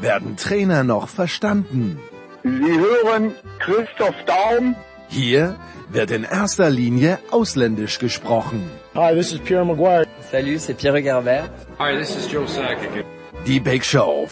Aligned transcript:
werden 0.00 0.36
Trainer 0.36 0.84
noch 0.84 1.08
verstanden. 1.08 1.98
Sie 2.42 2.48
hören 2.50 3.34
Christoph 3.58 4.14
Daum. 4.26 4.76
Hier 5.08 5.56
wird 5.90 6.10
in 6.10 6.24
erster 6.24 6.70
Linie 6.70 7.18
ausländisch 7.30 7.98
gesprochen. 7.98 8.70
Hi, 8.94 9.14
this 9.14 9.32
is 9.32 9.40
Pierre 9.40 9.64
Maguire. 9.64 10.06
Salut, 10.30 10.60
c'est 10.60 10.74
Pierre 10.74 11.02
Garbert. 11.02 11.50
Hi, 11.78 11.98
this 11.98 12.16
is 12.16 12.30
Joe 12.30 12.46
Sakic. 12.46 13.04
Die 13.46 13.60
Big 13.60 13.84
Show. 13.84 14.28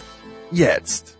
Jetzt. 0.51 1.18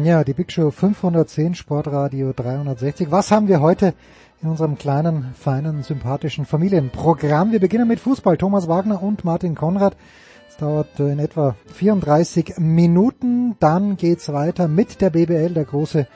Ja, 0.00 0.24
die 0.24 0.32
Big 0.32 0.50
Show 0.50 0.70
510, 0.70 1.54
Sportradio 1.54 2.32
360. 2.32 3.10
Was 3.10 3.30
haben 3.30 3.46
wir 3.46 3.60
heute 3.60 3.92
in 4.42 4.48
unserem 4.48 4.78
kleinen, 4.78 5.34
feinen, 5.34 5.82
sympathischen 5.82 6.46
Familienprogramm? 6.46 7.52
Wir 7.52 7.60
beginnen 7.60 7.86
mit 7.86 8.00
Fußball. 8.00 8.38
Thomas 8.38 8.68
Wagner 8.68 9.02
und 9.02 9.26
Martin 9.26 9.54
Konrad. 9.54 9.94
Es 10.48 10.56
dauert 10.56 10.98
in 10.98 11.18
etwa 11.18 11.56
34 11.74 12.54
Minuten. 12.56 13.56
Dann 13.60 13.98
geht's 13.98 14.32
weiter 14.32 14.66
mit 14.66 15.02
der 15.02 15.10
BBL, 15.10 15.52
der 15.52 15.66
große 15.66 16.06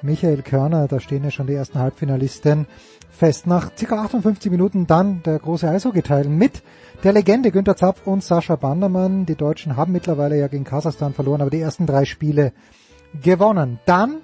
Michael 0.00 0.40
Körner. 0.40 0.88
Da 0.88 0.98
stehen 0.98 1.22
ja 1.22 1.30
schon 1.30 1.46
die 1.46 1.54
ersten 1.54 1.78
Halbfinalisten 1.78 2.66
fest. 3.10 3.46
Nach 3.46 3.70
ca. 3.74 4.04
58 4.04 4.50
Minuten 4.50 4.86
dann 4.86 5.22
der 5.24 5.38
große 5.38 5.68
Eishockey-Teil 5.68 6.26
mit 6.28 6.62
der 7.04 7.12
Legende 7.12 7.50
Günter 7.50 7.76
Zapf 7.76 8.06
und 8.06 8.24
Sascha 8.24 8.56
Bandermann. 8.56 9.26
Die 9.26 9.36
Deutschen 9.36 9.76
haben 9.76 9.92
mittlerweile 9.92 10.38
ja 10.38 10.48
gegen 10.48 10.64
Kasachstan 10.64 11.12
verloren, 11.12 11.42
aber 11.42 11.50
die 11.50 11.60
ersten 11.60 11.84
drei 11.84 12.06
Spiele 12.06 12.54
gewonnen. 13.22 13.78
Dann 13.86 14.18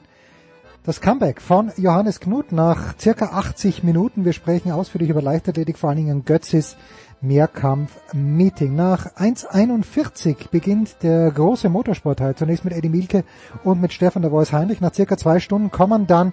das 0.84 1.00
Comeback 1.00 1.40
von 1.40 1.70
Johannes 1.76 2.18
Knut 2.18 2.50
nach 2.50 2.98
circa 2.98 3.26
80 3.26 3.84
Minuten. 3.84 4.24
Wir 4.24 4.32
sprechen 4.32 4.72
ausführlich 4.72 5.10
über 5.10 5.22
Leichtathletik, 5.22 5.78
vor 5.78 5.90
allen 5.90 5.98
Dingen 5.98 6.24
Götzis 6.24 6.76
Mehrkampf-Meeting. 7.20 8.74
Nach 8.74 9.06
1.41 9.14 10.50
beginnt 10.50 10.96
der 11.02 11.30
große 11.30 11.68
Motorsportteil. 11.68 12.34
Zunächst 12.34 12.64
mit 12.64 12.74
Eddie 12.74 12.88
Mielke 12.88 13.24
und 13.62 13.80
mit 13.80 13.92
Stefan 13.92 14.22
der 14.22 14.32
Voice 14.32 14.52
Heinrich. 14.52 14.80
Nach 14.80 14.92
circa 14.92 15.16
zwei 15.16 15.38
Stunden 15.38 15.70
kommen 15.70 16.08
dann 16.08 16.32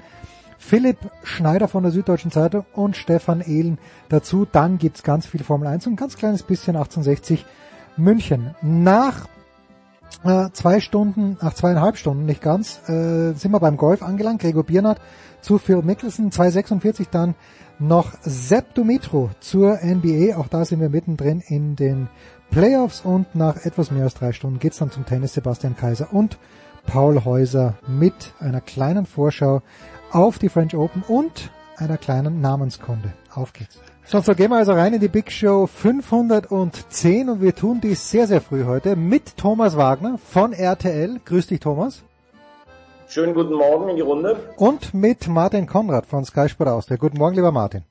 Philipp 0.57 0.97
Schneider 1.23 1.67
von 1.67 1.83
der 1.83 1.91
Süddeutschen 1.91 2.31
Zeitung 2.31 2.65
und 2.73 2.97
Stefan 2.97 3.41
Ehlen 3.41 3.77
dazu. 4.09 4.47
Dann 4.51 4.77
gibt's 4.79 5.03
ganz 5.03 5.27
viel 5.27 5.43
Formel 5.43 5.67
1 5.67 5.85
und 5.85 5.93
ein 5.93 5.95
ganz 5.97 6.17
kleines 6.17 6.43
bisschen 6.43 6.75
1860 6.75 7.45
München. 7.97 8.55
Nach 8.61 9.27
äh, 10.23 10.49
zwei 10.51 10.79
Stunden, 10.79 11.37
nach 11.41 11.53
zweieinhalb 11.53 11.97
Stunden, 11.97 12.25
nicht 12.25 12.41
ganz, 12.41 12.79
äh, 12.89 13.33
sind 13.33 13.51
wir 13.51 13.59
beim 13.59 13.77
Golf 13.77 14.01
angelangt. 14.03 14.41
Gregor 14.41 14.63
Biernat 14.63 14.99
zu 15.41 15.57
Phil 15.57 15.81
Mickelson, 15.81 16.31
2,46 16.31 17.07
dann 17.11 17.35
noch 17.79 18.11
Sepp 18.21 18.73
Dumitro 18.75 19.29
zur 19.39 19.79
NBA. 19.83 20.37
Auch 20.37 20.47
da 20.47 20.65
sind 20.65 20.81
wir 20.81 20.89
mittendrin 20.89 21.41
in 21.47 21.75
den 21.75 22.09
Playoffs 22.51 23.01
und 23.01 23.35
nach 23.35 23.57
etwas 23.65 23.91
mehr 23.91 24.03
als 24.03 24.15
drei 24.15 24.33
Stunden 24.33 24.59
geht's 24.59 24.79
dann 24.79 24.91
zum 24.91 25.05
Tennis 25.05 25.33
Sebastian 25.33 25.77
Kaiser 25.77 26.13
und 26.13 26.37
Paul 26.85 27.23
Häuser 27.23 27.77
mit 27.87 28.33
einer 28.39 28.61
kleinen 28.61 29.05
Vorschau 29.05 29.61
auf 30.11 30.39
die 30.39 30.49
French 30.49 30.75
Open 30.75 31.03
und 31.07 31.51
einer 31.77 31.97
kleinen 31.97 32.41
Namenskunde. 32.41 33.13
Auf 33.33 33.53
geht's. 33.53 33.79
So, 34.11 34.21
so 34.21 34.33
gehen 34.33 34.49
wir 34.49 34.57
also 34.57 34.71
rein 34.71 34.95
in 34.95 34.99
die 34.99 35.07
Big 35.07 35.31
Show 35.31 35.67
510 35.67 37.29
und 37.29 37.41
wir 37.43 37.53
tun 37.53 37.79
dies 37.79 38.09
sehr, 38.09 38.25
sehr 38.25 38.41
früh 38.41 38.65
heute 38.65 38.95
mit 38.95 39.37
Thomas 39.37 39.77
Wagner 39.77 40.17
von 40.17 40.51
RTL. 40.51 41.19
Grüß 41.23 41.45
dich, 41.45 41.59
Thomas. 41.59 42.01
Schönen 43.07 43.35
guten 43.35 43.53
Morgen 43.53 43.87
in 43.89 43.97
die 43.97 44.01
Runde. 44.01 44.35
Und 44.57 44.95
mit 44.95 45.27
Martin 45.27 45.67
Konrad 45.67 46.07
von 46.07 46.25
Sky 46.25 46.49
Sport 46.49 46.69
Austria. 46.69 46.97
Guten 46.97 47.19
Morgen, 47.19 47.35
lieber 47.35 47.51
Martin. 47.51 47.83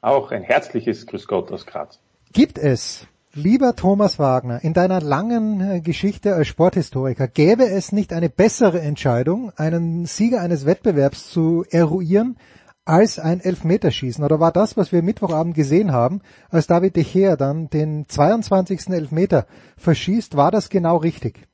Auch 0.00 0.30
ein 0.30 0.42
herzliches 0.42 1.06
Grüß 1.06 1.26
Gott 1.26 1.52
aus 1.52 1.66
Graz. 1.66 1.98
Gibt 2.32 2.56
es, 2.56 3.06
lieber 3.34 3.76
Thomas 3.76 4.18
Wagner, 4.18 4.64
in 4.64 4.72
deiner 4.72 5.02
langen 5.02 5.82
Geschichte 5.82 6.34
als 6.34 6.48
Sporthistoriker, 6.48 7.28
gäbe 7.28 7.68
es 7.68 7.92
nicht 7.92 8.14
eine 8.14 8.30
bessere 8.30 8.80
Entscheidung, 8.80 9.52
einen 9.56 10.06
Sieger 10.06 10.40
eines 10.40 10.64
Wettbewerbs 10.64 11.28
zu 11.28 11.66
eruieren, 11.70 12.38
als 12.84 13.18
ein 13.18 13.40
Elfmeterschießen? 13.40 14.24
Oder 14.24 14.40
war 14.40 14.52
das, 14.52 14.76
was 14.76 14.92
wir 14.92 15.02
Mittwochabend 15.02 15.54
gesehen 15.54 15.92
haben, 15.92 16.20
als 16.50 16.66
David 16.66 16.96
De 16.96 17.04
Gea 17.04 17.36
dann 17.36 17.68
den 17.70 18.08
22. 18.08 18.88
Elfmeter 18.90 19.46
verschießt, 19.76 20.36
war 20.36 20.50
das 20.50 20.68
genau 20.68 20.96
richtig? 20.96 21.46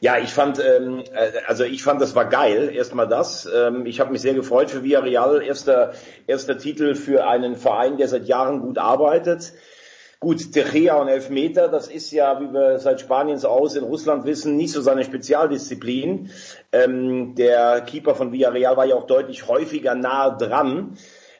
Ja, 0.00 0.18
ich 0.18 0.34
fand, 0.34 0.58
ähm, 0.58 1.02
also 1.46 1.64
ich 1.64 1.82
fand, 1.82 1.98
das 2.00 2.14
war 2.14 2.26
geil. 2.26 2.70
Erstmal 2.74 3.08
das. 3.08 3.48
Ähm, 3.50 3.86
ich 3.86 4.00
habe 4.00 4.12
mich 4.12 4.20
sehr 4.20 4.34
gefreut 4.34 4.70
für 4.70 4.82
Villarreal. 4.82 5.42
Erster, 5.42 5.94
erster 6.26 6.58
Titel 6.58 6.94
für 6.94 7.26
einen 7.26 7.56
Verein, 7.56 7.96
der 7.96 8.08
seit 8.08 8.26
Jahren 8.26 8.60
gut 8.60 8.76
arbeitet. 8.76 9.54
Gut, 10.24 10.56
De 10.56 10.64
Gea 10.64 10.94
und 10.94 11.08
Elfmeter, 11.08 11.68
das 11.68 11.86
ist 11.86 12.10
ja, 12.10 12.40
wie 12.40 12.50
wir 12.50 12.78
seit 12.78 12.98
Spaniens 12.98 13.44
aus 13.44 13.76
in 13.76 13.84
Russland 13.84 14.24
wissen, 14.24 14.56
nicht 14.56 14.72
so 14.72 14.80
seine 14.80 15.04
Spezialdisziplin. 15.04 16.30
Ähm, 16.72 17.34
der 17.34 17.82
Keeper 17.82 18.14
von 18.14 18.32
Villarreal 18.32 18.74
war 18.78 18.86
ja 18.86 18.94
auch 18.94 19.06
deutlich 19.06 19.48
häufiger 19.48 19.94
nahe 19.94 20.38
dran. 20.38 20.96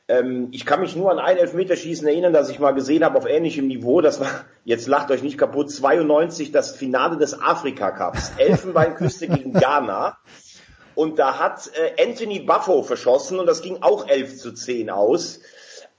Ähm, 0.06 0.48
ich 0.52 0.66
kann 0.66 0.82
mich 0.82 0.96
nur 0.96 1.10
an 1.10 1.18
ein 1.18 1.38
Elfmeterschießen 1.38 2.06
erinnern, 2.06 2.34
das 2.34 2.50
ich 2.50 2.58
mal 2.58 2.72
gesehen 2.72 3.04
habe 3.04 3.16
auf 3.16 3.26
ähnlichem 3.26 3.68
Niveau. 3.68 4.02
Das 4.02 4.20
war, 4.20 4.28
jetzt 4.66 4.86
lacht 4.86 5.10
euch 5.10 5.22
nicht 5.22 5.38
kaputt, 5.38 5.70
92 5.70 6.52
das 6.52 6.76
Finale 6.76 7.16
des 7.16 7.40
Afrika 7.40 7.90
Cups. 7.90 8.32
Elfenbeinküste 8.36 9.28
gegen 9.28 9.54
Ghana. 9.54 10.18
Und 10.94 11.18
da 11.18 11.38
hat 11.38 11.70
äh, 11.72 12.06
Anthony 12.06 12.40
Buffo 12.40 12.82
verschossen 12.82 13.40
und 13.40 13.46
das 13.46 13.62
ging 13.62 13.78
auch 13.80 14.06
11 14.06 14.36
zu 14.36 14.52
10 14.52 14.90
aus. 14.90 15.40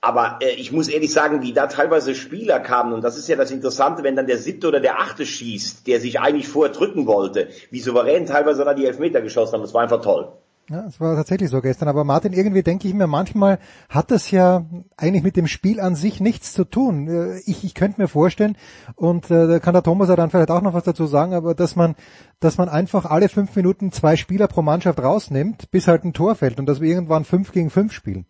Aber 0.06 0.38
äh, 0.40 0.52
ich 0.52 0.72
muss 0.72 0.88
ehrlich 0.88 1.12
sagen, 1.12 1.42
wie 1.42 1.52
da 1.52 1.66
teilweise 1.66 2.14
Spieler 2.14 2.60
kamen, 2.60 2.94
und 2.94 3.04
das 3.04 3.18
ist 3.18 3.28
ja 3.28 3.36
das 3.36 3.50
Interessante, 3.50 4.04
wenn 4.04 4.16
dann 4.16 4.28
der 4.28 4.38
siebte 4.38 4.68
oder 4.68 4.80
der 4.80 5.00
achte 5.00 5.26
schießt, 5.26 5.88
der 5.88 6.00
sich 6.00 6.20
eigentlich 6.20 6.48
vorher 6.48 6.72
drücken 6.72 7.08
wollte, 7.08 7.48
wie 7.72 7.80
souverän 7.80 8.28
teilweise 8.28 8.64
da 8.64 8.76
die 8.76 8.86
Elfmeter 8.86 9.22
geschossen 9.22 9.54
haben, 9.54 9.62
das 9.64 9.74
war 9.74 9.82
einfach 9.82 10.02
toll. 10.02 10.32
Ja, 10.70 10.86
es 10.86 11.00
war 11.00 11.16
tatsächlich 11.16 11.50
so 11.50 11.60
gestern. 11.60 11.88
Aber 11.88 12.04
Martin, 12.04 12.34
irgendwie 12.34 12.62
denke 12.62 12.88
ich 12.88 12.94
mir, 12.94 13.08
manchmal 13.08 13.58
hat 13.90 14.12
das 14.12 14.30
ja 14.30 14.66
eigentlich 14.96 15.24
mit 15.24 15.38
dem 15.38 15.48
Spiel 15.48 15.80
an 15.80 15.96
sich 15.96 16.20
nichts 16.20 16.54
zu 16.54 16.66
tun. 16.66 17.08
Äh, 17.08 17.40
ich, 17.48 17.64
ich 17.64 17.74
könnte 17.74 18.00
mir 18.00 18.08
vorstellen, 18.08 18.58
und 18.96 19.32
äh, 19.32 19.48
da 19.48 19.58
kann 19.58 19.74
der 19.74 19.82
Thomas 19.82 20.10
ja 20.10 20.16
dann 20.16 20.30
vielleicht 20.30 20.52
auch 20.52 20.62
noch 20.62 20.76
was 20.76 20.84
dazu 20.84 21.08
sagen, 21.08 21.34
aber 21.34 21.56
dass 21.56 21.76
man, 21.76 21.96
dass 22.40 22.60
man 22.60 22.70
einfach 22.70 23.06
alle 23.06 23.28
fünf 23.28 23.56
Minuten 23.56 23.92
zwei 23.92 24.18
Spieler 24.18 24.48
pro 24.48 24.62
Mannschaft 24.62 25.00
rausnimmt, 25.00 25.72
bis 25.72 25.88
halt 25.88 26.04
ein 26.04 26.14
Tor 26.14 26.36
fällt 26.36 26.60
und 26.60 26.68
dass 26.68 26.80
wir 26.80 26.90
irgendwann 26.90 27.26
fünf 27.26 27.52
gegen 27.52 27.72
fünf 27.72 27.92
spielen. 27.92 28.28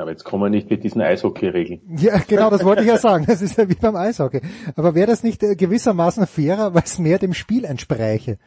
Aber 0.00 0.10
jetzt 0.10 0.24
kommen 0.24 0.42
wir 0.42 0.50
nicht 0.50 0.70
mit 0.70 0.84
diesen 0.84 1.00
Eishockey-Regeln. 1.00 1.80
Ja, 1.96 2.18
genau, 2.26 2.50
das 2.50 2.64
wollte 2.64 2.82
ich 2.82 2.88
ja 2.88 2.98
sagen. 2.98 3.24
Das 3.26 3.42
ist 3.42 3.56
ja 3.58 3.68
wie 3.68 3.74
beim 3.74 3.96
Eishockey. 3.96 4.40
Aber 4.76 4.94
wäre 4.94 5.06
das 5.06 5.22
nicht 5.22 5.40
gewissermaßen 5.40 6.26
fairer, 6.26 6.74
weil 6.74 6.82
es 6.84 6.98
mehr 6.98 7.18
dem 7.18 7.34
Spiel 7.34 7.64
entspräche? 7.64 8.38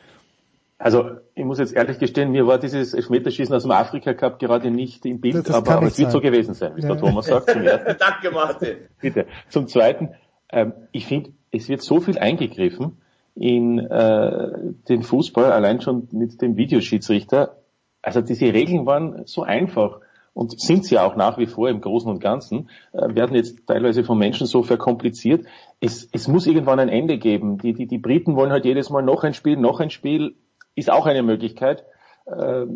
Also 0.80 1.10
ich 1.34 1.44
muss 1.44 1.58
jetzt 1.58 1.74
ehrlich 1.74 1.98
gestehen, 1.98 2.32
mir 2.32 2.46
war 2.46 2.60
dieses 2.60 2.94
Elfmeterschießen 2.94 3.54
aus 3.56 3.64
dem 3.64 3.72
Afrika 3.72 4.14
Cup 4.14 4.38
gerade 4.40 4.70
nicht 4.70 5.06
im 5.08 5.20
Bild, 5.20 5.36
das, 5.36 5.44
das 5.46 5.56
aber, 5.56 5.72
aber 5.72 5.88
es 5.88 5.98
wird 5.98 6.12
so 6.12 6.22
gewesen 6.22 6.54
sein, 6.54 6.74
wie 6.76 6.82
ja. 6.82 6.90
der 6.90 6.98
Thomas 6.98 7.26
sagt. 7.26 7.50
Zum 7.50 7.64
ersten. 7.64 7.96
Danke, 8.00 8.32
Martin. 8.32 8.78
Bitte. 9.02 9.26
Zum 9.50 9.68
Zweiten, 9.68 10.10
ähm, 10.52 10.74
ich 10.92 11.08
finde, 11.08 11.32
es 11.52 11.68
wird 11.68 11.82
so 11.82 12.00
viel 12.00 12.20
eingegriffen 12.20 12.98
in 13.34 13.80
äh, 13.80 14.50
den 14.88 15.02
Fußball, 15.02 15.52
allein 15.52 15.82
schon 15.82 16.08
mit 16.12 16.42
dem 16.42 16.58
Videoschiedsrichter. 16.58 17.58
Also 18.04 18.22
diese 18.22 18.54
Regeln 18.54 18.86
waren 18.86 19.24
so 19.26 19.44
einfach 19.44 20.00
und 20.38 20.62
sind 20.62 20.86
sie 20.86 21.00
auch 21.00 21.16
nach 21.16 21.40
wie 21.40 21.48
vor 21.48 21.68
im 21.68 21.82
Großen 21.82 22.08
und 22.08 22.20
Ganzen, 22.20 22.70
äh, 22.94 23.16
werden 23.16 23.36
jetzt 23.36 23.66
teilweise 23.66 24.04
von 24.04 24.20
Menschen 24.20 24.46
so 24.46 24.62
verkompliziert. 24.62 25.48
Es, 25.80 26.08
es 26.12 26.28
muss 26.28 26.46
irgendwann 26.46 26.80
ein 26.80 26.90
Ende 26.90 27.18
geben. 27.18 27.58
Die, 27.58 27.74
die, 27.74 27.88
die 27.88 27.98
Briten 27.98 28.36
wollen 28.36 28.52
halt 28.52 28.64
jedes 28.64 28.92
Mal 28.92 29.02
noch 29.02 29.24
ein 29.24 29.34
Spiel, 29.34 29.58
noch 29.58 29.80
ein 29.80 29.90
Spiel, 29.90 30.36
ist 30.76 30.92
auch 30.92 31.08
eine 31.08 31.24
Möglichkeit. 31.24 31.86
Äh, 32.28 32.68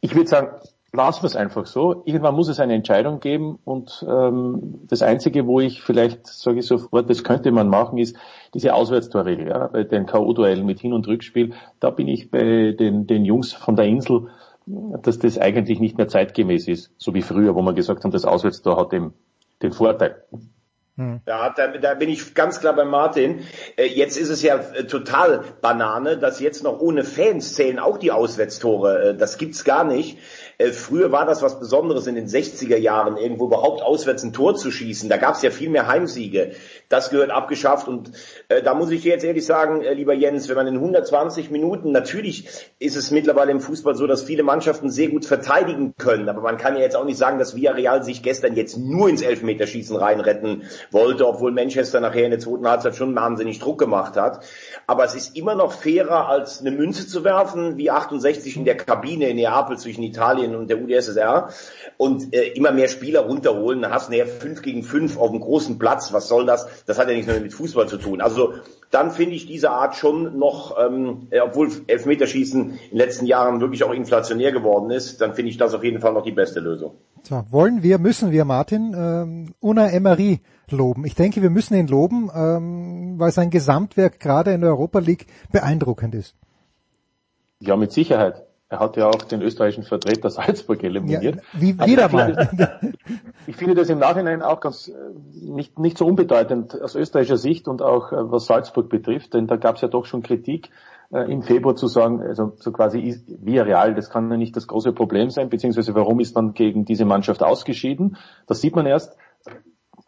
ich 0.00 0.14
würde 0.14 0.28
sagen, 0.28 0.50
lassen 0.92 1.24
wir 1.24 1.26
es 1.26 1.34
einfach 1.34 1.66
so. 1.66 2.02
Irgendwann 2.04 2.36
muss 2.36 2.46
es 2.46 2.60
eine 2.60 2.74
Entscheidung 2.74 3.18
geben 3.18 3.58
und 3.64 4.06
ähm, 4.08 4.82
das 4.86 5.02
Einzige, 5.02 5.48
wo 5.48 5.58
ich 5.58 5.82
vielleicht, 5.82 6.28
sage 6.28 6.60
ich 6.60 6.66
sofort, 6.66 7.10
das 7.10 7.24
könnte 7.24 7.50
man 7.50 7.68
machen, 7.68 7.98
ist 7.98 8.16
diese 8.54 8.72
Auswärtstorregel, 8.72 9.48
ja, 9.48 9.66
bei 9.66 9.82
den 9.82 10.06
K.O.-Duellen 10.06 10.62
mit 10.62 10.78
Hin- 10.78 10.92
und 10.92 11.08
Rückspiel. 11.08 11.54
Da 11.80 11.90
bin 11.90 12.06
ich 12.06 12.30
bei 12.30 12.70
den, 12.70 13.08
den 13.08 13.24
Jungs 13.24 13.52
von 13.52 13.74
der 13.74 13.86
Insel 13.86 14.28
dass 14.66 15.18
das 15.18 15.38
eigentlich 15.38 15.80
nicht 15.80 15.96
mehr 15.96 16.08
zeitgemäß 16.08 16.68
ist, 16.68 16.92
so 16.98 17.14
wie 17.14 17.22
früher, 17.22 17.54
wo 17.54 17.62
man 17.62 17.74
gesagt 17.74 18.04
haben, 18.04 18.10
das 18.10 18.24
Auswärtstor 18.24 18.76
hat 18.76 18.92
den, 18.92 19.12
den 19.62 19.72
Vorteil. 19.72 20.24
Hm. 21.00 21.20
Ja, 21.26 21.48
da, 21.48 21.68
da 21.68 21.94
bin 21.94 22.10
ich 22.10 22.34
ganz 22.34 22.60
klar 22.60 22.74
bei 22.74 22.84
Martin. 22.84 23.40
Äh, 23.76 23.86
jetzt 23.86 24.18
ist 24.18 24.28
es 24.28 24.42
ja 24.42 24.56
äh, 24.56 24.84
total 24.84 25.42
Banane, 25.62 26.18
dass 26.18 26.40
jetzt 26.40 26.62
noch 26.62 26.78
ohne 26.78 27.04
Fans 27.04 27.54
zählen 27.54 27.78
auch 27.78 27.96
die 27.96 28.10
Auswärtstore. 28.10 29.02
Äh, 29.02 29.16
das 29.16 29.38
gibt's 29.38 29.64
gar 29.64 29.84
nicht. 29.84 30.18
Früher 30.72 31.10
war 31.10 31.24
das 31.24 31.40
was 31.40 31.58
Besonderes 31.58 32.06
in 32.06 32.16
den 32.16 32.26
60er 32.26 32.76
Jahren, 32.76 33.16
irgendwo 33.16 33.46
überhaupt 33.46 33.80
auswärts 33.80 34.22
ein 34.24 34.34
Tor 34.34 34.56
zu 34.56 34.70
schießen. 34.70 35.08
Da 35.08 35.16
gab's 35.16 35.40
ja 35.40 35.50
viel 35.50 35.70
mehr 35.70 35.86
Heimsiege. 35.86 36.52
Das 36.90 37.08
gehört 37.08 37.30
abgeschafft 37.30 37.86
und 37.86 38.10
äh, 38.48 38.62
da 38.62 38.74
muss 38.74 38.90
ich 38.90 39.02
dir 39.02 39.12
jetzt 39.12 39.24
ehrlich 39.24 39.46
sagen, 39.46 39.80
äh, 39.82 39.94
lieber 39.94 40.12
Jens, 40.12 40.48
wenn 40.48 40.56
man 40.56 40.66
in 40.66 40.74
120 40.74 41.48
Minuten, 41.52 41.92
natürlich 41.92 42.48
ist 42.80 42.96
es 42.96 43.12
mittlerweile 43.12 43.52
im 43.52 43.60
Fußball 43.60 43.94
so, 43.94 44.08
dass 44.08 44.24
viele 44.24 44.42
Mannschaften 44.42 44.90
sehr 44.90 45.08
gut 45.08 45.24
verteidigen 45.24 45.94
können, 45.96 46.28
aber 46.28 46.40
man 46.40 46.56
kann 46.56 46.74
ja 46.74 46.82
jetzt 46.82 46.96
auch 46.96 47.04
nicht 47.04 47.16
sagen, 47.16 47.38
dass 47.38 47.54
Villarreal 47.54 48.02
sich 48.02 48.24
gestern 48.24 48.56
jetzt 48.56 48.76
nur 48.76 49.08
ins 49.08 49.22
Elfmeterschießen 49.22 49.94
reinretten 49.94 50.64
wollte, 50.90 51.28
obwohl 51.28 51.52
Manchester 51.52 52.00
nachher 52.00 52.24
in 52.24 52.32
der 52.32 52.40
zweiten 52.40 52.68
Halbzeit 52.68 52.96
schon 52.96 53.14
wahnsinnig 53.14 53.60
Druck 53.60 53.78
gemacht 53.78 54.16
hat. 54.16 54.44
Aber 54.88 55.04
es 55.04 55.14
ist 55.14 55.36
immer 55.36 55.54
noch 55.54 55.72
fairer, 55.72 56.28
als 56.28 56.60
eine 56.60 56.72
Münze 56.72 57.06
zu 57.06 57.22
werfen, 57.22 57.76
wie 57.76 57.92
68 57.92 58.56
in 58.56 58.64
der 58.64 58.76
Kabine 58.76 59.28
in 59.28 59.36
Neapel 59.36 59.78
zwischen 59.78 60.02
Italien 60.02 60.56
und 60.56 60.68
der 60.68 60.82
UdSSR 60.82 61.50
und 61.98 62.34
äh, 62.34 62.48
immer 62.48 62.72
mehr 62.72 62.88
Spieler 62.88 63.20
runterholen. 63.20 63.80
Dann 63.80 63.92
hast 63.92 64.08
du 64.08 64.12
nachher 64.12 64.26
5 64.26 64.62
gegen 64.62 64.82
5 64.82 65.18
auf 65.18 65.30
dem 65.30 65.38
großen 65.38 65.78
Platz. 65.78 66.12
Was 66.12 66.26
soll 66.26 66.46
das? 66.46 66.79
Das 66.86 66.98
hat 66.98 67.08
ja 67.08 67.14
nichts 67.14 67.26
mehr 67.26 67.40
mit 67.40 67.52
Fußball 67.52 67.88
zu 67.88 67.96
tun. 67.96 68.20
Also 68.20 68.54
dann 68.90 69.10
finde 69.10 69.36
ich 69.36 69.46
diese 69.46 69.70
Art 69.70 69.94
schon 69.94 70.38
noch, 70.38 70.76
ähm, 70.78 71.28
äh, 71.30 71.40
obwohl 71.40 71.70
Elfmeterschießen 71.86 72.70
in 72.70 72.78
den 72.90 72.98
letzten 72.98 73.26
Jahren 73.26 73.60
wirklich 73.60 73.84
auch 73.84 73.92
inflationär 73.92 74.52
geworden 74.52 74.90
ist, 74.90 75.20
dann 75.20 75.34
finde 75.34 75.50
ich 75.50 75.56
das 75.56 75.74
auf 75.74 75.84
jeden 75.84 76.00
Fall 76.00 76.12
noch 76.12 76.24
die 76.24 76.32
beste 76.32 76.60
Lösung. 76.60 76.94
So, 77.22 77.44
wollen 77.50 77.82
wir, 77.82 77.98
müssen 77.98 78.32
wir, 78.32 78.44
Martin, 78.44 78.94
ähm, 78.96 79.54
Una 79.60 79.90
Emery 79.90 80.40
loben. 80.70 81.04
Ich 81.04 81.14
denke, 81.14 81.42
wir 81.42 81.50
müssen 81.50 81.74
ihn 81.74 81.86
loben, 81.86 82.30
ähm, 82.34 83.14
weil 83.18 83.30
sein 83.32 83.50
Gesamtwerk 83.50 84.20
gerade 84.20 84.52
in 84.52 84.60
der 84.60 84.70
Europa 84.70 84.98
League 84.98 85.26
beeindruckend 85.52 86.14
ist. 86.14 86.34
Ja, 87.60 87.76
mit 87.76 87.92
Sicherheit. 87.92 88.46
Er 88.70 88.78
hat 88.78 88.96
ja 88.96 89.08
auch 89.08 89.24
den 89.24 89.42
österreichischen 89.42 89.82
Vertreter 89.82 90.30
Salzburg 90.30 90.82
eliminiert. 90.84 91.36
Ja, 91.36 91.60
wie 91.60 91.78
wieder 91.80 92.04
also, 92.04 92.16
mal. 92.16 92.94
ich 93.48 93.56
finde 93.56 93.74
das 93.74 93.90
im 93.90 93.98
Nachhinein 93.98 94.42
auch 94.42 94.60
ganz 94.60 94.86
äh, 94.86 94.92
nicht, 95.32 95.76
nicht 95.80 95.98
so 95.98 96.06
unbedeutend 96.06 96.80
aus 96.80 96.94
österreichischer 96.94 97.36
Sicht 97.36 97.66
und 97.66 97.82
auch 97.82 98.12
äh, 98.12 98.30
was 98.30 98.46
Salzburg 98.46 98.88
betrifft, 98.88 99.34
denn 99.34 99.48
da 99.48 99.56
gab 99.56 99.74
es 99.74 99.82
ja 99.82 99.88
doch 99.88 100.06
schon 100.06 100.22
Kritik 100.22 100.70
äh, 101.12 101.30
im 101.30 101.42
Februar 101.42 101.74
zu 101.74 101.88
sagen, 101.88 102.22
also 102.22 102.52
so 102.58 102.70
quasi 102.70 103.20
via 103.26 103.64
Real, 103.64 103.92
das 103.92 104.08
kann 104.08 104.30
ja 104.30 104.36
nicht 104.36 104.54
das 104.54 104.68
große 104.68 104.92
Problem 104.92 105.30
sein, 105.30 105.50
beziehungsweise 105.50 105.92
warum 105.96 106.20
ist 106.20 106.36
man 106.36 106.54
gegen 106.54 106.84
diese 106.84 107.04
Mannschaft 107.04 107.42
ausgeschieden? 107.42 108.16
Das 108.46 108.60
sieht 108.60 108.76
man 108.76 108.86
erst, 108.86 109.16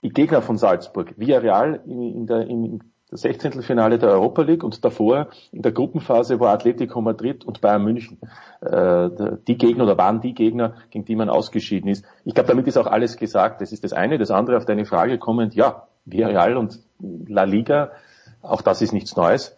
die 0.04 0.10
Gegner 0.10 0.40
von 0.40 0.56
Salzburg, 0.56 1.14
Villarreal 1.16 1.82
in, 1.84 2.00
in 2.00 2.26
der, 2.26 2.46
im 2.46 2.91
Sechzehntelfinale 3.12 3.98
der 3.98 4.10
Europa 4.10 4.42
League 4.42 4.64
und 4.64 4.84
davor 4.84 5.28
in 5.52 5.62
der 5.62 5.72
Gruppenphase 5.72 6.40
war 6.40 6.52
Atletico 6.52 7.00
Madrid 7.00 7.44
und 7.44 7.60
Bayern 7.60 7.84
München 7.84 8.18
äh, 8.60 9.08
die 9.46 9.58
Gegner 9.58 9.84
oder 9.84 9.98
waren 9.98 10.20
die 10.20 10.34
Gegner, 10.34 10.74
gegen 10.90 11.04
die 11.04 11.16
man 11.16 11.28
ausgeschieden 11.28 11.90
ist. 11.90 12.04
Ich 12.24 12.34
glaube, 12.34 12.48
damit 12.48 12.66
ist 12.66 12.78
auch 12.78 12.86
alles 12.86 13.16
gesagt. 13.16 13.60
Das 13.60 13.72
ist 13.72 13.84
das 13.84 13.92
eine. 13.92 14.18
Das 14.18 14.30
andere 14.30 14.56
auf 14.56 14.64
deine 14.64 14.86
Frage 14.86 15.18
kommend, 15.18 15.54
ja, 15.54 15.86
Villarreal 16.04 16.56
und 16.56 16.80
La 17.26 17.44
Liga, 17.44 17.92
auch 18.40 18.62
das 18.62 18.82
ist 18.82 18.92
nichts 18.92 19.14
Neues. 19.16 19.56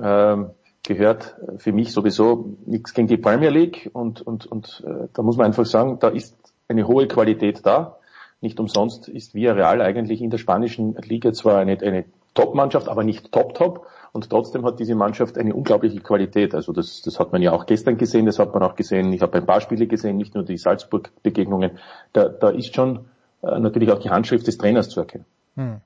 Ähm, 0.00 0.50
gehört 0.82 1.36
für 1.58 1.72
mich 1.72 1.92
sowieso 1.92 2.56
nichts 2.66 2.92
gegen 2.92 3.08
die 3.08 3.16
Premier 3.16 3.50
League 3.50 3.90
und, 3.92 4.20
und, 4.20 4.46
und 4.46 4.82
äh, 4.86 5.08
da 5.12 5.22
muss 5.22 5.36
man 5.36 5.46
einfach 5.46 5.64
sagen, 5.66 5.98
da 6.00 6.08
ist 6.08 6.36
eine 6.68 6.86
hohe 6.86 7.06
Qualität 7.06 7.64
da. 7.64 7.98
Nicht 8.40 8.58
umsonst 8.58 9.08
ist 9.08 9.34
Villarreal 9.34 9.80
eigentlich 9.80 10.20
in 10.20 10.30
der 10.30 10.38
spanischen 10.38 10.96
Liga 10.96 11.32
zwar 11.32 11.58
eine, 11.58 11.78
eine 11.80 12.04
Top-Mannschaft, 12.34 12.88
aber 12.88 13.04
nicht 13.04 13.32
Top-Top. 13.32 13.86
Und 14.12 14.28
trotzdem 14.28 14.64
hat 14.64 14.78
diese 14.78 14.94
Mannschaft 14.94 15.38
eine 15.38 15.54
unglaubliche 15.54 16.00
Qualität. 16.00 16.54
Also 16.54 16.72
das, 16.72 17.00
das 17.02 17.18
hat 17.18 17.32
man 17.32 17.40
ja 17.40 17.52
auch 17.52 17.64
gestern 17.66 17.96
gesehen, 17.96 18.26
das 18.26 18.38
hat 18.38 18.52
man 18.52 18.62
auch 18.62 18.74
gesehen. 18.74 19.12
Ich 19.12 19.22
habe 19.22 19.38
ein 19.38 19.46
paar 19.46 19.60
Spiele 19.60 19.86
gesehen, 19.86 20.16
nicht 20.16 20.34
nur 20.34 20.44
die 20.44 20.58
Salzburg-Begegnungen. 20.58 21.78
Da, 22.12 22.28
da 22.28 22.50
ist 22.50 22.74
schon 22.74 23.06
äh, 23.42 23.58
natürlich 23.58 23.90
auch 23.90 23.98
die 23.98 24.10
Handschrift 24.10 24.46
des 24.46 24.58
Trainers 24.58 24.90
zu 24.90 25.00
erkennen. 25.00 25.24
Hm. 25.56 25.80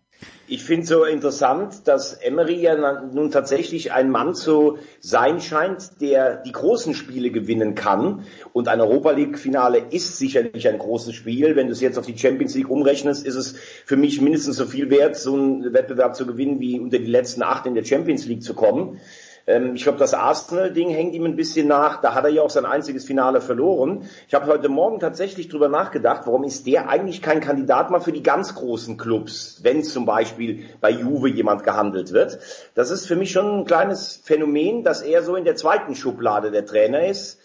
Ich 0.49 0.63
finde 0.63 0.87
so 0.87 1.05
interessant, 1.05 1.89
dass 1.89 2.15
Emery 2.15 2.61
ja 2.61 3.03
nun 3.03 3.33
tatsächlich 3.33 3.91
ein 3.91 4.11
Mann 4.11 4.37
zu 4.37 4.79
sein 5.01 5.41
scheint, 5.41 6.01
der 6.01 6.37
die 6.37 6.53
großen 6.53 6.95
Spiele 6.95 7.33
gewinnen 7.33 7.75
kann. 7.75 8.23
Und 8.53 8.69
ein 8.69 8.81
Europa 8.81 9.11
League 9.11 9.41
Finale 9.41 9.83
ist 9.91 10.19
sicherlich 10.19 10.69
ein 10.69 10.79
großes 10.79 11.17
Spiel. 11.17 11.57
Wenn 11.57 11.67
du 11.67 11.73
es 11.73 11.81
jetzt 11.81 11.99
auf 11.99 12.07
die 12.07 12.17
Champions 12.17 12.55
League 12.55 12.71
umrechnest, 12.71 13.27
ist 13.27 13.35
es 13.35 13.57
für 13.85 13.97
mich 13.97 14.21
mindestens 14.21 14.57
so 14.57 14.67
viel 14.67 14.89
wert, 14.89 15.17
so 15.17 15.35
einen 15.35 15.73
Wettbewerb 15.73 16.15
zu 16.15 16.27
gewinnen, 16.27 16.61
wie 16.61 16.79
unter 16.79 17.01
die 17.01 17.07
letzten 17.07 17.43
acht 17.43 17.67
in 17.67 17.75
der 17.75 17.85
Champions 17.85 18.25
League 18.27 18.45
zu 18.45 18.55
kommen. 18.55 19.01
Ähm, 19.47 19.75
ich 19.75 19.83
glaube, 19.83 19.99
das 19.99 20.15
Arsenal-Ding 20.15 20.91
hängt 20.91 21.15
ihm 21.15 21.25
ein 21.25 21.37
bisschen 21.37 21.69
nach. 21.69 22.01
Da 22.01 22.15
hat 22.15 22.25
er 22.25 22.31
ja 22.31 22.43
auch 22.43 22.51
sein 22.51 22.67
einziges 22.67 23.05
Finale 23.05 23.41
verloren. 23.41 24.09
Ich 24.29 24.35
habe 24.35 24.47
heute 24.47 24.69
Morgen 24.69 25.01
tatsächlich 25.01 25.49
drüber 25.49 25.69
nachgedacht, 25.69 26.23
warum 26.27 26.45
ist 26.45 26.67
der 26.67 26.89
eigentlich 26.89 27.23
kein 27.23 27.41
Kandidat 27.41 27.91
mal 27.91 28.01
für 28.01 28.13
die 28.13 28.23
ganz 28.23 28.55
großen 28.55 28.97
Clubs, 28.97 29.61
wenn 29.63 29.85
zum 29.85 30.07
Beispiel 30.07 30.65
bei 30.81 30.91
Juve 30.91 31.29
jemand 31.29 31.65
gehandelt 31.65 32.13
wird. 32.13 32.39
Das 32.75 32.91
ist 32.91 33.07
für 33.07 33.17
mich 33.17 33.31
schon 33.31 33.61
ein 33.61 33.65
kleines 33.65 34.21
Phänomen, 34.25 34.83
dass 34.83 35.03
er 35.03 35.23
so 35.23 35.37
in 35.37 35.45
der 35.45 35.57
zweiten 35.57 35.95
Schublade 35.95 36.51
der 36.51 36.67
Trainer 36.67 37.07
ist 37.07 37.41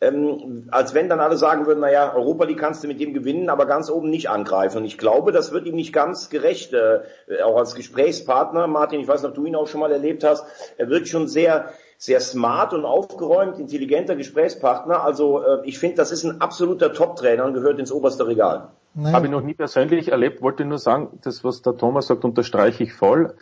ähm, 0.00 0.68
als 0.70 0.94
wenn 0.94 1.08
dann 1.08 1.20
alle 1.20 1.36
sagen 1.36 1.66
würden, 1.66 1.80
naja, 1.80 2.14
Europa 2.14 2.44
League 2.44 2.58
kannst 2.58 2.84
du 2.84 2.88
mit 2.88 3.00
dem 3.00 3.14
gewinnen, 3.14 3.48
aber 3.48 3.66
ganz 3.66 3.90
oben 3.90 4.10
nicht 4.10 4.28
angreifen. 4.28 4.78
Und 4.78 4.84
ich 4.84 4.98
glaube, 4.98 5.32
das 5.32 5.52
wird 5.52 5.66
ihm 5.66 5.74
nicht 5.74 5.92
ganz 5.92 6.28
gerecht, 6.28 6.74
äh, 6.74 7.00
auch 7.42 7.56
als 7.56 7.74
Gesprächspartner. 7.74 8.66
Martin, 8.66 9.00
ich 9.00 9.08
weiß 9.08 9.22
nicht, 9.22 9.30
ob 9.30 9.34
du 9.34 9.46
ihn 9.46 9.56
auch 9.56 9.68
schon 9.68 9.80
mal 9.80 9.92
erlebt 9.92 10.24
hast. 10.24 10.44
Er 10.76 10.88
wird 10.90 11.08
schon 11.08 11.28
sehr 11.28 11.70
sehr 11.98 12.20
smart 12.20 12.74
und 12.74 12.84
aufgeräumt, 12.84 13.58
intelligenter 13.58 14.16
Gesprächspartner. 14.16 15.02
Also 15.02 15.42
äh, 15.42 15.60
ich 15.64 15.78
finde, 15.78 15.96
das 15.96 16.12
ist 16.12 16.24
ein 16.24 16.40
absoluter 16.40 16.92
Top-Trainer 16.92 17.44
und 17.44 17.54
gehört 17.54 17.78
ins 17.78 17.90
oberste 17.90 18.26
Regal. 18.26 18.68
Naja. 18.94 19.14
Habe 19.14 19.26
ich 19.26 19.32
noch 19.32 19.42
nie 19.42 19.54
persönlich 19.54 20.08
erlebt, 20.08 20.42
wollte 20.42 20.64
nur 20.64 20.78
sagen, 20.78 21.18
das, 21.22 21.44
was 21.44 21.62
der 21.62 21.76
Thomas 21.76 22.06
sagt, 22.06 22.24
unterstreiche 22.24 22.82
ich 22.84 22.92
voll. 22.92 23.34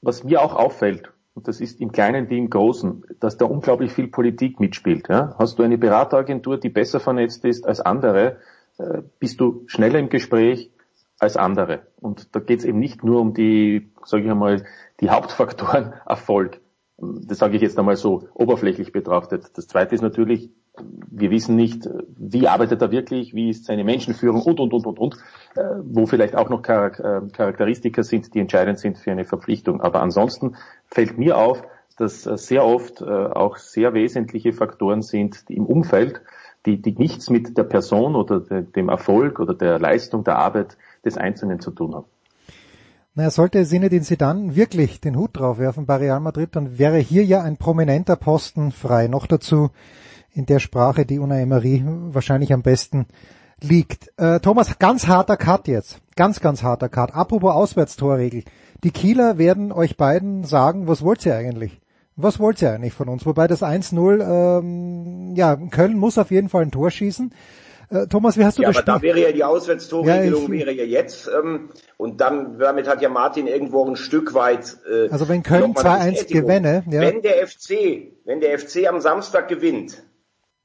Was 0.00 0.22
mir 0.22 0.42
auch 0.42 0.54
auffällt, 0.54 1.10
und 1.38 1.46
das 1.46 1.60
ist 1.60 1.80
im 1.80 1.92
Kleinen 1.92 2.30
wie 2.30 2.36
im 2.36 2.50
Großen, 2.50 3.04
dass 3.20 3.36
da 3.36 3.44
unglaublich 3.44 3.92
viel 3.92 4.08
Politik 4.08 4.58
mitspielt. 4.58 5.08
Ja? 5.08 5.36
Hast 5.38 5.56
du 5.56 5.62
eine 5.62 5.78
Berateragentur, 5.78 6.58
die 6.58 6.68
besser 6.68 6.98
vernetzt 6.98 7.44
ist 7.44 7.64
als 7.64 7.80
andere, 7.80 8.38
äh, 8.78 9.02
bist 9.20 9.40
du 9.40 9.62
schneller 9.68 10.00
im 10.00 10.08
Gespräch 10.08 10.72
als 11.20 11.36
andere. 11.36 11.82
Und 12.00 12.34
da 12.34 12.40
geht 12.40 12.58
es 12.58 12.64
eben 12.64 12.80
nicht 12.80 13.04
nur 13.04 13.20
um 13.20 13.34
die, 13.34 13.92
sage 14.04 14.24
ich 14.24 14.30
einmal, 14.32 14.64
die 15.00 15.10
Hauptfaktoren 15.10 15.92
Erfolg. 16.06 16.60
Das 16.96 17.38
sage 17.38 17.54
ich 17.54 17.62
jetzt 17.62 17.78
einmal 17.78 17.94
so 17.94 18.28
oberflächlich 18.34 18.90
betrachtet. 18.90 19.56
Das 19.56 19.68
Zweite 19.68 19.94
ist 19.94 20.02
natürlich, 20.02 20.50
wir 21.10 21.30
wissen 21.30 21.56
nicht, 21.56 21.88
wie 22.16 22.48
arbeitet 22.48 22.82
er 22.82 22.90
wirklich, 22.90 23.34
wie 23.34 23.50
ist 23.50 23.64
seine 23.64 23.84
Menschenführung 23.84 24.42
und, 24.42 24.60
und, 24.60 24.72
und, 24.72 24.86
und, 24.86 24.98
und, 24.98 25.14
äh, 25.56 25.62
wo 25.82 26.06
vielleicht 26.06 26.36
auch 26.36 26.48
noch 26.48 26.60
äh, 26.60 26.90
Charakteristika 27.32 28.02
sind, 28.02 28.34
die 28.34 28.40
entscheidend 28.40 28.78
sind 28.78 28.98
für 28.98 29.10
eine 29.10 29.24
Verpflichtung. 29.24 29.80
Aber 29.80 30.02
ansonsten 30.02 30.56
fällt 30.86 31.18
mir 31.18 31.36
auf, 31.36 31.62
dass 31.96 32.26
äh, 32.26 32.36
sehr 32.36 32.64
oft 32.64 33.02
auch 33.02 33.56
sehr 33.56 33.94
wesentliche 33.94 34.52
Faktoren 34.52 35.02
sind 35.02 35.44
im 35.48 35.66
Umfeld, 35.66 36.20
die, 36.66 36.80
die 36.80 36.92
nichts 36.92 37.30
mit 37.30 37.56
der 37.56 37.64
Person 37.64 38.14
oder 38.14 38.40
dem 38.40 38.88
Erfolg 38.88 39.40
oder 39.40 39.54
der 39.54 39.78
Leistung 39.78 40.24
der 40.24 40.38
Arbeit 40.38 40.76
des 41.04 41.16
Einzelnen 41.16 41.60
zu 41.60 41.70
tun 41.70 41.94
haben. 41.94 42.06
Naja, 43.18 43.30
sollte 43.30 43.64
Zinedine 43.64 44.02
Zidane 44.02 44.54
wirklich 44.54 45.00
den 45.00 45.16
Hut 45.16 45.30
drauf 45.32 45.58
werfen 45.58 45.86
bei 45.86 45.96
Real 45.96 46.20
Madrid, 46.20 46.50
dann 46.52 46.78
wäre 46.78 46.98
hier 46.98 47.24
ja 47.24 47.42
ein 47.42 47.56
prominenter 47.56 48.14
Posten 48.14 48.70
frei. 48.70 49.08
Noch 49.08 49.26
dazu 49.26 49.70
in 50.38 50.46
der 50.46 50.60
Sprache, 50.60 51.04
die 51.04 51.18
Una 51.18 51.38
Emery 51.40 51.82
wahrscheinlich 51.84 52.52
am 52.52 52.62
besten 52.62 53.06
liegt. 53.60 54.12
Äh, 54.16 54.38
Thomas, 54.38 54.78
ganz 54.78 55.08
harter 55.08 55.36
Cut 55.36 55.66
jetzt. 55.66 55.98
Ganz, 56.14 56.40
ganz 56.40 56.62
harter 56.62 56.88
Cut. 56.88 57.12
Apropos 57.12 57.52
Auswärtstorregel. 57.52 58.44
Die 58.84 58.92
Kieler 58.92 59.36
werden 59.36 59.72
euch 59.72 59.96
beiden 59.96 60.44
sagen, 60.44 60.86
was 60.86 61.02
wollt 61.02 61.26
ihr 61.26 61.34
eigentlich? 61.34 61.80
Was 62.14 62.38
wollt 62.38 62.62
ihr 62.62 62.70
eigentlich 62.70 62.92
von 62.92 63.08
uns? 63.08 63.26
Wobei 63.26 63.48
das 63.48 63.62
1-0, 63.62 64.60
ähm, 64.60 65.34
ja, 65.34 65.56
Köln 65.56 65.98
muss 65.98 66.18
auf 66.18 66.30
jeden 66.30 66.48
Fall 66.48 66.62
ein 66.62 66.70
Tor 66.70 66.90
schießen. 66.90 67.32
Äh, 67.90 68.06
Thomas, 68.06 68.36
wie 68.36 68.44
hast 68.44 68.58
du 68.58 68.62
ja, 68.62 68.68
das 68.68 68.78
aber 68.78 68.98
Spiel? 68.98 69.10
da 69.10 69.16
wäre 69.16 69.28
ja 69.28 69.32
die 69.32 69.44
Auswärtstorregelung 69.44 70.42
ja, 70.44 70.50
wäre 70.50 70.72
ja 70.72 70.84
jetzt 70.84 71.28
ähm, 71.28 71.70
und 71.96 72.20
dann 72.20 72.58
damit 72.58 72.86
hat 72.86 73.00
ja 73.00 73.08
Martin 73.08 73.46
irgendwo 73.46 73.84
ein 73.84 73.96
Stück 73.96 74.34
weit. 74.34 74.76
Äh, 74.88 75.08
also 75.10 75.28
wenn 75.28 75.42
Köln 75.42 75.72
2-1 75.74 76.30
gewinne, 76.30 76.84
ja. 76.90 77.00
wenn 77.00 77.22
der 77.22 77.46
FC, 77.46 78.12
wenn 78.24 78.40
der 78.40 78.58
FC 78.58 78.86
am 78.86 79.00
Samstag 79.00 79.48
gewinnt, 79.48 80.02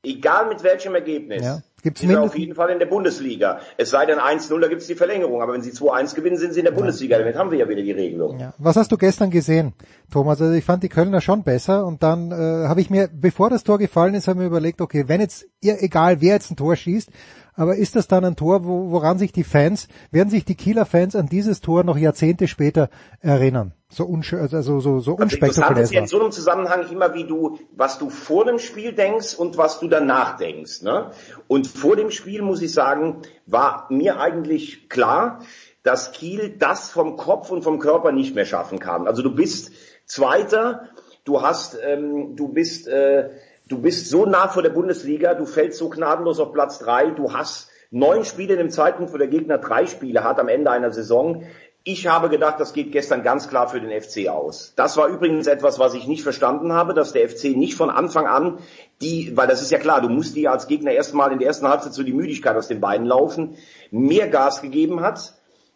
egal 0.03 0.50
mit 0.50 0.63
welchem 0.63 0.95
Ergebnis, 0.95 1.43
ja. 1.43 1.62
Gibt's 1.83 2.01
Ist 2.01 2.10
er 2.10 2.12
auf 2.12 2.19
mindestens, 2.22 2.39
jeden 2.39 2.55
Fall 2.55 2.69
in 2.69 2.79
der 2.79 2.86
Bundesliga. 2.86 3.60
Es 3.77 3.89
sei 3.89 4.05
denn 4.05 4.17
1-0, 4.17 4.57
da 4.62 4.69
gibt's 4.69 4.88
die 4.88 4.95
Verlängerung. 4.95 5.41
Aber 5.41 5.51
wenn 5.51 5.62
sie 5.62 5.72
2-1 5.72 6.15
gewinnen, 6.15 6.38
sind 6.38 6.53
sie 6.53 6.62
in 6.62 6.65
der 6.65 6.72
Bundesliga. 6.72 7.17
Damit 7.17 7.36
haben 7.36 7.51
wir 7.51 7.57
ja 7.57 7.67
wieder 7.67 7.81
die 7.81 7.91
Regelung. 7.91 8.39
ja. 8.39 8.53
Was 8.57 8.77
hast 8.77 8.93
du 8.93 8.98
gestern 8.98 9.31
gesehen, 9.31 9.74
Thomas? 10.10 10.41
Also 10.41 10.53
ich 10.53 10.63
fand 10.63 10.81
die 10.83 10.89
Kölner 10.89 11.19
schon 11.19 11.43
besser 11.43 11.86
und 11.86 12.01
dann 12.01 12.31
äh, 12.31 12.67
habe 12.69 12.79
ich 12.79 12.89
mir, 12.89 13.10
bevor 13.13 13.50
das 13.50 13.65
Tor 13.65 13.79
gefallen 13.79 14.13
ist, 14.13 14.29
habe 14.29 14.38
ich 14.38 14.43
mir 14.43 14.48
überlegt, 14.48 14.79
okay, 14.79 15.10
wenn 15.10 15.19
jetzt, 15.19 15.45
ihr, 15.60 15.83
egal 15.83 16.22
wer 16.22 16.36
jetzt 16.36 16.51
ein 16.51 16.55
Tor 16.55 16.77
schießt, 16.77 17.10
aber 17.53 17.75
ist 17.75 17.98
das 17.98 18.07
dann 18.07 18.24
ein 18.24 18.38
Tor, 18.38 18.63
wo, 18.63 18.91
woran 18.91 19.19
sich 19.19 19.33
die 19.33 19.43
Fans, 19.43 19.89
werden 20.10 20.29
sich 20.29 20.45
die 20.45 20.55
Kieler 20.55 20.86
Fans 20.86 21.17
an 21.17 21.27
dieses 21.27 21.60
Tor 21.60 21.83
noch 21.83 21.98
Jahrzehnte 21.98 22.48
später 22.48 22.89
erinnern? 23.19 23.74
So 23.93 24.05
unschön, 24.05 24.39
also 24.39 24.62
so, 24.62 24.79
so, 24.79 25.00
so 25.00 25.17
Also 25.17 25.35
interessant 25.35 25.41
unspektakulär 25.41 25.83
ist 25.83 25.93
ja 25.93 26.01
in 26.01 26.07
so 26.07 26.19
einem 26.19 26.31
Zusammenhang 26.31 26.89
immer, 26.91 27.13
wie 27.13 27.25
du, 27.25 27.59
was 27.75 28.00
du 28.00 28.09
vor 28.09 28.43
dem 28.43 28.57
Spiel 28.57 28.93
denkst 28.93 29.35
und 29.35 29.57
was 29.57 29.79
du 29.79 29.88
danach 29.88 30.38
denkst. 30.38 30.81
Ne? 30.81 31.12
Und 31.47 31.67
vor 31.67 31.95
dem 31.95 32.09
Spiel, 32.09 32.41
muss 32.41 32.63
ich 32.63 32.73
sagen, 32.73 33.21
war 33.45 33.85
mir 33.89 34.19
eigentlich 34.19 34.89
klar, 34.89 35.41
dass 35.83 36.12
Kiel 36.12 36.55
das 36.57 36.89
vom 36.89 37.17
Kopf 37.17 37.51
und 37.51 37.62
vom 37.62 37.77
Körper 37.77 38.12
nicht 38.12 38.33
mehr 38.33 38.45
schaffen 38.45 38.79
kann. 38.79 39.05
Also 39.05 39.21
du 39.21 39.35
bist 39.35 39.71
Zweiter, 40.05 40.89
du 41.23 41.43
hast, 41.43 41.77
ähm, 41.79 42.35
du 42.35 42.47
bist, 42.47 42.88
äh, 42.88 43.29
du 43.67 43.79
bist 43.79 44.09
so 44.09 44.25
nah 44.25 44.47
vor 44.47 44.63
der 44.63 44.71
Bundesliga, 44.71 45.35
du 45.35 45.45
fällst 45.45 45.77
so 45.77 45.89
gnadenlos 45.89 46.39
auf 46.39 46.51
Platz 46.51 46.79
drei, 46.79 47.12
du 47.12 47.33
hast 47.33 47.69
neun 47.93 48.25
Spiele 48.25 48.53
in 48.53 48.59
dem 48.59 48.69
Zeitpunkt, 48.71 49.13
wo 49.13 49.17
der 49.17 49.27
Gegner 49.27 49.59
drei 49.59 49.85
Spiele 49.85 50.23
hat 50.23 50.39
am 50.39 50.47
Ende 50.47 50.71
einer 50.71 50.91
Saison. 50.91 51.43
Ich 51.85 52.07
habe 52.07 52.29
gedacht, 52.29 52.61
das 52.61 52.71
geht 52.71 52.93
gestern 52.93 53.23
ganz 53.23 53.49
klar 53.49 53.67
für 53.67 53.81
den 53.81 53.89
FC 53.89 54.29
aus. 54.29 54.71
Das 54.77 54.95
war 54.95 55.07
übrigens 55.07 55.47
etwas, 55.47 55.79
was 55.79 55.93
ich 55.95 56.07
nicht 56.07 56.23
verstanden 56.23 56.71
habe, 56.71 56.93
dass 56.93 57.11
der 57.11 57.27
FC 57.27 57.57
nicht 57.57 57.75
von 57.75 57.89
Anfang 57.89 58.25
an 58.25 58.59
die, 59.01 59.35
weil 59.35 59.47
das 59.47 59.61
ist 59.61 59.69
ja 59.69 59.79
klar, 59.79 59.99
du 59.99 60.07
musst 60.07 60.37
dir 60.37 60.53
als 60.53 60.67
Gegner 60.67 60.91
erstmal 60.91 61.33
in 61.33 61.39
der 61.39 61.47
ersten 61.49 61.67
Halbzeit 61.67 61.93
so 61.93 62.03
die 62.03 62.13
Müdigkeit 62.13 62.55
aus 62.55 62.69
den 62.69 62.79
Beinen 62.79 63.05
laufen, 63.05 63.57
mehr 63.91 64.29
Gas 64.29 64.61
gegeben 64.61 65.01
hat. 65.01 65.33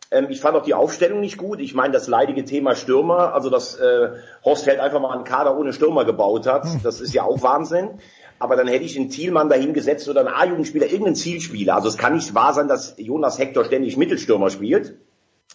Ähm, 0.09 0.27
ich 0.29 0.39
fand 0.39 0.55
auch 0.55 0.63
die 0.63 0.73
Aufstellung 0.73 1.19
nicht 1.19 1.37
gut. 1.37 1.59
Ich 1.59 1.73
meine, 1.73 1.91
das 1.91 2.07
leidige 2.07 2.45
Thema 2.45 2.75
Stürmer, 2.75 3.33
also 3.33 3.49
dass 3.49 3.75
äh, 3.75 4.11
Horst 4.45 4.65
Held 4.65 4.79
einfach 4.79 5.01
mal 5.01 5.13
einen 5.13 5.25
Kader 5.25 5.57
ohne 5.57 5.73
Stürmer 5.73 6.05
gebaut 6.05 6.47
hat, 6.47 6.65
das 6.83 7.01
ist 7.01 7.13
ja 7.13 7.23
auch 7.23 7.41
Wahnsinn. 7.41 7.99
Aber 8.39 8.55
dann 8.55 8.67
hätte 8.67 8.85
ich 8.85 8.97
einen 8.97 9.09
Thielmann 9.09 9.49
dahin 9.49 9.73
gesetzt 9.73 10.07
oder 10.07 10.21
einen 10.21 10.29
A-Jugendspieler, 10.29 10.85
irgendeinen 10.85 11.15
Zielspieler. 11.15 11.75
Also 11.75 11.89
es 11.89 11.97
kann 11.97 12.13
nicht 12.13 12.33
wahr 12.33 12.53
sein, 12.53 12.69
dass 12.69 12.95
Jonas 12.97 13.39
Hector 13.39 13.65
ständig 13.65 13.97
Mittelstürmer 13.97 14.51
spielt. 14.51 14.95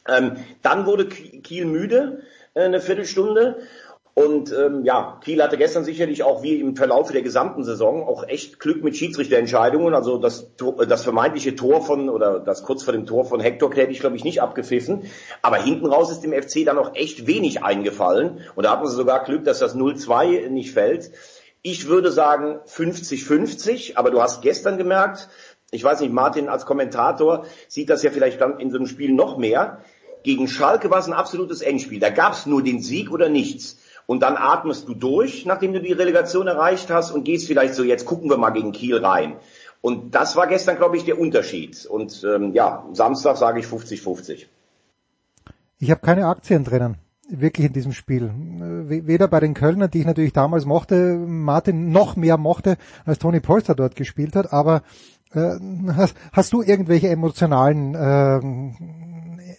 Ähm, 0.09 0.37
dann 0.62 0.87
wurde 0.87 1.06
Kiel 1.06 1.64
müde, 1.64 2.23
äh, 2.54 2.62
eine 2.62 2.80
Viertelstunde. 2.80 3.59
Und 4.14 4.52
ähm, 4.52 4.85
ja, 4.85 5.18
Kiel 5.25 5.42
hatte 5.42 5.56
gestern 5.56 5.85
sicherlich 5.85 6.23
auch 6.23 6.42
wie 6.42 6.56
im 6.61 6.76
Verlauf 6.76 7.11
der 7.11 7.23
gesamten 7.23 7.64
Saison 7.64 8.02
auch 8.06 8.28
echt 8.28 8.61
Glück 8.61 8.85
mit 8.85 8.94
Schiedsrichterentscheidungen. 8.94 9.94
Also 9.94 10.18
das, 10.18 10.54
Tor- 10.56 10.85
das 10.85 11.02
vermeintliche 11.02 11.56
Tor 11.56 11.80
von 11.80 12.11
oder 12.11 12.38
das 12.38 12.62
kurz 12.62 12.82
vor 12.82 12.92
dem 12.92 13.06
Tor 13.06 13.25
von 13.25 13.40
Hector 13.40 13.73
hätte 13.75 13.90
ich 13.90 14.00
glaube 14.00 14.16
ich 14.16 14.25
nicht 14.25 14.42
abgepfiffen. 14.42 15.04
Aber 15.40 15.56
hinten 15.56 15.87
raus 15.87 16.11
ist 16.11 16.21
dem 16.21 16.35
FC 16.35 16.66
dann 16.66 16.76
noch 16.76 16.94
echt 16.94 17.26
wenig 17.26 17.62
eingefallen. 17.64 18.40
Und 18.54 18.64
da 18.64 18.73
hatten 18.73 18.87
sie 18.87 18.97
sogar 18.97 19.25
Glück, 19.25 19.44
dass 19.44 19.61
das 19.61 19.75
0-2 19.75 20.50
nicht 20.50 20.73
fällt. 20.73 21.11
Ich 21.62 21.88
würde 21.88 22.12
sagen 22.12 22.59
50-50, 22.66 23.97
aber 23.97 24.11
du 24.11 24.21
hast 24.21 24.42
gestern 24.42 24.76
gemerkt, 24.76 25.28
ich 25.71 25.82
weiß 25.82 26.00
nicht, 26.00 26.12
Martin 26.12 26.50
als 26.50 26.66
Kommentator 26.66 27.47
sieht 27.66 27.88
das 27.88 28.02
ja 28.02 28.11
vielleicht 28.11 28.42
dann 28.42 28.61
in 28.61 28.71
so 28.71 28.76
einem 28.76 28.87
Spiel 28.87 29.12
noch 29.14 29.38
mehr. 29.38 29.78
Gegen 30.23 30.49
Schalke 30.49 30.91
war 30.91 30.99
es 30.99 31.07
ein 31.07 31.12
absolutes 31.12 31.62
Endspiel. 31.62 32.00
Da 32.00 32.11
gab 32.11 32.33
es 32.33 32.47
nur 32.47 32.62
den 32.62 32.81
Sieg 32.81 33.11
oder 33.11 33.29
nichts. 33.29 33.79
Und 34.07 34.21
dann 34.23 34.37
atmest 34.37 34.88
du 34.88 34.95
durch, 34.95 35.47
nachdem 35.47 35.73
du 35.73 35.81
die 35.81 35.93
Relegation 35.93 36.47
erreicht 36.47 36.91
hast 36.91 37.12
und 37.12 37.25
gehst 37.25 37.47
vielleicht 37.47 37.75
so, 37.75 37.85
jetzt 37.85 38.05
gucken 38.05 38.29
wir 38.31 38.37
mal 38.37 38.50
gegen 38.50 38.73
Kiel 38.73 38.99
rein. 38.99 39.37
Und 39.81 40.14
das 40.14 40.37
war 40.37 40.47
gestern, 40.47 40.76
glaube 40.76 40.97
ich, 40.97 41.05
der 41.05 41.19
Unterschied. 41.19 41.87
Und 41.87 42.25
ähm, 42.25 42.52
ja, 42.52 42.87
Samstag 42.93 43.37
sage 43.37 43.61
ich 43.61 43.67
50-50. 43.67 44.47
Ich 45.79 45.91
habe 45.91 46.00
keine 46.00 46.26
Aktien 46.26 46.62
drinnen, 46.62 46.97
wirklich 47.29 47.67
in 47.67 47.73
diesem 47.73 47.93
Spiel. 47.93 48.31
Weder 48.87 49.26
bei 49.26 49.41
den 49.41 49.55
Kölnern, 49.55 49.91
die 49.91 49.99
ich 49.99 50.07
natürlich 50.07 50.33
damals 50.33 50.64
mochte, 50.64 51.17
Martin 51.17 51.91
noch 51.91 52.14
mehr 52.14 52.37
mochte, 52.37 52.76
als 53.05 53.19
Toni 53.19 53.41
Polster 53.41 53.75
dort 53.75 53.97
gespielt 53.97 54.37
hat, 54.37 54.52
aber 54.52 54.83
äh, 55.35 55.57
hast, 55.97 56.17
hast 56.33 56.52
du 56.52 56.62
irgendwelche 56.62 57.09
emotionalen, 57.09 57.95
äh, 57.95 59.12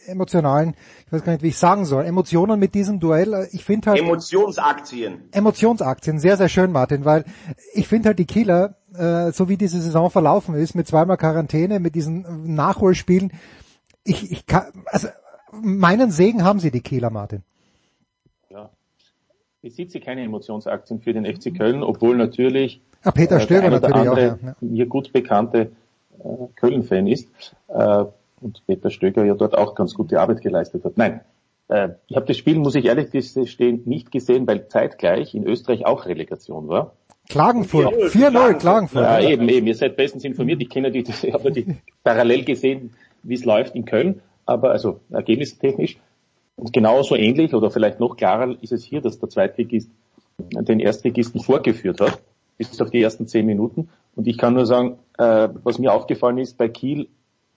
emotionalen, 0.08 0.76
ich 1.06 1.14
weiß 1.14 1.24
gar 1.24 1.34
nicht, 1.34 1.44
wie 1.44 1.50
ich 1.50 1.58
sagen 1.58 1.86
soll, 1.86 2.06
Emotionen 2.06 2.60
mit 2.60 2.76
diesem 2.76 3.00
Duell? 3.00 3.48
Ich 3.52 3.64
finde 3.64 3.92
halt... 3.92 4.00
Emotionsaktien. 4.00 5.30
Emotionsaktien, 5.32 6.20
sehr, 6.20 6.38
sehr 6.38 6.50
schön, 6.50 6.72
Martin, 6.72 7.06
weil 7.06 7.26
ich 7.74 7.88
finde 7.88 8.10
halt 8.10 8.20
die 8.20 8.26
Kieler, 8.26 8.76
äh, 8.96 9.32
so 9.32 9.50
wie 9.50 9.58
diese 9.58 9.82
Saison 9.82 10.10
verlaufen 10.10 10.56
ist, 10.56 10.76
mit 10.76 10.88
zweimal 10.88 11.18
Quarantäne, 11.18 11.80
mit 11.80 11.96
diesen 11.96 12.54
Nachholspielen, 12.54 13.32
ich, 14.04 14.32
ich 14.32 14.46
kann, 14.46 14.66
also 14.86 15.08
meinen 15.52 16.12
Segen 16.12 16.44
haben 16.44 16.60
sie, 16.60 16.72
die 16.72 16.82
Kieler, 16.82 17.10
Martin. 17.10 17.44
Ja. 18.50 18.70
Besitze 19.62 20.00
keine 20.00 20.24
Emotionsaktien 20.24 21.00
für 21.00 21.14
den 21.14 21.26
FC 21.26 21.56
Köln, 21.56 21.84
obwohl 21.84 22.18
natürlich 22.18 22.82
Ah, 23.04 23.12
Peter 23.12 23.38
äh, 23.38 23.42
Stöger 23.42 23.70
der 23.70 23.72
oder 23.72 23.80
natürlich 23.82 24.10
auch, 24.10 24.18
andere 24.18 24.28
ja, 24.42 24.48
ja. 24.48 24.56
mir 24.62 24.86
gut 24.86 25.12
bekannte 25.12 25.72
äh, 26.20 26.48
Köln-Fan 26.56 27.08
ist 27.08 27.28
äh, 27.68 28.06
und 28.44 28.64
Peter 28.68 28.90
Stöger 28.90 29.24
ja 29.26 29.34
dort 29.36 29.58
auch 29.58 29.76
ganz 29.76 29.94
gute 29.94 30.20
Arbeit 30.20 30.42
geleistet 30.42 30.84
hat. 30.84 30.98
Nein, 30.98 31.22
äh, 31.70 31.90
ich 32.08 32.16
habe 32.16 32.26
das 32.26 32.38
Spiel, 32.38 32.60
muss 32.60 32.76
ich 32.76 32.86
ehrlich 32.86 33.10
gestehen, 33.12 33.82
nicht 33.86 34.12
gesehen, 34.12 34.46
weil 34.48 34.68
zeitgleich 34.68 35.34
in 35.34 35.46
Österreich 35.48 35.86
auch 35.86 36.06
Relegation 36.06 36.68
war. 36.68 36.94
Klagenfurt, 37.30 37.94
4-0, 37.94 38.10
4-0, 38.32 38.54
Klagenfurt. 38.56 39.04
Ja, 39.04 39.20
ja. 39.20 39.30
eben, 39.30 39.48
eben. 39.48 39.66
Ihr 39.68 39.76
seid 39.76 39.96
bestens 39.96 40.26
informiert. 40.26 40.62
Ich 40.62 40.70
kenne 40.70 40.90
natürlich, 40.90 41.08
das- 41.08 41.24
ich 41.24 41.34
habe 41.34 41.46
natürlich 41.46 41.78
parallel 42.04 42.44
gesehen, 42.44 42.92
wie 43.24 43.36
es 43.36 43.46
läuft 43.46 43.76
in 43.76 43.86
Köln, 43.86 44.22
aber 44.46 44.72
also 44.72 45.00
ergebnistechnisch. 45.10 45.98
Und 46.56 46.74
genauso 46.74 47.16
ähnlich 47.16 47.54
oder 47.54 47.72
vielleicht 47.72 48.00
noch 48.00 48.16
klarer 48.18 48.56
ist 48.62 48.74
es 48.74 48.84
hier, 48.84 49.02
dass 49.02 49.20
der 49.20 49.30
Zweitligist 49.30 49.90
den 50.38 50.80
Erstligisten 50.80 51.42
vorgeführt 51.42 52.02
hat, 52.02 52.20
bis 52.58 52.80
auf 52.82 52.92
die 52.92 53.02
ersten 53.02 53.28
zehn 53.28 53.46
Minuten. 53.46 53.90
Und 54.16 54.28
ich 54.28 54.38
kann 54.38 54.54
nur 54.54 54.66
sagen, 54.66 54.98
äh, 55.18 55.50
was 55.64 55.80
mir 55.80 55.94
aufgefallen 55.94 56.38
ist 56.38 56.58
bei 56.58 56.68
Kiel, 56.68 57.08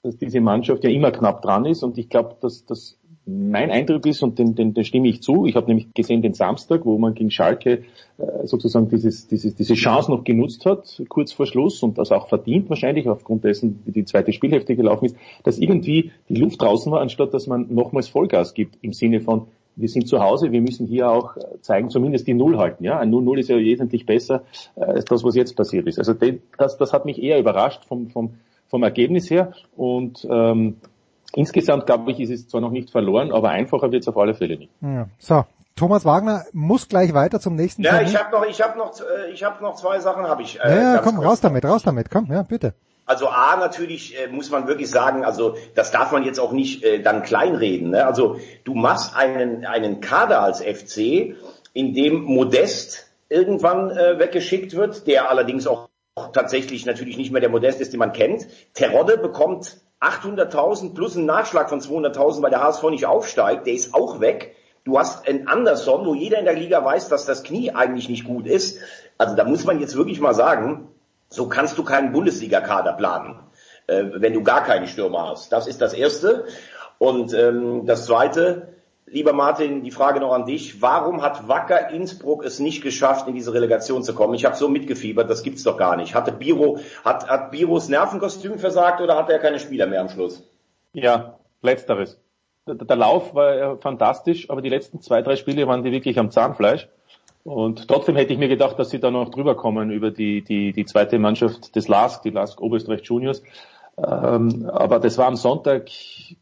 dass 0.06 0.16
diese 0.16 0.40
Mannschaft 0.40 0.84
ja 0.84 0.90
immer 0.90 1.10
knapp 1.10 1.42
dran 1.42 1.66
ist 1.66 1.82
und 1.82 1.98
ich 1.98 2.08
glaube, 2.08 2.36
dass 2.40 2.64
das 2.64 2.98
mein 3.28 3.72
Eindruck 3.72 4.06
ist 4.06 4.22
und 4.22 4.38
den, 4.38 4.54
den, 4.54 4.72
den 4.72 4.84
stimme 4.84 5.08
ich 5.08 5.20
zu. 5.20 5.46
Ich 5.46 5.56
habe 5.56 5.66
nämlich 5.66 5.92
gesehen 5.94 6.22
den 6.22 6.34
Samstag, 6.34 6.84
wo 6.84 6.96
man 6.96 7.14
gegen 7.14 7.32
Schalke 7.32 7.82
äh, 8.18 8.46
sozusagen 8.46 8.88
dieses, 8.88 9.26
dieses, 9.26 9.56
diese 9.56 9.75
Chance 9.75 10.12
noch 10.12 10.22
genutzt 10.22 10.64
hat, 10.64 11.02
kurz 11.08 11.32
vor 11.32 11.46
Schluss 11.46 11.82
und 11.82 11.98
das 11.98 12.12
auch 12.12 12.28
verdient 12.28 12.70
wahrscheinlich 12.70 13.08
aufgrund 13.08 13.42
dessen, 13.42 13.80
wie 13.84 13.90
die 13.90 14.04
zweite 14.04 14.32
Spielhälfte 14.32 14.76
gelaufen 14.76 15.06
ist, 15.06 15.16
dass 15.42 15.58
irgendwie 15.58 16.12
die 16.28 16.36
Luft 16.36 16.62
draußen 16.62 16.92
war, 16.92 17.00
anstatt 17.00 17.34
dass 17.34 17.48
man 17.48 17.75
nochmals 17.75 18.06
Vollgas 18.06 18.54
gibt 18.54 18.78
im 18.82 18.92
Sinne 18.92 19.20
von 19.20 19.48
wir 19.76 19.88
sind 19.90 20.08
zu 20.08 20.20
Hause, 20.20 20.52
wir 20.52 20.62
müssen 20.62 20.86
hier 20.86 21.10
auch 21.10 21.36
äh, 21.36 21.60
zeigen, 21.60 21.90
zumindest 21.90 22.26
die 22.26 22.34
Null 22.34 22.56
halten. 22.56 22.82
Ja, 22.82 22.98
ein 22.98 23.12
0-0 23.12 23.38
ist 23.38 23.48
ja 23.50 23.58
wesentlich 23.58 24.06
besser 24.06 24.42
äh, 24.75 24.84
als 24.84 25.04
das, 25.04 25.22
was 25.22 25.36
jetzt 25.36 25.54
passiert 25.54 25.86
ist. 25.86 25.98
Also 25.98 26.14
den, 26.14 26.40
das, 26.56 26.78
das 26.78 26.92
hat 26.92 27.04
mich 27.04 27.22
eher 27.22 27.38
überrascht 27.38 27.84
vom, 27.84 28.08
vom, 28.08 28.30
vom 28.68 28.82
Ergebnis 28.82 29.30
her 29.30 29.52
und 29.76 30.26
ähm, 30.30 30.78
insgesamt 31.35 31.87
glaube 31.87 32.11
ich, 32.12 32.20
ist 32.20 32.30
es 32.30 32.49
zwar 32.49 32.61
noch 32.61 32.70
nicht 32.70 32.90
verloren, 32.90 33.32
aber 33.32 33.50
einfacher 33.50 33.92
wird 33.92 34.02
es 34.02 34.08
auf 34.08 34.16
alle 34.16 34.35
Fälle 34.35 34.56
nicht. 34.58 34.70
Ja. 34.80 35.08
So, 35.18 35.44
Thomas 35.76 36.04
Wagner 36.04 36.44
muss 36.52 36.88
gleich 36.88 37.12
weiter 37.14 37.38
zum 37.40 37.54
nächsten 37.54 37.82
Ja, 37.82 37.92
Termin. 37.92 38.08
ich 38.08 38.16
habe 38.18 38.30
noch, 38.32 38.46
ich 38.46 38.62
habe 38.62 38.78
noch, 38.78 38.92
äh, 39.00 39.30
ich 39.32 39.44
habe 39.44 39.62
noch 39.62 39.75
zwei 39.76 40.00
Sachen, 40.00 40.25
habe 40.26 40.42
ich. 40.42 40.58
Äh, 40.61 40.68
ja, 40.68 40.94
ja, 40.94 40.99
komm, 41.02 41.16
kurz. 41.16 41.26
raus 41.28 41.40
damit, 41.40 41.64
raus 41.64 41.82
damit, 41.82 42.11
komm, 42.11 42.26
ja, 42.30 42.42
bitte. 42.42 42.75
Also 43.04 43.28
A 43.28 43.56
natürlich 43.56 44.18
äh, 44.20 44.26
muss 44.26 44.50
man 44.50 44.66
wirklich 44.66 44.90
sagen, 44.90 45.25
also 45.25 45.54
das 45.76 45.92
darf 45.92 46.11
man 46.11 46.25
jetzt 46.25 46.40
auch 46.40 46.50
nicht 46.52 46.82
äh, 46.82 47.00
dann 47.00 47.23
kleinreden. 47.23 47.90
Ne? 47.90 48.04
Also 48.04 48.38
du 48.64 48.75
machst 48.75 49.14
einen 49.14 49.64
einen 49.64 50.00
Kader 50.00 50.42
als 50.42 50.61
FC, 50.61 51.37
in 51.73 51.94
dem 51.94 52.23
Modest 52.23 53.06
irgendwann 53.28 53.90
äh, 53.90 54.18
weggeschickt 54.18 54.75
wird, 54.75 55.06
der 55.06 55.30
allerdings 55.30 55.66
auch 55.68 55.88
tatsächlich 56.32 56.87
natürlich 56.87 57.18
nicht 57.18 57.30
mehr 57.30 57.42
der 57.42 57.50
Modest 57.50 57.80
ist, 57.80 57.92
den 57.92 57.99
man 57.99 58.12
kennt. 58.12 58.46
Terodde 58.73 59.18
bekommt 59.18 59.76
800.000 60.00 60.94
plus 60.94 61.16
einen 61.16 61.26
Nachschlag 61.26 61.68
von 61.68 61.80
200.000, 61.80 62.42
weil 62.42 62.50
der 62.50 62.62
HSV 62.62 62.85
nicht 62.85 63.06
aufsteigt. 63.06 63.66
Der 63.66 63.75
ist 63.75 63.94
auch 63.94 64.20
weg. 64.20 64.56
Du 64.85 64.99
hast 64.99 65.28
einen 65.28 65.46
Anderson, 65.46 66.06
wo 66.06 66.14
jeder 66.14 66.38
in 66.38 66.44
der 66.44 66.54
Liga 66.54 66.82
weiß, 66.82 67.08
dass 67.08 67.26
das 67.26 67.42
Knie 67.42 67.73
eigentlich 67.73 68.08
nicht 68.08 68.25
gut 68.25 68.46
ist. 68.46 68.80
Also 69.18 69.35
da 69.35 69.44
muss 69.44 69.64
man 69.64 69.80
jetzt 69.80 69.96
wirklich 69.96 70.20
mal 70.20 70.35
sagen, 70.35 70.88
so 71.28 71.49
kannst 71.49 71.76
du 71.76 71.85
keinen 71.85 72.12
Bundesliga-Kader 72.12 72.94
planen, 72.94 73.40
äh, 73.87 74.04
wenn 74.14 74.32
du 74.32 74.42
gar 74.42 74.62
keine 74.64 74.87
Stürmer 74.87 75.30
hast. 75.30 75.52
Das 75.52 75.66
ist 75.66 75.82
das 75.82 75.92
Erste. 75.92 76.46
Und 76.99 77.35
ähm, 77.35 77.85
das 77.85 78.06
Zweite, 78.06 78.75
lieber 79.06 79.32
Martin, 79.32 79.82
die 79.82 79.90
Frage 79.90 80.20
noch 80.20 80.32
an 80.32 80.44
dich. 80.44 80.82
Warum 80.82 81.22
hat 81.22 81.48
Wacker 81.48 81.90
Innsbruck 81.90 82.44
es 82.44 82.58
nicht 82.58 82.82
geschafft, 82.82 83.28
in 83.28 83.34
diese 83.34 83.54
Relegation 83.54 84.02
zu 84.02 84.14
kommen? 84.14 84.34
Ich 84.34 84.44
habe 84.44 84.56
so 84.56 84.68
mitgefiebert, 84.68 85.30
das 85.30 85.42
gibt's 85.42 85.62
doch 85.62 85.76
gar 85.76 85.96
nicht. 85.96 86.14
Hatte 86.14 86.32
Biro, 86.32 86.78
hat, 87.04 87.28
hat 87.28 87.50
Biros 87.50 87.88
Nervenkostüm 87.88 88.58
versagt 88.58 89.00
oder 89.00 89.16
hat 89.16 89.30
er 89.30 89.38
keine 89.38 89.58
Spieler 89.58 89.86
mehr 89.86 90.00
am 90.00 90.08
Schluss? 90.08 90.42
Ja, 90.92 91.38
letzteres. 91.62 92.20
Der, 92.66 92.75
der 92.75 92.96
Lauf 92.96 93.34
war 93.34 93.56
äh, 93.56 93.76
fantastisch, 93.76 94.50
aber 94.50 94.60
die 94.60 94.70
letzten 94.70 95.00
zwei, 95.00 95.22
drei 95.22 95.36
Spiele 95.36 95.66
waren 95.68 95.84
die 95.84 95.92
wirklich 95.92 96.18
am 96.18 96.30
Zahnfleisch. 96.30 96.88
Und 97.44 97.86
trotzdem 97.86 98.16
hätte 98.16 98.32
ich 98.32 98.40
mir 98.40 98.48
gedacht, 98.48 98.76
dass 98.76 98.90
sie 98.90 98.98
da 98.98 99.12
noch 99.12 99.30
drüber 99.30 99.54
kommen 99.54 99.92
über 99.92 100.10
die, 100.10 100.42
die, 100.42 100.72
die 100.72 100.84
zweite 100.84 101.20
Mannschaft 101.20 101.76
des 101.76 101.86
LASK, 101.86 102.22
die 102.22 102.30
LASK 102.30 102.60
Oberösterreich 102.60 103.02
Juniors. 103.04 103.40
Ähm, 103.98 104.68
aber 104.70 105.00
das 105.00 105.16
war 105.16 105.26
am 105.26 105.36
Sonntag 105.36 105.88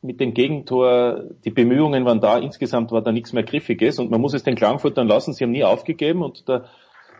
mit 0.02 0.18
dem 0.18 0.34
Gegentor, 0.34 1.22
die 1.44 1.50
Bemühungen 1.50 2.04
waren 2.04 2.20
da, 2.20 2.38
insgesamt 2.38 2.90
war 2.90 3.00
da 3.00 3.12
nichts 3.12 3.32
mehr 3.32 3.44
Griffiges 3.44 4.00
und 4.00 4.10
man 4.10 4.20
muss 4.20 4.34
es 4.34 4.42
den 4.42 4.56
Klagenfurtern 4.56 5.06
lassen, 5.06 5.32
sie 5.32 5.44
haben 5.44 5.52
nie 5.52 5.62
aufgegeben 5.62 6.22
und 6.22 6.48
da, 6.48 6.64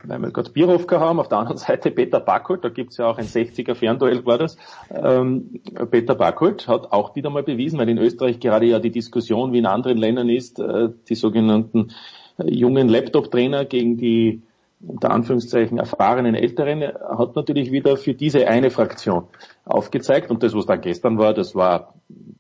wir 0.03 0.19
gerade 0.33 0.51
Bierhofka 0.51 0.99
haben, 0.99 1.21
auf 1.21 1.29
der 1.29 1.39
anderen 1.39 1.57
Seite 1.59 1.93
Peter 1.93 2.19
Backholt, 2.19 2.65
da 2.65 2.69
gibt's 2.69 2.97
ja 2.97 3.07
auch 3.07 3.19
ein 3.19 3.27
60er 3.27 3.77
Fernduell 3.77 4.27
war 4.27 4.39
das, 4.39 4.57
ähm, 4.91 5.61
Peter 5.93 6.17
Backholt 6.17 6.67
hat 6.67 6.91
auch 6.91 7.15
wieder 7.15 7.31
mal 7.31 7.45
bewiesen, 7.45 7.79
weil 7.79 7.89
in 7.89 7.99
Österreich 7.99 8.41
gerade 8.41 8.67
ja 8.67 8.81
die 8.81 8.91
Diskussion 8.91 9.53
wie 9.53 9.59
in 9.59 9.67
anderen 9.67 9.99
Ländern 9.99 10.29
ist, 10.29 10.59
äh, 10.59 10.89
die 11.09 11.15
sogenannten 11.15 11.93
äh, 12.39 12.51
jungen 12.51 12.89
Laptop-Trainer 12.89 13.67
gegen 13.67 13.99
die 13.99 14.43
unter 14.87 15.11
Anführungszeichen 15.11 15.79
erfahrenen 15.79 16.35
Älteren 16.35 16.83
hat 16.83 17.37
natürlich 17.37 17.73
wieder 17.73 17.97
für 17.97 18.15
diese 18.15 18.47
eine 18.49 18.71
Fraktion 18.71 19.25
aufgezeigt. 19.65 20.31
Und 20.31 20.43
das, 20.43 20.55
was 20.55 20.67
dann 20.67 20.81
gestern 20.81 21.19
war, 21.19 21.35
das 21.35 21.55
war, 21.55 21.95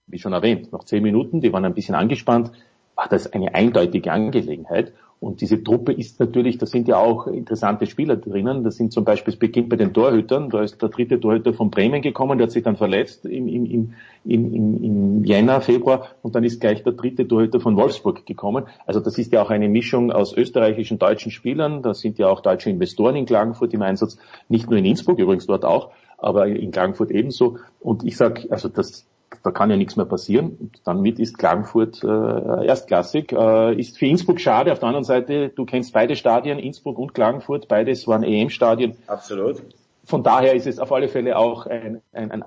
wie 0.07 0.19
schon 0.19 0.33
erwähnt, 0.33 0.73
nach 0.73 0.85
zehn 0.85 1.03
Minuten, 1.03 1.41
die 1.41 1.53
waren 1.53 1.65
ein 1.65 1.75
bisschen 1.75 1.95
angespannt, 1.95 2.53
war 2.95 3.09
das 3.09 3.33
eine 3.33 3.55
eindeutige 3.55 4.13
Angelegenheit. 4.13 4.93
Und 5.25 5.41
diese 5.41 5.65
Truppe 5.65 5.93
ist 5.93 6.21
natürlich, 6.21 6.59
da 6.59 6.67
sind 6.67 6.87
ja 6.87 6.99
auch 6.99 7.27
interessante 7.27 7.87
Spieler 7.87 8.17
drinnen. 8.17 8.63
Das 8.63 8.77
sind 8.77 8.93
zum 8.93 9.05
Beispiel, 9.05 9.33
es 9.33 9.39
beginnt 9.39 9.71
bei 9.71 9.77
den 9.77 9.95
Torhütern. 9.95 10.51
Da 10.51 10.63
ist 10.63 10.83
der 10.83 10.91
dritte 10.91 11.19
Torhüter 11.19 11.55
von 11.55 11.71
Bremen 11.71 12.03
gekommen, 12.03 12.37
der 12.37 12.47
hat 12.47 12.53
sich 12.53 12.63
dann 12.63 12.77
verletzt 12.77 13.25
im, 13.25 13.49
im, 13.49 13.65
im, 13.65 13.95
im, 14.27 14.85
im 14.85 15.25
Jänner, 15.25 15.63
Februar. 15.63 16.09
Und 16.21 16.35
dann 16.35 16.45
ist 16.45 16.61
gleich 16.61 16.83
der 16.83 16.93
dritte 16.93 17.27
Torhüter 17.27 17.59
von 17.59 17.75
Wolfsburg 17.75 18.27
gekommen. 18.27 18.65
Also 18.85 19.01
das 19.01 19.17
ist 19.17 19.33
ja 19.33 19.41
auch 19.41 19.49
eine 19.49 19.71
Mischung 19.71 20.13
aus 20.13 20.37
österreichischen, 20.37 20.99
deutschen 20.99 21.33
Spielern. 21.33 21.81
Da 21.81 21.95
sind 21.95 22.19
ja 22.19 22.29
auch 22.29 22.41
deutsche 22.41 22.69
Investoren 22.69 23.17
in 23.17 23.25
Klagenfurt 23.25 23.73
im 23.73 23.81
Einsatz. 23.81 24.19
Nicht 24.51 24.69
nur 24.69 24.79
in 24.79 24.85
Innsbruck, 24.85 25.19
übrigens 25.19 25.47
dort 25.47 25.65
auch, 25.65 25.89
aber 26.19 26.49
in 26.49 26.71
Klagenfurt 26.71 27.11
ebenso. 27.11 27.57
Und 27.81 28.05
ich 28.05 28.19
sag, 28.19 28.47
also 28.51 28.69
das, 28.69 29.07
da 29.43 29.51
kann 29.51 29.71
ja 29.71 29.77
nichts 29.77 29.97
mehr 29.97 30.07
passieren. 30.07 30.71
Damit 30.85 31.19
ist 31.19 31.39
Klagenfurt 31.39 32.03
äh, 32.03 32.67
erstklassig. 32.67 33.33
Äh, 33.33 33.79
ist 33.79 33.99
für 33.99 34.07
Innsbruck 34.07 34.41
schade. 34.41 34.73
Auf 34.73 34.79
der 34.79 34.89
anderen 34.89 35.05
Seite, 35.05 35.51
du 35.51 35.65
kennst 35.65 35.93
beide 35.93 36.17
Stadien, 36.17 36.59
Innsbruck 36.59 36.99
und 36.99 37.15
Klagenfurt. 37.15 37.69
Beides 37.69 38.07
waren 38.07 38.23
EM-Stadien. 38.23 38.97
Absolut. 39.07 39.63
Von 40.05 40.23
daher 40.23 40.55
ist 40.55 40.67
es 40.67 40.79
auf 40.79 40.93
alle 40.93 41.09
Fälle 41.09 41.37
auch 41.37 41.67
ein, 41.67 42.01
ein, 42.13 42.31
ein 42.31 42.45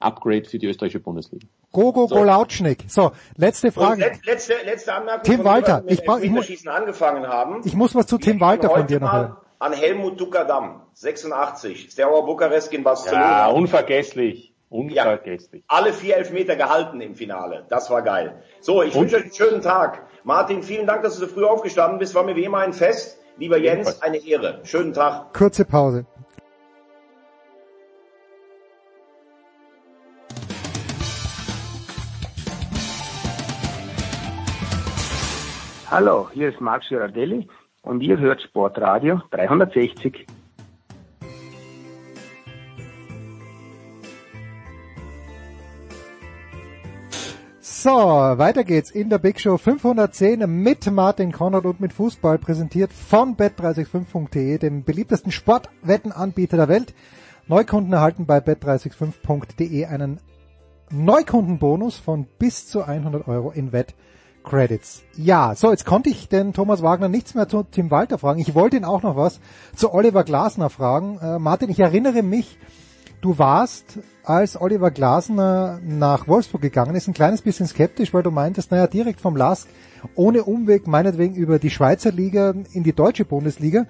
Upgrade 0.00 0.44
für 0.44 0.58
die 0.58 0.66
österreichische 0.66 1.00
Bundesliga. 1.00 1.46
Gogo 1.72 2.06
so. 2.06 2.14
Golautschnik. 2.14 2.84
So, 2.88 3.12
letzte 3.36 3.72
Frage. 3.72 4.06
Und 4.06 4.26
letzte, 4.26 4.54
letzte 4.64 4.94
Anmerkung. 4.94 5.24
Tim 5.24 5.44
Walter, 5.44 5.82
ich, 5.86 6.04
brauch, 6.04 6.20
ich, 6.20 6.30
muss, 6.30 6.66
angefangen 6.66 7.26
haben. 7.26 7.62
ich 7.64 7.74
muss 7.74 7.94
was 7.94 8.06
zu 8.06 8.18
Tim 8.18 8.40
Walter 8.40 8.70
von 8.70 8.86
dir 8.86 9.00
noch 9.00 9.12
hören. 9.12 9.36
An 9.58 9.72
Helmut 9.72 10.20
Dukadam, 10.20 10.82
86, 10.92 11.90
Steaua 11.90 12.20
Bukarest 12.20 12.72
in 12.72 12.82
Barcelona. 12.82 13.22
Ja, 13.22 13.48
unvergesslich. 13.48 14.53
Unvergesslich. 14.74 15.62
Ja, 15.70 15.76
alle 15.76 15.92
vier 15.92 16.16
Elfmeter 16.16 16.56
gehalten 16.56 17.00
im 17.00 17.14
Finale. 17.14 17.64
Das 17.68 17.90
war 17.90 18.02
geil. 18.02 18.42
So, 18.60 18.82
ich 18.82 18.92
wünsche 18.96 19.14
euch 19.14 19.22
einen 19.22 19.32
schönen 19.32 19.62
Tag. 19.62 20.04
Martin, 20.24 20.64
vielen 20.64 20.84
Dank, 20.84 21.04
dass 21.04 21.14
du 21.16 21.26
so 21.26 21.32
früh 21.32 21.44
aufgestanden 21.44 22.00
bist. 22.00 22.12
War 22.16 22.24
mir 22.24 22.34
wie 22.34 22.42
immer 22.42 22.58
ein 22.58 22.72
Fest. 22.72 23.20
Lieber 23.36 23.56
Jens, 23.56 24.02
eine 24.02 24.16
Ehre. 24.16 24.62
Schönen 24.64 24.92
Tag. 24.92 25.32
Kurze 25.32 25.64
Pause. 25.64 26.06
Hallo, 35.88 36.28
hier 36.32 36.48
ist 36.48 36.60
Max 36.60 36.88
Girardelli 36.88 37.46
und 37.82 38.00
ihr 38.00 38.18
hört 38.18 38.42
Sportradio 38.42 39.20
360. 39.30 40.26
So, 47.84 47.90
weiter 47.90 48.64
geht's 48.64 48.90
in 48.90 49.10
der 49.10 49.18
Big 49.18 49.38
Show 49.38 49.58
510 49.58 50.50
mit 50.50 50.90
Martin 50.90 51.32
Konrad 51.32 51.66
und 51.66 51.80
mit 51.80 51.92
Fußball 51.92 52.38
präsentiert 52.38 52.94
von 52.94 53.36
bet365.de, 53.36 54.56
dem 54.56 54.84
beliebtesten 54.84 55.30
Sportwettenanbieter 55.30 56.56
der 56.56 56.68
Welt. 56.68 56.94
Neukunden 57.46 57.92
erhalten 57.92 58.24
bei 58.24 58.38
bet365.de 58.38 59.84
einen 59.84 60.18
Neukundenbonus 60.88 61.98
von 61.98 62.26
bis 62.38 62.66
zu 62.68 62.80
100 62.80 63.28
Euro 63.28 63.50
in 63.50 63.72
Wettcredits. 63.72 65.02
Ja, 65.18 65.54
so, 65.54 65.70
jetzt 65.70 65.84
konnte 65.84 66.08
ich 66.08 66.30
den 66.30 66.54
Thomas 66.54 66.82
Wagner 66.82 67.10
nichts 67.10 67.34
mehr 67.34 67.50
zu 67.50 67.64
Tim 67.64 67.90
Walter 67.90 68.16
fragen. 68.16 68.40
Ich 68.40 68.54
wollte 68.54 68.78
ihn 68.78 68.86
auch 68.86 69.02
noch 69.02 69.16
was 69.16 69.40
zu 69.76 69.92
Oliver 69.92 70.24
Glasner 70.24 70.70
fragen. 70.70 71.18
Äh, 71.20 71.38
Martin, 71.38 71.68
ich 71.68 71.80
erinnere 71.80 72.22
mich, 72.22 72.58
du 73.24 73.38
warst, 73.38 74.00
als 74.22 74.60
Oliver 74.60 74.90
Glasner 74.90 75.80
nach 75.82 76.28
Wolfsburg 76.28 76.60
gegangen 76.60 76.94
ist, 76.94 77.08
ein 77.08 77.14
kleines 77.14 77.40
bisschen 77.40 77.66
skeptisch, 77.66 78.12
weil 78.12 78.22
du 78.22 78.30
meintest, 78.30 78.70
naja, 78.70 78.86
direkt 78.86 79.20
vom 79.20 79.34
LASK, 79.34 79.66
ohne 80.14 80.44
Umweg, 80.44 80.86
meinetwegen 80.86 81.34
über 81.34 81.58
die 81.58 81.70
Schweizer 81.70 82.12
Liga 82.12 82.54
in 82.72 82.84
die 82.84 82.92
deutsche 82.92 83.24
Bundesliga, 83.24 83.86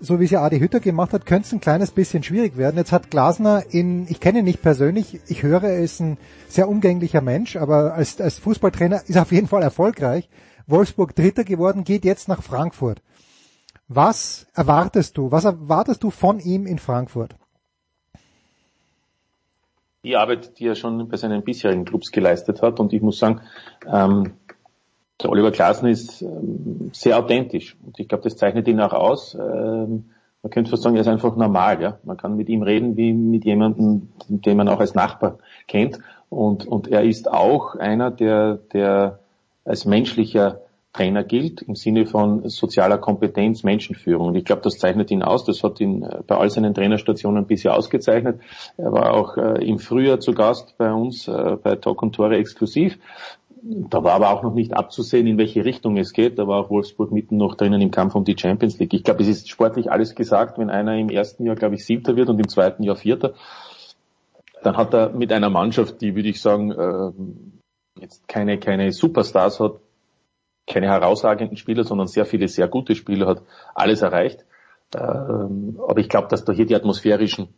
so 0.00 0.18
wie 0.18 0.24
es 0.24 0.32
ja 0.32 0.42
Adi 0.42 0.58
Hütter 0.58 0.80
gemacht 0.80 1.12
hat, 1.12 1.24
könnte 1.24 1.46
es 1.46 1.52
ein 1.52 1.60
kleines 1.60 1.92
bisschen 1.92 2.24
schwierig 2.24 2.56
werden. 2.56 2.76
Jetzt 2.76 2.90
hat 2.90 3.10
Glasner 3.12 3.62
in, 3.70 4.06
ich 4.08 4.18
kenne 4.18 4.40
ihn 4.40 4.44
nicht 4.44 4.60
persönlich, 4.60 5.20
ich 5.28 5.44
höre, 5.44 5.62
er 5.62 5.78
ist 5.78 6.00
ein 6.00 6.18
sehr 6.48 6.68
umgänglicher 6.68 7.20
Mensch, 7.20 7.54
aber 7.56 7.94
als, 7.94 8.20
als 8.20 8.38
Fußballtrainer 8.38 9.02
ist 9.06 9.14
er 9.14 9.22
auf 9.22 9.32
jeden 9.32 9.46
Fall 9.46 9.62
erfolgreich. 9.62 10.28
Wolfsburg 10.66 11.14
Dritter 11.14 11.44
geworden, 11.44 11.84
geht 11.84 12.04
jetzt 12.04 12.26
nach 12.26 12.42
Frankfurt. 12.42 13.02
Was 13.86 14.46
erwartest 14.54 15.16
du? 15.16 15.30
Was 15.30 15.44
erwartest 15.44 16.02
du 16.02 16.10
von 16.10 16.40
ihm 16.40 16.66
in 16.66 16.78
Frankfurt? 16.78 17.36
Die 20.04 20.16
Arbeit, 20.16 20.58
die 20.58 20.66
er 20.66 20.74
schon 20.74 21.08
bei 21.08 21.16
seinen 21.16 21.42
bisherigen 21.42 21.84
Clubs 21.84 22.12
geleistet 22.12 22.62
hat. 22.62 22.78
Und 22.78 22.92
ich 22.92 23.02
muss 23.02 23.18
sagen, 23.18 23.40
ähm, 23.90 24.34
der 25.20 25.30
Oliver 25.30 25.50
Glasner 25.50 25.88
ist 25.88 26.22
ähm, 26.22 26.90
sehr 26.92 27.18
authentisch. 27.18 27.76
Und 27.84 27.98
ich 27.98 28.08
glaube, 28.08 28.24
das 28.24 28.36
zeichnet 28.36 28.68
ihn 28.68 28.80
auch 28.80 28.92
aus. 28.92 29.34
Ähm, 29.34 30.10
man 30.42 30.50
könnte 30.50 30.70
fast 30.70 30.82
sagen, 30.82 30.96
er 30.96 31.00
ist 31.00 31.08
einfach 31.08 31.34
normal. 31.36 31.80
Ja? 31.80 31.98
Man 32.04 32.18
kann 32.18 32.36
mit 32.36 32.48
ihm 32.50 32.62
reden 32.62 32.96
wie 32.96 33.12
mit 33.14 33.44
jemandem, 33.44 34.10
den 34.28 34.56
man 34.56 34.68
auch 34.68 34.80
als 34.80 34.94
Nachbar 34.94 35.38
kennt. 35.66 35.98
Und, 36.28 36.66
und 36.66 36.88
er 36.88 37.02
ist 37.02 37.30
auch 37.30 37.74
einer, 37.76 38.10
der, 38.10 38.58
der 38.72 39.20
als 39.64 39.86
menschlicher 39.86 40.60
Trainer 40.94 41.24
gilt 41.24 41.60
im 41.62 41.74
Sinne 41.74 42.06
von 42.06 42.48
sozialer 42.48 42.98
Kompetenz, 42.98 43.64
Menschenführung. 43.64 44.28
Und 44.28 44.36
ich 44.36 44.44
glaube, 44.44 44.62
das 44.62 44.78
zeichnet 44.78 45.10
ihn 45.10 45.22
aus. 45.22 45.44
Das 45.44 45.62
hat 45.62 45.80
ihn 45.80 46.02
äh, 46.02 46.20
bei 46.26 46.36
all 46.36 46.48
seinen 46.48 46.72
Trainerstationen 46.72 47.46
bisher 47.46 47.76
ausgezeichnet. 47.76 48.40
Er 48.76 48.92
war 48.92 49.12
auch 49.12 49.36
äh, 49.36 49.64
im 49.66 49.78
Frühjahr 49.78 50.20
zu 50.20 50.32
Gast 50.32 50.78
bei 50.78 50.92
uns 50.92 51.28
äh, 51.28 51.56
bei 51.62 51.76
Talk 51.76 52.00
und 52.02 52.14
Tore 52.14 52.36
exklusiv. 52.36 52.98
Da 53.62 54.04
war 54.04 54.12
aber 54.12 54.30
auch 54.30 54.42
noch 54.42 54.54
nicht 54.54 54.74
abzusehen, 54.74 55.26
in 55.26 55.38
welche 55.38 55.64
Richtung 55.64 55.96
es 55.96 56.12
geht. 56.12 56.38
Da 56.38 56.46
war 56.46 56.60
auch 56.60 56.70
Wolfsburg 56.70 57.10
mitten 57.10 57.38
noch 57.38 57.56
drinnen 57.56 57.80
im 57.80 57.90
Kampf 57.90 58.14
um 58.14 58.24
die 58.24 58.36
Champions 58.38 58.78
League. 58.78 58.94
Ich 58.94 59.02
glaube, 59.02 59.22
es 59.22 59.28
ist 59.28 59.48
sportlich 59.48 59.90
alles 59.90 60.14
gesagt, 60.14 60.58
wenn 60.58 60.70
einer 60.70 60.96
im 60.96 61.08
ersten 61.08 61.44
Jahr, 61.44 61.56
glaube 61.56 61.74
ich, 61.74 61.84
Siebter 61.84 62.14
wird 62.14 62.28
und 62.28 62.38
im 62.38 62.48
zweiten 62.48 62.82
Jahr 62.82 62.96
Vierter. 62.96 63.34
Dann 64.62 64.76
hat 64.76 64.94
er 64.94 65.10
mit 65.10 65.32
einer 65.32 65.50
Mannschaft, 65.50 66.00
die, 66.02 66.14
würde 66.14 66.28
ich 66.28 66.40
sagen, 66.40 66.70
äh, 66.72 67.10
jetzt 68.00 68.28
keine, 68.28 68.58
keine 68.58 68.92
Superstars 68.92 69.60
hat, 69.60 69.80
keine 70.66 70.88
herausragenden 70.88 71.56
Spieler, 71.56 71.84
sondern 71.84 72.06
sehr 72.06 72.26
viele 72.26 72.48
sehr 72.48 72.68
gute 72.68 72.94
Spieler, 72.94 73.26
hat 73.26 73.42
alles 73.74 74.02
erreicht. 74.02 74.44
Ähm, 74.94 75.80
aber 75.86 75.98
ich 76.00 76.08
glaube, 76.08 76.28
dass 76.28 76.44
da 76.44 76.52
hier 76.52 76.66
die 76.66 76.74
atmosphärischen 76.74 77.48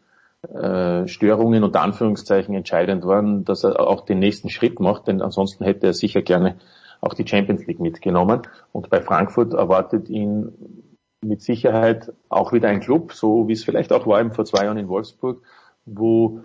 äh, 0.43 1.07
Störungen 1.07 1.65
unter 1.65 1.83
Anführungszeichen 1.83 2.55
entscheidend 2.55 3.05
waren, 3.05 3.45
dass 3.45 3.65
er 3.65 3.81
auch 3.81 4.05
den 4.05 4.19
nächsten 4.19 4.49
Schritt 4.49 4.81
macht, 4.81 5.07
denn 5.07 5.23
ansonsten 5.23 5.65
hätte 5.65 5.87
er 5.87 5.93
sicher 5.93 6.23
gerne 6.23 6.57
auch 7.01 7.15
die 7.15 7.27
Champions 7.27 7.67
League 7.67 7.81
mitgenommen. 7.81 8.43
Und 8.73 8.91
bei 8.91 9.01
Frankfurt 9.01 9.55
erwartet 9.55 10.09
ihn 10.09 10.53
mit 11.21 11.43
Sicherheit 11.43 12.13
auch 12.29 12.53
wieder 12.53 12.69
ein 12.69 12.81
Club, 12.81 13.13
so 13.13 13.49
wie 13.49 13.53
es 13.53 13.65
vielleicht 13.65 13.93
auch 13.93 14.07
war 14.07 14.31
vor 14.31 14.45
zwei 14.45 14.65
Jahren 14.65 14.79
in 14.79 14.89
Wolfsburg, 14.89 15.43
wo 15.85 16.41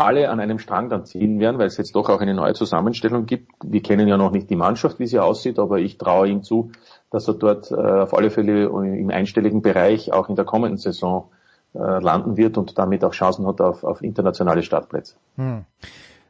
alle 0.00 0.30
an 0.30 0.40
einem 0.40 0.58
Strang 0.58 0.88
dann 0.88 1.04
ziehen 1.04 1.38
werden, 1.40 1.58
weil 1.58 1.66
es 1.66 1.76
jetzt 1.76 1.94
doch 1.94 2.08
auch 2.08 2.20
eine 2.20 2.34
neue 2.34 2.54
Zusammenstellung 2.54 3.26
gibt. 3.26 3.52
Wir 3.62 3.82
kennen 3.82 4.08
ja 4.08 4.16
noch 4.16 4.30
nicht 4.30 4.50
die 4.50 4.56
Mannschaft, 4.56 4.98
wie 4.98 5.06
sie 5.06 5.18
aussieht, 5.18 5.58
aber 5.58 5.78
ich 5.78 5.98
traue 5.98 6.28
ihm 6.28 6.42
zu, 6.42 6.72
dass 7.10 7.28
er 7.28 7.34
dort 7.34 7.70
äh, 7.70 7.74
auf 7.74 8.14
alle 8.14 8.30
Fälle 8.30 8.64
im 8.64 9.10
einstelligen 9.10 9.62
Bereich 9.62 10.12
auch 10.12 10.28
in 10.28 10.36
der 10.36 10.44
kommenden 10.44 10.78
Saison 10.78 11.30
äh, 11.74 11.78
landen 11.78 12.36
wird 12.36 12.58
und 12.58 12.78
damit 12.78 13.04
auch 13.04 13.12
Chancen 13.12 13.46
hat 13.46 13.60
auf, 13.60 13.84
auf 13.84 14.02
internationale 14.02 14.62
Startplätze. 14.62 15.16
Hm. 15.36 15.64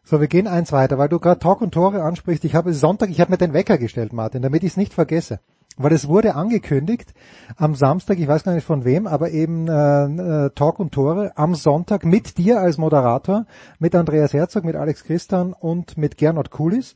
So, 0.02 0.20
wir 0.20 0.28
gehen 0.28 0.48
eins 0.48 0.72
weiter, 0.72 0.98
weil 0.98 1.09
du 1.09 1.18
gerade 1.18 1.38
Talk 1.38 1.61
und 1.61 1.72
Tore 1.72 2.02
ansprichst. 2.02 2.44
Ich 2.44 2.54
habe 2.54 2.72
Sonntag, 2.72 3.11
ich 3.11 3.20
habe 3.20 3.30
mir 3.30 3.38
den 3.38 3.52
Wecker 3.52 3.78
gestellt, 3.78 4.12
Martin, 4.12 4.42
damit 4.42 4.64
ich 4.64 4.70
es 4.70 4.76
nicht 4.76 4.92
vergesse. 4.92 5.38
Weil 5.82 5.92
es 5.94 6.08
wurde 6.08 6.34
angekündigt 6.34 7.14
am 7.56 7.74
Samstag, 7.74 8.18
ich 8.18 8.28
weiß 8.28 8.44
gar 8.44 8.52
nicht 8.52 8.66
von 8.66 8.84
wem, 8.84 9.06
aber 9.06 9.30
eben 9.30 9.66
äh, 9.66 10.44
äh, 10.44 10.50
Talk 10.50 10.78
und 10.78 10.92
Tore 10.92 11.32
am 11.36 11.54
Sonntag 11.54 12.04
mit 12.04 12.36
dir 12.36 12.60
als 12.60 12.76
Moderator, 12.76 13.46
mit 13.78 13.94
Andreas 13.94 14.34
Herzog, 14.34 14.64
mit 14.64 14.76
Alex 14.76 15.04
Christian 15.04 15.54
und 15.54 15.96
mit 15.96 16.18
Gernot 16.18 16.50
Kulis. 16.50 16.94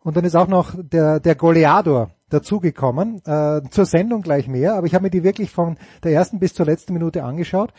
Und 0.00 0.18
dann 0.18 0.26
ist 0.26 0.36
auch 0.36 0.48
noch 0.48 0.74
der, 0.76 1.18
der 1.18 1.34
Goleador 1.34 2.10
dazugekommen. 2.28 3.22
Äh, 3.24 3.62
zur 3.70 3.86
Sendung 3.86 4.20
gleich 4.20 4.48
mehr, 4.48 4.74
aber 4.74 4.86
ich 4.86 4.94
habe 4.94 5.04
mir 5.04 5.10
die 5.10 5.24
wirklich 5.24 5.50
von 5.50 5.78
der 6.04 6.12
ersten 6.12 6.38
bis 6.38 6.52
zur 6.52 6.66
letzten 6.66 6.92
Minute 6.92 7.24
angeschaut. 7.24 7.72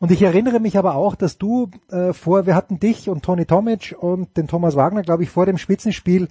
Und 0.00 0.10
ich 0.10 0.22
erinnere 0.22 0.58
mich 0.58 0.76
aber 0.76 0.96
auch, 0.96 1.14
dass 1.14 1.38
du 1.38 1.70
äh, 1.88 2.12
vor, 2.12 2.46
wir 2.46 2.56
hatten 2.56 2.80
dich 2.80 3.08
und 3.08 3.22
Toni 3.22 3.46
Tomic 3.46 3.94
und 3.96 4.36
den 4.36 4.48
Thomas 4.48 4.74
Wagner, 4.74 5.02
glaube 5.02 5.22
ich, 5.22 5.30
vor 5.30 5.46
dem 5.46 5.56
Spitzenspiel 5.56 6.26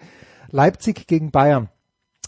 Leipzig 0.51 1.07
gegen 1.07 1.31
Bayern 1.31 1.69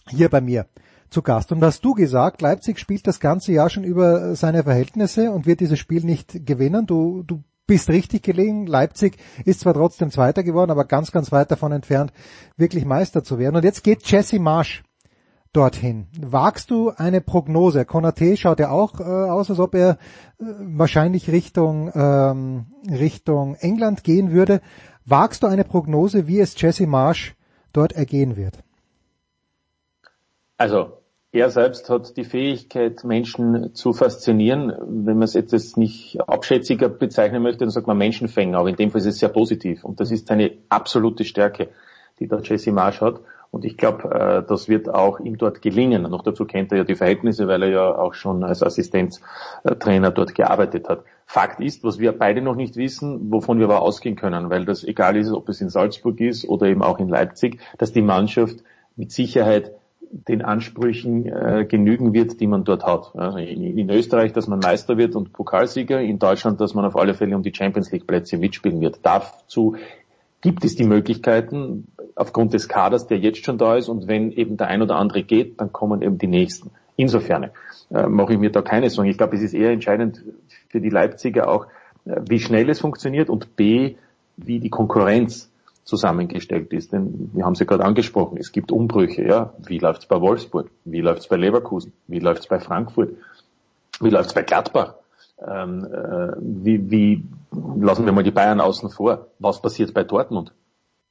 hier 0.07 0.29
bei 0.29 0.39
mir 0.39 0.65
zu 1.11 1.21
Gast. 1.21 1.51
Und 1.51 1.63
hast 1.63 1.85
du 1.85 1.93
gesagt, 1.93 2.41
Leipzig 2.41 2.79
spielt 2.79 3.05
das 3.05 3.19
ganze 3.19 3.51
Jahr 3.51 3.69
schon 3.69 3.83
über 3.83 4.35
seine 4.35 4.63
Verhältnisse 4.63 5.31
und 5.31 5.45
wird 5.45 5.59
dieses 5.59 5.77
Spiel 5.77 6.03
nicht 6.03 6.45
gewinnen. 6.45 6.87
Du, 6.87 7.21
du 7.23 7.43
bist 7.67 7.89
richtig 7.89 8.23
gelegen. 8.23 8.65
Leipzig 8.65 9.17
ist 9.45 9.59
zwar 9.59 9.73
trotzdem 9.73 10.09
Zweiter 10.09 10.43
geworden, 10.43 10.71
aber 10.71 10.85
ganz, 10.85 11.11
ganz 11.11 11.31
weit 11.31 11.51
davon 11.51 11.71
entfernt, 11.71 12.11
wirklich 12.57 12.85
Meister 12.85 13.23
zu 13.23 13.37
werden. 13.37 13.57
Und 13.57 13.63
jetzt 13.63 13.83
geht 13.83 14.09
Jesse 14.09 14.39
Marsch 14.39 14.83
dorthin. 15.53 16.07
Wagst 16.19 16.71
du 16.71 16.91
eine 16.95 17.19
Prognose? 17.19 17.85
Konate 17.85 18.37
schaut 18.37 18.59
ja 18.59 18.69
auch 18.69 18.99
äh, 18.99 19.03
aus, 19.03 19.49
als 19.49 19.59
ob 19.59 19.75
er 19.75 19.91
äh, 20.39 20.45
wahrscheinlich 20.59 21.29
Richtung, 21.29 21.91
ähm, 21.93 22.67
Richtung 22.89 23.55
England 23.55 24.03
gehen 24.03 24.31
würde. 24.31 24.61
Wagst 25.05 25.43
du 25.43 25.47
eine 25.47 25.65
Prognose, 25.65 26.27
wie 26.27 26.39
es 26.39 26.59
Jesse 26.59 26.87
Marsch 26.87 27.35
dort 27.73 27.91
ergehen 27.91 28.37
wird? 28.37 28.59
Also 30.57 31.00
er 31.33 31.49
selbst 31.49 31.89
hat 31.89 32.17
die 32.17 32.25
Fähigkeit, 32.25 33.03
Menschen 33.03 33.73
zu 33.73 33.93
faszinieren. 33.93 34.73
Wenn 34.81 35.17
man 35.17 35.23
es 35.23 35.33
jetzt 35.33 35.77
nicht 35.77 36.19
abschätziger 36.27 36.89
bezeichnen 36.89 37.41
möchte, 37.41 37.59
dann 37.59 37.69
sagt 37.69 37.87
man 37.87 37.97
Menschenfänger, 37.97 38.57
aber 38.57 38.69
in 38.69 38.75
dem 38.75 38.91
Fall 38.91 38.99
ist 38.99 39.07
es 39.07 39.19
sehr 39.19 39.29
positiv. 39.29 39.85
Und 39.85 40.01
das 40.01 40.11
ist 40.11 40.27
seine 40.27 40.51
absolute 40.67 41.23
Stärke, 41.23 41.69
die 42.19 42.27
der 42.27 42.41
Jesse 42.41 42.73
Marsch 42.73 42.99
hat. 42.99 43.21
Und 43.49 43.65
ich 43.65 43.77
glaube, 43.77 44.09
äh, 44.09 44.43
das 44.47 44.67
wird 44.67 44.89
auch 44.89 45.19
ihm 45.19 45.37
dort 45.37 45.61
gelingen. 45.61 46.03
Noch 46.03 46.23
dazu 46.23 46.45
kennt 46.45 46.71
er 46.71 46.79
ja 46.79 46.83
die 46.83 46.95
Verhältnisse, 46.95 47.47
weil 47.47 47.63
er 47.63 47.69
ja 47.69 47.95
auch 47.97 48.13
schon 48.13 48.43
als 48.43 48.63
Assistenztrainer 48.63 50.11
dort 50.11 50.35
gearbeitet 50.35 50.87
hat. 50.89 51.03
Fakt 51.25 51.61
ist, 51.61 51.83
was 51.83 51.99
wir 51.99 52.11
beide 52.11 52.41
noch 52.41 52.55
nicht 52.55 52.75
wissen, 52.75 53.31
wovon 53.31 53.59
wir 53.59 53.65
aber 53.65 53.81
ausgehen 53.81 54.15
können, 54.17 54.49
weil 54.49 54.65
das 54.65 54.83
egal 54.83 55.15
ist, 55.15 55.31
ob 55.31 55.47
es 55.47 55.61
in 55.61 55.69
Salzburg 55.69 56.19
ist 56.19 56.47
oder 56.47 56.67
eben 56.67 56.81
auch 56.81 56.99
in 56.99 57.09
Leipzig, 57.09 57.59
dass 57.77 57.93
die 57.93 58.01
Mannschaft 58.01 58.63
mit 58.95 59.11
Sicherheit 59.11 59.71
den 60.11 60.41
Ansprüchen 60.41 61.25
äh, 61.25 61.65
genügen 61.67 62.13
wird, 62.13 62.39
die 62.39 62.47
man 62.47 62.63
dort 62.63 62.85
hat. 62.85 63.15
Also 63.15 63.37
in, 63.37 63.77
in, 63.77 63.89
Österreich, 63.89 64.33
dass 64.33 64.47
man 64.47 64.59
Meister 64.59 64.97
wird 64.97 65.15
und 65.15 65.31
Pokalsieger, 65.31 66.01
in 66.01 66.19
Deutschland, 66.19 66.59
dass 66.59 66.73
man 66.73 66.85
auf 66.85 66.97
alle 66.97 67.13
Fälle 67.13 67.35
um 67.35 67.43
die 67.43 67.53
Champions 67.53 67.91
League 67.91 68.07
Plätze 68.07 68.37
mitspielen 68.37 68.81
wird. 68.81 68.99
Dazu 69.03 69.75
gibt 70.41 70.65
es 70.65 70.75
die 70.75 70.83
Möglichkeiten 70.83 71.87
aufgrund 72.15 72.53
des 72.53 72.67
Kaders, 72.67 73.07
der 73.07 73.19
jetzt 73.19 73.45
schon 73.45 73.57
da 73.57 73.77
ist 73.77 73.87
und 73.87 74.07
wenn 74.07 74.31
eben 74.31 74.57
der 74.57 74.67
ein 74.67 74.81
oder 74.81 74.95
andere 74.95 75.23
geht, 75.23 75.61
dann 75.61 75.71
kommen 75.71 76.01
eben 76.01 76.17
die 76.17 76.27
nächsten. 76.27 76.71
Insofern 76.95 77.51
äh, 77.91 78.07
mache 78.07 78.33
ich 78.33 78.39
mir 78.39 78.51
da 78.51 78.61
keine 78.61 78.89
Sorgen. 78.89 79.09
Ich 79.09 79.17
glaube, 79.17 79.35
es 79.35 79.41
ist 79.41 79.53
eher 79.53 79.71
entscheidend 79.71 80.23
für 80.67 80.81
die 80.81 80.89
Leipziger 80.89 81.47
auch, 81.47 81.67
äh, 82.05 82.21
wie 82.27 82.39
schnell 82.39 82.69
es 82.69 82.79
funktioniert 82.79 83.29
und 83.29 83.55
b, 83.55 83.95
wie 84.37 84.59
die 84.59 84.69
Konkurrenz 84.69 85.50
zusammengestellt 85.83 86.71
ist. 86.73 86.93
Denn 86.93 87.31
wir 87.33 87.45
haben 87.45 87.55
sie 87.55 87.65
gerade 87.65 87.83
angesprochen, 87.83 88.37
es 88.37 88.51
gibt 88.51 88.71
Umbrüche. 88.71 89.23
Ja, 89.23 89.53
Wie 89.65 89.79
läuft's 89.79 90.05
bei 90.05 90.19
Wolfsburg? 90.19 90.69
Wie 90.85 91.01
läuft's 91.01 91.27
bei 91.27 91.37
Leverkusen? 91.37 91.93
Wie 92.07 92.19
läuft's 92.19 92.47
bei 92.47 92.59
Frankfurt? 92.59 93.11
Wie 93.99 94.09
läuft's 94.09 94.33
bei 94.33 94.43
Gladbach? 94.43 94.95
Ähm, 95.45 95.85
äh, 95.85 96.33
wie, 96.39 96.91
wie 96.91 97.23
lassen 97.79 98.05
wir 98.05 98.13
mal 98.13 98.23
die 98.23 98.31
Bayern 98.31 98.61
außen 98.61 98.89
vor? 98.89 99.27
Was 99.39 99.61
passiert 99.61 99.93
bei 99.93 100.03
Dortmund? 100.03 100.53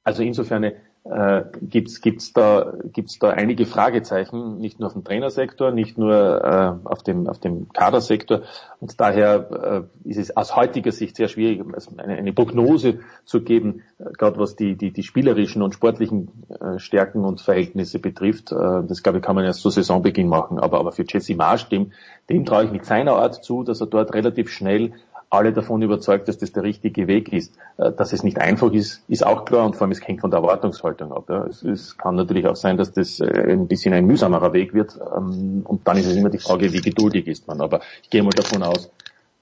Also 0.03 0.23
insofern 0.23 0.71
äh, 1.03 1.43
gibt's 1.61 2.01
gibt's 2.01 2.31
da 2.31 2.73
gibt's 2.93 3.17
da 3.17 3.31
einige 3.31 3.65
Fragezeichen, 3.65 4.59
nicht 4.59 4.79
nur 4.79 4.87
auf 4.87 4.93
dem 4.93 5.03
Trainersektor, 5.03 5.71
nicht 5.71 5.97
nur 5.97 6.43
äh, 6.43 6.87
auf 6.87 7.01
dem 7.01 7.27
auf 7.27 7.39
dem 7.39 7.69
Kadersektor 7.69 8.43
und 8.79 8.99
daher 8.99 9.87
äh, 10.05 10.09
ist 10.09 10.17
es 10.17 10.37
aus 10.37 10.55
heutiger 10.55 10.91
Sicht 10.91 11.15
sehr 11.15 11.27
schwierig, 11.27 11.63
also 11.73 11.91
eine, 11.97 12.13
eine 12.13 12.33
Prognose 12.33 12.99
zu 13.25 13.41
geben, 13.41 13.81
äh, 13.97 14.11
gerade 14.11 14.37
was 14.37 14.55
die 14.55 14.75
die 14.75 14.91
die 14.91 15.03
spielerischen 15.03 15.63
und 15.63 15.73
sportlichen 15.73 16.29
äh, 16.49 16.77
Stärken 16.77 17.25
und 17.25 17.41
Verhältnisse 17.41 17.97
betrifft. 17.97 18.51
Äh, 18.51 18.83
das 18.87 19.01
glaube 19.01 19.19
ich 19.19 19.23
kann 19.23 19.35
man 19.35 19.45
erst 19.45 19.61
zu 19.61 19.71
Saisonbeginn 19.71 20.27
machen, 20.27 20.59
aber 20.59 20.79
aber 20.79 20.91
für 20.91 21.05
Jesse 21.07 21.35
Marsch 21.35 21.67
dem 21.69 21.93
dem 22.29 22.45
traue 22.45 22.65
ich 22.65 22.71
mit 22.71 22.85
seiner 22.85 23.15
Art 23.15 23.43
zu, 23.43 23.63
dass 23.63 23.81
er 23.81 23.87
dort 23.87 24.13
relativ 24.13 24.49
schnell 24.49 24.93
alle 25.31 25.53
davon 25.53 25.81
überzeugt, 25.81 26.27
dass 26.27 26.37
das 26.37 26.51
der 26.51 26.63
richtige 26.63 27.07
Weg 27.07 27.31
ist. 27.33 27.55
Äh, 27.77 27.91
dass 27.93 28.13
es 28.13 28.21
nicht 28.21 28.37
einfach 28.37 28.71
ist, 28.71 29.01
ist 29.07 29.25
auch 29.25 29.45
klar 29.45 29.65
und 29.65 29.75
vor 29.75 29.83
allem 29.83 29.91
es 29.91 30.05
hängt 30.05 30.21
von 30.21 30.29
der 30.29 30.41
Erwartungshaltung 30.41 31.11
ab. 31.11 31.29
Es, 31.49 31.63
es 31.63 31.97
kann 31.97 32.15
natürlich 32.15 32.45
auch 32.45 32.55
sein, 32.55 32.77
dass 32.77 32.91
das 32.91 33.19
äh, 33.19 33.51
ein 33.51 33.67
bisschen 33.67 33.93
ein 33.93 34.05
mühsamerer 34.05 34.53
Weg 34.53 34.73
wird 34.73 34.99
ähm, 35.15 35.61
und 35.63 35.87
dann 35.87 35.97
ist 35.97 36.05
es 36.05 36.15
immer 36.15 36.29
die 36.29 36.37
Frage, 36.37 36.71
wie 36.73 36.81
geduldig 36.81 37.27
ist 37.27 37.47
man. 37.47 37.61
Aber 37.61 37.79
ich 38.03 38.09
gehe 38.09 38.21
mal 38.21 38.31
davon 38.31 38.61
aus, 38.61 38.91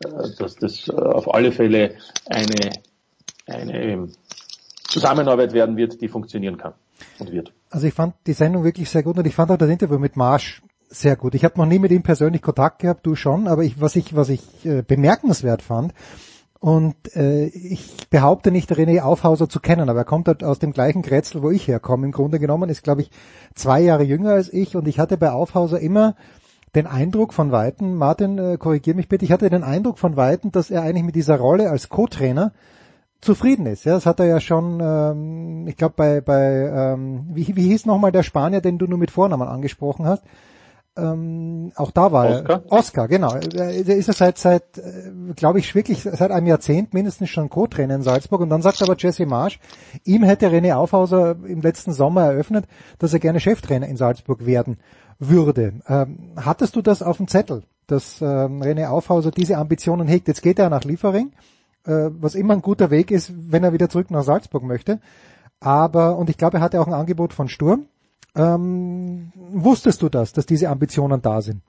äh, 0.04 0.08
dass 0.38 0.56
das 0.56 0.90
auf 0.92 1.34
alle 1.34 1.52
Fälle 1.52 1.96
eine, 2.30 2.70
eine 3.48 4.10
Zusammenarbeit 4.88 5.54
werden 5.54 5.76
wird, 5.76 6.00
die 6.02 6.08
funktionieren 6.08 6.58
kann 6.58 6.74
und 7.18 7.32
wird. 7.32 7.52
Also 7.72 7.88
ich 7.88 7.94
fand 7.94 8.14
die 8.28 8.34
Sendung 8.34 8.64
wirklich 8.64 8.90
sehr 8.90 9.02
gut 9.02 9.18
und 9.18 9.26
ich 9.26 9.34
fand 9.34 9.52
auch 9.52 9.58
das 9.58 9.70
Interview 9.70 9.98
mit 9.98 10.16
Marsch 10.16 10.62
sehr 10.90 11.16
gut. 11.16 11.36
Ich 11.36 11.46
habe 11.46 11.58
noch 11.58 11.66
nie 11.66 11.80
mit 11.80 11.92
ihm 11.92 12.04
persönlich 12.04 12.42
Kontakt 12.42 12.80
gehabt, 12.80 13.06
du 13.06 13.16
schon, 13.16 13.48
aber 13.48 13.64
ich, 13.64 13.80
was 13.80 13.96
ich, 13.96 14.16
was 14.16 14.30
ich 14.30 14.66
äh, 14.66 14.82
bemerkenswert 14.82 15.62
fand, 15.62 15.94
und 16.60 17.16
äh, 17.16 17.46
ich 17.46 18.10
behaupte 18.10 18.52
nicht, 18.52 18.70
René 18.72 19.02
Aufhauser 19.02 19.48
zu 19.48 19.62
kennen, 19.62 19.90
aber 19.90 20.00
er 20.00 20.06
kommt 20.06 20.28
halt 20.28 20.44
aus 20.44 20.60
dem 20.60 20.74
gleichen 20.74 21.04
Kretzel, 21.04 21.42
wo 21.42 21.52
ich 21.52 21.70
herkomme. 21.70 22.06
Im 22.06 22.12
Grunde 22.12 22.38
genommen 22.38 22.70
ist, 22.70 22.84
glaube 22.84 23.02
ich, 23.02 23.12
zwei 23.56 23.80
Jahre 23.80 24.04
jünger 24.04 24.32
als 24.32 24.52
ich 24.52 24.76
und 24.76 24.88
ich 24.88 25.00
hatte 25.00 25.16
bei 25.16 25.32
Aufhauser 25.32 25.80
immer 25.80 26.16
den 26.76 26.86
Eindruck 26.86 27.34
von 27.34 27.52
Weitem, 27.52 27.96
Martin, 27.96 28.38
äh, 28.38 28.58
korrigier 28.58 28.94
mich 28.94 29.08
bitte, 29.08 29.24
ich 29.24 29.32
hatte 29.32 29.50
den 29.50 29.64
Eindruck 29.64 29.98
von 29.98 30.18
Weitem, 30.18 30.52
dass 30.52 30.70
er 30.70 30.82
eigentlich 30.82 31.06
mit 31.06 31.16
dieser 31.16 31.38
Rolle 31.38 31.70
als 31.70 31.88
Co-Trainer 31.88 32.52
zufrieden 33.22 33.66
ist. 33.66 33.86
Ja, 33.86 33.94
das 33.94 34.06
hat 34.06 34.20
er 34.20 34.26
ja 34.26 34.40
schon, 34.42 34.80
ähm, 34.82 35.66
ich 35.68 35.78
glaube 35.78 35.94
bei, 35.96 36.22
bei 36.22 36.70
ähm, 36.74 37.26
wie, 37.34 37.56
wie 37.56 37.70
hieß 37.70 37.86
nochmal 37.86 38.12
der 38.12 38.24
Spanier, 38.24 38.60
den 38.60 38.78
du 38.78 38.86
nur 38.86 39.00
mit 39.00 39.12
Vornamen 39.12 39.48
angesprochen 39.48 40.06
hast? 40.06 40.24
Ähm, 41.02 41.72
auch 41.76 41.92
da 41.92 42.12
war 42.12 42.30
Oscar? 42.30 42.50
er. 42.50 42.72
Oscar, 42.72 43.08
genau. 43.08 43.38
Der 43.38 43.72
ist 43.74 44.08
ja 44.08 44.14
seit, 44.14 44.38
seit 44.38 44.78
äh, 44.78 45.12
glaube 45.36 45.60
ich, 45.60 45.74
wirklich 45.76 46.04
seit 46.04 46.32
einem 46.32 46.48
Jahrzehnt 46.48 46.94
mindestens 46.94 47.30
schon 47.30 47.50
Co-Trainer 47.50 47.96
in 47.96 48.02
Salzburg. 48.02 48.42
Und 48.42 48.50
dann 48.50 48.62
sagt 48.62 48.82
aber 48.82 48.96
Jesse 48.98 49.26
Marsch, 49.26 49.60
ihm 50.04 50.24
hätte 50.24 50.50
René 50.50 50.74
Aufhauser 50.74 51.36
im 51.46 51.62
letzten 51.62 51.94
Sommer 51.94 52.24
eröffnet, 52.24 52.66
dass 52.98 53.14
er 53.14 53.20
gerne 53.20 53.40
Cheftrainer 53.40 53.88
in 53.88 53.98
Salzburg 53.98 54.46
werden 54.46 54.78
würde. 55.20 55.74
Ähm, 55.88 56.34
hattest 56.38 56.76
du 56.76 56.82
das 56.82 57.02
auf 57.02 57.18
dem 57.18 57.28
Zettel, 57.28 57.64
dass 57.88 58.22
ähm, 58.22 58.62
René 58.62 58.88
Aufhauser 58.88 59.32
diese 59.32 59.58
Ambitionen 59.58 60.08
hegt? 60.08 60.28
Jetzt 60.28 60.42
geht 60.42 60.60
er 60.60 60.70
nach 60.70 60.84
Liefering, 60.84 61.32
äh, 61.86 62.10
was 62.12 62.36
immer 62.36 62.54
ein 62.54 62.62
guter 62.62 62.90
Weg 62.90 63.12
ist, 63.12 63.32
wenn 63.36 63.64
er 63.64 63.74
wieder 63.74 63.90
zurück 63.90 64.12
nach 64.12 64.24
Salzburg 64.24 64.64
möchte. 64.64 65.00
Aber, 65.60 66.18
und 66.18 66.30
ich 66.30 66.38
glaube, 66.38 66.58
er 66.58 66.62
hatte 66.62 66.80
auch 66.80 66.88
ein 66.88 66.94
Angebot 66.94 67.34
von 67.34 67.50
Sturm. 67.50 67.88
Ähm, 68.36 69.32
wusstest 69.36 70.02
du 70.02 70.10
das, 70.10 70.34
dass 70.34 70.46
diese 70.46 70.70
Ambitionen 70.70 71.22
da 71.22 71.42
sind? 71.42 71.62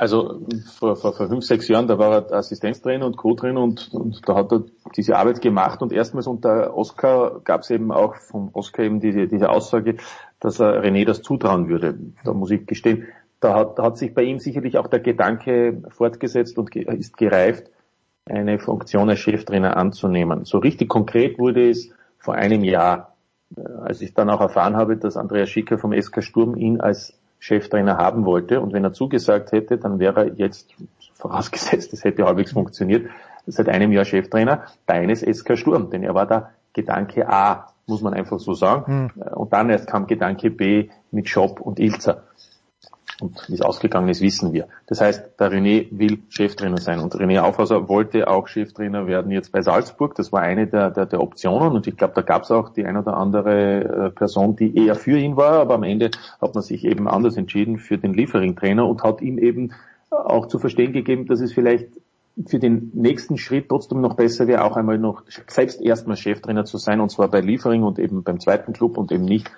Also 0.00 0.40
vor, 0.78 0.96
vor, 0.96 1.12
vor 1.12 1.28
fünf, 1.28 1.44
sechs 1.44 1.68
Jahren, 1.68 1.86
da 1.86 1.98
war 1.98 2.30
er 2.30 2.32
Assistenztrainer 2.32 3.04
und 3.04 3.18
Co-Trainer 3.18 3.60
und, 3.60 3.92
und 3.92 4.26
da 4.26 4.34
hat 4.34 4.50
er 4.50 4.64
diese 4.96 5.14
Arbeit 5.14 5.42
gemacht 5.42 5.82
und 5.82 5.92
erstmals 5.92 6.26
unter 6.26 6.74
Oscar 6.74 7.42
gab 7.44 7.60
es 7.60 7.70
eben 7.70 7.92
auch 7.92 8.16
von 8.16 8.48
Oscar 8.54 8.84
eben 8.84 9.00
diese, 9.00 9.26
diese 9.26 9.50
Aussage, 9.50 9.96
dass 10.40 10.58
er 10.58 10.82
René 10.82 11.04
das 11.04 11.20
zutrauen 11.20 11.68
würde. 11.68 11.98
Da 12.24 12.32
muss 12.32 12.50
ich 12.50 12.66
gestehen, 12.66 13.08
da 13.40 13.54
hat, 13.54 13.78
hat 13.78 13.98
sich 13.98 14.14
bei 14.14 14.22
ihm 14.22 14.38
sicherlich 14.38 14.78
auch 14.78 14.86
der 14.86 15.00
Gedanke 15.00 15.82
fortgesetzt 15.90 16.56
und 16.56 16.70
ge 16.70 16.84
ist 16.96 17.18
gereift, 17.18 17.70
eine 18.24 18.58
Funktion 18.58 19.10
als 19.10 19.18
Cheftrainer 19.18 19.76
anzunehmen. 19.76 20.46
So 20.46 20.58
richtig 20.58 20.88
konkret 20.88 21.38
wurde 21.38 21.68
es 21.68 21.90
vor 22.18 22.34
einem 22.34 22.64
Jahr. 22.64 23.09
Äh, 23.56 23.60
als 23.84 24.00
ich 24.00 24.14
dann 24.14 24.30
auch 24.30 24.40
erfahren 24.40 24.76
habe, 24.76 24.96
dass 24.96 25.16
Andreas 25.16 25.48
Schicker 25.48 25.78
vom 25.78 25.92
SK 25.92 26.22
Sturm 26.22 26.56
ihn 26.56 26.80
als 26.80 27.14
Cheftrainer 27.38 27.96
haben 27.96 28.24
wollte 28.26 28.60
und 28.60 28.72
wenn 28.72 28.84
er 28.84 28.92
zugesagt 28.92 29.52
hätte, 29.52 29.78
dann 29.78 29.98
wäre 29.98 30.26
er 30.26 30.34
jetzt, 30.34 30.74
vorausgesetzt, 31.14 31.92
es 31.92 32.04
hätte 32.04 32.24
halbwegs 32.24 32.52
funktioniert, 32.52 33.10
seit 33.46 33.68
einem 33.68 33.92
Jahr 33.92 34.04
Cheftrainer 34.04 34.64
deines 34.86 35.20
SK 35.20 35.56
Sturm, 35.56 35.90
denn 35.90 36.02
er 36.02 36.14
war 36.14 36.26
da 36.26 36.50
Gedanke 36.72 37.28
A, 37.28 37.72
muss 37.86 38.02
man 38.02 38.14
einfach 38.14 38.38
so 38.38 38.54
sagen. 38.54 39.10
Hm. 39.14 39.22
Und 39.34 39.52
dann 39.52 39.70
erst 39.70 39.86
kam 39.86 40.06
Gedanke 40.06 40.50
B 40.50 40.88
mit 41.10 41.28
Schopp 41.28 41.60
und 41.60 41.80
Ilzer. 41.80 42.22
Und 43.22 43.48
wie 43.48 43.54
es 43.54 43.62
ausgegangen 43.62 44.08
ist, 44.08 44.20
wissen 44.20 44.52
wir. 44.52 44.68
Das 44.86 45.00
heißt, 45.00 45.38
der 45.38 45.52
René 45.52 45.86
will 45.90 46.20
Cheftrainer 46.28 46.78
sein. 46.78 47.00
Und 47.00 47.14
René 47.14 47.40
Aufhauser 47.40 47.88
wollte 47.88 48.28
auch 48.28 48.48
Cheftrainer 48.48 49.06
werden 49.06 49.30
jetzt 49.30 49.52
bei 49.52 49.62
Salzburg. 49.62 50.14
Das 50.14 50.32
war 50.32 50.40
eine 50.40 50.66
der, 50.66 50.90
der, 50.90 51.06
der 51.06 51.20
Optionen. 51.20 51.72
Und 51.72 51.86
ich 51.86 51.96
glaube, 51.96 52.14
da 52.14 52.22
gab 52.22 52.42
es 52.42 52.50
auch 52.50 52.70
die 52.70 52.84
ein 52.84 52.96
oder 52.96 53.16
andere 53.16 54.06
äh, 54.06 54.10
Person, 54.10 54.56
die 54.56 54.76
eher 54.76 54.94
für 54.94 55.18
ihn 55.18 55.36
war. 55.36 55.60
Aber 55.60 55.74
am 55.74 55.82
Ende 55.82 56.10
hat 56.40 56.54
man 56.54 56.62
sich 56.62 56.84
eben 56.84 57.08
anders 57.08 57.36
entschieden 57.36 57.78
für 57.78 57.98
den 57.98 58.14
Liefering-Trainer 58.14 58.86
und 58.86 59.02
hat 59.02 59.20
ihm 59.20 59.38
eben 59.38 59.72
auch 60.10 60.46
zu 60.46 60.58
verstehen 60.58 60.92
gegeben, 60.92 61.26
dass 61.26 61.40
es 61.40 61.52
vielleicht 61.52 61.88
für 62.46 62.58
den 62.58 62.90
nächsten 62.94 63.36
Schritt 63.38 63.68
trotzdem 63.68 64.00
noch 64.00 64.14
besser 64.14 64.46
wäre, 64.46 64.64
auch 64.64 64.76
einmal 64.76 64.98
noch 64.98 65.22
selbst 65.46 65.80
erstmal 65.80 66.16
Cheftrainer 66.16 66.64
zu 66.64 66.78
sein, 66.78 67.00
und 67.00 67.10
zwar 67.10 67.28
bei 67.28 67.40
Liefering 67.40 67.82
und 67.82 67.98
eben 67.98 68.22
beim 68.22 68.40
zweiten 68.40 68.72
Club 68.72 68.96
und 68.96 69.12
eben 69.12 69.24
nicht 69.24 69.50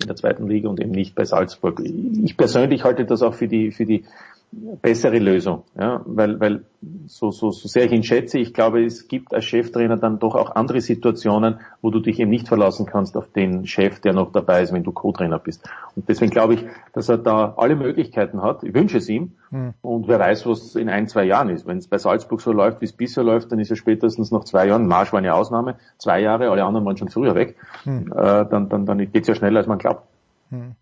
in 0.00 0.06
der 0.06 0.16
zweiten 0.16 0.46
Liga 0.46 0.68
und 0.68 0.80
eben 0.80 0.90
nicht 0.90 1.14
bei 1.14 1.24
Salzburg. 1.24 1.80
Ich 1.80 2.36
persönlich 2.36 2.84
halte 2.84 3.04
das 3.04 3.22
auch 3.22 3.34
für 3.34 3.48
die, 3.48 3.72
für 3.72 3.86
die 3.86 4.04
bessere 4.52 5.18
Lösung, 5.18 5.64
ja, 5.78 6.00
weil, 6.06 6.40
weil 6.40 6.64
so, 7.06 7.30
so, 7.30 7.50
so 7.50 7.68
sehr 7.68 7.84
ich 7.84 7.92
ihn 7.92 8.02
schätze, 8.02 8.38
ich 8.38 8.54
glaube, 8.54 8.84
es 8.84 9.08
gibt 9.08 9.34
als 9.34 9.44
Cheftrainer 9.44 9.96
dann 9.96 10.18
doch 10.18 10.34
auch 10.34 10.54
andere 10.54 10.80
Situationen, 10.80 11.60
wo 11.82 11.90
du 11.90 12.00
dich 12.00 12.20
eben 12.20 12.30
nicht 12.30 12.48
verlassen 12.48 12.86
kannst 12.86 13.16
auf 13.16 13.28
den 13.32 13.66
Chef, 13.66 14.00
der 14.00 14.12
noch 14.12 14.32
dabei 14.32 14.62
ist, 14.62 14.72
wenn 14.72 14.82
du 14.82 14.92
Co-Trainer 14.92 15.38
bist. 15.38 15.68
Und 15.94 16.08
deswegen 16.08 16.30
glaube 16.30 16.54
ich, 16.54 16.64
dass 16.92 17.08
er 17.08 17.18
da 17.18 17.54
alle 17.56 17.76
Möglichkeiten 17.76 18.40
hat. 18.40 18.62
Ich 18.62 18.72
wünsche 18.72 18.98
es 18.98 19.08
ihm. 19.08 19.32
Mhm. 19.50 19.74
Und 19.82 20.08
wer 20.08 20.18
weiß, 20.18 20.46
was 20.46 20.74
in 20.74 20.88
ein, 20.88 21.06
zwei 21.06 21.24
Jahren 21.24 21.50
ist. 21.50 21.66
Wenn 21.66 21.78
es 21.78 21.88
bei 21.88 21.98
Salzburg 21.98 22.40
so 22.40 22.52
läuft, 22.52 22.80
wie 22.80 22.86
es 22.86 22.92
bisher 22.92 23.24
läuft, 23.24 23.52
dann 23.52 23.58
ist 23.58 23.70
er 23.70 23.76
spätestens 23.76 24.30
nach 24.30 24.44
zwei 24.44 24.66
Jahren, 24.66 24.86
Marsch 24.86 25.12
war 25.12 25.18
eine 25.18 25.34
Ausnahme, 25.34 25.76
zwei 25.98 26.20
Jahre, 26.20 26.50
alle 26.50 26.64
anderen 26.64 26.86
waren 26.86 26.96
schon 26.96 27.08
früher 27.08 27.34
weg, 27.34 27.56
mhm. 27.84 28.12
äh, 28.12 28.46
dann, 28.48 28.68
dann, 28.68 28.86
dann 28.86 28.98
geht 28.98 29.22
es 29.22 29.28
ja 29.28 29.34
schneller, 29.34 29.58
als 29.58 29.66
man 29.66 29.78
glaubt. 29.78 30.04
Mhm. 30.50 30.76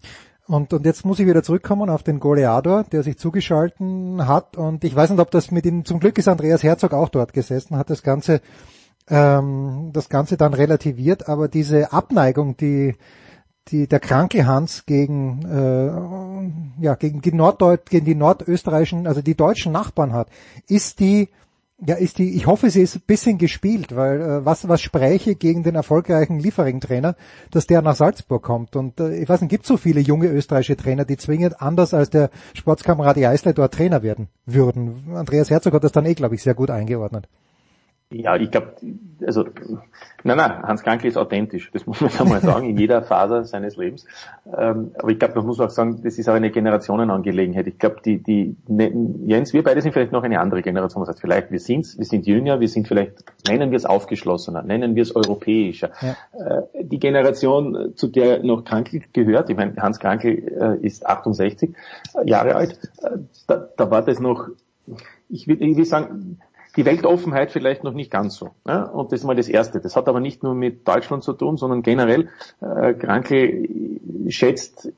Und, 0.46 0.72
und 0.74 0.85
jetzt 0.85 1.07
muss 1.07 1.18
ich 1.18 1.26
wieder 1.26 1.42
zurückkommen 1.42 1.88
auf 1.88 2.02
den 2.02 2.20
Goleador, 2.20 2.85
der 2.85 3.02
sich 3.02 3.18
zugeschalten 3.18 4.26
hat. 4.26 4.57
Und 4.57 4.85
ich 4.85 4.94
weiß 4.94 5.11
nicht, 5.11 5.20
ob 5.20 5.30
das 5.30 5.50
mit 5.50 5.64
ihm, 5.64 5.85
zum 5.85 6.00
Glück 6.00 6.18
ist 6.18 6.28
Andreas 6.28 6.62
Herzog 6.62 6.92
auch 6.92 7.09
dort 7.09 7.33
gesessen, 7.33 7.76
hat 7.76 7.88
das 7.88 8.02
Ganze, 8.02 8.42
ähm, 9.09 9.90
das 9.94 10.11
Ganze 10.11 10.37
dann 10.37 10.52
relativiert. 10.52 11.28
Aber 11.28 11.48
diese 11.48 11.92
Abneigung, 11.92 12.59
die, 12.59 12.94
die 13.68 13.87
der 13.87 14.00
kranke 14.00 14.46
Hans 14.46 14.85
gegen, 14.85 15.42
äh, 15.46 16.85
ja, 16.85 16.94
gegen 16.94 17.22
die 17.22 17.33
Norddeut 17.33 17.88
gegen 17.88 18.04
die 18.04 18.14
nordösterreichischen, 18.14 19.07
also 19.07 19.22
die 19.22 19.37
deutschen 19.37 19.72
Nachbarn 19.72 20.12
hat, 20.12 20.28
ist 20.68 21.00
die, 21.00 21.30
ja, 21.78 21.96
ist 21.96 22.18
die, 22.18 22.37
ich 22.37 22.46
hoffe, 22.46 22.70
sie 22.70 22.82
ist 22.82 22.96
ein 22.96 23.02
bisschen 23.06 23.38
gespielt, 23.38 23.96
weil 23.96 24.20
äh, 24.20 24.44
was, 24.44 24.68
was 24.68 24.80
spräche 24.80 25.34
gegen 25.34 25.62
den 25.64 25.74
erfolgreichen 25.74 26.38
Liefering-Trainer, 26.38 27.16
dass 27.50 27.66
der 27.66 27.82
nach 27.82 27.96
Salzburg 27.96 28.42
kommt. 28.42 28.76
Und 28.76 29.00
äh, 29.00 29.16
ich 29.16 29.28
weiß 29.28 29.40
nicht, 29.40 29.50
gibt 29.50 29.66
so 29.66 29.76
viele 29.76 30.00
junge 30.00 30.28
österreichische 30.28 30.76
Trainer, 30.76 31.04
die 31.04 31.16
zwingend 31.16 31.60
anders 31.60 31.92
als 31.92 32.10
der 32.10 32.30
Sportskamerad 32.54 33.18
Eisler 33.18 33.52
dort 33.52 33.74
Trainer 33.74 34.02
werden 34.02 34.28
würden. 34.46 35.14
Andreas 35.14 35.50
Herzog 35.50 35.74
hat 35.74 35.84
das 35.84 35.92
dann 35.92 36.06
eh, 36.06 36.14
glaube 36.14 36.37
ich, 36.37 36.42
sehr 36.42 36.54
gut 36.54 36.70
eingeordnet. 36.70 37.28
Ja, 38.14 38.37
ich 38.37 38.50
glaube, 38.50 38.74
also, 39.27 39.44
nein, 40.22 40.37
nein, 40.37 40.62
Hans 40.62 40.85
Krankel 40.85 41.09
ist 41.09 41.16
authentisch, 41.16 41.70
das 41.72 41.85
muss 41.85 42.00
man 42.00 42.11
ja 42.16 42.24
mal 42.24 42.40
sagen, 42.40 42.68
in 42.68 42.79
jeder 42.79 43.03
Phase 43.03 43.44
seines 43.44 43.77
Lebens. 43.77 44.07
Ähm, 44.46 44.92
aber 44.96 45.09
ich 45.11 45.18
glaube, 45.18 45.35
man 45.35 45.46
muss 45.46 45.59
auch 45.59 45.70
sagen, 45.70 46.00
das 46.05 46.16
ist 46.16 46.29
auch 46.29 46.35
eine 46.35 46.50
Generationenangelegenheit. 46.50 47.66
Ich 47.66 47.79
glaube, 47.79 47.96
die, 48.05 48.22
die, 48.22 48.57
ne, 48.68 48.92
Jens, 49.27 49.53
wir 49.53 49.64
beide 49.64 49.83
sind 49.83 49.92
vielleicht 49.92 50.12
noch 50.12 50.22
eine 50.22 50.38
andere 50.38 50.62
Generation. 50.62 51.03
Das 51.03 51.09
heißt, 51.09 51.20
vielleicht, 51.20 51.50
wir 51.50 51.59
sind, 51.59 51.98
wir 51.98 52.05
sind 52.05 52.27
jünger, 52.27 52.61
wir 52.61 52.68
sind 52.68 52.87
vielleicht, 52.87 53.24
nennen 53.48 53.72
wir 53.72 53.77
es 53.77 53.85
aufgeschlossener, 53.85 54.62
nennen 54.62 54.94
wir 54.94 55.03
es 55.03 55.16
europäischer. 55.16 55.90
Ja. 56.00 56.59
Äh, 56.59 56.85
die 56.85 57.00
Generation, 57.00 57.94
zu 57.96 58.07
der 58.07 58.44
noch 58.44 58.64
Krankel 58.64 59.03
gehört, 59.12 59.50
ich 59.50 59.57
meine, 59.57 59.74
Hans 59.77 59.98
Krankel 59.98 60.79
äh, 60.81 60.87
ist 60.87 61.05
68 61.05 61.74
Jahre 62.24 62.55
alt, 62.55 62.79
äh, 63.03 63.18
da, 63.48 63.68
da 63.77 63.90
war 63.90 64.03
das 64.03 64.20
noch, 64.20 64.48
ich 65.29 65.48
will, 65.48 65.61
ich 65.61 65.77
will 65.77 65.85
sagen, 65.85 66.38
die 66.76 66.84
Weltoffenheit 66.84 67.50
vielleicht 67.50 67.84
noch 67.84 67.92
nicht 67.92 68.10
ganz 68.10 68.37
so. 68.37 68.50
Ja? 68.66 68.82
Und 68.84 69.12
das 69.12 69.20
ist 69.20 69.26
mal 69.26 69.37
das 69.37 69.48
Erste. 69.48 69.80
Das 69.80 69.96
hat 69.96 70.08
aber 70.08 70.20
nicht 70.20 70.42
nur 70.42 70.54
mit 70.54 70.87
Deutschland 70.87 71.22
zu 71.22 71.32
tun, 71.32 71.56
sondern 71.56 71.82
generell, 71.82 72.28
äh, 72.60 72.94
Kranke 72.94 73.68
schätzt 74.28 74.92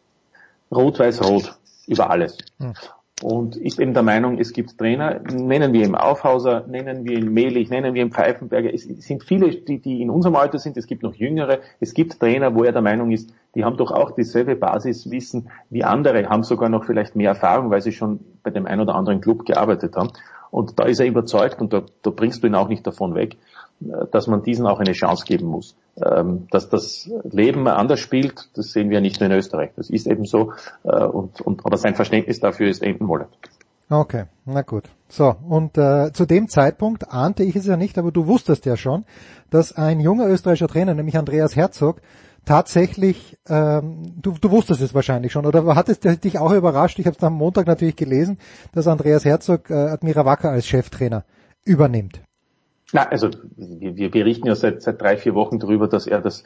Rot-Weiß-Rot 0.70 1.58
über 1.86 2.10
alles. 2.10 2.38
Hm. 2.58 2.74
Und 3.22 3.56
ist 3.56 3.80
eben 3.80 3.94
der 3.94 4.02
Meinung, 4.02 4.38
es 4.38 4.52
gibt 4.52 4.76
Trainer, 4.76 5.20
nennen 5.20 5.72
wir 5.72 5.86
ihn 5.86 5.94
Aufhauser, 5.94 6.66
nennen 6.66 7.06
wir 7.06 7.16
ihn 7.16 7.32
Mehlich, 7.32 7.70
nennen 7.70 7.94
wir 7.94 8.02
ihn 8.02 8.10
Pfeifenberger. 8.10 8.74
Es 8.74 8.82
sind 8.82 9.24
viele, 9.24 9.48
die, 9.48 9.78
die 9.78 10.02
in 10.02 10.10
unserem 10.10 10.36
Alter 10.36 10.58
sind, 10.58 10.76
es 10.76 10.86
gibt 10.86 11.02
noch 11.02 11.14
jüngere. 11.14 11.60
Es 11.80 11.94
gibt 11.94 12.20
Trainer, 12.20 12.54
wo 12.54 12.62
er 12.64 12.72
der 12.72 12.82
Meinung 12.82 13.12
ist, 13.12 13.32
die 13.54 13.64
haben 13.64 13.78
doch 13.78 13.90
auch 13.90 14.10
dieselbe 14.10 14.54
Basiswissen 14.54 15.48
wie 15.70 15.82
andere, 15.82 16.28
haben 16.28 16.42
sogar 16.42 16.68
noch 16.68 16.84
vielleicht 16.84 17.16
mehr 17.16 17.30
Erfahrung, 17.30 17.70
weil 17.70 17.80
sie 17.80 17.92
schon 17.92 18.20
bei 18.42 18.50
dem 18.50 18.66
einen 18.66 18.82
oder 18.82 18.94
anderen 18.94 19.22
Club 19.22 19.46
gearbeitet 19.46 19.96
haben. 19.96 20.10
Und 20.56 20.78
da 20.80 20.84
ist 20.84 21.00
er 21.00 21.06
überzeugt, 21.06 21.60
und 21.60 21.74
da, 21.74 21.82
da 22.00 22.08
bringst 22.08 22.42
du 22.42 22.46
ihn 22.46 22.54
auch 22.54 22.68
nicht 22.68 22.86
davon 22.86 23.14
weg, 23.14 23.36
äh, 23.82 24.06
dass 24.10 24.26
man 24.26 24.42
diesen 24.42 24.66
auch 24.66 24.80
eine 24.80 24.92
Chance 24.92 25.26
geben 25.26 25.48
muss. 25.48 25.76
Ähm, 26.02 26.46
dass 26.50 26.70
das 26.70 27.10
Leben 27.24 27.68
anders 27.68 28.00
spielt, 28.00 28.48
das 28.54 28.72
sehen 28.72 28.88
wir 28.88 29.02
nicht 29.02 29.20
nur 29.20 29.28
in 29.28 29.36
Österreich. 29.36 29.72
Das 29.76 29.90
ist 29.90 30.06
eben 30.06 30.24
so. 30.24 30.54
Äh, 30.82 31.04
und, 31.04 31.42
und, 31.42 31.66
aber 31.66 31.76
sein 31.76 31.94
Verständnis 31.94 32.40
dafür 32.40 32.70
ist 32.70 32.82
eben 32.82 33.04
Mollet. 33.04 33.28
Okay, 33.90 34.24
na 34.46 34.62
gut. 34.62 34.84
So, 35.10 35.36
und 35.46 35.76
äh, 35.76 36.10
zu 36.14 36.24
dem 36.24 36.48
Zeitpunkt 36.48 37.12
ahnte 37.12 37.42
ich 37.42 37.54
es 37.54 37.66
ja 37.66 37.76
nicht, 37.76 37.98
aber 37.98 38.10
du 38.10 38.26
wusstest 38.26 38.64
ja 38.64 38.78
schon, 38.78 39.04
dass 39.50 39.76
ein 39.76 40.00
junger 40.00 40.26
österreichischer 40.26 40.68
Trainer, 40.68 40.94
nämlich 40.94 41.18
Andreas 41.18 41.54
Herzog, 41.54 42.00
tatsächlich, 42.46 43.36
ähm, 43.48 44.14
du, 44.16 44.32
du 44.40 44.50
wusstest 44.50 44.80
es 44.80 44.94
wahrscheinlich 44.94 45.32
schon, 45.32 45.44
oder 45.44 45.74
hat 45.74 45.90
es 45.90 46.00
dich 46.00 46.38
auch 46.38 46.52
überrascht, 46.52 46.98
ich 46.98 47.06
habe 47.06 47.16
es 47.16 47.22
am 47.22 47.34
Montag 47.34 47.66
natürlich 47.66 47.96
gelesen, 47.96 48.38
dass 48.72 48.86
Andreas 48.86 49.26
Herzog 49.26 49.68
äh, 49.68 49.74
Admira 49.74 50.24
Wacker 50.24 50.50
als 50.50 50.66
Cheftrainer 50.66 51.24
übernimmt. 51.64 52.22
Na, 52.92 53.02
also 53.02 53.28
wir, 53.56 53.96
wir 53.96 54.10
berichten 54.10 54.46
ja 54.46 54.54
seit, 54.54 54.80
seit 54.80 55.02
drei, 55.02 55.16
vier 55.16 55.34
Wochen 55.34 55.58
darüber, 55.58 55.88
dass 55.88 56.06
er 56.06 56.20
das 56.20 56.44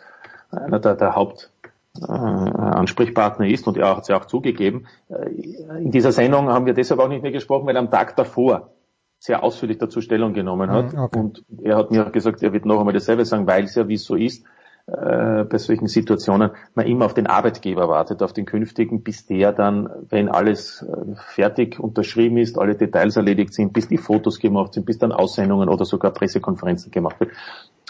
einer 0.51 0.81
der, 0.81 0.97
der 0.97 1.15
Haupt 1.15 1.53
äh, 2.01 2.07
Ansprechpartner 2.07 3.47
ist 3.47 3.67
und 3.67 3.77
er 3.77 3.97
hat 3.97 4.03
es 4.03 4.09
ja 4.09 4.19
auch 4.19 4.25
zugegeben. 4.25 4.87
Äh, 5.09 5.31
in 5.79 5.91
dieser 5.91 6.13
Sendung 6.13 6.49
haben 6.49 6.67
wir 6.67 6.75
deshalb 6.75 6.99
auch 7.01 7.09
nicht 7.09 7.23
mehr 7.23 7.33
gesprochen, 7.33 7.67
weil 7.67 7.77
er 7.77 7.83
am 7.83 7.91
Tag 7.91 8.17
davor 8.17 8.71
sehr 9.19 9.43
ausführlich 9.43 9.77
dazu 9.77 10.01
Stellung 10.01 10.33
genommen 10.33 10.71
hat. 10.71 10.95
Mhm, 10.95 10.99
okay. 10.99 11.19
Und 11.19 11.45
er 11.63 11.77
hat 11.77 11.91
mir 11.91 12.07
auch 12.07 12.13
gesagt, 12.13 12.43
er 12.43 12.55
wird 12.55 12.65
noch 12.65 12.79
einmal 12.79 12.95
dasselbe 12.95 13.27
sagen, 13.27 13.47
weil 13.47 13.65
es 13.65 13.75
ja 13.75 13.87
wie 13.87 13.95
es 13.95 14.05
so 14.05 14.17
ist, 14.17 14.47
äh, 14.87 15.45
bei 15.45 15.59
solchen 15.59 15.87
Situationen 15.87 16.51
man 16.75 16.87
immer 16.87 17.05
auf 17.05 17.15
den 17.15 17.27
Arbeitgeber 17.27 17.89
wartet, 17.89 18.23
auf 18.23 18.33
den 18.33 18.47
künftigen, 18.47 19.03
bis 19.03 19.27
der 19.27 19.53
dann, 19.53 19.89
wenn 20.09 20.29
alles 20.29 20.83
äh, 20.83 21.15
fertig 21.17 21.79
unterschrieben 21.79 22.39
ist, 22.39 22.59
alle 22.59 22.75
Details 22.75 23.17
erledigt 23.17 23.55
sind, 23.55 23.73
bis 23.73 23.89
die 23.89 23.99
Fotos 23.99 24.41
gemacht 24.41 24.75
sind, 24.75 24.87
bis 24.87 24.99
dann 24.99 25.13
Aussendungen 25.13 25.69
oder 25.69 25.85
sogar 25.85 26.13
Pressekonferenzen 26.13 26.91
gemacht 26.91 27.21
wird. 27.21 27.31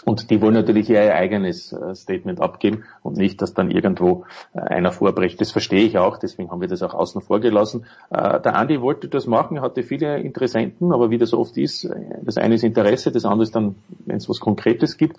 Und 0.03 0.31
die 0.31 0.41
wollen 0.41 0.55
natürlich 0.55 0.89
ihr 0.89 1.13
eigenes 1.13 1.73
äh, 1.73 1.95
Statement 1.95 2.41
abgeben 2.41 2.83
und 3.03 3.17
nicht, 3.17 3.41
dass 3.41 3.53
dann 3.53 3.71
irgendwo 3.71 4.25
einer 4.53 4.91
vorbrecht. 4.91 5.39
Das 5.41 5.51
verstehe 5.51 5.85
ich 5.85 5.97
auch, 5.97 6.17
deswegen 6.17 6.51
haben 6.51 6.61
wir 6.61 6.67
das 6.67 6.83
auch 6.83 6.93
außen 6.93 7.21
vor 7.21 7.39
gelassen. 7.39 7.85
Der 8.09 8.55
Andi 8.55 8.81
wollte 8.81 9.07
das 9.07 9.27
machen, 9.27 9.61
hatte 9.61 9.83
viele 9.83 10.19
Interessenten, 10.19 10.91
aber 10.91 11.11
wie 11.11 11.19
das 11.19 11.33
oft 11.33 11.55
ist, 11.57 11.87
das 12.23 12.37
eine 12.37 12.55
ist 12.55 12.63
Interesse, 12.63 13.11
das 13.11 13.25
andere 13.25 13.43
ist 13.43 13.55
dann, 13.55 13.75
wenn 14.05 14.17
es 14.17 14.27
was 14.27 14.39
Konkretes 14.39 14.97
gibt. 14.97 15.17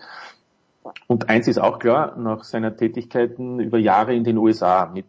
Und 1.12 1.28
eins 1.28 1.46
ist 1.46 1.58
auch 1.58 1.78
klar, 1.78 2.16
nach 2.16 2.42
seiner 2.42 2.74
Tätigkeiten 2.74 3.60
über 3.60 3.76
Jahre 3.76 4.14
in 4.14 4.24
den 4.24 4.38
USA 4.38 4.86
mit 4.86 5.04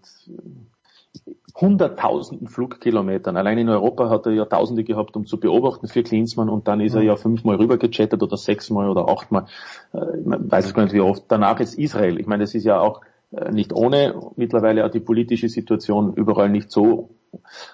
hunderttausenden 1.56 2.50
Flugkilometern. 2.50 3.38
Allein 3.38 3.58
in 3.58 3.70
Europa 3.70 4.10
hat 4.10 4.26
er 4.26 4.34
ja 4.34 4.44
Tausende 4.44 4.84
gehabt, 4.84 5.16
um 5.16 5.26
zu 5.26 5.40
beobachten 5.40 5.88
für 5.88 6.04
Klinsmann 6.04 6.50
und 6.50 6.68
dann 6.68 6.82
ist 6.82 6.96
er 6.96 7.04
ja 7.04 7.16
fünfmal 7.16 7.56
rübergechattet 7.56 8.22
oder 8.22 8.36
sechsmal 8.36 8.90
oder 8.90 9.08
achtmal. 9.08 9.46
Äh, 9.94 10.20
ich 10.20 10.26
weiß 10.26 10.66
es 10.66 10.74
gar 10.74 10.84
nicht 10.84 10.94
wie 10.94 11.00
oft. 11.00 11.24
Danach 11.30 11.62
ist 11.62 11.80
Israel. 11.80 12.20
Ich 12.20 12.28
meine, 12.28 12.44
das 12.44 12.54
ist 12.54 12.66
ja 12.66 12.82
auch 12.82 13.00
äh, 13.32 13.54
nicht 13.54 13.72
ohne. 13.72 14.14
Mittlerweile 14.36 14.86
auch 14.86 14.92
die 14.92 15.00
politische 15.00 15.48
Situation 15.48 16.16
überall 16.16 16.50
nicht 16.50 16.70
so 16.70 17.12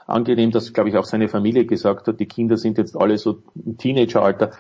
angenehm, 0.06 0.52
dass, 0.52 0.72
glaube 0.72 0.90
ich, 0.90 0.98
auch 0.98 1.06
seine 1.06 1.30
Familie 1.30 1.66
gesagt 1.66 2.08
hat, 2.08 2.20
die 2.20 2.28
Kinder 2.28 2.58
sind 2.58 2.78
jetzt 2.78 2.96
alle 2.96 3.18
so 3.18 3.42
im 3.56 3.80
Teenageralter. 3.80 4.52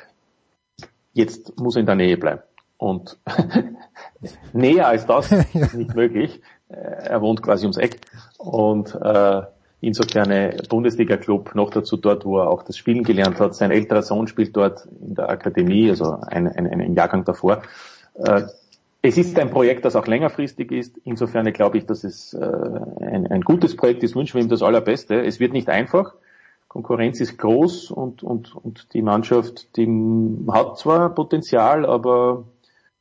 Jetzt 1.13 1.59
muss 1.59 1.75
er 1.75 1.81
in 1.81 1.85
der 1.85 1.95
Nähe 1.95 2.17
bleiben. 2.17 2.41
Und 2.79 3.19
näher 4.53 4.87
als 4.87 5.05
das 5.05 5.31
ist 5.53 5.75
nicht 5.75 5.93
möglich. 5.93 6.41
Äh, 6.69 6.75
er 6.75 7.21
wohnt 7.21 7.43
quasi 7.43 7.65
ums 7.65 7.77
Eck. 7.77 7.99
Und 8.37 8.95
äh, 8.95 9.41
insofern 9.81 10.55
Bundesliga-Club, 10.69 11.55
noch 11.55 11.71
dazu 11.71 11.97
dort, 11.97 12.25
wo 12.25 12.39
er 12.39 12.49
auch 12.49 12.63
das 12.63 12.77
Spielen 12.77 13.03
gelernt 13.03 13.39
hat. 13.39 13.53
Sein 13.53 13.71
älterer 13.71 14.01
Sohn 14.01 14.27
spielt 14.27 14.55
dort 14.55 14.87
in 15.05 15.13
der 15.13 15.29
Akademie, 15.29 15.89
also 15.89 16.19
ein, 16.25 16.47
ein, 16.47 16.67
ein 16.67 16.93
Jahrgang 16.95 17.25
davor. 17.25 17.63
Äh, 18.15 18.43
es 19.01 19.17
ist 19.17 19.37
ein 19.37 19.49
Projekt, 19.49 19.83
das 19.83 19.97
auch 19.97 20.07
längerfristig 20.07 20.71
ist. 20.71 20.97
Insofern 21.03 21.51
glaube 21.51 21.77
ich, 21.77 21.85
dass 21.85 22.05
es 22.05 22.33
äh, 22.33 22.45
ein, 22.45 23.27
ein 23.27 23.41
gutes 23.41 23.75
Projekt 23.75 24.03
ist. 24.03 24.15
Wünschen 24.15 24.35
wir 24.35 24.43
ihm 24.43 24.49
das 24.49 24.61
Allerbeste. 24.61 25.21
Es 25.21 25.41
wird 25.41 25.51
nicht 25.51 25.67
einfach. 25.67 26.13
Konkurrenz 26.69 27.19
ist 27.19 27.37
groß 27.37 27.91
und, 27.91 28.23
und, 28.23 28.55
und 28.55 28.93
die 28.93 29.01
Mannschaft, 29.01 29.75
die 29.75 29.87
hat 30.49 30.77
zwar 30.77 31.09
Potenzial, 31.15 31.85
aber 31.85 32.45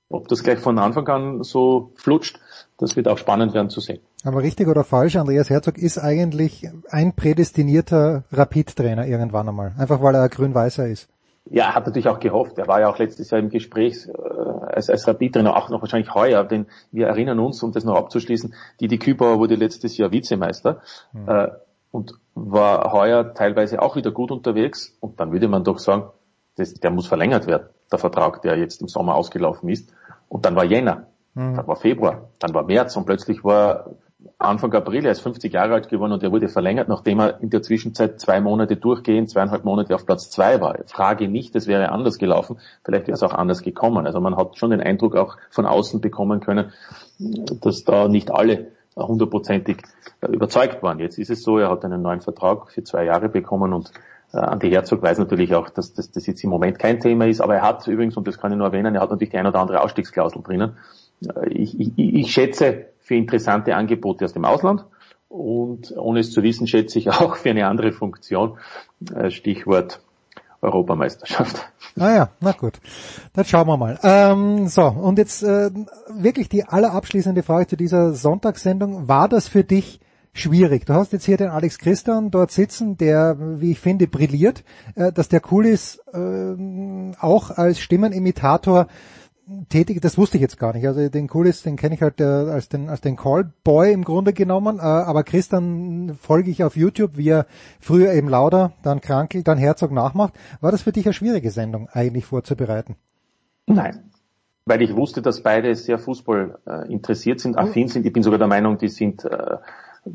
ob 0.09 0.29
das 0.29 0.42
gleich 0.42 0.59
von 0.59 0.79
Anfang 0.79 1.07
an 1.09 1.42
so 1.42 1.92
flutscht, 1.97 2.40
das 2.79 2.97
wird 2.97 3.09
auch 3.09 3.18
spannend 3.18 3.55
werden 3.55 3.71
zu 3.71 3.81
sehen. 3.81 4.01
Aber 4.25 4.42
richtig 4.42 4.68
oder 4.68 4.85
falsch, 4.85 5.16
Andreas 5.16 5.51
Herzog 5.51 5.79
ist 5.79 5.99
eigentlich 5.99 6.68
ein 6.90 7.14
prädestinierter 7.14 8.25
Rapid-Trainer 8.33 9.07
irgendwann 9.07 9.49
einmal. 9.49 9.75
Einfach 9.79 10.03
weil 10.03 10.14
er 10.14 10.29
grün-weißer 10.29 10.88
ist. 10.88 11.09
Ja, 11.51 11.75
hat 11.75 11.87
natürlich 11.87 12.09
auch 12.09 12.21
gehofft. 12.21 12.59
Er 12.59 12.66
war 12.66 12.81
ja 12.81 12.88
auch 12.88 12.99
letztes 12.99 13.31
Jahr 13.31 13.40
im 13.40 13.49
Gespräch 13.49 14.07
äh, 14.07 14.12
als, 14.12 14.90
als 14.90 15.07
Rapid-Trainer, 15.09 15.57
auch 15.57 15.71
noch 15.71 15.81
wahrscheinlich 15.81 16.14
heuer, 16.14 16.44
denn 16.44 16.66
wir 16.92 17.07
erinnern 17.07 17.38
uns, 17.38 17.62
um 17.62 17.73
das 17.73 17.85
noch 17.85 17.97
abzuschließen, 17.97 18.55
die 18.81 18.88
die 18.88 18.99
Kübauer 18.99 19.38
wurde 19.38 19.55
letztes 19.55 19.97
Jahr 19.97 20.12
Vizemeister 20.12 20.83
mhm. 21.12 21.29
äh, 21.29 21.49
und 21.90 22.12
war 22.35 22.92
heuer 22.92 23.35
teilweise 23.35 23.81
auch 23.81 23.97
wieder 23.97 24.11
gut 24.11 24.31
unterwegs. 24.31 24.97
Und 25.01 25.21
dann 25.21 25.33
würde 25.33 25.49
man 25.49 25.64
doch 25.64 25.79
sagen, 25.79 26.11
das, 26.57 26.75
der 26.75 26.90
muss 26.90 27.07
verlängert 27.07 27.47
werden, 27.47 27.68
der 27.90 27.99
Vertrag, 27.99 28.42
der 28.42 28.59
jetzt 28.59 28.83
im 28.83 28.88
Sommer 28.88 29.14
ausgelaufen 29.14 29.68
ist. 29.68 29.92
Und 30.29 30.45
dann 30.45 30.57
war 30.57 30.64
Jänner, 30.64 31.07
mhm. 31.35 31.55
dann 31.55 31.67
war 31.67 31.77
Februar, 31.77 32.29
dann 32.38 32.55
war 32.55 32.64
März 32.64 32.97
und 32.97 33.07
plötzlich 33.07 33.45
war 33.45 33.91
Anfang 34.38 34.73
April, 34.75 35.05
er 35.05 35.12
ist 35.12 35.21
50 35.21 35.53
Jahre 35.53 35.75
alt 35.75 35.88
geworden 35.88 36.12
und 36.12 36.23
er 36.23 36.33
wurde 36.33 36.49
verlängert, 36.49 36.88
nachdem 36.88 37.21
er 37.21 37.41
in 37.41 37.51
der 37.51 37.62
Zwischenzeit 37.62 38.21
zwei 38.21 38.41
Monate 38.41 38.77
durchgehend, 38.77 39.31
zweieinhalb 39.31 39.64
Monate 39.64 39.95
auf 39.95 40.07
Platz 40.07 40.31
zwei 40.31 40.61
war. 40.61 40.77
Frage 40.87 41.29
nicht, 41.29 41.55
es 41.55 41.67
wäre 41.67 41.91
anders 41.91 42.19
gelaufen, 42.19 42.59
vielleicht 42.85 43.07
wäre 43.07 43.14
es 43.14 43.23
auch 43.23 43.33
anders 43.33 43.62
gekommen. 43.62 44.07
Also 44.07 44.21
man 44.21 44.37
hat 44.37 44.57
schon 44.57 44.71
den 44.71 44.81
Eindruck 44.81 45.17
auch 45.17 45.37
von 45.51 45.67
außen 45.67 46.01
bekommen 46.01 46.41
können, 46.41 46.73
dass 47.19 47.85
da 47.85 48.09
nicht 48.09 48.31
alle 48.31 48.69
hundertprozentig 48.97 49.79
überzeugt 50.29 50.83
waren. 50.83 50.99
Jetzt 50.99 51.19
ist 51.19 51.31
es 51.31 51.43
so, 51.43 51.59
er 51.59 51.71
hat 51.71 51.85
einen 51.85 52.03
neuen 52.03 52.21
Vertrag 52.21 52.71
für 52.71 52.83
zwei 52.83 53.05
Jahre 53.05 53.29
bekommen 53.29 53.73
und 53.73 53.93
äh, 54.33 54.38
Andi 54.38 54.71
Herzog 54.71 55.03
weiß 55.03 55.19
natürlich 55.19 55.55
auch, 55.55 55.71
dass 55.71 55.95
das, 55.95 56.11
das 56.11 56.27
jetzt 56.27 56.43
im 56.45 56.51
Moment 56.51 56.79
kein 56.79 57.01
Thema 57.01 57.27
ist, 57.27 57.41
aber 57.41 57.57
er 57.57 57.62
hat 57.62 57.87
übrigens, 57.87 58.17
und 58.17 58.27
das 58.27 58.38
kann 58.38 58.53
ich 58.53 58.59
nur 58.59 58.67
erwähnen, 58.67 58.95
er 58.95 59.01
hat 59.01 59.11
natürlich 59.11 59.31
die 59.31 59.38
ein 59.38 59.47
oder 59.47 59.61
andere 59.61 59.83
Ausstiegsklausel 59.83 60.43
drinnen. 60.43 60.77
Äh, 61.23 61.49
ich, 61.49 61.79
ich, 61.79 61.93
ich 61.97 62.33
schätze 62.33 62.87
für 63.01 63.14
interessante 63.14 63.75
Angebote 63.75 64.25
aus 64.25 64.33
dem 64.33 64.45
Ausland 64.45 64.85
und 65.29 65.95
ohne 65.97 66.21
es 66.21 66.33
zu 66.33 66.43
wissen, 66.43 66.67
schätze 66.67 66.99
ich 66.99 67.11
auch 67.11 67.37
für 67.37 67.51
eine 67.51 67.67
andere 67.67 67.93
Funktion, 67.93 68.59
äh, 69.14 69.31
Stichwort 69.31 70.01
Europameisterschaft. 70.61 71.71
Ah 71.99 72.14
ja, 72.14 72.29
na 72.41 72.53
gut. 72.53 72.81
Dann 73.33 73.45
schauen 73.45 73.67
wir 73.67 73.77
mal. 73.77 73.99
Ähm, 74.03 74.69
so, 74.69 74.83
und 74.83 75.19
jetzt 75.19 75.43
äh, 75.43 75.71
wirklich 76.09 76.49
die 76.49 76.64
allerabschließende 76.64 77.43
Frage 77.43 77.67
zu 77.67 77.77
dieser 77.77 78.12
Sonntagssendung. 78.12 79.09
War 79.09 79.29
das 79.29 79.49
für 79.49 79.64
dich 79.64 80.01
schwierig. 80.33 80.87
Du 80.87 80.95
hast 80.95 81.12
jetzt 81.12 81.25
hier 81.25 81.37
den 81.37 81.49
Alex 81.49 81.79
Christian 81.79 82.31
dort 82.31 82.51
sitzen, 82.51 82.97
der, 82.97 83.37
wie 83.61 83.73
ich 83.73 83.81
finde, 83.81 84.07
brilliert, 84.07 84.64
äh, 84.95 85.12
dass 85.12 85.29
der 85.29 85.43
cool 85.51 85.67
ist, 85.67 86.01
äh, 86.12 87.14
auch 87.21 87.51
als 87.51 87.81
Stimmenimitator 87.81 88.87
tätig, 89.69 90.01
das 90.01 90.19
wusste 90.19 90.37
ich 90.37 90.43
jetzt 90.43 90.59
gar 90.59 90.75
nicht. 90.75 90.87
Also 90.87 91.09
den 91.09 91.29
Coolis, 91.29 91.62
den 91.62 91.77
kenne 91.77 91.95
ich 91.95 92.03
halt 92.03 92.21
äh, 92.21 92.25
als 92.25 92.69
den 92.69 92.88
als 92.88 93.01
den 93.01 93.17
Callboy 93.17 93.93
im 93.93 94.05
Grunde 94.05 94.33
genommen, 94.33 94.79
äh, 94.79 94.83
aber 94.83 95.23
Christian 95.25 96.17
folge 96.21 96.51
ich 96.51 96.64
auf 96.64 96.77
YouTube, 96.77 97.17
wie 97.17 97.31
er 97.31 97.47
früher 97.81 98.12
eben 98.12 98.29
Lauder, 98.29 98.73
dann 98.83 99.01
Krankel, 99.01 99.43
dann 99.43 99.59
Herzog 99.59 99.93
nachmacht. 99.93 100.35
War 100.61 100.71
das 100.71 100.83
für 100.83 100.93
dich 100.93 101.07
eine 101.07 101.14
schwierige 101.14 101.51
Sendung 101.51 101.88
eigentlich 101.91 102.27
vorzubereiten? 102.27 102.97
Nein, 103.67 104.11
weil 104.67 104.83
ich 104.83 104.95
wusste, 104.95 105.23
dass 105.23 105.43
beide 105.43 105.75
sehr 105.75 105.99
Fußball 105.99 106.59
äh, 106.67 106.93
interessiert 106.93 107.41
sind, 107.41 107.57
affin 107.57 107.88
sind. 107.88 108.07
Ich 108.07 108.12
bin 108.12 108.23
sogar 108.23 108.38
der 108.38 108.49
Meinung, 108.49 108.79
die 108.79 108.88
sind 108.88 109.25
äh, 109.25 109.57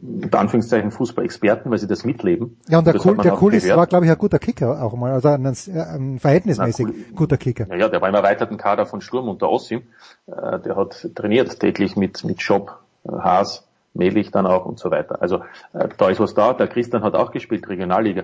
unter 0.02 0.40
Anführungszeichen 0.40 0.92
Fußball-Experten, 0.92 1.70
weil 1.72 1.78
sie 1.78 1.88
das 1.88 2.04
mitleben. 2.04 2.58
Ja, 2.68 2.80
und 2.80 2.88
der, 2.88 2.96
cool, 3.06 3.18
der 3.18 3.34
Kulis 3.34 3.68
war, 3.68 3.88
glaube 3.88 4.06
ich, 4.06 4.12
ein 4.12 4.18
guter 4.18 4.40
Kicker 4.40 4.82
auch 4.82 4.96
mal, 4.96 5.12
also 5.12 5.30
ein, 5.30 5.46
ein 5.46 6.20
verhältnismäßig 6.20 6.86
Na, 6.88 6.94
cool. 6.94 7.16
guter 7.16 7.38
Kicker. 7.38 7.68
Ja, 7.70 7.76
ja, 7.76 7.90
der 7.90 8.02
war 8.02 8.10
im 8.10 8.16
erweiterten 8.16 8.58
Kader 8.58 8.86
von 8.86 9.02
Sturm 9.02 9.28
unter 9.28 9.50
Ossim. 9.50 9.84
Äh, 10.28 10.60
der 10.60 10.76
hat 10.76 11.10
trainiert 11.16 11.60
täglich 11.60 11.96
mit, 11.96 12.24
mit 12.24 12.42
Schopp, 12.42 12.80
äh, 13.06 13.12
Haas, 13.12 13.68
Melich 13.96 14.32
dann 14.32 14.48
auch 14.48 14.66
und 14.66 14.80
so 14.80 14.90
weiter. 14.90 15.22
Also 15.22 15.42
äh, 15.74 15.88
da 15.98 16.10
ist 16.10 16.20
was 16.20 16.34
da. 16.34 16.54
Der 16.54 16.68
Christian 16.68 17.04
hat 17.04 17.14
auch 17.14 17.32
gespielt, 17.32 17.70
Regionalliga, 17.70 18.24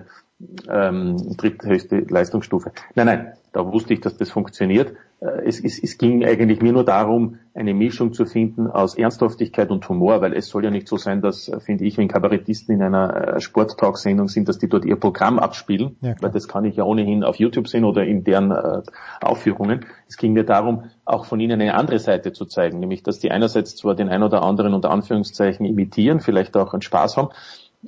ähm, 0.68 1.36
dritthöchste 1.36 2.00
Leistungsstufe. 2.08 2.72
Nein, 2.96 3.06
nein, 3.06 3.32
da 3.52 3.64
wusste 3.72 3.94
ich, 3.94 4.00
dass 4.00 4.16
das 4.16 4.30
funktioniert. 4.30 4.96
Äh, 5.20 5.46
es, 5.46 5.62
es, 5.62 5.78
es 5.82 5.98
ging 5.98 6.24
eigentlich 6.24 6.60
mir 6.60 6.72
nur 6.72 6.84
darum, 6.84 7.38
eine 7.54 7.74
Mischung 7.74 8.12
zu 8.12 8.24
finden 8.24 8.66
aus 8.66 8.96
Ernsthaftigkeit 8.96 9.70
und 9.70 9.86
Humor, 9.88 10.20
weil 10.20 10.32
es 10.32 10.48
soll 10.48 10.64
ja 10.64 10.70
nicht 10.70 10.88
so 10.88 10.96
sein, 10.96 11.20
dass, 11.20 11.48
äh, 11.48 11.60
finde 11.60 11.84
ich, 11.84 11.98
wenn 11.98 12.08
Kabarettisten 12.08 12.74
in 12.74 12.82
einer 12.82 13.36
äh, 13.36 13.40
Sporttalk-Sendung 13.40 14.28
sind, 14.28 14.48
dass 14.48 14.58
die 14.58 14.68
dort 14.68 14.84
ihr 14.84 14.96
Programm 14.96 15.38
abspielen, 15.38 15.96
ja, 16.00 16.14
weil 16.20 16.30
das 16.30 16.48
kann 16.48 16.64
ich 16.64 16.76
ja 16.76 16.84
ohnehin 16.84 17.24
auf 17.24 17.36
YouTube 17.36 17.68
sehen 17.68 17.84
oder 17.84 18.04
in 18.04 18.24
deren 18.24 18.50
äh, 18.50 18.82
Aufführungen. 19.20 19.86
Es 20.08 20.16
ging 20.16 20.32
mir 20.32 20.44
darum, 20.44 20.84
auch 21.04 21.26
von 21.26 21.40
ihnen 21.40 21.60
eine 21.60 21.74
andere 21.74 21.98
Seite 21.98 22.32
zu 22.32 22.46
zeigen, 22.46 22.80
nämlich, 22.80 23.02
dass 23.02 23.18
die 23.18 23.30
einerseits 23.30 23.76
zwar 23.76 23.94
den 23.94 24.08
ein 24.08 24.22
oder 24.22 24.42
anderen 24.42 24.74
unter 24.74 24.90
Anführungszeichen 24.90 25.66
imitieren, 25.66 26.20
vielleicht 26.20 26.56
auch 26.56 26.72
einen 26.72 26.82
Spaß 26.82 27.16
haben, 27.16 27.28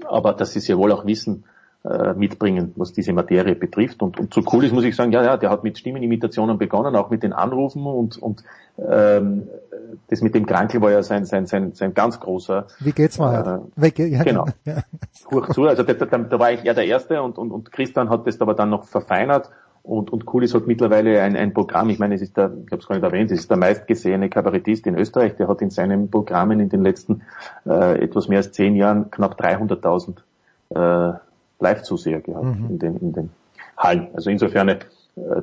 aber 0.05 0.33
dass 0.33 0.53
sie 0.53 0.61
sehr 0.61 0.79
wohl 0.79 0.93
auch 0.93 1.07
wissen, 1.07 1.45
äh, 1.85 2.15
mitbringen, 2.15 2.73
was 2.77 2.93
diese 2.93 3.13
Materie 3.13 3.55
betrifft. 3.55 4.03
Und, 4.03 4.19
und 4.19 4.33
so 4.33 4.43
cool 4.53 4.65
ist, 4.65 4.73
muss 4.73 4.85
ich 4.85 4.95
sagen, 4.95 5.13
ja, 5.13 5.23
ja, 5.23 5.37
der 5.37 5.51
hat 5.51 5.65
mit 5.65 5.79
Stimmenimitationen 5.79 6.59
begonnen, 6.59 6.95
auch 6.97 7.11
mit 7.11 7.23
den 7.23 7.33
Anrufen 7.33 7.85
und, 7.85 8.19
und 8.19 8.45
ähm, 8.79 9.49
das 10.09 10.23
mit 10.23 10.35
dem 10.35 10.47
Krankel 10.47 10.81
war 10.81 10.91
ja 10.91 11.03
sein, 11.03 11.25
sein, 11.25 11.47
sein, 11.47 11.73
sein 11.75 11.95
ganz 11.95 12.21
großer. 12.21 12.67
Wie 12.81 12.93
geht's 12.93 13.19
mal? 13.19 13.63
Äh, 13.77 13.83
Weg, 13.83 13.99
ja, 13.99 14.23
genau. 14.23 14.47
Ja. 14.65 14.83
Hoch 15.31 15.49
zu. 15.51 15.65
Also 15.65 15.83
da, 15.83 15.93
da, 15.93 16.19
da 16.19 16.39
war 16.39 16.53
ich 16.53 16.65
eher 16.65 16.75
der 16.75 16.87
Erste 16.87 17.21
und, 17.23 17.37
und, 17.37 17.51
und 17.51 17.73
Christian 17.73 18.11
hat 18.11 18.27
das 18.27 18.41
aber 18.41 18.55
dann 18.55 18.71
noch 18.71 18.85
verfeinert 18.85 19.51
und, 19.83 20.13
und 20.13 20.27
Kulis 20.27 20.55
hat 20.55 20.67
mittlerweile 20.67 21.21
ein, 21.23 21.37
ein 21.37 21.53
Programm, 21.53 21.91
ich 21.91 21.99
meine, 21.99 22.15
es 22.15 22.23
ist 22.23 22.37
der, 22.37 22.53
ich 22.65 22.71
habe 22.71 22.81
es 22.81 22.87
gar 22.87 22.95
nicht 22.95 23.05
erwähnt, 23.05 23.31
es 23.33 23.41
ist 23.41 23.51
der 23.51 23.57
meistgesehene 23.57 24.29
Kabarettist 24.29 24.87
in 24.87 24.97
Österreich, 24.97 25.35
der 25.35 25.49
hat 25.49 25.61
in 25.61 25.71
seinen 25.71 26.09
Programmen 26.11 26.61
in 26.61 26.69
den 26.69 26.85
letzten 26.85 27.23
äh, 27.67 28.01
etwas 28.01 28.29
mehr 28.29 28.39
als 28.39 28.53
zehn 28.53 28.77
Jahren 28.77 29.11
knapp 29.11 29.41
300.000 29.41 30.19
äh, 30.71 31.19
Live-Zuseher 31.63 32.21
gehabt 32.21 32.45
mhm. 32.45 32.71
in, 32.71 32.79
den, 32.79 32.97
in 32.97 33.13
den 33.13 33.31
Hallen. 33.77 34.09
Also 34.15 34.31
insofern 34.31 34.69
äh, 34.69 34.79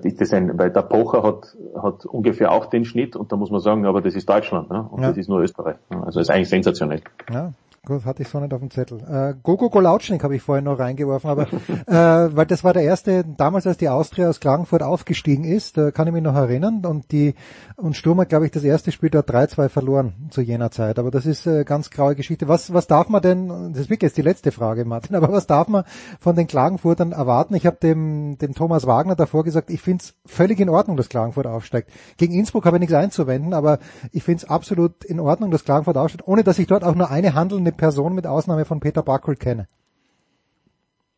ist 0.04 0.22
das 0.22 0.34
ein, 0.34 0.58
weil 0.58 0.72
der 0.72 0.82
Pocher 0.84 1.24
hat, 1.24 1.56
hat 1.82 2.06
ungefähr 2.06 2.52
auch 2.52 2.68
den 2.68 2.86
Schnitt 2.86 3.16
und 3.16 3.32
da 3.32 3.36
muss 3.36 3.52
man 3.52 3.60
sagen, 3.60 3.86
aber 3.86 4.02
das 4.02 4.16
ist 4.16 4.30
Deutschland 4.30 4.70
ne? 4.70 4.88
und 4.92 5.02
ja. 5.02 5.10
das 5.10 5.18
ist 5.18 5.30
nur 5.30 5.42
Österreich. 5.42 5.78
Also 5.90 6.20
ist 6.20 6.30
eigentlich 6.30 6.50
sensationell. 6.50 7.02
Ja, 7.32 7.54
Gut, 7.86 8.06
hatte 8.06 8.22
ich 8.24 8.28
so 8.28 8.40
nicht 8.40 8.54
auf 8.54 8.60
dem 8.60 8.70
Zettel. 8.72 9.00
Äh, 9.00 9.36
Gogo 9.42 9.70
Golautschnik 9.70 10.24
habe 10.24 10.36
ich 10.36 10.42
vorhin 10.42 10.66
noch 10.66 10.80
reingeworfen, 10.80 11.30
aber 11.30 11.44
äh, 11.88 12.36
weil 12.36 12.46
das 12.46 12.64
war 12.64 12.74
der 12.74 12.84
erste, 12.84 13.24
damals 13.24 13.66
als 13.66 13.78
die 13.78 13.90
Austria 13.90 14.30
aus 14.30 14.40
Klagenfurt 14.40 14.84
aufgestiegen 14.84 15.46
ist, 15.46 15.78
äh, 15.78 15.92
kann 15.92 16.06
ich 16.08 16.14
mich 16.14 16.22
noch 16.22 16.36
erinnern. 16.36 16.86
Und 16.86 17.12
die 17.12 17.36
und 17.78 17.96
Sturm 17.96 18.20
hat, 18.20 18.30
glaube 18.30 18.46
ich, 18.46 18.52
das 18.52 18.64
erste 18.64 18.92
Spiel 18.92 19.10
dort 19.10 19.30
3-2 19.32 19.70
verloren 19.70 20.14
zu 20.30 20.42
jener 20.42 20.72
Zeit. 20.72 21.00
Aber 21.00 21.10
das 21.10 21.26
ist 21.26 21.48
äh, 21.48 21.64
ganz 21.64 21.90
graue 21.90 22.16
Geschichte. 22.16 22.48
Was, 22.48 22.74
was 22.74 22.88
darf 22.88 23.08
man 23.08 23.22
denn, 23.22 23.48
das 23.72 23.84
ist 23.84 23.90
wirklich 23.90 24.10
jetzt 24.10 24.18
die 24.18 24.24
letzte 24.24 24.52
Frage, 24.52 24.84
Martin, 24.84 25.16
aber 25.16 25.32
was 25.32 25.48
darf 25.48 25.70
man 25.70 25.86
von 26.20 26.36
den 26.36 26.48
Klagenfurtern 26.48 27.14
erwarten? 27.14 27.56
Ich 27.56 27.66
habe 27.66 27.78
dem, 27.82 28.38
dem 28.38 28.54
Thomas 28.54 28.88
Wagner 28.88 29.16
davor 29.16 29.46
gesagt, 29.46 29.70
ich 29.70 29.82
finde 29.82 30.04
es 30.04 30.16
völlig 30.26 30.60
in 30.60 30.70
Ordnung, 30.70 30.98
dass 30.98 31.08
Klagenfurt 31.08 31.48
aufsteigt. 31.48 31.90
Gegen 32.18 32.34
Innsbruck 32.34 32.66
habe 32.66 32.76
ich 32.76 32.82
nichts 32.82 32.94
einzuwenden, 32.94 33.54
aber 33.54 33.80
ich 34.12 34.24
finde 34.24 34.44
es 34.44 34.50
absolut 34.50 35.06
in 35.06 35.20
Ordnung, 35.20 35.50
dass 35.50 35.64
Klagenfurt 35.64 35.98
aufsteigt, 35.98 36.28
ohne 36.28 36.44
dass 36.44 36.60
ich 36.60 36.68
dort 36.68 36.84
auch 36.84 36.96
nur 36.96 37.10
eine 37.10 37.34
handelnde 37.34 37.69
eine 37.70 37.78
Person 37.78 38.16
mit 38.16 38.28
Ausnahme 38.28 38.66
von 38.66 38.80
Peter 38.80 39.04
Backel 39.04 39.36
kenne. 39.36 39.68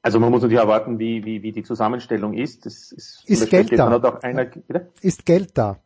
Also 0.03 0.19
man 0.19 0.31
muss 0.31 0.41
natürlich 0.41 0.61
erwarten, 0.61 0.99
wie, 0.99 1.23
wie, 1.25 1.43
wie 1.43 1.51
die 1.51 1.63
Zusammenstellung 1.63 2.33
ist. 2.33 2.65
Das 2.65 2.91
ist, 2.91 3.23
ist 3.27 3.49
Geld 3.49 3.71
da? 3.77 4.19
Einer, 4.21 4.47
ist 5.01 5.25
Geld 5.25 5.57
da? 5.57 5.77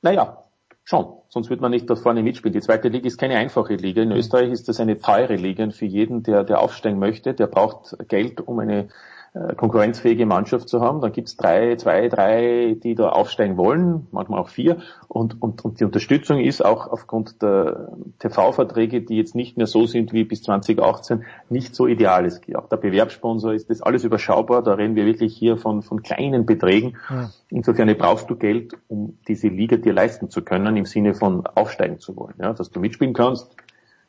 Naja, 0.00 0.44
schon. 0.84 1.12
Sonst 1.28 1.50
wird 1.50 1.60
man 1.60 1.70
nicht 1.70 1.90
dort 1.90 1.98
vorne 1.98 2.22
mitspielen. 2.22 2.54
Die 2.54 2.60
zweite 2.60 2.88
Liga 2.88 3.06
ist 3.06 3.18
keine 3.18 3.36
einfache 3.36 3.74
Liga. 3.74 4.02
In 4.02 4.12
Österreich 4.12 4.50
ist 4.50 4.68
das 4.68 4.80
eine 4.80 4.98
teure 4.98 5.36
Liga 5.36 5.64
und 5.64 5.74
für 5.74 5.84
jeden, 5.84 6.22
der, 6.22 6.44
der 6.44 6.60
aufsteigen 6.60 6.98
möchte, 6.98 7.34
der 7.34 7.46
braucht 7.46 7.96
Geld, 8.08 8.40
um 8.40 8.58
eine 8.60 8.88
konkurrenzfähige 9.56 10.26
Mannschaft 10.26 10.68
zu 10.68 10.80
haben. 10.80 11.00
Dann 11.00 11.12
gibt 11.12 11.28
es 11.28 11.36
drei, 11.36 11.76
zwei, 11.76 12.08
drei, 12.08 12.76
die 12.82 12.94
da 12.94 13.10
aufsteigen 13.10 13.56
wollen, 13.56 14.06
manchmal 14.10 14.40
auch 14.40 14.48
vier. 14.48 14.78
Und, 15.08 15.40
und, 15.42 15.64
und 15.64 15.80
die 15.80 15.84
Unterstützung 15.84 16.40
ist 16.40 16.64
auch 16.64 16.86
aufgrund 16.86 17.42
der 17.42 17.92
TV-Verträge, 18.18 19.02
die 19.02 19.16
jetzt 19.16 19.34
nicht 19.34 19.56
mehr 19.56 19.66
so 19.66 19.86
sind 19.86 20.12
wie 20.12 20.24
bis 20.24 20.42
2018, 20.42 21.24
nicht 21.50 21.74
so 21.74 21.86
ideal. 21.86 22.24
Es, 22.24 22.40
auch 22.54 22.68
der 22.68 22.78
Bewerbssponsor 22.78 23.52
ist 23.52 23.68
das 23.68 23.82
alles 23.82 24.04
überschaubar. 24.04 24.62
Da 24.62 24.74
reden 24.74 24.94
wir 24.94 25.04
wirklich 25.04 25.36
hier 25.36 25.56
von, 25.56 25.82
von 25.82 26.02
kleinen 26.02 26.46
Beträgen. 26.46 26.96
Ja. 27.10 27.30
Insofern 27.50 27.94
brauchst 27.96 28.30
du 28.30 28.36
Geld, 28.36 28.76
um 28.88 29.18
diese 29.28 29.48
Liga 29.48 29.76
dir 29.76 29.92
leisten 29.92 30.30
zu 30.30 30.42
können, 30.42 30.76
im 30.76 30.86
Sinne 30.86 31.14
von 31.14 31.46
aufsteigen 31.46 31.98
zu 31.98 32.16
wollen. 32.16 32.34
Ja, 32.40 32.52
dass 32.52 32.70
du 32.70 32.80
mitspielen 32.80 33.14
kannst, 33.14 33.54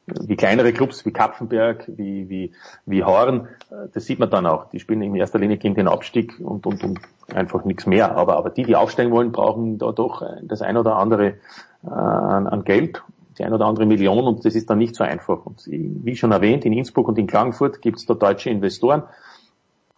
wie 0.07 0.35
kleinere 0.37 0.71
Clubs 0.71 1.05
wie 1.05 1.11
Kapfenberg, 1.11 1.85
wie, 1.87 2.29
wie, 2.29 2.53
wie 2.85 3.03
Horn, 3.03 3.47
äh, 3.69 3.87
das 3.93 4.05
sieht 4.05 4.19
man 4.19 4.29
dann 4.29 4.45
auch. 4.45 4.69
Die 4.69 4.79
spielen 4.79 5.01
in 5.01 5.15
erster 5.15 5.39
Linie 5.39 5.57
gegen 5.57 5.75
den 5.75 5.87
Abstieg 5.87 6.39
und, 6.39 6.65
und, 6.65 6.83
und 6.83 6.99
einfach 7.33 7.65
nichts 7.65 7.85
mehr. 7.85 8.15
Aber, 8.15 8.37
aber 8.37 8.49
die, 8.49 8.63
die 8.63 8.75
aufsteigen 8.75 9.11
wollen, 9.11 9.31
brauchen 9.31 9.77
da 9.77 9.91
doch 9.91 10.23
das 10.43 10.61
ein 10.61 10.77
oder 10.77 10.95
andere 10.95 11.35
äh, 11.83 11.89
an, 11.89 12.47
an 12.47 12.63
Geld, 12.63 13.03
die 13.37 13.43
ein 13.43 13.53
oder 13.53 13.65
andere 13.65 13.85
Million 13.85 14.25
und 14.25 14.45
das 14.45 14.55
ist 14.55 14.69
dann 14.69 14.77
nicht 14.77 14.95
so 14.95 15.03
einfach. 15.03 15.45
Und 15.45 15.63
wie 15.67 16.15
schon 16.15 16.31
erwähnt, 16.31 16.65
in 16.65 16.73
Innsbruck 16.73 17.07
und 17.07 17.17
in 17.17 17.27
Klagenfurt 17.27 17.81
gibt 17.81 17.97
es 17.97 18.05
da 18.05 18.13
deutsche 18.13 18.49
Investoren 18.49 19.03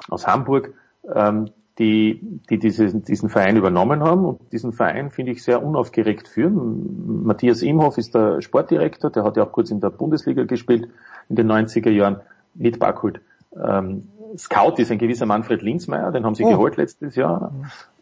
aus 0.10 0.26
Hamburg, 0.26 0.74
ähm, 1.14 1.52
die, 1.80 2.20
die 2.50 2.60
diese, 2.60 2.94
diesen 2.94 3.30
Verein 3.30 3.56
übernommen 3.56 4.04
haben 4.04 4.26
und 4.26 4.52
diesen 4.52 4.74
Verein 4.74 5.12
finde 5.12 5.32
ich 5.32 5.44
sehr 5.44 5.64
unaufgeregt 5.64 6.28
führen. 6.28 7.24
Matthias 7.24 7.62
Imhoff 7.62 7.98
ist 7.98 8.14
der 8.14 8.42
Sportdirektor, 8.42 9.10
der 9.10 9.24
hat 9.24 9.38
ja 9.38 9.44
auch 9.44 9.54
kurz 9.54 9.72
in 9.72 9.80
der 9.80 9.90
Bundesliga 9.90 10.44
gespielt 10.44 10.90
in 11.30 11.38
den 11.38 11.50
90er 11.50 11.90
Jahren 11.90 12.20
mit 12.54 12.80
Backholt. 12.80 13.22
Ähm, 13.56 14.10
Scout 14.38 14.74
ist 14.78 14.92
ein 14.92 15.00
gewisser 15.00 15.26
Manfred 15.26 15.62
Linzmeier, 15.62 16.12
den 16.12 16.26
haben 16.26 16.36
sie 16.36 16.44
oh. 16.44 16.50
geholt 16.50 16.76
letztes 16.76 17.16
Jahr. 17.16 17.54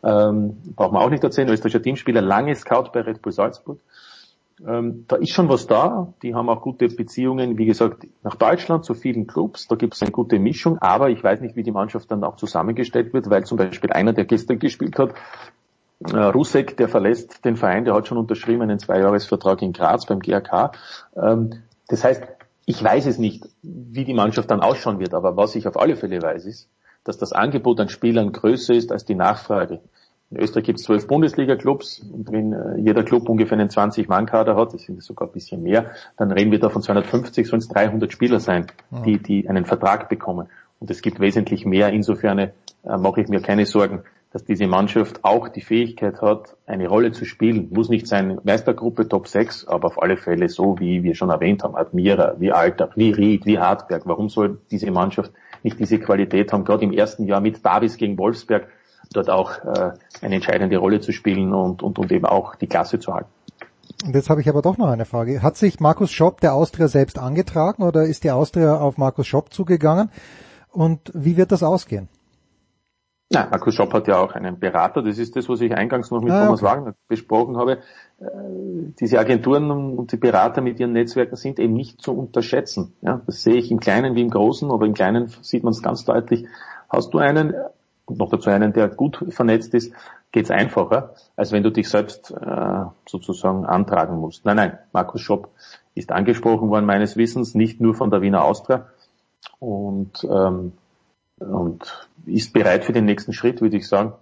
Ähm, 0.04 0.58
braucht 0.76 0.92
man 0.92 1.04
auch 1.04 1.10
nicht 1.10 1.24
erzählen, 1.24 1.48
österreichischer 1.48 1.82
Teamspieler, 1.82 2.22
lange 2.22 2.56
Scout 2.56 2.90
bei 2.92 3.02
Red 3.02 3.22
Bull 3.22 3.32
Salzburg. 3.32 3.80
Ähm, 4.66 5.06
da 5.08 5.18
ist 5.18 5.32
schon 5.32 5.50
was 5.50 5.68
da. 5.68 6.14
Die 6.24 6.34
haben 6.34 6.50
auch 6.50 6.62
gute 6.62 6.88
Beziehungen, 6.88 7.58
wie 7.58 7.66
gesagt, 7.66 8.08
nach 8.24 8.36
Deutschland 8.36 8.86
zu 8.86 8.94
vielen 8.94 9.28
Clubs. 9.28 9.68
Da 9.68 9.76
gibt 9.76 9.94
es 9.94 10.02
eine 10.02 10.12
gute 10.12 10.40
Mischung. 10.40 10.80
Aber 10.80 11.10
ich 11.10 11.24
weiß 11.24 11.42
nicht, 11.42 11.56
wie 11.56 11.64
die 11.64 11.72
Mannschaft 11.72 12.10
dann 12.12 12.24
auch 12.24 12.38
zusammengestellt 12.38 13.14
wird, 13.14 13.30
weil 13.30 13.46
zum 13.46 13.58
Beispiel 13.58 13.92
einer, 13.92 14.14
der 14.14 14.26
gestern 14.26 14.60
gespielt 14.60 14.98
hat, 14.98 15.14
äh, 16.12 16.18
Rusek, 16.18 16.78
der 16.78 16.90
verlässt 16.90 17.44
den 17.46 17.56
Verein, 17.56 17.86
der 17.86 17.94
hat 17.94 18.08
schon 18.08 18.18
unterschrieben 18.18 18.62
einen 18.62 18.80
Zweijahresvertrag 18.80 19.62
in 19.62 19.74
Graz 19.74 20.06
beim 20.06 20.20
GRK. 20.20 20.72
Ähm, 21.16 21.62
das 21.88 22.04
heißt, 22.04 22.24
ich 22.66 22.84
weiß 22.84 23.06
es 23.06 23.18
nicht, 23.18 23.48
wie 23.62 24.06
die 24.06 24.14
Mannschaft 24.14 24.52
dann 24.52 24.62
ausschauen 24.62 25.00
wird, 25.00 25.14
aber 25.14 25.38
was 25.38 25.56
ich 25.56 25.68
auf 25.68 25.80
alle 25.80 25.96
Fälle 25.96 26.22
weiß, 26.22 26.46
ist, 26.46 26.70
dass 27.04 27.18
das 27.18 27.32
Angebot 27.32 27.80
an 27.80 27.90
Spielern 27.90 28.32
größer 28.32 28.74
ist 28.74 28.92
als 28.92 29.06
die 29.06 29.16
Nachfrage. 29.16 29.80
In 30.30 30.40
Österreich 30.42 30.66
gibt 30.66 30.80
es 30.80 30.86
zwölf 30.86 31.08
Bundesliga-Clubs 31.08 32.00
und 32.00 32.32
wenn 32.34 32.52
äh, 32.52 32.78
jeder 32.80 33.04
Club 33.04 33.30
ungefähr 33.30 33.58
einen 33.58 33.70
20-Mann-Kader 33.70 34.58
hat, 34.58 34.74
das 34.74 34.82
sind 34.82 35.02
sogar 35.02 35.30
ein 35.30 35.32
bisschen 35.32 35.64
mehr, 35.64 35.92
dann 36.18 36.32
reden 36.32 36.52
wir 36.52 36.60
da 36.60 36.70
von 36.70 36.82
250, 36.82 37.48
sollen 37.48 37.62
es 37.62 37.70
300 37.70 38.12
Spieler 38.12 38.42
sein, 38.42 38.68
die, 39.06 39.20
die 39.20 39.48
einen 39.48 39.66
Vertrag 39.66 40.10
bekommen. 40.10 40.50
Und 40.80 40.92
es 40.92 41.02
gibt 41.02 41.22
wesentlich 41.22 41.66
mehr. 41.66 41.94
Insofern 41.94 42.40
äh, 42.40 42.52
mache 42.84 43.22
ich 43.22 43.30
mir 43.30 43.42
keine 43.42 43.66
Sorgen, 43.66 44.04
dass 44.34 44.44
diese 44.44 44.68
Mannschaft 44.68 45.24
auch 45.24 45.48
die 45.48 45.62
Fähigkeit 45.62 46.22
hat, 46.22 46.58
eine 46.66 46.90
Rolle 46.90 47.14
zu 47.14 47.24
spielen. 47.24 47.70
Muss 47.72 47.88
nicht 47.88 48.06
sein 48.06 48.40
Meistergruppe 48.44 49.08
Top 49.08 49.30
6, 49.30 49.68
aber 49.70 49.88
auf 49.88 50.02
alle 50.02 50.18
Fälle 50.18 50.50
so, 50.50 50.78
wie 50.78 51.04
wir 51.04 51.16
schon 51.16 51.30
erwähnt 51.30 51.64
haben, 51.64 51.78
Admira, 51.78 52.36
wie 52.38 52.52
Alter, 52.52 52.90
wie 52.96 53.12
Ried, 53.12 53.46
wie 53.46 53.60
Hartberg. 53.60 54.04
Warum 54.06 54.28
soll 54.28 54.60
diese 54.72 54.92
Mannschaft 54.92 55.32
nicht 55.64 55.80
diese 55.80 56.00
Qualität 56.00 56.52
haben, 56.52 56.66
gerade 56.66 56.84
im 56.84 56.92
ersten 56.92 57.26
Jahr 57.26 57.40
mit 57.40 57.66
Davis 57.66 57.96
gegen 57.96 58.18
Wolfsberg, 58.18 58.68
dort 59.14 59.30
auch 59.30 59.52
äh, 59.64 59.92
eine 60.22 60.36
entscheidende 60.36 60.78
Rolle 60.78 61.00
zu 61.00 61.12
spielen 61.12 61.54
und, 61.54 61.84
und, 61.84 62.00
und 62.00 62.12
eben 62.12 62.26
auch 62.26 62.56
die 62.56 62.68
Klasse 62.68 63.00
zu 63.00 63.14
halten. 63.14 63.30
Und 64.06 64.14
jetzt 64.14 64.30
habe 64.30 64.42
ich 64.42 64.50
aber 64.50 64.62
doch 64.62 64.78
noch 64.78 64.88
eine 64.88 65.06
Frage. 65.06 65.42
Hat 65.42 65.58
sich 65.58 65.80
Markus 65.80 66.12
Schopp 66.12 66.42
der 66.42 66.54
Austria 66.54 66.88
selbst 66.88 67.18
angetragen 67.18 67.84
oder 67.84 68.04
ist 68.04 68.24
die 68.24 68.32
Austria 68.32 68.78
auf 68.78 68.98
Markus 68.98 69.28
Schopp 69.28 69.54
zugegangen? 69.54 70.10
Und 70.72 71.12
wie 71.14 71.38
wird 71.38 71.52
das 71.52 71.64
ausgehen? 71.64 72.08
Nein, 73.30 73.48
Markus 73.50 73.76
Schopp 73.76 73.94
hat 73.94 74.08
ja 74.08 74.20
auch 74.20 74.34
einen 74.34 74.58
Berater. 74.60 75.02
Das 75.02 75.18
ist 75.18 75.36
das, 75.36 75.50
was 75.50 75.60
ich 75.60 75.74
eingangs 75.74 76.12
noch 76.12 76.22
mit 76.22 76.32
ah, 76.32 76.46
Thomas 76.46 76.62
okay. 76.62 76.72
Wagner 76.72 76.96
besprochen 77.10 77.58
habe. 77.58 77.80
Äh, 78.20 78.26
diese 79.00 79.20
Agenturen 79.20 79.70
und 79.70 80.12
die 80.12 80.18
Berater 80.18 80.62
mit 80.62 80.80
ihren 80.80 80.94
Netzwerken 80.94 81.36
sind 81.36 81.60
eben 81.60 81.74
nicht 81.74 82.02
zu 82.02 82.14
unterschätzen. 82.14 82.94
Ja, 83.02 83.22
das 83.26 83.44
sehe 83.44 83.56
ich 83.56 83.70
im 83.70 83.82
Kleinen 83.82 84.16
wie 84.16 84.22
im 84.22 84.30
Großen, 84.30 84.72
aber 84.72 84.86
im 84.86 84.94
Kleinen 84.94 85.28
sieht 85.42 85.64
man 85.64 85.72
es 85.72 85.82
ganz 85.82 86.06
deutlich. 86.06 86.46
Hast 86.90 87.14
du 87.14 87.18
einen 87.18 87.54
und 88.08 88.18
noch 88.18 88.30
dazu 88.30 88.50
einen, 88.50 88.74
der 88.74 88.88
gut 88.88 89.24
vernetzt 89.30 89.74
ist, 89.74 89.94
geht's 90.32 90.50
einfacher, 90.50 91.14
als 91.36 91.52
wenn 91.52 91.64
du 91.64 91.72
dich 91.72 91.90
selbst 91.90 92.32
äh, 92.32 92.86
sozusagen 93.06 93.66
antragen 93.66 94.18
musst. 94.18 94.46
Nein, 94.46 94.56
nein, 94.56 94.78
Markus 94.94 95.22
Schopp 95.22 95.50
ist 95.94 96.12
angesprochen 96.12 96.70
worden 96.70 96.86
meines 96.86 97.18
Wissens, 97.18 97.54
nicht 97.54 97.82
nur 97.82 97.96
von 97.96 98.10
der 98.10 98.22
Wiener 98.22 98.44
Austria 98.44 98.88
und, 99.60 100.24
ähm, 100.24 100.74
und 101.40 102.08
ist 102.26 102.54
bereit 102.54 102.86
für 102.86 102.94
den 102.94 103.06
nächsten 103.06 103.34
Schritt, 103.34 103.62
würde 103.62 103.78
ich 103.78 103.88
sagen. 103.88 104.14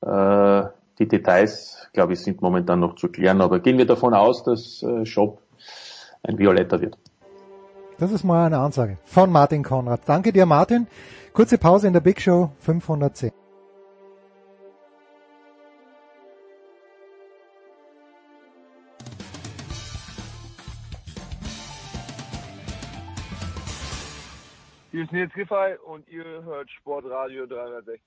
Äh, 0.00 0.68
die 0.98 1.06
Details, 1.06 1.88
glaube 1.92 2.14
ich, 2.14 2.20
sind 2.20 2.40
momentan 2.40 2.80
noch 2.80 2.96
zu 2.96 3.08
klären, 3.08 3.42
aber 3.42 3.60
gehen 3.60 3.76
wir 3.76 3.86
davon 3.86 4.14
aus, 4.14 4.44
dass 4.44 4.82
äh, 4.82 5.04
Schopp 5.04 5.42
ein 6.22 6.38
Violetter 6.38 6.80
wird. 6.80 6.96
Das 7.98 8.12
ist 8.12 8.24
mal 8.24 8.46
eine 8.46 8.58
Ansage 8.58 8.98
von 9.04 9.30
Martin 9.30 9.62
Konrad. 9.62 10.00
Danke 10.06 10.32
dir, 10.32 10.46
Martin. 10.46 10.86
Kurze 11.36 11.58
Pause 11.58 11.86
in 11.86 11.92
der 11.92 12.00
Big 12.00 12.18
Show 12.18 12.50
510. 12.60 13.30
Hier 24.90 25.02
ist 25.02 25.12
Nils 25.12 25.30
Giffey 25.34 25.76
und 25.84 26.08
ihr 26.08 26.24
hört 26.24 26.70
Sportradio 26.70 27.44
360. 27.46 28.00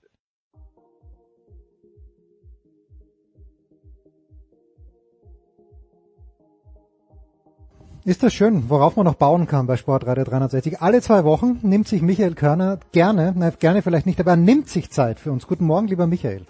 Ist 8.10 8.24
das 8.24 8.34
schön, 8.34 8.72
worauf 8.72 8.95
man 8.95 9.05
noch 9.05 9.14
bauen 9.14 9.45
kann 9.45 9.68
bei 9.68 9.78
Sportradio 9.78 10.24
360. 10.24 10.82
Alle 10.82 10.99
zwei 10.99 11.24
Wochen 11.26 11.60
nimmt 11.62 11.88
sich 11.88 12.01
Michael 12.01 12.34
Körner 12.34 12.80
gerne, 12.91 13.36
na, 13.38 13.51
gerne 13.51 13.84
vielleicht 13.84 14.07
nicht, 14.07 14.20
aber 14.20 14.32
er 14.32 14.36
nimmt 14.36 14.68
sich 14.68 14.89
Zeit 14.89 15.20
für 15.20 15.32
uns. 15.32 15.45
Guten 15.45 15.66
Morgen, 15.66 15.88
lieber 15.89 16.07
Michael. 16.07 16.41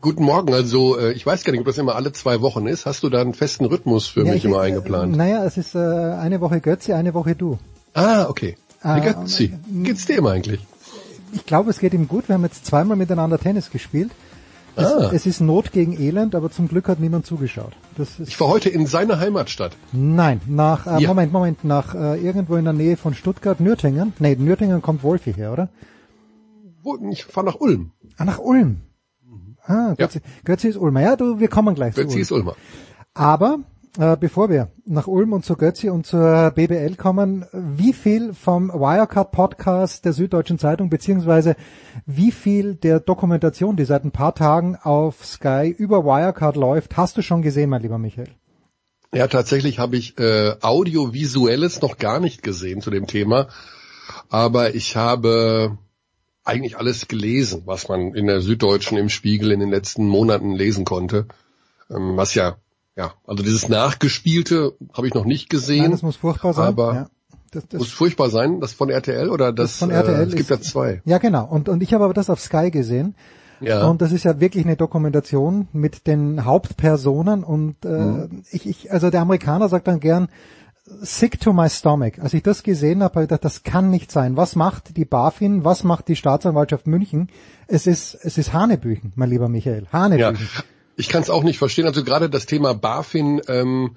Guten 0.00 0.22
Morgen, 0.22 0.54
also 0.54 0.96
äh, 0.96 1.10
ich 1.10 1.26
weiß 1.26 1.42
gar 1.42 1.50
nicht, 1.50 1.58
ob 1.58 1.66
das 1.66 1.78
immer 1.78 1.96
alle 1.96 2.12
zwei 2.12 2.42
Wochen 2.42 2.68
ist. 2.68 2.86
Hast 2.86 3.02
du 3.02 3.08
da 3.08 3.20
einen 3.20 3.34
festen 3.34 3.64
Rhythmus 3.64 4.06
für 4.06 4.24
ja, 4.24 4.34
mich 4.34 4.44
ich, 4.44 4.44
immer 4.44 4.60
eingeplant? 4.60 5.14
Äh, 5.14 5.16
naja, 5.16 5.44
es 5.44 5.56
ist 5.56 5.74
äh, 5.74 5.78
eine 5.80 6.40
Woche 6.40 6.60
Götzi, 6.60 6.92
eine 6.92 7.12
Woche 7.12 7.34
du. 7.34 7.58
Ah, 7.94 8.26
okay. 8.28 8.56
Wie 8.84 9.00
Götzi, 9.00 9.44
äh, 9.46 9.82
geht's 9.82 10.06
dir 10.06 10.18
immer 10.18 10.30
eigentlich? 10.30 10.60
Ich 11.32 11.44
glaube, 11.44 11.70
es 11.70 11.80
geht 11.80 11.92
ihm 11.92 12.06
gut. 12.06 12.28
Wir 12.28 12.34
haben 12.34 12.44
jetzt 12.44 12.66
zweimal 12.66 12.96
miteinander 12.96 13.40
Tennis 13.40 13.72
gespielt. 13.72 14.12
Es, 14.76 14.86
ah. 14.86 15.10
es, 15.12 15.26
ist 15.26 15.40
Not 15.40 15.72
gegen 15.72 15.92
Elend, 15.92 16.34
aber 16.34 16.50
zum 16.50 16.68
Glück 16.68 16.88
hat 16.88 16.98
niemand 16.98 17.26
zugeschaut. 17.26 17.72
ich 18.26 18.40
war 18.40 18.48
heute 18.48 18.68
in 18.68 18.86
seiner 18.86 19.20
Heimatstadt. 19.20 19.76
Nein, 19.92 20.40
nach 20.46 20.86
äh, 20.86 21.00
ja. 21.00 21.08
Moment, 21.08 21.32
Moment, 21.32 21.64
nach 21.64 21.94
äh, 21.94 22.20
irgendwo 22.20 22.56
in 22.56 22.64
der 22.64 22.72
Nähe 22.72 22.96
von 22.96 23.14
Stuttgart, 23.14 23.60
Nürtingen. 23.60 24.12
Nee, 24.18 24.34
Nürtingen 24.36 24.82
kommt 24.82 25.02
Wolfi 25.02 25.32
her, 25.32 25.52
oder? 25.52 25.68
Ich 27.10 27.24
fahre 27.24 27.46
nach 27.46 27.60
Ulm. 27.60 27.92
Ah, 28.16 28.24
nach 28.24 28.40
Ulm. 28.40 28.82
Mhm. 29.24 29.56
Ah, 29.64 29.94
Götzi, 29.96 30.18
ja. 30.18 30.30
Götzi 30.44 30.68
ist 30.68 30.76
Ulmer. 30.76 31.00
Ja, 31.00 31.16
du, 31.16 31.38
wir 31.38 31.48
kommen 31.48 31.74
gleich 31.74 31.94
Götzi 31.94 32.08
zu 32.08 32.14
Ulm. 32.14 32.22
ist 32.22 32.32
Ulmer. 32.32 32.56
Aber 33.14 33.58
bevor 33.96 34.50
wir 34.50 34.72
nach 34.84 35.06
Ulm 35.06 35.32
und 35.32 35.44
zu 35.44 35.54
Götzi 35.56 35.88
und 35.88 36.04
zur 36.04 36.50
BBL 36.50 36.96
kommen, 36.96 37.46
wie 37.52 37.92
viel 37.92 38.34
vom 38.34 38.70
Wirecard 38.70 39.30
Podcast 39.30 40.04
der 40.04 40.12
Süddeutschen 40.12 40.58
Zeitung 40.58 40.90
beziehungsweise 40.90 41.54
wie 42.04 42.32
viel 42.32 42.74
der 42.74 42.98
Dokumentation, 42.98 43.76
die 43.76 43.84
seit 43.84 44.04
ein 44.04 44.10
paar 44.10 44.34
Tagen 44.34 44.76
auf 44.82 45.24
Sky 45.24 45.72
über 45.76 46.04
Wirecard 46.04 46.56
läuft, 46.56 46.96
hast 46.96 47.16
du 47.16 47.22
schon 47.22 47.42
gesehen, 47.42 47.70
mein 47.70 47.82
lieber 47.82 47.98
Michael? 47.98 48.28
Ja, 49.14 49.28
tatsächlich 49.28 49.78
habe 49.78 49.96
ich 49.96 50.18
äh, 50.18 50.56
audiovisuelles 50.60 51.80
noch 51.80 51.96
gar 51.98 52.18
nicht 52.18 52.42
gesehen 52.42 52.80
zu 52.80 52.90
dem 52.90 53.06
Thema, 53.06 53.46
aber 54.28 54.74
ich 54.74 54.96
habe 54.96 55.78
eigentlich 56.42 56.76
alles 56.76 57.06
gelesen, 57.06 57.62
was 57.64 57.88
man 57.88 58.12
in 58.14 58.26
der 58.26 58.40
Süddeutschen 58.40 58.98
im 58.98 59.08
Spiegel 59.08 59.52
in 59.52 59.60
den 59.60 59.70
letzten 59.70 60.08
Monaten 60.08 60.52
lesen 60.52 60.84
konnte, 60.84 61.28
ähm, 61.90 62.16
was 62.16 62.34
ja 62.34 62.56
ja, 62.96 63.12
also 63.26 63.42
dieses 63.42 63.68
Nachgespielte 63.68 64.74
habe 64.92 65.08
ich 65.08 65.14
noch 65.14 65.24
nicht 65.24 65.48
gesehen. 65.50 65.82
Nein, 65.82 65.90
das 65.90 66.02
muss 66.02 66.16
furchtbar 66.16 66.52
sein. 66.54 66.66
Aber 66.66 66.94
ja. 66.94 67.06
Das, 67.50 67.68
das 67.68 67.78
muss 67.78 67.92
furchtbar 67.92 68.30
sein, 68.30 68.60
das 68.60 68.72
von 68.72 68.90
RTL 68.90 69.30
oder 69.30 69.52
das, 69.52 69.72
das 69.72 69.78
von 69.78 69.90
RTL? 69.90 70.20
Äh, 70.20 70.24
es 70.24 70.34
gibt 70.34 70.50
ja 70.50 70.60
zwei. 70.60 71.02
Ja, 71.04 71.18
genau. 71.18 71.46
Und, 71.46 71.68
und 71.68 71.82
ich 71.82 71.94
habe 71.94 72.04
aber 72.04 72.14
das 72.14 72.28
auf 72.28 72.40
Sky 72.40 72.70
gesehen. 72.70 73.14
Ja. 73.60 73.86
Und 73.86 74.02
das 74.02 74.12
ist 74.12 74.24
ja 74.24 74.40
wirklich 74.40 74.64
eine 74.64 74.76
Dokumentation 74.76 75.68
mit 75.72 76.06
den 76.08 76.44
Hauptpersonen 76.44 77.44
und 77.44 77.84
äh, 77.84 77.88
mhm. 77.88 78.42
ich, 78.50 78.66
ich, 78.66 78.92
also 78.92 79.10
der 79.10 79.20
Amerikaner 79.20 79.68
sagt 79.68 79.86
dann 79.86 80.00
gern, 80.00 80.28
sick 80.84 81.40
to 81.40 81.52
my 81.52 81.70
stomach. 81.70 82.18
Als 82.20 82.34
ich 82.34 82.42
das 82.42 82.62
gesehen 82.62 83.02
habe, 83.02 83.14
habe 83.14 83.22
ich 83.22 83.28
gedacht, 83.28 83.44
das 83.44 83.62
kann 83.62 83.90
nicht 83.90 84.10
sein. 84.10 84.36
Was 84.36 84.56
macht 84.56 84.96
die 84.96 85.04
BaFin? 85.04 85.64
Was 85.64 85.84
macht 85.84 86.08
die 86.08 86.16
Staatsanwaltschaft 86.16 86.86
München? 86.86 87.28
Es 87.68 87.86
ist, 87.86 88.18
es 88.22 88.36
ist 88.36 88.52
Hanebüchen, 88.52 89.12
mein 89.14 89.30
lieber 89.30 89.48
Michael. 89.48 89.86
Hanebüchen. 89.92 90.48
Ja. 90.54 90.64
Ich 90.96 91.08
kann 91.08 91.22
es 91.22 91.30
auch 91.30 91.42
nicht 91.42 91.58
verstehen. 91.58 91.86
Also 91.86 92.04
gerade 92.04 92.30
das 92.30 92.46
Thema 92.46 92.74
BaFin 92.74 93.40
ähm, 93.48 93.96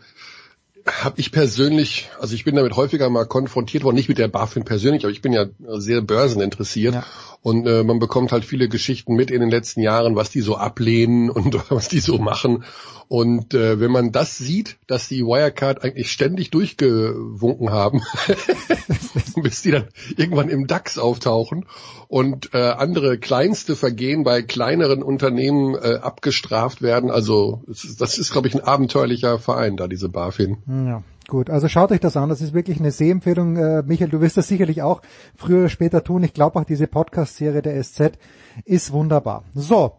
habe 0.85 1.19
ich 1.19 1.31
persönlich, 1.31 2.09
also 2.19 2.33
ich 2.33 2.43
bin 2.43 2.55
damit 2.55 2.75
häufiger 2.75 3.09
mal 3.09 3.25
konfrontiert 3.25 3.83
worden, 3.83 3.95
nicht 3.95 4.09
mit 4.09 4.17
der 4.17 4.27
BaFin 4.27 4.63
persönlich, 4.63 5.03
aber 5.03 5.11
ich 5.11 5.21
bin 5.21 5.33
ja 5.33 5.45
sehr 5.59 6.01
börseninteressiert 6.01 6.95
ja. 6.95 7.05
Und 7.47 7.65
äh, 7.65 7.85
man 7.85 7.99
bekommt 7.99 8.33
halt 8.33 8.43
viele 8.43 8.67
Geschichten 8.67 9.15
mit 9.15 9.31
in 9.31 9.39
den 9.39 9.49
letzten 9.49 9.79
Jahren, 9.79 10.17
was 10.17 10.29
die 10.29 10.41
so 10.41 10.57
ablehnen 10.57 11.29
und 11.29 11.71
was 11.71 11.87
die 11.87 12.01
so 12.01 12.17
machen. 12.17 12.65
Und 13.07 13.53
äh, 13.53 13.79
wenn 13.79 13.89
man 13.89 14.11
das 14.11 14.37
sieht, 14.37 14.75
dass 14.85 15.07
die 15.07 15.23
Wirecard 15.23 15.81
eigentlich 15.81 16.11
ständig 16.11 16.51
durchgewunken 16.51 17.71
haben, 17.71 18.01
bis 19.41 19.61
die 19.61 19.71
dann 19.71 19.87
irgendwann 20.17 20.49
im 20.49 20.67
DAX 20.67 20.97
auftauchen 20.97 21.65
und 22.09 22.53
äh, 22.53 22.57
andere 22.57 23.17
kleinste 23.17 23.77
Vergehen 23.77 24.25
bei 24.25 24.41
kleineren 24.41 25.01
Unternehmen 25.01 25.75
äh, 25.75 25.99
abgestraft 26.01 26.81
werden, 26.81 27.09
also 27.09 27.63
das 27.65 28.17
ist, 28.17 28.33
glaube 28.33 28.49
ich, 28.49 28.55
ein 28.55 28.61
abenteuerlicher 28.61 29.39
Verein 29.39 29.77
da, 29.77 29.87
diese 29.87 30.09
BaFin. 30.09 30.57
Ja. 30.67 31.01
Gut, 31.27 31.49
also 31.49 31.67
schaut 31.67 31.91
euch 31.91 31.99
das 31.99 32.15
an. 32.15 32.29
Das 32.29 32.41
ist 32.41 32.53
wirklich 32.53 32.79
eine 32.79 32.91
Sehempfehlung. 32.91 33.57
Äh, 33.57 33.83
Michael, 33.83 34.09
du 34.09 34.21
wirst 34.21 34.37
das 34.37 34.47
sicherlich 34.47 34.81
auch 34.81 35.01
früher 35.35 35.59
oder 35.59 35.69
später 35.69 36.03
tun. 36.03 36.23
Ich 36.23 36.33
glaube 36.33 36.57
auch 36.57 36.63
diese 36.63 36.87
Podcast-Serie 36.87 37.61
der 37.61 37.83
SZ 37.83 38.17
ist 38.63 38.91
wunderbar. 38.91 39.43
So, 39.53 39.93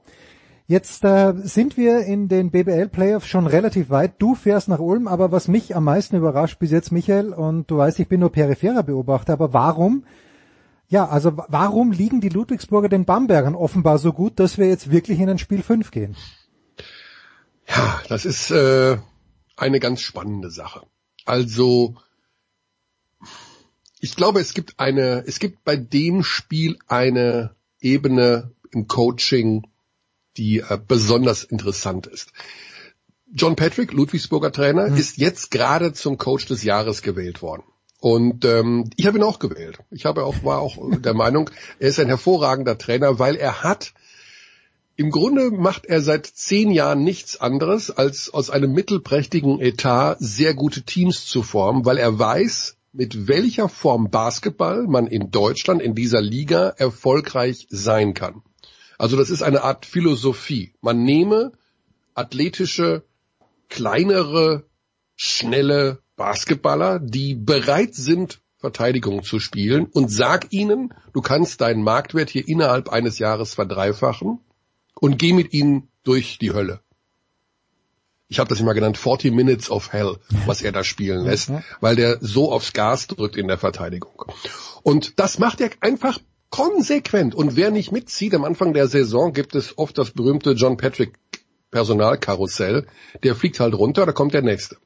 Jetzt 0.70 1.02
äh, 1.02 1.32
sind 1.44 1.78
wir 1.78 2.00
in 2.00 2.28
den 2.28 2.50
BBL-Playoffs 2.50 3.26
schon 3.26 3.46
relativ 3.46 3.88
weit. 3.88 4.16
Du 4.18 4.34
fährst 4.34 4.68
nach 4.68 4.80
Ulm, 4.80 5.08
aber 5.08 5.32
was 5.32 5.48
mich 5.48 5.74
am 5.74 5.84
meisten 5.84 6.14
überrascht 6.14 6.58
bis 6.58 6.70
jetzt, 6.70 6.92
Michael, 6.92 7.32
und 7.32 7.70
du 7.70 7.78
weißt, 7.78 7.98
ich 8.00 8.08
bin 8.08 8.20
nur 8.20 8.30
peripherer 8.30 8.82
Beobachter, 8.82 9.32
aber 9.32 9.54
warum, 9.54 10.04
ja, 10.86 11.08
also 11.08 11.32
warum 11.48 11.90
liegen 11.90 12.20
die 12.20 12.28
Ludwigsburger 12.28 12.90
den 12.90 13.06
Bambergern 13.06 13.54
offenbar 13.54 13.96
so 13.96 14.12
gut, 14.12 14.38
dass 14.38 14.58
wir 14.58 14.68
jetzt 14.68 14.90
wirklich 14.90 15.20
in 15.20 15.30
ein 15.30 15.38
Spiel 15.38 15.62
5 15.62 15.90
gehen? 15.90 16.16
Ja, 17.66 18.00
das 18.10 18.26
ist, 18.26 18.50
äh, 18.50 18.98
eine 19.56 19.80
ganz 19.80 20.02
spannende 20.02 20.50
Sache. 20.50 20.82
Also, 21.28 21.94
ich 24.00 24.16
glaube, 24.16 24.40
es 24.40 24.54
gibt 24.54 24.80
eine, 24.80 25.24
es 25.26 25.38
gibt 25.38 25.62
bei 25.62 25.76
dem 25.76 26.24
Spiel 26.24 26.78
eine 26.86 27.54
Ebene 27.80 28.52
im 28.70 28.88
Coaching, 28.88 29.66
die 30.38 30.60
äh, 30.60 30.78
besonders 30.86 31.44
interessant 31.44 32.06
ist. 32.06 32.32
John 33.30 33.56
Patrick, 33.56 33.92
Ludwigsburger 33.92 34.52
Trainer, 34.52 34.88
mhm. 34.88 34.96
ist 34.96 35.18
jetzt 35.18 35.50
gerade 35.50 35.92
zum 35.92 36.16
Coach 36.16 36.46
des 36.46 36.62
Jahres 36.62 37.02
gewählt 37.02 37.42
worden. 37.42 37.64
Und 38.00 38.46
ähm, 38.46 38.88
ich 38.96 39.06
habe 39.06 39.18
ihn 39.18 39.24
auch 39.24 39.38
gewählt. 39.38 39.80
Ich 39.90 40.06
habe 40.06 40.24
auch 40.24 40.44
war 40.44 40.60
auch 40.60 40.78
der 41.00 41.14
Meinung, 41.14 41.50
er 41.78 41.90
ist 41.90 42.00
ein 42.00 42.06
hervorragender 42.06 42.78
Trainer, 42.78 43.18
weil 43.18 43.36
er 43.36 43.62
hat 43.62 43.92
im 44.98 45.12
Grunde 45.12 45.52
macht 45.52 45.86
er 45.86 46.02
seit 46.02 46.26
zehn 46.26 46.72
Jahren 46.72 47.04
nichts 47.04 47.40
anderes, 47.40 47.92
als 47.92 48.34
aus 48.34 48.50
einem 48.50 48.72
mittelprächtigen 48.72 49.60
Etat 49.60 50.16
sehr 50.18 50.54
gute 50.54 50.82
Teams 50.82 51.24
zu 51.24 51.44
formen, 51.44 51.84
weil 51.84 51.98
er 51.98 52.18
weiß, 52.18 52.76
mit 52.92 53.28
welcher 53.28 53.68
Form 53.68 54.10
Basketball 54.10 54.88
man 54.88 55.06
in 55.06 55.30
Deutschland 55.30 55.80
in 55.82 55.94
dieser 55.94 56.20
Liga 56.20 56.70
erfolgreich 56.70 57.68
sein 57.70 58.12
kann. 58.12 58.42
Also 58.98 59.16
das 59.16 59.30
ist 59.30 59.42
eine 59.42 59.62
Art 59.62 59.86
Philosophie. 59.86 60.74
Man 60.80 61.04
nehme 61.04 61.52
athletische, 62.14 63.04
kleinere, 63.68 64.64
schnelle 65.14 66.00
Basketballer, 66.16 66.98
die 66.98 67.36
bereit 67.36 67.94
sind, 67.94 68.40
Verteidigung 68.56 69.22
zu 69.22 69.38
spielen 69.38 69.86
und 69.86 70.10
sag 70.10 70.52
ihnen, 70.52 70.92
du 71.12 71.20
kannst 71.20 71.60
deinen 71.60 71.84
Marktwert 71.84 72.30
hier 72.30 72.48
innerhalb 72.48 72.88
eines 72.88 73.20
Jahres 73.20 73.54
verdreifachen 73.54 74.40
und 75.00 75.18
geh 75.18 75.32
mit 75.32 75.52
ihnen 75.52 75.88
durch 76.04 76.38
die 76.38 76.52
Hölle. 76.52 76.80
Ich 78.28 78.38
habe 78.38 78.48
das 78.48 78.60
immer 78.60 78.74
genannt 78.74 78.98
40 78.98 79.32
Minutes 79.32 79.70
of 79.70 79.92
Hell, 79.92 80.18
was 80.44 80.60
er 80.60 80.70
da 80.70 80.84
spielen 80.84 81.24
lässt, 81.24 81.50
weil 81.80 81.96
der 81.96 82.18
so 82.20 82.52
aufs 82.52 82.74
Gas 82.74 83.06
drückt 83.06 83.36
in 83.36 83.48
der 83.48 83.56
Verteidigung. 83.56 84.22
Und 84.82 85.18
das 85.18 85.38
macht 85.38 85.62
er 85.62 85.70
einfach 85.80 86.18
konsequent. 86.50 87.34
Und 87.34 87.56
wer 87.56 87.70
nicht 87.70 87.90
mitzieht, 87.90 88.34
am 88.34 88.44
Anfang 88.44 88.74
der 88.74 88.86
Saison 88.86 89.32
gibt 89.32 89.54
es 89.54 89.78
oft 89.78 89.96
das 89.96 90.10
berühmte 90.10 90.52
John 90.52 90.76
Patrick 90.76 91.18
Personalkarussell. 91.70 92.86
Der 93.22 93.34
fliegt 93.34 93.60
halt 93.60 93.74
runter, 93.74 94.04
da 94.04 94.12
kommt 94.12 94.34
der 94.34 94.42
nächste. 94.42 94.76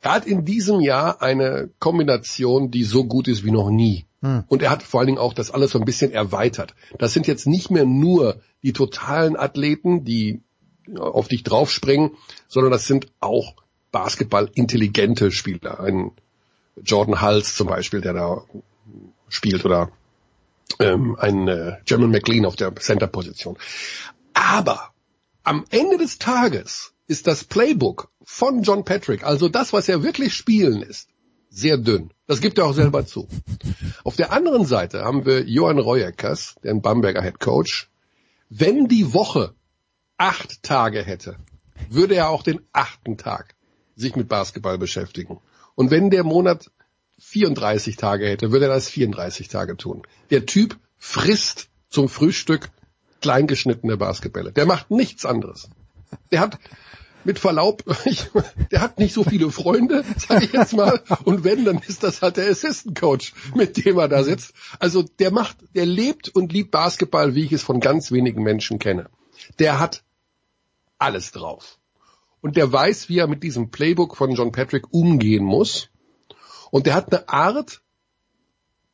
Er 0.00 0.12
hat 0.12 0.26
in 0.26 0.44
diesem 0.44 0.80
Jahr 0.80 1.20
eine 1.20 1.70
Kombination, 1.80 2.70
die 2.70 2.84
so 2.84 3.04
gut 3.04 3.26
ist 3.26 3.44
wie 3.44 3.50
noch 3.50 3.70
nie. 3.70 4.06
Hm. 4.22 4.44
Und 4.46 4.62
er 4.62 4.70
hat 4.70 4.82
vor 4.82 5.00
allen 5.00 5.08
Dingen 5.08 5.18
auch 5.18 5.32
das 5.32 5.50
alles 5.50 5.72
so 5.72 5.78
ein 5.78 5.84
bisschen 5.84 6.12
erweitert. 6.12 6.74
Das 6.98 7.12
sind 7.12 7.26
jetzt 7.26 7.46
nicht 7.46 7.70
mehr 7.70 7.84
nur 7.84 8.40
die 8.62 8.72
totalen 8.72 9.36
Athleten, 9.36 10.04
die 10.04 10.42
auf 10.96 11.28
dich 11.28 11.42
draufspringen, 11.42 12.12
sondern 12.48 12.72
das 12.72 12.86
sind 12.86 13.08
auch 13.20 13.54
Basketball-intelligente 13.92 15.30
Spieler. 15.30 15.80
Ein 15.80 16.12
Jordan 16.82 17.20
Hulse 17.20 17.54
zum 17.54 17.68
Beispiel, 17.68 18.00
der 18.00 18.14
da 18.14 18.42
spielt, 19.28 19.64
oder 19.64 19.90
ähm, 20.78 21.16
ein 21.18 21.48
äh, 21.48 21.76
German 21.84 22.10
McLean 22.10 22.46
auf 22.46 22.56
der 22.56 22.74
Center-Position. 22.74 23.58
Aber 24.34 24.92
am 25.42 25.64
Ende 25.70 25.98
des 25.98 26.18
Tages 26.18 26.92
ist 27.06 27.26
das 27.26 27.44
Playbook 27.44 28.10
von 28.22 28.62
John 28.62 28.84
Patrick, 28.84 29.24
also 29.24 29.48
das, 29.48 29.72
was 29.72 29.88
er 29.88 30.02
wirklich 30.02 30.34
spielen 30.34 30.82
ist, 30.82 31.08
sehr 31.48 31.78
dünn. 31.78 32.10
Das 32.26 32.40
gibt 32.40 32.58
er 32.58 32.66
auch 32.66 32.74
selber 32.74 33.06
zu. 33.06 33.26
Auf 34.04 34.16
der 34.16 34.32
anderen 34.32 34.66
Seite 34.66 35.04
haben 35.04 35.24
wir 35.24 35.48
Johann 35.48 35.78
Reueckers, 35.78 36.56
der 36.62 36.72
ein 36.72 36.82
Bamberger 36.82 37.22
Head 37.22 37.40
Coach. 37.40 37.88
Wenn 38.48 38.88
die 38.88 39.12
Woche 39.12 39.54
acht 40.16 40.62
Tage 40.62 41.02
hätte, 41.02 41.36
würde 41.90 42.14
er 42.14 42.30
auch 42.30 42.42
den 42.42 42.60
achten 42.72 43.18
Tag 43.18 43.54
sich 43.94 44.16
mit 44.16 44.28
Basketball 44.28 44.78
beschäftigen. 44.78 45.40
Und 45.74 45.90
wenn 45.90 46.10
der 46.10 46.24
Monat 46.24 46.70
34 47.18 47.96
Tage 47.96 48.26
hätte, 48.26 48.52
würde 48.52 48.66
er 48.66 48.74
das 48.74 48.88
34 48.88 49.48
Tage 49.48 49.76
tun. 49.76 50.02
Der 50.30 50.46
Typ 50.46 50.78
frisst 50.96 51.68
zum 51.90 52.08
Frühstück 52.08 52.70
kleingeschnittene 53.20 53.96
Basketbälle. 53.96 54.52
Der 54.52 54.66
macht 54.66 54.90
nichts 54.90 55.26
anderes. 55.26 55.68
Der 56.30 56.40
hat 56.40 56.58
mit 57.28 57.38
Verlaub, 57.38 57.84
ich, 58.06 58.30
der 58.72 58.80
hat 58.80 58.98
nicht 58.98 59.12
so 59.12 59.22
viele 59.22 59.50
Freunde, 59.50 60.02
sage 60.16 60.46
ich 60.46 60.52
jetzt 60.54 60.74
mal. 60.74 61.02
Und 61.24 61.44
wenn, 61.44 61.66
dann 61.66 61.78
ist 61.78 62.02
das 62.02 62.22
halt 62.22 62.38
der 62.38 62.48
Assistant 62.48 62.98
Coach, 62.98 63.34
mit 63.54 63.84
dem 63.84 63.98
er 63.98 64.08
da 64.08 64.24
sitzt. 64.24 64.54
Also 64.78 65.02
der 65.02 65.30
macht, 65.30 65.58
der 65.74 65.84
lebt 65.84 66.30
und 66.30 66.54
liebt 66.54 66.70
Basketball, 66.70 67.34
wie 67.34 67.44
ich 67.44 67.52
es 67.52 67.62
von 67.62 67.80
ganz 67.80 68.10
wenigen 68.12 68.42
Menschen 68.42 68.78
kenne. 68.78 69.10
Der 69.58 69.78
hat 69.78 70.04
alles 70.96 71.30
drauf. 71.30 71.78
Und 72.40 72.56
der 72.56 72.72
weiß, 72.72 73.10
wie 73.10 73.18
er 73.18 73.26
mit 73.26 73.42
diesem 73.42 73.70
Playbook 73.70 74.16
von 74.16 74.32
John 74.32 74.50
Patrick 74.50 74.90
umgehen 74.90 75.44
muss. 75.44 75.90
Und 76.70 76.86
der 76.86 76.94
hat 76.94 77.12
eine 77.12 77.28
Art, 77.28 77.82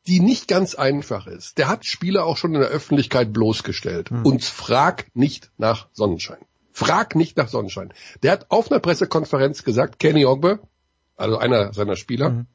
die 0.07 0.19
nicht 0.19 0.49
ganz 0.49 0.75
einfach 0.75 1.25
ist. 1.25 1.57
Der 1.57 1.69
hat 1.69 1.85
Spieler 1.85 2.25
auch 2.25 2.35
schon 2.35 2.53
in 2.53 2.59
der 2.59 2.69
Öffentlichkeit 2.69 3.31
bloßgestellt. 3.31 4.09
Hm. 4.09 4.25
Und 4.25 4.43
frag 4.43 5.05
nicht 5.15 5.51
nach 5.57 5.87
Sonnenschein. 5.93 6.45
Frag 6.75 7.15
nicht 7.15 7.37
nach 7.37 7.47
Sonnenschein. 7.47 7.93
Der 8.21 8.33
hat 8.33 8.51
auf 8.51 8.69
einer 8.69 8.81
Pressekonferenz 8.81 9.63
gesagt, 9.63 9.97
Kenny 9.97 10.25
Ogbe, 10.25 10.59
also 11.15 11.37
einer 11.37 11.71
seiner 11.71 11.95
Spieler, 11.95 12.29
mhm. 12.31 12.47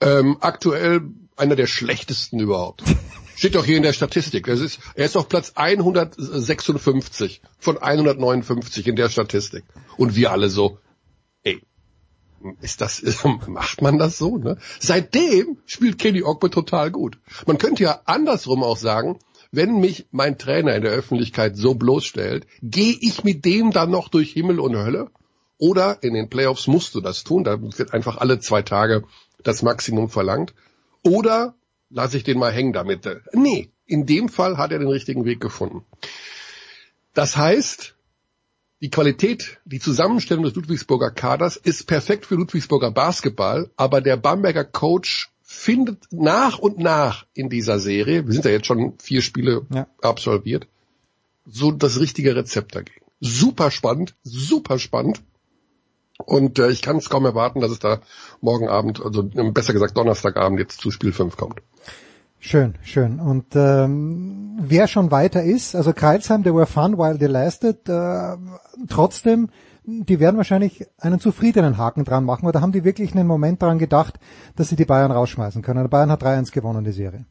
ähm, 0.00 0.38
aktuell 0.40 1.02
einer 1.36 1.56
der 1.56 1.66
schlechtesten 1.66 2.40
überhaupt. 2.40 2.82
Steht 3.36 3.54
doch 3.54 3.66
hier 3.66 3.76
in 3.76 3.82
der 3.82 3.92
Statistik. 3.92 4.46
Das 4.46 4.60
ist, 4.60 4.80
er 4.94 5.04
ist 5.04 5.14
auf 5.14 5.28
Platz 5.28 5.52
156 5.56 7.42
von 7.58 7.76
159 7.76 8.86
in 8.86 8.96
der 8.96 9.10
Statistik. 9.10 9.64
Und 9.98 10.16
wir 10.16 10.32
alle 10.32 10.48
so, 10.48 10.78
ey, 11.42 11.60
ist 12.62 12.80
das, 12.80 13.02
macht 13.46 13.82
man 13.82 13.98
das 13.98 14.16
so, 14.16 14.38
ne? 14.38 14.56
Seitdem 14.80 15.58
spielt 15.66 15.98
Kenny 15.98 16.22
Ogbe 16.22 16.48
total 16.48 16.90
gut. 16.90 17.18
Man 17.46 17.58
könnte 17.58 17.82
ja 17.82 18.00
andersrum 18.06 18.62
auch 18.62 18.78
sagen, 18.78 19.18
wenn 19.50 19.80
mich 19.80 20.06
mein 20.10 20.38
Trainer 20.38 20.74
in 20.74 20.82
der 20.82 20.92
Öffentlichkeit 20.92 21.56
so 21.56 21.74
bloßstellt, 21.74 22.46
gehe 22.62 22.96
ich 23.00 23.24
mit 23.24 23.44
dem 23.44 23.70
dann 23.70 23.90
noch 23.90 24.08
durch 24.08 24.32
Himmel 24.32 24.60
und 24.60 24.76
Hölle? 24.76 25.10
Oder 25.58 26.02
in 26.02 26.14
den 26.14 26.28
Playoffs 26.28 26.66
musst 26.66 26.94
du 26.94 27.00
das 27.00 27.24
tun, 27.24 27.44
da 27.44 27.60
wird 27.60 27.94
einfach 27.94 28.18
alle 28.18 28.40
zwei 28.40 28.62
Tage 28.62 29.04
das 29.42 29.62
Maximum 29.62 30.10
verlangt. 30.10 30.54
Oder 31.02 31.54
lasse 31.88 32.16
ich 32.18 32.24
den 32.24 32.38
mal 32.38 32.52
hängen 32.52 32.72
damit. 32.72 33.08
Nee, 33.32 33.70
in 33.86 34.06
dem 34.06 34.28
Fall 34.28 34.58
hat 34.58 34.72
er 34.72 34.78
den 34.78 34.88
richtigen 34.88 35.24
Weg 35.24 35.40
gefunden. 35.40 35.84
Das 37.14 37.36
heißt, 37.36 37.94
die 38.82 38.90
Qualität, 38.90 39.58
die 39.64 39.80
Zusammenstellung 39.80 40.44
des 40.44 40.54
Ludwigsburger 40.54 41.10
Kaders 41.10 41.56
ist 41.56 41.86
perfekt 41.86 42.26
für 42.26 42.34
Ludwigsburger 42.34 42.90
Basketball, 42.90 43.70
aber 43.76 44.02
der 44.02 44.18
Bamberger 44.18 44.64
Coach 44.64 45.30
findet 45.56 46.04
nach 46.12 46.58
und 46.58 46.78
nach 46.78 47.26
in 47.34 47.48
dieser 47.48 47.78
Serie, 47.78 48.26
wir 48.26 48.32
sind 48.32 48.44
ja 48.44 48.50
jetzt 48.50 48.66
schon 48.66 48.94
vier 48.98 49.22
Spiele 49.22 49.66
ja. 49.72 49.86
absolviert, 50.02 50.68
so 51.46 51.72
das 51.72 51.98
richtige 51.98 52.36
Rezept 52.36 52.74
dagegen. 52.74 53.04
Super 53.20 53.70
spannend, 53.70 54.14
super 54.22 54.78
spannend. 54.78 55.22
Und 56.18 56.58
äh, 56.58 56.70
ich 56.70 56.82
kann 56.82 56.96
es 56.96 57.10
kaum 57.10 57.24
erwarten, 57.24 57.60
dass 57.60 57.70
es 57.70 57.78
da 57.78 58.00
morgen 58.40 58.68
Abend, 58.68 59.02
also 59.02 59.22
besser 59.22 59.72
gesagt 59.72 59.96
Donnerstagabend 59.96 60.58
jetzt 60.58 60.80
zu 60.80 60.90
Spiel 60.90 61.12
5 61.12 61.36
kommt. 61.36 61.60
Schön, 62.38 62.74
schön. 62.82 63.18
Und 63.18 63.56
ähm, 63.56 64.58
wer 64.60 64.88
schon 64.88 65.10
weiter 65.10 65.42
ist, 65.42 65.74
also 65.74 65.92
Kreilsheim, 65.92 66.42
they 66.42 66.54
were 66.54 66.66
fun 66.66 66.96
while 66.96 67.18
they 67.18 67.28
lasted, 67.28 67.88
äh, 67.88 68.36
trotzdem 68.88 69.48
die 69.86 70.20
werden 70.20 70.36
wahrscheinlich 70.36 70.86
einen 70.98 71.20
zufriedenen 71.20 71.78
Haken 71.78 72.04
dran 72.04 72.24
machen, 72.24 72.46
oder 72.46 72.60
haben 72.60 72.72
die 72.72 72.84
wirklich 72.84 73.14
einen 73.14 73.26
Moment 73.26 73.62
daran 73.62 73.78
gedacht, 73.78 74.18
dass 74.56 74.68
sie 74.68 74.76
die 74.76 74.84
Bayern 74.84 75.12
rausschmeißen 75.12 75.62
können? 75.62 75.82
Der 75.82 75.88
Bayern 75.88 76.10
hat 76.10 76.22
3-1 76.22 76.52
gewonnen, 76.52 76.84
die 76.84 76.92
Serie. 76.92 77.26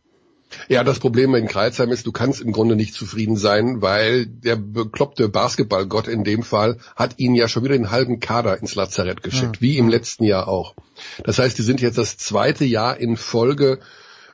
Ja, 0.70 0.84
das 0.84 1.00
Problem 1.00 1.36
in 1.36 1.48
Kreuzheim 1.48 1.92
ist, 1.92 2.06
du 2.06 2.12
kannst 2.12 2.40
im 2.40 2.54
Grunde 2.54 2.76
nicht 2.76 2.94
zufrieden 2.94 3.36
sein, 3.36 3.82
weil 3.82 4.26
der 4.26 4.56
bekloppte 4.56 5.28
Basketballgott 5.28 6.08
in 6.08 6.24
dem 6.24 6.44
Fall 6.44 6.78
hat 6.96 7.20
ihn 7.20 7.36
ja 7.36 7.48
schon 7.48 7.64
wieder 7.64 7.76
den 7.76 7.92
halben 7.92 8.20
Kader 8.20 8.60
ins 8.60 8.76
Lazarett 8.76 9.22
geschickt, 9.22 9.58
ja. 9.58 9.62
wie 9.62 9.78
im 9.78 9.90
letzten 9.90 10.24
Jahr 10.24 10.48
auch. 10.48 10.76
Das 11.24 11.40
heißt, 11.40 11.58
die 11.58 11.64
sind 11.64 11.82
jetzt 11.82 11.98
das 11.98 12.18
zweite 12.18 12.64
Jahr 12.64 12.98
in 12.98 13.18
Folge 13.18 13.80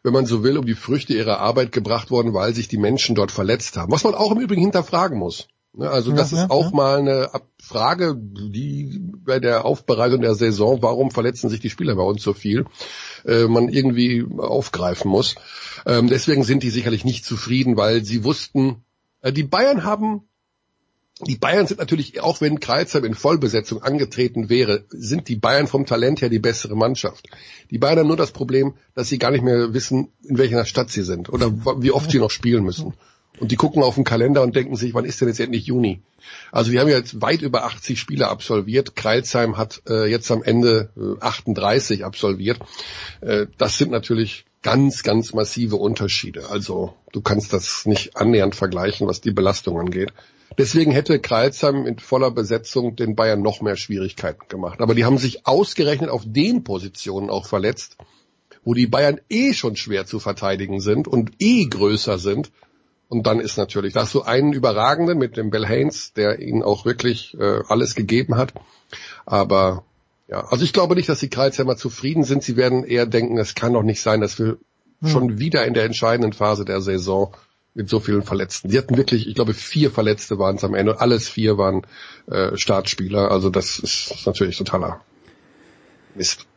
wenn 0.04 0.14
man 0.14 0.26
so 0.26 0.44
will, 0.44 0.58
um 0.58 0.66
die 0.66 0.74
Früchte 0.74 1.14
ihrer 1.14 1.40
Arbeit 1.40 1.72
gebracht 1.72 2.10
worden, 2.10 2.34
weil 2.34 2.56
sich 2.56 2.68
die 2.68 2.78
Menschen 2.78 3.14
dort 3.14 3.32
verletzt 3.32 3.78
haben. 3.78 3.92
Was 3.92 4.04
man 4.04 4.16
auch 4.16 4.32
im 4.32 4.40
Übrigen 4.40 4.62
hinterfragen 4.62 5.18
muss. 5.18 5.48
Ne, 5.74 5.90
also 5.90 6.12
das 6.12 6.32
ja, 6.32 6.44
ist 6.44 6.52
auch 6.52 6.72
ja. 6.72 6.76
mal 6.76 7.00
eine 7.00 7.30
Frage, 7.62 8.16
die 8.18 9.00
bei 9.26 9.40
der 9.40 9.64
Aufbereitung 9.64 10.22
der 10.22 10.36
Saison, 10.36 10.82
warum 10.82 11.12
verletzen 11.12 11.50
sich 11.50 11.62
die 11.62 11.70
Spieler 11.70 11.96
bei 11.96 12.04
uns 12.04 12.22
so 12.24 12.34
viel, 12.34 12.66
äh, 13.26 13.46
man 13.46 13.70
irgendwie 13.70 14.26
aufgreifen 14.38 15.10
muss. 15.10 15.36
Ähm, 15.86 16.10
deswegen 16.10 16.44
sind 16.44 16.64
die 16.64 16.72
sicherlich 16.72 17.06
nicht 17.06 17.24
zufrieden, 17.24 17.78
weil 17.78 18.04
sie 18.04 18.26
wussten, 18.26 18.84
äh, 19.22 19.32
die 19.32 19.44
Bayern 19.44 19.84
haben 19.86 20.28
die 21.28 21.36
Bayern 21.36 21.68
sind 21.68 21.80
natürlich, 21.80 22.22
auch 22.22 22.42
wenn 22.42 22.60
Kreuzheim 22.60 23.06
in 23.06 23.14
Vollbesetzung 23.14 23.84
angetreten 23.84 24.50
wäre, 24.50 24.86
sind 24.90 25.28
die 25.28 25.36
Bayern 25.36 25.68
vom 25.68 25.86
Talent 25.86 26.22
her 26.22 26.30
die 26.30 26.40
bessere 26.40 26.76
Mannschaft. 26.76 27.28
Die 27.70 27.78
Bayern 27.78 28.00
haben 28.00 28.08
nur 28.08 28.18
das 28.18 28.32
Problem, 28.32 28.74
dass 28.96 29.10
sie 29.10 29.20
gar 29.20 29.30
nicht 29.30 29.44
mehr 29.44 29.74
wissen, 29.74 30.12
in 30.24 30.40
welcher 30.40 30.66
Stadt 30.66 30.90
sie 30.90 31.04
sind 31.04 31.30
oder 31.30 31.52
wie 31.80 31.92
oft 31.92 32.10
sie 32.10 32.20
noch 32.20 32.32
spielen 32.32 32.64
müssen. 32.64 32.96
Und 33.42 33.52
die 33.52 33.56
gucken 33.56 33.82
auf 33.82 33.96
den 33.96 34.04
Kalender 34.04 34.44
und 34.44 34.56
denken 34.56 34.76
sich, 34.76 34.94
wann 34.94 35.04
ist 35.04 35.20
denn 35.20 35.28
jetzt 35.28 35.40
endlich 35.40 35.66
Juni? 35.66 36.04
Also 36.52 36.72
wir 36.72 36.80
haben 36.80 36.90
jetzt 36.90 37.24
weit 37.24 37.42
über 37.42 37.66
80 37.66 38.00
Spiele 38.00 38.28
absolviert. 38.28 38.96
Kreilsheim 38.96 39.58
hat 39.58 39.82
äh, 39.90 40.06
jetzt 40.06 40.30
am 40.30 40.44
Ende 40.44 40.92
äh, 40.96 41.20
38 41.20 42.06
absolviert. 42.06 42.60
Äh, 43.22 43.48
das 43.58 43.80
sind 43.80 43.90
natürlich 43.90 44.46
ganz, 44.62 45.02
ganz 45.02 45.34
massive 45.34 45.78
Unterschiede. 45.78 46.52
Also 46.52 46.94
du 47.14 47.22
kannst 47.22 47.52
das 47.52 47.88
nicht 47.88 48.16
annähernd 48.16 48.54
vergleichen, 48.54 49.08
was 49.08 49.22
die 49.22 49.32
Belastung 49.32 49.80
angeht. 49.80 50.14
Deswegen 50.60 50.92
hätte 50.92 51.20
Kreilsheim 51.20 51.88
in 51.88 51.98
voller 51.98 52.30
Besetzung 52.30 52.96
den 52.96 53.16
Bayern 53.16 53.42
noch 53.42 53.62
mehr 53.62 53.76
Schwierigkeiten 53.76 54.48
gemacht. 54.50 54.82
Aber 54.82 54.94
die 54.94 55.04
haben 55.04 55.18
sich 55.18 55.48
ausgerechnet 55.48 56.12
auf 56.12 56.26
den 56.28 56.64
Positionen 56.64 57.32
auch 57.32 57.48
verletzt, 57.48 57.98
wo 58.64 58.76
die 58.76 58.86
Bayern 58.86 59.20
eh 59.30 59.54
schon 59.54 59.76
schwer 59.76 60.06
zu 60.06 60.20
verteidigen 60.20 60.80
sind 60.80 61.08
und 61.08 61.32
eh 61.40 61.66
größer 61.66 62.20
sind. 62.20 62.52
Und 63.12 63.28
dann 63.28 63.42
ist 63.42 63.58
natürlich, 63.58 63.94
da 63.94 64.04
hast 64.04 64.14
du 64.14 64.22
einen 64.22 64.54
überragenden 64.54 65.18
mit 65.18 65.36
dem 65.36 65.50
Bell 65.50 65.68
Haynes, 65.68 66.14
der 66.14 66.40
ihnen 66.40 66.64
auch 66.64 66.86
wirklich 66.86 67.38
äh, 67.38 67.60
alles 67.68 67.94
gegeben 67.94 68.38
hat. 68.38 68.54
Aber 69.26 69.84
ja, 70.30 70.46
also 70.46 70.64
ich 70.64 70.72
glaube 70.72 70.96
nicht, 70.96 71.10
dass 71.10 71.20
die 71.20 71.30
Kreuzheimer 71.30 71.76
zufrieden 71.76 72.24
sind. 72.24 72.42
Sie 72.42 72.56
werden 72.56 72.86
eher 72.86 73.06
denken, 73.06 73.38
es 73.38 73.54
kann 73.54 73.74
doch 73.74 73.84
nicht 73.84 74.02
sein, 74.02 74.22
dass 74.22 74.40
wir 74.40 74.58
hm. 75.02 75.10
schon 75.10 75.40
wieder 75.40 75.66
in 75.66 75.74
der 75.74 75.84
entscheidenden 75.84 76.32
Phase 76.32 76.64
der 76.64 76.80
Saison 76.80 77.36
mit 77.74 77.90
so 77.90 78.00
vielen 78.00 78.24
Verletzten. 78.24 78.70
Sie 78.70 78.78
hatten 78.78 78.96
wirklich, 78.96 79.28
ich 79.28 79.36
glaube, 79.36 79.54
vier 79.54 79.92
Verletzte 79.92 80.40
waren 80.40 80.56
es 80.56 80.64
am 80.64 80.74
Ende. 80.74 81.02
Alles 81.02 81.28
vier 81.28 81.58
waren 81.58 81.82
äh, 82.28 82.56
Startspieler. 82.56 83.30
Also 83.30 83.50
das 83.50 83.78
ist 83.78 84.26
natürlich 84.26 84.58
totaler 84.58 85.02
Mist. 86.16 86.48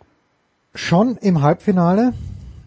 Schon 0.72 1.16
im 1.16 1.42
Halbfinale 1.42 2.12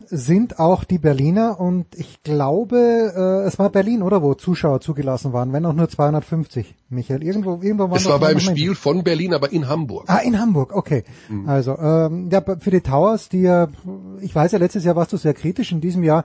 sind 0.10 0.60
auch 0.60 0.84
die 0.84 0.98
Berliner 0.98 1.60
und 1.60 1.88
ich 1.96 2.24
glaube, 2.24 3.14
äh, 3.16 3.48
es 3.48 3.60
war 3.60 3.70
Berlin, 3.70 4.02
oder 4.02 4.22
wo 4.24 4.34
Zuschauer 4.34 4.82
zugelassen 4.82 5.34
waren, 5.34 5.54
wenn 5.54 5.66
auch 5.66 5.74
nur 5.74 5.90
250. 5.90 6.76
Michael, 6.90 7.24
irgendwo, 7.24 7.60
irgendwo 7.62 7.90
waren 7.90 7.98
Es 7.98 8.08
war 8.08 8.20
beim 8.20 8.40
Spiel 8.40 8.74
von 8.74 9.04
Berlin, 9.04 9.34
aber 9.34 9.52
in 9.52 9.68
Hamburg. 9.68 10.06
Ah, 10.08 10.20
in 10.20 10.40
Hamburg, 10.40 10.74
okay. 10.74 11.04
Mhm. 11.30 11.50
Also 11.50 11.78
ähm, 11.78 12.30
ja, 12.32 12.42
für 12.60 12.72
die 12.72 12.82
Towers, 12.82 13.30
die 13.30 13.42
ja, 13.42 13.68
ich 14.22 14.34
weiß 14.34 14.54
ja, 14.54 14.60
letztes 14.60 14.86
Jahr 14.86 14.96
warst 14.96 15.12
du 15.12 15.18
sehr 15.18 15.34
kritisch, 15.34 15.72
in 15.72 15.82
diesem 15.82 16.04
Jahr 16.04 16.24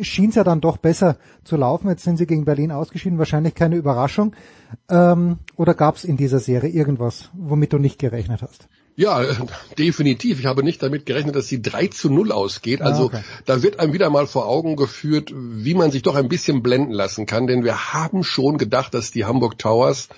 schien 0.00 0.30
es 0.30 0.36
ja 0.36 0.44
dann 0.44 0.60
doch 0.60 0.76
besser 0.76 1.16
zu 1.44 1.56
laufen. 1.56 1.88
Jetzt 1.88 2.04
sind 2.04 2.18
sie 2.18 2.26
gegen 2.26 2.44
Berlin 2.44 2.70
ausgeschieden, 2.70 3.18
wahrscheinlich 3.18 3.54
keine 3.54 3.76
Überraschung. 3.76 4.34
Ähm, 4.88 5.38
oder 5.56 5.74
gab 5.74 5.96
es 5.96 6.04
in 6.04 6.16
dieser 6.16 6.38
Serie 6.38 6.70
irgendwas, 6.70 7.30
womit 7.34 7.72
du 7.72 7.78
nicht 7.78 7.98
gerechnet 7.98 8.42
hast? 8.42 8.68
Ja, 8.96 9.22
definitiv. 9.78 10.40
Ich 10.40 10.46
habe 10.46 10.62
nicht 10.62 10.82
damit 10.82 11.06
gerechnet, 11.06 11.36
dass 11.36 11.48
sie 11.48 11.62
3 11.62 11.88
zu 11.88 12.10
0 12.10 12.32
ausgeht. 12.32 12.80
Also 12.80 13.04
ah, 13.04 13.06
okay. 13.06 13.22
da 13.44 13.62
wird 13.62 13.78
einem 13.78 13.92
wieder 13.92 14.10
mal 14.10 14.26
vor 14.26 14.48
Augen 14.48 14.76
geführt, 14.76 15.32
wie 15.34 15.74
man 15.74 15.90
sich 15.90 16.02
doch 16.02 16.16
ein 16.16 16.28
bisschen 16.28 16.62
blenden 16.62 16.92
lassen 16.92 17.26
kann. 17.26 17.46
Denn 17.46 17.62
wir 17.62 17.92
haben 17.92 18.24
schon 18.24 18.58
gedacht, 18.58 18.94
dass 18.94 19.10
die 19.10 19.26
Hamburg 19.26 19.58
Towers 19.58 20.08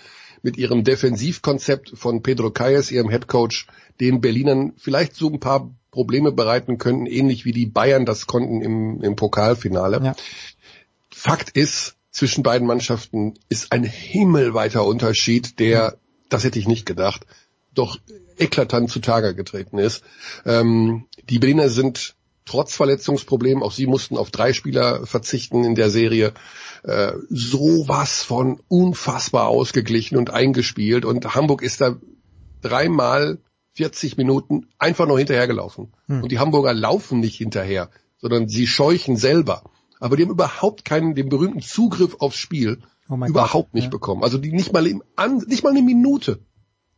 mit 0.42 0.56
ihrem 0.56 0.84
Defensivkonzept 0.84 1.92
von 1.94 2.22
Pedro 2.22 2.50
Calles, 2.50 2.92
ihrem 2.92 3.10
Headcoach, 3.10 3.66
den 4.00 4.20
Berlinern 4.20 4.72
vielleicht 4.76 5.16
so 5.16 5.28
ein 5.28 5.40
paar 5.40 5.70
Probleme 5.90 6.30
bereiten 6.30 6.78
könnten, 6.78 7.06
ähnlich 7.06 7.44
wie 7.44 7.52
die 7.52 7.66
Bayern 7.66 8.06
das 8.06 8.26
konnten 8.26 8.62
im, 8.62 9.02
im 9.02 9.16
Pokalfinale. 9.16 10.00
Ja. 10.04 10.14
Fakt 11.12 11.50
ist, 11.50 11.96
zwischen 12.12 12.42
beiden 12.42 12.66
Mannschaften 12.66 13.34
ist 13.48 13.72
ein 13.72 13.84
himmelweiter 13.84 14.84
Unterschied, 14.84 15.58
der, 15.58 15.98
das 16.28 16.44
hätte 16.44 16.58
ich 16.58 16.68
nicht 16.68 16.86
gedacht, 16.86 17.26
doch 17.78 17.98
eklatant 18.36 18.90
zutage 18.90 19.34
getreten 19.34 19.78
ist. 19.78 20.02
Ähm, 20.44 21.06
die 21.28 21.38
Berliner 21.38 21.68
sind 21.68 22.16
trotz 22.44 22.74
Verletzungsproblemen, 22.74 23.62
auch 23.62 23.72
sie 23.72 23.86
mussten 23.86 24.16
auf 24.16 24.30
drei 24.30 24.52
Spieler 24.52 25.06
verzichten 25.06 25.64
in 25.64 25.74
der 25.74 25.90
Serie, 25.90 26.32
äh, 26.82 27.12
sowas 27.28 28.22
von 28.22 28.60
unfassbar 28.68 29.48
ausgeglichen 29.48 30.16
und 30.16 30.30
eingespielt. 30.30 31.04
Und 31.04 31.34
Hamburg 31.34 31.62
ist 31.62 31.80
da 31.80 31.96
dreimal 32.62 33.38
40 33.74 34.16
Minuten 34.16 34.66
einfach 34.78 35.06
nur 35.06 35.18
hinterhergelaufen. 35.18 35.92
Hm. 36.06 36.22
Und 36.22 36.32
die 36.32 36.38
Hamburger 36.38 36.74
laufen 36.74 37.20
nicht 37.20 37.36
hinterher, 37.36 37.90
sondern 38.16 38.48
sie 38.48 38.66
scheuchen 38.66 39.16
selber. 39.16 39.62
Aber 40.00 40.16
die 40.16 40.24
haben 40.24 40.30
überhaupt 40.30 40.84
keinen, 40.84 41.14
den 41.14 41.28
berühmten 41.28 41.60
Zugriff 41.60 42.16
aufs 42.18 42.36
Spiel 42.36 42.78
oh 43.08 43.14
überhaupt 43.14 43.68
Gott, 43.68 43.74
nicht 43.74 43.84
ja. 43.84 43.90
bekommen. 43.90 44.22
Also 44.22 44.38
die 44.38 44.52
nicht 44.52 44.72
mal 44.72 44.86
im, 44.86 45.02
an, 45.16 45.38
nicht 45.46 45.64
mal 45.64 45.70
eine 45.70 45.82
Minute. 45.82 46.40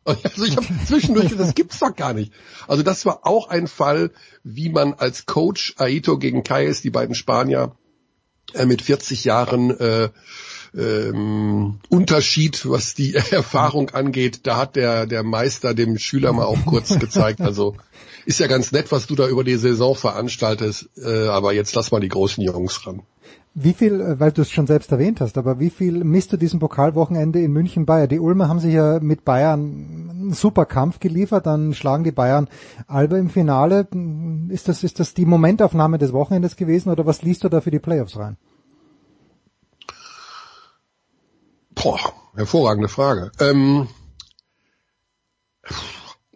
Also 0.24 0.44
ich 0.44 0.56
habe 0.56 0.66
zwischendurch, 0.86 1.36
das 1.36 1.54
gibt's 1.54 1.78
doch 1.78 1.94
gar 1.94 2.14
nicht. 2.14 2.32
Also 2.66 2.82
das 2.82 3.04
war 3.06 3.26
auch 3.26 3.48
ein 3.48 3.68
Fall, 3.68 4.10
wie 4.42 4.70
man 4.70 4.94
als 4.94 5.26
Coach 5.26 5.74
Aito 5.76 6.18
gegen 6.18 6.42
Kais, 6.42 6.80
die 6.80 6.90
beiden 6.90 7.14
Spanier, 7.14 7.76
äh, 8.54 8.66
mit 8.66 8.82
40 8.82 9.24
Jahren 9.24 9.78
äh, 9.78 10.08
ähm, 10.74 11.80
Unterschied, 11.88 12.68
was 12.68 12.94
die 12.94 13.14
Erfahrung 13.30 13.90
angeht. 13.90 14.40
Da 14.46 14.56
hat 14.56 14.76
der, 14.76 15.06
der 15.06 15.22
Meister 15.22 15.74
dem 15.74 15.98
Schüler 15.98 16.32
mal 16.32 16.46
auch 16.46 16.64
kurz 16.64 16.98
gezeigt. 16.98 17.40
Also 17.40 17.76
ist 18.26 18.40
ja 18.40 18.46
ganz 18.46 18.72
nett, 18.72 18.92
was 18.92 19.06
du 19.06 19.14
da 19.14 19.28
über 19.28 19.44
die 19.44 19.56
Saison 19.56 19.94
veranstaltest, 19.94 20.90
äh, 20.96 21.26
aber 21.28 21.52
jetzt 21.52 21.74
lass 21.74 21.90
mal 21.90 22.00
die 22.00 22.08
großen 22.08 22.42
Jungs 22.42 22.86
ran. 22.86 23.02
Wie 23.54 23.72
viel, 23.72 24.00
äh, 24.00 24.20
weil 24.20 24.32
du 24.32 24.42
es 24.42 24.50
schon 24.50 24.66
selbst 24.66 24.92
erwähnt 24.92 25.20
hast, 25.20 25.36
aber 25.36 25.58
wie 25.58 25.70
viel 25.70 26.04
misst 26.04 26.32
du 26.32 26.36
diesem 26.36 26.60
Pokalwochenende 26.60 27.40
in 27.40 27.52
München 27.52 27.84
Bayern? 27.84 28.08
Die 28.08 28.20
Ulmer 28.20 28.48
haben 28.48 28.60
sich 28.60 28.74
ja 28.74 29.00
mit 29.00 29.24
Bayern 29.24 30.10
einen 30.10 30.32
super 30.32 30.66
Kampf 30.66 31.00
geliefert, 31.00 31.46
dann 31.46 31.74
schlagen 31.74 32.04
die 32.04 32.12
Bayern 32.12 32.48
Alba 32.86 33.18
im 33.18 33.28
Finale. 33.28 33.88
Ist 34.48 34.68
das, 34.68 34.84
ist 34.84 35.00
das 35.00 35.14
die 35.14 35.26
Momentaufnahme 35.26 35.98
des 35.98 36.12
Wochenendes 36.12 36.56
gewesen 36.56 36.90
oder 36.90 37.06
was 37.06 37.22
liest 37.22 37.42
du 37.42 37.48
da 37.48 37.60
für 37.60 37.72
die 37.72 37.80
Playoffs 37.80 38.16
rein? 38.16 38.36
Boah, 41.74 41.98
hervorragende 42.36 42.88
Frage. 42.88 43.32
Ähm, 43.40 43.88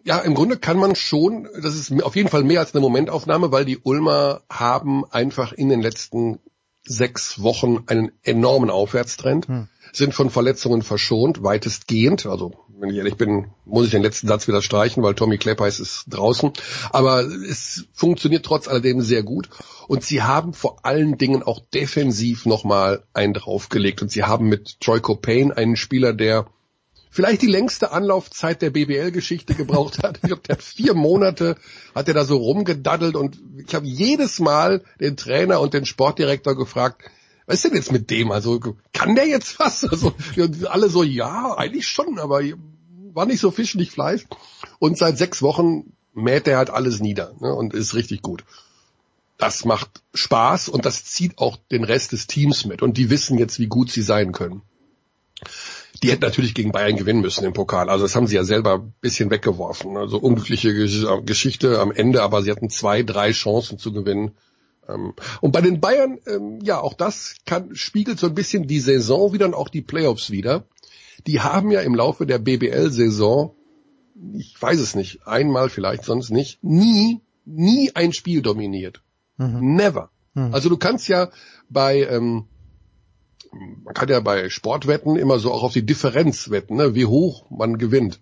ja, 0.03 0.19
im 0.19 0.35
Grunde 0.35 0.57
kann 0.57 0.77
man 0.77 0.95
schon, 0.95 1.47
das 1.61 1.75
ist 1.75 2.03
auf 2.03 2.15
jeden 2.15 2.29
Fall 2.29 2.43
mehr 2.43 2.59
als 2.59 2.73
eine 2.73 2.81
Momentaufnahme, 2.81 3.51
weil 3.51 3.63
die 3.63 3.77
Ulmer 3.77 4.41
haben 4.49 5.05
einfach 5.05 5.53
in 5.53 5.69
den 5.69 5.81
letzten 5.81 6.39
sechs 6.87 7.41
Wochen 7.41 7.83
einen 7.87 8.11
enormen 8.23 8.69
Aufwärtstrend, 8.69 9.47
hm. 9.47 9.67
sind 9.91 10.13
von 10.13 10.29
Verletzungen 10.29 10.81
verschont, 10.81 11.43
weitestgehend. 11.43 12.25
Also, 12.25 12.53
wenn 12.79 12.89
ich 12.89 12.97
ehrlich 12.97 13.15
bin, 13.15 13.47
muss 13.65 13.85
ich 13.85 13.91
den 13.91 14.03
letzten 14.03 14.27
Satz 14.27 14.47
wieder 14.47 14.61
streichen, 14.61 15.01
weil 15.01 15.15
Tommy 15.15 15.37
Kleppeis 15.37 15.79
ist 15.79 16.05
draußen. 16.09 16.51
Aber 16.91 17.21
es 17.21 17.85
funktioniert 17.93 18.45
trotz 18.45 18.67
alledem 18.67 19.01
sehr 19.01 19.23
gut. 19.23 19.49
Und 19.87 20.03
sie 20.03 20.21
haben 20.21 20.53
vor 20.53 20.85
allen 20.85 21.17
Dingen 21.17 21.43
auch 21.43 21.59
defensiv 21.73 22.45
nochmal 22.45 23.03
einen 23.13 23.33
draufgelegt. 23.33 24.01
Und 24.01 24.11
sie 24.11 24.23
haben 24.23 24.47
mit 24.47 24.79
Troy 24.81 24.99
Copain 24.99 25.51
einen 25.51 25.75
Spieler, 25.75 26.13
der 26.13 26.47
vielleicht 27.15 27.41
die 27.43 27.47
längste 27.47 27.93
Anlaufzeit 27.93 28.61
der 28.61 28.71
BBL-Geschichte 28.71 29.55
gebraucht 29.55 30.03
hat. 30.03 30.17
Ich 30.17 30.23
glaube, 30.23 30.41
der 30.41 30.57
hat 30.57 30.63
vier 30.63 30.93
Monate, 30.93 31.55
hat 31.95 32.09
er 32.09 32.13
da 32.13 32.25
so 32.25 32.35
rumgedaddelt 32.35 33.15
und 33.15 33.39
ich 33.65 33.73
habe 33.73 33.87
jedes 33.87 34.39
Mal 34.39 34.83
den 34.99 35.15
Trainer 35.15 35.61
und 35.61 35.73
den 35.73 35.85
Sportdirektor 35.85 36.57
gefragt, 36.57 37.03
was 37.45 37.55
ist 37.55 37.65
denn 37.65 37.75
jetzt 37.75 37.93
mit 37.93 38.09
dem? 38.09 38.31
Also 38.31 38.59
kann 38.91 39.15
der 39.15 39.27
jetzt 39.27 39.59
was? 39.59 39.85
Also 39.85 40.13
alle 40.65 40.89
so, 40.89 41.03
ja, 41.03 41.55
eigentlich 41.55 41.87
schon, 41.87 42.19
aber 42.19 42.41
war 43.13 43.25
nicht 43.25 43.39
so 43.39 43.49
Fisch, 43.49 43.75
nicht 43.75 43.93
Fleisch. 43.93 44.25
Und 44.79 44.97
seit 44.97 45.17
sechs 45.17 45.41
Wochen 45.41 45.93
mäht 46.13 46.49
er 46.49 46.57
halt 46.57 46.69
alles 46.69 46.99
nieder 46.99 47.33
ne, 47.39 47.53
und 47.53 47.73
ist 47.73 47.93
richtig 47.93 48.23
gut. 48.23 48.43
Das 49.37 49.63
macht 49.63 50.01
Spaß 50.13 50.67
und 50.67 50.85
das 50.85 51.05
zieht 51.05 51.37
auch 51.37 51.55
den 51.71 51.85
Rest 51.85 52.11
des 52.11 52.27
Teams 52.27 52.65
mit 52.65 52.81
und 52.81 52.97
die 52.97 53.09
wissen 53.09 53.37
jetzt, 53.37 53.57
wie 53.57 53.67
gut 53.67 53.89
sie 53.89 54.01
sein 54.01 54.33
können. 54.33 54.63
Die 56.05 56.11
hätten 56.11 56.23
natürlich 56.23 56.53
gegen 56.53 56.71
Bayern 56.71 56.95
gewinnen 56.95 57.21
müssen 57.21 57.45
im 57.45 57.53
Pokal. 57.53 57.89
Also 57.89 58.05
das 58.05 58.15
haben 58.15 58.27
sie 58.27 58.35
ja 58.35 58.43
selber 58.43 58.75
ein 58.75 58.93
bisschen 59.01 59.31
weggeworfen. 59.31 59.97
Also 59.97 60.19
unglückliche 60.19 60.73
Geschichte 61.23 61.79
am 61.79 61.91
Ende, 61.91 62.21
aber 62.21 62.43
sie 62.43 62.51
hatten 62.51 62.69
zwei, 62.69 63.01
drei 63.01 63.31
Chancen 63.31 63.79
zu 63.79 63.91
gewinnen. 63.91 64.31
Ähm, 64.87 65.13
und 65.41 65.51
bei 65.51 65.61
den 65.61 65.79
Bayern, 65.81 66.19
ähm, 66.27 66.59
ja, 66.61 66.79
auch 66.79 66.93
das 66.93 67.37
kann, 67.45 67.75
spiegelt 67.75 68.19
so 68.19 68.27
ein 68.27 68.35
bisschen 68.35 68.67
die 68.67 68.79
Saison 68.79 69.33
wieder 69.33 69.47
und 69.47 69.55
auch 69.55 69.69
die 69.69 69.81
Playoffs 69.81 70.29
wieder. 70.29 70.67
Die 71.25 71.41
haben 71.41 71.71
ja 71.71 71.81
im 71.81 71.95
Laufe 71.95 72.27
der 72.27 72.37
BBL-Saison, 72.37 73.55
ich 74.33 74.61
weiß 74.61 74.79
es 74.79 74.93
nicht, 74.93 75.25
einmal 75.25 75.69
vielleicht, 75.69 76.03
sonst 76.03 76.29
nicht, 76.29 76.63
nie, 76.63 77.21
nie 77.45 77.91
ein 77.95 78.13
Spiel 78.13 78.43
dominiert. 78.43 79.01
Mhm. 79.37 79.75
Never. 79.75 80.11
Mhm. 80.35 80.53
Also 80.53 80.69
du 80.69 80.77
kannst 80.77 81.07
ja 81.07 81.31
bei, 81.67 82.03
ähm, 82.03 82.45
man 83.83 83.93
kann 83.93 84.09
ja 84.09 84.19
bei 84.19 84.49
Sportwetten 84.49 85.15
immer 85.15 85.39
so 85.39 85.51
auch 85.51 85.63
auf 85.63 85.73
die 85.73 85.85
Differenz 85.85 86.49
wetten, 86.49 86.75
ne? 86.75 86.95
wie 86.95 87.05
hoch 87.05 87.49
man 87.49 87.77
gewinnt. 87.77 88.21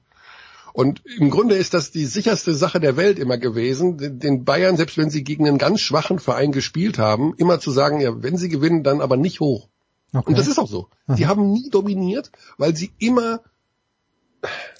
Und 0.73 1.03
im 1.19 1.29
Grunde 1.29 1.55
ist 1.55 1.75
das 1.75 1.91
die 1.91 2.05
sicherste 2.05 2.53
Sache 2.53 2.79
der 2.79 2.97
Welt 2.97 3.19
immer 3.19 3.37
gewesen, 3.37 4.19
den 4.19 4.43
Bayern, 4.43 4.75
selbst 4.75 4.97
wenn 4.97 5.11
sie 5.11 5.23
gegen 5.23 5.47
einen 5.47 5.59
ganz 5.59 5.81
schwachen 5.81 6.17
Verein 6.17 6.51
gespielt 6.51 6.97
haben, 6.97 7.35
immer 7.37 7.59
zu 7.59 7.69
sagen, 7.69 8.01
ja, 8.01 8.23
wenn 8.23 8.37
sie 8.37 8.49
gewinnen, 8.49 8.83
dann 8.83 8.99
aber 8.99 9.15
nicht 9.15 9.39
hoch. 9.39 9.69
Okay. 10.13 10.23
Und 10.27 10.37
das 10.37 10.47
ist 10.47 10.57
auch 10.57 10.67
so. 10.67 10.89
Aha. 11.05 11.15
Die 11.15 11.27
haben 11.27 11.51
nie 11.51 11.69
dominiert, 11.69 12.31
weil 12.57 12.75
sie 12.75 12.91
immer 12.97 13.41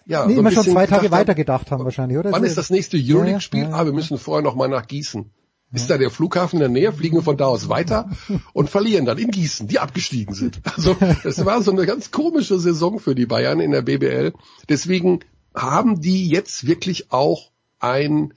ja, 0.06 0.26
nee, 0.26 0.34
so 0.34 0.40
immer 0.40 0.52
schon 0.52 0.64
zwei 0.64 0.88
Tage 0.88 1.12
weiter 1.12 1.36
gedacht 1.36 1.72
haben 1.72 1.84
wahrscheinlich, 1.84 2.18
oder? 2.18 2.32
Wann 2.32 2.44
ist 2.44 2.58
das 2.58 2.70
nächste 2.70 2.98
Euroleague-Spiel? 2.98 3.62
Ja, 3.62 3.66
ja, 3.66 3.76
ja, 3.76 3.82
ah, 3.82 3.86
wir 3.86 3.94
müssen 3.94 4.18
vorher 4.18 4.44
noch 4.44 4.56
mal 4.56 4.68
nach 4.68 4.88
Gießen. 4.88 5.32
Ist 5.74 5.90
da 5.90 5.98
der 5.98 6.10
Flughafen 6.10 6.58
in 6.58 6.60
der 6.62 6.70
Nähe, 6.70 6.94
fliegen 6.94 7.18
wir 7.18 7.24
von 7.24 7.38
da 7.38 7.46
aus 7.46 7.68
weiter 7.68 8.10
und 8.54 8.70
verlieren 8.70 9.06
dann 9.06 9.18
in 9.18 9.32
Gießen, 9.32 9.68
die 9.68 9.80
abgestiegen 9.80 10.34
sind. 10.34 10.62
Also 10.76 10.96
es 11.24 11.46
war 11.46 11.62
so 11.62 11.72
eine 11.72 11.86
ganz 11.86 12.12
komische 12.12 12.60
Saison 12.60 13.00
für 13.00 13.16
die 13.16 13.26
Bayern 13.26 13.60
in 13.60 13.72
der 13.72 13.84
BBL. 13.84 14.34
Deswegen 14.70 15.20
haben 15.56 16.02
die 16.02 16.30
jetzt 16.30 16.66
wirklich 16.66 17.12
auch 17.12 17.52
ein 17.80 18.34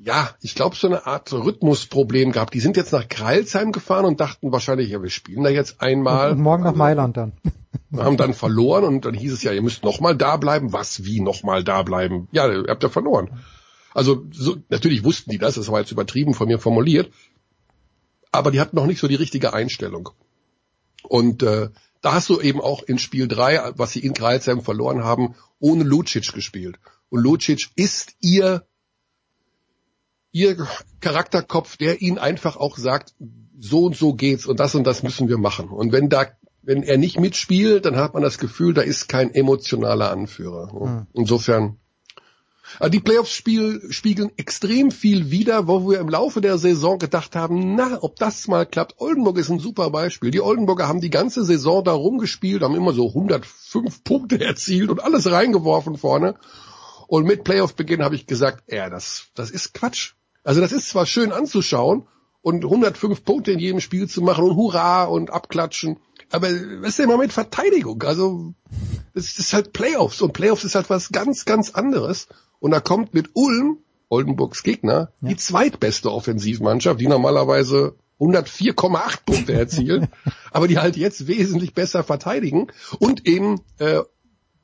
ja, 0.00 0.30
ich 0.42 0.54
glaube, 0.54 0.76
so 0.76 0.86
eine 0.86 1.06
Art 1.06 1.32
Rhythmusproblem 1.32 2.30
gehabt. 2.30 2.54
Die 2.54 2.60
sind 2.60 2.76
jetzt 2.76 2.92
nach 2.92 3.08
Kreilsheim 3.08 3.72
gefahren 3.72 4.04
und 4.04 4.20
dachten 4.20 4.52
wahrscheinlich, 4.52 4.90
ja, 4.90 5.02
wir 5.02 5.10
spielen 5.10 5.42
da 5.42 5.50
jetzt 5.50 5.80
einmal. 5.80 6.32
Und 6.32 6.40
morgen 6.40 6.62
nach 6.62 6.74
Mailand 6.74 7.16
dann. 7.16 7.32
haben 7.96 8.16
dann 8.16 8.32
verloren 8.32 8.84
und 8.84 9.04
dann 9.04 9.14
hieß 9.14 9.32
es 9.32 9.42
ja, 9.42 9.52
ihr 9.52 9.62
müsst 9.62 9.82
nochmal 9.84 10.16
da 10.16 10.36
bleiben. 10.36 10.72
Was, 10.72 11.04
wie 11.04 11.20
nochmal 11.20 11.64
da 11.64 11.82
bleiben? 11.82 12.28
Ja, 12.30 12.48
ihr 12.48 12.66
habt 12.68 12.82
ja 12.82 12.88
verloren. 12.88 13.40
Also 13.98 14.24
so, 14.30 14.58
natürlich 14.68 15.02
wussten 15.02 15.32
die 15.32 15.38
das, 15.38 15.56
das 15.56 15.72
war 15.72 15.80
jetzt 15.80 15.90
übertrieben 15.90 16.32
von 16.32 16.46
mir 16.46 16.60
formuliert, 16.60 17.10
aber 18.30 18.52
die 18.52 18.60
hatten 18.60 18.76
noch 18.76 18.86
nicht 18.86 19.00
so 19.00 19.08
die 19.08 19.16
richtige 19.16 19.54
Einstellung. 19.54 20.10
Und 21.02 21.42
äh, 21.42 21.70
da 22.00 22.12
hast 22.12 22.28
du 22.28 22.40
eben 22.40 22.60
auch 22.60 22.84
in 22.84 23.00
Spiel 23.00 23.26
drei, 23.26 23.72
was 23.74 23.90
sie 23.90 23.98
in 23.98 24.14
Kreilsheim 24.14 24.60
verloren 24.60 25.02
haben, 25.02 25.34
ohne 25.58 25.82
Lucic 25.82 26.32
gespielt. 26.32 26.78
Und 27.08 27.22
Lucic 27.22 27.70
ist 27.74 28.14
ihr 28.20 28.64
ihr 30.30 30.56
Charakterkopf, 31.00 31.76
der 31.76 32.00
ihnen 32.00 32.18
einfach 32.18 32.56
auch 32.56 32.78
sagt, 32.78 33.16
so 33.58 33.86
und 33.86 33.96
so 33.96 34.14
geht's 34.14 34.46
und 34.46 34.60
das 34.60 34.76
und 34.76 34.84
das 34.84 35.02
müssen 35.02 35.28
wir 35.28 35.38
machen. 35.38 35.70
Und 35.70 35.90
wenn 35.90 36.08
da, 36.08 36.26
wenn 36.62 36.84
er 36.84 36.98
nicht 36.98 37.18
mitspielt, 37.18 37.84
dann 37.84 37.96
hat 37.96 38.14
man 38.14 38.22
das 38.22 38.38
Gefühl, 38.38 38.74
da 38.74 38.82
ist 38.82 39.08
kein 39.08 39.34
emotionaler 39.34 40.12
Anführer. 40.12 40.70
Hm. 40.70 41.06
Insofern, 41.14 41.80
also 42.78 42.90
die 42.90 43.00
Playoffs 43.00 43.32
spiel, 43.32 43.82
spiegeln 43.90 44.30
extrem 44.36 44.90
viel 44.90 45.30
wider, 45.30 45.66
wo 45.66 45.88
wir 45.88 46.00
im 46.00 46.08
Laufe 46.08 46.40
der 46.40 46.58
Saison 46.58 46.98
gedacht 46.98 47.36
haben, 47.36 47.74
na, 47.74 47.98
ob 48.02 48.16
das 48.16 48.48
mal 48.48 48.66
klappt. 48.66 48.96
Oldenburg 48.98 49.38
ist 49.38 49.50
ein 49.50 49.58
super 49.58 49.90
Beispiel. 49.90 50.30
Die 50.30 50.40
Oldenburger 50.40 50.88
haben 50.88 51.00
die 51.00 51.10
ganze 51.10 51.44
Saison 51.44 51.82
da 51.84 51.92
rumgespielt, 51.92 52.62
haben 52.62 52.74
immer 52.74 52.92
so 52.92 53.08
105 53.08 54.04
Punkte 54.04 54.40
erzielt 54.44 54.90
und 54.90 55.02
alles 55.02 55.30
reingeworfen 55.30 55.96
vorne. 55.96 56.36
Und 57.06 57.24
mit 57.24 57.44
Playoff-Beginn 57.44 58.02
habe 58.02 58.14
ich 58.14 58.26
gesagt, 58.26 58.64
ja, 58.72 58.90
das, 58.90 59.28
das 59.34 59.50
ist 59.50 59.74
Quatsch. 59.74 60.12
Also 60.44 60.60
das 60.60 60.72
ist 60.72 60.88
zwar 60.88 61.06
schön 61.06 61.32
anzuschauen 61.32 62.06
und 62.42 62.64
105 62.64 63.24
Punkte 63.24 63.52
in 63.52 63.58
jedem 63.58 63.80
Spiel 63.80 64.08
zu 64.08 64.22
machen 64.22 64.44
und 64.44 64.56
Hurra 64.56 65.04
und 65.04 65.30
abklatschen, 65.30 65.98
aber 66.30 66.48
was 66.50 66.90
ist 66.90 66.98
denn 66.98 67.08
mal 67.08 67.16
mit 67.16 67.32
Verteidigung? 67.32 68.02
Also 68.02 68.54
es 69.14 69.38
ist 69.38 69.52
halt 69.54 69.72
Playoffs 69.72 70.20
und 70.20 70.32
Playoffs 70.32 70.64
ist 70.64 70.74
halt 70.74 70.90
was 70.90 71.10
ganz, 71.10 71.44
ganz 71.44 71.70
anderes. 71.70 72.28
Und 72.60 72.70
da 72.70 72.80
kommt 72.80 73.14
mit 73.14 73.30
Ulm, 73.34 73.78
Oldenburgs 74.08 74.62
Gegner, 74.62 75.12
ja. 75.20 75.28
die 75.28 75.36
zweitbeste 75.36 76.10
Offensivmannschaft, 76.10 77.00
die 77.00 77.08
normalerweise 77.08 77.94
104,8 78.20 79.18
Punkte 79.24 79.52
erzielen, 79.52 80.08
aber 80.50 80.66
die 80.66 80.78
halt 80.78 80.96
jetzt 80.96 81.28
wesentlich 81.28 81.74
besser 81.74 82.02
verteidigen 82.02 82.68
und 82.98 83.26
eben 83.26 83.60
äh, 83.78 84.00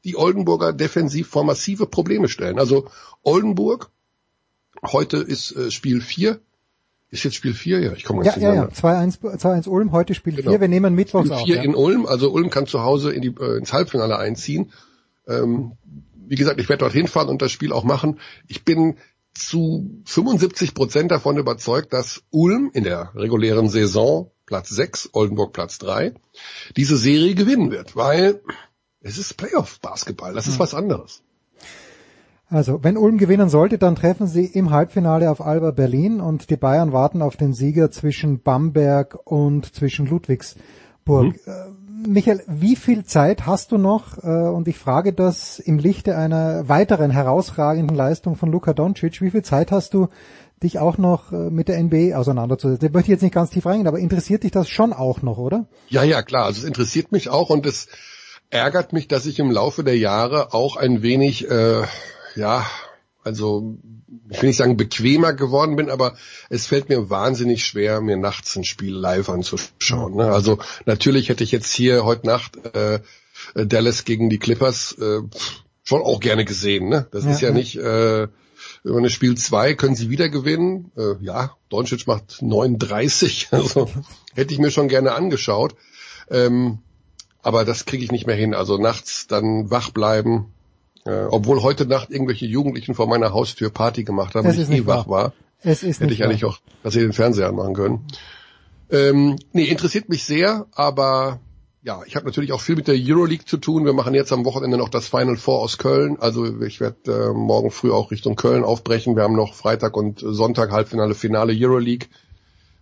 die 0.04 0.16
Oldenburger 0.16 0.72
defensiv 0.72 1.28
vor 1.28 1.44
massive 1.44 1.86
Probleme 1.86 2.28
stellen. 2.28 2.58
Also 2.58 2.88
Oldenburg 3.22 3.90
Heute 4.92 5.18
ist 5.18 5.56
äh, 5.56 5.70
Spiel 5.70 6.00
4. 6.00 6.40
Ist 7.10 7.24
jetzt 7.24 7.34
Spiel 7.34 7.54
4? 7.54 7.80
Ja, 7.80 7.92
ich 7.92 8.04
komme 8.04 8.22
ganz 8.22 8.36
Ja, 8.36 8.54
ja, 8.54 8.64
ja. 8.64 8.68
2-1 8.68 9.68
Ulm, 9.68 9.92
heute 9.92 10.14
Spiel 10.14 10.34
4. 10.34 10.44
Genau. 10.44 10.60
Wir 10.60 10.68
nehmen 10.68 10.94
Mittwochs 10.94 11.28
Spiel 11.28 11.44
4 11.44 11.56
ja. 11.56 11.62
in 11.62 11.74
Ulm. 11.74 12.06
Also 12.06 12.30
Ulm 12.30 12.50
kann 12.50 12.66
zu 12.66 12.82
Hause 12.82 13.12
in 13.12 13.22
die, 13.22 13.34
äh, 13.40 13.58
ins 13.58 13.72
Halbfinale 13.72 14.18
einziehen. 14.18 14.72
Ähm, 15.26 15.72
wie 16.28 16.36
gesagt, 16.36 16.60
ich 16.60 16.68
werde 16.68 16.80
dorthin 16.80 17.08
fahren 17.08 17.28
und 17.28 17.42
das 17.42 17.52
Spiel 17.52 17.72
auch 17.72 17.84
machen. 17.84 18.20
Ich 18.48 18.64
bin 18.64 18.96
zu 19.34 20.02
75 20.04 20.74
Prozent 20.74 21.10
davon 21.10 21.36
überzeugt, 21.38 21.92
dass 21.92 22.22
Ulm 22.30 22.70
in 22.72 22.84
der 22.84 23.12
regulären 23.14 23.68
Saison 23.68 24.30
Platz 24.46 24.68
6, 24.68 25.10
Oldenburg 25.12 25.52
Platz 25.52 25.78
3, 25.78 26.14
diese 26.76 26.96
Serie 26.96 27.34
gewinnen 27.34 27.70
wird, 27.70 27.96
weil 27.96 28.42
es 29.00 29.18
ist 29.18 29.36
Playoff-Basketball, 29.36 30.34
das 30.34 30.46
ist 30.46 30.54
hm. 30.54 30.60
was 30.60 30.74
anderes. 30.74 31.22
Also, 32.46 32.84
wenn 32.84 32.96
Ulm 32.96 33.18
gewinnen 33.18 33.48
sollte, 33.48 33.78
dann 33.78 33.96
treffen 33.96 34.26
sie 34.26 34.44
im 34.44 34.70
Halbfinale 34.70 35.30
auf 35.30 35.40
Alba 35.40 35.70
Berlin 35.70 36.20
und 36.20 36.50
die 36.50 36.56
Bayern 36.56 36.92
warten 36.92 37.22
auf 37.22 37.36
den 37.36 37.54
Sieger 37.54 37.90
zwischen 37.90 38.42
Bamberg 38.42 39.18
und 39.24 39.74
zwischen 39.74 40.06
Ludwigsburg. 40.06 41.34
Mhm. 41.46 41.83
Michael, 42.06 42.42
wie 42.46 42.76
viel 42.76 43.04
Zeit 43.04 43.46
hast 43.46 43.72
du 43.72 43.78
noch? 43.78 44.18
Äh, 44.18 44.26
und 44.26 44.68
ich 44.68 44.78
frage 44.78 45.12
das 45.12 45.58
im 45.58 45.78
Lichte 45.78 46.16
einer 46.16 46.68
weiteren 46.68 47.10
herausragenden 47.10 47.96
Leistung 47.96 48.36
von 48.36 48.50
Luka 48.50 48.72
Doncic. 48.72 49.20
Wie 49.20 49.30
viel 49.30 49.42
Zeit 49.42 49.72
hast 49.72 49.94
du, 49.94 50.08
dich 50.62 50.78
auch 50.78 50.98
noch 50.98 51.32
äh, 51.32 51.50
mit 51.50 51.68
der 51.68 51.82
NBA 51.82 52.16
auseinanderzusetzen? 52.16 52.88
Da 52.88 52.92
möchte 52.92 53.10
ich 53.10 53.16
jetzt 53.16 53.22
nicht 53.22 53.34
ganz 53.34 53.50
tief 53.50 53.66
reingehen, 53.66 53.86
aber 53.86 53.98
interessiert 53.98 54.42
dich 54.42 54.50
das 54.50 54.68
schon 54.68 54.92
auch 54.92 55.22
noch, 55.22 55.38
oder? 55.38 55.66
Ja, 55.88 56.02
ja, 56.02 56.22
klar. 56.22 56.46
Also 56.46 56.60
es 56.60 56.64
interessiert 56.64 57.12
mich 57.12 57.28
auch 57.28 57.50
und 57.50 57.66
es 57.66 57.88
ärgert 58.50 58.92
mich, 58.92 59.08
dass 59.08 59.26
ich 59.26 59.38
im 59.38 59.50
Laufe 59.50 59.84
der 59.84 59.98
Jahre 59.98 60.54
auch 60.54 60.76
ein 60.76 61.02
wenig 61.02 61.50
äh, 61.50 61.82
ja, 62.36 62.66
also 63.22 63.78
ich 64.30 64.40
will 64.40 64.48
nicht 64.48 64.56
sagen 64.56 64.76
bequemer 64.76 65.32
geworden 65.32 65.76
bin, 65.76 65.90
aber 65.90 66.16
es 66.48 66.66
fällt 66.66 66.88
mir 66.88 67.10
wahnsinnig 67.10 67.64
schwer, 67.64 68.00
mir 68.00 68.16
nachts 68.16 68.56
ein 68.56 68.64
Spiel 68.64 68.94
live 68.94 69.28
anzuschauen. 69.28 70.16
Ne? 70.16 70.26
Also 70.26 70.58
natürlich 70.86 71.28
hätte 71.28 71.44
ich 71.44 71.52
jetzt 71.52 71.72
hier 71.72 72.04
heute 72.04 72.26
Nacht 72.26 72.56
äh, 72.74 73.00
Dallas 73.54 74.04
gegen 74.04 74.30
die 74.30 74.38
Clippers 74.38 74.92
äh, 74.98 75.20
schon 75.82 76.02
auch 76.02 76.20
gerne 76.20 76.44
gesehen. 76.44 76.88
Ne? 76.88 77.06
Das 77.10 77.24
ja, 77.24 77.30
ist 77.30 77.40
ja, 77.40 77.48
ja. 77.48 77.54
nicht 77.54 77.76
äh, 77.76 78.28
wenn 78.82 78.94
man 78.94 79.10
Spiel 79.10 79.36
zwei 79.36 79.74
können 79.74 79.94
sie 79.94 80.10
wieder 80.10 80.28
gewinnen. 80.28 80.92
Äh, 80.96 81.14
ja, 81.20 81.56
Doncic 81.70 82.06
macht 82.06 82.42
39, 82.42 83.48
also 83.50 83.90
hätte 84.34 84.52
ich 84.52 84.60
mir 84.60 84.70
schon 84.70 84.88
gerne 84.88 85.12
angeschaut. 85.12 85.74
Ähm, 86.30 86.78
aber 87.42 87.64
das 87.64 87.84
kriege 87.84 88.04
ich 88.04 88.12
nicht 88.12 88.26
mehr 88.26 88.36
hin. 88.36 88.54
Also 88.54 88.78
nachts 88.78 89.26
dann 89.26 89.70
wach 89.70 89.90
bleiben, 89.90 90.53
äh, 91.06 91.24
obwohl 91.30 91.62
heute 91.62 91.86
Nacht 91.86 92.10
irgendwelche 92.10 92.46
Jugendlichen 92.46 92.94
vor 92.94 93.06
meiner 93.06 93.32
Haustür 93.32 93.70
Party 93.70 94.04
gemacht 94.04 94.34
haben, 94.34 94.46
weil 94.46 94.58
ich 94.58 94.70
eh 94.70 94.86
wach 94.86 95.08
war. 95.08 95.32
Es 95.62 95.82
ist 95.82 96.00
Hätte 96.00 96.12
ich 96.12 96.24
eigentlich 96.24 96.44
auch, 96.44 96.58
dass 96.82 96.94
sie 96.94 97.00
den 97.00 97.12
Fernseher 97.12 97.48
anmachen 97.48 97.74
können. 97.74 98.06
Ähm, 98.90 99.36
nee, 99.52 99.64
interessiert 99.64 100.08
mich 100.08 100.24
sehr, 100.24 100.66
aber 100.72 101.40
ja, 101.82 102.00
ich 102.06 102.16
habe 102.16 102.26
natürlich 102.26 102.52
auch 102.52 102.60
viel 102.60 102.76
mit 102.76 102.88
der 102.88 102.96
Euroleague 102.98 103.44
zu 103.44 103.58
tun. 103.58 103.84
Wir 103.84 103.92
machen 103.92 104.14
jetzt 104.14 104.32
am 104.32 104.44
Wochenende 104.44 104.78
noch 104.78 104.88
das 104.88 105.08
Final 105.08 105.36
Four 105.36 105.60
aus 105.60 105.76
Köln. 105.76 106.16
Also 106.18 106.60
ich 106.62 106.80
werde 106.80 107.30
äh, 107.30 107.32
morgen 107.34 107.70
früh 107.70 107.92
auch 107.92 108.10
Richtung 108.10 108.36
Köln 108.36 108.64
aufbrechen. 108.64 109.16
Wir 109.16 109.22
haben 109.22 109.36
noch 109.36 109.54
Freitag 109.54 109.96
und 109.96 110.20
Sonntag 110.20 110.70
Halbfinale, 110.70 111.14
Finale 111.14 111.54
Euroleague. 111.54 112.08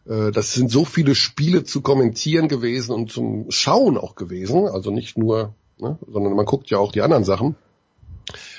Äh, 0.09 0.31
das 0.31 0.53
sind 0.53 0.71
so 0.71 0.85
viele 0.85 1.17
Spiele 1.17 1.65
zu 1.65 1.81
kommentieren 1.81 2.47
gewesen 2.47 2.93
und 2.93 3.11
zum 3.11 3.47
Schauen 3.51 3.99
auch 3.99 4.15
gewesen. 4.15 4.69
Also 4.69 4.93
nicht 4.93 5.19
nur, 5.19 5.55
ne, 5.79 5.99
sondern 6.07 6.35
man 6.35 6.47
guckt 6.47 6.71
ja 6.71 6.79
auch 6.79 6.93
die 6.93 7.03
anderen 7.03 7.25
Sachen 7.25 7.57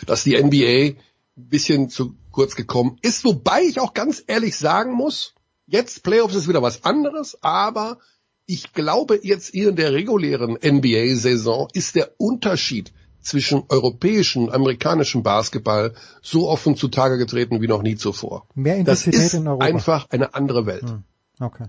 dass 0.05 0.23
die 0.23 0.41
NBA 0.41 0.97
ein 1.35 1.49
bisschen 1.49 1.89
zu 1.89 2.15
kurz 2.31 2.55
gekommen 2.55 2.97
ist, 3.01 3.23
wobei 3.23 3.61
ich 3.63 3.79
auch 3.79 3.93
ganz 3.93 4.23
ehrlich 4.27 4.57
sagen 4.57 4.93
muss, 4.93 5.33
jetzt 5.67 6.03
Playoffs 6.03 6.35
ist 6.35 6.47
wieder 6.47 6.61
was 6.61 6.83
anderes, 6.83 7.37
aber 7.41 7.99
ich 8.45 8.73
glaube 8.73 9.19
jetzt 9.23 9.53
in 9.53 9.75
der 9.75 9.93
regulären 9.93 10.57
NBA-Saison 10.61 11.69
ist 11.73 11.95
der 11.95 12.11
Unterschied 12.17 12.91
zwischen 13.21 13.63
europäischen 13.69 14.43
und 14.43 14.53
amerikanischem 14.53 15.23
Basketball 15.23 15.93
so 16.21 16.49
offen 16.49 16.75
zutage 16.75 17.17
getreten 17.17 17.61
wie 17.61 17.67
noch 17.67 17.81
nie 17.81 17.95
zuvor. 17.95 18.45
Mehr 18.53 18.75
Intensität 18.75 19.13
das 19.13 19.25
ist 19.25 19.33
in 19.33 19.47
Europa. 19.47 19.65
einfach 19.65 20.09
eine 20.09 20.35
andere 20.35 20.65
Welt. 20.65 20.89
Hm. 20.89 21.03
Okay. 21.39 21.67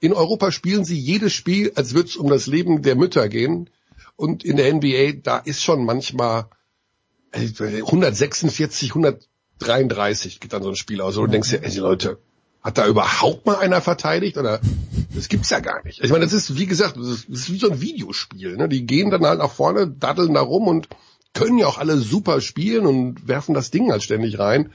In 0.00 0.12
Europa 0.12 0.52
spielen 0.52 0.84
sie 0.84 0.98
jedes 0.98 1.32
Spiel, 1.32 1.72
als 1.74 1.94
würde 1.94 2.08
es 2.08 2.16
um 2.16 2.28
das 2.28 2.46
Leben 2.46 2.82
der 2.82 2.94
Mütter 2.94 3.28
gehen. 3.28 3.70
Und 4.16 4.44
in 4.44 4.56
der 4.56 4.72
NBA, 4.72 5.20
da 5.22 5.38
ist 5.38 5.62
schon 5.62 5.84
manchmal 5.84 6.46
146, 7.34 8.90
133 8.90 10.40
geht 10.40 10.52
dann 10.52 10.62
so 10.62 10.70
ein 10.70 10.76
Spiel 10.76 11.00
aus. 11.00 11.16
Und 11.16 11.26
du 11.26 11.30
denkst 11.32 11.50
dir, 11.50 11.62
ey, 11.62 11.76
Leute, 11.78 12.18
hat 12.62 12.78
da 12.78 12.86
überhaupt 12.86 13.44
mal 13.46 13.56
einer 13.56 13.80
verteidigt? 13.80 14.38
Oder 14.38 14.60
das 15.14 15.28
gibt's 15.28 15.50
ja 15.50 15.60
gar 15.60 15.84
nicht. 15.84 16.02
Ich 16.02 16.10
meine, 16.10 16.24
das 16.24 16.32
ist, 16.32 16.56
wie 16.56 16.66
gesagt, 16.66 16.96
das 16.96 17.08
ist, 17.08 17.28
das 17.28 17.40
ist 17.40 17.52
wie 17.52 17.58
so 17.58 17.70
ein 17.70 17.80
Videospiel. 17.80 18.56
Ne? 18.56 18.68
Die 18.68 18.86
gehen 18.86 19.10
dann 19.10 19.24
halt 19.24 19.38
nach 19.38 19.50
vorne, 19.50 19.88
daddeln 19.88 20.34
da 20.34 20.40
rum 20.40 20.66
und 20.66 20.88
können 21.34 21.58
ja 21.58 21.66
auch 21.66 21.78
alle 21.78 21.98
super 21.98 22.40
spielen 22.40 22.86
und 22.86 23.28
werfen 23.28 23.54
das 23.54 23.70
Ding 23.70 23.90
halt 23.90 24.02
ständig 24.02 24.38
rein. 24.38 24.72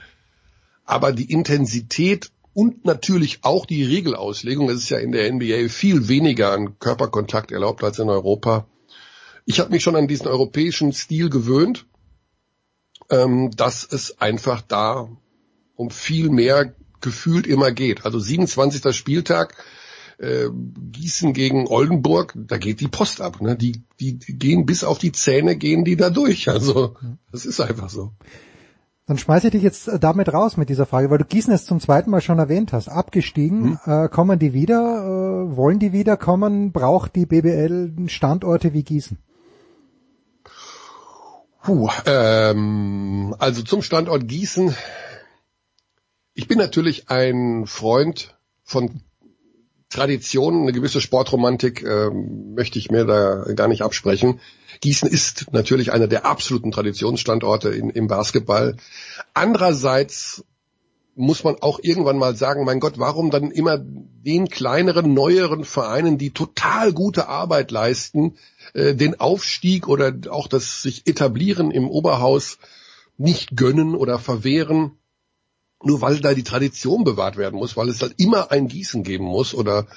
Aber 0.85 1.13
die 1.13 1.31
Intensität 1.31 2.31
und 2.53 2.83
natürlich 2.83 3.39
auch 3.43 3.65
die 3.65 3.85
Regelauslegung, 3.85 4.69
es 4.69 4.77
ist 4.77 4.89
ja 4.89 4.97
in 4.97 5.11
der 5.11 5.31
NBA 5.31 5.69
viel 5.69 6.07
weniger 6.07 6.51
an 6.51 6.77
Körperkontakt 6.79 7.51
erlaubt 7.51 7.83
als 7.83 7.99
in 7.99 8.09
Europa. 8.09 8.67
Ich 9.45 9.59
habe 9.59 9.71
mich 9.71 9.81
schon 9.81 9.95
an 9.95 10.07
diesen 10.07 10.27
europäischen 10.27 10.91
Stil 10.91 11.29
gewöhnt 11.29 11.85
ähm, 13.09 13.51
dass 13.51 13.87
es 13.89 14.19
einfach 14.19 14.61
da 14.61 15.09
um 15.75 15.89
viel 15.89 16.29
mehr 16.29 16.73
gefühlt 17.01 17.47
immer 17.47 17.71
geht. 17.71 18.05
Also 18.05 18.19
27. 18.19 18.95
Spieltag, 18.95 19.55
äh, 20.17 20.49
Gießen 20.91 21.33
gegen 21.33 21.67
Oldenburg, 21.67 22.33
da 22.35 22.57
geht 22.57 22.81
die 22.81 22.87
Post 22.87 23.21
ab. 23.21 23.41
Ne? 23.41 23.55
Die, 23.55 23.83
die, 23.99 24.19
die 24.19 24.37
gehen 24.37 24.65
bis 24.65 24.83
auf 24.83 24.97
die 24.97 25.11
Zähne, 25.11 25.55
gehen 25.55 25.85
die 25.85 25.95
da 25.95 26.09
durch. 26.09 26.49
Also 26.49 26.95
das 27.31 27.45
ist 27.45 27.59
einfach 27.61 27.89
so. 27.89 28.11
Dann 29.05 29.17
schmeiße 29.17 29.47
ich 29.47 29.51
dich 29.53 29.63
jetzt 29.63 29.89
damit 30.01 30.31
raus 30.31 30.55
mit 30.55 30.69
dieser 30.69 30.85
Frage, 30.85 31.09
weil 31.09 31.17
du 31.17 31.25
Gießen 31.25 31.51
es 31.51 31.65
zum 31.65 31.79
zweiten 31.79 32.11
Mal 32.11 32.21
schon 32.21 32.37
erwähnt 32.37 32.73
hast. 32.73 32.89
Abgestiegen, 32.89 33.79
hm. 33.83 34.05
äh, 34.05 34.07
kommen 34.07 34.37
die 34.37 34.53
wieder, 34.53 34.75
äh, 34.75 35.55
wollen 35.55 35.79
die 35.79 35.93
wiederkommen, 35.93 36.71
braucht 36.71 37.15
die 37.15 37.25
BBL 37.25 38.07
Standorte 38.07 38.73
wie 38.73 38.83
Gießen? 38.83 39.17
Puh, 41.61 41.89
ähm, 42.05 43.35
also 43.37 43.61
zum 43.63 43.81
Standort 43.81 44.27
Gießen. 44.27 44.75
Ich 46.33 46.47
bin 46.47 46.57
natürlich 46.57 47.09
ein 47.09 47.65
Freund 47.67 48.35
von 48.63 49.01
Tradition, 49.89 50.61
eine 50.61 50.71
gewisse 50.71 51.01
Sportromantik 51.01 51.83
äh, 51.83 52.11
möchte 52.11 52.77
ich 52.77 52.91
mir 52.91 53.05
da 53.05 53.51
gar 53.55 53.67
nicht 53.67 53.81
absprechen. 53.81 54.39
Gießen 54.81 55.09
ist 55.09 55.51
natürlich 55.51 55.91
einer 55.91 56.07
der 56.07 56.25
absoluten 56.25 56.71
Traditionsstandorte 56.71 57.69
in, 57.69 57.89
im 57.89 58.07
Basketball. 58.07 58.77
Andererseits 59.33 60.45
muss 61.19 61.43
man 61.43 61.57
auch 61.61 61.79
irgendwann 61.81 62.17
mal 62.17 62.35
sagen, 62.35 62.63
mein 62.63 62.79
Gott, 62.79 62.97
warum 62.97 63.29
dann 63.29 63.51
immer 63.51 63.77
den 63.77 64.47
kleineren, 64.47 65.13
neueren 65.13 65.65
Vereinen, 65.65 66.17
die 66.17 66.31
total 66.31 66.93
gute 66.93 67.27
Arbeit 67.27 67.71
leisten, 67.71 68.37
äh, 68.73 68.95
den 68.95 69.19
Aufstieg 69.19 69.89
oder 69.89 70.13
auch 70.29 70.47
das 70.47 70.81
sich 70.81 71.07
etablieren 71.07 71.71
im 71.71 71.89
Oberhaus 71.89 72.57
nicht 73.17 73.57
gönnen 73.57 73.95
oder 73.95 74.17
verwehren, 74.17 74.91
nur 75.83 76.01
weil 76.01 76.21
da 76.21 76.33
die 76.33 76.43
Tradition 76.43 77.03
bewahrt 77.03 77.35
werden 77.35 77.59
muss, 77.59 77.75
weil 77.75 77.89
es 77.89 77.97
dann 77.97 78.13
immer 78.15 78.51
ein 78.51 78.69
Gießen 78.69 79.03
geben 79.03 79.25
muss 79.25 79.53
oder 79.53 79.87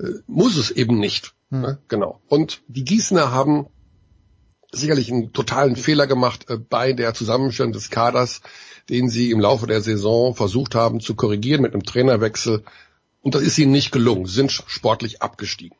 äh, 0.00 0.06
muss 0.26 0.56
es 0.56 0.70
eben 0.70 0.98
nicht. 0.98 1.34
Hm. 1.50 1.60
Ne? 1.60 1.78
Genau. 1.88 2.20
Und 2.28 2.62
die 2.66 2.84
Gießener 2.84 3.30
haben 3.30 3.66
sicherlich 4.72 5.12
einen 5.12 5.32
totalen 5.32 5.76
Fehler 5.76 6.06
gemacht 6.06 6.48
äh, 6.48 6.56
bei 6.56 6.92
der 6.92 7.14
Zusammenstellung 7.14 7.72
des 7.72 7.90
Kaders, 7.90 8.40
den 8.88 9.08
sie 9.08 9.30
im 9.30 9.40
Laufe 9.40 9.66
der 9.66 9.82
Saison 9.82 10.34
versucht 10.34 10.74
haben 10.74 11.00
zu 11.00 11.14
korrigieren 11.14 11.62
mit 11.62 11.74
einem 11.74 11.84
Trainerwechsel. 11.84 12.64
Und 13.20 13.34
das 13.34 13.42
ist 13.42 13.58
ihnen 13.58 13.70
nicht 13.70 13.92
gelungen, 13.92 14.26
Sie 14.26 14.34
sind 14.34 14.50
sportlich 14.50 15.22
abgestiegen. 15.22 15.76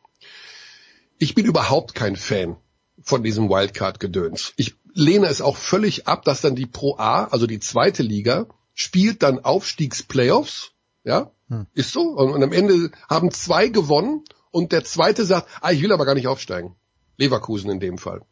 Ich 1.18 1.34
bin 1.34 1.46
überhaupt 1.46 1.94
kein 1.94 2.16
Fan 2.16 2.56
von 3.02 3.24
diesem 3.24 3.48
Wildcard-Gedöns. 3.48 4.52
Ich 4.56 4.76
lehne 4.94 5.26
es 5.26 5.40
auch 5.40 5.56
völlig 5.56 6.06
ab, 6.06 6.24
dass 6.24 6.42
dann 6.42 6.54
die 6.54 6.66
Pro 6.66 6.96
A, 6.98 7.24
also 7.24 7.46
die 7.46 7.58
zweite 7.58 8.02
Liga, 8.02 8.46
spielt 8.74 9.22
dann 9.22 9.40
Aufstiegsplayoffs, 9.40 10.72
ja, 11.02 11.32
hm. 11.48 11.66
ist 11.74 11.92
so. 11.92 12.02
Und, 12.02 12.30
und 12.30 12.42
am 12.42 12.52
Ende 12.52 12.92
haben 13.08 13.30
zwei 13.32 13.68
gewonnen 13.68 14.22
und 14.50 14.70
der 14.70 14.84
zweite 14.84 15.24
sagt, 15.24 15.48
ah, 15.60 15.72
ich 15.72 15.82
will 15.82 15.92
aber 15.92 16.04
gar 16.04 16.14
nicht 16.14 16.28
aufsteigen. 16.28 16.76
Leverkusen 17.16 17.70
in 17.70 17.80
dem 17.80 17.98
Fall 17.98 18.22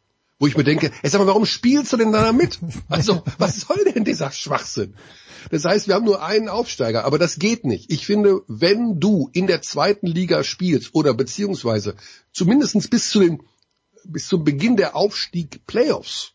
wo 0.41 0.47
ich 0.47 0.57
mir 0.57 0.63
denke, 0.63 0.91
ey, 1.03 1.09
sag 1.09 1.19
mal, 1.19 1.27
warum 1.27 1.45
spielst 1.45 1.93
du 1.93 1.97
denn 1.97 2.11
da 2.11 2.33
mit? 2.33 2.57
Also, 2.89 3.21
was 3.37 3.61
soll 3.61 3.85
denn 3.93 4.03
dieser 4.03 4.31
Schwachsinn? 4.31 4.95
Das 5.51 5.65
heißt, 5.65 5.87
wir 5.87 5.93
haben 5.93 6.05
nur 6.05 6.23
einen 6.23 6.49
Aufsteiger, 6.49 7.05
aber 7.05 7.19
das 7.19 7.37
geht 7.37 7.63
nicht. 7.63 7.91
Ich 7.91 8.07
finde, 8.07 8.41
wenn 8.47 8.99
du 8.99 9.29
in 9.33 9.45
der 9.45 9.61
zweiten 9.61 10.07
Liga 10.07 10.43
spielst 10.43 10.95
oder 10.95 11.13
beziehungsweise 11.13 11.95
zumindestens 12.33 12.87
bis 12.87 13.11
zu 13.11 13.19
den, 13.19 13.43
bis 14.03 14.27
zum 14.27 14.43
Beginn 14.43 14.77
der 14.77 14.95
Aufstieg 14.95 15.67
Playoffs, 15.67 16.31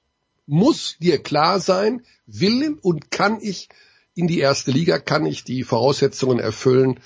muss 0.46 0.96
dir 1.00 1.20
klar 1.20 1.58
sein, 1.58 2.02
will 2.26 2.78
und 2.82 3.10
kann 3.10 3.40
ich 3.40 3.68
in 4.14 4.28
die 4.28 4.38
erste 4.38 4.70
Liga, 4.70 5.00
kann 5.00 5.26
ich 5.26 5.42
die 5.42 5.64
Voraussetzungen 5.64 6.38
erfüllen, 6.38 7.00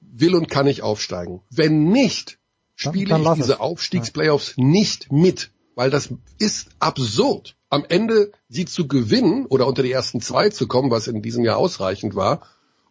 will 0.00 0.34
und 0.34 0.48
kann 0.48 0.68
ich 0.68 0.80
aufsteigen. 0.80 1.42
Wenn 1.50 1.90
nicht, 1.90 2.38
spiele 2.76 3.14
ich 3.14 3.34
diese 3.34 3.60
Aufstiegsplayoffs 3.60 4.54
nicht 4.56 5.12
mit 5.12 5.50
weil 5.74 5.90
das 5.90 6.10
ist 6.38 6.68
absurd. 6.78 7.56
Am 7.70 7.84
Ende 7.88 8.32
sie 8.48 8.64
zu 8.64 8.86
gewinnen 8.86 9.46
oder 9.46 9.66
unter 9.66 9.82
die 9.82 9.92
ersten 9.92 10.20
zwei 10.20 10.50
zu 10.50 10.66
kommen, 10.66 10.90
was 10.90 11.08
in 11.08 11.22
diesem 11.22 11.44
Jahr 11.44 11.56
ausreichend 11.56 12.14
war, 12.14 12.42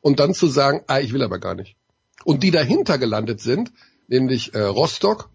und 0.02 0.20
dann 0.20 0.34
zu 0.34 0.48
sagen, 0.48 0.82
ah, 0.88 1.00
ich 1.00 1.14
will 1.14 1.24
aber 1.24 1.40
gar 1.40 1.56
nicht. 1.56 1.78
Und 2.26 2.44
die 2.44 2.52
dahinter 2.52 2.98
gelandet 2.98 3.40
sind, 3.40 3.72
nämlich 4.08 4.54
äh, 4.54 4.62
Rostock 4.62 5.30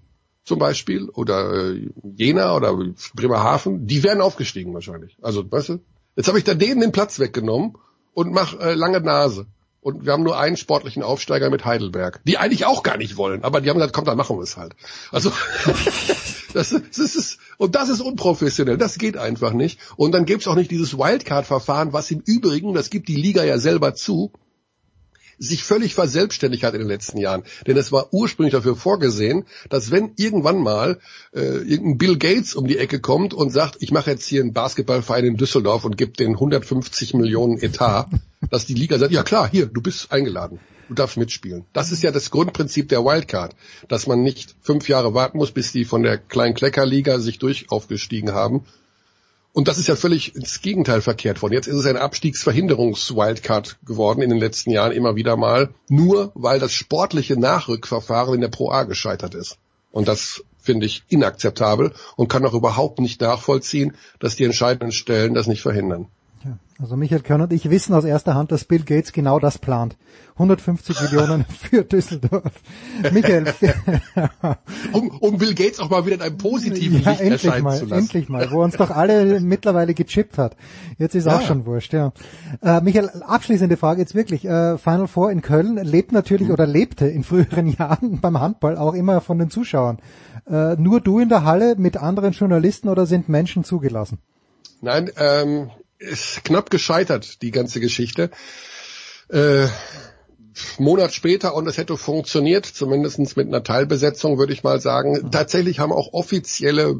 zum 0.44 0.58
Beispiel 0.58 1.08
oder 1.08 1.72
äh, 1.72 1.88
Jena 2.02 2.54
oder 2.54 2.76
Bremerhaven, 3.14 3.86
die 3.86 4.02
wären 4.02 4.20
aufgestiegen 4.20 4.74
wahrscheinlich. 4.74 5.16
Also, 5.22 5.50
weißt 5.50 5.70
du, 5.70 5.80
jetzt 6.16 6.28
habe 6.28 6.38
ich 6.38 6.44
da 6.44 6.54
denen 6.54 6.80
den 6.80 6.92
Platz 6.92 7.18
weggenommen 7.18 7.76
und 8.14 8.32
mach 8.32 8.58
äh, 8.58 8.74
lange 8.74 9.00
Nase. 9.00 9.46
Und 9.80 10.04
wir 10.04 10.12
haben 10.12 10.24
nur 10.24 10.38
einen 10.38 10.56
sportlichen 10.56 11.02
Aufsteiger 11.02 11.50
mit 11.50 11.64
Heidelberg, 11.64 12.20
die 12.24 12.36
eigentlich 12.36 12.66
auch 12.66 12.82
gar 12.82 12.96
nicht 12.96 13.16
wollen, 13.16 13.44
aber 13.44 13.60
die 13.60 13.70
haben 13.70 13.76
gesagt, 13.76 13.94
komm, 13.94 14.04
dann 14.04 14.18
machen 14.18 14.36
wir 14.36 14.42
es 14.42 14.56
halt. 14.56 14.74
Also 15.12 15.32
das, 16.52 16.70
das 16.70 16.98
ist 17.14 17.38
und 17.56 17.74
das 17.74 17.88
ist 17.88 18.00
unprofessionell, 18.00 18.78
das 18.78 18.98
geht 18.98 19.16
einfach 19.16 19.52
nicht. 19.52 19.78
Und 19.96 20.12
dann 20.12 20.24
gibt's 20.24 20.46
auch 20.46 20.54
nicht 20.54 20.70
dieses 20.70 20.96
Wildcard-Verfahren, 20.96 21.92
was 21.92 22.10
im 22.10 22.22
Übrigen, 22.24 22.74
das 22.74 22.90
gibt 22.90 23.08
die 23.08 23.16
Liga 23.16 23.44
ja 23.44 23.58
selber 23.58 23.94
zu, 23.94 24.32
sich 25.38 25.62
völlig 25.62 25.94
verselbstständigt 25.94 26.64
hat 26.64 26.74
in 26.74 26.80
den 26.80 26.88
letzten 26.88 27.18
Jahren. 27.18 27.44
Denn 27.66 27.76
es 27.76 27.92
war 27.92 28.12
ursprünglich 28.12 28.52
dafür 28.52 28.76
vorgesehen, 28.76 29.44
dass 29.68 29.90
wenn 29.90 30.12
irgendwann 30.16 30.60
mal 30.62 30.98
äh, 31.32 31.40
irgendein 31.40 31.98
Bill 31.98 32.18
Gates 32.18 32.54
um 32.54 32.66
die 32.66 32.78
Ecke 32.78 33.00
kommt 33.00 33.34
und 33.34 33.50
sagt, 33.50 33.76
ich 33.80 33.92
mache 33.92 34.10
jetzt 34.10 34.26
hier 34.26 34.42
einen 34.42 34.52
Basketballverein 34.52 35.24
in 35.24 35.36
Düsseldorf 35.36 35.84
und 35.84 35.96
gebe 35.96 36.12
den 36.12 36.32
150 36.32 37.14
Millionen 37.14 37.58
Etat, 37.58 38.08
dass 38.50 38.66
die 38.66 38.74
Liga 38.74 38.98
sagt, 38.98 39.12
ja 39.12 39.22
klar, 39.22 39.48
hier, 39.50 39.66
du 39.66 39.80
bist 39.80 40.10
eingeladen. 40.10 40.58
Du 40.88 40.94
darfst 40.94 41.16
mitspielen. 41.16 41.64
Das 41.72 41.92
ist 41.92 42.02
ja 42.02 42.10
das 42.10 42.30
Grundprinzip 42.30 42.88
der 42.88 43.04
Wildcard, 43.04 43.54
dass 43.88 44.06
man 44.06 44.22
nicht 44.22 44.56
fünf 44.62 44.88
Jahre 44.88 45.14
warten 45.14 45.38
muss, 45.38 45.52
bis 45.52 45.72
die 45.72 45.84
von 45.84 46.02
der 46.02 46.18
kleinen 46.18 46.54
Klecker-Liga 46.54 47.18
sich 47.18 47.38
durch 47.38 47.70
aufgestiegen 47.70 48.32
haben, 48.32 48.64
und 49.58 49.66
das 49.66 49.78
ist 49.78 49.88
ja 49.88 49.96
völlig 49.96 50.36
ins 50.36 50.62
Gegenteil 50.62 51.00
verkehrt 51.00 51.42
worden. 51.42 51.54
Jetzt 51.54 51.66
ist 51.66 51.74
es 51.74 51.86
ein 51.86 51.96
Abstiegsverhinderungs-Wildcard 51.96 53.78
geworden 53.84 54.22
in 54.22 54.30
den 54.30 54.38
letzten 54.38 54.70
Jahren 54.70 54.92
immer 54.92 55.16
wieder 55.16 55.36
mal, 55.36 55.70
nur 55.88 56.30
weil 56.34 56.60
das 56.60 56.72
sportliche 56.72 57.36
Nachrückverfahren 57.36 58.34
in 58.34 58.40
der 58.40 58.50
Pro 58.50 58.70
A 58.70 58.84
gescheitert 58.84 59.34
ist. 59.34 59.58
Und 59.90 60.06
das 60.06 60.44
finde 60.60 60.86
ich 60.86 61.02
inakzeptabel 61.08 61.92
und 62.14 62.28
kann 62.28 62.46
auch 62.46 62.54
überhaupt 62.54 63.00
nicht 63.00 63.20
nachvollziehen, 63.20 63.96
dass 64.20 64.36
die 64.36 64.44
entscheidenden 64.44 64.92
Stellen 64.92 65.34
das 65.34 65.48
nicht 65.48 65.62
verhindern. 65.62 66.06
Ja, 66.44 66.58
also 66.80 66.96
Michael 66.96 67.22
Körner 67.22 67.44
und 67.44 67.52
ich 67.52 67.68
wissen 67.68 67.94
aus 67.94 68.04
erster 68.04 68.34
Hand, 68.34 68.52
dass 68.52 68.64
Bill 68.64 68.84
Gates 68.84 69.12
genau 69.12 69.40
das 69.40 69.58
plant. 69.58 69.96
150 70.34 71.02
Millionen 71.10 71.44
für 71.46 71.82
Düsseldorf. 71.82 72.52
Michael. 73.12 73.52
um, 74.92 75.08
um 75.18 75.38
Bill 75.38 75.54
Gates 75.54 75.80
auch 75.80 75.90
mal 75.90 76.06
wieder 76.06 76.16
in 76.16 76.22
einem 76.22 76.38
positiven 76.38 77.02
ja, 77.02 77.10
Licht 77.10 77.20
endlich 77.22 77.44
erscheinen 77.44 77.64
mal, 77.64 77.76
zu 77.76 77.86
lassen. 77.86 78.04
Endlich 78.04 78.28
mal, 78.28 78.50
wo 78.52 78.62
uns 78.62 78.76
doch 78.76 78.90
alle 78.90 79.40
mittlerweile 79.40 79.94
gechippt 79.94 80.38
hat. 80.38 80.56
Jetzt 80.98 81.16
ist 81.16 81.26
ja. 81.26 81.36
auch 81.36 81.42
schon 81.42 81.66
wurscht, 81.66 81.92
ja. 81.92 82.12
Äh, 82.62 82.80
Michael, 82.82 83.08
abschließende 83.08 83.76
Frage 83.76 84.00
jetzt 84.00 84.14
wirklich. 84.14 84.44
Äh, 84.44 84.78
Final 84.78 85.08
Four 85.08 85.32
in 85.32 85.42
Köln 85.42 85.76
lebt 85.76 86.12
natürlich 86.12 86.48
mhm. 86.48 86.54
oder 86.54 86.66
lebte 86.66 87.08
in 87.08 87.24
früheren 87.24 87.66
Jahren 87.66 88.20
beim 88.20 88.38
Handball 88.38 88.76
auch 88.76 88.94
immer 88.94 89.20
von 89.20 89.38
den 89.38 89.50
Zuschauern. 89.50 89.98
Äh, 90.48 90.76
nur 90.76 91.00
du 91.00 91.18
in 91.18 91.28
der 91.28 91.44
Halle 91.44 91.74
mit 91.76 91.96
anderen 91.96 92.32
Journalisten 92.32 92.88
oder 92.88 93.06
sind 93.06 93.28
Menschen 93.28 93.64
zugelassen? 93.64 94.18
Nein, 94.80 95.10
ähm, 95.16 95.70
ist 95.98 96.44
knapp 96.44 96.70
gescheitert, 96.70 97.42
die 97.42 97.50
ganze 97.50 97.80
Geschichte. 97.80 98.30
Äh, 99.28 99.66
Monat 100.78 101.14
später 101.14 101.54
und 101.54 101.66
es 101.66 101.78
hätte 101.78 101.96
funktioniert, 101.96 102.66
zumindestens 102.66 103.36
mit 103.36 103.46
einer 103.46 103.62
Teilbesetzung, 103.62 104.38
würde 104.38 104.52
ich 104.52 104.64
mal 104.64 104.80
sagen. 104.80 105.30
Tatsächlich 105.30 105.78
haben 105.78 105.92
auch 105.92 106.12
offizielle 106.12 106.96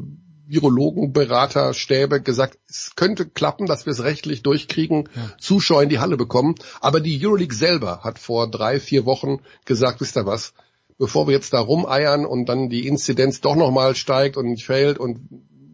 Virologen, 0.47 1.13
Berater, 1.13 1.73
Stäbe 1.73 2.21
gesagt, 2.21 2.57
es 2.67 2.93
könnte 2.95 3.27
klappen, 3.27 3.67
dass 3.67 3.85
wir 3.85 3.91
es 3.91 4.03
rechtlich 4.03 4.41
durchkriegen, 4.41 5.07
ja. 5.15 5.31
Zuschauer 5.39 5.83
in 5.83 5.89
die 5.89 5.99
Halle 5.99 6.17
bekommen. 6.17 6.55
Aber 6.81 7.01
die 7.01 7.23
Euroleague 7.23 7.55
selber 7.55 8.03
hat 8.03 8.17
vor 8.17 8.49
drei, 8.49 8.79
vier 8.79 9.05
Wochen 9.05 9.41
gesagt, 9.65 10.01
wisst 10.01 10.17
ihr 10.17 10.25
was, 10.25 10.53
bevor 10.97 11.27
wir 11.27 11.35
jetzt 11.35 11.53
da 11.53 11.59
rumeiern 11.59 12.25
und 12.25 12.47
dann 12.47 12.69
die 12.69 12.87
Inzidenz 12.87 13.41
doch 13.41 13.55
nochmal 13.55 13.95
steigt 13.95 14.37
und 14.37 14.47
nicht 14.47 14.65
fällt 14.65 14.97
und 14.97 15.19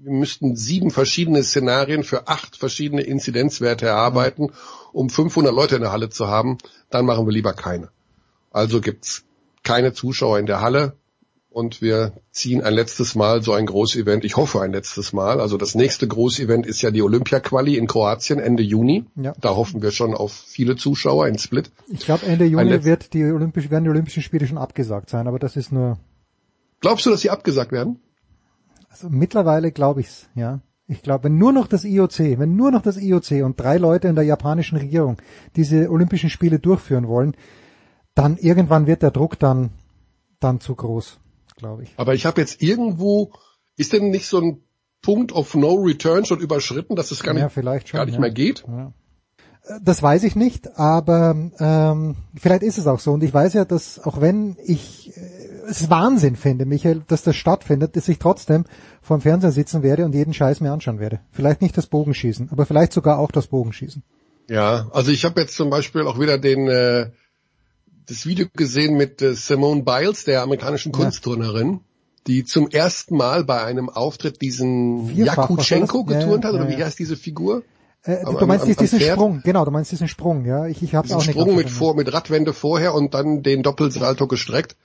wir 0.05 0.13
müssten 0.13 0.55
sieben 0.55 0.91
verschiedene 0.91 1.43
Szenarien 1.43 2.03
für 2.03 2.27
acht 2.27 2.55
verschiedene 2.55 3.01
Inzidenzwerte 3.01 3.87
erarbeiten, 3.87 4.51
um 4.93 5.09
500 5.09 5.53
Leute 5.53 5.75
in 5.77 5.81
der 5.81 5.91
Halle 5.91 6.09
zu 6.09 6.27
haben, 6.27 6.59
dann 6.91 7.05
machen 7.05 7.25
wir 7.25 7.33
lieber 7.33 7.53
keine. 7.53 7.89
Also 8.51 8.81
gibt's 8.81 9.23
keine 9.63 9.93
Zuschauer 9.93 10.37
in 10.37 10.45
der 10.45 10.61
Halle 10.61 10.93
und 11.49 11.81
wir 11.81 12.13
ziehen 12.29 12.61
ein 12.61 12.75
letztes 12.75 13.15
Mal 13.15 13.41
so 13.41 13.53
ein 13.53 13.65
Großevent. 13.65 14.25
Ich 14.25 14.37
hoffe 14.37 14.61
ein 14.61 14.73
letztes 14.73 15.11
Mal. 15.11 15.41
Also 15.41 15.57
das 15.57 15.73
nächste 15.73 16.07
Großevent 16.07 16.67
ist 16.67 16.83
ja 16.83 16.91
die 16.91 17.01
Olympia-Quali 17.01 17.75
in 17.75 17.87
Kroatien 17.87 18.37
Ende 18.37 18.61
Juni. 18.61 19.05
Ja. 19.15 19.33
Da 19.41 19.55
hoffen 19.55 19.81
wir 19.81 19.91
schon 19.91 20.13
auf 20.13 20.33
viele 20.33 20.75
Zuschauer 20.75 21.27
in 21.27 21.39
Split. 21.39 21.71
Ich 21.87 22.01
glaube 22.01 22.27
Ende 22.27 22.45
Juni 22.45 22.83
wird 22.83 23.11
die 23.13 23.23
Olympisch, 23.23 23.71
werden 23.71 23.85
die 23.85 23.89
Olympischen 23.89 24.21
Spiele 24.21 24.45
schon 24.45 24.59
abgesagt 24.59 25.09
sein, 25.09 25.27
aber 25.27 25.39
das 25.39 25.55
ist 25.55 25.71
nur. 25.71 25.97
Glaubst 26.79 27.07
du, 27.07 27.09
dass 27.09 27.21
sie 27.21 27.31
abgesagt 27.31 27.71
werden? 27.71 27.99
Also 28.95 29.09
mittlerweile 29.09 29.73
glaube 29.73 29.99
ich's, 29.99 30.29
ja. 30.35 30.61
Ich 30.87 31.01
glaube, 31.01 31.25
wenn 31.25 31.37
nur 31.37 31.51
noch 31.51 31.67
das 31.67 31.83
IOC, 31.83 32.39
wenn 32.39 32.55
nur 32.55 32.71
noch 32.71 32.81
das 32.81 32.95
IOC 32.95 33.43
und 33.43 33.59
drei 33.59 33.77
Leute 33.77 34.07
in 34.07 34.15
der 34.15 34.23
japanischen 34.23 34.77
Regierung 34.77 35.17
diese 35.57 35.89
Olympischen 35.89 36.29
Spiele 36.29 36.59
durchführen 36.59 37.09
wollen, 37.09 37.35
dann 38.13 38.37
irgendwann 38.37 38.87
wird 38.87 39.01
der 39.01 39.11
Druck 39.11 39.37
dann 39.37 39.71
dann 40.39 40.61
zu 40.61 40.75
groß, 40.75 41.19
glaube 41.57 41.83
ich. 41.83 41.93
Aber 41.97 42.13
ich 42.13 42.25
habe 42.25 42.39
jetzt 42.39 42.61
irgendwo, 42.61 43.33
ist 43.75 43.91
denn 43.91 44.11
nicht 44.11 44.27
so 44.27 44.39
ein 44.39 44.63
Punkt 45.01 45.33
of 45.33 45.55
No 45.55 45.73
Return 45.73 46.23
schon 46.23 46.39
überschritten, 46.39 46.95
dass 46.95 47.11
es 47.11 47.21
gar, 47.21 47.35
ja, 47.35 47.45
nicht, 47.45 47.53
schon, 47.89 47.97
gar 47.97 48.05
nicht 48.05 48.15
ja. 48.15 48.21
mehr 48.21 48.31
geht? 48.31 48.63
Ja. 48.65 48.93
Das 49.81 50.01
weiß 50.01 50.23
ich 50.23 50.37
nicht, 50.37 50.77
aber 50.77 51.35
ähm, 51.59 52.15
vielleicht 52.35 52.63
ist 52.63 52.77
es 52.77 52.87
auch 52.87 52.99
so. 52.99 53.11
Und 53.11 53.23
ich 53.23 53.33
weiß 53.33 53.53
ja, 53.53 53.65
dass 53.65 53.99
auch 53.99 54.21
wenn 54.21 54.55
ich 54.63 55.17
äh, 55.17 55.34
es 55.69 55.89
Wahnsinn 55.89 56.35
finde, 56.35 56.65
Michael, 56.65 57.01
dass 57.07 57.23
das 57.23 57.35
stattfindet, 57.35 57.95
dass 57.95 58.07
ich 58.07 58.19
trotzdem 58.19 58.65
vorm 59.01 59.21
Fernseher 59.21 59.51
sitzen 59.51 59.83
werde 59.83 60.05
und 60.05 60.13
jeden 60.15 60.33
Scheiß 60.33 60.61
mir 60.61 60.71
anschauen 60.71 60.99
werde. 60.99 61.19
Vielleicht 61.31 61.61
nicht 61.61 61.77
das 61.77 61.87
Bogenschießen, 61.87 62.49
aber 62.51 62.65
vielleicht 62.65 62.93
sogar 62.93 63.19
auch 63.19 63.31
das 63.31 63.47
Bogenschießen. 63.47 64.03
Ja, 64.49 64.87
also 64.91 65.11
ich 65.11 65.25
habe 65.25 65.41
jetzt 65.41 65.55
zum 65.55 65.69
Beispiel 65.69 66.03
auch 66.03 66.19
wieder 66.19 66.37
den 66.37 66.67
äh, 66.67 67.09
das 68.07 68.25
Video 68.25 68.45
gesehen 68.55 68.95
mit 68.95 69.21
äh, 69.21 69.33
Simone 69.33 69.83
Biles, 69.83 70.23
der 70.25 70.43
amerikanischen 70.43 70.91
Kunstturnerin, 70.91 71.79
die 72.27 72.43
zum 72.45 72.69
ersten 72.69 73.17
Mal 73.17 73.43
bei 73.43 73.63
einem 73.63 73.89
Auftritt 73.89 74.41
diesen 74.41 75.07
Vierfach, 75.09 75.49
Jakutschenko 75.49 76.03
geturnt 76.03 76.43
Ja, 76.43 76.49
hat, 76.49 76.55
oder 76.55 76.69
ja, 76.69 76.75
wie 76.75 76.79
ja. 76.79 76.85
heißt 76.85 76.99
diese 76.99 77.17
Figur? 77.17 77.63
Äh, 78.03 78.23
Am- 78.23 78.37
du 78.37 78.45
meinst 78.45 78.65
am- 78.65 78.69
am 78.71 78.75
diesen? 78.77 78.99
Sprung, 78.99 79.41
genau, 79.43 79.65
du 79.65 79.71
meinst 79.71 79.91
diesen 79.91 80.07
Sprung, 80.07 80.45
ja. 80.45 80.67
Ich, 80.67 80.83
ich 80.83 80.93
habe 80.93 81.07
Diesen 81.07 81.19
auch 81.19 81.25
nicht 81.25 81.31
Sprung 81.39 81.55
mit 81.55 81.71
vor, 81.71 81.95
mit 81.95 82.13
Radwende 82.13 82.53
vorher 82.53 82.93
und 82.93 83.15
dann 83.15 83.41
den 83.41 83.63
Doppelsalto 83.63 84.27
gestreckt. 84.27 84.75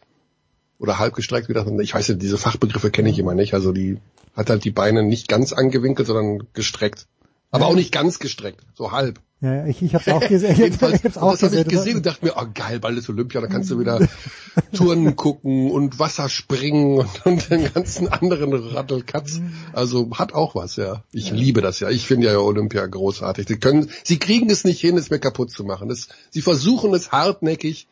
Oder 0.81 0.99
halb 0.99 1.15
gestreckt, 1.15 1.49
wie 1.49 1.53
das, 1.53 1.67
ich 1.81 1.95
weiß 1.95 2.09
nicht, 2.09 2.23
diese 2.23 2.39
Fachbegriffe 2.39 2.91
kenne 2.91 3.11
ich 3.11 3.19
immer 3.19 3.35
nicht. 3.35 3.55
Also 3.55 3.71
die 3.71 3.99
hat 4.35 4.49
halt 4.49 4.65
die 4.65 4.71
Beine 4.71 5.03
nicht 5.03 5.29
ganz 5.29 5.53
angewinkelt, 5.53 6.09
sondern 6.09 6.49
gestreckt. 6.55 7.07
Aber 7.51 7.67
auch 7.67 7.75
nicht 7.75 7.93
ganz 7.93 8.19
gestreckt, 8.19 8.65
so 8.75 8.91
halb. 8.91 9.21
Ja, 9.43 9.57
ja, 9.57 9.67
ich, 9.67 9.83
ich 9.83 9.95
habe 9.95 10.15
auch 10.15 10.21
gesehen. 10.29 10.53
Ich, 10.53 10.59
Jedenfalls, 10.59 11.01
ich 11.01 11.05
hab's 11.05 11.19
auch 11.19 11.33
das 11.33 11.43
habe 11.43 11.57
ich 11.57 11.69
gesehen. 11.69 11.97
und 11.97 12.07
dachte 12.07 12.25
mir, 12.25 12.35
oh 12.37 12.47
geil, 12.55 12.79
bald 12.79 12.97
ist 12.97 13.09
Olympia, 13.11 13.41
da 13.41 13.47
kannst 13.47 13.71
du 13.71 13.79
wieder 13.79 14.09
Touren 14.73 15.17
gucken 15.17 15.71
und 15.71 15.99
Wasserspringen 15.99 16.99
und, 16.99 17.27
und 17.27 17.51
den 17.51 17.73
ganzen 17.73 18.09
anderen 18.09 18.55
Rattelkatz. 18.55 19.41
Also 19.73 20.11
hat 20.17 20.33
auch 20.33 20.55
was, 20.55 20.77
ja. 20.77 21.05
Ich 21.13 21.31
liebe 21.31 21.61
das 21.61 21.81
ja. 21.81 21.91
Ich 21.91 22.07
finde 22.07 22.29
ja 22.29 22.39
Olympia 22.39 22.87
großartig. 22.87 23.49
Sie 23.49 23.59
können, 23.59 23.91
sie 24.05 24.19
kriegen 24.19 24.49
es 24.49 24.65
nicht 24.65 24.81
hin, 24.81 24.97
es 24.97 25.11
mir 25.11 25.19
kaputt 25.19 25.51
zu 25.51 25.65
machen. 25.65 25.89
Das, 25.89 26.09
sie 26.31 26.43
versuchen 26.43 26.95
es 26.95 27.13
hartnäckig, 27.13 27.89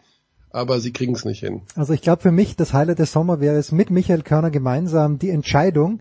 aber 0.51 0.81
sie 0.81 0.93
kriegen 0.93 1.15
es 1.15 1.25
nicht 1.25 1.41
hin. 1.41 1.63
Also 1.77 1.93
ich 1.93 2.03
glaube 2.03 2.23
für 2.23 2.33
mich, 2.33 2.57
das 2.57 2.73
Highlight 2.73 2.99
des 2.99 3.13
Sommer 3.13 3.41
wäre 3.41 3.57
es 3.57 3.73
mit 3.73 3.91
Michael 3.91 4.23
Körner 4.23 4.51
gemeinsam 4.51 5.19
die 5.19 5.31
Entscheidung, 5.31 6.01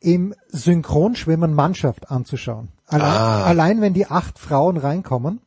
im 0.00 0.32
Synchronschwimmen 0.48 1.52
Mannschaft 1.54 2.10
anzuschauen. 2.10 2.68
Allein, 2.86 3.10
Ah. 3.10 3.44
allein 3.44 3.80
wenn 3.80 3.94
die 3.94 4.06
acht 4.06 4.38
Frauen 4.38 4.76
reinkommen 4.76 5.40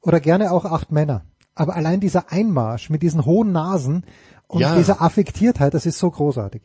oder 0.00 0.18
gerne 0.20 0.50
auch 0.50 0.64
acht 0.64 0.90
Männer. 0.90 1.22
Aber 1.54 1.74
allein 1.76 2.00
dieser 2.00 2.32
Einmarsch 2.32 2.90
mit 2.90 3.02
diesen 3.02 3.24
hohen 3.24 3.52
Nasen 3.52 4.04
und 4.48 4.60
Ja. 4.60 4.76
dieser 4.76 5.00
Affektiertheit, 5.00 5.72
das 5.72 5.86
ist 5.86 5.98
so 5.98 6.10
großartig. 6.10 6.62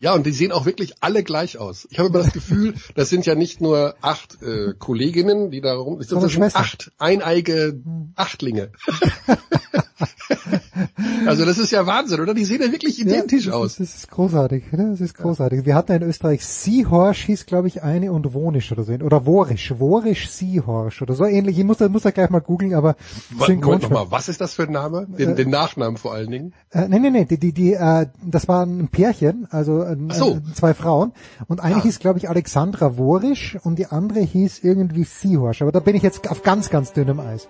Ja, 0.00 0.14
und 0.14 0.26
die 0.26 0.32
sehen 0.32 0.52
auch 0.52 0.66
wirklich 0.66 0.94
alle 1.00 1.22
gleich 1.24 1.56
aus. 1.58 1.86
Ich 1.90 1.98
habe 1.98 2.08
immer 2.08 2.18
das 2.18 2.32
Gefühl, 2.32 2.74
das 2.94 3.08
sind 3.08 3.26
ja 3.26 3.34
nicht 3.34 3.60
nur 3.60 3.94
acht 4.02 4.40
äh, 4.42 4.74
Kolleginnen, 4.78 5.50
die 5.50 5.60
da 5.60 5.74
rum, 5.74 5.98
das 5.98 6.08
Sondern 6.08 6.28
sind 6.30 6.54
acht 6.56 6.92
eineige 6.98 7.80
Achtlinge. 8.14 8.70
also 11.26 11.44
das 11.44 11.58
ist 11.58 11.70
ja 11.70 11.86
Wahnsinn, 11.86 12.20
oder? 12.20 12.34
Die 12.34 12.44
sehen 12.44 12.60
ja 12.62 12.70
wirklich 12.72 13.00
identisch 13.00 13.46
ja, 13.46 13.52
das 13.52 13.60
aus. 13.60 13.70
Ist, 13.72 13.80
das 13.80 13.94
ist 13.96 14.10
großartig. 14.10 14.72
ne? 14.72 14.90
Das 14.90 15.00
ist 15.00 15.14
großartig. 15.16 15.64
Wir 15.66 15.74
hatten 15.74 15.92
in 15.92 16.02
Österreich 16.02 16.44
Seahorsch 16.44 17.24
hieß, 17.24 17.46
glaube 17.46 17.68
ich, 17.68 17.82
eine 17.82 18.12
und 18.12 18.32
Wonisch 18.34 18.72
oder 18.72 18.84
so. 18.84 18.92
Oder 18.92 19.26
Worisch. 19.26 19.74
Worisch 19.78 20.28
Seahorsch 20.30 21.02
oder 21.02 21.14
so 21.14 21.24
ähnlich. 21.24 21.58
Ich 21.58 21.64
muss, 21.64 21.78
da- 21.78 21.88
muss 21.88 22.02
da 22.02 22.10
gleich 22.10 22.30
mal 22.30 22.40
googeln, 22.40 22.74
aber 22.74 22.96
Moment 23.30 23.46
Synchronschwimmen. 23.46 23.94
nochmal, 23.94 24.10
was 24.10 24.28
ist 24.28 24.40
das 24.40 24.54
für 24.54 24.64
ein 24.64 24.72
Name? 24.72 25.06
Den, 25.06 25.36
den 25.36 25.50
Nachnamen 25.50 25.96
vor 25.96 26.14
allen 26.14 26.30
Dingen. 26.30 26.52
Äh, 26.70 26.88
nee, 26.88 26.98
nee, 26.98 27.10
nee, 27.10 27.24
die, 27.24 27.38
die, 27.38 27.52
die, 27.52 27.74
äh, 27.74 28.06
das 28.24 28.48
war 28.48 28.64
ein 28.64 28.88
Pärchen, 28.88 29.46
also 29.50 29.82
äh, 29.82 29.96
so. 30.12 30.36
äh, 30.36 30.40
zwei 30.54 30.74
Frauen. 30.74 31.12
Und 31.48 31.60
eine 31.60 31.82
hieß, 31.82 31.98
glaube 31.98 32.18
ich, 32.18 32.28
Alexandra 32.28 32.96
Worisch 32.96 33.56
und 33.62 33.78
die 33.78 33.86
andere 33.86 34.20
hieß 34.20 34.60
irgendwie 34.62 35.04
Seahorsch. 35.04 35.62
Aber 35.62 35.72
da 35.72 35.80
bin 35.80 35.94
ich 35.96 36.02
jetzt 36.02 36.30
auf 36.30 36.42
ganz, 36.42 36.70
ganz 36.70 36.92
dünnem 36.92 37.20
Eis. 37.20 37.48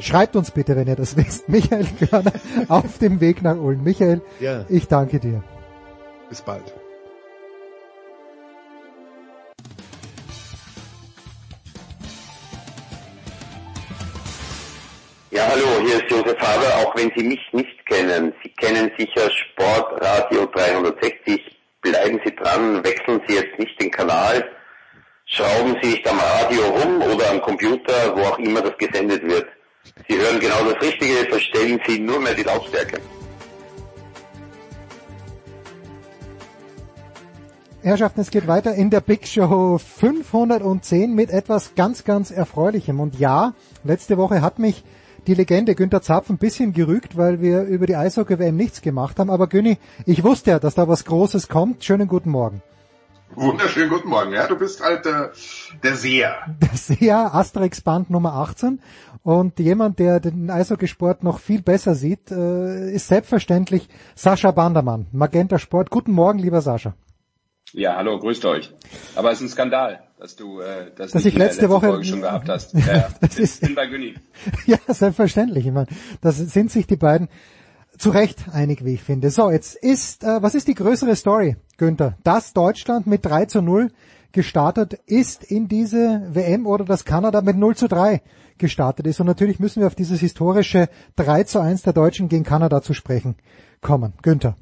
Schreibt 0.00 0.34
uns 0.34 0.50
bitte, 0.50 0.74
wenn 0.74 0.88
ihr 0.88 0.96
das 0.96 1.16
wisst. 1.16 1.48
Michael 1.48 1.79
Körner 2.08 2.32
auf 2.68 2.98
dem 2.98 3.20
Weg 3.20 3.42
nach 3.42 3.56
Ulm. 3.56 3.82
Michael, 3.82 4.20
Ja. 4.40 4.64
ich 4.68 4.88
danke 4.88 5.18
dir. 5.20 5.42
Bis 6.28 6.42
bald. 6.42 6.72
Ja, 15.30 15.46
hallo, 15.48 15.66
hier 15.86 15.96
ist 15.96 16.10
Josef 16.10 16.36
Haber, 16.40 16.74
auch 16.88 16.96
wenn 16.96 17.10
Sie 17.16 17.22
mich 17.22 17.40
nicht 17.52 17.86
kennen. 17.86 18.32
Sie 18.42 18.48
kennen 18.50 18.90
sicher 18.98 19.30
Sportradio 19.30 20.46
360. 20.46 21.56
Bleiben 21.82 22.20
Sie 22.24 22.34
dran, 22.34 22.82
wechseln 22.84 23.22
Sie 23.26 23.34
jetzt 23.36 23.58
nicht 23.58 23.80
den 23.80 23.90
Kanal, 23.90 24.44
schrauben 25.24 25.76
Sie 25.80 25.90
nicht 25.92 26.06
am 26.08 26.18
Radio 26.18 26.62
rum 26.66 27.00
oder 27.02 27.30
am 27.30 27.40
Computer, 27.40 28.14
wo 28.16 28.20
auch 28.22 28.38
immer 28.38 28.60
das 28.60 28.76
gesendet 28.76 29.22
wird. 29.22 29.46
Sie 30.08 30.16
hören 30.16 30.40
genau 30.40 30.64
das 30.70 30.82
Richtige, 30.82 31.28
verstellen 31.28 31.80
Sie 31.86 31.98
nur 31.98 32.20
mehr 32.20 32.34
die 32.34 32.42
Lautstärke. 32.42 33.00
Herrschaften, 37.82 38.20
es 38.20 38.30
geht 38.30 38.46
weiter 38.46 38.74
in 38.74 38.90
der 38.90 39.00
Big 39.00 39.26
Show 39.26 39.78
510 39.78 41.14
mit 41.14 41.30
etwas 41.30 41.74
ganz, 41.74 42.04
ganz 42.04 42.30
Erfreulichem. 42.30 43.00
Und 43.00 43.18
ja, 43.18 43.54
letzte 43.84 44.18
Woche 44.18 44.42
hat 44.42 44.58
mich 44.58 44.84
die 45.26 45.34
Legende 45.34 45.74
Günther 45.74 46.02
Zapf 46.02 46.28
ein 46.28 46.36
bisschen 46.36 46.74
gerügt, 46.74 47.16
weil 47.16 47.40
wir 47.40 47.62
über 47.62 47.86
die 47.86 47.96
Eishockey-WM 47.96 48.54
nichts 48.54 48.82
gemacht 48.82 49.18
haben. 49.18 49.30
Aber 49.30 49.46
Günni, 49.46 49.78
ich 50.04 50.24
wusste 50.24 50.50
ja, 50.50 50.58
dass 50.58 50.74
da 50.74 50.88
was 50.88 51.06
Großes 51.06 51.48
kommt. 51.48 51.82
Schönen 51.82 52.06
guten 52.06 52.30
Morgen. 52.30 52.62
Wunderschönen 53.36 53.90
guten 53.90 54.08
Morgen. 54.08 54.32
Ja, 54.32 54.48
du 54.48 54.56
bist 54.56 54.82
halt 54.82 55.06
äh, 55.06 55.28
der 55.84 55.94
Seher. 55.94 56.36
Das 56.58 56.92
ja 56.98 57.32
Asterix 57.32 57.80
Band 57.80 58.10
Nummer 58.10 58.34
18. 58.34 58.80
Und 59.22 59.58
jemand, 59.58 59.98
der 59.98 60.18
den 60.18 60.50
Eishockeysport 60.50 61.22
noch 61.22 61.40
viel 61.40 61.60
besser 61.62 61.94
sieht, 61.94 62.30
äh, 62.30 62.90
ist 62.92 63.08
selbstverständlich 63.08 63.88
Sascha 64.14 64.50
Bandermann, 64.50 65.06
Magenta 65.12 65.58
Sport. 65.58 65.90
Guten 65.90 66.12
Morgen, 66.12 66.38
lieber 66.38 66.62
Sascha. 66.62 66.94
Ja, 67.72 67.96
hallo, 67.96 68.18
grüßt 68.18 68.44
euch. 68.46 68.72
Aber 69.14 69.30
es 69.30 69.38
ist 69.40 69.42
ein 69.42 69.48
Skandal, 69.50 70.00
dass 70.18 70.36
du 70.36 70.60
äh, 70.60 70.90
das 70.96 71.12
Dass 71.12 71.24
ich 71.24 71.34
letzte 71.36 71.62
letzten 71.62 71.70
Woche- 71.74 71.86
Folge 71.88 72.04
schon 72.04 72.22
gehabt 72.22 72.48
hast. 72.48 72.72
Ja, 72.74 72.80
ja. 72.96 73.08
Das 73.20 73.38
ist- 73.38 73.60
bin 73.60 73.74
bei 73.74 73.86
Günni. 73.86 74.14
Ja, 74.66 74.78
selbstverständlich. 74.88 75.66
Ich 75.66 75.72
meine, 75.72 75.86
das 76.22 76.38
sind 76.38 76.70
sich 76.70 76.86
die 76.86 76.96
beiden 76.96 77.28
zu 77.98 78.10
Recht 78.10 78.46
einig, 78.52 78.84
wie 78.84 78.94
ich 78.94 79.02
finde. 79.02 79.30
So, 79.30 79.50
jetzt 79.50 79.76
ist, 79.76 80.24
äh, 80.24 80.42
was 80.42 80.54
ist 80.54 80.66
die 80.66 80.74
größere 80.74 81.14
Story, 81.14 81.56
Günther? 81.76 82.16
Dass 82.24 82.54
Deutschland 82.54 83.06
mit 83.06 83.24
3 83.26 83.44
zu 83.44 83.60
0 83.60 83.92
gestartet 84.32 84.94
ist 85.06 85.44
in 85.44 85.68
diese 85.68 86.22
WM 86.30 86.66
oder 86.66 86.84
dass 86.84 87.04
Kanada 87.04 87.40
mit 87.40 87.56
0 87.56 87.76
zu 87.76 87.88
3 87.88 88.22
gestartet 88.58 89.06
ist. 89.06 89.20
Und 89.20 89.26
natürlich 89.26 89.58
müssen 89.58 89.80
wir 89.80 89.86
auf 89.86 89.94
dieses 89.94 90.20
historische 90.20 90.88
3 91.16 91.44
zu 91.44 91.60
1 91.60 91.82
der 91.82 91.92
Deutschen 91.92 92.28
gegen 92.28 92.44
Kanada 92.44 92.82
zu 92.82 92.94
sprechen 92.94 93.36
kommen. 93.80 94.14
Günther. 94.22 94.56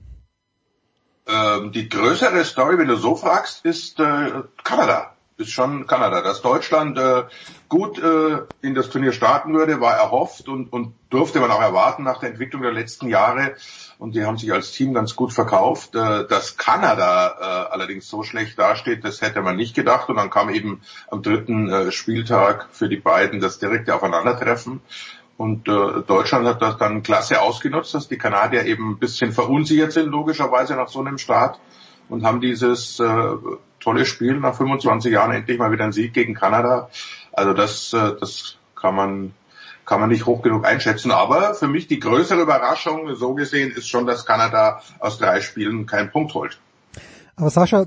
Ähm, 1.27 1.73
die 1.73 1.89
größere 1.89 2.45
Story, 2.45 2.79
wenn 2.79 2.89
du 2.89 2.97
so 2.97 3.15
fragst, 3.15 3.65
ist 3.65 4.01
äh, 4.01 4.43
Kanada. 4.65 5.15
Ist 5.37 5.51
schon 5.51 5.87
Kanada. 5.87 6.23
Dass 6.23 6.43
Deutschland 6.43 6.99
äh, 6.99 7.25
gut 7.69 7.99
äh, 8.03 8.39
in 8.61 8.75
das 8.75 8.89
Turnier 8.89 9.13
starten 9.13 9.53
würde, 9.55 9.81
war 9.81 9.95
erhofft 9.95 10.49
und, 10.49 10.73
und 10.73 10.95
durfte 11.11 11.39
man 11.39 11.51
auch 11.51 11.61
erwarten 11.61 12.03
nach 12.03 12.19
der 12.19 12.31
Entwicklung 12.31 12.63
der 12.63 12.73
letzten 12.73 13.09
Jahre. 13.09 13.55
Und 13.99 14.15
die 14.15 14.25
haben 14.25 14.39
sich 14.39 14.53
als 14.53 14.71
Team 14.71 14.95
ganz 14.95 15.17
gut 15.17 15.33
verkauft. 15.33 15.95
Äh, 15.97 16.27
dass 16.29 16.57
Kanada 16.57 17.35
äh, 17.41 17.73
allerdings 17.73 18.09
so 18.09 18.23
schlecht 18.23 18.59
dasteht, 18.59 19.05
das 19.05 19.21
hätte 19.21 19.43
man 19.43 19.57
nicht 19.57 19.75
gedacht. 19.75 20.09
Und 20.09 20.17
dann 20.17 20.31
kam 20.31 20.51
eben 20.51 20.83
am 21.11 21.23
dritten 21.23 21.69
äh, 21.69 21.91
Spieltag 21.91 22.69
für 22.71 22.89
die 22.89 22.97
beiden 22.97 23.41
das 23.41 23.59
direkte 23.59 23.95
Aufeinandertreffen. 23.95 24.81
Und 25.37 25.69
Deutschland 25.69 26.49
hat 26.49 26.61
das 26.61 26.79
dann 26.79 27.05
klasse 27.05 27.41
ausgenutzt, 27.41 27.95
dass 27.95 28.09
die 28.09 28.19
Kanadier 28.19 28.65
eben 28.65 28.91
ein 28.91 28.99
bisschen 28.99 29.31
verunsichert 29.31 29.93
sind, 29.93 30.09
logischerweise 30.09 30.75
nach 30.75 30.89
so 30.89 30.99
einem 30.99 31.17
Start. 31.17 31.61
Und 32.09 32.25
haben 32.25 32.41
dieses 32.41 32.97
tolle 32.97 34.05
Spiel 34.05 34.41
nach 34.41 34.57
25 34.57 35.13
Jahren 35.13 35.31
endlich 35.31 35.57
mal 35.57 35.71
wieder 35.71 35.85
einen 35.85 35.93
Sieg 35.93 36.13
gegen 36.13 36.35
Kanada. 36.35 36.91
Also 37.33 37.53
das, 37.53 37.91
das 37.91 38.57
kann 38.75 38.97
man 38.97 39.33
kann 39.89 40.01
man 40.01 40.11
nicht 40.11 40.27
hoch 40.27 40.43
genug 40.43 40.67
einschätzen. 40.67 41.11
Aber 41.11 41.55
für 41.55 41.67
mich 41.67 41.87
die 41.87 41.99
größere 41.99 42.43
Überraschung, 42.43 43.15
so 43.15 43.35
gesehen, 43.35 43.73
ist 43.73 43.89
schon, 43.89 44.07
dass 44.07 44.27
Kanada 44.27 44.83
aus 45.01 45.19
drei 45.19 45.41
Spielen 45.41 45.87
keinen 45.87 46.11
Punkt 46.11 46.35
holt. 46.35 46.61
Aber 47.37 47.49
Sascha, 47.49 47.87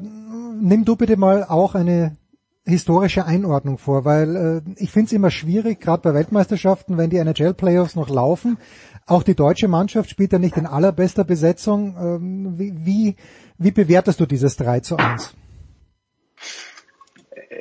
nimm 0.60 0.84
du 0.84 0.95
bitte 0.95 1.16
mal 1.16 1.43
auch 1.43 1.76
eine 1.76 2.18
historische 2.66 3.26
Einordnung 3.26 3.78
vor, 3.78 4.04
weil 4.06 4.36
äh, 4.36 4.62
ich 4.78 4.91
finde 4.91 5.08
es 5.08 5.14
immer 5.14 5.30
schwierig, 5.30 5.80
gerade 5.80 6.02
bei 6.02 6.14
Weltmeisterschaften, 6.14 6.97
wenn 6.97 7.10
die 7.10 7.18
NHL-Playoffs 7.18 7.95
noch 7.95 8.10
laufen. 8.10 8.58
Auch 9.06 9.24
die 9.24 9.36
deutsche 9.36 9.68
Mannschaft 9.68 10.10
spielt 10.10 10.34
ja 10.34 10.39
nicht 10.39 10.58
in 10.58 10.66
allerbester 10.66 11.24
Besetzung. 11.24 11.95
Ähm, 11.99 12.54
wie, 12.58 12.74
wie, 12.84 13.16
wie 13.58 13.72
bewertest 13.72 14.20
du 14.20 14.26
dieses 14.26 14.58
3 14.58 14.80
zu 14.80 14.97
1? 14.97 15.36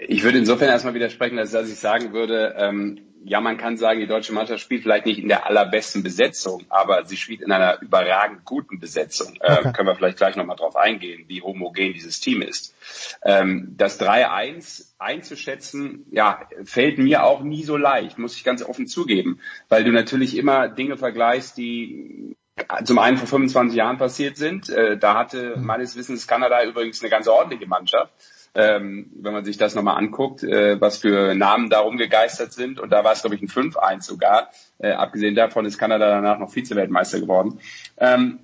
Ich 0.09 0.23
würde 0.23 0.39
insofern 0.39 0.69
erstmal 0.69 0.95
widersprechen, 0.95 1.39
als 1.39 1.51
dass 1.51 1.69
ich 1.69 1.79
sagen 1.79 2.13
würde, 2.13 2.55
ähm, 2.57 3.01
ja, 3.25 3.41
man 3.41 3.59
kann 3.59 3.77
sagen, 3.77 4.01
die 4.01 4.07
deutsche 4.07 4.33
Mannschaft 4.33 4.61
spielt 4.61 4.83
vielleicht 4.83 5.07
nicht 5.07 5.19
in 5.19 5.29
der 5.29 5.47
allerbesten 5.47 6.03
Besetzung, 6.03 6.65
aber 6.69 7.05
sie 7.05 7.17
spielt 7.17 7.43
in 7.43 7.53
einer 7.53 7.81
überragend 7.81 8.45
guten 8.45 8.81
Besetzung. 8.81 9.37
Äh, 9.41 9.53
okay. 9.53 9.69
Äh, 9.69 9.73
können 9.73 9.89
wir 9.89 9.95
vielleicht 9.95 10.17
gleich 10.17 10.37
nochmal 10.37 10.57
drauf 10.57 10.77
eingehen, 10.77 11.25
wie 11.29 11.43
homogen 11.43 11.93
dieses 11.93 12.21
Team 12.21 12.43
ist. 12.43 12.75
Ähm, 13.23 13.75
das 13.77 14.01
3-1 14.01 14.93
einzuschätzen, 14.99 16.07
ja, 16.11 16.49
fällt 16.65 16.99
mir 16.99 17.25
auch 17.25 17.43
nie 17.43 17.63
so 17.65 17.77
leicht, 17.77 18.19
muss 18.19 18.37
ich 18.37 18.45
ganz 18.45 18.63
offen 18.63 18.87
zugeben, 18.87 19.41
weil 19.69 19.85
du 19.85 19.93
natürlich 19.93 20.37
immer 20.37 20.69
Dinge 20.69 20.97
vergleichst, 20.97 21.57
die 21.57 22.37
zum 22.85 22.99
einen 22.99 23.17
vor 23.17 23.27
25 23.27 23.77
Jahren 23.77 23.99
passiert 23.99 24.37
sind. 24.37 24.69
Äh, 24.69 24.99
da 24.99 25.15
hatte 25.15 25.57
mhm. 25.57 25.65
meines 25.65 25.97
Wissens 25.97 26.27
Kanada 26.27 26.63
übrigens 26.65 27.01
eine 27.01 27.11
ganz 27.11 27.29
ordentliche 27.29 27.67
Mannschaft 27.67 28.13
ähm, 28.55 29.11
wenn 29.15 29.33
man 29.33 29.45
sich 29.45 29.57
das 29.57 29.75
nochmal 29.75 29.97
anguckt, 29.97 30.43
äh, 30.43 30.81
was 30.81 30.99
für 30.99 31.35
Namen 31.35 31.71
da 31.71 31.81
rumgegeistert 31.81 32.53
sind. 32.53 32.81
Und 32.81 32.91
da 32.91 33.05
war 33.05 33.13
es, 33.13 33.21
glaube 33.21 33.37
ich, 33.37 33.43
ein 33.43 33.49
5-1 33.49 34.03
sogar. 34.03 34.51
Äh, 34.79 34.93
abgesehen 34.93 35.35
davon 35.35 35.65
ist 35.67 35.79
Kanada 35.79 36.09
danach 36.09 36.39
noch 36.39 36.51
Vize-Weltmeister 36.51 37.21
geworden. 37.21 37.61
Ähm, 37.97 38.41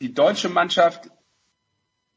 die 0.00 0.12
deutsche 0.12 0.48
Mannschaft, 0.48 1.10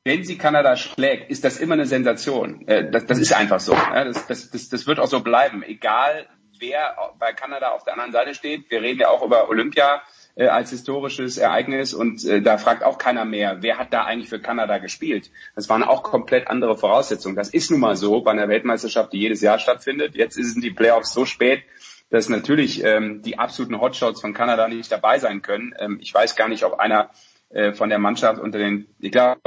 wenn 0.04 0.24
sie 0.24 0.38
Kanada 0.38 0.76
schlägt, 0.76 1.30
ist 1.30 1.44
das 1.44 1.58
immer 1.58 1.74
eine 1.74 1.86
Sensation. 1.86 2.68
Äh, 2.68 2.90
das, 2.90 3.06
das 3.06 3.20
ist 3.20 3.34
einfach 3.34 3.60
so. 3.60 3.74
Ja? 3.74 4.06
Das, 4.06 4.26
das, 4.28 4.50
das, 4.50 4.70
das 4.70 4.88
wird 4.88 5.00
auch 5.00 5.08
so 5.08 5.20
bleiben, 5.20 5.64
egal 5.64 6.28
wer 6.60 6.96
bei 7.20 7.34
Kanada 7.34 7.70
auf 7.70 7.84
der 7.84 7.94
anderen 7.94 8.12
Seite 8.12 8.34
steht. 8.34 8.72
Wir 8.72 8.82
reden 8.82 9.02
ja 9.02 9.10
auch 9.10 9.24
über 9.24 9.50
Olympia 9.50 10.02
äh, 10.36 10.48
als 10.48 10.72
historisches 10.72 11.38
Ereignis 11.38 11.94
und 11.94 12.26
äh, 12.26 12.42
da 12.42 12.58
fragt 12.58 12.84
auch 12.84 12.98
keiner 12.98 13.26
mehr, 13.26 13.62
wer 13.62 13.78
hat 13.78 13.94
da 13.94 14.04
eigentlich 14.04 14.30
für 14.30 14.40
Kanada 14.40 14.78
gespielt. 14.80 15.32
Das 15.56 15.70
waren 15.70 15.84
auch 15.84 16.04
komplett 16.04 16.48
andere 16.48 16.78
Voraussetzungen. 16.78 17.36
Das 17.36 17.50
ist 17.50 17.72
nun 17.72 17.80
mal 17.80 17.96
so 17.96 18.22
bei 18.22 18.32
einer 18.32 18.50
Weltmeisterschaft, 18.50 19.14
die 19.14 19.20
jedes 19.20 19.42
Jahr 19.42 19.60
stattfindet. 19.60 20.16
Jetzt 20.16 20.36
sind 20.36 20.64
die 20.64 20.72
Playoffs 20.72 21.14
so 21.14 21.26
spät, 21.26 21.64
dass 22.10 22.30
natürlich 22.30 22.84
ähm, 22.84 23.22
die 23.22 23.38
absoluten 23.38 23.80
Hotshots 23.80 24.22
von 24.22 24.34
Kanada 24.34 24.68
nicht 24.68 24.92
dabei 24.92 25.20
sein 25.20 25.42
können. 25.42 25.74
Ähm, 25.80 26.00
ich 26.02 26.14
weiß 26.14 26.36
gar 26.36 26.48
nicht, 26.48 26.64
ob 26.64 26.80
einer 26.80 27.10
äh, 27.50 27.74
von 27.74 27.90
der 27.90 28.00
Mannschaft 28.00 28.42
unter 28.42 28.58
den, 28.58 28.88
ich 29.00 29.12
glaube, 29.12 29.40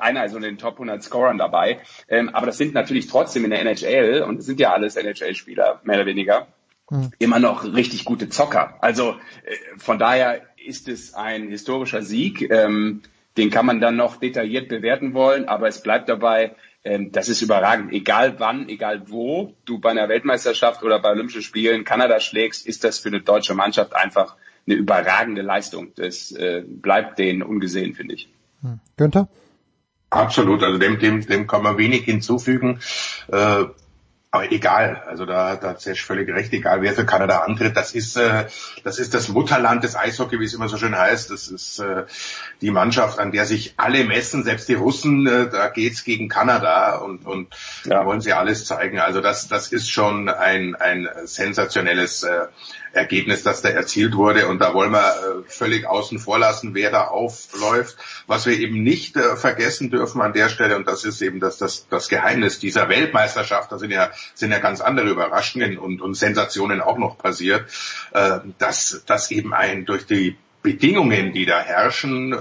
einer 0.00 0.24
ist 0.24 0.34
unter 0.34 0.48
den 0.48 0.58
Top 0.58 0.74
100 0.74 1.02
Scorern 1.02 1.36
dabei. 1.36 1.80
Ähm, 2.08 2.30
aber 2.30 2.46
das 2.46 2.56
sind 2.56 2.72
natürlich 2.72 3.06
trotzdem 3.08 3.44
in 3.44 3.50
der 3.50 3.60
NHL 3.60 4.22
und 4.22 4.38
es 4.38 4.46
sind 4.46 4.60
ja 4.60 4.72
alles 4.72 4.96
NHL-Spieler, 4.96 5.80
mehr 5.84 5.96
oder 5.96 6.06
weniger 6.06 6.46
hm. 6.90 7.10
immer 7.18 7.38
noch 7.38 7.64
richtig 7.64 8.04
gute 8.04 8.28
Zocker. 8.28 8.76
Also 8.80 9.12
äh, 9.44 9.78
von 9.78 9.98
daher 9.98 10.42
ist 10.64 10.88
es 10.88 11.14
ein 11.14 11.48
historischer 11.48 12.02
Sieg. 12.02 12.50
Ähm, 12.50 13.02
den 13.36 13.50
kann 13.50 13.64
man 13.64 13.80
dann 13.80 13.96
noch 13.96 14.16
detailliert 14.16 14.68
bewerten 14.68 15.14
wollen, 15.14 15.48
aber 15.48 15.68
es 15.68 15.82
bleibt 15.82 16.08
dabei, 16.08 16.56
ähm, 16.84 17.12
das 17.12 17.28
ist 17.28 17.42
überragend. 17.42 17.92
Egal 17.92 18.38
wann, 18.38 18.68
egal 18.68 19.04
wo 19.06 19.54
du 19.64 19.78
bei 19.78 19.90
einer 19.90 20.08
Weltmeisterschaft 20.08 20.82
oder 20.82 21.00
bei 21.00 21.10
Olympischen 21.10 21.42
Spielen 21.42 21.84
Kanada 21.84 22.20
schlägst, 22.20 22.66
ist 22.66 22.84
das 22.84 22.98
für 22.98 23.08
eine 23.08 23.20
deutsche 23.20 23.54
Mannschaft 23.54 23.94
einfach 23.94 24.36
eine 24.66 24.76
überragende 24.76 25.42
Leistung. 25.42 25.92
Das 25.96 26.32
äh, 26.32 26.62
bleibt 26.66 27.18
denen 27.18 27.42
ungesehen, 27.42 27.94
finde 27.94 28.14
ich. 28.14 28.28
Hm. 28.62 28.80
Günther? 28.96 29.28
Absolut, 30.10 30.62
also 30.64 30.78
dem, 30.78 30.98
dem, 30.98 31.24
dem 31.24 31.46
kann 31.46 31.62
man 31.62 31.78
wenig 31.78 32.02
hinzufügen. 32.02 32.80
Äh, 33.28 33.64
aber 34.32 34.52
egal, 34.52 35.02
also 35.08 35.26
da, 35.26 35.56
da 35.56 35.70
hat 35.70 35.80
Sesh 35.80 36.04
völlig 36.04 36.28
recht, 36.28 36.52
egal 36.52 36.82
wer 36.82 36.92
für 36.92 37.04
Kanada 37.04 37.40
antritt, 37.40 37.76
das 37.76 37.92
ist, 37.92 38.16
äh, 38.16 38.46
das 38.84 39.00
ist 39.00 39.12
das 39.12 39.28
Mutterland 39.28 39.82
des 39.82 39.96
Eishockey, 39.96 40.38
wie 40.38 40.44
es 40.44 40.54
immer 40.54 40.68
so 40.68 40.76
schön 40.76 40.96
heißt. 40.96 41.30
Das 41.30 41.48
ist 41.48 41.80
äh, 41.80 42.04
die 42.60 42.70
Mannschaft, 42.70 43.18
an 43.18 43.32
der 43.32 43.44
sich 43.44 43.74
alle 43.76 44.04
messen, 44.04 44.44
selbst 44.44 44.68
die 44.68 44.74
Russen, 44.74 45.26
äh, 45.26 45.50
da 45.50 45.68
geht's 45.68 46.04
gegen 46.04 46.28
Kanada 46.28 46.98
und, 46.98 47.26
und 47.26 47.48
ja. 47.84 48.00
da 48.00 48.06
wollen 48.06 48.20
sie 48.20 48.32
alles 48.32 48.66
zeigen. 48.66 49.00
Also 49.00 49.20
das, 49.20 49.48
das 49.48 49.72
ist 49.72 49.90
schon 49.90 50.28
ein, 50.28 50.76
ein 50.76 51.08
sensationelles 51.24 52.22
äh, 52.22 52.46
Ergebnis, 52.92 53.42
das 53.42 53.62
da 53.62 53.68
erzielt 53.68 54.14
wurde. 54.16 54.48
Und 54.48 54.60
da 54.60 54.74
wollen 54.74 54.92
wir 54.92 54.98
äh, 54.98 55.48
völlig 55.48 55.86
außen 55.86 56.18
vor 56.18 56.38
lassen, 56.38 56.74
wer 56.74 56.90
da 56.90 57.08
aufläuft. 57.08 57.96
Was 58.26 58.46
wir 58.46 58.58
eben 58.58 58.82
nicht 58.82 59.16
äh, 59.16 59.36
vergessen 59.36 59.90
dürfen 59.90 60.20
an 60.20 60.32
der 60.32 60.48
Stelle, 60.48 60.76
und 60.76 60.86
das 60.86 61.04
ist 61.04 61.22
eben 61.22 61.40
das, 61.40 61.58
das, 61.58 61.86
das 61.88 62.08
Geheimnis 62.08 62.58
dieser 62.58 62.88
Weltmeisterschaft, 62.88 63.70
da 63.72 63.78
sind 63.78 63.90
ja, 63.90 64.10
sind 64.34 64.52
ja 64.52 64.58
ganz 64.58 64.80
andere 64.80 65.08
Überraschungen 65.08 65.78
und, 65.78 66.00
und 66.00 66.14
Sensationen 66.14 66.80
auch 66.80 66.98
noch 66.98 67.18
passiert, 67.18 67.66
äh, 68.12 68.40
dass, 68.58 69.02
dass 69.06 69.30
eben 69.30 69.54
ein 69.54 69.84
durch 69.84 70.06
die 70.06 70.36
Bedingungen, 70.62 71.32
die 71.32 71.46
da 71.46 71.60
herrschen. 71.60 72.32
Äh, 72.32 72.36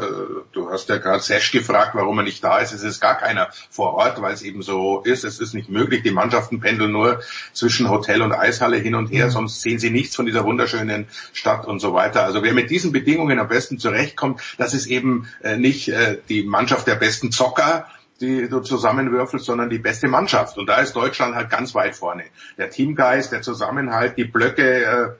du 0.51 0.69
hast 0.69 0.89
ja 0.89 0.97
gerade 0.97 1.21
Sesh 1.21 1.51
gefragt, 1.51 1.91
warum 1.93 2.17
er 2.19 2.23
nicht 2.23 2.43
da 2.43 2.59
ist. 2.59 2.73
Es 2.73 2.83
ist 2.83 2.99
gar 2.99 3.17
keiner 3.17 3.49
vor 3.69 3.93
Ort, 3.93 4.21
weil 4.21 4.33
es 4.33 4.41
eben 4.41 4.61
so 4.61 5.01
ist. 5.01 5.23
Es 5.23 5.39
ist 5.39 5.53
nicht 5.53 5.69
möglich. 5.69 6.03
Die 6.03 6.11
Mannschaften 6.11 6.59
pendeln 6.59 6.91
nur 6.91 7.21
zwischen 7.53 7.89
Hotel 7.89 8.21
und 8.21 8.33
Eishalle 8.33 8.77
hin 8.77 8.95
und 8.95 9.07
her, 9.07 9.29
sonst 9.29 9.61
sehen 9.61 9.79
sie 9.79 9.89
nichts 9.89 10.15
von 10.15 10.25
dieser 10.25 10.43
wunderschönen 10.43 11.07
Stadt 11.33 11.65
und 11.65 11.79
so 11.79 11.93
weiter. 11.93 12.23
Also 12.23 12.43
wer 12.43 12.53
mit 12.53 12.69
diesen 12.69 12.91
Bedingungen 12.91 13.39
am 13.39 13.47
besten 13.47 13.79
zurechtkommt, 13.79 14.41
das 14.57 14.73
ist 14.73 14.87
eben 14.87 15.27
äh, 15.41 15.57
nicht 15.57 15.87
äh, 15.89 16.17
die 16.27 16.43
Mannschaft 16.43 16.87
der 16.87 16.95
besten 16.95 17.31
Zocker, 17.31 17.87
die 18.19 18.49
du 18.49 18.59
zusammenwürfelst, 18.59 19.45
sondern 19.45 19.69
die 19.69 19.79
beste 19.79 20.09
Mannschaft. 20.09 20.57
Und 20.57 20.67
da 20.67 20.77
ist 20.77 20.93
Deutschland 20.93 21.35
halt 21.35 21.49
ganz 21.49 21.73
weit 21.73 21.95
vorne. 21.95 22.25
Der 22.57 22.69
Teamgeist, 22.69 23.31
der 23.31 23.41
Zusammenhalt, 23.41 24.17
die 24.17 24.25
Blöcke, 24.25 25.17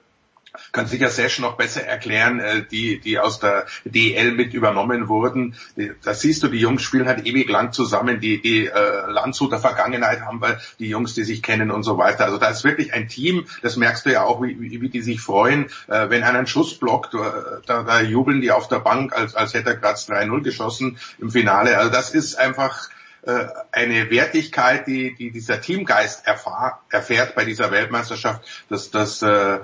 kann 0.72 0.88
sicher 0.88 1.10
Sesh 1.10 1.40
noch 1.40 1.58
besser 1.58 1.84
erklären, 1.84 2.40
äh, 2.40 2.64
die, 2.70 3.00
die 3.00 3.20
aus 3.20 3.40
der 3.40 3.66
DL 3.86 4.32
mit 4.32 4.54
übernommen 4.54 5.08
wurden. 5.08 5.56
Da 6.04 6.14
siehst 6.14 6.44
du, 6.44 6.48
die 6.48 6.60
Jungs 6.60 6.82
spielen 6.82 7.08
halt 7.08 7.26
ewig 7.26 7.50
lang 7.50 7.72
zusammen, 7.72 8.20
die, 8.20 8.42
die 8.42 8.68
äh, 8.68 9.12
Landshuter 9.12 9.60
Vergangenheit 9.60 10.22
haben 10.22 10.42
wir, 10.42 10.60
die 10.80 10.90
Jungs, 10.90 11.14
die 11.14 11.24
sich 11.24 11.42
kennen 11.42 11.72
und 11.72 11.84
so 11.84 11.98
weiter. 11.98 12.26
Also 12.26 12.38
da 12.38 12.50
ist 12.50 12.64
wirklich 12.64 12.94
ein 12.94 13.08
Team, 13.08 13.46
das 13.62 13.78
merkst 13.78 14.06
du 14.06 14.12
ja 14.12 14.24
auch, 14.24 14.42
wie, 14.42 14.60
wie, 14.60 14.82
wie 14.82 14.90
die 14.90 15.02
sich 15.02 15.22
freuen, 15.22 15.66
äh, 15.88 16.10
wenn 16.10 16.24
einer 16.24 16.40
einen 16.40 16.48
Schuss 16.48 16.78
blockt, 16.78 17.14
äh, 17.14 17.18
da, 17.66 17.84
da 17.84 18.02
jubeln 18.02 18.42
die 18.42 18.52
auf 18.52 18.68
der 18.68 18.80
Bank, 18.80 19.14
als, 19.14 19.36
als 19.36 19.54
hätte 19.54 19.70
er 19.72 19.76
gerade 19.78 20.00
3-0 20.00 20.42
geschossen 20.42 20.98
im 21.20 21.32
Finale. 21.32 21.78
Also 21.78 21.92
das 21.92 22.12
ist 22.12 22.36
einfach 22.36 22.90
äh, 23.24 23.48
eine 23.72 24.10
Wertigkeit, 24.10 24.88
die, 24.88 25.14
die 25.14 25.32
dieser 25.32 25.60
Teamgeist 25.60 26.26
erfahr, 26.26 26.84
erfährt 26.90 27.36
bei 27.36 27.44
dieser 27.44 27.70
Weltmeisterschaft, 27.72 28.42
dass 28.70 28.92
das 28.92 29.22
äh, 29.22 29.60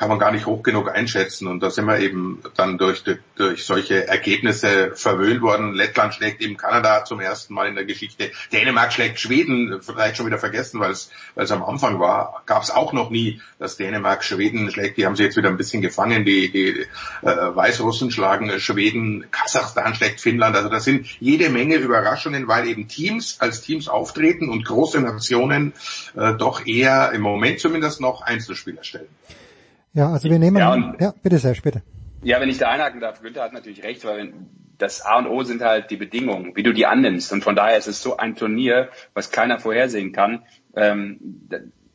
kann 0.00 0.08
man 0.08 0.18
gar 0.18 0.32
nicht 0.32 0.46
hoch 0.46 0.62
genug 0.62 0.88
einschätzen. 0.88 1.46
Und 1.46 1.62
da 1.62 1.68
sind 1.68 1.84
wir 1.84 1.98
eben 1.98 2.42
dann 2.56 2.78
durch, 2.78 3.04
durch 3.36 3.66
solche 3.66 4.08
Ergebnisse 4.08 4.92
verwöhnt 4.94 5.42
worden. 5.42 5.74
Lettland 5.74 6.14
schlägt 6.14 6.40
eben 6.40 6.56
Kanada 6.56 7.04
zum 7.04 7.20
ersten 7.20 7.52
Mal 7.52 7.68
in 7.68 7.74
der 7.74 7.84
Geschichte. 7.84 8.30
Dänemark 8.50 8.94
schlägt 8.94 9.20
Schweden, 9.20 9.82
vielleicht 9.82 10.16
schon 10.16 10.24
wieder 10.24 10.38
vergessen, 10.38 10.80
weil 10.80 10.92
es, 10.92 11.10
am 11.50 11.62
Anfang 11.62 12.00
war. 12.00 12.42
Gab 12.46 12.62
es 12.62 12.70
auch 12.70 12.94
noch 12.94 13.10
nie, 13.10 13.42
dass 13.58 13.76
Dänemark 13.76 14.24
Schweden 14.24 14.70
schlägt. 14.70 14.96
Die 14.96 15.04
haben 15.04 15.16
sie 15.16 15.24
jetzt 15.24 15.36
wieder 15.36 15.50
ein 15.50 15.58
bisschen 15.58 15.82
gefangen. 15.82 16.24
Die, 16.24 16.50
die 16.50 16.86
äh, 17.20 17.26
Weißrussen 17.54 18.10
schlagen 18.10 18.58
Schweden, 18.58 19.30
Kasachstan 19.30 19.94
schlägt 19.94 20.22
Finnland. 20.22 20.56
Also 20.56 20.70
das 20.70 20.84
sind 20.84 21.08
jede 21.20 21.50
Menge 21.50 21.74
Überraschungen, 21.74 22.48
weil 22.48 22.68
eben 22.68 22.88
Teams 22.88 23.36
als 23.38 23.60
Teams 23.60 23.86
auftreten 23.86 24.48
und 24.48 24.64
große 24.64 24.98
Nationen 24.98 25.74
äh, 26.16 26.32
doch 26.32 26.64
eher 26.64 27.12
im 27.12 27.20
Moment 27.20 27.60
zumindest 27.60 28.00
noch 28.00 28.22
Einzelspieler 28.22 28.82
stellen. 28.82 29.08
Ja, 29.92 30.12
also 30.12 30.30
wir 30.30 30.38
nehmen, 30.38 30.58
ja, 30.58 30.72
und, 30.72 31.00
ja 31.00 31.12
bitte 31.22 31.38
sehr, 31.38 31.54
bitte. 31.54 31.82
Ja, 32.22 32.40
wenn 32.40 32.48
ich 32.48 32.58
da 32.58 32.68
einhaken 32.68 33.00
darf, 33.00 33.22
Günther 33.22 33.42
hat 33.42 33.52
natürlich 33.52 33.82
recht, 33.82 34.04
weil 34.04 34.32
das 34.78 35.04
A 35.04 35.18
und 35.18 35.26
O 35.26 35.42
sind 35.42 35.62
halt 35.62 35.90
die 35.90 35.96
Bedingungen, 35.96 36.56
wie 36.56 36.62
du 36.62 36.72
die 36.72 36.86
annimmst. 36.86 37.32
Und 37.32 37.44
von 37.44 37.54
daher 37.54 37.76
ist 37.76 37.86
es 37.86 38.02
so 38.02 38.16
ein 38.16 38.36
Turnier, 38.36 38.88
was 39.14 39.30
keiner 39.30 39.58
vorhersehen 39.58 40.12
kann. 40.12 40.42
Ähm, 40.74 41.48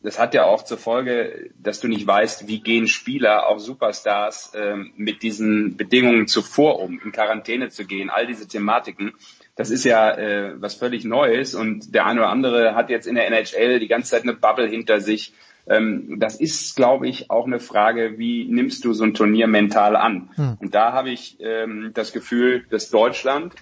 das 0.05 0.19
hat 0.19 0.35
ja 0.35 0.45
auch 0.45 0.63
zur 0.63 0.77
Folge, 0.77 1.49
dass 1.59 1.79
du 1.79 1.87
nicht 1.87 2.05
weißt, 2.05 2.47
wie 2.47 2.61
gehen 2.61 2.87
Spieler, 2.87 3.47
auch 3.47 3.57
Superstars, 3.57 4.53
ähm, 4.55 4.93
mit 4.97 5.23
diesen 5.23 5.77
Bedingungen 5.77 6.27
zuvor 6.27 6.79
um, 6.79 6.99
in 7.03 7.11
Quarantäne 7.11 7.69
zu 7.69 7.85
gehen, 7.85 8.11
all 8.11 8.27
diese 8.27 8.47
Thematiken. 8.47 9.13
Das 9.55 9.71
ist 9.71 9.83
ja 9.83 10.11
äh, 10.11 10.61
was 10.61 10.75
völlig 10.75 11.05
Neues 11.05 11.55
und 11.55 11.95
der 11.95 12.05
eine 12.05 12.19
oder 12.19 12.29
andere 12.29 12.75
hat 12.75 12.91
jetzt 12.91 13.07
in 13.07 13.15
der 13.15 13.27
NHL 13.27 13.79
die 13.79 13.87
ganze 13.87 14.11
Zeit 14.11 14.23
eine 14.23 14.33
Bubble 14.33 14.67
hinter 14.67 15.01
sich 15.01 15.33
ähm, 15.67 16.17
das 16.19 16.39
ist, 16.39 16.75
glaube 16.75 17.07
ich, 17.07 17.29
auch 17.31 17.45
eine 17.45 17.59
Frage, 17.59 18.17
wie 18.17 18.45
nimmst 18.45 18.85
du 18.85 18.93
so 18.93 19.03
ein 19.03 19.13
Turnier 19.13 19.47
mental 19.47 19.95
an? 19.95 20.29
Hm. 20.35 20.57
Und 20.59 20.75
da 20.75 20.93
habe 20.93 21.09
ich 21.09 21.37
ähm, 21.39 21.91
das 21.93 22.13
Gefühl, 22.13 22.65
dass 22.69 22.89
Deutschland 22.89 23.55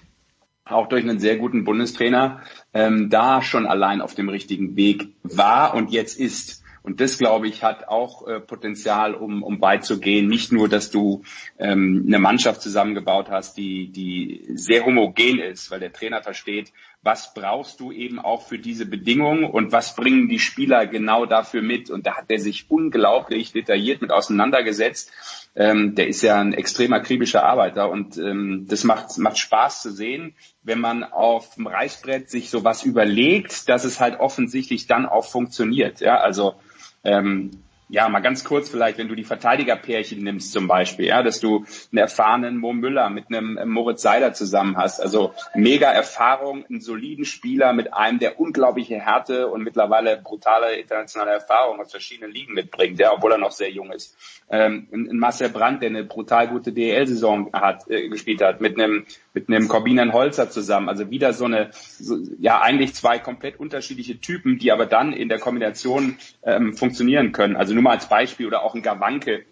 auch 0.66 0.88
durch 0.88 1.04
einen 1.04 1.20
sehr 1.20 1.38
guten 1.38 1.64
Bundestrainer 1.64 2.42
ähm, 2.74 3.10
da 3.10 3.42
schon 3.42 3.66
allein 3.66 4.02
auf 4.02 4.16
dem 4.16 4.30
richtigen 4.30 4.76
Weg 4.76 5.14
war 5.24 5.74
und 5.74 5.92
jetzt 5.92 6.20
ist. 6.20 6.64
Und 6.84 7.00
das, 7.00 7.18
glaube 7.18 7.48
ich, 7.48 7.64
hat 7.64 7.88
auch 7.88 8.28
äh, 8.28 8.42
Potenzial, 8.42 9.14
um, 9.16 9.42
um 9.42 9.62
weit 9.62 9.86
zu 9.86 10.02
gehen. 10.02 10.28
Nicht 10.28 10.52
nur, 10.52 10.68
dass 10.68 10.92
du 10.92 11.24
ähm, 11.58 12.04
eine 12.06 12.20
Mannschaft 12.20 12.62
zusammengebaut 12.62 13.30
hast, 13.30 13.58
die, 13.58 13.90
die 13.90 14.46
sehr 14.56 14.86
homogen 14.86 15.40
ist, 15.40 15.72
weil 15.72 15.80
der 15.80 15.94
Trainer 15.94 16.22
versteht, 16.22 16.74
was 17.04 17.34
brauchst 17.34 17.82
du 17.82 17.92
eben 17.92 18.18
auch 18.18 18.48
für 18.48 18.58
diese 18.58 18.86
Bedingungen 18.86 19.44
und 19.44 19.74
was 19.74 19.96
bringen 19.96 20.30
die 20.30 20.40
Spieler 20.40 20.88
genau 20.88 21.26
dafür 21.26 21.62
mit. 21.62 21.90
Und 21.90 22.08
da 22.08 22.16
hat 22.16 22.26
er 22.30 22.40
sich 22.40 22.72
unglaublich 22.72 23.52
detailliert 23.52 24.02
mit 24.02 24.12
auseinandergesetzt. 24.12 25.12
Ähm, 25.54 25.96
der 25.96 26.08
ist 26.08 26.22
ja 26.22 26.40
ein 26.40 26.54
extrem 26.54 26.94
akribischer 26.94 27.44
Arbeiter 27.44 27.92
und 27.92 28.18
ähm, 28.18 28.66
das 28.70 28.86
macht, 28.86 29.18
macht 29.18 29.38
Spaß 29.38 29.82
zu 29.82 29.92
sehen, 29.92 30.34
wenn 30.64 30.80
man 30.80 31.04
auf 31.04 31.56
dem 31.56 31.68
Reißbrett 31.68 32.30
sich 32.30 32.50
sowas 32.50 32.84
überlegt, 32.84 33.68
dass 33.68 33.84
es 33.84 34.00
halt 34.00 34.20
offensichtlich 34.20 34.88
dann 34.88 35.06
auch 35.06 35.26
funktioniert. 35.26 36.00
Ja, 36.00 36.18
also 36.22 36.56
ähm, 37.04 37.52
ja, 37.94 38.10
mal 38.10 38.22
ganz 38.22 38.44
kurz 38.44 38.72
vielleicht, 38.72 38.98
wenn 38.98 39.08
du 39.08 39.14
die 39.14 39.24
Verteidigerpärchen 39.24 40.24
nimmst 40.24 40.52
zum 40.52 40.68
Beispiel, 40.68 41.06
ja, 41.06 41.22
dass 41.22 41.40
du 41.40 41.58
einen 41.92 42.00
erfahrenen 42.00 42.58
Mo 42.58 42.74
Müller 42.74 43.12
mit 43.12 43.26
einem 43.28 43.70
Moritz 43.70 44.02
Seider 44.02 44.34
zusammen 44.34 44.78
hast. 44.78 45.00
Also 45.00 45.36
mega 45.54 45.92
Erfahrung, 45.92 46.66
einen 46.66 46.82
soliden 46.82 47.24
Spieler 47.24 47.72
mit 47.72 47.94
einem, 47.94 48.18
der 48.18 48.40
unglaubliche 48.40 48.96
Härte 48.96 49.48
und 49.48 49.62
mittlerweile 49.62 50.18
brutale 50.18 50.76
internationale 50.78 51.34
Erfahrung 51.34 51.80
aus 51.80 51.92
verschiedenen 51.92 52.32
Ligen 52.32 52.56
mitbringt, 52.56 52.98
ja, 52.98 53.14
obwohl 53.14 53.34
er 53.34 53.38
noch 53.38 53.52
sehr 53.52 53.70
jung 53.70 53.92
ist. 53.92 54.18
Ähm, 54.50 54.88
ein 54.92 55.20
Marcel 55.20 55.50
Brandt, 55.50 55.84
der 55.84 55.90
eine 55.90 56.04
brutal 56.04 56.48
gute 56.48 56.74
DL-Saison 56.74 57.54
hat, 57.54 57.88
äh, 57.92 58.10
gespielt 58.10 58.42
hat, 58.42 58.60
mit 58.60 58.80
einem 58.82 59.06
mit 59.34 59.50
einem 59.50 59.68
Corbinian 59.68 60.14
Holzer 60.14 60.50
zusammen. 60.50 60.90
Also 60.90 61.10
wieder 61.10 61.34
so 61.34 61.46
eine, 61.46 61.72
so, 61.74 62.18
ja 62.40 62.62
eigentlich 62.62 62.94
zwei 62.94 63.20
komplett 63.20 63.60
unterschiedliche 63.60 64.20
Typen, 64.20 64.60
die 64.60 64.72
aber 64.72 64.86
dann 64.86 65.12
in 65.12 65.28
der 65.28 65.40
Kombination 65.40 66.18
ähm, 66.44 66.74
funktionieren 66.76 67.32
können. 67.32 67.56
Also 67.56 67.74
nur 67.84 67.90
mal 67.90 67.96
als 67.96 68.08
Beispiel 68.08 68.48
oder 68.48 68.64
auch 68.64 68.76
ein 68.76 68.82
Gawanke, 68.82 69.44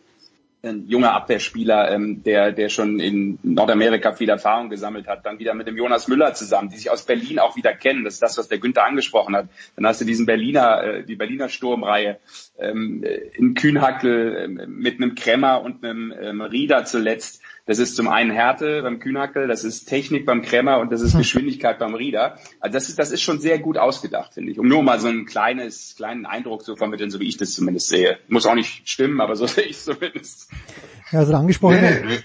ein 0.63 0.87
junger 0.87 1.13
Abwehrspieler, 1.13 1.91
ähm, 1.91 2.23
der, 2.23 2.51
der 2.51 2.69
schon 2.69 2.99
in 2.99 3.39
Nordamerika 3.41 4.13
viel 4.13 4.29
Erfahrung 4.29 4.69
gesammelt 4.69 5.07
hat, 5.07 5.25
dann 5.25 5.39
wieder 5.39 5.55
mit 5.55 5.67
dem 5.67 5.75
Jonas 5.75 6.07
Müller 6.07 6.33
zusammen, 6.35 6.69
die 6.69 6.77
sich 6.77 6.91
aus 6.91 7.03
Berlin 7.03 7.39
auch 7.39 7.55
wieder 7.55 7.73
kennen. 7.73 8.03
Das 8.03 8.13
ist 8.13 8.21
das, 8.21 8.37
was 8.37 8.47
der 8.47 8.59
Günther 8.59 8.85
angesprochen 8.85 9.35
hat. 9.35 9.49
Dann 9.75 9.87
hast 9.87 10.01
du 10.01 10.05
diesen 10.05 10.27
Berliner, 10.27 10.83
äh, 10.83 11.03
die 11.03 11.15
Berliner 11.15 11.49
Sturmreihe 11.49 12.19
ähm, 12.59 13.03
in 13.33 13.55
Kühnhackel 13.55 14.35
äh, 14.35 14.67
mit 14.67 15.01
einem 15.01 15.15
Kremmer 15.15 15.61
und 15.61 15.83
einem 15.83 16.13
ähm, 16.21 16.41
Rieder 16.41 16.85
zuletzt. 16.85 17.40
Das 17.65 17.79
ist 17.79 17.95
zum 17.95 18.07
einen 18.07 18.31
Härte 18.31 18.81
beim 18.81 18.99
Kühnhackel, 18.99 19.47
das 19.47 19.63
ist 19.63 19.85
Technik 19.85 20.25
beim 20.25 20.41
Kremmer 20.41 20.79
und 20.79 20.91
das 20.91 21.01
ist 21.01 21.13
hm. 21.13 21.19
Geschwindigkeit 21.19 21.79
beim 21.79 21.93
Rieder. 21.93 22.37
Also 22.59 22.73
das 22.73 22.89
ist, 22.89 22.99
das 22.99 23.11
ist 23.11 23.21
schon 23.21 23.39
sehr 23.39 23.59
gut 23.59 23.77
ausgedacht, 23.77 24.33
finde 24.33 24.51
ich. 24.51 24.59
Um 24.59 24.67
nur 24.67 24.83
mal 24.83 24.99
so 24.99 25.07
einen 25.07 25.25
kleines, 25.25 25.95
kleinen 25.95 26.25
Eindruck 26.25 26.63
zu 26.63 26.75
vermitteln, 26.75 27.11
so 27.11 27.19
wie 27.19 27.27
ich 27.27 27.37
das 27.37 27.53
zumindest 27.53 27.89
sehe. 27.89 28.17
Muss 28.27 28.45
auch 28.45 28.55
nicht 28.55 28.89
stimmen, 28.89 29.21
aber 29.21 29.35
so 29.35 29.45
sehe 29.47 29.65
ich 29.65 29.77
es 29.77 29.85
zumindest. 29.85 30.49
Ja, 31.11 31.19
also 31.19 31.33
angesprochen. 31.33 31.81
Nee, 31.81 32.03
nee, 32.05 32.19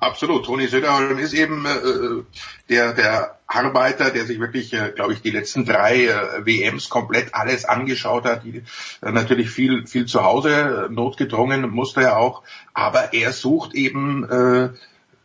absolut. 0.00 0.44
Toni 0.46 0.66
Söderholm 0.66 1.18
ist 1.18 1.34
eben 1.34 1.66
äh, 1.66 2.22
der, 2.68 2.94
der 2.94 3.39
Arbeiter, 3.50 4.10
der 4.10 4.26
sich 4.26 4.38
wirklich, 4.38 4.72
äh, 4.72 4.92
glaube 4.94 5.12
ich, 5.12 5.22
die 5.22 5.30
letzten 5.30 5.64
drei 5.64 6.06
äh, 6.06 6.46
WMs 6.46 6.88
komplett 6.88 7.34
alles 7.34 7.64
angeschaut 7.64 8.24
hat. 8.24 8.44
Die, 8.44 8.62
äh, 9.02 9.10
natürlich 9.10 9.50
viel, 9.50 9.86
viel 9.86 10.06
zu 10.06 10.22
Hause, 10.22 10.88
notgedrungen 10.90 11.68
musste 11.68 12.02
er 12.02 12.18
auch. 12.18 12.44
Aber 12.74 13.12
er 13.12 13.32
sucht 13.32 13.74
eben 13.74 14.24
äh, 14.30 14.68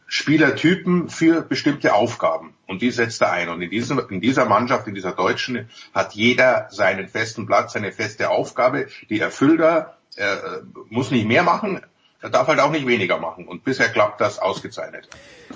Spielertypen 0.08 1.10
für 1.10 1.42
bestimmte 1.42 1.94
Aufgaben. 1.94 2.56
Und 2.66 2.82
die 2.82 2.90
setzt 2.90 3.22
er 3.22 3.32
ein. 3.32 3.50
Und 3.50 3.62
in, 3.62 3.70
diesem, 3.70 4.02
in 4.10 4.22
dieser 4.22 4.46
Mannschaft, 4.46 4.88
in 4.88 4.96
dieser 4.96 5.12
Deutschen, 5.12 5.70
hat 5.94 6.14
jeder 6.14 6.68
seinen 6.72 7.08
festen 7.08 7.46
Platz, 7.46 7.74
seine 7.74 7.92
feste 7.92 8.32
Aufgabe. 8.32 8.88
Die 9.10 9.20
erfüllt 9.20 9.62
er. 9.62 9.98
Er 10.16 10.64
muss 10.90 11.12
nicht 11.12 11.28
mehr 11.28 11.44
machen, 11.44 11.82
er 12.22 12.30
darf 12.30 12.48
halt 12.48 12.60
auch 12.60 12.72
nicht 12.72 12.88
weniger 12.88 13.20
machen. 13.20 13.48
Und 13.48 13.64
bisher 13.64 13.90
klappt 13.90 14.20
das 14.20 14.40
ausgezeichnet. 14.40 15.10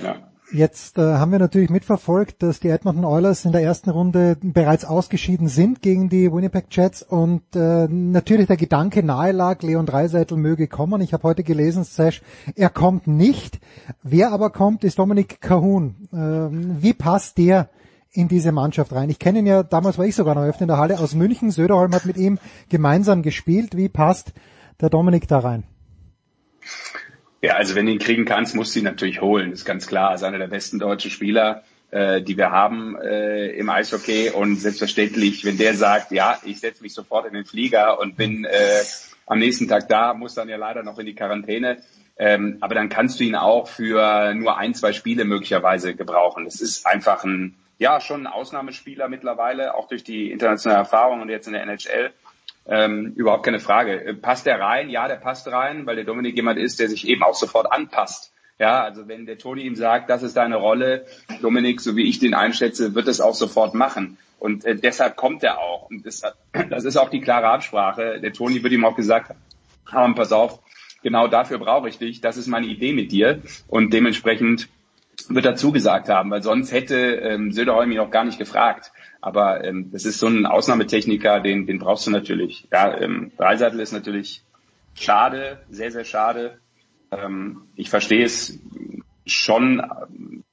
Ja. 0.04 0.18
Jetzt 0.52 0.98
äh, 0.98 1.02
haben 1.02 1.32
wir 1.32 1.38
natürlich 1.38 1.70
mitverfolgt, 1.70 2.42
dass 2.42 2.60
die 2.60 2.70
Edmonton 2.70 3.06
Oilers 3.06 3.46
in 3.46 3.52
der 3.52 3.62
ersten 3.62 3.92
Runde 3.92 4.36
bereits 4.42 4.84
ausgeschieden 4.84 5.48
sind 5.48 5.84
gegen 5.84 6.10
die 6.10 6.32
Winnipeg 6.32 6.66
Jets 6.72 7.04
und 7.04 7.44
äh, 7.56 7.88
natürlich 7.88 8.48
der 8.48 8.58
Gedanke 8.58 9.04
nahe 9.04 9.32
lag, 9.32 9.62
Leon 9.62 9.86
Dreiseitel 9.86 10.38
möge 10.38 10.68
kommen. 10.68 11.02
Ich 11.02 11.14
habe 11.14 11.24
heute 11.24 11.44
gelesen, 11.44 11.84
Sash, 11.84 12.24
er 12.56 12.70
kommt 12.70 13.06
nicht. 13.06 13.60
Wer 14.02 14.32
aber 14.32 14.50
kommt, 14.50 14.84
ist 14.84 14.98
Dominik 14.98 15.40
Cahun. 15.40 16.10
Ähm, 16.12 16.78
wie 16.80 16.94
passt 16.94 17.38
der 17.38 17.70
in 18.12 18.28
diese 18.28 18.52
Mannschaft 18.52 18.92
rein? 18.92 19.12
Ich 19.12 19.20
kenne 19.20 19.40
ihn 19.40 19.46
ja, 19.46 19.62
damals 19.62 20.00
war 20.00 20.06
ich 20.06 20.16
sogar 20.16 20.34
noch 20.34 20.44
öfter 20.44 20.64
in 20.64 20.70
der 20.70 20.78
Halle 20.78 21.00
aus 21.00 21.14
München. 21.14 21.52
Söderholm 21.52 21.94
hat 21.94 22.08
mit 22.08 22.18
ihm 22.18 22.40
gemeinsam 22.70 23.22
gespielt. 23.22 23.78
Wie 23.78 23.90
passt 23.90 24.34
der 24.82 24.90
Dominik 24.90 25.28
da 25.28 25.40
rein? 25.40 25.64
Ja, 27.42 27.54
also 27.54 27.76
wenn 27.76 27.86
du 27.86 27.94
ihn 27.94 28.00
kriegen 28.00 28.26
kannst, 28.26 28.56
musst 28.56 28.76
du 28.76 28.80
ihn 28.80 28.86
natürlich 28.86 29.22
holen, 29.22 29.54
ist 29.54 29.66
ganz 29.66 29.88
klar. 29.88 30.10
Er 30.10 30.16
ist 30.16 30.24
einer 30.24 30.40
der 30.40 30.48
besten 30.48 30.78
deutschen 30.78 31.10
Spieler, 31.10 31.64
äh, 31.92 32.22
die 32.22 32.38
wir 32.38 32.52
haben 32.52 32.98
äh, 32.98 33.52
im 33.52 33.70
Eishockey. 33.70 34.32
Und 34.32 34.58
selbstverständlich, 34.58 35.46
wenn 35.46 35.58
der 35.58 35.74
sagt, 35.74 36.12
ja, 36.12 36.38
ich 36.44 36.60
setze 36.60 36.84
mich 36.84 36.94
sofort 36.94 37.28
in 37.28 37.34
den 37.34 37.46
Flieger 37.46 38.00
und 38.00 38.18
bin 38.18 38.44
äh, 38.44 38.82
am 39.26 39.40
nächsten 39.40 39.70
Tag 39.70 39.88
da, 39.88 40.14
muss 40.14 40.34
dann 40.34 40.50
ja 40.50 40.58
leider 40.58 40.84
noch 40.84 41.00
in 41.00 41.06
die 41.06 41.16
Quarantäne. 41.16 41.78
Ähm, 42.18 42.58
aber 42.60 42.76
dann 42.76 42.90
kannst 42.90 43.22
du 43.22 43.24
ihn 43.24 43.36
auch 43.36 43.70
für 43.70 44.34
nur 44.34 44.58
ein, 44.58 44.74
zwei 44.74 44.92
Spiele 44.92 45.24
möglicherweise 45.24 45.96
gebrauchen. 45.96 46.46
Es 46.46 46.60
ist 46.60 46.86
einfach 46.86 47.24
ein, 47.24 47.56
ja, 47.78 48.02
schon 48.02 48.28
ein 48.28 48.28
Ausnahmespieler 48.28 49.08
mittlerweile, 49.08 49.76
auch 49.76 49.88
durch 49.88 50.04
die 50.04 50.30
internationale 50.30 50.80
Erfahrung 50.80 51.22
und 51.22 51.30
jetzt 51.30 51.48
in 51.48 51.54
der 51.54 51.64
NHL. 51.64 52.12
Ähm, 52.70 53.14
überhaupt 53.16 53.44
keine 53.44 53.60
Frage. 53.60 54.06
Äh, 54.06 54.14
passt 54.14 54.46
der 54.46 54.60
rein? 54.60 54.90
Ja, 54.90 55.08
der 55.08 55.16
passt 55.16 55.48
rein, 55.48 55.88
weil 55.88 55.96
der 55.96 56.06
Dominik 56.06 56.36
jemand 56.36 56.60
ist, 56.60 56.80
der 56.80 56.88
sich 56.88 57.08
eben 57.08 57.24
auch 57.24 57.34
sofort 57.34 57.72
anpasst. 57.72 58.32
Ja, 58.60 58.84
also 58.84 59.08
wenn 59.08 59.26
der 59.26 59.38
Toni 59.38 59.64
ihm 59.64 59.76
sagt, 59.76 60.10
das 60.10 60.22
ist 60.22 60.38
deine 60.38 60.58
Rolle, 60.58 61.06
Dominik, 61.42 61.82
so 61.82 61.96
wie 61.96 62.08
ich 62.08 62.20
den 62.20 62.34
einschätze, 62.34 62.94
wird 62.94 63.08
es 63.08 63.22
auch 63.22 63.34
sofort 63.34 63.74
machen. 63.74 64.18
Und 64.38 64.66
äh, 64.66 64.76
deshalb 64.76 65.16
kommt 65.16 65.44
er 65.44 65.60
auch. 65.60 65.90
Und 65.90 66.06
das, 66.06 66.22
das 66.70 66.86
ist 66.86 66.98
auch 66.98 67.10
die 67.10 67.22
klare 67.22 67.48
Absprache. 67.48 68.20
Der 68.22 68.34
Toni 68.34 68.62
wird 68.62 68.74
ihm 68.74 68.86
auch 68.86 68.96
gesagt 68.96 69.34
haben, 69.92 70.14
pass 70.14 70.32
auf, 70.32 70.60
genau 71.02 71.28
dafür 71.28 71.58
brauche 71.58 71.90
ich 71.90 71.98
dich. 71.98 72.22
Das 72.22 72.38
ist 72.38 72.48
meine 72.48 72.68
Idee 72.68 72.94
mit 72.94 73.12
dir. 73.12 73.42
Und 73.68 73.94
dementsprechend 73.94 74.70
wird 75.28 75.46
er 75.46 75.56
zugesagt 75.56 76.10
haben, 76.10 76.30
weil 76.32 76.44
sonst 76.44 76.72
hätte 76.72 76.96
ähm, 76.96 77.52
Söderholm 77.52 77.92
ihn 77.92 78.00
auch 78.00 78.12
gar 78.12 78.24
nicht 78.24 78.40
gefragt. 78.40 78.92
Aber 79.22 79.64
ähm, 79.64 79.92
das 79.92 80.06
ist 80.06 80.20
so 80.20 80.28
ein 80.28 80.46
Ausnahmetechniker, 80.46 81.40
den, 81.42 81.66
den 81.66 81.80
brauchst 81.80 82.08
du 82.08 82.12
natürlich. 82.12 82.68
Ja, 82.72 82.98
ähm, 83.00 83.32
Dreiseitel 83.38 83.80
ist 83.80 83.92
natürlich 83.92 84.44
schade, 84.94 85.60
sehr, 85.70 85.92
sehr 85.92 86.06
schade. 86.06 86.60
Ähm, 87.12 87.64
ich 87.76 87.90
verstehe 87.90 88.24
es 88.24 88.60
schon 89.26 89.80
ähm, 89.80 90.44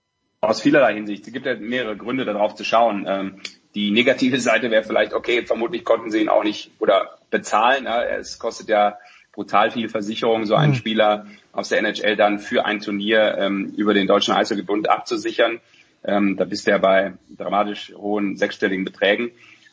aus 0.41 0.61
vielerlei 0.61 0.95
Hinsicht. 0.95 1.27
Es 1.27 1.33
gibt 1.33 1.47
ja 1.47 1.55
mehrere 1.57 1.97
Gründe, 1.97 2.25
darauf 2.25 2.55
zu 2.55 2.65
schauen. 2.65 3.05
Ähm, 3.09 3.41
die 3.75 3.91
negative 3.91 4.41
Seite 4.41 4.71
wäre 4.71 4.85
vielleicht, 4.85 5.13
okay, 5.13 5.45
vermutlich 5.45 5.85
konnten 5.85 6.11
sie 6.11 6.21
ihn 6.21 6.29
auch 6.29 6.45
nicht 6.45 6.71
oder 6.79 7.19
bezahlen. 7.31 7.85
Ja, 7.85 8.03
es 8.03 8.39
kostet 8.39 8.69
ja 8.69 8.99
brutal 9.33 9.71
viel 9.71 9.89
Versicherung, 9.89 10.47
so 10.47 10.55
einen 10.55 10.73
mhm. 10.73 10.77
Spieler 10.77 11.27
aus 11.53 11.69
der 11.69 11.79
NHL 11.81 12.17
dann 12.17 12.39
für 12.39 12.65
ein 12.65 12.81
Turnier 12.81 13.37
ähm, 13.39 13.75
über 13.77 13.93
den 13.93 14.07
Deutschen 14.07 14.35
Eishockeybund 14.35 14.89
abzusichern. 14.89 15.61
Ähm, 16.05 16.37
da 16.37 16.45
bist 16.45 16.67
du 16.67 16.71
ja 16.71 16.79
bei 16.79 17.15
dramatisch 17.37 17.93
hohen 17.97 18.37
sechsstelligen 18.37 18.85
Beträgen. 18.85 19.31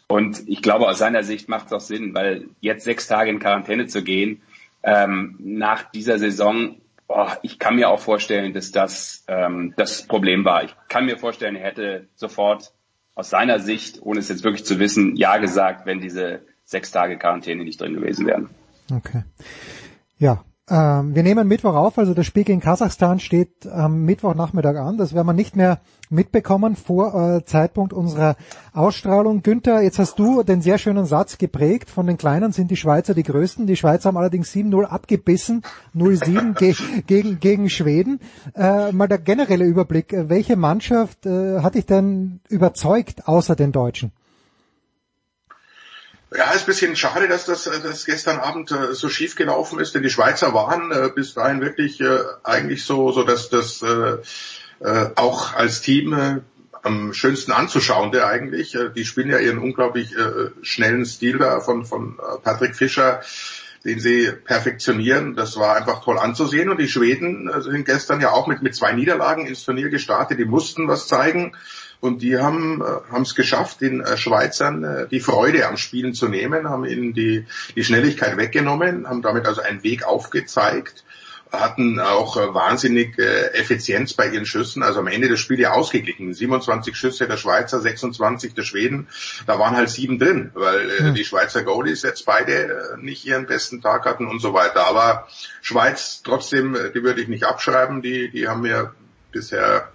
Und 0.07 0.47
ich 0.47 0.61
glaube, 0.61 0.87
aus 0.87 0.99
seiner 0.99 1.23
Sicht 1.23 1.49
macht 1.49 1.67
es 1.67 1.73
auch 1.73 1.79
Sinn, 1.79 2.13
weil 2.13 2.45
jetzt 2.61 2.83
sechs 2.83 3.07
Tage 3.07 3.29
in 3.29 3.39
Quarantäne 3.39 3.87
zu 3.87 4.03
gehen, 4.03 4.41
ähm, 4.83 5.35
nach 5.39 5.89
dieser 5.91 6.19
Saison, 6.19 6.75
oh, 7.07 7.29
ich 7.41 7.57
kann 7.57 7.75
mir 7.75 7.89
auch 7.89 7.99
vorstellen, 7.99 8.53
dass 8.53 8.71
das 8.71 9.23
ähm, 9.27 9.73
das 9.77 10.05
Problem 10.05 10.45
war. 10.45 10.63
Ich 10.65 10.75
kann 10.89 11.05
mir 11.05 11.17
vorstellen, 11.17 11.55
er 11.55 11.63
hätte 11.63 12.07
sofort 12.15 12.73
aus 13.15 13.29
seiner 13.29 13.59
Sicht, 13.59 14.01
ohne 14.01 14.19
es 14.19 14.29
jetzt 14.29 14.43
wirklich 14.43 14.65
zu 14.65 14.79
wissen, 14.79 15.15
Ja 15.15 15.37
gesagt, 15.37 15.85
wenn 15.85 15.99
diese 15.99 16.41
sechs 16.65 16.91
Tage 16.91 17.17
Quarantäne 17.17 17.63
nicht 17.63 17.79
drin 17.79 17.93
gewesen 17.93 18.25
wären. 18.27 18.49
Okay. 18.91 19.23
Ja, 20.17 20.43
ähm, 20.69 21.13
wir 21.13 21.23
nehmen 21.23 21.45
Mittwoch 21.45 21.75
auf, 21.75 21.97
also 21.97 22.13
das 22.13 22.25
Spiel 22.25 22.45
gegen 22.45 22.61
Kasachstan 22.61 23.19
steht 23.19 23.67
am 23.67 24.05
Mittwochnachmittag 24.05 24.77
an. 24.77 24.97
Das 24.97 25.13
werden 25.13 25.27
wir 25.27 25.33
nicht 25.33 25.57
mehr 25.57 25.81
mitbekommen 26.09 26.77
vor 26.77 27.13
äh, 27.13 27.43
Zeitpunkt 27.43 27.91
unserer 27.91 28.37
Ausstrahlung. 28.71 29.41
Günther, 29.41 29.81
jetzt 29.81 29.99
hast 29.99 30.17
du 30.19 30.41
den 30.41 30.61
sehr 30.61 30.77
schönen 30.77 31.05
Satz 31.05 31.37
geprägt. 31.37 31.89
Von 31.89 32.07
den 32.07 32.17
Kleinen 32.17 32.53
sind 32.53 32.71
die 32.71 32.77
Schweizer 32.77 33.13
die 33.13 33.23
Größten. 33.23 33.67
Die 33.67 33.75
Schweizer 33.75 34.07
haben 34.07 34.17
allerdings 34.17 34.53
7-0 34.53 34.85
abgebissen, 34.85 35.63
0-7 35.95 36.53
ge 36.53 36.75
gegen, 37.07 37.41
gegen 37.41 37.69
Schweden. 37.69 38.21
Äh, 38.55 38.93
mal 38.93 39.09
der 39.09 39.17
generelle 39.19 39.65
Überblick. 39.65 40.15
Welche 40.15 40.55
Mannschaft 40.55 41.25
äh, 41.25 41.59
hat 41.59 41.75
dich 41.75 41.87
denn 41.87 42.39
überzeugt, 42.47 43.27
außer 43.27 43.57
den 43.57 43.73
Deutschen? 43.73 44.13
Ja, 46.35 46.51
ist 46.51 46.61
ein 46.61 46.65
bisschen 46.65 46.95
schade, 46.95 47.27
dass 47.27 47.45
das, 47.45 47.67
äh, 47.67 47.81
das 47.81 48.05
gestern 48.05 48.39
Abend 48.39 48.71
äh, 48.71 48.93
so 48.93 49.09
schief 49.09 49.35
gelaufen 49.35 49.79
ist, 49.79 49.93
denn 49.93 50.03
die 50.03 50.09
Schweizer 50.09 50.53
waren 50.53 50.91
äh, 50.91 51.09
bis 51.13 51.33
dahin 51.33 51.61
wirklich 51.61 52.01
äh, 52.01 52.19
eigentlich 52.43 52.85
so, 52.85 53.11
so 53.11 53.23
dass 53.23 53.49
das 53.49 53.81
äh, 53.83 54.17
äh, 54.79 55.09
auch 55.15 55.53
als 55.53 55.81
Team 55.81 56.13
äh, 56.13 56.41
am 56.81 57.13
schönsten 57.13 57.51
anzuschauen, 57.51 58.11
der 58.11 58.27
eigentlich. 58.27 58.75
Äh, 58.75 58.89
die 58.89 59.05
spielen 59.05 59.29
ja 59.29 59.39
ihren 59.39 59.59
unglaublich 59.59 60.15
äh, 60.15 60.49
schnellen 60.61 61.05
Stil 61.05 61.37
da 61.37 61.59
von, 61.59 61.85
von 61.85 62.17
äh, 62.19 62.39
Patrick 62.41 62.75
Fischer, 62.75 63.21
den 63.85 63.99
sie 63.99 64.31
perfektionieren. 64.31 65.35
Das 65.35 65.57
war 65.57 65.75
einfach 65.75 66.03
toll 66.03 66.17
anzusehen. 66.17 66.69
Und 66.69 66.79
die 66.79 66.89
Schweden 66.89 67.49
äh, 67.49 67.61
sind 67.61 67.85
gestern 67.85 68.21
ja 68.21 68.31
auch 68.31 68.47
mit, 68.47 68.61
mit 68.61 68.75
zwei 68.75 68.93
Niederlagen 68.93 69.45
ins 69.45 69.63
Turnier 69.63 69.89
gestartet. 69.89 70.39
Die 70.39 70.45
mussten 70.45 70.87
was 70.87 71.07
zeigen. 71.07 71.55
Und 72.03 72.21
die 72.21 72.37
haben 72.37 72.81
äh, 72.81 73.21
es 73.21 73.33
geschafft, 73.33 73.79
den 73.79 74.01
äh, 74.01 74.17
Schweizern 74.17 74.83
äh, 74.83 75.07
die 75.07 75.21
Freude 75.21 75.65
am 75.69 75.77
Spielen 75.77 76.13
zu 76.13 76.27
nehmen, 76.27 76.69
haben 76.69 76.83
ihnen 76.83 77.13
die, 77.13 77.45
die 77.77 77.83
Schnelligkeit 77.85 78.35
weggenommen, 78.35 79.07
haben 79.07 79.21
damit 79.21 79.47
also 79.47 79.61
einen 79.61 79.83
Weg 79.83 80.03
aufgezeigt. 80.03 81.05
hatten 81.49 82.01
auch 82.01 82.35
wahnsinnig 82.35 83.17
Effizienz 83.17 84.15
bei 84.15 84.27
ihren 84.27 84.45
Schüssen. 84.45 84.83
Also 84.83 84.99
am 84.99 85.07
Ende 85.07 85.29
des 85.29 85.39
Spiels 85.39 85.61
ja 85.61 85.71
ausgeglichen. 85.71 86.33
27 86.33 86.93
Schüsse 86.93 87.25
der 87.25 87.37
Schweizer, 87.37 87.79
26 87.79 88.53
der 88.53 88.63
Schweden. 88.63 89.07
Da 89.45 89.57
waren 89.57 89.77
halt 89.77 89.89
sieben 89.89 90.19
drin, 90.19 90.51
weil 90.55 90.89
hm. 90.97 91.13
die 91.13 91.23
Schweizer 91.23 91.63
Goalies 91.63 92.01
jetzt 92.01 92.25
beide 92.25 92.97
nicht 92.99 93.23
ihren 93.23 93.45
besten 93.45 93.81
Tag 93.81 94.03
hatten 94.05 94.27
und 94.27 94.41
so 94.41 94.53
weiter. 94.53 94.87
Aber 94.87 95.29
Schweiz 95.61 96.21
trotzdem, 96.21 96.75
die 96.93 97.03
würde 97.03 97.21
ich 97.21 97.29
nicht 97.29 97.45
abschreiben. 97.45 98.01
Die, 98.01 98.29
die 98.29 98.49
haben 98.49 98.61
mir 98.61 98.93
bisher 99.31 99.87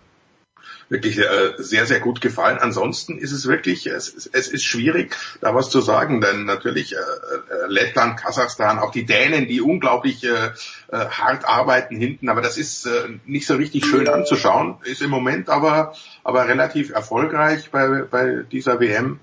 wirklich 0.89 1.19
äh, 1.19 1.53
sehr, 1.59 1.87
sehr 1.87 2.01
gut 2.01 2.21
gefallen. 2.21 2.59
Ansonsten 2.59 3.19
ist 3.19 3.33
es 3.33 3.47
wirklich, 3.47 3.87
es, 3.87 4.29
es 4.33 4.49
ist 4.49 4.65
schwierig, 4.65 5.15
da 5.41 5.55
was 5.55 5.71
zu 5.71 5.81
sagen, 5.81 6.21
denn 6.21 6.45
natürlich 6.45 6.95
äh, 6.95 6.97
äh, 6.97 7.67
Lettland, 7.69 8.19
Kasachstan, 8.19 8.79
auch 8.79 8.91
die 8.91 9.05
Dänen, 9.05 9.47
die 9.49 9.61
unglaublich 9.61 10.25
äh, 10.25 10.29
äh, 10.29 11.07
hart 11.11 11.47
arbeiten 11.47 11.97
hinten, 11.97 12.29
aber 12.29 12.41
das 12.41 12.57
ist 12.57 12.87
äh, 12.87 13.19
nicht 13.27 13.47
so 13.47 13.57
richtig 13.57 13.85
schön 13.85 14.09
anzuschauen, 14.09 14.77
ist 14.85 15.03
im 15.03 15.11
Moment 15.11 15.49
aber, 15.49 15.95
aber 16.25 16.49
relativ 16.49 16.91
erfolgreich 16.91 17.71
bei, 17.71 18.03
bei 18.03 18.45
dieser 18.51 18.81
WM. 18.81 19.21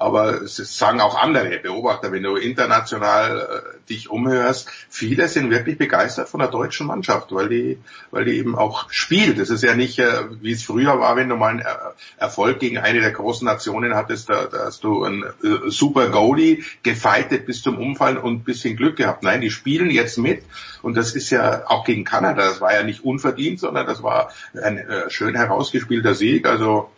Aber 0.00 0.40
es 0.40 0.56
sagen 0.56 1.02
auch 1.02 1.14
andere 1.14 1.58
Beobachter, 1.58 2.10
wenn 2.10 2.22
du 2.22 2.36
international 2.36 3.38
äh, 3.38 3.88
dich 3.90 4.08
umhörst, 4.08 4.70
viele 4.88 5.28
sind 5.28 5.50
wirklich 5.50 5.76
begeistert 5.76 6.30
von 6.30 6.40
der 6.40 6.48
deutschen 6.48 6.86
Mannschaft, 6.86 7.34
weil 7.34 7.50
die, 7.50 7.78
weil 8.10 8.24
die 8.24 8.38
eben 8.38 8.56
auch 8.56 8.90
spielt. 8.90 9.38
Es 9.38 9.50
ist 9.50 9.62
ja 9.62 9.74
nicht, 9.74 9.98
äh, 9.98 10.24
wie 10.40 10.52
es 10.52 10.62
früher 10.62 10.98
war, 10.98 11.16
wenn 11.16 11.28
du 11.28 11.36
mal 11.36 11.48
einen 11.48 11.58
er 11.60 11.94
Erfolg 12.16 12.60
gegen 12.60 12.78
eine 12.78 13.00
der 13.00 13.10
großen 13.10 13.44
Nationen 13.44 13.94
hattest, 13.94 14.30
da, 14.30 14.46
da 14.46 14.64
hast 14.64 14.84
du 14.84 15.04
einen 15.04 15.22
äh, 15.22 15.68
super 15.70 16.08
Goalie 16.08 16.64
gefeitet 16.82 17.44
bis 17.44 17.60
zum 17.60 17.78
Umfallen 17.78 18.16
und 18.16 18.36
ein 18.36 18.44
bisschen 18.44 18.76
Glück 18.76 18.96
gehabt. 18.96 19.22
Nein, 19.22 19.42
die 19.42 19.50
spielen 19.50 19.90
jetzt 19.90 20.16
mit 20.16 20.44
und 20.80 20.96
das 20.96 21.14
ist 21.14 21.28
ja 21.28 21.64
auch 21.66 21.84
gegen 21.84 22.04
Kanada, 22.04 22.40
das 22.40 22.62
war 22.62 22.72
ja 22.72 22.84
nicht 22.84 23.04
unverdient, 23.04 23.60
sondern 23.60 23.86
das 23.86 24.02
war 24.02 24.30
ein 24.54 24.78
äh, 24.78 25.10
schön 25.10 25.34
herausgespielter 25.34 26.14
Sieg. 26.14 26.46
Also 26.46 26.90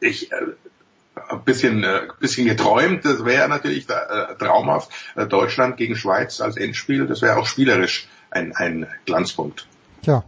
ich, 0.00 0.32
äh, 0.32 0.36
ein 1.28 1.42
bisschen, 1.44 1.82
äh, 1.82 2.08
bisschen 2.20 2.46
geträumt. 2.46 3.04
Das 3.04 3.24
wäre 3.24 3.48
natürlich 3.48 3.88
äh, 3.88 4.34
traumhaft. 4.38 4.90
Äh, 5.16 5.26
Deutschland 5.26 5.76
gegen 5.76 5.96
Schweiz 5.96 6.40
als 6.40 6.56
Endspiel, 6.56 7.06
das 7.06 7.22
wäre 7.22 7.36
auch 7.36 7.46
spielerisch 7.46 8.08
ein, 8.30 8.54
ein 8.54 8.86
Glanzpunkt. 9.06 9.66
Tja, 10.02 10.24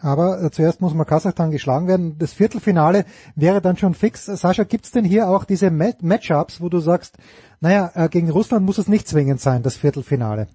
aber 0.00 0.42
äh, 0.42 0.50
zuerst 0.50 0.80
muss 0.80 0.94
mal 0.94 1.04
Kasachstan 1.04 1.50
geschlagen 1.50 1.86
werden. 1.86 2.18
Das 2.18 2.32
Viertelfinale 2.32 3.04
wäre 3.36 3.60
dann 3.60 3.76
schon 3.76 3.94
fix. 3.94 4.26
Sascha, 4.26 4.64
gibt's 4.64 4.90
denn 4.90 5.04
hier 5.04 5.28
auch 5.28 5.44
diese 5.44 5.70
Matchups, 5.70 6.60
wo 6.60 6.68
du 6.68 6.80
sagst, 6.80 7.16
naja, 7.60 7.92
äh, 7.94 8.08
gegen 8.08 8.30
Russland 8.30 8.66
muss 8.66 8.78
es 8.78 8.88
nicht 8.88 9.06
zwingend 9.06 9.40
sein, 9.40 9.62
das 9.62 9.76
Viertelfinale? 9.76 10.48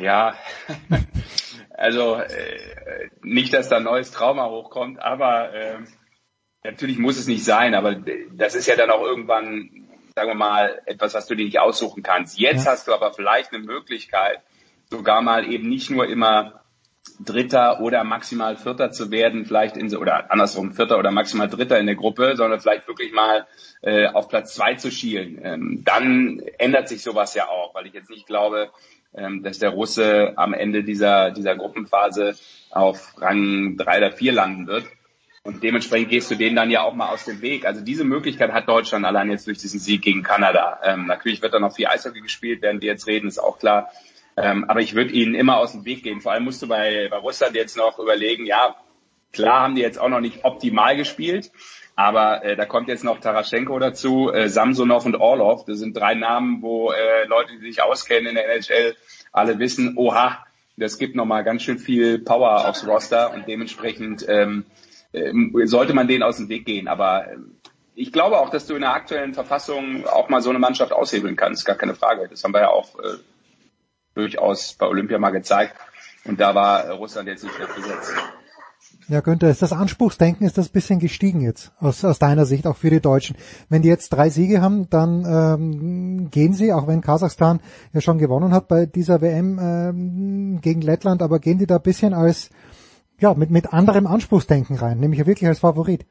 Ja, 0.00 0.34
also 1.76 2.16
äh, 2.16 3.08
nicht, 3.22 3.54
dass 3.54 3.68
da 3.68 3.76
ein 3.76 3.84
neues 3.84 4.10
Trauma 4.10 4.48
hochkommt, 4.48 5.00
aber 5.00 5.54
äh, 5.54 5.78
Natürlich 6.64 6.98
muss 6.98 7.18
es 7.18 7.26
nicht 7.26 7.44
sein, 7.44 7.74
aber 7.74 7.94
das 8.32 8.54
ist 8.54 8.66
ja 8.66 8.74
dann 8.74 8.90
auch 8.90 9.02
irgendwann, 9.02 9.86
sagen 10.14 10.30
wir 10.30 10.34
mal, 10.34 10.80
etwas, 10.86 11.12
was 11.12 11.26
du 11.26 11.34
dir 11.34 11.44
nicht 11.44 11.60
aussuchen 11.60 12.02
kannst. 12.02 12.38
Jetzt 12.38 12.64
ja. 12.64 12.72
hast 12.72 12.88
du 12.88 12.94
aber 12.94 13.12
vielleicht 13.12 13.52
eine 13.52 13.62
Möglichkeit, 13.62 14.40
sogar 14.90 15.20
mal 15.20 15.50
eben 15.50 15.68
nicht 15.68 15.90
nur 15.90 16.06
immer 16.06 16.64
Dritter 17.20 17.82
oder 17.82 18.02
maximal 18.02 18.56
Vierter 18.56 18.90
zu 18.90 19.10
werden, 19.10 19.44
vielleicht 19.44 19.76
in 19.76 19.90
so, 19.90 19.98
oder 19.98 20.32
andersrum 20.32 20.72
Vierter 20.72 20.98
oder 20.98 21.10
maximal 21.10 21.48
Dritter 21.48 21.78
in 21.78 21.86
der 21.86 21.96
Gruppe, 21.96 22.34
sondern 22.34 22.60
vielleicht 22.60 22.88
wirklich 22.88 23.12
mal 23.12 23.46
äh, 23.82 24.06
auf 24.06 24.28
Platz 24.28 24.54
zwei 24.54 24.74
zu 24.74 24.90
schielen. 24.90 25.38
Ähm, 25.42 25.82
dann 25.84 26.40
ändert 26.58 26.88
sich 26.88 27.02
sowas 27.02 27.34
ja 27.34 27.48
auch, 27.48 27.74
weil 27.74 27.86
ich 27.86 27.92
jetzt 27.92 28.08
nicht 28.08 28.26
glaube, 28.26 28.70
ähm, 29.14 29.42
dass 29.42 29.58
der 29.58 29.70
Russe 29.70 30.32
am 30.36 30.54
Ende 30.54 30.82
dieser 30.82 31.30
dieser 31.30 31.56
Gruppenphase 31.56 32.36
auf 32.70 33.14
Rang 33.18 33.76
drei 33.76 33.98
oder 33.98 34.10
vier 34.10 34.32
landen 34.32 34.66
wird. 34.66 34.84
Und 35.46 35.62
dementsprechend 35.62 36.08
gehst 36.08 36.30
du 36.30 36.36
denen 36.36 36.56
dann 36.56 36.70
ja 36.70 36.82
auch 36.82 36.94
mal 36.94 37.10
aus 37.10 37.26
dem 37.26 37.42
Weg. 37.42 37.66
Also 37.66 37.82
diese 37.82 38.04
Möglichkeit 38.04 38.52
hat 38.52 38.66
Deutschland 38.66 39.04
allein 39.04 39.30
jetzt 39.30 39.46
durch 39.46 39.58
diesen 39.58 39.78
Sieg 39.78 40.00
gegen 40.00 40.22
Kanada. 40.22 40.80
Ähm, 40.82 41.06
natürlich 41.06 41.42
wird 41.42 41.52
da 41.52 41.60
noch 41.60 41.76
viel 41.76 41.86
Eishockey 41.86 42.22
gespielt, 42.22 42.62
während 42.62 42.80
wir 42.80 42.88
jetzt 42.90 43.06
reden, 43.06 43.28
ist 43.28 43.38
auch 43.38 43.58
klar. 43.58 43.90
Ähm, 44.38 44.64
aber 44.68 44.80
ich 44.80 44.94
würde 44.94 45.12
ihnen 45.12 45.34
immer 45.34 45.58
aus 45.58 45.72
dem 45.72 45.84
Weg 45.84 46.02
gehen. 46.02 46.22
Vor 46.22 46.32
allem 46.32 46.44
musst 46.44 46.62
du 46.62 46.66
bei, 46.66 47.08
bei 47.10 47.18
Russland 47.18 47.54
jetzt 47.54 47.76
noch 47.76 47.98
überlegen, 47.98 48.46
ja, 48.46 48.74
klar 49.32 49.60
haben 49.60 49.74
die 49.74 49.82
jetzt 49.82 49.98
auch 49.98 50.08
noch 50.08 50.20
nicht 50.20 50.46
optimal 50.46 50.96
gespielt, 50.96 51.52
aber 51.94 52.42
äh, 52.42 52.56
da 52.56 52.64
kommt 52.64 52.88
jetzt 52.88 53.04
noch 53.04 53.20
Taraschenko 53.20 53.78
dazu, 53.78 54.32
äh, 54.32 54.48
Samsonov 54.48 55.04
und 55.04 55.16
Orlov. 55.16 55.66
Das 55.66 55.78
sind 55.78 55.94
drei 55.94 56.14
Namen, 56.14 56.62
wo 56.62 56.90
äh, 56.90 57.26
Leute, 57.26 57.52
die 57.52 57.66
sich 57.66 57.82
auskennen 57.82 58.28
in 58.28 58.34
der 58.36 58.48
NHL, 58.48 58.96
alle 59.30 59.58
wissen, 59.58 59.92
oha, 59.96 60.38
das 60.78 60.98
gibt 60.98 61.14
nochmal 61.14 61.44
ganz 61.44 61.62
schön 61.62 61.78
viel 61.78 62.18
Power 62.18 62.66
aufs 62.66 62.86
Roster 62.86 63.32
und 63.34 63.46
dementsprechend 63.46 64.24
ähm, 64.26 64.64
sollte 65.64 65.94
man 65.94 66.08
denen 66.08 66.22
aus 66.22 66.36
dem 66.36 66.48
Weg 66.48 66.66
gehen. 66.66 66.88
Aber 66.88 67.30
ähm, 67.30 67.56
ich 67.94 68.12
glaube 68.12 68.38
auch, 68.38 68.50
dass 68.50 68.66
du 68.66 68.74
in 68.74 68.80
der 68.80 68.92
aktuellen 68.92 69.34
Verfassung 69.34 70.06
auch 70.06 70.28
mal 70.28 70.40
so 70.40 70.50
eine 70.50 70.58
Mannschaft 70.58 70.92
aushebeln 70.92 71.36
kannst, 71.36 71.64
gar 71.64 71.76
keine 71.76 71.94
Frage. 71.94 72.28
Das 72.28 72.42
haben 72.42 72.52
wir 72.52 72.62
ja 72.62 72.70
auch 72.70 72.98
äh, 72.98 73.18
durchaus 74.14 74.74
bei 74.74 74.86
Olympia 74.86 75.18
mal 75.18 75.30
gezeigt. 75.30 75.74
Und 76.24 76.40
da 76.40 76.54
war 76.54 76.90
Russland 76.92 77.28
jetzt 77.28 77.44
nicht 77.44 77.54
schlecht 77.54 77.74
besetzt. 77.74 78.12
Ja, 79.08 79.20
Günther, 79.20 79.50
ist 79.50 79.60
das 79.60 79.72
Anspruchsdenken, 79.72 80.46
ist 80.46 80.56
das 80.56 80.70
bisschen 80.70 80.98
gestiegen 80.98 81.42
jetzt, 81.42 81.72
aus, 81.78 82.04
aus 82.06 82.18
deiner 82.18 82.46
Sicht, 82.46 82.66
auch 82.66 82.76
für 82.76 82.88
die 82.88 83.00
Deutschen. 83.00 83.36
Wenn 83.68 83.82
die 83.82 83.88
jetzt 83.88 84.08
drei 84.08 84.30
Siege 84.30 84.62
haben, 84.62 84.88
dann 84.88 85.24
ähm, 85.26 86.30
gehen 86.30 86.54
sie, 86.54 86.72
auch 86.72 86.86
wenn 86.86 87.02
Kasachstan 87.02 87.60
ja 87.92 88.00
schon 88.00 88.16
gewonnen 88.16 88.54
hat 88.54 88.66
bei 88.66 88.86
dieser 88.86 89.20
WM 89.20 89.58
ähm, 89.60 90.60
gegen 90.62 90.80
Lettland, 90.80 91.20
aber 91.20 91.38
gehen 91.38 91.58
die 91.58 91.66
da 91.66 91.76
bisschen 91.76 92.14
als 92.14 92.48
ja, 93.24 93.32
mit, 93.32 93.50
mit 93.50 93.72
anderem 93.72 94.06
Anspruchsdenken 94.06 94.76
rein, 94.76 95.00
nämlich 95.00 95.24
wirklich 95.24 95.48
als 95.48 95.60
Favorit. 95.60 96.04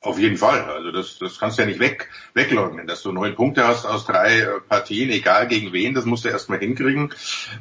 Auf 0.00 0.16
jeden 0.18 0.36
Fall. 0.36 0.62
Also 0.62 0.92
das, 0.92 1.18
das 1.18 1.40
kannst 1.40 1.58
du 1.58 1.62
ja 1.62 1.68
nicht 1.68 1.80
weg, 1.80 2.08
wegleugnen, 2.34 2.86
dass 2.86 3.02
du 3.02 3.10
neun 3.10 3.34
Punkte 3.34 3.66
hast 3.66 3.84
aus 3.84 4.06
drei 4.06 4.42
äh, 4.42 4.60
Partien, 4.66 5.10
egal 5.10 5.48
gegen 5.48 5.72
wen, 5.72 5.92
das 5.92 6.04
musst 6.04 6.24
du 6.24 6.28
erstmal 6.28 6.60
hinkriegen 6.60 7.12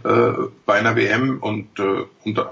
äh, 0.03 0.31
bei 0.67 0.75
einer 0.75 0.95
WM 0.95 1.39
und, 1.39 1.79
äh, 1.79 2.05
und 2.23 2.45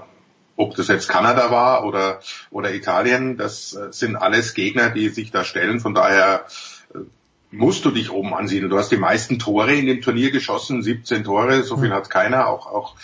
ob 0.56 0.74
das 0.74 0.88
jetzt 0.88 1.08
Kanada 1.08 1.52
war 1.52 1.84
oder, 1.86 2.20
oder 2.50 2.74
Italien, 2.74 3.36
das 3.36 3.74
äh, 3.74 3.92
sind 3.92 4.16
alles 4.16 4.54
Gegner, 4.54 4.90
die 4.90 5.08
sich 5.08 5.30
da 5.30 5.44
stellen. 5.44 5.78
Von 5.78 5.94
daher 5.94 6.46
äh, 6.92 6.98
musst 7.50 7.84
du 7.84 7.90
dich 7.90 8.10
oben 8.10 8.34
ansiedeln. 8.34 8.70
Du 8.70 8.78
hast 8.78 8.90
die 8.90 8.96
meisten 8.96 9.38
Tore 9.38 9.74
in 9.74 9.86
dem 9.86 10.00
Turnier 10.00 10.30
geschossen, 10.30 10.82
17 10.82 11.24
Tore, 11.24 11.62
so 11.62 11.76
viel 11.76 11.92
hat 11.92 12.10
keiner, 12.10 12.48
auch, 12.48 12.66
auch 12.66 12.94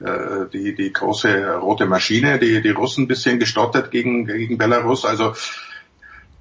äh, 0.00 0.46
die, 0.52 0.74
die 0.74 0.92
große 0.92 1.56
rote 1.56 1.86
Maschine, 1.86 2.38
die, 2.38 2.60
die 2.60 2.70
Russen 2.70 3.04
ein 3.04 3.08
bisschen 3.08 3.38
gestottert 3.38 3.90
gegen, 3.90 4.26
gegen 4.26 4.58
Belarus. 4.58 5.04
Also 5.04 5.34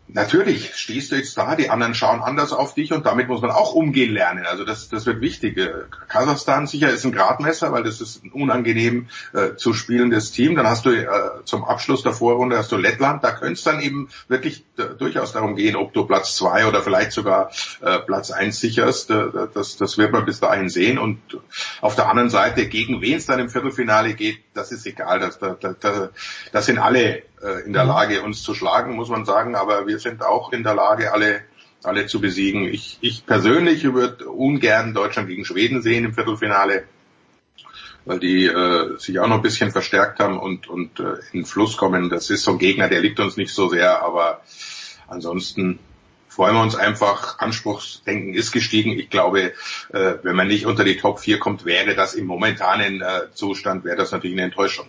Natürlich 0.08 0.76
stehst 0.76 1.12
du 1.12 1.16
jetzt 1.16 1.38
da, 1.38 1.56
die 1.56 1.70
anderen 1.70 1.96
schauen 1.96 2.22
anders 2.22 2.52
auf 2.52 2.76
dich 2.76 2.92
und 2.92 3.06
damit 3.06 3.30
muss 3.30 3.42
man 3.42 3.52
auch 3.52 3.74
umgehen 3.74 4.14
lernen. 4.14 4.46
Also 4.46 4.66
das, 4.66 4.90
das 4.90 5.06
wird 5.06 5.22
wichtig. 5.22 5.58
Äh, 5.58 5.72
Kasachstan 6.10 6.68
sicher 6.68 6.90
ist 6.90 7.06
ein 7.06 7.14
Gradmesser, 7.14 7.72
weil 7.72 7.84
das 7.84 8.02
ist 8.02 8.24
ein 8.24 8.32
unangenehm 8.32 9.08
äh, 9.34 9.56
zu 9.56 9.74
spielendes 9.74 10.32
Team. 10.32 10.56
Dann 10.56 10.68
hast 10.68 10.86
du 10.86 10.92
äh, 10.92 11.08
zum 11.46 11.64
Abschluss 11.64 12.04
der 12.04 12.12
Vorrunde 12.12 12.58
hast 12.58 12.72
du 12.74 12.78
Lettland. 12.78 13.24
Da 13.24 13.32
könnte 13.32 13.54
es 13.54 13.64
dann 13.64 13.80
eben 13.80 14.10
wirklich 14.28 14.66
äh, 14.78 14.94
durchaus 14.98 15.32
darum 15.32 15.56
gehen, 15.56 15.78
ob 15.78 15.94
du 15.94 16.06
Platz 16.06 16.36
zwei 16.36 16.68
oder 16.68 16.82
vielleicht 16.82 17.14
sogar 17.14 17.52
äh, 17.82 18.00
Platz 18.00 18.30
eins 18.30 18.60
sicherst. 18.60 19.10
Äh, 19.10 19.48
das, 19.54 19.78
das 19.78 19.98
wird 19.98 20.12
man 20.12 20.26
bis 20.26 20.42
dahin 20.42 20.68
sehen. 20.68 21.00
Und 21.00 21.22
auf 21.80 21.96
der 21.96 22.10
anderen 22.10 22.30
Seite, 22.30 22.68
gegen 22.68 23.02
wen 23.02 23.18
es 23.18 23.26
dann 23.26 23.40
im 23.40 23.50
Viertelfinale 23.50 24.16
geht, 24.16 24.40
das 24.54 24.74
ist 24.74 24.86
egal. 24.86 25.22
Das, 25.22 25.40
da, 25.40 25.56
da, 25.56 26.10
das 26.52 26.66
sind 26.66 26.78
alle 26.78 27.24
äh, 27.44 27.66
in 27.66 27.74
der 27.74 27.84
mhm. 27.84 27.90
Lage, 27.90 28.22
uns 28.22 28.44
zu 28.44 28.54
schlagen, 28.54 28.96
muss 28.96 29.10
man 29.10 29.26
sagen. 29.26 29.56
Aber 29.56 29.88
wir 29.88 30.00
sind 30.00 30.24
auch 30.24 30.52
in 30.52 30.64
der 30.64 30.76
Lage, 30.76 31.12
alle 31.12 31.42
alle 31.84 32.08
zu 32.08 32.22
besiegen. 32.22 32.66
Ich, 32.66 32.98
ich 33.02 33.26
persönlich 33.26 33.84
würde 33.84 34.30
ungern 34.30 34.94
Deutschland 34.94 35.28
gegen 35.28 35.46
Schweden 35.46 35.82
sehen 35.82 36.06
im 36.06 36.14
Viertelfinale, 36.14 36.86
weil 38.06 38.20
die 38.20 38.46
äh, 38.46 38.98
sich 38.98 39.20
auch 39.20 39.28
noch 39.28 39.38
ein 39.38 39.42
bisschen 39.42 39.72
verstärkt 39.72 40.20
haben 40.20 40.40
und, 40.40 40.68
und 40.68 41.00
äh, 41.00 41.16
in 41.32 41.46
Fluss 41.46 41.78
kommen. 41.78 42.10
Das 42.10 42.30
ist 42.30 42.44
so 42.44 42.52
ein 42.52 42.60
Gegner, 42.60 42.90
der 42.90 43.02
liegt 43.02 43.20
uns 43.20 43.38
nicht 43.38 43.54
so 43.54 43.70
sehr, 43.70 44.02
aber 44.02 44.42
ansonsten 45.08 45.80
freuen 46.28 46.56
wir 46.56 46.64
uns 46.64 46.76
einfach. 46.76 47.40
Anspruchsdenken 47.40 48.34
ist 48.34 48.52
gestiegen. 48.52 48.92
Ich 48.92 49.10
glaube, 49.10 49.54
äh, 49.94 50.14
wenn 50.24 50.36
man 50.36 50.48
nicht 50.48 50.66
unter 50.66 50.84
die 50.84 50.98
Top 50.98 51.20
4 51.20 51.40
kommt, 51.40 51.66
wäre 51.66 51.96
das 51.96 52.14
im 52.16 52.26
momentanen 52.26 53.02
äh, 53.02 53.34
Zustand, 53.34 53.84
wäre 53.84 53.98
das 53.98 54.12
natürlich 54.12 54.36
eine 54.36 54.46
Enttäuschung. 54.46 54.88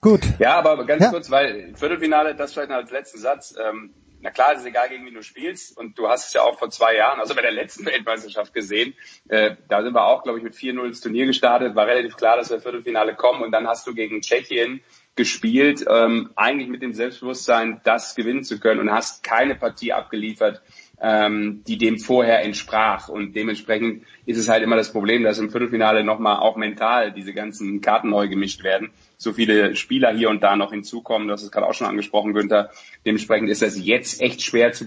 Gut. 0.00 0.20
Ja, 0.38 0.58
aber 0.58 0.84
ganz 0.86 1.02
ja. 1.02 1.10
kurz, 1.10 1.30
weil 1.30 1.74
Viertelfinale, 1.74 2.34
das 2.34 2.52
vielleicht 2.52 2.70
noch 2.70 2.76
als 2.76 2.90
letzten 2.90 3.18
Satz. 3.18 3.54
Ähm, 3.60 3.94
na 4.20 4.30
klar, 4.30 4.52
es 4.52 4.60
ist 4.60 4.66
egal, 4.66 4.88
gegen 4.88 5.06
wen 5.06 5.14
du 5.14 5.22
spielst. 5.22 5.76
Und 5.76 5.98
du 5.98 6.08
hast 6.08 6.28
es 6.28 6.32
ja 6.32 6.42
auch 6.42 6.58
vor 6.58 6.70
zwei 6.70 6.96
Jahren, 6.96 7.20
also 7.20 7.34
bei 7.34 7.42
der 7.42 7.52
letzten 7.52 7.86
Weltmeisterschaft 7.86 8.52
gesehen. 8.54 8.94
Äh, 9.28 9.56
da 9.68 9.82
sind 9.82 9.94
wir 9.94 10.06
auch, 10.06 10.22
glaube 10.22 10.38
ich, 10.38 10.44
mit 10.44 10.54
4-0 10.54 10.86
ins 10.86 11.00
Turnier 11.00 11.26
gestartet. 11.26 11.74
War 11.74 11.86
relativ 11.86 12.16
klar, 12.16 12.36
dass 12.36 12.50
wir 12.50 12.60
Viertelfinale 12.60 13.14
kommen. 13.14 13.42
Und 13.42 13.52
dann 13.52 13.66
hast 13.66 13.86
du 13.86 13.94
gegen 13.94 14.20
Tschechien 14.20 14.82
gespielt, 15.16 15.84
ähm, 15.88 16.30
eigentlich 16.36 16.68
mit 16.68 16.80
dem 16.80 16.92
Selbstbewusstsein, 16.92 17.80
das 17.82 18.14
gewinnen 18.14 18.44
zu 18.44 18.60
können 18.60 18.80
und 18.80 18.92
hast 18.92 19.24
keine 19.24 19.56
Partie 19.56 19.92
abgeliefert, 19.92 20.62
ähm, 21.00 21.62
die 21.66 21.78
dem 21.78 21.98
vorher 21.98 22.44
entsprach. 22.44 23.08
Und 23.08 23.34
dementsprechend 23.34 24.04
ist 24.26 24.38
es 24.38 24.48
halt 24.48 24.62
immer 24.62 24.76
das 24.76 24.92
Problem, 24.92 25.22
dass 25.22 25.38
im 25.38 25.50
Viertelfinale 25.50 26.04
nochmal 26.04 26.38
auch 26.38 26.56
mental 26.56 27.12
diese 27.12 27.32
ganzen 27.32 27.80
Karten 27.80 28.10
neu 28.10 28.28
gemischt 28.28 28.64
werden. 28.64 28.90
So 29.16 29.32
viele 29.32 29.76
Spieler 29.76 30.12
hier 30.12 30.30
und 30.30 30.42
da 30.42 30.56
noch 30.56 30.70
hinzukommen, 30.70 31.28
das 31.28 31.42
ist 31.42 31.52
gerade 31.52 31.66
auch 31.66 31.74
schon 31.74 31.86
angesprochen, 31.86 32.34
Günther. 32.34 32.70
Dementsprechend 33.04 33.50
ist 33.50 33.62
das 33.62 33.84
jetzt 33.84 34.20
echt 34.20 34.42
schwer 34.42 34.72
zu 34.72 34.86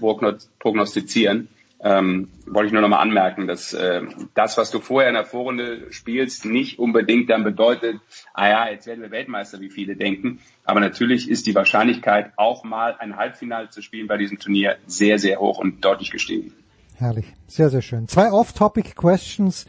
prognostizieren 0.58 1.48
ähm, 1.82 2.28
wollte 2.46 2.68
ich 2.68 2.72
nur 2.72 2.80
nochmal 2.80 3.00
anmerken, 3.00 3.46
dass 3.46 3.74
äh, 3.74 4.02
das, 4.34 4.56
was 4.56 4.70
du 4.70 4.80
vorher 4.80 5.08
in 5.08 5.14
der 5.14 5.24
Vorrunde 5.24 5.92
spielst, 5.92 6.44
nicht 6.44 6.78
unbedingt 6.78 7.28
dann 7.28 7.42
bedeutet, 7.42 7.96
ah 8.34 8.48
ja, 8.48 8.68
jetzt 8.68 8.86
werden 8.86 9.02
wir 9.02 9.10
Weltmeister, 9.10 9.60
wie 9.60 9.70
viele 9.70 9.96
denken. 9.96 10.38
Aber 10.64 10.80
natürlich 10.80 11.28
ist 11.28 11.46
die 11.46 11.54
Wahrscheinlichkeit, 11.54 12.32
auch 12.36 12.62
mal 12.62 12.94
ein 12.98 13.16
Halbfinale 13.16 13.68
zu 13.70 13.82
spielen 13.82 14.06
bei 14.06 14.16
diesem 14.16 14.38
Turnier 14.38 14.76
sehr, 14.86 15.18
sehr 15.18 15.40
hoch 15.40 15.58
und 15.58 15.84
deutlich 15.84 16.10
gestiegen. 16.10 16.52
Herrlich, 16.96 17.26
sehr, 17.48 17.68
sehr 17.68 17.82
schön. 17.82 18.06
Zwei 18.06 18.30
Off-Topic-Questions 18.30 19.66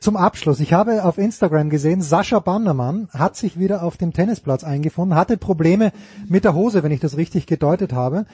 zum 0.00 0.16
Abschluss. 0.16 0.60
Ich 0.60 0.72
habe 0.72 1.04
auf 1.04 1.18
Instagram 1.18 1.70
gesehen, 1.70 2.02
Sascha 2.02 2.38
Bannermann 2.38 3.08
hat 3.12 3.36
sich 3.36 3.58
wieder 3.58 3.82
auf 3.82 3.96
dem 3.96 4.12
Tennisplatz 4.12 4.64
eingefunden, 4.64 5.16
hatte 5.16 5.36
Probleme 5.36 5.92
mit 6.28 6.44
der 6.44 6.54
Hose, 6.54 6.82
wenn 6.82 6.92
ich 6.92 7.00
das 7.00 7.16
richtig 7.16 7.46
gedeutet 7.46 7.92
habe. 7.92 8.26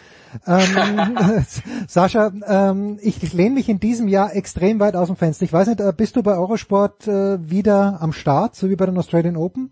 Ähm, 0.46 1.16
Sascha, 1.88 2.32
ähm, 2.46 2.98
ich 3.00 3.32
lehne 3.32 3.54
mich 3.54 3.68
in 3.68 3.80
diesem 3.80 4.08
Jahr 4.08 4.34
extrem 4.34 4.80
weit 4.80 4.96
aus 4.96 5.08
dem 5.08 5.16
Fenster. 5.16 5.44
Ich 5.44 5.52
weiß 5.52 5.68
nicht, 5.68 5.80
äh, 5.80 5.92
bist 5.96 6.16
du 6.16 6.22
bei 6.22 6.32
Eurosport 6.32 7.08
äh, 7.08 7.50
wieder 7.50 7.98
am 8.00 8.12
Start, 8.12 8.56
so 8.56 8.68
wie 8.68 8.76
bei 8.76 8.86
den 8.86 8.98
Australian 8.98 9.36
Open? 9.36 9.70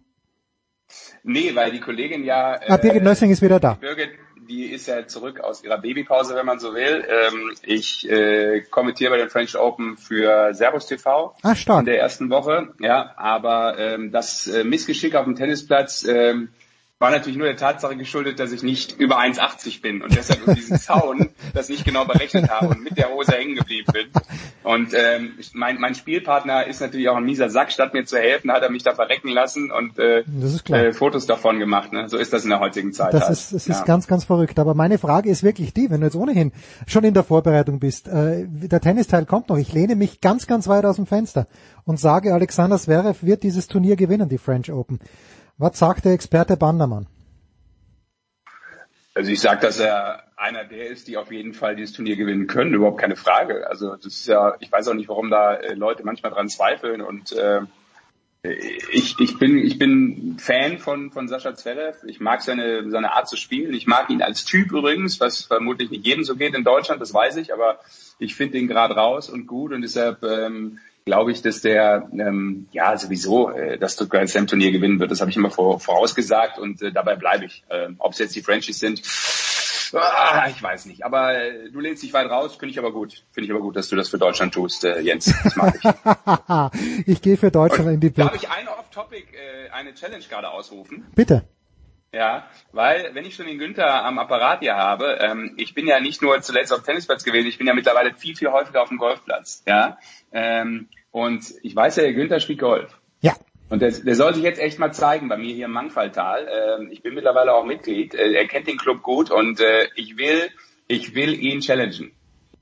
Nee, 1.22 1.54
weil 1.54 1.72
die 1.72 1.80
Kollegin 1.80 2.24
ja... 2.24 2.54
Äh, 2.54 2.70
ah, 2.70 2.76
Birgit 2.76 3.02
Nössing 3.02 3.30
ist 3.30 3.42
wieder 3.42 3.60
da. 3.60 3.74
Birgit 3.74 4.10
die 4.52 4.66
ist 4.66 4.86
ja 4.86 5.06
zurück 5.06 5.40
aus 5.40 5.64
ihrer 5.64 5.78
Babypause, 5.78 6.34
wenn 6.34 6.44
man 6.44 6.58
so 6.58 6.74
will. 6.74 7.04
Ähm, 7.08 7.52
ich 7.62 8.08
äh, 8.08 8.60
kommentiere 8.70 9.10
bei 9.10 9.16
den 9.16 9.30
French 9.30 9.56
Open 9.56 9.96
für 9.96 10.52
Servus 10.52 10.86
TV 10.86 11.34
ah, 11.42 11.54
stark. 11.54 11.80
in 11.80 11.86
der 11.86 11.98
ersten 11.98 12.28
Woche. 12.28 12.68
Ja, 12.78 13.14
aber 13.16 13.78
ähm, 13.78 14.12
das 14.12 14.46
äh, 14.46 14.64
Missgeschick 14.64 15.14
auf 15.14 15.24
dem 15.24 15.36
Tennisplatz 15.36 16.04
ähm, 16.04 16.50
war 17.02 17.10
natürlich 17.10 17.36
nur 17.36 17.48
der 17.48 17.56
Tatsache 17.56 17.96
geschuldet, 17.96 18.38
dass 18.38 18.52
ich 18.52 18.62
nicht 18.62 18.92
über 19.00 19.18
1,80 19.18 19.82
bin 19.82 20.02
und 20.02 20.16
deshalb 20.16 20.42
über 20.42 20.54
diesen 20.54 20.78
Zaun 20.78 21.30
das 21.52 21.68
nicht 21.68 21.84
genau 21.84 22.04
berechnet 22.04 22.48
habe 22.48 22.68
und 22.68 22.84
mit 22.84 22.96
der 22.96 23.10
Hose 23.10 23.32
hängen 23.32 23.56
geblieben 23.56 23.92
bin. 23.92 24.06
Und 24.62 24.94
ähm, 24.94 25.32
mein, 25.52 25.80
mein 25.80 25.96
Spielpartner 25.96 26.68
ist 26.68 26.80
natürlich 26.80 27.08
auch 27.08 27.16
ein 27.16 27.24
mieser 27.24 27.50
Sack. 27.50 27.72
Statt 27.72 27.92
mir 27.92 28.04
zu 28.04 28.18
helfen, 28.18 28.52
hat 28.52 28.62
er 28.62 28.70
mich 28.70 28.84
da 28.84 28.94
verrecken 28.94 29.30
lassen 29.30 29.72
und 29.72 29.98
äh, 29.98 30.20
äh, 30.20 30.92
Fotos 30.92 31.26
davon 31.26 31.58
gemacht. 31.58 31.92
Ne? 31.92 32.08
So 32.08 32.18
ist 32.18 32.32
das 32.32 32.44
in 32.44 32.50
der 32.50 32.60
heutigen 32.60 32.92
Zeit. 32.92 33.12
Das 33.12 33.22
halt. 33.22 33.32
ist, 33.32 33.52
das 33.52 33.66
ja. 33.66 33.74
ist 33.74 33.84
ganz, 33.84 34.06
ganz 34.06 34.24
verrückt. 34.24 34.60
Aber 34.60 34.74
meine 34.74 34.98
Frage 34.98 35.28
ist 35.28 35.42
wirklich 35.42 35.74
die, 35.74 35.90
wenn 35.90 36.02
du 36.02 36.06
jetzt 36.06 36.14
ohnehin 36.14 36.52
schon 36.86 37.02
in 37.02 37.14
der 37.14 37.24
Vorbereitung 37.24 37.80
bist, 37.80 38.06
äh, 38.06 38.46
der 38.46 38.80
Tennisteil 38.80 39.26
kommt 39.26 39.48
noch. 39.48 39.58
Ich 39.58 39.72
lehne 39.72 39.96
mich 39.96 40.20
ganz, 40.20 40.46
ganz 40.46 40.68
weit 40.68 40.84
aus 40.84 40.94
dem 40.94 41.06
Fenster 41.06 41.48
und 41.84 41.98
sage, 41.98 42.32
Alexander 42.32 42.78
Zverev 42.78 43.26
wird 43.26 43.42
dieses 43.42 43.66
Turnier 43.66 43.96
gewinnen, 43.96 44.28
die 44.28 44.38
French 44.38 44.70
Open. 44.70 45.00
Was 45.58 45.78
sagt 45.78 46.04
der 46.04 46.12
Experte 46.12 46.56
Bandermann? 46.56 47.06
Also 49.14 49.30
ich 49.30 49.40
sage, 49.40 49.60
dass 49.60 49.78
er 49.78 50.24
einer 50.36 50.64
der 50.64 50.86
ist, 50.86 51.06
die 51.06 51.16
auf 51.16 51.30
jeden 51.30 51.52
Fall 51.52 51.76
dieses 51.76 51.94
Turnier 51.94 52.16
gewinnen 52.16 52.46
können, 52.46 52.74
überhaupt 52.74 53.00
keine 53.00 53.16
Frage. 53.16 53.66
Also 53.68 53.94
das 53.96 54.06
ist 54.06 54.26
ja, 54.26 54.54
ich 54.60 54.72
weiß 54.72 54.88
auch 54.88 54.94
nicht, 54.94 55.08
warum 55.08 55.30
da 55.30 55.54
äh, 55.54 55.74
Leute 55.74 56.04
manchmal 56.04 56.32
dran 56.32 56.48
zweifeln 56.48 57.02
und 57.02 57.32
äh, 57.32 57.60
ich, 58.44 59.20
ich 59.20 59.38
bin 59.38 59.58
ich 59.58 59.78
bin 59.78 60.36
Fan 60.40 60.78
von 60.78 61.12
von 61.12 61.28
Sascha 61.28 61.54
Zverev. 61.54 62.02
Ich 62.08 62.18
mag 62.18 62.42
seine 62.42 62.90
seine 62.90 63.12
Art 63.12 63.28
zu 63.28 63.36
spielen. 63.36 63.72
Ich 63.72 63.86
mag 63.86 64.10
ihn 64.10 64.20
als 64.20 64.44
Typ 64.44 64.72
übrigens, 64.72 65.20
was 65.20 65.42
vermutlich 65.42 65.90
nicht 65.90 66.04
jedem 66.04 66.24
so 66.24 66.34
geht 66.34 66.54
in 66.56 66.64
Deutschland, 66.64 67.00
das 67.00 67.14
weiß 67.14 67.36
ich, 67.36 67.52
aber 67.52 67.78
ich 68.18 68.34
finde 68.34 68.58
ihn 68.58 68.66
gerade 68.66 68.94
raus 68.94 69.30
und 69.30 69.46
gut 69.46 69.72
und 69.72 69.82
deshalb 69.82 70.24
ähm, 70.24 70.80
glaube 71.04 71.32
ich, 71.32 71.42
dass 71.42 71.60
der 71.60 72.08
ähm, 72.12 72.68
ja 72.72 72.96
sowieso 72.96 73.50
äh, 73.50 73.78
das 73.78 73.96
Grand 73.96 74.28
Slam 74.28 74.46
Turnier 74.46 74.72
gewinnen 74.72 75.00
wird. 75.00 75.10
Das 75.10 75.20
habe 75.20 75.30
ich 75.30 75.36
immer 75.36 75.50
vor, 75.50 75.80
vorausgesagt 75.80 76.58
und 76.58 76.82
äh, 76.82 76.92
dabei 76.92 77.16
bleibe 77.16 77.44
ich. 77.44 77.64
Ähm, 77.70 77.96
Ob 77.98 78.12
es 78.12 78.18
jetzt 78.18 78.34
die 78.34 78.42
Frenchies 78.42 78.78
sind, 78.78 79.02
ah, 79.94 80.46
ich 80.48 80.62
weiß 80.62 80.86
nicht. 80.86 81.04
Aber 81.04 81.34
äh, 81.34 81.70
du 81.70 81.80
lehnst 81.80 82.02
dich 82.02 82.12
weit 82.12 82.30
raus, 82.30 82.56
finde 82.56 82.72
ich 82.72 82.78
aber 82.78 82.92
gut. 82.92 83.24
Finde 83.32 83.46
ich 83.46 83.50
aber 83.50 83.60
gut, 83.60 83.76
dass 83.76 83.88
du 83.88 83.96
das 83.96 84.08
für 84.08 84.18
Deutschland 84.18 84.54
tust, 84.54 84.84
äh, 84.84 85.00
Jens. 85.00 85.34
Das 85.42 85.56
mag 85.56 85.74
ich. 85.74 87.06
ich 87.06 87.22
gehe 87.22 87.36
für 87.36 87.50
Deutschland 87.50 87.88
und 87.88 87.94
in 87.94 88.00
die. 88.00 88.12
Darf 88.12 88.34
ich 88.34 88.48
eine 88.48 88.70
Off-Topic, 88.70 89.26
äh, 89.32 89.70
eine 89.70 89.94
Challenge 89.94 90.24
gerade 90.28 90.50
ausrufen? 90.50 91.06
Bitte. 91.14 91.44
Ja, 92.14 92.46
weil 92.72 93.14
wenn 93.14 93.24
ich 93.24 93.34
schon 93.34 93.46
den 93.46 93.58
Günther 93.58 94.04
am 94.04 94.18
Apparat 94.18 94.60
hier 94.60 94.74
habe, 94.74 95.18
ähm, 95.20 95.54
ich 95.56 95.72
bin 95.72 95.86
ja 95.86 95.98
nicht 95.98 96.20
nur 96.20 96.42
zuletzt 96.42 96.70
auf 96.70 96.82
Tennisplatz 96.82 97.24
gewesen, 97.24 97.46
ich 97.46 97.56
bin 97.56 97.66
ja 97.66 97.72
mittlerweile 97.72 98.12
viel, 98.14 98.36
viel 98.36 98.52
häufiger 98.52 98.82
auf 98.82 98.90
dem 98.90 98.98
Golfplatz. 98.98 99.62
Ja, 99.66 99.96
ähm, 100.30 100.88
und 101.10 101.42
ich 101.62 101.74
weiß 101.74 101.96
ja, 101.96 102.02
der 102.02 102.12
Günther 102.12 102.40
spielt 102.40 102.60
Golf. 102.60 102.98
Ja. 103.20 103.34
Und 103.70 103.80
der, 103.80 103.92
der 103.92 104.14
soll 104.14 104.34
sich 104.34 104.42
jetzt 104.42 104.60
echt 104.60 104.78
mal 104.78 104.92
zeigen 104.92 105.30
bei 105.30 105.38
mir 105.38 105.54
hier 105.54 105.64
im 105.64 105.72
Mangfalltal. 105.72 106.48
Ähm, 106.50 106.90
ich 106.90 107.02
bin 107.02 107.14
mittlerweile 107.14 107.54
auch 107.54 107.64
Mitglied. 107.64 108.14
Äh, 108.14 108.32
er 108.32 108.46
kennt 108.46 108.66
den 108.66 108.76
Club 108.76 109.02
gut 109.02 109.30
und 109.30 109.60
äh, 109.60 109.88
ich 109.96 110.18
will, 110.18 110.50
ich 110.88 111.14
will 111.14 111.32
ihn 111.32 111.60
challengen. 111.60 112.12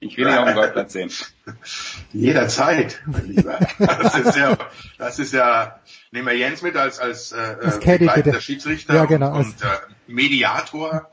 Ich 0.03 0.17
will 0.17 0.27
ihn 0.27 0.35
auf 0.35 0.47
dem 0.47 0.55
Golfplatz 0.55 0.95
sehen. 0.95 1.11
Jederzeit, 2.13 3.03
mein 3.05 3.27
Lieber. 3.27 3.59
Das 3.79 4.19
ist 4.19 4.37
ja, 4.37 4.57
das 4.97 5.19
ist 5.19 5.35
ja, 5.35 5.79
nehmen 6.11 6.27
wir 6.27 6.37
Jens 6.37 6.63
mit 6.63 6.75
als, 6.77 6.99
als, 6.99 7.33
äh, 7.33 7.57
als 7.63 7.81
begleitender 7.81 8.41
Schiedsrichter 8.41 8.95
ja, 8.95 9.05
genau. 9.05 9.35
und, 9.35 9.47
und 9.47 9.63
äh, 9.63 9.67
Mediator. 10.07 11.11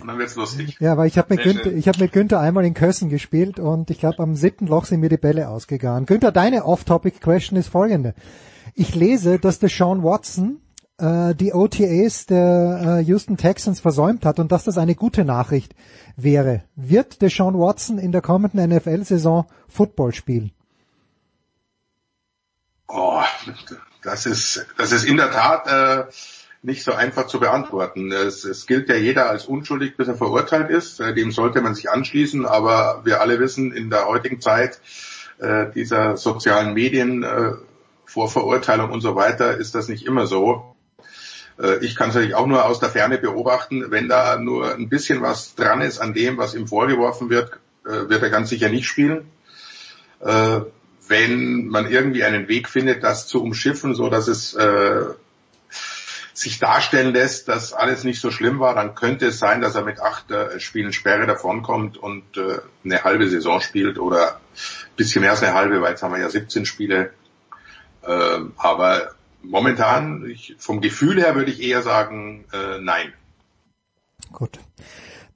Und 0.00 0.06
dann 0.06 0.18
wird's 0.18 0.36
lustig. 0.36 0.76
Ja, 0.78 0.96
weil 0.96 1.08
ich 1.08 1.18
habe 1.18 1.34
mit, 1.34 1.42
Günther, 1.42 1.72
ich 1.72 1.88
hab 1.88 1.98
mit 1.98 2.12
Günther 2.12 2.38
einmal 2.38 2.64
in 2.64 2.74
Kössen 2.74 3.08
gespielt 3.08 3.58
und 3.58 3.90
ich 3.90 3.98
glaube 3.98 4.22
am 4.22 4.36
siebten 4.36 4.68
Loch 4.68 4.84
sind 4.84 5.00
mir 5.00 5.08
die 5.08 5.16
Bälle 5.16 5.48
ausgegangen. 5.48 6.06
Günther, 6.06 6.30
deine 6.30 6.64
Off-Topic-Question 6.66 7.58
ist 7.58 7.68
folgende. 7.68 8.14
Ich 8.74 8.94
lese, 8.94 9.40
dass 9.40 9.58
der 9.58 9.68
Sean 9.68 10.04
Watson 10.04 10.60
äh, 10.98 11.34
die 11.34 11.52
OTAs 11.52 12.26
der 12.26 12.98
äh, 13.00 13.02
Houston 13.04 13.36
Texans 13.36 13.80
versäumt 13.80 14.24
hat 14.24 14.38
und 14.38 14.52
dass 14.52 14.64
das 14.64 14.78
eine 14.78 14.94
gute 14.94 15.24
Nachricht 15.24 15.74
wäre. 16.16 16.64
Wird 16.76 17.22
der 17.22 17.30
Sean 17.30 17.58
Watson 17.58 17.98
in 17.98 18.12
der 18.12 18.20
kommenden 18.20 18.68
NFL-Saison 18.68 19.46
Football 19.68 20.12
spielen? 20.14 20.52
Oh, 22.88 23.22
das 24.02 24.26
ist, 24.26 24.66
das 24.76 24.92
ist 24.92 25.04
in 25.04 25.16
der 25.16 25.30
Tat 25.30 25.66
äh, 25.66 26.10
nicht 26.62 26.82
so 26.82 26.92
einfach 26.92 27.26
zu 27.26 27.38
beantworten. 27.38 28.10
Es, 28.10 28.44
es 28.44 28.66
gilt 28.66 28.88
ja 28.88 28.96
jeder 28.96 29.28
als 29.30 29.46
unschuldig, 29.46 29.96
bis 29.96 30.08
er 30.08 30.16
verurteilt 30.16 30.70
ist. 30.70 31.00
Äh, 31.00 31.14
dem 31.14 31.30
sollte 31.30 31.60
man 31.60 31.74
sich 31.74 31.90
anschließen. 31.90 32.46
Aber 32.46 33.02
wir 33.04 33.20
alle 33.20 33.38
wissen, 33.38 33.72
in 33.72 33.90
der 33.90 34.06
heutigen 34.06 34.40
Zeit 34.40 34.80
äh, 35.38 35.66
dieser 35.72 36.16
sozialen 36.16 36.74
Medien 36.74 37.22
äh, 37.22 37.52
vor 38.04 38.28
Verurteilung 38.28 38.90
und 38.90 39.02
so 39.02 39.14
weiter 39.14 39.56
ist 39.56 39.74
das 39.74 39.88
nicht 39.88 40.06
immer 40.06 40.26
so. 40.26 40.74
Äh, 41.60 41.84
ich 41.84 41.96
kann 41.96 42.10
es 42.10 42.14
natürlich 42.14 42.34
auch 42.34 42.46
nur 42.46 42.64
aus 42.64 42.80
der 42.80 42.90
Ferne 42.90 43.18
beobachten. 43.18 43.90
Wenn 43.90 44.08
da 44.08 44.38
nur 44.38 44.74
ein 44.74 44.88
bisschen 44.88 45.22
was 45.22 45.54
dran 45.54 45.80
ist 45.80 45.98
an 45.98 46.14
dem, 46.14 46.38
was 46.38 46.54
ihm 46.54 46.66
vorgeworfen 46.66 47.30
wird, 47.30 47.52
äh, 47.84 48.08
wird 48.08 48.22
er 48.22 48.30
ganz 48.30 48.48
sicher 48.48 48.68
nicht 48.68 48.86
spielen. 48.86 49.30
Äh, 50.20 50.60
wenn 51.08 51.68
man 51.68 51.90
irgendwie 51.90 52.24
einen 52.24 52.48
Weg 52.48 52.68
findet, 52.68 53.02
das 53.02 53.26
zu 53.26 53.42
umschiffen, 53.42 53.94
so 53.94 54.10
dass 54.10 54.28
es 54.28 54.54
sich 56.34 56.58
darstellen 56.58 57.14
lässt, 57.14 57.48
dass 57.48 57.72
alles 57.72 58.04
nicht 58.04 58.20
so 58.20 58.30
schlimm 58.30 58.60
war, 58.60 58.74
dann 58.74 58.94
könnte 58.94 59.28
es 59.28 59.38
sein, 59.38 59.62
dass 59.62 59.74
er 59.74 59.84
mit 59.84 60.00
acht 60.00 60.26
Spielen 60.58 60.92
Sperre 60.92 61.26
davonkommt 61.26 61.96
und 61.96 62.24
eine 62.84 63.04
halbe 63.04 63.26
Saison 63.26 63.62
spielt 63.62 63.98
oder 63.98 64.34
ein 64.34 64.96
bisschen 64.96 65.22
mehr 65.22 65.30
als 65.30 65.42
eine 65.42 65.54
halbe, 65.54 65.80
weil 65.80 65.92
jetzt 65.92 66.02
haben 66.02 66.12
wir 66.12 66.20
ja 66.20 66.28
17 66.28 66.66
Spiele. 66.66 67.10
Ähm, 68.06 68.52
aber 68.58 69.12
momentan, 69.42 70.24
ich, 70.28 70.56
vom 70.58 70.80
Gefühl 70.80 71.20
her 71.20 71.34
würde 71.34 71.50
ich 71.50 71.62
eher 71.62 71.82
sagen, 71.82 72.44
äh, 72.52 72.80
nein. 72.80 73.12
Gut. 74.32 74.58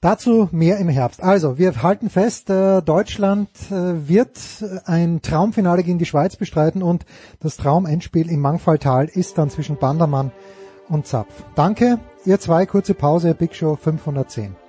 Dazu 0.00 0.48
mehr 0.50 0.78
im 0.78 0.88
Herbst. 0.88 1.22
Also, 1.22 1.58
wir 1.58 1.80
halten 1.80 2.10
fest, 2.10 2.50
äh, 2.50 2.82
Deutschland 2.82 3.48
äh, 3.70 4.08
wird 4.08 4.36
ein 4.84 5.22
Traumfinale 5.22 5.84
gegen 5.84 5.98
die 5.98 6.06
Schweiz 6.06 6.34
bestreiten 6.34 6.82
und 6.82 7.06
das 7.38 7.56
Traumendspiel 7.56 8.28
im 8.28 8.40
Mangfalltal 8.40 9.06
ist 9.06 9.38
dann 9.38 9.48
zwischen 9.48 9.76
Bandermann 9.76 10.32
und 10.88 11.06
Zapf. 11.06 11.44
Danke, 11.54 12.00
ihr 12.24 12.40
zwei, 12.40 12.66
kurze 12.66 12.94
Pause, 12.94 13.34
Big 13.34 13.54
Show 13.54 13.76
510. 13.76 14.61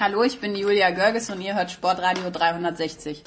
Hallo, 0.00 0.22
ich 0.22 0.40
bin 0.40 0.54
Julia 0.56 0.92
Görges 0.92 1.28
und 1.28 1.42
ihr 1.42 1.54
hört 1.54 1.70
Sportradio 1.70 2.30
360. 2.30 3.22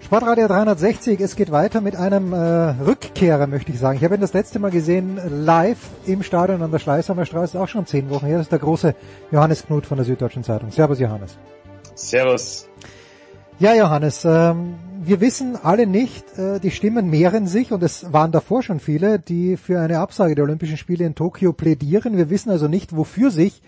Sportradio 0.00 0.48
360, 0.48 1.20
es 1.20 1.36
geht 1.36 1.52
weiter 1.52 1.82
mit 1.82 1.96
einem 1.96 2.32
äh, 2.32 2.36
Rückkehrer, 2.82 3.46
möchte 3.46 3.72
ich 3.72 3.78
sagen. 3.78 3.98
Ich 3.98 4.04
habe 4.04 4.14
ihn 4.14 4.22
das 4.22 4.32
letzte 4.32 4.58
Mal 4.58 4.70
gesehen 4.70 5.20
live 5.44 5.90
im 6.06 6.22
Stadion 6.22 6.62
an 6.62 6.70
der 6.70 6.78
Schleißheimer 6.78 7.26
Straße, 7.26 7.60
auch 7.60 7.68
schon 7.68 7.84
zehn 7.84 8.08
Wochen 8.08 8.24
her. 8.24 8.38
Das 8.38 8.46
ist 8.46 8.52
der 8.52 8.58
große 8.58 8.94
Johannes 9.30 9.66
Knut 9.66 9.84
von 9.84 9.98
der 9.98 10.06
Süddeutschen 10.06 10.44
Zeitung. 10.44 10.70
Servus 10.70 10.98
Johannes. 10.98 11.36
Servus. 11.94 12.70
Ja 13.58 13.74
Johannes, 13.74 14.24
ähm, 14.24 14.76
wir 15.08 15.22
wissen 15.22 15.56
alle 15.56 15.86
nicht, 15.86 16.38
äh, 16.38 16.60
die 16.60 16.70
Stimmen 16.70 17.08
mehren 17.08 17.46
sich 17.46 17.72
und 17.72 17.82
es 17.82 18.12
waren 18.12 18.30
davor 18.30 18.62
schon 18.62 18.78
viele, 18.78 19.18
die 19.18 19.56
für 19.56 19.80
eine 19.80 20.00
Absage 20.00 20.34
der 20.34 20.44
Olympischen 20.44 20.76
Spiele 20.76 21.06
in 21.06 21.14
Tokio 21.14 21.54
plädieren. 21.54 22.18
Wir 22.18 22.28
wissen 22.28 22.50
also 22.50 22.68
nicht, 22.68 22.94
wofür 22.94 23.30
sich 23.30 23.62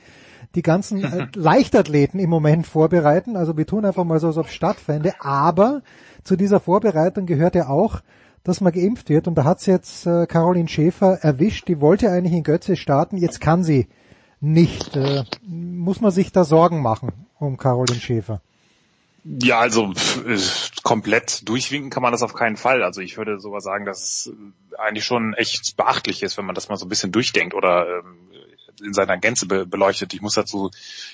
die 0.54 0.60
ganzen 0.60 1.02
äh, 1.02 1.28
Leichtathleten 1.34 2.20
im 2.20 2.28
Moment 2.28 2.66
vorbereiten. 2.66 3.36
Also 3.36 3.56
wir 3.56 3.66
tun 3.66 3.86
einfach 3.86 4.04
mal 4.04 4.20
so, 4.20 4.26
als 4.26 4.36
ob 4.36 4.46
es 4.46 4.52
stattfände. 4.52 5.14
Aber 5.20 5.80
zu 6.24 6.36
dieser 6.36 6.60
Vorbereitung 6.60 7.24
gehört 7.24 7.54
ja 7.54 7.68
auch, 7.68 8.00
dass 8.44 8.60
man 8.60 8.72
geimpft 8.72 9.08
wird. 9.08 9.26
Und 9.26 9.36
da 9.36 9.44
hat's 9.44 9.64
jetzt 9.64 10.06
äh, 10.06 10.26
Caroline 10.26 10.68
Schäfer 10.68 11.20
erwischt. 11.22 11.68
Die 11.68 11.80
wollte 11.80 12.10
eigentlich 12.10 12.34
in 12.34 12.42
Götze 12.42 12.76
starten. 12.76 13.16
Jetzt 13.16 13.40
kann 13.40 13.64
sie 13.64 13.86
nicht. 14.40 14.94
Äh, 14.94 15.24
muss 15.46 16.02
man 16.02 16.10
sich 16.10 16.32
da 16.32 16.44
Sorgen 16.44 16.82
machen 16.82 17.12
um 17.38 17.56
Caroline 17.56 18.00
Schäfer? 18.00 18.42
Ja, 19.24 19.58
also 19.58 19.92
pff, 19.92 20.82
komplett 20.82 21.48
durchwinken 21.48 21.90
kann 21.90 22.02
man 22.02 22.12
das 22.12 22.22
auf 22.22 22.34
keinen 22.34 22.56
Fall. 22.56 22.82
Also 22.82 23.00
ich 23.00 23.16
würde 23.16 23.38
sogar 23.38 23.60
sagen, 23.60 23.84
dass 23.84 24.02
es 24.02 24.32
eigentlich 24.78 25.04
schon 25.04 25.34
echt 25.34 25.76
beachtlich 25.76 26.22
ist, 26.22 26.38
wenn 26.38 26.46
man 26.46 26.54
das 26.54 26.68
mal 26.68 26.76
so 26.76 26.86
ein 26.86 26.88
bisschen 26.88 27.12
durchdenkt 27.12 27.54
oder 27.54 27.86
ähm, 27.98 28.18
in 28.82 28.94
seiner 28.94 29.18
Gänze 29.18 29.46
be 29.46 29.66
beleuchtet. 29.66 30.14
Ich 30.14 30.22
muss 30.22 30.34
dazu 30.34 30.70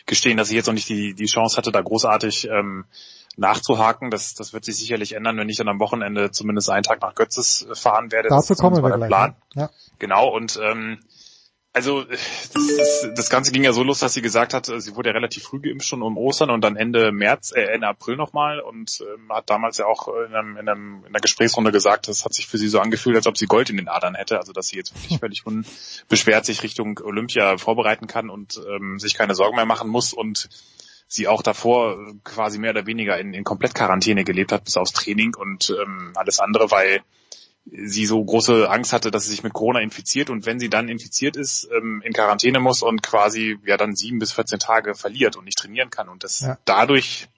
gestehen, 0.07 0.37
dass 0.37 0.51
ich 0.51 0.57
jetzt 0.57 0.67
noch 0.67 0.75
nicht 0.75 0.89
die, 0.89 1.15
die 1.15 1.27
Chance 1.27 1.57
hatte, 1.57 1.73
da 1.73 1.81
großartig 1.81 2.49
ähm, 2.49 2.85
nachzuhaken. 3.37 4.11
Das, 4.11 4.35
das 4.35 4.53
wird 4.53 4.65
sich 4.65 4.77
sicherlich 4.77 5.15
ändern, 5.15 5.37
wenn 5.37 5.49
ich 5.49 5.57
dann 5.57 5.69
am 5.69 5.81
Wochenende 5.81 6.31
zumindest 6.31 6.71
einen 6.71 6.85
Tag 6.85 7.01
nach 7.03 7.15
Götzes 7.15 7.67
fahren 7.75 8.13
werde. 8.13 8.29
Dazu 8.29 8.55
kommen 8.55 8.83
wir 8.83 8.97
gleich. 8.97 9.09
Plan. 9.09 9.37
Ja. 9.55 9.71
Genau, 9.99 10.29
und 10.29 10.59
ähm, 10.63 10.99
also 11.77 12.05
das, 12.05 12.51
das, 12.55 13.09
das 13.15 13.29
Ganze 13.29 13.53
ging 13.53 13.63
ja 13.63 13.75
so 13.75 13.83
los, 13.83 13.99
dass 13.99 14.15
sie 14.15 14.23
gesagt 14.23 14.55
hat, 14.55 14.65
sie 14.65 14.97
wurde 14.97 15.11
ja 15.11 15.13
relativ 15.13 15.43
früh 15.43 15.61
geimpft 15.61 15.87
schon 15.87 16.01
um 16.01 16.17
Ostern 16.17 16.49
und 16.49 16.63
dann 16.63 16.75
Ende 16.75 17.13
März, 17.13 17.53
äh, 17.55 17.65
Ende 17.65 17.87
April 17.87 18.17
nochmal 18.17 18.61
und 18.61 19.03
ähm, 19.03 19.31
hat 19.31 19.51
damals 19.51 19.77
ja 19.77 19.85
auch 19.85 20.09
in, 20.09 20.35
einem, 20.35 20.57
in, 20.57 20.69
einem, 20.71 21.01
in 21.01 21.09
einer 21.09 21.21
Gesprächsrunde 21.21 21.73
gesagt, 21.73 22.09
das 22.09 22.25
hat 22.25 22.33
sich 22.33 22.47
für 22.47 22.57
sie 22.57 22.69
so 22.69 22.81
angefühlt, 22.81 23.15
als 23.15 23.27
ob 23.27 23.37
sie 23.37 23.45
Gold 23.45 23.69
in 23.69 23.77
den 23.77 23.89
Adern 23.89 24.15
hätte, 24.15 24.39
also 24.39 24.55
dass 24.55 24.69
sie 24.69 24.77
jetzt 24.77 24.95
wirklich 24.95 25.19
völlig 25.21 25.45
unbeschwert 25.45 26.47
sich 26.47 26.63
Richtung 26.63 26.99
Olympia 27.05 27.59
vorbereiten 27.59 28.07
kann 28.07 28.31
und 28.31 28.59
ähm, 28.67 28.99
sich 28.99 29.13
keine 29.13 29.35
Sorgen 29.35 29.57
mehr 29.57 29.67
machen 29.67 29.91
muss 29.91 30.15
und 30.15 30.49
sie 31.09 31.29
auch 31.29 31.43
davor 31.43 31.99
quasi 32.25 32.59
mehr 32.59 32.71
oder 32.71 32.87
weniger 32.87 33.19
in, 33.19 33.35
in 33.35 33.45
Komplettquarantäne 33.45 34.25
gelebt 34.25 34.51
hat 34.51 34.65
bis 34.65 34.79
aufs 34.79 34.95
Training 34.95 35.35
und 35.37 35.77
ähm, 35.79 36.13
alles 36.15 36.41
andere, 36.41 36.71
weil 36.71 37.03
sie 37.71 38.07
so 38.07 38.25
große 38.25 38.71
Angst 38.71 38.93
hatte, 38.93 39.11
dass 39.11 39.25
sie 39.25 39.31
sich 39.31 39.43
mit 39.43 39.53
Corona 39.53 39.81
infiziert 39.81 40.31
und 40.31 40.47
wenn 40.47 40.61
sie 40.61 40.71
dann 40.71 40.89
infiziert 40.89 41.37
ist, 41.37 41.69
ähm, 41.77 42.01
in 42.05 42.13
Quarantäne 42.13 42.61
muss 42.61 42.83
und 42.83 43.03
quasi 43.03 43.59
ja 43.65 43.77
dann 43.77 43.97
sieben 43.97 44.19
bis 44.19 44.33
14 44.33 44.59
Tage 44.59 44.95
verliert 44.95 45.37
und 45.37 45.45
nicht 45.45 45.59
trainieren 45.59 45.91
kann 45.91 46.09
und 46.09 46.23
das 46.23 46.41
ja. 46.41 46.59
dadurch 46.65 47.29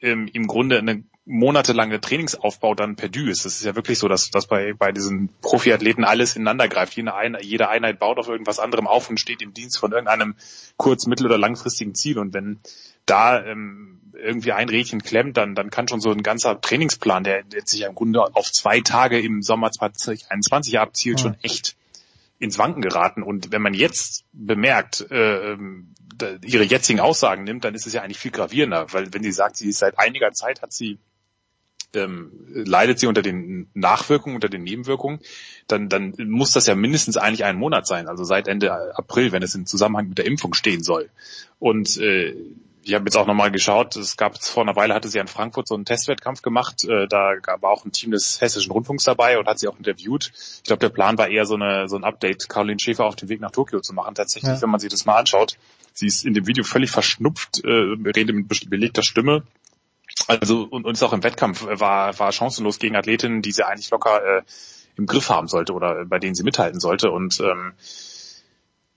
ähm, 0.00 0.28
im 0.32 0.46
Grunde 0.46 0.78
eine 0.78 1.04
monatelange 1.28 2.00
Trainingsaufbau 2.00 2.74
dann 2.74 2.96
perdu 2.96 3.28
ist. 3.28 3.44
Das 3.44 3.56
ist 3.56 3.64
ja 3.64 3.76
wirklich 3.76 3.98
so, 3.98 4.08
dass, 4.08 4.30
dass 4.30 4.46
bei, 4.46 4.72
bei 4.72 4.92
diesen 4.92 5.28
Profiathleten 5.42 6.02
alles 6.04 6.34
ineinander 6.34 6.68
greift. 6.68 6.94
Jede, 6.94 7.14
Einheit, 7.14 7.44
jede 7.44 7.68
Einheit 7.68 7.98
baut 7.98 8.18
auf 8.18 8.28
irgendwas 8.28 8.58
anderem 8.58 8.86
auf 8.86 9.10
und 9.10 9.20
steht 9.20 9.42
im 9.42 9.52
Dienst 9.52 9.78
von 9.78 9.92
irgendeinem 9.92 10.36
kurz-, 10.78 11.06
mittel- 11.06 11.26
oder 11.26 11.36
langfristigen 11.36 11.94
Ziel. 11.94 12.18
Und 12.18 12.32
wenn 12.32 12.60
da 13.04 13.44
ähm, 13.44 13.97
irgendwie 14.18 14.52
ein 14.52 14.68
Rädchen 14.68 15.02
klemmt, 15.02 15.36
dann, 15.36 15.54
dann 15.54 15.70
kann 15.70 15.88
schon 15.88 16.00
so 16.00 16.10
ein 16.10 16.22
ganzer 16.22 16.60
Trainingsplan, 16.60 17.24
der, 17.24 17.44
der 17.44 17.62
sich 17.64 17.82
im 17.82 17.94
Grunde 17.94 18.20
auf 18.34 18.52
zwei 18.52 18.80
Tage 18.80 19.20
im 19.20 19.42
Sommer 19.42 19.70
2021 19.70 20.78
abzielt, 20.78 21.18
ja. 21.18 21.22
schon 21.22 21.36
echt 21.42 21.76
ins 22.38 22.58
Wanken 22.58 22.82
geraten. 22.82 23.22
Und 23.22 23.52
wenn 23.52 23.62
man 23.62 23.74
jetzt 23.74 24.24
bemerkt, 24.32 25.06
äh, 25.10 25.52
ähm, 25.52 25.94
ihre 26.44 26.64
jetzigen 26.64 27.00
Aussagen 27.00 27.44
nimmt, 27.44 27.64
dann 27.64 27.74
ist 27.74 27.86
es 27.86 27.92
ja 27.92 28.02
eigentlich 28.02 28.18
viel 28.18 28.32
gravierender, 28.32 28.92
weil 28.92 29.12
wenn 29.12 29.22
sie 29.22 29.32
sagt, 29.32 29.56
sie 29.56 29.68
ist 29.68 29.78
seit 29.78 29.98
einiger 29.98 30.32
Zeit 30.32 30.62
hat 30.62 30.72
sie 30.72 30.98
ähm, 31.94 32.32
leidet 32.48 32.98
sie 32.98 33.06
unter 33.06 33.22
den 33.22 33.68
Nachwirkungen, 33.74 34.34
unter 34.34 34.48
den 34.48 34.62
Nebenwirkungen, 34.62 35.20
dann, 35.68 35.88
dann 35.88 36.14
muss 36.18 36.52
das 36.52 36.66
ja 36.66 36.74
mindestens 36.74 37.16
eigentlich 37.16 37.44
ein 37.44 37.56
Monat 37.56 37.86
sein, 37.86 38.08
also 38.08 38.24
seit 38.24 38.48
Ende 38.48 38.94
April, 38.96 39.32
wenn 39.32 39.42
es 39.42 39.54
im 39.54 39.66
Zusammenhang 39.66 40.08
mit 40.08 40.18
der 40.18 40.26
Impfung 40.26 40.54
stehen 40.54 40.82
soll. 40.82 41.08
Und 41.58 41.96
äh, 41.96 42.34
ich 42.82 42.94
habe 42.94 43.04
jetzt 43.04 43.16
auch 43.16 43.26
nochmal 43.26 43.50
geschaut, 43.50 43.96
es 43.96 44.16
gab 44.16 44.42
vor 44.42 44.62
einer 44.62 44.76
Weile 44.76 44.94
hatte 44.94 45.08
sie 45.08 45.18
in 45.18 45.28
Frankfurt 45.28 45.68
so 45.68 45.74
einen 45.74 45.84
Testwettkampf 45.84 46.42
gemacht, 46.42 46.84
äh, 46.84 47.06
da 47.06 47.34
war 47.60 47.70
auch 47.70 47.84
ein 47.84 47.92
Team 47.92 48.12
des 48.12 48.40
Hessischen 48.40 48.72
Rundfunks 48.72 49.04
dabei 49.04 49.38
und 49.38 49.46
hat 49.46 49.58
sie 49.58 49.68
auch 49.68 49.76
interviewt. 49.76 50.32
Ich 50.34 50.62
glaube, 50.64 50.80
der 50.80 50.88
Plan 50.88 51.18
war 51.18 51.28
eher 51.28 51.44
so 51.44 51.54
eine 51.54 51.88
so 51.88 51.96
ein 51.96 52.04
Update, 52.04 52.48
Caroline 52.48 52.80
Schäfer 52.80 53.04
auf 53.04 53.16
dem 53.16 53.28
Weg 53.28 53.40
nach 53.40 53.50
Tokio 53.50 53.80
zu 53.80 53.92
machen. 53.94 54.14
Tatsächlich, 54.14 54.54
ja. 54.54 54.62
wenn 54.62 54.70
man 54.70 54.80
sich 54.80 54.90
das 54.90 55.04
mal 55.04 55.16
anschaut, 55.16 55.58
sie 55.92 56.06
ist 56.06 56.24
in 56.24 56.34
dem 56.34 56.46
Video 56.46 56.64
völlig 56.64 56.90
verschnupft, 56.90 57.64
äh, 57.64 57.68
redet 57.68 58.34
mit 58.34 58.70
belegter 58.70 59.02
Stimme. 59.02 59.42
Also 60.26 60.62
und, 60.62 60.84
und 60.84 60.94
ist 60.94 61.02
auch 61.02 61.12
im 61.12 61.22
Wettkampf 61.22 61.66
war 61.68 62.18
war 62.18 62.32
chancenlos 62.32 62.78
gegen 62.78 62.96
Athletinnen, 62.96 63.42
die 63.42 63.52
sie 63.52 63.66
eigentlich 63.66 63.90
locker 63.90 64.38
äh, 64.38 64.42
im 64.96 65.06
Griff 65.06 65.30
haben 65.30 65.48
sollte 65.48 65.72
oder 65.72 66.04
bei 66.06 66.18
denen 66.18 66.34
sie 66.34 66.42
mithalten 66.42 66.80
sollte 66.80 67.10
und 67.10 67.40
ähm, 67.40 67.74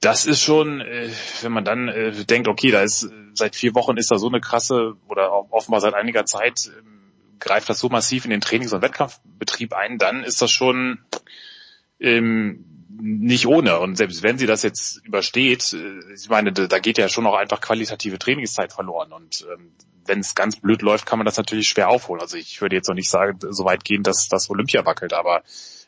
das 0.01 0.25
ist 0.25 0.41
schon, 0.41 0.81
äh, 0.81 1.09
wenn 1.41 1.51
man 1.51 1.63
dann 1.63 1.87
äh, 1.87 2.11
denkt, 2.25 2.47
okay, 2.47 2.71
da 2.71 2.81
ist 2.81 3.09
seit 3.33 3.55
vier 3.55 3.75
Wochen 3.75 3.97
ist 3.97 4.11
da 4.11 4.17
so 4.17 4.27
eine 4.27 4.41
krasse 4.41 4.95
oder 5.07 5.51
offenbar 5.53 5.79
seit 5.79 5.93
einiger 5.93 6.25
Zeit 6.25 6.71
ähm, 6.77 7.01
greift 7.39 7.69
das 7.69 7.79
so 7.79 7.89
massiv 7.89 8.25
in 8.25 8.31
den 8.31 8.41
Trainings- 8.41 8.73
und 8.73 8.81
Wettkampfbetrieb 8.81 9.73
ein, 9.73 9.97
dann 9.97 10.23
ist 10.23 10.41
das 10.41 10.51
schon 10.51 10.99
ähm, 11.99 12.65
nicht 12.99 13.47
ohne. 13.47 13.79
Und 13.79 13.95
selbst 13.95 14.23
wenn 14.23 14.37
sie 14.37 14.47
das 14.47 14.63
jetzt 14.63 15.05
übersteht, 15.05 15.73
äh, 15.73 16.13
ich 16.13 16.29
meine, 16.29 16.51
da 16.51 16.79
geht 16.79 16.97
ja 16.97 17.07
schon 17.07 17.27
auch 17.27 17.35
einfach 17.35 17.61
qualitative 17.61 18.17
Trainingszeit 18.17 18.73
verloren. 18.73 19.11
Und 19.11 19.45
ähm, 19.53 19.71
wenn 20.05 20.19
es 20.19 20.33
ganz 20.33 20.55
blöd 20.55 20.81
läuft, 20.81 21.05
kann 21.05 21.19
man 21.19 21.25
das 21.25 21.37
natürlich 21.37 21.67
schwer 21.69 21.89
aufholen. 21.89 22.21
Also 22.21 22.37
ich 22.37 22.59
würde 22.61 22.75
jetzt 22.75 22.87
noch 22.87 22.95
nicht 22.95 23.09
sagen, 23.09 23.37
so 23.49 23.65
weit 23.65 23.83
gehen, 23.83 24.03
dass 24.03 24.29
das 24.29 24.49
Olympia 24.49 24.85
wackelt, 24.85 25.13
aber 25.13 25.43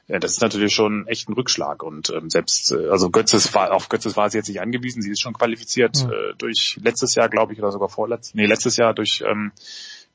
ja, 0.08 0.20
das 0.20 0.34
ist 0.34 0.42
natürlich 0.42 0.74
schon 0.74 1.08
echt 1.08 1.30
ein 1.30 1.34
Rückschlag 1.34 1.82
und 1.82 2.10
ähm, 2.10 2.30
selbst 2.30 2.72
äh, 2.72 2.90
also 2.90 3.10
Götzes 3.10 3.54
war 3.54 3.72
auf 3.72 3.88
Götzes 3.88 4.18
war 4.18 4.30
sie 4.30 4.38
jetzt 4.38 4.50
nicht 4.50 4.62
angewiesen, 4.62 5.02
sie 5.02 5.12
ist 5.12 5.22
schon 5.22 5.34
qualifiziert 5.34 6.04
mhm. 6.04 6.12
äh, 6.12 6.34
durch 6.38 6.78
letztes 6.82 7.16
Jahr, 7.16 7.30
glaube 7.30 7.54
ich, 7.54 7.60
oder 7.60 7.72
sogar 7.72 7.90
vorletztes, 7.90 8.36
nee, 8.36 8.46
letztes 8.46 8.76
Jahr 8.76 8.94
durch 8.94 9.24
ähm, 9.26 9.52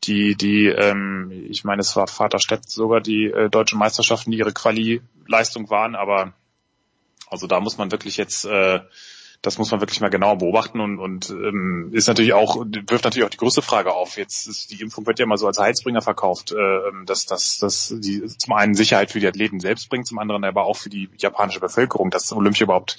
die 0.04 0.34
die 0.34 0.66
ähm, 0.66 1.30
ich 1.48 1.64
meine, 1.64 1.80
es 1.80 1.96
war 1.96 2.06
Vaterstedt 2.06 2.68
sogar 2.68 3.00
die 3.00 3.26
äh, 3.26 3.48
deutschen 3.48 3.78
Meisterschaften, 3.78 4.30
die 4.30 4.38
ihre 4.38 4.52
Quali-Leistung 4.52 5.70
waren, 5.70 5.96
aber 5.96 6.34
also 7.30 7.46
da 7.46 7.60
muss 7.60 7.78
man 7.78 7.90
wirklich 7.90 8.16
jetzt 8.18 8.44
äh, 8.44 8.80
das 9.42 9.56
muss 9.56 9.70
man 9.70 9.80
wirklich 9.80 10.00
mal 10.00 10.08
genau 10.08 10.34
beobachten 10.34 10.80
und, 10.80 10.98
und 10.98 11.30
ähm, 11.30 11.90
ist 11.92 12.08
natürlich 12.08 12.32
auch, 12.32 12.56
wirft 12.56 13.04
natürlich 13.04 13.24
auch 13.24 13.30
die 13.30 13.36
größte 13.36 13.62
Frage 13.62 13.94
auf. 13.94 14.16
Jetzt 14.16 14.48
ist 14.48 14.72
die 14.72 14.80
Impfung 14.80 15.06
wird 15.06 15.20
ja 15.20 15.26
immer 15.26 15.38
so 15.38 15.46
als 15.46 15.58
Heilsbringer 15.58 16.02
verkauft, 16.02 16.52
äh, 16.52 17.04
dass, 17.06 17.26
dass, 17.26 17.58
dass 17.58 17.94
die 17.96 18.26
zum 18.26 18.54
einen 18.54 18.74
Sicherheit 18.74 19.12
für 19.12 19.20
die 19.20 19.28
Athleten 19.28 19.60
selbst 19.60 19.88
bringt, 19.90 20.08
zum 20.08 20.18
anderen 20.18 20.44
aber 20.44 20.64
auch 20.64 20.76
für 20.76 20.90
die 20.90 21.08
japanische 21.18 21.60
Bevölkerung, 21.60 22.10
dass 22.10 22.32
Olympia 22.32 22.64
überhaupt 22.64 22.98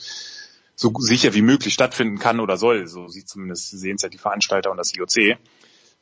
so 0.75 0.93
sicher 0.99 1.33
wie 1.33 1.41
möglich 1.41 1.73
stattfinden 1.73 2.19
kann 2.19 2.39
oder 2.39 2.55
soll. 2.55 2.87
So 2.87 3.09
sieht 3.09 3.27
zumindest 3.27 3.71
sehen 3.71 3.97
es 3.97 4.01
ja 4.01 4.09
die 4.09 4.17
Veranstalter 4.17 4.71
und 4.71 4.77
das 4.77 4.95
IOC. 4.95 5.37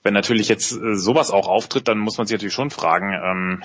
Wenn 0.03 0.14
natürlich 0.14 0.49
jetzt 0.49 0.72
äh, 0.72 0.95
sowas 0.95 1.31
auch 1.31 1.47
auftritt, 1.47 1.88
dann 1.88 1.97
muss 1.97 2.19
man 2.19 2.27
sich 2.27 2.35
natürlich 2.35 2.53
schon 2.53 2.69
fragen, 2.69 3.11
ähm, 3.11 3.64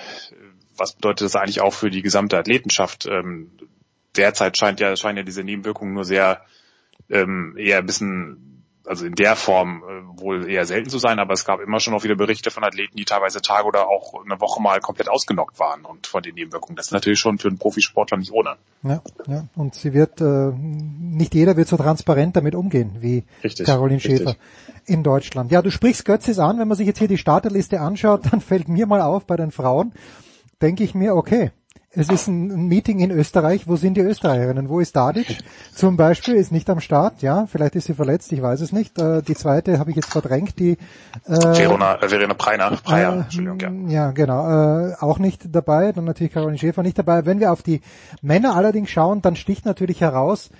was 0.79 0.95
bedeutet 0.95 1.27
das 1.27 1.37
eigentlich 1.37 1.61
auch 1.61 1.75
für 1.75 1.91
die 1.91 2.01
gesamte 2.01 2.39
Athletenschaft? 2.39 3.05
Ähm, 3.05 3.51
derzeit 4.17 4.57
scheint 4.57 4.81
ja, 4.81 4.97
scheinen 4.97 5.19
ja 5.19 5.23
diese 5.23 5.45
Nebenwirkungen 5.45 5.93
nur 5.93 6.05
sehr 6.05 6.43
ähm, 7.09 7.57
eher 7.57 7.79
ein 7.79 7.87
bisschen 7.87 8.53
also 8.87 9.07
in 9.07 9.15
der 9.15 9.37
Form 9.37 9.83
äh, 9.83 10.21
wohl 10.21 10.49
eher 10.49 10.65
selten 10.67 10.91
zu 10.91 10.99
sein, 10.99 11.19
aber 11.19 11.35
es 11.35 11.45
gab 11.45 11.61
immer 11.61 11.81
schon 11.81 11.95
auch 11.95 12.05
wieder 12.05 12.17
Berichte 12.17 12.51
von 12.51 12.65
Athleten, 12.65 12.97
die 12.97 13.05
teilweise 13.05 13.41
Tage 13.41 13.67
oder 13.67 13.89
auch 13.89 14.15
eine 14.25 14.41
Woche 14.41 14.61
mal 14.61 14.81
komplett 14.81 15.09
ausgenockt 15.09 15.59
waren 15.59 15.85
und 15.85 16.07
von 16.07 16.23
den 16.23 16.35
Nebenwirkungen. 16.35 16.77
Das 16.77 16.87
ist 16.87 16.93
natürlich 16.93 17.21
schon 17.21 17.39
für 17.39 17.49
einen 17.49 17.59
Profisportler 17.59 18.19
nicht 18.19 18.33
ohne. 18.33 18.57
Ja, 18.83 19.01
ja. 19.27 19.45
Und 19.55 19.75
sie 19.75 19.93
wird, 19.93 20.21
äh, 20.21 20.53
nicht 20.53 21.35
jeder 21.35 21.57
wird 21.57 21.69
so 21.69 21.77
transparent 21.77 22.37
damit 22.37 22.55
umgehen 22.55 22.97
wie 23.01 23.25
richtig, 23.45 23.67
Caroline 23.67 24.01
Schäfer 24.01 24.31
richtig. 24.31 24.43
in 24.87 25.03
Deutschland. 25.03 25.53
Ja, 25.53 25.63
du 25.63 25.71
sprichst 25.71 26.05
Götzis 26.05 26.39
an, 26.39 26.59
wenn 26.59 26.69
man 26.69 26.77
sich 26.77 26.87
jetzt 26.87 26.99
hier 26.99 27.09
die 27.09 27.19
Starterliste 27.19 27.81
anschaut, 27.81 28.23
dann 28.33 28.41
fällt 28.41 28.69
mir 28.69 28.87
mal 28.87 29.01
auf 29.01 29.27
bei 29.27 29.37
den 29.37 29.53
Frauen, 29.53 29.93
denke 30.61 30.83
ich 30.85 30.95
mir, 30.95 31.15
okay, 31.15 31.53
es 31.95 32.09
ist 32.09 32.27
ein 32.27 32.69
Meeting 32.69 33.01
in 33.01 33.11
Österreich. 33.11 33.69
Wo 33.69 33.77
sind 33.77 33.95
die 33.95 34.01
Österreicherinnen? 34.01 34.69
Wo 34.69 34.81
ist 34.81 34.97
Dadic? 34.97 35.39
Zum 35.75 35.97
Beispiel 35.97 36.35
ist 36.35 36.51
nicht 36.51 36.69
am 36.71 36.81
Start. 36.81 37.21
Ja, 37.23 37.47
vielleicht 37.47 37.77
ist 37.77 37.87
sie 37.87 37.95
verletzt. 37.95 38.33
Ich 38.33 38.41
weiß 38.41 38.61
es 38.61 38.73
nicht. 38.73 38.99
Äh, 38.99 39.23
die 39.23 39.35
zweite 39.35 39.79
habe 39.79 39.91
ich 39.91 39.97
jetzt 39.97 40.11
verdrängt. 40.11 40.59
Die 40.59 40.73
äh, 40.73 40.79
Verona, 41.27 41.97
äh, 41.97 42.09
Verena 42.09 42.35
Preiner. 42.35 42.79
Preyer, 42.83 43.13
äh, 43.13 43.19
Entschuldigung, 43.21 43.89
ja. 43.89 44.05
Ja, 44.07 44.11
genau. 44.13 44.89
Äh, 44.89 44.95
auch 45.01 45.19
nicht 45.19 45.55
dabei. 45.55 45.93
Dann 45.93 46.05
natürlich 46.05 46.33
Caroline 46.33 46.59
Schäfer 46.59 46.83
nicht 46.83 46.99
dabei. 46.99 47.27
Wenn 47.27 47.41
wir 47.41 47.53
auf 47.53 47.63
die 47.63 47.83
Männer 48.23 48.57
allerdings 48.57 48.91
schauen, 48.91 49.21
dann 49.21 49.37
sticht 49.37 49.67
natürlich 49.67 50.01
heraus 50.01 50.51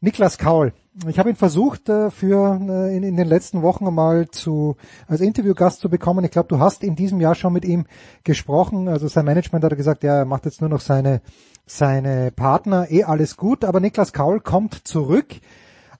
Niklas 0.00 0.36
Kaul. 0.36 0.72
Ich 1.08 1.18
habe 1.18 1.30
ihn 1.30 1.36
versucht, 1.36 1.88
äh, 1.88 2.10
für 2.10 2.60
äh, 2.60 2.94
in, 2.94 3.02
in 3.02 3.16
den 3.16 3.26
letzten 3.26 3.62
Wochen 3.62 3.86
einmal 3.86 4.28
zu 4.28 4.76
als 5.06 5.22
Interviewgast 5.22 5.80
zu 5.80 5.88
bekommen. 5.88 6.22
Ich 6.24 6.30
glaube, 6.30 6.48
du 6.48 6.58
hast 6.58 6.84
in 6.84 6.96
diesem 6.96 7.18
Jahr 7.18 7.34
schon 7.34 7.54
mit 7.54 7.64
ihm 7.64 7.86
gesprochen. 8.24 8.88
Also 8.88 9.08
sein 9.08 9.24
Management 9.24 9.64
hat 9.64 9.74
gesagt, 9.74 10.04
ja, 10.04 10.16
er 10.18 10.24
macht 10.26 10.44
jetzt 10.44 10.60
nur 10.60 10.68
noch 10.68 10.80
seine 10.80 11.22
seine 11.64 12.30
Partner, 12.30 12.90
eh 12.90 13.04
alles 13.04 13.38
gut. 13.38 13.64
Aber 13.64 13.80
Niklas 13.80 14.12
Kaul 14.12 14.40
kommt 14.40 14.86
zurück. 14.86 15.40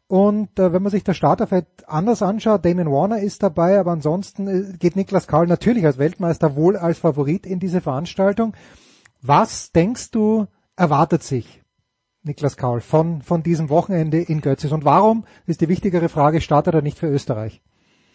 Und 0.08 0.58
äh, 0.58 0.74
wenn 0.74 0.82
man 0.82 0.92
sich 0.92 1.04
das 1.04 1.16
Starterfeld 1.16 1.66
anders 1.86 2.20
anschaut, 2.20 2.66
Damon 2.66 2.92
Warner 2.92 3.20
ist 3.20 3.42
dabei, 3.42 3.78
aber 3.78 3.92
ansonsten 3.92 4.46
äh, 4.46 4.76
geht 4.76 4.94
Niklas 4.94 5.26
Kaul 5.26 5.46
natürlich 5.46 5.86
als 5.86 5.96
Weltmeister 5.96 6.54
wohl 6.54 6.76
als 6.76 6.98
Favorit 6.98 7.46
in 7.46 7.60
diese 7.60 7.80
Veranstaltung. 7.80 8.52
Was 9.22 9.72
denkst 9.72 10.10
du, 10.10 10.48
erwartet 10.76 11.22
sich 11.22 11.61
Niklas 12.22 12.56
Kaul 12.56 12.80
von, 12.80 13.22
von 13.22 13.42
diesem 13.42 13.68
Wochenende 13.68 14.18
in 14.18 14.40
Götzis? 14.40 14.72
Und 14.72 14.84
warum, 14.84 15.26
ist 15.46 15.60
die 15.60 15.68
wichtigere 15.68 16.08
Frage, 16.08 16.40
startet 16.40 16.74
er 16.74 16.82
nicht 16.82 16.98
für 16.98 17.08
Österreich? 17.08 17.60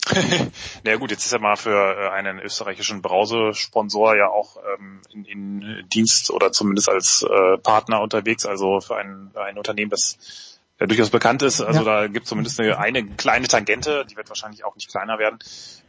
naja 0.83 0.97
gut, 0.97 1.11
jetzt 1.11 1.25
ist 1.25 1.33
er 1.33 1.39
mal 1.39 1.57
für 1.57 1.95
äh, 1.97 2.09
einen 2.09 2.39
österreichischen 2.39 3.01
Brausesponsor 3.01 4.15
ja 4.15 4.29
auch 4.29 4.57
ähm, 4.57 5.01
in, 5.11 5.25
in 5.25 5.89
Dienst 5.89 6.31
oder 6.31 6.51
zumindest 6.51 6.89
als 6.89 7.23
äh, 7.23 7.57
Partner 7.57 8.01
unterwegs, 8.01 8.45
also 8.45 8.79
für 8.79 8.95
ein, 8.95 9.31
ein 9.35 9.57
Unternehmen, 9.57 9.89
das 9.89 10.59
ja, 10.79 10.85
durchaus 10.85 11.09
bekannt 11.09 11.41
ist. 11.41 11.61
Also 11.61 11.79
ja. 11.83 11.85
da 11.85 12.07
gibt 12.07 12.25
es 12.25 12.29
zumindest 12.29 12.59
eine, 12.59 12.77
eine 12.77 13.05
kleine 13.05 13.47
Tangente, 13.47 14.05
die 14.09 14.15
wird 14.15 14.29
wahrscheinlich 14.29 14.63
auch 14.63 14.75
nicht 14.75 14.89
kleiner 14.89 15.19
werden. 15.19 15.39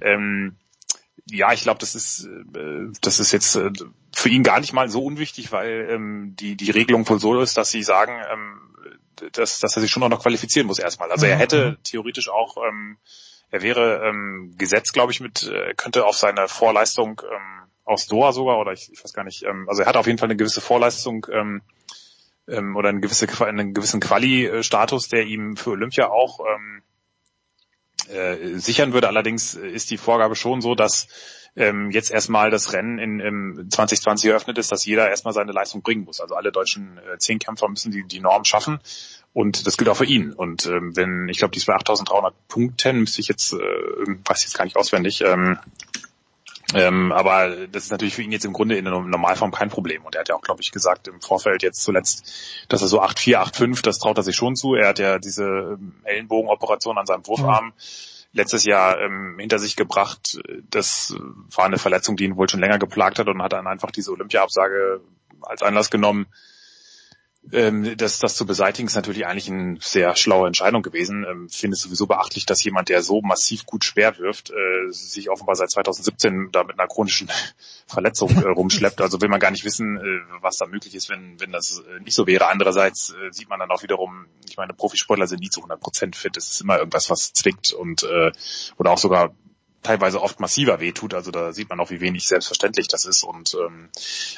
Ähm, 0.00 0.56
ja, 1.26 1.52
ich 1.52 1.62
glaube, 1.62 1.80
das 1.80 1.94
ist 1.94 2.26
äh, 2.26 2.90
das 3.00 3.20
ist 3.20 3.32
jetzt 3.32 3.54
äh, 3.56 3.70
für 4.14 4.28
ihn 4.28 4.42
gar 4.42 4.60
nicht 4.60 4.72
mal 4.72 4.88
so 4.88 5.04
unwichtig, 5.04 5.52
weil 5.52 5.88
ähm, 5.90 6.34
die 6.38 6.56
die 6.56 6.70
Regelung 6.70 7.04
von 7.04 7.18
Solo 7.18 7.40
ist, 7.40 7.56
dass 7.56 7.70
sie 7.70 7.82
sagen, 7.82 8.20
ähm, 8.32 9.30
dass 9.32 9.60
dass 9.60 9.76
er 9.76 9.82
sich 9.82 9.90
schon 9.90 10.02
auch 10.02 10.08
noch 10.08 10.22
qualifizieren 10.22 10.66
muss 10.66 10.78
erstmal. 10.78 11.10
Also 11.10 11.26
er 11.26 11.36
hätte 11.36 11.78
theoretisch 11.84 12.28
auch 12.28 12.56
ähm, 12.66 12.98
er 13.50 13.62
wäre 13.62 14.06
ähm, 14.06 14.54
gesetzt, 14.58 14.92
glaube 14.92 15.12
ich, 15.12 15.20
mit 15.20 15.44
äh, 15.44 15.74
könnte 15.74 16.04
auf 16.04 16.16
seine 16.16 16.48
Vorleistung 16.48 17.22
ähm, 17.24 17.68
aus 17.84 18.06
Doha 18.06 18.32
sogar 18.32 18.58
oder 18.58 18.72
ich, 18.72 18.92
ich 18.92 19.02
weiß 19.02 19.14
gar 19.14 19.24
nicht. 19.24 19.44
Ähm, 19.44 19.68
also 19.68 19.82
er 19.82 19.88
hat 19.88 19.96
auf 19.96 20.06
jeden 20.06 20.18
Fall 20.18 20.28
eine 20.28 20.36
gewisse 20.36 20.60
Vorleistung 20.60 21.26
ähm, 21.32 21.62
ähm, 22.46 22.76
oder 22.76 22.90
einen, 22.90 23.00
gewisse, 23.00 23.26
einen 23.46 23.72
gewissen 23.72 24.00
Quali-Status, 24.00 25.08
der 25.08 25.24
ihm 25.24 25.56
für 25.56 25.70
Olympia 25.70 26.08
auch 26.08 26.40
ähm, 26.40 26.82
äh, 28.08 28.58
sichern 28.58 28.92
würde. 28.92 29.08
Allerdings 29.08 29.54
ist 29.54 29.90
die 29.90 29.98
Vorgabe 29.98 30.36
schon 30.36 30.60
so, 30.60 30.74
dass 30.74 31.08
ähm, 31.56 31.90
jetzt 31.90 32.10
erstmal 32.10 32.50
das 32.50 32.72
Rennen 32.72 32.98
in, 32.98 33.20
in 33.20 33.70
2020 33.70 34.30
eröffnet 34.30 34.58
ist, 34.58 34.70
dass 34.70 34.84
jeder 34.84 35.08
erstmal 35.08 35.34
seine 35.34 35.52
Leistung 35.52 35.82
bringen 35.82 36.04
muss. 36.04 36.20
Also 36.20 36.34
alle 36.34 36.52
deutschen 36.52 36.98
äh, 36.98 37.18
Zehnkämpfer 37.18 37.68
müssen 37.68 37.90
die, 37.90 38.04
die 38.04 38.20
Norm 38.20 38.44
schaffen 38.44 38.80
und 39.32 39.66
das 39.66 39.76
gilt 39.76 39.90
auch 39.90 39.96
für 39.96 40.04
ihn. 40.04 40.32
Und 40.32 40.66
ähm, 40.66 40.96
wenn, 40.96 41.28
ich 41.28 41.38
glaube, 41.38 41.52
die 41.52 41.58
ist 41.58 41.66
bei 41.66 41.74
8.300 41.74 42.32
Punkten, 42.48 43.00
müsste 43.00 43.20
ich 43.20 43.28
jetzt, 43.28 43.52
äh, 43.52 43.56
weiß 43.56 44.38
ich 44.38 44.44
jetzt 44.44 44.56
gar 44.56 44.64
nicht 44.64 44.76
auswendig, 44.76 45.22
ähm, 45.22 45.58
ähm, 46.74 47.12
aber 47.12 47.66
das 47.66 47.84
ist 47.84 47.90
natürlich 47.90 48.14
für 48.14 48.22
ihn 48.22 48.32
jetzt 48.32 48.44
im 48.44 48.52
Grunde 48.52 48.76
in 48.76 48.84
der 48.84 48.92
Normalform 48.92 49.52
kein 49.52 49.70
Problem. 49.70 50.04
Und 50.04 50.14
er 50.14 50.20
hat 50.20 50.28
ja 50.28 50.34
auch, 50.34 50.42
glaube 50.42 50.60
ich, 50.60 50.70
gesagt 50.70 51.08
im 51.08 51.20
Vorfeld 51.20 51.62
jetzt 51.62 51.82
zuletzt, 51.82 52.30
dass 52.68 52.82
er 52.82 52.88
so 52.88 53.02
8-4, 53.02 53.38
8-5, 53.38 53.82
das 53.82 53.98
traut 53.98 54.18
er 54.18 54.22
sich 54.22 54.36
schon 54.36 54.54
zu. 54.54 54.74
Er 54.74 54.88
hat 54.88 54.98
ja 54.98 55.18
diese 55.18 55.44
ähm, 55.44 55.94
Ellenbogenoperation 56.04 56.98
an 56.98 57.06
seinem 57.06 57.26
Wurfarm 57.26 57.66
mhm. 57.66 57.72
letztes 58.32 58.64
Jahr 58.64 59.00
ähm, 59.00 59.36
hinter 59.38 59.58
sich 59.58 59.76
gebracht. 59.76 60.38
Das 60.70 61.14
war 61.54 61.64
eine 61.64 61.78
Verletzung, 61.78 62.16
die 62.16 62.24
ihn 62.24 62.36
wohl 62.36 62.50
schon 62.50 62.60
länger 62.60 62.78
geplagt 62.78 63.18
hat 63.18 63.28
und 63.28 63.42
hat 63.42 63.54
dann 63.54 63.66
einfach 63.66 63.90
diese 63.90 64.12
Olympia-Absage 64.12 65.00
als 65.40 65.62
Anlass 65.62 65.90
genommen, 65.90 66.26
ähm, 67.52 67.96
das, 67.96 68.18
das 68.18 68.36
zu 68.36 68.44
beseitigen 68.44 68.88
ist 68.88 68.94
natürlich 68.94 69.26
eigentlich 69.26 69.50
eine 69.50 69.78
sehr 69.80 70.16
schlaue 70.16 70.46
Entscheidung 70.46 70.82
gewesen. 70.82 71.24
Ähm, 71.28 71.48
finde 71.48 71.76
es 71.76 71.82
sowieso 71.82 72.06
beachtlich, 72.06 72.46
dass 72.46 72.62
jemand, 72.62 72.88
der 72.88 73.02
so 73.02 73.22
massiv 73.22 73.64
gut 73.64 73.84
schwer 73.84 74.18
wirft, 74.18 74.50
äh, 74.50 74.90
sich 74.90 75.30
offenbar 75.30 75.56
seit 75.56 75.70
2017 75.70 76.50
da 76.52 76.64
mit 76.64 76.78
einer 76.78 76.88
chronischen 76.88 77.30
Verletzung 77.86 78.30
äh, 78.36 78.48
rumschleppt. 78.48 79.00
Also 79.00 79.20
will 79.20 79.28
man 79.28 79.40
gar 79.40 79.50
nicht 79.50 79.64
wissen, 79.64 79.96
äh, 79.96 80.20
was 80.40 80.58
da 80.58 80.66
möglich 80.66 80.94
ist, 80.94 81.08
wenn, 81.08 81.40
wenn 81.40 81.52
das 81.52 81.80
äh, 81.80 82.00
nicht 82.00 82.14
so 82.14 82.26
wäre. 82.26 82.48
Andererseits 82.48 83.14
äh, 83.14 83.32
sieht 83.32 83.48
man 83.48 83.60
dann 83.60 83.70
auch 83.70 83.82
wiederum, 83.82 84.26
ich 84.48 84.56
meine, 84.56 84.74
Profisportler 84.74 85.26
sind 85.26 85.40
nie 85.40 85.50
zu 85.50 85.60
100 85.60 85.80
Prozent 85.80 86.16
fit. 86.16 86.36
Es 86.36 86.50
ist 86.50 86.60
immer 86.60 86.78
irgendwas, 86.78 87.08
was 87.08 87.32
zwickt 87.32 87.72
und 87.72 88.02
äh, 88.02 88.32
oder 88.76 88.90
auch 88.90 88.98
sogar 88.98 89.32
teilweise 89.82 90.20
oft 90.20 90.40
massiver 90.40 90.80
wehtut. 90.80 91.14
Also 91.14 91.30
da 91.30 91.52
sieht 91.52 91.68
man 91.68 91.80
auch, 91.80 91.90
wie 91.90 92.00
wenig 92.00 92.26
selbstverständlich 92.26 92.88
das 92.88 93.04
ist. 93.04 93.22
Und 93.22 93.54
ähm, 93.54 93.88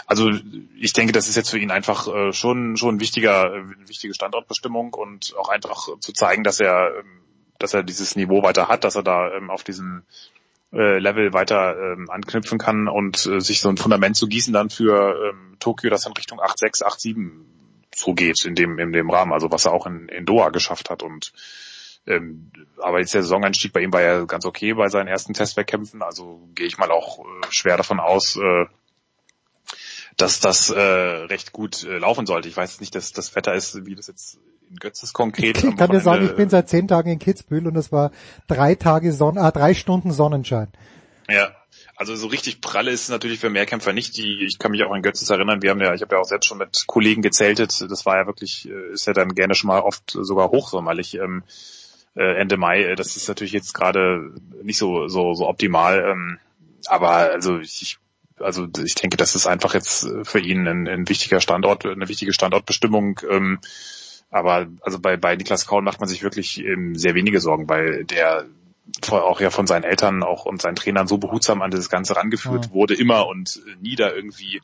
also 0.07 0.31
ich 0.79 0.93
denke, 0.93 1.13
das 1.13 1.29
ist 1.29 1.37
jetzt 1.37 1.51
für 1.51 1.59
ihn 1.59 1.71
einfach 1.71 2.09
äh, 2.09 2.33
schon 2.33 2.77
schon 2.77 3.01
wichtiger, 3.01 3.55
äh, 3.55 3.89
wichtige 3.89 4.15
Standortbestimmung 4.15 4.95
und 4.95 5.35
auch 5.39 5.49
einfach 5.49 5.89
zu 6.01 6.13
zeigen, 6.13 6.45
dass 6.45 6.61
er 6.61 6.99
ähm, 6.99 7.21
dass 7.59 7.75
er 7.75 7.83
dieses 7.83 8.17
Niveau 8.17 8.43
weiter 8.43 8.69
hat, 8.69 8.85
dass 8.85 8.97
er 8.97 9.03
da 9.03 9.31
ähm, 9.33 9.51
auf 9.51 9.65
diesem 9.65 10.03
äh, 10.73 10.99
Level 10.99 11.33
weiter 11.33 11.77
ähm, 11.77 12.09
anknüpfen 12.11 12.59
kann 12.59 12.89
und 12.89 13.27
äh, 13.27 13.41
sich 13.41 13.61
so 13.61 13.69
ein 13.69 13.77
Fundament 13.77 14.17
zu 14.17 14.29
gießen 14.29 14.53
dann 14.53 14.71
für 14.71 15.31
ähm, 15.31 15.57
Tokio, 15.59 15.91
das 15.91 16.07
in 16.07 16.13
Richtung 16.13 16.41
8-6, 16.41 16.85
8-7 16.85 17.31
so 17.93 18.15
in 18.47 18.55
dem 18.55 18.79
in 18.79 18.93
dem 18.93 19.11
Rahmen, 19.11 19.33
also 19.33 19.51
was 19.51 19.67
er 19.67 19.73
auch 19.73 19.87
in, 19.87 20.09
in 20.09 20.25
Doha 20.25 20.51
geschafft 20.51 20.91
hat 20.91 21.03
und 21.03 21.33
ähm, 22.07 22.51
aber 22.79 23.01
jetzt 23.01 23.15
der 23.15 23.23
Saisoneinstieg 23.23 23.73
bei 23.73 23.81
ihm 23.81 23.93
war 23.93 24.03
ja 24.03 24.25
ganz 24.25 24.45
okay 24.45 24.73
bei 24.75 24.89
seinen 24.89 25.09
ersten 25.09 25.35
Testwettkämpfen. 25.35 26.03
Also 26.03 26.49
gehe 26.55 26.67
ich 26.67 26.79
mal 26.79 26.91
auch 26.91 27.21
äh, 27.21 27.47
schwer 27.51 27.77
davon 27.77 28.01
aus, 28.01 28.37
äh, 28.37 28.67
dass 30.17 30.41
das 30.41 30.71
äh, 30.71 30.81
recht 30.81 31.53
gut 31.53 31.85
äh, 31.85 31.99
laufen 31.99 32.27
sollte. 32.27 32.49
Ich 32.49 32.57
weiß 32.57 32.81
nicht, 32.81 32.95
dass 32.95 33.13
das 33.13 33.35
Wetter 33.37 33.55
ist, 33.55 33.87
wie 33.87 33.95
das 33.95 34.07
jetzt 34.07 34.39
in 34.69 34.77
Götzes 34.77 35.13
konkret. 35.13 35.63
Ich 35.63 35.77
kann 35.77 35.91
dir 35.91 36.01
sagen, 36.01 36.25
ich 36.25 36.35
bin 36.35 36.49
seit 36.49 36.69
zehn 36.69 36.89
Tagen 36.89 37.11
in 37.11 37.19
Kitzbühel 37.19 37.67
und 37.67 37.77
es 37.77 37.93
war 37.93 38.11
drei 38.47 38.75
Tage 38.75 39.13
Sonne, 39.13 39.41
ah, 39.41 39.51
drei 39.51 39.75
Stunden 39.75 40.13
Sonnenschein. 40.13 40.69
Ja, 41.29 41.55
also 41.97 42.17
so 42.17 42.27
richtig 42.27 42.61
pralle 42.61 42.91
ist 42.91 43.03
es 43.03 43.09
natürlich 43.09 43.41
für 43.41 43.51
Mehrkämpfer 43.51 43.93
nicht. 43.93 44.17
Die, 44.17 44.45
ich 44.45 44.59
kann 44.59 44.73
mich 44.73 44.83
auch 44.85 44.91
an 44.91 45.03
Götzes 45.03 45.31
erinnern. 45.31 45.63
Wir 45.63 45.71
haben 45.71 45.81
ja, 45.81 45.95
ich 45.95 46.03
habe 46.03 46.15
ja 46.15 46.21
auch 46.21 46.27
selbst 46.27 46.47
schon 46.47 46.59
mit 46.59 46.85
Kollegen 46.87 47.23
gezeltet. 47.23 47.79
Das 47.91 48.07
war 48.07 48.17
ja 48.17 48.27
wirklich, 48.27 48.69
äh, 48.69 48.93
ist 48.93 49.07
ja 49.07 49.13
dann 49.13 49.35
gerne 49.35 49.55
schon 49.55 49.69
mal 49.69 49.81
oft 49.81 50.11
sogar 50.11 50.51
hochsommerlich. 50.51 51.15
Ähm, 51.15 51.45
äh, 52.21 52.35
Ende 52.37 52.59
Mai. 52.59 52.83
Äh, 52.83 52.97
das 52.97 53.17
ist 53.17 53.29
natürlich 53.29 53.53
jetzt 53.53 53.73
gerade 53.73 54.33
nicht 54.63 54.79
so 54.79 55.09
so 55.09 55.35
so 55.35 55.49
optimal. 55.49 56.05
Ähm, 56.05 56.39
aber 56.87 57.11
also 57.33 57.59
ich 57.59 57.99
also 58.39 58.67
ich 58.85 58.95
denke, 58.95 59.17
das 59.17 59.35
ist 59.35 59.47
einfach 59.47 59.75
jetzt 59.75 60.09
für 60.25 60.41
ihn 60.41 60.67
ein, 60.67 60.89
ein 60.89 61.09
wichtiger 61.09 61.41
Standort, 61.41 61.87
eine 61.87 62.09
wichtige 62.09 62.33
Standortbestimmung. 62.33 63.21
Ähm, 63.29 63.59
aber 64.31 64.69
also 64.83 64.99
bei, 65.01 65.17
bei 65.17 65.35
Niklas 65.37 65.67
Kaul 65.67 65.83
macht 65.83 66.01
man 66.01 66.09
sich 66.09 66.23
wirklich 66.23 66.65
ähm, 66.65 66.95
sehr 66.95 67.15
wenige 67.15 67.41
Sorgen, 67.41 67.69
weil 67.69 68.05
der 68.05 68.47
auch 69.11 69.41
ja 69.41 69.51
von 69.51 69.67
seinen 69.67 69.85
Eltern 69.85 70.23
auch 70.23 70.47
und 70.47 70.63
seinen 70.63 70.77
Trainern 70.77 71.07
so 71.07 71.19
behutsam 71.19 71.63
an 71.63 71.71
das 71.71 71.89
Ganze 71.89 72.17
rangeführt 72.17 72.67
ja. 72.67 72.73
wurde, 72.73 72.95
immer 72.95 73.27
und 73.27 73.61
nie 73.81 73.97
da 73.97 74.11
irgendwie 74.11 74.61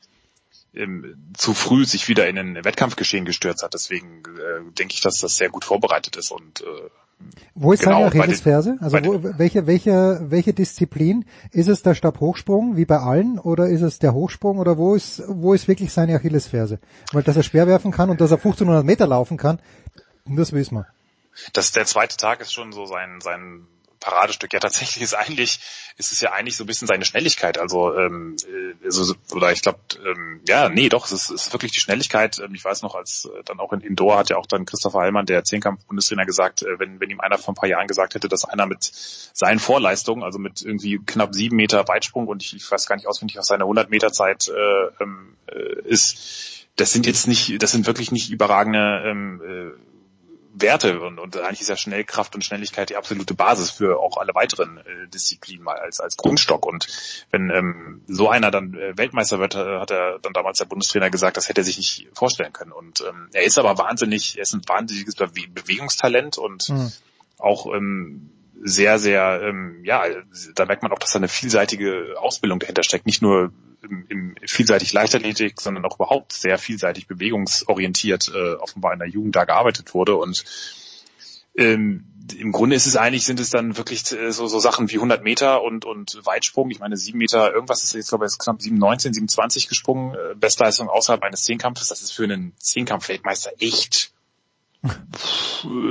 ähm, 0.73 1.31
zu 1.35 1.53
früh 1.53 1.85
sich 1.85 2.07
wieder 2.07 2.27
in 2.27 2.37
ein 2.37 2.65
Wettkampfgeschehen 2.65 3.25
gestürzt 3.25 3.63
hat. 3.63 3.73
Deswegen 3.73 4.23
äh, 4.25 4.71
denke 4.73 4.93
ich, 4.93 5.01
dass 5.01 5.19
das 5.19 5.37
sehr 5.37 5.49
gut 5.49 5.65
vorbereitet 5.65 6.15
ist 6.15 6.31
und 6.31 6.61
äh, 6.61 6.89
wo 7.55 7.73
ist 7.73 7.83
genau, 7.83 8.09
seine 8.09 8.23
Achillesferse? 8.23 8.77
Also 8.79 8.97
wo, 9.03 9.19
welche, 9.37 9.65
welche, 9.65 10.19
welche 10.29 10.53
Disziplin? 10.53 11.25
Ist 11.51 11.67
es 11.67 11.81
der 11.81 11.95
Stabhochsprung 11.95 12.77
wie 12.77 12.85
bei 12.85 12.99
allen 12.99 13.39
oder 13.39 13.67
ist 13.67 13.81
es 13.81 13.99
der 13.99 14.13
Hochsprung 14.13 14.59
oder 14.59 14.77
wo 14.77 14.95
ist, 14.95 15.23
wo 15.27 15.53
ist 15.53 15.67
wirklich 15.67 15.91
seine 15.91 16.15
Achillesferse? 16.15 16.79
Weil 17.11 17.23
dass 17.23 17.35
er 17.35 17.43
schwer 17.43 17.67
werfen 17.67 17.91
kann 17.91 18.09
und 18.09 18.21
dass 18.21 18.31
er 18.31 18.37
1500 18.37 18.85
Meter 18.85 19.07
laufen 19.07 19.37
kann, 19.37 19.59
das 20.25 20.53
wissen 20.53 20.75
wir. 20.75 20.87
Das, 21.53 21.71
der 21.71 21.85
zweite 21.85 22.17
Tag 22.17 22.41
ist 22.41 22.53
schon 22.53 22.71
so 22.71 22.85
sein, 22.85 23.19
sein 23.21 23.67
Paradestück. 23.99 24.53
Ja, 24.53 24.59
tatsächlich 24.59 25.03
ist 25.03 25.13
eigentlich, 25.13 25.59
ist 25.97 26.11
es 26.11 26.21
ja 26.21 26.31
eigentlich 26.31 26.55
so 26.55 26.63
ein 26.63 26.67
bisschen 26.67 26.87
seine 26.87 27.05
Schnelligkeit. 27.05 27.57
Also, 27.57 27.95
ähm, 27.95 28.35
äh, 28.47 28.85
also 28.85 29.15
oder 29.31 29.51
ich 29.51 29.61
glaube, 29.61 29.79
ähm, 30.05 30.41
ja, 30.47 30.69
nee, 30.69 30.89
doch, 30.89 31.05
es 31.05 31.11
ist, 31.11 31.29
ist 31.29 31.53
wirklich 31.53 31.71
die 31.71 31.79
Schnelligkeit. 31.79 32.39
Ähm, 32.39 32.53
ich 32.53 32.63
weiß 32.63 32.81
noch, 32.81 32.95
als 32.95 33.25
äh, 33.25 33.43
dann 33.43 33.59
auch 33.59 33.73
in 33.73 33.81
Indoor 33.81 34.17
hat 34.17 34.29
ja 34.29 34.37
auch 34.37 34.45
dann 34.45 34.65
Christopher 34.65 34.99
Heilmann, 34.99 35.25
der 35.25 35.43
Zehnkampf-Bundestrainer, 35.43 36.25
gesagt, 36.25 36.61
äh, 36.61 36.79
wenn, 36.79 36.99
wenn 36.99 37.09
ihm 37.09 37.19
einer 37.19 37.37
vor 37.37 37.53
ein 37.53 37.55
paar 37.55 37.69
Jahren 37.69 37.87
gesagt 37.87 38.15
hätte, 38.15 38.27
dass 38.27 38.45
einer 38.45 38.65
mit 38.65 38.83
seinen 38.83 39.59
Vorleistungen, 39.59 40.23
also 40.23 40.39
mit 40.39 40.61
irgendwie 40.61 40.99
knapp 41.05 41.33
sieben 41.33 41.55
Meter 41.55 41.87
Weitsprung 41.87 42.27
und 42.27 42.43
ich, 42.43 42.55
ich 42.55 42.69
weiß 42.69 42.85
gar 42.87 42.95
nicht 42.95 43.07
auswendig, 43.07 43.37
was 43.37 43.47
seine 43.47 43.63
100 43.63 43.89
Meter 43.89 44.11
Zeit 44.11 44.47
äh, 44.47 45.03
ähm, 45.03 45.35
äh, 45.47 45.81
ist, 45.83 46.67
das 46.75 46.93
sind 46.93 47.05
jetzt 47.05 47.27
nicht, 47.27 47.61
das 47.61 47.71
sind 47.71 47.87
wirklich 47.87 48.11
nicht 48.11 48.29
überragende 48.29 49.03
ähm, 49.05 49.41
äh, 49.43 49.96
Werte 50.61 50.99
und, 51.01 51.19
und 51.19 51.37
eigentlich 51.37 51.61
ist 51.61 51.69
ja 51.69 51.77
Schnellkraft 51.77 52.35
und 52.35 52.43
Schnelligkeit 52.43 52.89
die 52.89 52.95
absolute 52.95 53.33
Basis 53.33 53.71
für 53.71 53.99
auch 53.99 54.17
alle 54.17 54.33
weiteren 54.35 54.77
äh, 54.77 55.07
Disziplinen 55.07 55.63
mal 55.63 55.77
als 55.77 55.99
als 55.99 56.17
Grundstock 56.17 56.65
und 56.65 56.87
wenn 57.31 57.49
ähm, 57.49 58.01
so 58.07 58.29
einer 58.29 58.51
dann 58.51 58.73
äh, 58.73 58.97
Weltmeister 58.97 59.39
wird, 59.39 59.55
äh, 59.55 59.79
hat 59.79 59.91
er 59.91 60.19
dann 60.19 60.33
damals 60.33 60.59
der 60.59 60.65
Bundestrainer 60.65 61.09
gesagt, 61.09 61.37
das 61.37 61.49
hätte 61.49 61.61
er 61.61 61.65
sich 61.65 61.77
nicht 61.77 62.07
vorstellen 62.13 62.53
können 62.53 62.71
und 62.71 63.01
ähm, 63.07 63.29
er 63.33 63.43
ist 63.43 63.57
aber 63.57 63.77
wahnsinnig, 63.77 64.37
er 64.37 64.43
ist 64.43 64.53
ein 64.53 64.61
wahnsinniges 64.67 65.15
Bewe 65.15 65.47
Bewegungstalent 65.47 66.37
und 66.37 66.69
mhm. 66.69 66.91
auch 67.37 67.73
ähm, 67.73 68.31
sehr, 68.63 68.99
sehr, 68.99 69.41
ähm, 69.43 69.83
ja, 69.83 70.03
da 70.55 70.65
merkt 70.65 70.83
man 70.83 70.91
auch, 70.91 70.99
dass 70.99 71.11
da 71.11 71.19
eine 71.19 71.27
vielseitige 71.27 72.15
Ausbildung 72.19 72.59
dahinter 72.59 72.83
steckt. 72.83 73.05
Nicht 73.05 73.21
nur 73.21 73.51
im, 73.81 74.05
im 74.09 74.35
vielseitig 74.45 74.93
Leichtathletik, 74.93 75.61
sondern 75.61 75.85
auch 75.85 75.95
überhaupt 75.95 76.33
sehr 76.33 76.57
vielseitig 76.57 77.07
bewegungsorientiert 77.07 78.31
äh, 78.33 78.53
offenbar 78.55 78.93
in 78.93 78.99
der 78.99 79.07
Jugend 79.07 79.35
da 79.35 79.45
gearbeitet 79.45 79.93
wurde. 79.93 80.15
Und 80.15 80.43
Ähm, 81.57 82.05
im 82.37 82.51
Grunde 82.51 82.75
ist 82.75 82.85
es 82.85 82.97
eigentlich, 82.97 83.25
sind 83.25 83.39
es 83.39 83.49
dann 83.49 83.77
wirklich 83.77 84.11
äh, 84.11 84.31
so, 84.31 84.47
so 84.47 84.59
Sachen 84.59 84.91
wie 84.91 84.95
100 84.95 85.23
Meter 85.23 85.63
und, 85.63 85.85
und 85.85 86.19
Weitsprung. 86.23 86.69
Ich 86.69 86.79
meine, 86.79 86.97
7 86.97 87.17
Meter, 87.17 87.51
irgendwas 87.51 87.83
ist 87.83 87.93
jetzt, 87.93 88.09
glaube 88.09 88.25
ich, 88.25 88.37
knapp 88.37 88.59
7,19, 88.59 89.15
7,20 89.15 89.69
gesprungen. 89.69 90.13
Äh, 90.13 90.35
Bestleistung 90.35 90.89
außerhalb 90.89 91.23
eines 91.23 91.43
Zehnkampfes. 91.43 91.87
Das 91.87 92.01
ist 92.01 92.11
für 92.11 92.25
einen 92.25 92.53
Zehnkampf-Weltmeister 92.57 93.51
echt 93.59 94.11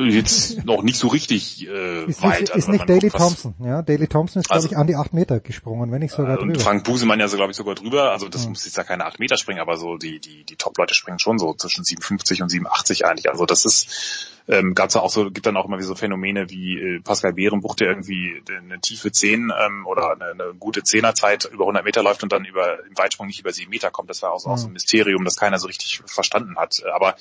jetzt 0.08 0.64
noch 0.64 0.82
nicht 0.82 0.98
so 0.98 1.08
richtig 1.08 1.66
äh, 1.66 2.04
ist 2.04 2.22
weit. 2.22 2.40
Nicht, 2.40 2.54
also, 2.54 2.58
ist 2.58 2.68
nicht 2.68 2.88
Daley 2.88 3.10
Thompson, 3.10 3.54
ja. 3.60 3.82
Daley 3.82 4.06
Thompson 4.06 4.40
ist, 4.40 4.50
also, 4.50 4.68
glaube 4.68 4.74
ich, 4.74 4.80
an 4.80 4.86
die 4.86 4.96
8 4.96 5.12
Meter 5.12 5.40
gesprungen, 5.40 5.90
wenn 5.92 6.00
nicht 6.00 6.12
sogar 6.12 6.38
äh, 6.38 6.40
und 6.40 6.48
drüber. 6.48 6.60
Frank 6.60 6.84
Busemann 6.84 7.20
ja 7.20 7.28
so, 7.28 7.36
glaube 7.36 7.50
ich, 7.50 7.56
sogar 7.56 7.74
drüber. 7.74 8.12
Also 8.12 8.28
das 8.28 8.44
ja. 8.44 8.50
muss 8.50 8.64
jetzt 8.64 8.76
ja 8.76 8.84
keine 8.84 9.04
8 9.04 9.18
Meter 9.18 9.36
springen, 9.36 9.60
aber 9.60 9.76
so 9.76 9.96
die, 9.96 10.20
die, 10.20 10.44
die 10.44 10.56
Top-Leute 10.56 10.94
springen 10.94 11.18
schon 11.18 11.38
so 11.38 11.54
zwischen 11.54 11.84
57 11.84 12.42
und 12.42 12.48
87 12.48 13.06
eigentlich. 13.06 13.28
Also 13.30 13.46
das 13.46 13.64
ist, 13.64 14.32
ähm, 14.48 14.74
gab's 14.74 14.94
auch 14.96 15.10
so, 15.10 15.30
gibt 15.30 15.46
dann 15.46 15.56
auch 15.56 15.66
immer 15.66 15.78
wie 15.78 15.82
so 15.82 15.94
Phänomene 15.94 16.50
wie 16.50 16.78
äh, 16.78 17.00
Pascal 17.00 17.32
Behrenbuch, 17.32 17.74
der 17.74 17.88
irgendwie 17.88 18.42
eine 18.48 18.80
tiefe 18.80 19.10
10 19.10 19.52
ähm, 19.58 19.86
oder 19.86 20.12
eine, 20.12 20.30
eine 20.30 20.54
gute 20.54 20.82
Zehnerzeit 20.82 21.48
über 21.52 21.64
100 21.64 21.84
Meter 21.84 22.02
läuft 22.02 22.22
und 22.22 22.32
dann 22.32 22.44
über 22.44 22.84
im 22.86 22.96
Weitsprung 22.96 23.26
nicht 23.26 23.40
über 23.40 23.52
7 23.52 23.68
Meter 23.68 23.90
kommt. 23.90 24.10
Das 24.10 24.22
war 24.22 24.32
auch 24.32 24.38
so, 24.38 24.48
ja. 24.48 24.54
auch 24.54 24.58
so 24.58 24.68
ein 24.68 24.72
Mysterium, 24.72 25.24
das 25.24 25.36
keiner 25.36 25.58
so 25.58 25.66
richtig 25.66 26.02
verstanden 26.06 26.56
hat. 26.56 26.82
Aber 26.94 27.16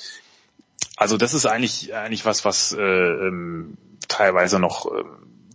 also 0.96 1.18
das 1.18 1.34
ist 1.34 1.46
eigentlich 1.46 1.94
eigentlich 1.94 2.26
was, 2.26 2.46
was 2.46 2.72
äh, 2.72 2.82
ähm, 2.82 3.78
teilweise 4.08 4.60
noch 4.60 4.86
äh, 4.86 5.04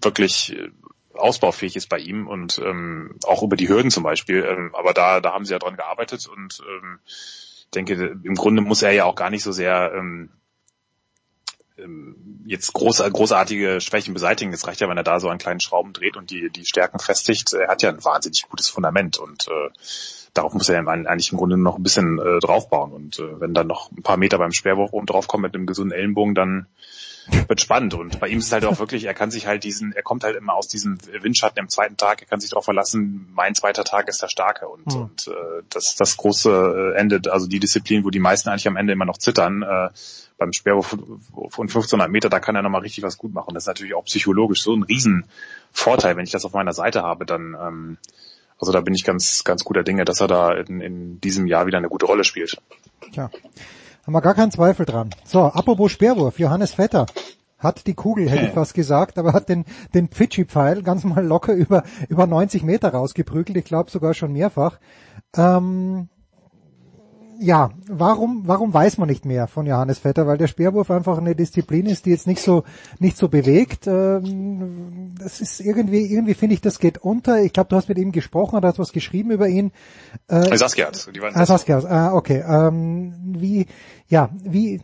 wirklich 0.02 0.56
äh, 0.56 0.70
ausbaufähig 1.14 1.76
ist 1.76 1.88
bei 1.88 1.98
ihm 1.98 2.26
und 2.28 2.58
ähm, 2.58 3.18
auch 3.24 3.42
über 3.42 3.56
die 3.56 3.68
Hürden 3.68 3.90
zum 3.90 4.02
Beispiel. 4.02 4.44
Ähm, 4.44 4.74
aber 4.74 4.92
da 4.92 5.20
da 5.20 5.32
haben 5.32 5.44
sie 5.44 5.52
ja 5.52 5.58
dran 5.58 5.76
gearbeitet 5.76 6.26
und 6.26 6.60
ähm, 6.68 6.98
denke 7.74 7.94
im 8.22 8.34
Grunde 8.34 8.62
muss 8.62 8.82
er 8.82 8.92
ja 8.92 9.04
auch 9.04 9.14
gar 9.14 9.30
nicht 9.30 9.42
so 9.42 9.52
sehr 9.52 9.92
ähm, 9.94 10.30
ähm, 11.78 12.42
jetzt 12.46 12.72
groß, 12.72 12.98
großartige 12.98 13.80
Schwächen 13.80 14.14
beseitigen. 14.14 14.52
Es 14.52 14.66
reicht 14.66 14.80
ja, 14.80 14.88
wenn 14.88 14.96
er 14.96 15.04
da 15.04 15.20
so 15.20 15.28
an 15.28 15.38
kleinen 15.38 15.60
Schrauben 15.60 15.92
dreht 15.92 16.16
und 16.16 16.30
die, 16.30 16.50
die 16.50 16.66
Stärken 16.66 16.98
festigt. 16.98 17.52
Er 17.52 17.68
hat 17.68 17.82
ja 17.82 17.90
ein 17.90 18.04
wahnsinnig 18.04 18.48
gutes 18.48 18.68
Fundament 18.68 19.18
und 19.18 19.48
äh, 19.48 19.70
darauf 20.34 20.54
muss 20.54 20.68
er 20.68 20.86
eigentlich 20.86 21.32
im 21.32 21.38
Grunde 21.38 21.56
noch 21.56 21.76
ein 21.76 21.82
bisschen 21.82 22.18
äh, 22.18 22.38
draufbauen. 22.40 22.92
Und 22.92 23.18
äh, 23.18 23.40
wenn 23.40 23.54
dann 23.54 23.66
noch 23.66 23.90
ein 23.90 24.02
paar 24.02 24.16
Meter 24.16 24.38
beim 24.38 24.52
Sperrwurf 24.52 24.92
oben 24.92 25.06
drauf 25.06 25.28
kommen 25.28 25.42
mit 25.42 25.54
einem 25.54 25.66
gesunden 25.66 25.96
Ellenbogen, 25.96 26.34
dann 26.34 26.66
wird 27.48 27.60
spannend. 27.60 27.94
Und 27.94 28.18
bei 28.20 28.28
ihm 28.28 28.38
ist 28.38 28.46
es 28.46 28.52
halt 28.52 28.64
auch 28.64 28.78
wirklich, 28.78 29.04
er 29.04 29.14
kann 29.14 29.30
sich 29.30 29.46
halt 29.46 29.64
diesen, 29.64 29.92
er 29.92 30.02
kommt 30.02 30.24
halt 30.24 30.36
immer 30.36 30.54
aus 30.54 30.68
diesem 30.68 30.98
Windschatten 31.20 31.58
im 31.58 31.68
zweiten 31.68 31.96
Tag, 31.96 32.22
er 32.22 32.26
kann 32.26 32.40
sich 32.40 32.50
darauf 32.50 32.64
verlassen, 32.64 33.28
mein 33.32 33.54
zweiter 33.54 33.84
Tag 33.84 34.08
ist 34.08 34.22
der 34.22 34.28
starke. 34.28 34.68
Und, 34.68 34.86
mhm. 34.86 35.02
und 35.02 35.28
äh, 35.28 35.62
das 35.68 35.96
das 35.96 36.16
große 36.16 36.94
Ende, 36.96 37.20
also 37.30 37.46
die 37.46 37.60
Disziplin, 37.60 38.04
wo 38.04 38.10
die 38.10 38.18
meisten 38.18 38.48
eigentlich 38.48 38.68
am 38.68 38.76
Ende 38.76 38.92
immer 38.92 39.04
noch 39.04 39.18
zittern, 39.18 39.62
äh, 39.62 39.88
beim 40.38 40.52
Sperrwurf 40.52 40.88
von 40.88 41.68
1500 41.68 42.10
Meter, 42.10 42.30
da 42.30 42.40
kann 42.40 42.56
er 42.56 42.62
nochmal 42.62 42.80
richtig 42.80 43.04
was 43.04 43.18
gut 43.18 43.32
machen. 43.34 43.54
Das 43.54 43.64
ist 43.64 43.68
natürlich 43.68 43.94
auch 43.94 44.06
psychologisch 44.06 44.62
so 44.62 44.74
ein 44.74 44.82
Riesenvorteil, 44.82 46.16
wenn 46.16 46.24
ich 46.24 46.32
das 46.32 46.46
auf 46.46 46.54
meiner 46.54 46.72
Seite 46.72 47.02
habe, 47.02 47.26
dann 47.26 47.56
ähm, 47.60 47.98
also 48.60 48.72
da 48.72 48.80
bin 48.80 48.94
ich 48.94 49.04
ganz, 49.04 49.44
ganz 49.44 49.64
guter 49.64 49.82
Dinge, 49.82 50.04
dass 50.04 50.20
er 50.20 50.28
da 50.28 50.52
in, 50.52 50.80
in 50.80 51.20
diesem 51.20 51.46
Jahr 51.46 51.66
wieder 51.66 51.78
eine 51.78 51.88
gute 51.88 52.06
Rolle 52.06 52.24
spielt. 52.24 52.56
Tja, 53.12 53.30
haben 54.04 54.12
wir 54.12 54.20
gar 54.20 54.34
keinen 54.34 54.50
Zweifel 54.50 54.86
dran. 54.86 55.10
So, 55.24 55.44
apropos 55.44 55.92
Sperrwurf, 55.92 56.38
Johannes 56.38 56.74
Vetter 56.74 57.06
hat 57.58 57.86
die 57.86 57.94
Kugel, 57.94 58.28
hätte 58.28 58.46
ich 58.46 58.52
fast 58.52 58.74
gesagt, 58.74 59.18
aber 59.18 59.32
hat 59.32 59.48
den, 59.48 59.64
den 59.94 60.08
Pfitschi-Pfeil 60.08 60.82
ganz 60.82 61.04
mal 61.04 61.24
locker 61.24 61.52
über, 61.52 61.84
über 62.08 62.26
90 62.26 62.62
Meter 62.62 62.90
rausgeprügelt, 62.90 63.56
ich 63.56 63.64
glaube 63.64 63.90
sogar 63.90 64.14
schon 64.14 64.32
mehrfach. 64.32 64.78
Ähm, 65.36 66.08
ja, 67.42 67.70
warum, 67.88 68.42
warum 68.46 68.74
weiß 68.74 68.98
man 68.98 69.08
nicht 69.08 69.24
mehr 69.24 69.48
von 69.48 69.64
Johannes 69.64 69.98
Vetter? 69.98 70.26
Weil 70.26 70.36
der 70.36 70.46
Speerwurf 70.46 70.90
einfach 70.90 71.16
eine 71.16 71.34
Disziplin 71.34 71.86
ist, 71.86 72.04
die 72.04 72.10
jetzt 72.10 72.26
nicht 72.26 72.42
so, 72.42 72.64
nicht 72.98 73.16
so 73.16 73.28
bewegt. 73.28 73.86
Ähm, 73.86 75.14
das 75.18 75.40
ist 75.40 75.60
irgendwie, 75.60 76.04
irgendwie 76.04 76.34
finde 76.34 76.54
ich, 76.54 76.60
das 76.60 76.78
geht 76.78 76.98
unter. 76.98 77.42
Ich 77.42 77.54
glaube, 77.54 77.70
du 77.70 77.76
hast 77.76 77.88
mit 77.88 77.96
ihm 77.96 78.12
gesprochen 78.12 78.56
oder 78.56 78.68
hast 78.68 78.78
was 78.78 78.92
geschrieben 78.92 79.30
über 79.30 79.48
ihn. 79.48 79.72
Äh, 80.28 80.54
Saskia 80.54 80.88
hat 80.88 81.08
die 81.14 81.20
ah, 81.20 81.46
Saskia, 81.46 81.78
ah, 81.78 82.12
okay. 82.12 82.44
Ähm, 82.46 83.14
wie, 83.38 83.66
ja, 84.08 84.28
wie, 84.42 84.82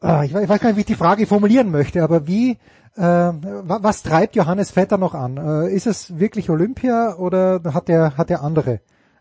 ah, 0.00 0.24
ich, 0.24 0.34
weiß 0.34 0.60
gar 0.60 0.68
nicht, 0.68 0.76
wie 0.76 0.80
ich 0.80 0.86
die 0.86 0.94
Frage 0.94 1.26
formulieren 1.26 1.70
möchte, 1.70 2.02
aber 2.02 2.26
wie, 2.26 2.58
äh, 2.96 3.00
was 3.00 4.02
treibt 4.02 4.36
Johannes 4.36 4.72
Vetter 4.72 4.98
noch 4.98 5.14
an? 5.14 5.38
Äh, 5.38 5.74
ist 5.74 5.86
es 5.86 6.18
wirklich 6.18 6.50
Olympia 6.50 7.16
oder 7.16 7.62
hat 7.72 7.88
er, 7.88 8.18
hat 8.18 8.30
er 8.30 8.42
andere 8.42 8.80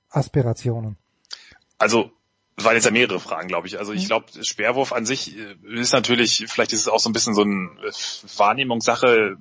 Aspirationen? 0.09 0.97
Also 1.85 2.09
es 2.57 2.65
waren 2.65 2.73
jetzt 2.73 2.85
ja 2.85 2.91
mehrere 2.91 3.19
Fragen, 3.19 3.47
glaube 3.47 3.67
ich. 3.67 3.77
Also 3.77 3.93
ich 3.93 4.03
mhm. 4.03 4.07
glaube, 4.07 4.25
Speerwurf 4.41 4.91
an 4.91 5.05
sich 5.05 5.37
äh, 5.37 5.55
ist 5.79 5.93
natürlich, 5.93 6.45
vielleicht 6.47 6.73
ist 6.73 6.81
es 6.81 6.87
auch 6.87 6.99
so 6.99 7.09
ein 7.09 7.13
bisschen 7.13 7.35
so 7.35 7.43
eine 7.43 7.69
äh, 7.83 8.37
Wahrnehmungssache. 8.37 9.37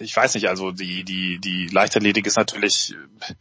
Ich 0.00 0.16
weiß 0.16 0.34
nicht, 0.34 0.48
also 0.48 0.72
die, 0.72 1.04
die, 1.04 1.38
die 1.38 1.68
Leichtathletik 1.68 2.26
ist 2.26 2.36
natürlich 2.36 2.94
äh, 2.94 3.34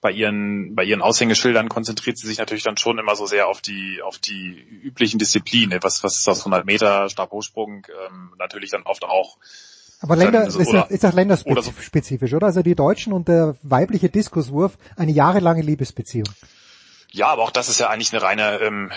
bei 0.00 0.12
ihren, 0.12 0.76
bei 0.76 0.84
ihren 0.84 1.02
Aushängeschildern 1.02 1.68
konzentriert 1.68 2.16
sie 2.16 2.28
sich 2.28 2.38
natürlich 2.38 2.62
dann 2.62 2.76
schon 2.76 3.00
immer 3.00 3.16
so 3.16 3.26
sehr 3.26 3.48
auf 3.48 3.60
die, 3.60 4.00
auf 4.02 4.18
die 4.18 4.54
üblichen 4.82 5.18
Disziplinen. 5.18 5.82
Was, 5.82 6.04
was 6.04 6.18
ist 6.18 6.28
das 6.28 6.40
100 6.40 6.64
Meter 6.64 7.08
Stabhochsprung? 7.08 7.88
Ähm, 8.06 8.34
natürlich 8.38 8.70
dann 8.70 8.84
oft 8.84 9.02
auch 9.04 9.36
aber 10.00 10.14
Länder, 10.14 10.40
dann, 10.40 10.48
ist, 10.48 10.68
oder, 10.68 10.90
ist 10.90 11.02
das 11.02 11.14
länderspezifisch, 11.14 12.34
oder? 12.34 12.46
Also 12.46 12.62
die 12.62 12.74
Deutschen 12.74 13.12
und 13.12 13.28
der 13.28 13.56
weibliche 13.62 14.10
Diskuswurf 14.10 14.76
eine 14.94 15.10
jahrelange 15.10 15.62
Liebesbeziehung. 15.62 16.28
Ja, 17.16 17.28
aber 17.28 17.44
auch 17.44 17.50
das 17.50 17.70
ist 17.70 17.80
ja 17.80 17.88
eigentlich 17.88 18.12
eine 18.12 18.20
reine 18.20 18.60
ähm, 18.60 18.92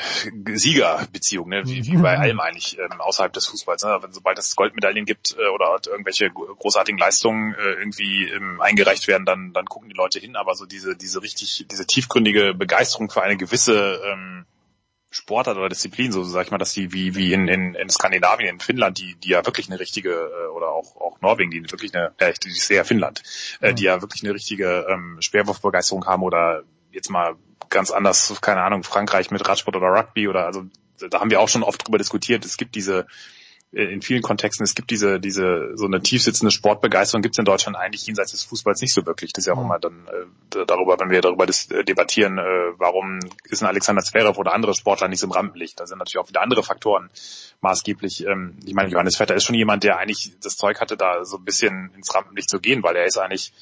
Siegerbeziehung, 0.53 1.47
ne? 1.47 1.61
wie, 1.65 1.85
wie 1.85 1.95
bei 1.95 2.17
allem 2.17 2.39
eigentlich 2.41 2.77
ähm, 2.77 2.99
außerhalb 2.99 3.31
des 3.31 3.47
Fußballs. 3.47 3.85
Ne? 3.85 3.97
Wenn, 4.01 4.11
sobald 4.11 4.37
es 4.37 4.57
Goldmedaillen 4.57 5.05
gibt 5.05 5.37
äh, 5.39 5.47
oder 5.47 5.79
irgendwelche 5.87 6.29
großartigen 6.29 6.99
Leistungen 6.99 7.53
äh, 7.53 7.79
irgendwie 7.79 8.27
ähm, 8.27 8.59
eingereicht 8.59 9.07
werden, 9.07 9.25
dann, 9.25 9.53
dann 9.53 9.67
gucken 9.67 9.87
die 9.87 9.95
Leute 9.95 10.19
hin. 10.19 10.35
Aber 10.35 10.55
so 10.55 10.65
diese, 10.65 10.97
diese 10.97 11.21
richtig, 11.21 11.65
diese 11.71 11.87
tiefgründige 11.87 12.53
Begeisterung 12.53 13.09
für 13.09 13.23
eine 13.23 13.37
gewisse 13.37 14.01
ähm, 14.05 14.45
Sportart 15.11 15.55
oder 15.55 15.69
Disziplin, 15.69 16.11
so 16.11 16.21
sag 16.25 16.45
ich 16.45 16.51
mal, 16.51 16.57
dass 16.57 16.73
die 16.73 16.91
wie 16.91 17.15
wie 17.15 17.31
in, 17.31 17.47
in, 17.47 17.73
in 17.73 17.89
Skandinavien, 17.89 18.49
in 18.49 18.59
Finnland, 18.59 18.99
die 18.99 19.15
die 19.15 19.29
ja 19.29 19.45
wirklich 19.45 19.69
eine 19.69 19.79
richtige 19.79 20.11
äh, 20.11 20.47
oder 20.49 20.71
auch 20.71 20.97
auch 20.97 21.21
Norwegen, 21.21 21.51
die 21.51 21.63
wirklich 21.71 21.95
eine, 21.95 22.13
äh, 22.19 22.33
ich 22.45 22.63
sehe 22.63 22.77
ja 22.77 22.83
Finnland, 22.83 23.23
äh, 23.61 23.73
die 23.73 23.83
ja 23.83 24.01
wirklich 24.01 24.23
eine 24.23 24.33
richtige 24.33 24.85
ähm, 24.89 25.17
Speerwurfbegeisterung 25.21 26.05
haben 26.05 26.21
oder 26.21 26.63
jetzt 26.91 27.09
mal 27.09 27.37
ganz 27.69 27.91
anders, 27.91 28.39
keine 28.41 28.61
Ahnung, 28.61 28.83
Frankreich 28.83 29.31
mit 29.31 29.47
Radsport 29.47 29.75
oder 29.75 29.87
Rugby 29.87 30.27
oder 30.27 30.45
also 30.45 30.63
da 31.09 31.19
haben 31.19 31.31
wir 31.31 31.39
auch 31.39 31.49
schon 31.49 31.63
oft 31.63 31.85
drüber 31.85 31.97
diskutiert. 31.97 32.45
Es 32.45 32.57
gibt 32.57 32.75
diese 32.75 33.05
äh, 33.71 33.83
in 33.83 34.01
vielen 34.01 34.21
Kontexten, 34.21 34.63
es 34.63 34.75
gibt 34.75 34.89
diese, 34.89 35.19
diese, 35.19 35.71
so 35.75 35.85
eine 35.85 36.01
tiefsitzende 36.01 36.51
Sportbegeisterung 36.51 37.21
gibt 37.21 37.35
es 37.35 37.39
in 37.39 37.45
Deutschland 37.45 37.77
eigentlich 37.77 38.05
jenseits 38.05 38.31
des 38.31 38.43
Fußballs 38.43 38.81
nicht 38.81 38.93
so 38.93 39.05
wirklich. 39.05 39.33
Das 39.33 39.43
ist 39.43 39.47
ja 39.47 39.53
auch 39.53 39.61
immer 39.61 39.79
dann 39.79 40.07
äh, 40.07 40.65
darüber, 40.65 40.99
wenn 40.99 41.09
wir 41.09 41.21
darüber 41.21 41.45
äh, 41.47 41.83
debattieren, 41.83 42.37
äh, 42.37 42.41
warum 42.77 43.19
ist 43.43 43.61
ein 43.61 43.67
Alexander 43.67 44.01
Zverev 44.01 44.39
oder 44.39 44.53
andere 44.53 44.73
Sportler 44.73 45.07
nicht 45.07 45.19
so 45.19 45.27
im 45.27 45.31
Rampenlicht. 45.31 45.79
Da 45.79 45.85
sind 45.85 45.99
natürlich 45.99 46.17
auch 46.17 46.29
wieder 46.29 46.41
andere 46.41 46.63
Faktoren 46.63 47.09
maßgeblich. 47.61 48.25
Ähm, 48.25 48.57
ich 48.65 48.73
meine, 48.73 48.89
Johannes 48.89 49.17
Vetter 49.17 49.35
ist 49.35 49.43
schon 49.43 49.55
jemand, 49.55 49.83
der 49.83 49.97
eigentlich 49.97 50.31
das 50.41 50.57
Zeug 50.57 50.81
hatte, 50.81 50.97
da 50.97 51.23
so 51.23 51.37
ein 51.37 51.45
bisschen 51.45 51.91
ins 51.95 52.13
Rampenlicht 52.13 52.49
zu 52.49 52.59
gehen, 52.59 52.81
weil 52.83 52.95
er 52.95 53.05
ist 53.05 53.17
eigentlich 53.17 53.53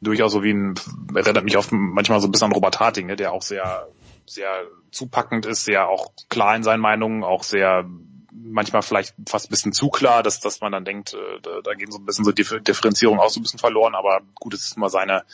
durchaus 0.00 0.32
so 0.32 0.42
wie 0.42 0.52
ein, 0.52 0.74
erinnert 1.14 1.44
mich 1.44 1.56
oft 1.56 1.72
manchmal 1.72 2.20
so 2.20 2.28
ein 2.28 2.32
bisschen 2.32 2.46
an 2.46 2.52
Robert 2.52 2.80
Harting, 2.80 3.06
ne, 3.06 3.16
der 3.16 3.32
auch 3.32 3.42
sehr, 3.42 3.88
sehr 4.26 4.50
zupackend 4.90 5.46
ist, 5.46 5.64
sehr 5.64 5.88
auch 5.88 6.12
klar 6.28 6.54
in 6.56 6.62
seinen 6.62 6.80
Meinungen, 6.80 7.24
auch 7.24 7.42
sehr 7.42 7.84
manchmal 8.30 8.82
vielleicht 8.82 9.14
fast 9.28 9.46
ein 9.46 9.50
bisschen 9.50 9.72
zu 9.72 9.88
klar, 9.88 10.22
dass, 10.22 10.40
dass 10.40 10.60
man 10.60 10.72
dann 10.72 10.84
denkt, 10.84 11.14
äh, 11.14 11.40
da, 11.42 11.60
da 11.62 11.74
gehen 11.74 11.90
so 11.90 11.98
ein 11.98 12.06
bisschen 12.06 12.24
so 12.24 12.32
Differenzierung 12.32 13.18
auch 13.18 13.30
so 13.30 13.40
ein 13.40 13.42
bisschen 13.42 13.58
verloren, 13.58 13.94
aber 13.94 14.20
gut, 14.34 14.54
es 14.54 14.64
ist 14.64 14.76
immer 14.76 14.90
seine, 14.90 15.24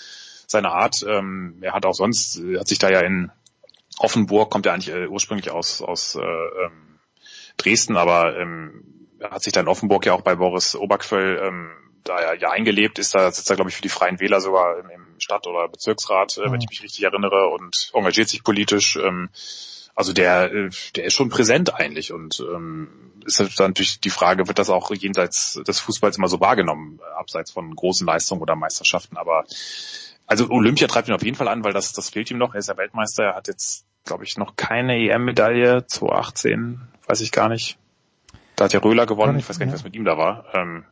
seine 0.46 0.70
Art. 0.70 1.04
Ähm, 1.06 1.58
er 1.60 1.72
hat 1.72 1.86
auch 1.86 1.94
sonst, 1.94 2.40
hat 2.58 2.68
sich 2.68 2.78
da 2.78 2.90
ja 2.90 3.00
in 3.00 3.30
Offenburg, 3.98 4.50
kommt 4.50 4.66
er 4.66 4.72
eigentlich 4.72 4.94
äh, 4.94 5.06
ursprünglich 5.06 5.50
aus, 5.50 5.82
aus 5.82 6.16
äh, 6.16 6.20
ähm, 6.20 6.98
Dresden, 7.56 7.96
aber 7.96 8.36
ähm, 8.38 9.08
er 9.18 9.30
hat 9.30 9.42
sich 9.42 9.52
dann 9.52 9.66
in 9.66 9.70
Offenburg 9.70 10.04
ja 10.06 10.14
auch 10.14 10.22
bei 10.22 10.34
Boris 10.34 10.74
Oberquell 10.74 11.40
ähm, 11.42 11.70
da 12.04 12.20
ja, 12.20 12.34
ja 12.34 12.50
eingelebt 12.50 12.98
ist, 12.98 13.14
da 13.14 13.30
sitzt 13.30 13.50
er, 13.50 13.56
glaube 13.56 13.70
ich, 13.70 13.76
für 13.76 13.82
die 13.82 13.88
Freien 13.88 14.20
Wähler 14.20 14.40
sogar 14.40 14.78
im, 14.78 14.90
im 14.90 15.06
Stadt- 15.18 15.46
oder 15.46 15.68
Bezirksrat, 15.68 16.38
äh, 16.38 16.50
wenn 16.50 16.60
ich 16.60 16.68
mich 16.68 16.82
richtig 16.82 17.04
erinnere, 17.04 17.48
und 17.48 17.90
engagiert 17.94 18.28
sich 18.28 18.44
politisch. 18.44 18.96
Ähm, 18.96 19.30
also 19.94 20.12
der, 20.12 20.52
äh, 20.52 20.70
der 20.96 21.04
ist 21.04 21.14
schon 21.14 21.28
präsent 21.28 21.74
eigentlich 21.74 22.12
und 22.12 22.40
ähm, 22.40 23.12
ist 23.24 23.40
dann 23.40 23.70
natürlich 23.70 24.00
die 24.00 24.10
Frage, 24.10 24.48
wird 24.48 24.58
das 24.58 24.70
auch 24.70 24.90
jenseits 24.90 25.60
des 25.66 25.80
Fußballs 25.80 26.18
immer 26.18 26.28
so 26.28 26.40
wahrgenommen, 26.40 27.00
abseits 27.16 27.50
von 27.50 27.74
großen 27.74 28.06
Leistungen 28.06 28.42
oder 28.42 28.56
Meisterschaften. 28.56 29.16
Aber 29.16 29.44
also 30.26 30.48
Olympia 30.50 30.88
treibt 30.88 31.08
ihn 31.08 31.14
auf 31.14 31.22
jeden 31.22 31.36
Fall 31.36 31.48
an, 31.48 31.64
weil 31.64 31.72
das, 31.72 31.92
das 31.92 32.10
fehlt 32.10 32.30
ihm 32.30 32.38
noch. 32.38 32.54
Er 32.54 32.58
ist 32.58 32.68
ja 32.68 32.76
Weltmeister, 32.76 33.24
er 33.24 33.34
hat 33.36 33.48
jetzt, 33.48 33.86
glaube 34.04 34.24
ich, 34.24 34.36
noch 34.36 34.56
keine 34.56 34.96
EM-Medaille, 34.96 35.86
2018, 35.86 36.80
weiß 37.06 37.20
ich 37.20 37.30
gar 37.30 37.48
nicht. 37.48 37.78
Da 38.56 38.64
hat 38.64 38.72
ja 38.72 38.80
Röhler 38.80 39.06
gewonnen, 39.06 39.38
ich 39.38 39.48
weiß 39.48 39.58
gar 39.58 39.66
nicht, 39.66 39.74
was 39.74 39.84
mit 39.84 39.94
ihm 39.94 40.04
da 40.04 40.16
war. 40.16 40.46
Ähm, 40.54 40.84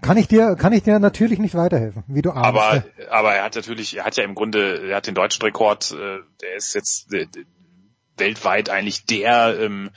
kann 0.00 0.16
ich 0.16 0.28
dir, 0.28 0.56
kann 0.56 0.72
ich 0.72 0.82
dir 0.82 0.98
natürlich 0.98 1.38
nicht 1.38 1.54
weiterhelfen, 1.54 2.04
wie 2.06 2.22
du 2.22 2.30
ahnst. 2.30 2.44
Aber, 2.44 2.84
aber 3.10 3.34
er 3.34 3.44
hat 3.44 3.56
natürlich, 3.56 3.96
er 3.96 4.04
hat 4.04 4.16
ja 4.16 4.24
im 4.24 4.34
Grunde, 4.34 4.88
er 4.88 4.96
hat 4.96 5.06
den 5.06 5.14
deutschen 5.14 5.42
Rekord, 5.42 5.92
äh, 5.92 6.20
der 6.40 6.54
ist 6.56 6.74
jetzt 6.74 7.10
weltweit 8.16 8.70
eigentlich 8.70 9.06
der 9.06 9.58
ähm, 9.60 9.90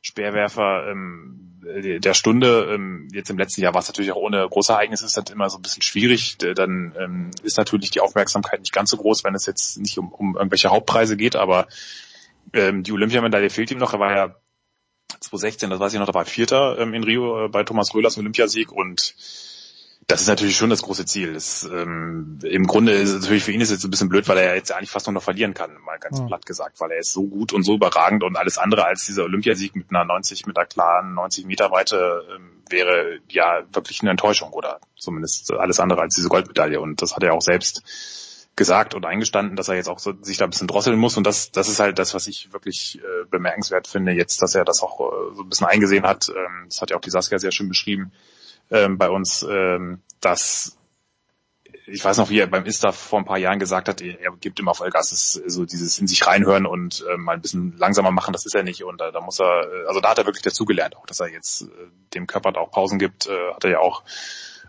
Speerwerfer 0.00 0.88
ähm, 0.90 1.54
der 1.64 2.14
Stunde. 2.14 2.70
Ähm, 2.74 3.08
jetzt 3.12 3.30
im 3.30 3.38
letzten 3.38 3.62
Jahr 3.62 3.74
war 3.74 3.80
es 3.80 3.88
natürlich 3.88 4.12
auch 4.12 4.16
ohne 4.16 4.46
große 4.48 4.72
Ereignisse, 4.72 5.06
ist 5.06 5.16
halt 5.16 5.30
immer 5.30 5.48
so 5.48 5.58
ein 5.58 5.62
bisschen 5.62 5.82
schwierig. 5.82 6.36
Dann 6.38 6.94
ähm, 6.98 7.30
ist 7.42 7.56
natürlich 7.56 7.90
die 7.90 8.00
Aufmerksamkeit 8.00 8.60
nicht 8.60 8.72
ganz 8.72 8.90
so 8.90 8.96
groß, 8.96 9.24
wenn 9.24 9.34
es 9.34 9.46
jetzt 9.46 9.78
nicht 9.78 9.98
um, 9.98 10.12
um 10.12 10.36
irgendwelche 10.36 10.70
Hauptpreise 10.70 11.16
geht, 11.16 11.36
aber 11.36 11.66
ähm, 12.52 12.82
die 12.82 12.92
Olympiamedaille 12.92 13.50
fehlt 13.50 13.70
ihm 13.70 13.78
noch. 13.78 13.94
Er 13.94 14.00
war 14.00 14.14
ja 14.14 14.36
2016, 15.20 15.70
das 15.70 15.80
weiß 15.80 15.92
ich 15.92 15.98
noch, 15.98 16.06
da 16.06 16.14
war 16.14 16.24
Vierter 16.24 16.78
ähm, 16.78 16.94
in 16.94 17.04
Rio 17.04 17.46
äh, 17.46 17.48
bei 17.48 17.64
Thomas 17.64 17.94
Röhlers 17.94 18.18
Olympiasieg 18.18 18.72
und 18.72 19.14
das 20.06 20.20
ist 20.20 20.28
natürlich 20.28 20.56
schon 20.56 20.68
das 20.70 20.82
große 20.82 21.06
Ziel. 21.06 21.32
Das, 21.32 21.64
ähm, 21.64 22.38
Im 22.42 22.66
Grunde 22.66 22.92
ist 22.92 23.10
es 23.10 23.22
natürlich 23.22 23.44
für 23.44 23.52
ihn 23.52 23.60
ist 23.60 23.70
jetzt 23.70 23.84
ein 23.84 23.90
bisschen 23.90 24.10
blöd, 24.10 24.28
weil 24.28 24.36
er 24.36 24.54
jetzt 24.54 24.70
eigentlich 24.70 24.90
fast 24.90 25.06
nur 25.06 25.14
noch 25.14 25.22
verlieren 25.22 25.54
kann, 25.54 25.80
mal 25.82 25.98
ganz 25.98 26.18
ja. 26.18 26.26
platt 26.26 26.44
gesagt, 26.44 26.78
weil 26.80 26.90
er 26.90 26.98
ist 26.98 27.12
so 27.12 27.24
gut 27.26 27.52
und 27.52 27.62
so 27.62 27.74
überragend 27.74 28.22
und 28.22 28.36
alles 28.36 28.58
andere 28.58 28.84
als 28.84 29.06
dieser 29.06 29.24
Olympiasieg 29.24 29.74
mit 29.74 29.86
einer 29.90 30.04
90, 30.04 30.46
mit 30.46 30.58
einer 30.58 30.66
klaren 30.66 31.14
90 31.14 31.46
Meter 31.46 31.70
Weite 31.70 32.22
ähm, 32.34 32.62
wäre 32.68 33.20
ja 33.30 33.62
wirklich 33.72 34.02
eine 34.02 34.10
Enttäuschung 34.10 34.50
oder 34.50 34.80
zumindest 34.96 35.50
alles 35.52 35.80
andere 35.80 36.02
als 36.02 36.14
diese 36.14 36.28
Goldmedaille. 36.28 36.80
Und 36.80 37.00
das 37.00 37.16
hat 37.16 37.22
er 37.22 37.32
auch 37.32 37.42
selbst 37.42 37.82
gesagt 38.56 38.94
und 38.94 39.04
eingestanden, 39.04 39.56
dass 39.56 39.68
er 39.68 39.74
jetzt 39.74 39.88
auch 39.88 39.98
so, 39.98 40.12
sich 40.22 40.36
da 40.36 40.44
ein 40.44 40.50
bisschen 40.50 40.68
drosseln 40.68 40.98
muss. 40.98 41.16
Und 41.16 41.26
das, 41.26 41.50
das 41.50 41.68
ist 41.68 41.80
halt 41.80 41.98
das, 41.98 42.14
was 42.14 42.26
ich 42.26 42.52
wirklich 42.52 43.00
äh, 43.00 43.24
bemerkenswert 43.30 43.88
finde, 43.88 44.12
jetzt, 44.12 44.42
dass 44.42 44.54
er 44.54 44.64
das 44.64 44.82
auch 44.82 45.00
äh, 45.00 45.34
so 45.34 45.42
ein 45.42 45.48
bisschen 45.48 45.66
eingesehen 45.66 46.04
hat. 46.04 46.28
Ähm, 46.28 46.66
das 46.68 46.80
hat 46.80 46.90
ja 46.90 46.96
auch 46.96 47.00
die 47.00 47.10
Saskia 47.10 47.38
sehr 47.38 47.52
schön 47.52 47.68
beschrieben 47.68 48.12
ähm, 48.70 48.98
bei 48.98 49.10
uns, 49.10 49.44
ähm, 49.48 50.02
dass 50.20 50.78
ich 51.86 52.04
weiß 52.04 52.16
noch, 52.16 52.30
wie 52.30 52.38
er 52.38 52.46
beim 52.46 52.64
Insta 52.64 52.92
vor 52.92 53.18
ein 53.18 53.24
paar 53.24 53.38
Jahren 53.38 53.58
gesagt 53.58 53.88
hat, 53.88 54.00
er 54.00 54.32
gibt 54.40 54.58
immer 54.58 54.74
Vollgas, 54.74 55.12
ist 55.12 55.32
so 55.32 55.66
dieses 55.66 55.98
in 55.98 56.06
sich 56.06 56.26
reinhören 56.26 56.66
und 56.66 57.04
äh, 57.12 57.16
mal 57.18 57.32
ein 57.32 57.42
bisschen 57.42 57.76
langsamer 57.76 58.10
machen, 58.10 58.32
das 58.32 58.46
ist 58.46 58.54
er 58.54 58.62
nicht. 58.62 58.84
Und 58.84 59.02
äh, 59.02 59.12
da 59.12 59.20
muss 59.20 59.38
er, 59.40 59.70
äh, 59.70 59.86
also 59.86 60.00
da 60.00 60.10
hat 60.10 60.18
er 60.18 60.26
wirklich 60.26 60.42
dazugelernt, 60.42 60.96
auch 60.96 61.06
dass 61.06 61.20
er 61.20 61.28
jetzt 61.28 61.62
äh, 61.62 61.66
dem 62.14 62.26
Körper 62.26 62.56
auch 62.58 62.70
Pausen 62.70 62.98
gibt, 62.98 63.26
äh, 63.26 63.52
hat 63.52 63.64
er 63.64 63.70
ja 63.70 63.78
auch 63.80 64.02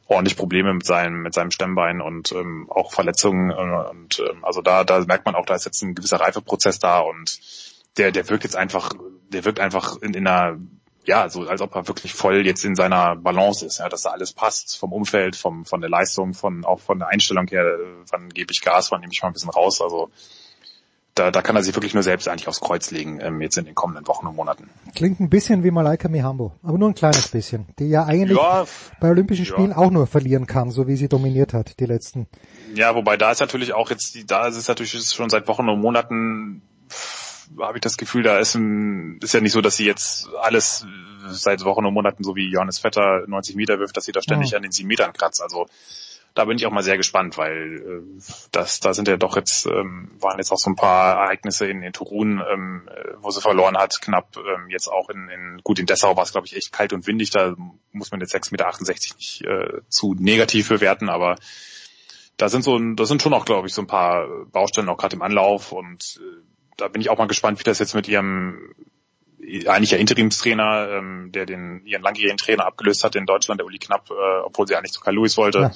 ordentlich 0.08 0.38
Probleme 0.38 0.74
mit 0.74 0.86
seinem 0.86 1.22
mit 1.22 1.34
seinem 1.34 1.52
Stemmbein 1.52 2.02
und 2.02 2.32
ähm, 2.32 2.70
auch 2.70 2.94
Verletzungen 2.94 3.52
äh, 3.52 3.90
und 3.90 4.20
ähm, 4.20 4.44
also 4.44 4.62
da 4.62 4.84
da 4.84 5.04
merkt 5.06 5.26
man 5.26 5.36
auch, 5.36 5.46
da 5.46 5.56
ist 5.56 5.66
jetzt 5.66 5.82
ein 5.82 5.96
gewisser 5.96 6.20
Reifeprozess 6.20 6.80
da 6.80 7.00
und 7.00 7.40
der 7.98 8.12
der 8.12 8.30
wirkt 8.30 8.44
jetzt 8.44 8.56
einfach, 8.56 8.94
der 9.30 9.46
wirkt 9.46 9.60
einfach 9.60 9.98
in, 10.02 10.14
in 10.14 10.28
einer 10.28 10.58
ja, 11.08 11.30
so 11.30 11.48
als 11.48 11.62
ob 11.62 11.76
er 11.76 11.88
wirklich 11.88 12.14
voll 12.14 12.46
jetzt 12.46 12.66
in 12.66 12.76
seiner 12.76 13.16
Balance 13.16 13.66
ist, 13.66 13.80
ja, 13.80 13.90
dass 13.90 14.02
da 14.02 14.10
alles 14.10 14.34
passt 14.34 14.78
vom 14.78 14.92
Umfeld, 14.92 15.36
vom 15.36 15.66
von 15.66 15.82
der 15.82 15.90
Leistung, 15.90 16.34
von 16.34 16.66
auch 16.66 16.80
von 16.80 17.00
der 17.00 17.10
Einstellung 17.10 17.48
her, 17.48 17.64
äh, 17.64 18.06
wann 18.10 18.30
gebe 18.30 18.52
ich 18.52 18.62
Gas, 18.62 18.92
wann 18.92 19.02
nehme 19.02 19.14
ich 19.14 19.22
mal 19.22 19.30
ein 19.30 19.34
bisschen 19.34 19.52
raus. 19.52 19.82
Also 19.82 20.10
da, 21.16 21.32
da 21.32 21.42
kann 21.42 21.56
er 21.56 21.64
sich 21.64 21.74
wirklich 21.76 21.94
nur 21.94 22.04
selbst 22.04 22.28
eigentlich 22.28 22.48
aufs 22.48 22.60
Kreuz 22.60 22.92
legen, 22.92 23.20
ähm, 23.22 23.42
jetzt 23.42 23.58
in 23.58 23.66
den 23.66 23.74
kommenden 23.74 24.06
Wochen 24.08 24.28
und 24.28 24.36
Monaten. 24.36 24.70
Klingt 24.94 25.22
ein 25.22 25.30
bisschen 25.30 25.64
wie 25.64 25.72
Malaika 25.72 26.10
Mihambo, 26.10 26.54
aber 26.62 26.78
nur 26.78 26.90
ein 26.90 26.96
kleines 26.96 27.30
bisschen, 27.30 27.68
die 27.80 27.88
ja 27.88 28.04
eigentlich 28.04 28.38
ja, 28.38 28.66
bei 29.00 29.10
Olympischen 29.10 29.46
Spielen 29.46 29.72
ja. 29.72 29.78
auch 29.78 29.92
nur 29.92 30.08
verlieren 30.08 30.46
kann, 30.46 30.72
so 30.72 30.88
wie 30.88 30.98
sie 30.98 31.08
dominiert 31.08 31.54
hat, 31.54 31.80
die 31.80 31.86
letzten. 31.86 32.28
Ja, 32.74 32.96
wobei 32.96 33.16
da 33.16 33.32
ist 33.32 33.40
natürlich 33.40 33.74
auch 33.74 33.90
jetzt, 33.90 34.14
die, 34.16 34.26
da 34.26 34.48
ist 34.48 34.58
es 34.58 34.68
natürlich 34.68 34.92
schon 34.92 35.30
seit 35.30 35.48
Wochen 35.48 35.70
und 35.70 35.80
Monaten 35.80 36.62
habe 37.60 37.78
ich 37.78 37.82
das 37.82 37.98
Gefühl, 37.98 38.24
da 38.24 38.40
ist 38.40 38.56
ein, 38.56 39.20
ist 39.22 39.34
ja 39.34 39.40
nicht 39.40 39.52
so, 39.52 39.62
dass 39.62 39.78
sie 39.78 39.86
jetzt 39.86 40.28
alles 40.42 40.86
seit 41.28 41.64
Wochen 41.64 41.86
und 41.86 41.94
Monaten, 41.94 42.24
so 42.24 42.36
wie 42.36 42.50
Johannes 42.50 42.80
Vetter 42.80 43.24
90 43.28 43.56
Meter 43.56 43.80
wirft, 43.80 43.96
dass 43.96 44.06
sie 44.06 44.12
da 44.12 44.22
ständig 44.22 44.52
mhm. 44.52 44.58
an 44.58 44.64
den 44.64 44.72
7 44.72 44.88
Metern 44.88 45.14
kratzt. 45.14 45.42
Also 45.42 45.68
da 46.36 46.44
bin 46.44 46.58
ich 46.58 46.66
auch 46.66 46.72
mal 46.72 46.84
sehr 46.84 46.98
gespannt, 46.98 47.38
weil 47.38 47.78
äh, 47.78 48.22
das, 48.52 48.82
da 48.82 48.94
sind 48.94 49.08
ja 49.08 49.16
doch 49.16 49.38
jetzt, 49.38 49.66
ähm, 49.66 50.12
waren 50.20 50.38
jetzt 50.38 50.52
auch 50.52 50.58
so 50.58 50.70
ein 50.70 50.76
paar 50.76 51.16
Ereignisse 51.16 51.66
in, 51.66 51.82
in 51.82 51.94
Turun, 51.94 52.44
ähm, 52.52 52.90
wo 53.18 53.32
sie 53.32 53.42
verloren 53.42 53.78
hat, 53.78 54.02
knapp 54.02 54.36
ähm, 54.38 54.70
jetzt 54.70 54.90
auch 54.90 55.10
in, 55.10 55.30
in 55.30 55.62
gut 55.64 55.80
in 55.80 55.86
Dessau 55.86 56.18
war 56.18 56.24
es, 56.24 56.34
glaube 56.34 56.46
ich, 56.46 56.56
echt 56.56 56.74
kalt 56.74 56.92
und 56.92 57.08
windig, 57.08 57.30
da 57.32 57.56
muss 57.94 58.12
man 58.12 58.20
jetzt 58.20 58.36
6,68 58.36 58.52
Meter 58.52 58.68
nicht 59.16 59.42
äh, 59.46 59.82
zu 59.88 60.14
negativ 60.14 60.68
bewerten, 60.68 61.08
aber 61.08 61.38
da 62.36 62.50
sind 62.50 62.66
so 62.66 62.78
das 62.78 63.08
sind 63.08 63.22
schon 63.22 63.34
auch, 63.34 63.46
glaube 63.46 63.68
ich, 63.68 63.74
so 63.74 63.82
ein 63.82 63.88
paar 63.88 64.28
Baustellen 64.52 64.90
auch 64.90 64.98
gerade 64.98 65.16
im 65.16 65.22
Anlauf 65.22 65.72
und 65.72 66.20
äh, 66.22 66.42
da 66.76 66.90
bin 66.90 67.02
ich 67.02 67.10
auch 67.10 67.18
mal 67.18 67.28
gespannt, 67.28 67.60
wie 67.62 67.64
das 67.64 67.80
jetzt 67.80 67.96
mit 67.96 68.10
ihrem 68.10 68.76
eigentlich 69.68 69.92
ja 69.92 69.98
Interimstrainer, 69.98 70.90
ähm, 70.90 71.32
der 71.32 71.46
den 71.46 71.86
ihren 71.86 72.02
langjährigen 72.02 72.38
Trainer 72.38 72.66
abgelöst 72.66 73.06
hat 73.06 73.16
in 73.16 73.26
Deutschland, 73.26 73.62
der 73.62 73.66
Uli 73.66 73.78
Knapp, 73.78 74.10
äh, 74.10 74.42
obwohl 74.44 74.68
sie 74.68 74.76
eigentlich 74.76 74.92
zu 74.92 75.00
Karl 75.00 75.16
Lewis 75.16 75.38
wollte, 75.38 75.60
ja. 75.60 75.72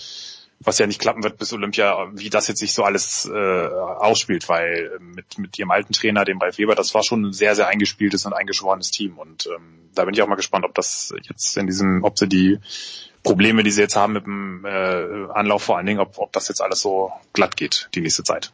Was 0.62 0.78
ja 0.78 0.88
nicht 0.88 1.00
klappen 1.00 1.24
wird 1.24 1.38
bis 1.38 1.54
Olympia, 1.54 2.10
wie 2.14 2.30
das 2.30 2.48
jetzt 2.48 2.60
sich 2.60 2.74
so 2.74 2.84
alles 2.84 3.30
äh, 3.34 3.68
ausspielt, 3.68 4.50
weil 4.50 4.92
äh, 4.96 5.04
mit 5.04 5.38
mit 5.38 5.58
ihrem 5.58 5.72
alten 5.72 5.94
Trainer, 5.94 6.26
dem 6.26 6.40
Ralf 6.40 6.58
Weber, 6.58 6.76
das 6.76 6.94
war 6.94 7.04
schon 7.04 7.26
ein 7.26 7.34
sehr 7.34 7.56
sehr 7.56 7.68
eingespieltes 7.68 8.26
und 8.26 8.34
eingeschworenes 8.34 8.92
Team 8.92 9.18
und 9.18 9.48
ähm, 9.48 9.80
da 9.96 10.06
bin 10.06 10.14
ich 10.14 10.22
auch 10.22 10.28
mal 10.28 10.36
gespannt, 10.36 10.66
ob 10.66 10.76
das 10.76 11.14
jetzt 11.28 11.58
in 11.58 11.68
diesem, 11.68 12.04
ob 12.04 12.18
sie 12.18 12.28
die 12.28 12.60
Probleme, 13.24 13.64
die 13.64 13.72
sie 13.72 13.82
jetzt 13.82 13.96
haben 13.96 14.14
mit 14.14 14.26
dem 14.26 14.66
äh, 14.66 15.32
Anlauf 15.34 15.64
vor 15.64 15.78
allen 15.78 15.86
Dingen, 15.86 16.00
ob, 16.00 16.18
ob 16.18 16.32
das 16.32 16.48
jetzt 16.48 16.62
alles 16.62 16.82
so 16.82 17.12
glatt 17.34 17.58
geht 17.58 17.90
die 17.96 18.02
nächste 18.02 18.24
Zeit. 18.24 18.52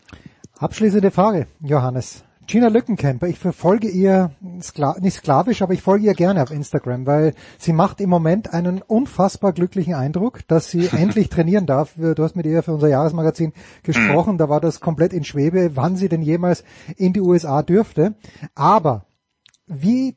Abschließende 0.58 1.12
Frage, 1.12 1.48
Johannes. 1.62 2.24
Gina 2.48 2.68
Lückenkämper, 2.68 3.28
ich 3.28 3.40
verfolge 3.40 3.88
ihr, 3.88 4.32
skla 4.62 4.96
nicht 5.00 5.16
sklavisch, 5.16 5.62
aber 5.62 5.74
ich 5.74 5.82
folge 5.82 6.06
ihr 6.06 6.14
gerne 6.14 6.44
auf 6.44 6.52
Instagram, 6.52 7.06
weil 7.06 7.34
sie 7.58 7.74
macht 7.74 8.00
im 8.02 8.10
Moment 8.10 8.54
einen 8.54 8.82
unfassbar 8.82 9.52
glücklichen 9.52 9.96
Eindruck, 9.96 10.48
dass 10.48 10.70
sie 10.70 10.88
endlich 10.92 11.30
trainieren 11.30 11.66
darf. 11.66 11.94
Du 11.96 12.22
hast 12.22 12.36
mit 12.36 12.46
ihr 12.46 12.62
für 12.62 12.74
unser 12.74 12.88
Jahresmagazin 12.88 13.54
gesprochen, 13.84 14.34
mhm. 14.34 14.38
da 14.38 14.50
war 14.50 14.62
das 14.62 14.80
komplett 14.80 15.14
in 15.14 15.24
Schwebe, 15.24 15.76
wann 15.76 15.96
sie 15.96 16.10
denn 16.10 16.22
jemals 16.22 16.64
in 16.98 17.14
die 17.14 17.22
USA 17.22 17.64
dürfte. 17.64 18.16
Aber 18.54 19.06
wie 19.66 20.16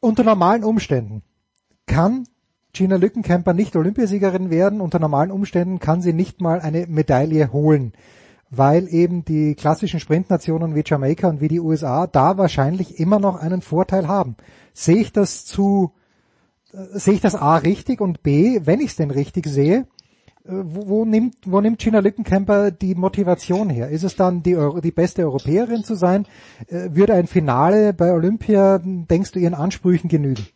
unter 0.00 0.24
normalen 0.24 0.64
Umständen 0.64 1.22
kann 1.86 2.26
Gina 2.72 2.96
Lückenkämper 2.96 3.52
nicht 3.52 3.76
Olympiasiegerin 3.76 4.50
werden, 4.50 4.80
unter 4.80 4.98
normalen 4.98 5.30
Umständen 5.30 5.78
kann 5.78 6.02
sie 6.02 6.12
nicht 6.12 6.40
mal 6.40 6.60
eine 6.60 6.86
Medaille 6.88 7.52
holen 7.52 7.92
weil 8.56 8.88
eben 8.88 9.24
die 9.24 9.54
klassischen 9.54 10.00
Sprintnationen 10.00 10.74
wie 10.74 10.82
Jamaika 10.84 11.28
und 11.28 11.40
wie 11.40 11.48
die 11.48 11.60
USA 11.60 12.06
da 12.06 12.38
wahrscheinlich 12.38 12.98
immer 12.98 13.18
noch 13.18 13.36
einen 13.36 13.62
Vorteil 13.62 14.08
haben. 14.08 14.36
Sehe 14.72 14.96
ich 14.96 15.12
das 15.12 15.44
zu, 15.44 15.92
äh, 16.72 16.98
sehe 16.98 17.14
ich 17.14 17.20
das 17.20 17.34
A 17.34 17.56
richtig 17.56 18.00
und 18.00 18.22
B, 18.22 18.60
wenn 18.64 18.80
ich 18.80 18.90
es 18.90 18.96
denn 18.96 19.10
richtig 19.10 19.46
sehe, 19.46 19.86
äh, 20.44 20.52
wo, 20.52 20.88
wo, 20.88 21.04
nimmt, 21.04 21.36
wo 21.46 21.60
nimmt 21.60 21.78
Gina 21.78 22.00
Lückenkämper 22.00 22.70
die 22.70 22.94
Motivation 22.94 23.70
her? 23.70 23.88
Ist 23.88 24.04
es 24.04 24.16
dann 24.16 24.42
die, 24.42 24.56
die 24.82 24.92
beste 24.92 25.22
Europäerin 25.22 25.84
zu 25.84 25.94
sein? 25.94 26.26
Äh, 26.68 26.90
würde 26.92 27.14
ein 27.14 27.26
Finale 27.26 27.94
bei 27.94 28.12
Olympia, 28.12 28.78
denkst 28.82 29.32
du, 29.32 29.38
ihren 29.38 29.54
Ansprüchen 29.54 30.08
genügen? 30.08 30.46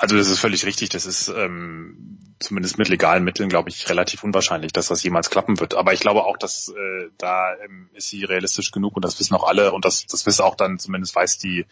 Also 0.00 0.16
das 0.16 0.28
ist 0.28 0.38
völlig 0.38 0.64
richtig. 0.64 0.88
Das 0.88 1.04
ist 1.04 1.28
ähm, 1.28 2.18
zumindest 2.38 2.78
mit 2.78 2.88
legalen 2.88 3.22
Mitteln, 3.22 3.50
glaube 3.50 3.68
ich, 3.68 3.90
relativ 3.90 4.24
unwahrscheinlich, 4.24 4.72
dass 4.72 4.88
das 4.88 5.02
jemals 5.02 5.28
klappen 5.28 5.60
wird. 5.60 5.74
Aber 5.74 5.92
ich 5.92 6.00
glaube 6.00 6.24
auch, 6.24 6.38
dass 6.38 6.68
äh, 6.68 7.10
da 7.18 7.54
ähm, 7.62 7.90
ist 7.92 8.08
sie 8.08 8.24
realistisch 8.24 8.70
genug 8.70 8.96
und 8.96 9.04
das 9.04 9.20
wissen 9.20 9.34
auch 9.34 9.46
alle 9.46 9.72
und 9.72 9.84
das, 9.84 10.06
das 10.06 10.24
wissen 10.24 10.40
auch 10.40 10.54
dann 10.54 10.78
zumindest 10.78 11.14
weiß 11.14 11.36
die 11.36 11.66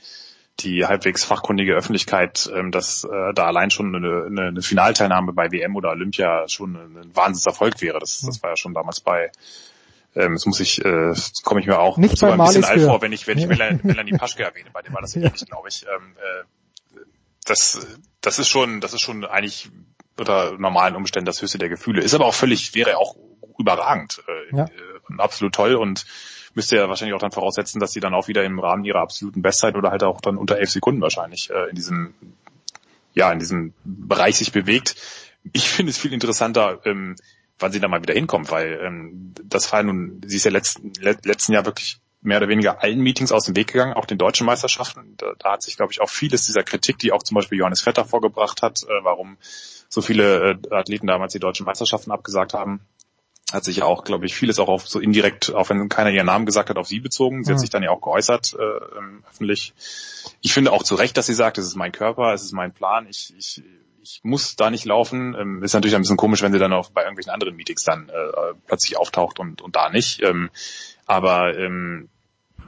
die 0.61 0.85
halbwegs 0.85 1.25
fachkundige 1.25 1.73
Öffentlichkeit, 1.73 2.51
ähm, 2.55 2.71
dass 2.71 3.05
äh, 3.05 3.33
da 3.33 3.47
allein 3.47 3.71
schon 3.71 3.95
eine, 3.97 4.27
eine, 4.27 4.49
eine 4.49 4.61
Finalteilnahme 4.63 5.33
bei 5.33 5.51
WM 5.51 5.75
oder 5.75 5.91
Olympia 5.91 6.49
schon 6.49 6.77
ein 6.77 7.17
Wahnsinnserfolg 7.17 7.81
wäre. 7.81 7.99
Das, 7.99 8.21
das 8.21 8.43
war 8.43 8.51
ja 8.51 8.57
schon 8.59 8.75
damals 8.75 9.01
bei 9.01 9.31
ähm, 10.17 10.33
jetzt 10.33 10.47
muss 10.47 10.61
ich, 10.61 10.85
äh, 10.85 11.15
komme 11.45 11.61
ich 11.61 11.67
mir 11.67 11.79
auch 11.79 11.97
Nicht 11.97 12.19
so 12.19 12.27
ein 12.27 12.39
bisschen 12.39 12.65
alt 12.65 12.83
vor, 12.83 13.01
wenn 13.01 13.13
ich, 13.13 13.27
wenn 13.27 13.39
ich 13.39 13.47
Melanie, 13.47 14.17
Paschke 14.19 14.43
erwähne, 14.43 14.69
bei 14.73 14.83
dem 14.83 14.93
war 14.93 15.01
das 15.01 15.15
ja. 15.15 15.23
ähnlich, 15.23 15.47
glaube 15.47 15.69
ich. 15.69 15.85
Ähm, 15.85 16.13
äh, 16.17 16.45
das, 17.49 17.87
das 18.21 18.39
ist 18.39 18.49
schon, 18.49 18.81
das 18.81 18.93
ist 18.93 19.01
schon 19.01 19.25
eigentlich 19.25 19.71
unter 20.19 20.59
normalen 20.59 20.97
Umständen 20.97 21.27
das 21.27 21.41
höchste 21.41 21.59
der 21.59 21.69
Gefühle. 21.69 22.03
Ist 22.03 22.15
aber 22.15 22.27
auch 22.27 22.35
völlig, 22.35 22.75
wäre 22.75 22.99
auch 22.99 23.17
überragend, 23.59 24.23
äh, 24.27 24.57
ja. 24.57 24.69
absolut 25.19 25.55
toll 25.55 25.75
und 25.75 26.07
müsste 26.55 26.77
ja 26.77 26.89
wahrscheinlich 26.89 27.15
auch 27.15 27.21
dann 27.21 27.33
voraussetzen, 27.33 27.81
dass 27.81 27.93
sie 27.93 28.01
dann 28.01 28.15
auch 28.15 28.29
wieder 28.29 28.45
im 28.45 28.59
Rahmen 28.59 28.85
ihrer 28.85 29.01
absoluten 29.01 29.43
Bestzeit 29.43 29.77
oder 29.77 29.91
halt 29.91 30.03
auch 30.03 30.21
dann 30.21 30.37
unter 30.37 30.59
elf 30.59 30.71
Sekunden 30.71 31.01
wahrscheinlich 31.01 31.51
äh, 31.51 31.71
in 31.71 31.77
diesem, 31.77 32.15
ja, 33.15 33.31
in 33.33 33.39
diesem 33.39 33.75
Bereich 33.85 34.37
sich 34.37 34.53
bewegt. 34.53 34.97
Ich 35.53 35.69
finde 35.69 35.91
es 35.91 35.99
viel 35.99 36.13
interessanter, 36.13 36.81
ähm, 36.85 37.17
wann 37.59 37.73
sie 37.73 37.81
da 37.81 37.89
mal 37.89 38.03
wieder 38.03 38.15
hinkommt, 38.15 38.51
weil 38.51 38.81
ähm, 38.83 39.35
das 39.45 39.73
war 39.73 39.83
nun, 39.83 40.21
sie 40.27 40.37
ist 40.37 40.45
ja 40.45 40.51
letzten, 40.51 40.93
letzten 41.01 41.53
Jahr 41.53 41.65
wirklich 41.65 42.01
mehr 42.29 42.39
oder 42.39 42.49
weniger 42.49 42.83
allen 42.83 43.01
Meetings 43.01 43.33
aus 43.33 43.45
dem 43.45 43.57
Weg 43.57 43.73
gegangen, 43.73 43.95
auch 43.95 44.07
den 44.07 44.19
deutschen 44.19 44.47
Meisterschaften. 44.47 45.15
Da, 45.17 45.33
da 45.39 45.53
hat 45.53 45.63
sich, 45.63 45.77
glaube 45.77 45.93
ich, 45.93 46.01
auch 46.01 46.11
vieles 46.11 46.47
dieser 46.47 46.63
Kritik, 46.63 46.99
die 46.99 47.11
auch 47.11 47.23
zum 47.23 47.35
Beispiel 47.35 47.59
Johannes 47.59 47.81
Vetter 47.81 48.05
vorgebracht 48.05 48.63
hat, 48.63 48.85
äh, 48.85 49.03
warum 49.03 49.37
so 49.89 50.01
viele 50.03 50.51
äh, 50.51 50.75
Athleten 50.75 51.07
damals 51.07 51.33
die 51.33 51.41
deutschen 51.41 51.67
Meisterschaften 51.67 52.13
abgesagt 52.13 52.55
haben, 52.55 52.81
hat 53.53 53.65
sich 53.65 53.79
ja 53.79 53.85
auch, 53.85 54.05
glaube 54.05 54.27
ich, 54.27 54.35
vieles 54.35 54.59
auch 54.59 54.69
auf 54.69 54.87
so 54.87 55.01
indirekt, 55.01 55.55
auch 55.55 55.71
wenn 55.71 55.89
keiner 55.89 56.11
ihren 56.11 56.27
Namen 56.27 56.45
gesagt 56.45 56.69
hat, 56.69 56.77
auf 56.77 56.87
sie 56.87 57.01
bezogen. 57.01 57.45
Sie 57.45 57.51
mhm. 57.51 57.55
hat 57.55 57.61
sich 57.61 57.71
dann 57.71 57.83
ja 57.83 57.91
auch 57.91 58.03
geäußert 58.03 58.55
äh, 58.59 59.27
öffentlich. 59.27 59.73
Ich 60.43 60.53
finde 60.53 60.73
auch 60.73 60.83
zu 60.83 60.95
Recht, 60.95 61.17
dass 61.17 61.27
sie 61.27 61.35
sagt, 61.35 61.57
es 61.57 61.67
ist 61.67 61.77
mein 61.77 61.93
Körper, 61.93 62.35
es 62.35 62.43
ist 62.43 62.53
mein 62.53 62.75
Plan, 62.75 63.07
ich, 63.09 63.33
ich, 63.39 63.63
ich 64.03 64.21
muss 64.23 64.57
da 64.57 64.71
nicht 64.71 64.85
laufen. 64.85 65.35
Ähm, 65.35 65.63
ist 65.63 65.73
natürlich 65.73 65.95
ein 65.95 66.03
bisschen 66.03 66.19
komisch, 66.19 66.43
wenn 66.43 66.53
sie 66.53 66.59
dann 66.59 66.75
auch 66.75 66.91
bei 66.91 67.03
irgendwelchen 67.03 67.33
anderen 67.33 67.57
Meetings 67.57 67.85
dann 67.85 68.11
äh, 68.11 68.55
plötzlich 68.67 68.99
auftaucht 68.99 69.39
und, 69.39 69.63
und 69.63 69.77
da 69.77 69.89
nicht. 69.89 70.23
Ähm, 70.23 70.51
aber 71.07 71.57
ähm, 71.57 72.11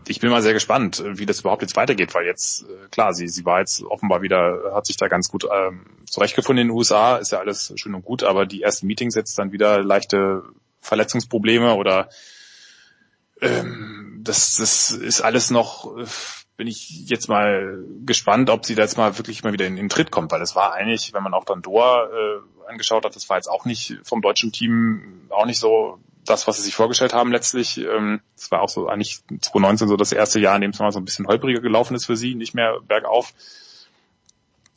ich 0.08 0.20
bin 0.20 0.30
mal 0.30 0.42
sehr 0.42 0.54
gespannt, 0.54 1.02
wie 1.06 1.26
das 1.26 1.40
überhaupt 1.40 1.62
jetzt 1.62 1.76
weitergeht, 1.76 2.14
weil 2.14 2.26
jetzt, 2.26 2.62
äh, 2.62 2.88
klar, 2.90 3.12
sie, 3.14 3.28
sie 3.28 3.44
war 3.44 3.60
jetzt 3.60 3.82
offenbar 3.82 4.22
wieder, 4.22 4.72
hat 4.74 4.86
sich 4.86 4.96
da 4.96 5.08
ganz 5.08 5.28
gut 5.28 5.44
ähm, 5.44 5.86
zurechtgefunden 6.08 6.62
in 6.62 6.68
den 6.68 6.76
USA, 6.76 7.16
ist 7.16 7.32
ja 7.32 7.38
alles 7.38 7.72
schön 7.76 7.94
und 7.94 8.04
gut, 8.04 8.22
aber 8.22 8.46
die 8.46 8.62
ersten 8.62 8.86
Meetings 8.86 9.14
jetzt 9.14 9.38
dann 9.38 9.52
wieder 9.52 9.82
leichte 9.82 10.42
Verletzungsprobleme 10.80 11.74
oder 11.74 12.08
ähm, 13.40 14.20
das, 14.22 14.56
das 14.56 14.90
ist 14.90 15.20
alles 15.20 15.50
noch, 15.50 15.96
äh, 15.96 16.06
bin 16.60 16.68
ich 16.68 17.08
jetzt 17.08 17.26
mal 17.30 17.82
gespannt, 18.04 18.50
ob 18.50 18.66
sie 18.66 18.74
da 18.74 18.82
jetzt 18.82 18.98
mal 18.98 19.16
wirklich 19.16 19.42
mal 19.42 19.54
wieder 19.54 19.66
in 19.66 19.76
den 19.76 19.88
Tritt 19.88 20.10
kommt, 20.10 20.30
weil 20.30 20.42
es 20.42 20.54
war 20.54 20.74
eigentlich, 20.74 21.14
wenn 21.14 21.22
man 21.22 21.32
auch 21.32 21.46
dann 21.46 21.62
Doha 21.62 22.04
äh, 22.04 22.68
angeschaut 22.70 23.06
hat, 23.06 23.16
das 23.16 23.30
war 23.30 23.38
jetzt 23.38 23.48
auch 23.48 23.64
nicht 23.64 23.96
vom 24.04 24.20
deutschen 24.20 24.52
Team 24.52 25.22
auch 25.30 25.46
nicht 25.46 25.58
so 25.58 25.98
das, 26.26 26.46
was 26.46 26.58
sie 26.58 26.62
sich 26.62 26.74
vorgestellt 26.74 27.14
haben 27.14 27.32
letztlich. 27.32 27.78
Ähm, 27.78 28.20
es 28.36 28.50
war 28.50 28.60
auch 28.60 28.68
so 28.68 28.88
eigentlich 28.88 29.20
2019 29.40 29.88
so 29.88 29.96
das 29.96 30.12
erste 30.12 30.38
Jahr, 30.38 30.54
in 30.54 30.60
dem 30.60 30.72
es 30.72 30.78
mal 30.78 30.92
so 30.92 31.00
ein 31.00 31.06
bisschen 31.06 31.26
holpriger 31.26 31.62
gelaufen 31.62 31.94
ist 31.94 32.04
für 32.04 32.16
sie, 32.18 32.34
nicht 32.34 32.52
mehr 32.52 32.78
bergauf. 32.86 33.32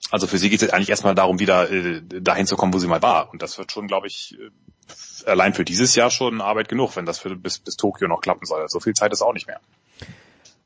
Also 0.09 0.25
für 0.25 0.37
sie 0.37 0.49
geht 0.49 0.59
es 0.59 0.61
jetzt 0.61 0.73
eigentlich 0.73 0.89
erstmal 0.89 1.15
darum, 1.15 1.39
wieder 1.39 1.69
äh, 1.69 2.01
dahin 2.01 2.47
zu 2.47 2.55
kommen, 2.55 2.73
wo 2.73 2.79
sie 2.79 2.87
mal 2.87 3.01
war. 3.01 3.29
Und 3.29 3.41
das 3.41 3.57
wird 3.57 3.73
schon, 3.73 3.87
glaube 3.87 4.07
ich, 4.07 4.37
äh, 4.39 5.29
allein 5.29 5.53
für 5.53 5.65
dieses 5.65 5.95
Jahr 5.95 6.11
schon 6.11 6.39
Arbeit 6.39 6.69
genug, 6.69 6.95
wenn 6.95 7.05
das 7.05 7.19
für, 7.19 7.35
bis, 7.35 7.59
bis 7.59 7.75
Tokio 7.75 8.07
noch 8.07 8.21
klappen 8.21 8.45
soll. 8.45 8.63
So 8.69 8.79
viel 8.79 8.93
Zeit 8.93 9.11
ist 9.11 9.21
auch 9.21 9.33
nicht 9.33 9.47
mehr. 9.47 9.59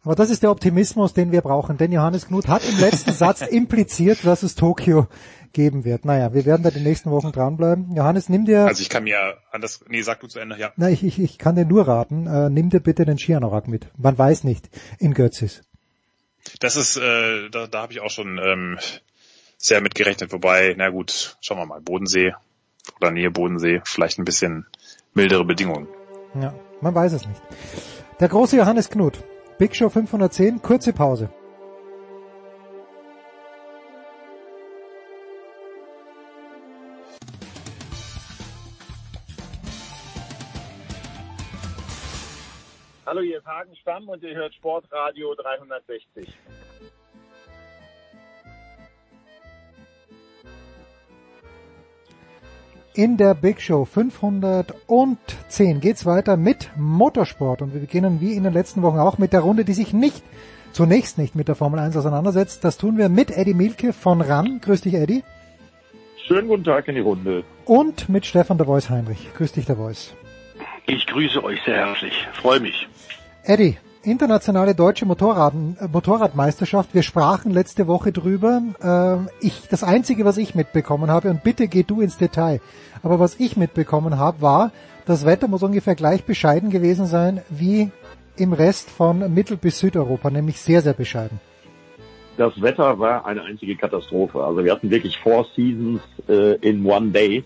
Aber 0.08 0.16
das 0.16 0.30
ist 0.30 0.42
der 0.42 0.52
Optimismus, 0.52 1.14
den 1.14 1.34
wir 1.34 1.42
brauchen. 1.42 1.78
Denn 1.78 1.92
Johannes 1.92 2.28
Knut 2.28 2.48
hat 2.48 2.64
im 2.64 2.80
letzten 2.80 3.12
Satz 3.12 3.42
impliziert, 3.46 4.20
dass 4.24 4.42
es 4.42 4.56
Tokio 4.56 5.10
geben 5.52 5.84
wird. 5.84 6.06
Naja, 6.06 6.34
wir 6.34 6.46
werden 6.46 6.64
da 6.64 6.72
die 6.72 6.80
nächsten 6.80 7.12
Wochen 7.12 7.34
dranbleiben. 7.34 7.94
Johannes, 7.94 8.30
nimm 8.30 8.46
dir... 8.46 8.68
Also 8.68 8.82
ich 8.82 8.88
kann 8.88 9.04
mir 9.04 9.38
anders... 9.52 9.84
Nee, 9.90 10.04
sag 10.04 10.22
du 10.22 10.28
zu 10.28 10.40
Ende, 10.40 10.58
ja. 10.58 10.72
Na, 10.78 10.90
ich, 10.90 11.04
ich, 11.04 11.20
ich 11.20 11.38
kann 11.38 11.58
dir 11.58 11.66
nur 11.66 11.90
raten, 11.90 12.26
äh, 12.26 12.50
nimm 12.50 12.70
dir 12.70 12.80
bitte 12.80 13.04
den 13.04 13.20
Skianorak 13.20 13.68
mit. 13.68 13.90
Man 13.98 14.18
weiß 14.18 14.46
nicht, 14.46 14.70
in 14.98 15.14
Götzis. 15.14 15.64
Das 16.62 16.78
ist, 16.78 16.96
äh, 16.96 17.50
da, 17.50 17.68
da 17.68 17.82
habe 17.82 17.92
ich 17.92 18.00
auch 18.00 18.10
schon 18.10 18.40
ähm, 18.42 18.80
sehr 19.58 19.82
mitgerechnet. 19.82 20.32
Wobei, 20.32 20.74
na 20.78 20.88
gut, 20.88 21.36
schauen 21.42 21.58
wir 21.58 21.66
mal, 21.66 21.82
Bodensee 21.82 22.34
oder 23.02 23.12
Nähe 23.12 23.30
Bodensee, 23.30 23.82
vielleicht 23.84 24.20
ein 24.20 24.26
bisschen 24.26 24.68
mildere 25.14 25.44
Bedingungen. 25.44 25.90
Ja, 26.42 26.54
man 26.80 26.96
weiß 26.96 27.12
es 27.12 27.28
nicht. 27.28 27.42
Der 28.22 28.30
große 28.30 28.56
Johannes 28.56 28.90
Knut, 28.90 29.22
Big 29.60 29.76
Show 29.76 29.90
510, 29.90 30.62
kurze 30.62 30.94
Pause. 30.94 31.32
Hallo, 43.08 43.22
hier 43.22 43.40
ist 43.40 43.48
Hagen 43.48 43.76
Stamm 43.78 44.08
und 44.08 44.22
ihr 44.22 44.36
hört 44.36 44.54
Sportradio 44.54 45.34
360. 45.34 46.28
In 52.98 53.15
der 53.15 53.36
Big 53.36 53.61
Show 53.61 53.86
510 53.86 55.82
geht's 55.82 56.07
weiter 56.07 56.36
mit 56.36 56.72
Motorsport 56.76 57.61
und 57.61 57.72
wir 57.76 57.80
beginnen 57.80 58.22
wie 58.22 58.34
in 58.34 58.41
den 58.41 58.53
letzten 58.53 58.82
Wochen 58.82 58.98
auch 58.98 59.19
mit 59.19 59.34
der 59.34 59.41
Runde, 59.41 59.65
die 59.65 59.74
sich 59.74 59.94
nicht, 59.94 60.24
zunächst 60.72 61.19
nicht 61.19 61.36
mit 61.36 61.48
der 61.48 61.53
Formel 61.53 61.80
1 61.80 61.95
auseinandersetzt. 61.95 62.64
Das 62.64 62.80
tun 62.80 62.98
wir 62.98 63.07
mit 63.10 63.30
Eddie 63.30 63.53
Milke 63.53 63.94
von 63.94 64.19
RAN. 64.19 64.61
Grüß 64.61 64.82
dich, 64.82 64.95
Eddie. 64.95 65.24
Schönen 66.26 66.48
guten 66.48 66.64
Tag 66.64 66.88
in 66.88 66.95
die 66.95 67.02
Runde. 67.02 67.44
Und 67.65 68.10
mit 68.10 68.26
Stefan 68.26 68.57
der 68.57 68.65
Voice 68.65 68.90
Heinrich. 68.90 69.30
Grüß 69.36 69.52
dich, 69.52 69.68
der 69.68 69.76
Voice. 69.76 70.15
Ich 70.88 71.06
grüße 71.06 71.44
euch 71.44 71.61
sehr 71.68 71.76
herzlich. 71.76 72.28
Freue 72.34 72.61
mich. 72.61 72.88
Eddie, 73.44 73.78
internationale 74.08 74.74
deutsche 74.74 75.06
Motorrad, 75.06 75.54
Motorradmeisterschaft. 75.92 76.94
Wir 76.94 77.04
sprachen 77.04 77.52
letzte 77.52 77.88
Woche 77.88 78.12
drüber. 78.12 78.62
Äh, 78.82 79.46
ich, 79.46 79.68
das 79.70 79.84
einzige, 79.84 80.26
was 80.26 80.38
ich 80.38 80.56
mitbekommen 80.56 81.12
habe, 81.12 81.30
und 81.30 81.44
bitte 81.44 81.68
geh 81.68 81.84
du 81.84 82.02
ins 82.02 82.18
Detail, 82.18 82.62
aber 83.04 83.20
was 83.20 83.40
ich 83.40 83.58
mitbekommen 83.58 84.18
habe, 84.18 84.42
war, 84.42 84.72
das 85.06 85.26
Wetter 85.26 85.48
muss 85.48 85.64
ungefähr 85.64 85.96
gleich 85.96 86.24
bescheiden 86.24 86.70
gewesen 86.70 87.06
sein 87.06 87.42
wie 87.50 87.92
im 88.38 88.54
Rest 88.54 88.90
von 88.90 89.34
Mittel- 89.34 89.58
bis 89.58 89.80
Südeuropa, 89.80 90.30
nämlich 90.30 90.60
sehr, 90.60 90.82
sehr 90.82 90.94
bescheiden. 90.94 91.40
Das 92.38 92.62
Wetter 92.62 93.00
war 93.00 93.26
eine 93.26 93.42
einzige 93.42 93.76
Katastrophe. 93.76 94.44
Also 94.44 94.64
wir 94.64 94.72
hatten 94.72 94.92
wirklich 94.92 95.18
Four 95.18 95.48
Seasons 95.56 96.02
äh, 96.30 96.56
in 96.58 96.86
One 96.86 97.10
Day. 97.10 97.44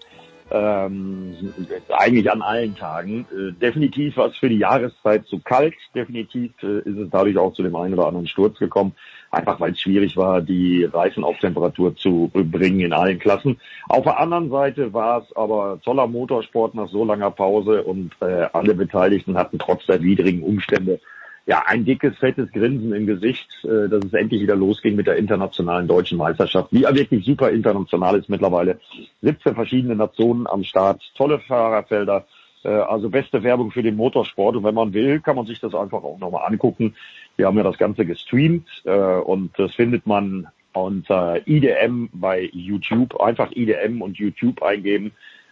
Ähm, 0.53 1.53
eigentlich 1.89 2.29
an 2.29 2.41
allen 2.41 2.75
Tagen. 2.75 3.25
Äh, 3.31 3.53
definitiv 3.53 4.17
war 4.17 4.27
es 4.27 4.37
für 4.37 4.49
die 4.49 4.57
Jahreszeit 4.57 5.25
zu 5.27 5.39
kalt. 5.39 5.75
Definitiv 5.95 6.51
äh, 6.61 6.79
ist 6.79 6.97
es 6.97 7.09
dadurch 7.09 7.37
auch 7.37 7.53
zu 7.53 7.63
dem 7.63 7.75
einen 7.75 7.93
oder 7.93 8.07
anderen 8.07 8.27
Sturz 8.27 8.59
gekommen. 8.59 8.93
Einfach 9.29 9.61
weil 9.61 9.71
es 9.71 9.79
schwierig 9.79 10.17
war, 10.17 10.41
die 10.41 10.83
Reifen 10.83 11.23
auf 11.23 11.39
Temperatur 11.39 11.95
zu 11.95 12.29
bringen 12.33 12.81
in 12.81 12.91
allen 12.91 13.17
Klassen. 13.17 13.61
Auf 13.87 14.03
der 14.03 14.19
anderen 14.19 14.49
Seite 14.49 14.91
war 14.91 15.21
es 15.21 15.33
aber 15.37 15.79
toller 15.85 16.07
Motorsport 16.07 16.75
nach 16.75 16.89
so 16.89 17.05
langer 17.05 17.31
Pause 17.31 17.83
und 17.83 18.11
äh, 18.19 18.47
alle 18.51 18.73
Beteiligten 18.75 19.37
hatten 19.37 19.57
trotz 19.57 19.85
der 19.85 20.03
widrigen 20.03 20.43
Umstände 20.43 20.99
ja, 21.45 21.63
ein 21.65 21.85
dickes, 21.85 22.17
fettes 22.17 22.51
Grinsen 22.51 22.93
im 22.93 23.07
Gesicht, 23.07 23.49
äh, 23.63 23.89
dass 23.89 24.05
es 24.05 24.13
endlich 24.13 24.41
wieder 24.41 24.55
losging 24.55 24.95
mit 24.95 25.07
der 25.07 25.17
internationalen 25.17 25.87
deutschen 25.87 26.17
Meisterschaft, 26.17 26.71
die 26.71 26.81
ja 26.81 26.93
wirklich 26.93 27.25
super 27.25 27.49
international 27.49 28.17
ist 28.17 28.29
mittlerweile. 28.29 28.79
17 29.21 29.55
verschiedene 29.55 29.95
Nationen 29.95 30.47
am 30.47 30.63
Start, 30.63 31.01
tolle 31.15 31.39
Fahrerfelder, 31.39 32.25
äh, 32.63 32.69
also 32.69 33.09
beste 33.09 33.41
Werbung 33.43 33.71
für 33.71 33.83
den 33.83 33.95
Motorsport. 33.95 34.55
Und 34.55 34.63
wenn 34.63 34.75
man 34.75 34.93
will, 34.93 35.19
kann 35.19 35.35
man 35.35 35.45
sich 35.45 35.59
das 35.59 35.73
einfach 35.73 36.03
auch 36.03 36.19
nochmal 36.19 36.45
angucken. 36.45 36.95
Wir 37.37 37.47
haben 37.47 37.57
ja 37.57 37.63
das 37.63 37.77
Ganze 37.77 38.05
gestreamt 38.05 38.67
äh, 38.85 38.91
und 38.91 39.57
das 39.57 39.73
findet 39.73 40.05
man 40.05 40.47
unter 40.73 41.45
IDM 41.47 42.09
bei 42.13 42.49
YouTube. 42.53 43.19
Einfach 43.19 43.51
IDM 43.51 44.01
und 44.01 44.17
YouTube 44.17 44.61
eingeben 44.61 45.11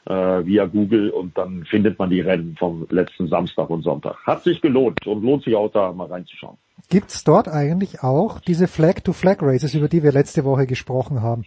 äh, 0.10 0.46
via 0.46 0.66
Google 0.66 1.12
und 1.12 1.38
dann 1.38 1.64
findet 1.66 2.00
man 2.00 2.10
die 2.10 2.22
Rennen 2.22 2.56
vom 2.58 2.88
letzten 2.90 3.28
Samstag 3.28 3.70
und 3.70 3.84
Sonntag. 3.84 4.18
Hat 4.26 4.44
sich 4.44 4.62
gelohnt 4.62 5.06
und 5.06 5.24
lohnt 5.24 5.44
sich 5.44 5.56
auch 5.56 5.72
da 5.72 5.94
mal 5.94 6.08
reinzuschauen. 6.08 6.58
Gibt's 6.90 7.24
dort 7.24 7.48
eigentlich 7.48 8.02
auch 8.02 8.40
diese 8.40 8.68
Flag-to-Flag-Races, 8.68 9.76
über 9.76 9.88
die 9.88 10.02
wir 10.02 10.12
letzte 10.12 10.44
Woche 10.44 10.66
gesprochen 10.66 11.22
haben? 11.22 11.46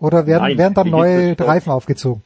Oder 0.00 0.26
werden, 0.26 0.42
Nein, 0.42 0.58
werden 0.58 0.74
dann 0.74 0.90
neue 0.90 1.38
Reifen 1.38 1.70
aufgezogen? 1.70 2.22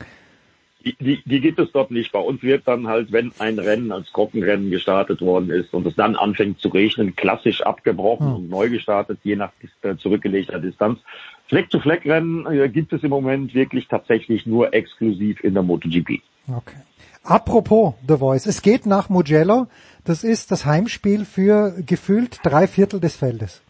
Die, 0.83 0.97
die, 0.99 1.23
die 1.27 1.41
gibt 1.41 1.59
es 1.59 1.73
dort 1.73 1.91
nicht. 1.91 2.13
Bei 2.13 2.21
uns 2.21 2.43
wird 2.43 2.67
dann 2.67 2.87
halt, 2.87 3.13
wenn 3.13 3.33
ein 3.39 3.59
Rennen 3.59 3.93
als 3.93 4.11
Trockenrennen 4.13 4.71
gestartet 4.71 5.21
worden 5.21 5.51
ist 5.51 5.75
und 5.75 5.85
es 5.85 5.97
dann 5.97 6.17
anfängt 6.17 6.61
zu 6.61 6.69
regnen, 6.69 7.17
klassisch 7.17 7.61
abgebrochen 7.61 8.29
hm. 8.29 8.35
und 8.37 8.49
neu 8.49 8.71
gestartet, 8.71 9.19
je 9.25 9.37
nach 9.37 9.51
äh, 9.83 9.97
zurückgelegter 9.97 10.61
Distanz. 10.61 11.01
Fleck-to-Fleck-Rennen 11.49 12.47
äh, 12.47 12.69
gibt 12.69 12.93
es 12.93 13.03
im 13.03 13.11
Moment 13.11 13.55
wirklich 13.55 13.89
tatsächlich 13.89 14.47
nur 14.47 14.75
exklusiv 14.75 15.43
in 15.45 15.55
der 15.55 15.63
MotoGP. 15.63 16.21
Okay. 16.49 16.77
Apropos 17.23 17.95
The 18.07 18.19
Voice, 18.19 18.47
es 18.47 18.63
geht 18.63 18.87
nach 18.87 19.09
Mugello. 19.09 19.67
Das 20.05 20.23
ist 20.23 20.53
das 20.53 20.65
Heimspiel 20.65 21.25
für 21.25 21.75
gefühlt 21.85 22.39
drei 22.45 22.69
Viertel 22.69 23.01
des 23.01 23.17
Feldes. 23.17 23.63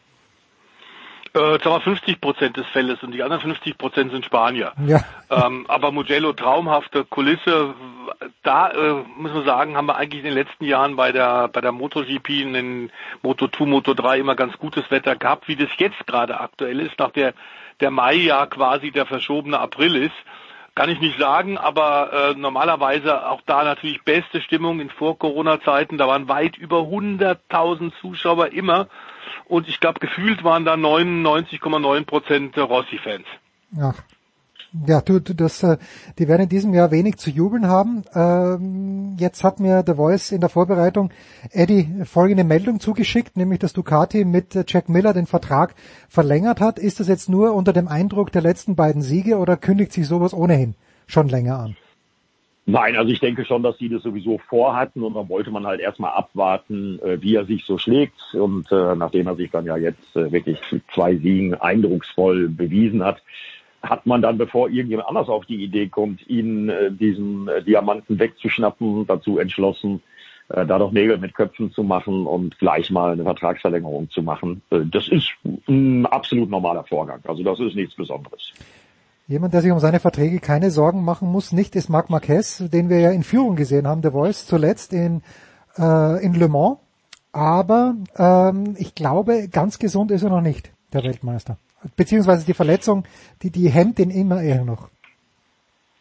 Äh, 1.36 1.58
sagen 1.58 1.64
wir 1.64 1.80
50 1.80 2.20
Prozent 2.20 2.56
des 2.56 2.66
Feldes 2.68 3.02
und 3.02 3.12
die 3.12 3.22
anderen 3.22 3.42
50 3.42 3.76
Prozent 3.76 4.10
sind 4.10 4.24
Spanier. 4.24 4.72
Ja. 4.86 5.04
Ähm, 5.30 5.66
aber 5.68 5.92
Mugello, 5.92 6.32
traumhafte 6.32 7.04
Kulisse. 7.04 7.74
Da 8.42 8.70
äh, 8.70 9.04
muss 9.18 9.34
man 9.34 9.44
sagen, 9.44 9.76
haben 9.76 9.86
wir 9.86 9.96
eigentlich 9.96 10.24
in 10.24 10.30
den 10.30 10.34
letzten 10.34 10.64
Jahren 10.64 10.96
bei 10.96 11.12
der 11.12 11.48
bei 11.48 11.60
der 11.60 11.72
MotoGP 11.72 12.28
in 12.30 12.54
den 12.54 12.92
Moto 13.22 13.48
2, 13.48 13.66
Moto 13.66 13.92
3 13.92 14.20
immer 14.20 14.34
ganz 14.34 14.56
gutes 14.56 14.90
Wetter 14.90 15.16
gehabt, 15.16 15.46
wie 15.48 15.56
das 15.56 15.68
jetzt 15.76 16.06
gerade 16.06 16.40
aktuell 16.40 16.80
ist, 16.80 16.98
nach 16.98 17.10
der 17.10 17.34
der 17.80 17.90
Mai 17.90 18.14
ja 18.14 18.46
quasi 18.46 18.90
der 18.90 19.06
verschobene 19.06 19.58
April 19.58 19.96
ist. 19.96 20.14
Kann 20.74 20.90
ich 20.90 21.00
nicht 21.00 21.18
sagen, 21.18 21.56
aber 21.56 22.12
äh, 22.12 22.34
normalerweise 22.34 23.26
auch 23.26 23.40
da 23.46 23.64
natürlich 23.64 24.02
beste 24.04 24.42
Stimmung 24.42 24.80
in 24.80 24.90
Vor-Corona-Zeiten. 24.90 25.96
Da 25.96 26.06
waren 26.06 26.28
weit 26.28 26.58
über 26.58 26.80
100.000 26.80 27.92
Zuschauer 28.00 28.48
immer. 28.48 28.88
Und 29.46 29.68
ich 29.68 29.80
glaube, 29.80 30.00
gefühlt 30.00 30.44
waren 30.44 30.66
da 30.66 30.74
99,9 30.74 32.04
Prozent 32.04 32.58
Rossi-Fans. 32.58 33.26
Ach. 33.80 33.94
Ja, 34.86 35.00
du, 35.00 35.20
du 35.20 35.34
das, 35.34 35.62
äh, 35.62 35.78
die 36.18 36.28
werden 36.28 36.42
in 36.42 36.48
diesem 36.48 36.74
Jahr 36.74 36.90
wenig 36.90 37.16
zu 37.16 37.30
jubeln 37.30 37.66
haben. 37.66 38.04
Ähm, 38.14 39.16
jetzt 39.18 39.44
hat 39.44 39.60
mir 39.60 39.84
The 39.86 39.94
Voice 39.94 40.32
in 40.32 40.40
der 40.40 40.50
Vorbereitung 40.50 41.10
Eddie 41.52 42.04
folgende 42.04 42.44
Meldung 42.44 42.80
zugeschickt, 42.80 43.36
nämlich 43.36 43.60
dass 43.60 43.72
Ducati 43.72 44.24
mit 44.24 44.54
Jack 44.68 44.88
Miller 44.88 45.12
den 45.12 45.26
Vertrag 45.26 45.74
verlängert 46.08 46.60
hat. 46.60 46.78
Ist 46.78 47.00
das 47.00 47.08
jetzt 47.08 47.28
nur 47.28 47.54
unter 47.54 47.72
dem 47.72 47.88
Eindruck 47.88 48.32
der 48.32 48.42
letzten 48.42 48.76
beiden 48.76 49.02
Siege 49.02 49.38
oder 49.38 49.56
kündigt 49.56 49.92
sich 49.92 50.06
sowas 50.06 50.34
ohnehin 50.34 50.74
schon 51.06 51.28
länger 51.28 51.58
an? 51.58 51.76
Nein, 52.68 52.96
also 52.96 53.12
ich 53.12 53.20
denke 53.20 53.44
schon, 53.44 53.62
dass 53.62 53.78
die 53.78 53.88
das 53.88 54.02
sowieso 54.02 54.38
vorhatten 54.38 55.04
und 55.04 55.14
dann 55.14 55.28
wollte 55.28 55.52
man 55.52 55.64
halt 55.66 55.80
erstmal 55.80 56.10
abwarten, 56.10 56.98
äh, 57.00 57.22
wie 57.22 57.36
er 57.36 57.44
sich 57.44 57.64
so 57.64 57.78
schlägt. 57.78 58.34
Und 58.34 58.72
äh, 58.72 58.96
nachdem 58.96 59.28
er 59.28 59.36
sich 59.36 59.52
dann 59.52 59.66
ja 59.66 59.76
jetzt 59.76 60.16
äh, 60.16 60.32
wirklich 60.32 60.58
zwei 60.92 61.14
Siegen 61.14 61.54
eindrucksvoll 61.54 62.48
bewiesen 62.48 63.04
hat, 63.04 63.22
hat 63.88 64.06
man 64.06 64.22
dann, 64.22 64.38
bevor 64.38 64.68
irgendjemand 64.68 65.08
anders 65.08 65.28
auf 65.28 65.46
die 65.46 65.62
Idee 65.62 65.88
kommt, 65.88 66.26
ihn 66.28 66.68
äh, 66.68 66.90
diesen 66.90 67.48
äh, 67.48 67.62
Diamanten 67.62 68.18
wegzuschnappen, 68.18 69.06
dazu 69.06 69.38
entschlossen, 69.38 70.02
äh, 70.48 70.64
da 70.64 70.78
doch 70.78 70.92
Nägel 70.92 71.18
mit 71.18 71.34
Köpfen 71.34 71.72
zu 71.72 71.82
machen 71.82 72.26
und 72.26 72.58
gleich 72.58 72.90
mal 72.90 73.12
eine 73.12 73.24
Vertragsverlängerung 73.24 74.10
zu 74.10 74.22
machen. 74.22 74.62
Äh, 74.70 74.80
das 74.90 75.08
ist 75.08 75.30
ein 75.68 76.06
absolut 76.06 76.50
normaler 76.50 76.84
Vorgang. 76.84 77.20
Also 77.24 77.42
das 77.42 77.58
ist 77.60 77.74
nichts 77.74 77.96
Besonderes. 77.96 78.52
Jemand, 79.28 79.54
der 79.54 79.62
sich 79.62 79.72
um 79.72 79.80
seine 79.80 79.98
Verträge 79.98 80.38
keine 80.38 80.70
Sorgen 80.70 81.04
machen 81.04 81.30
muss, 81.32 81.50
nicht 81.50 81.74
ist 81.74 81.88
Marc 81.88 82.10
Marquez, 82.10 82.62
den 82.70 82.88
wir 82.88 83.00
ja 83.00 83.10
in 83.10 83.24
Führung 83.24 83.56
gesehen 83.56 83.88
haben, 83.88 84.02
der 84.02 84.12
Voice, 84.12 84.46
zuletzt 84.46 84.92
in, 84.92 85.22
äh, 85.76 86.24
in 86.24 86.34
Le 86.34 86.48
Mans. 86.48 86.78
Aber 87.32 87.96
ähm, 88.16 88.76
ich 88.78 88.94
glaube, 88.94 89.48
ganz 89.48 89.78
gesund 89.78 90.10
ist 90.12 90.22
er 90.22 90.30
noch 90.30 90.40
nicht, 90.40 90.70
der 90.92 91.02
Weltmeister. 91.02 91.58
Beziehungsweise 91.96 92.46
die 92.46 92.54
Verletzung, 92.54 93.04
die, 93.42 93.50
die 93.50 93.68
hemmt 93.68 93.98
ihn 93.98 94.10
immer 94.10 94.42
eher 94.42 94.64
noch. 94.64 94.88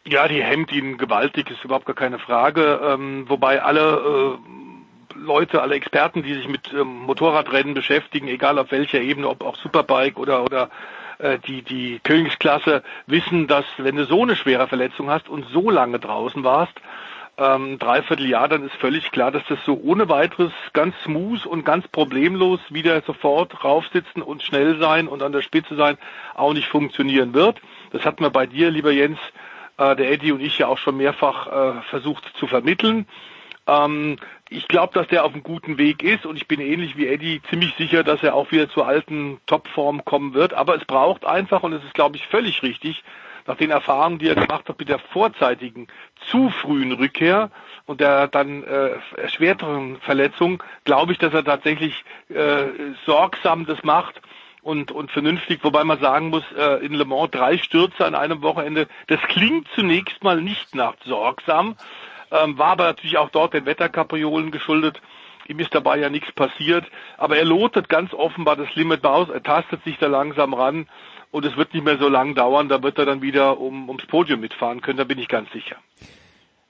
Ja, 0.04 0.28
die 0.28 0.42
hemmt 0.42 0.70
ihn 0.72 0.98
gewaltig, 0.98 1.50
ist 1.50 1.64
überhaupt 1.64 1.86
gar 1.86 1.96
keine 1.96 2.18
Frage. 2.18 2.80
Ähm, 2.82 3.28
wobei 3.28 3.62
alle 3.62 4.38
äh, 4.38 5.18
Leute, 5.18 5.62
alle 5.62 5.74
Experten, 5.74 6.22
die 6.22 6.34
sich 6.34 6.48
mit 6.48 6.72
ähm, 6.72 7.00
Motorradrennen 7.02 7.74
beschäftigen, 7.74 8.28
egal 8.28 8.58
auf 8.58 8.70
welcher 8.70 9.00
Ebene, 9.00 9.28
ob 9.28 9.42
auch 9.42 9.56
Superbike 9.56 10.18
oder 10.18 10.44
oder 10.44 10.70
äh, 11.18 11.38
die 11.38 11.62
die 11.62 12.00
Königsklasse, 12.04 12.82
wissen, 13.06 13.48
dass 13.48 13.64
wenn 13.78 13.96
du 13.96 14.04
so 14.04 14.22
eine 14.22 14.36
schwere 14.36 14.68
Verletzung 14.68 15.10
hast 15.10 15.28
und 15.28 15.46
so 15.52 15.70
lange 15.70 15.98
draußen 15.98 16.44
warst, 16.44 16.74
ähm, 17.38 17.78
dreiviertel 17.78 18.28
Jahr, 18.28 18.48
dann 18.48 18.64
ist 18.64 18.74
völlig 18.76 19.10
klar, 19.10 19.30
dass 19.30 19.42
das 19.48 19.58
so 19.64 19.78
ohne 19.82 20.08
weiteres 20.08 20.52
ganz 20.72 20.94
smooth 21.04 21.44
und 21.44 21.64
ganz 21.64 21.86
problemlos 21.88 22.60
wieder 22.70 23.02
sofort 23.02 23.62
raufsitzen 23.62 24.22
und 24.22 24.42
schnell 24.42 24.78
sein 24.78 25.06
und 25.06 25.22
an 25.22 25.32
der 25.32 25.42
Spitze 25.42 25.76
sein 25.76 25.98
auch 26.34 26.54
nicht 26.54 26.68
funktionieren 26.68 27.34
wird. 27.34 27.60
Das 27.92 28.04
hatten 28.04 28.24
wir 28.24 28.30
bei 28.30 28.46
dir, 28.46 28.70
lieber 28.70 28.90
Jens, 28.90 29.18
äh, 29.76 29.94
der 29.96 30.10
Eddie 30.10 30.32
und 30.32 30.40
ich 30.40 30.58
ja 30.58 30.68
auch 30.68 30.78
schon 30.78 30.96
mehrfach 30.96 31.46
äh, 31.46 31.82
versucht 31.90 32.24
zu 32.38 32.46
vermitteln. 32.46 33.06
Ähm, 33.66 34.16
ich 34.48 34.68
glaube, 34.68 34.94
dass 34.94 35.08
der 35.08 35.24
auf 35.24 35.34
einem 35.34 35.42
guten 35.42 35.76
Weg 35.76 36.02
ist 36.02 36.24
und 36.24 36.36
ich 36.36 36.48
bin 36.48 36.60
ähnlich 36.60 36.96
wie 36.96 37.06
Eddie 37.06 37.42
ziemlich 37.50 37.74
sicher, 37.76 38.04
dass 38.04 38.22
er 38.22 38.34
auch 38.34 38.50
wieder 38.52 38.70
zur 38.70 38.86
alten 38.86 39.40
Topform 39.46 40.04
kommen 40.04 40.34
wird. 40.34 40.54
Aber 40.54 40.76
es 40.76 40.84
braucht 40.84 41.26
einfach, 41.26 41.62
und 41.62 41.72
es 41.72 41.84
ist, 41.84 41.94
glaube 41.94 42.16
ich, 42.16 42.26
völlig 42.26 42.62
richtig, 42.62 43.02
nach 43.46 43.56
den 43.56 43.70
Erfahrungen, 43.70 44.18
die 44.18 44.28
er 44.28 44.34
gemacht 44.34 44.68
hat 44.68 44.78
mit 44.78 44.88
der 44.88 44.98
vorzeitigen, 44.98 45.88
zu 46.30 46.50
frühen 46.50 46.92
Rückkehr 46.92 47.50
und 47.86 48.00
der 48.00 48.28
dann 48.28 48.64
äh, 48.64 48.90
erschwerteren 49.16 49.98
Verletzung, 50.00 50.62
glaube 50.84 51.12
ich, 51.12 51.18
dass 51.18 51.32
er 51.32 51.44
tatsächlich 51.44 52.04
äh, 52.28 52.64
sorgsam 53.04 53.66
das 53.66 53.82
macht 53.84 54.20
und, 54.62 54.90
und 54.90 55.12
vernünftig, 55.12 55.60
wobei 55.62 55.84
man 55.84 56.00
sagen 56.00 56.30
muss, 56.30 56.44
äh, 56.58 56.84
in 56.84 56.92
Le 56.92 57.04
Mans 57.04 57.30
drei 57.30 57.56
Stürze 57.58 58.04
an 58.04 58.16
einem 58.16 58.42
Wochenende, 58.42 58.88
das 59.06 59.20
klingt 59.22 59.68
zunächst 59.74 60.24
mal 60.24 60.42
nicht 60.42 60.74
nach 60.74 60.94
sorgsam, 61.04 61.76
ähm, 62.32 62.58
war 62.58 62.72
aber 62.72 62.84
natürlich 62.84 63.18
auch 63.18 63.30
dort 63.30 63.54
den 63.54 63.66
Wetterkapriolen 63.66 64.50
geschuldet. 64.50 65.00
Ihm 65.46 65.60
ist 65.60 65.72
dabei 65.72 65.98
ja 65.98 66.10
nichts 66.10 66.32
passiert, 66.32 66.84
aber 67.16 67.36
er 67.36 67.44
lotet 67.44 67.88
ganz 67.88 68.12
offenbar 68.12 68.56
das 68.56 68.74
Limit 68.74 69.04
aus, 69.04 69.28
er 69.28 69.44
tastet 69.44 69.84
sich 69.84 69.96
da 69.98 70.08
langsam 70.08 70.52
ran 70.52 70.88
und 71.30 71.44
es 71.44 71.56
wird 71.56 71.74
nicht 71.74 71.84
mehr 71.84 71.98
so 71.98 72.08
lang 72.08 72.34
dauern, 72.34 72.68
da 72.68 72.82
wird 72.82 72.98
er 72.98 73.06
dann 73.06 73.22
wieder 73.22 73.60
um, 73.60 73.88
ums 73.88 74.06
Podium 74.06 74.40
mitfahren 74.40 74.80
können, 74.80 74.98
da 74.98 75.04
bin 75.04 75.18
ich 75.18 75.28
ganz 75.28 75.50
sicher. 75.52 75.76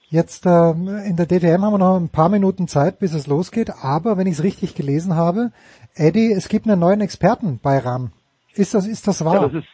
Jetzt 0.09 0.47
ähm, 0.47 0.89
in 1.05 1.16
der 1.16 1.27
DTM 1.27 1.62
haben 1.62 1.73
wir 1.73 1.78
noch 1.78 1.97
ein 1.97 2.09
paar 2.09 2.28
Minuten 2.28 2.69
Zeit, 2.69 3.01
bis 3.01 3.12
es 3.12 3.27
losgeht, 3.27 3.70
aber 3.83 4.16
wenn 4.16 4.28
ich 4.28 4.35
es 4.35 4.43
richtig 4.45 4.77
gelesen 4.77 5.16
habe, 5.16 5.51
Eddie, 5.95 6.33
es 6.33 6.49
gibt 6.49 6.66
einen 6.66 6.78
neuen 6.78 7.01
Experten 7.01 7.59
bei 7.61 7.78
RAM. 7.78 8.12
Ist 8.55 8.74
das, 8.74 8.87
ist 8.87 9.09
das 9.09 9.24
wahr? 9.24 9.35
Ja, 9.35 9.49
das 9.49 9.55
ist, 9.55 9.69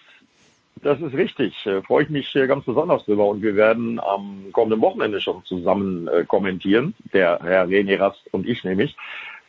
das 0.83 1.01
ist 1.01 1.13
richtig. 1.13 1.55
Äh, 1.67 1.83
freue 1.83 2.05
ich 2.05 2.11
mich 2.11 2.35
äh, 2.35 2.47
ganz 2.47 2.65
besonders 2.65 3.05
drüber 3.05 3.27
und 3.27 3.43
wir 3.43 3.57
werden 3.57 4.01
am 4.01 4.47
kommenden 4.53 4.81
Wochenende 4.81 5.21
schon 5.21 5.45
zusammen 5.45 6.09
äh, 6.09 6.25
kommentieren, 6.25 6.95
der 7.13 7.41
Herr 7.43 7.67
René 7.67 7.99
Rast 7.99 8.23
und 8.33 8.47
ich 8.47 8.65
nämlich, 8.65 8.97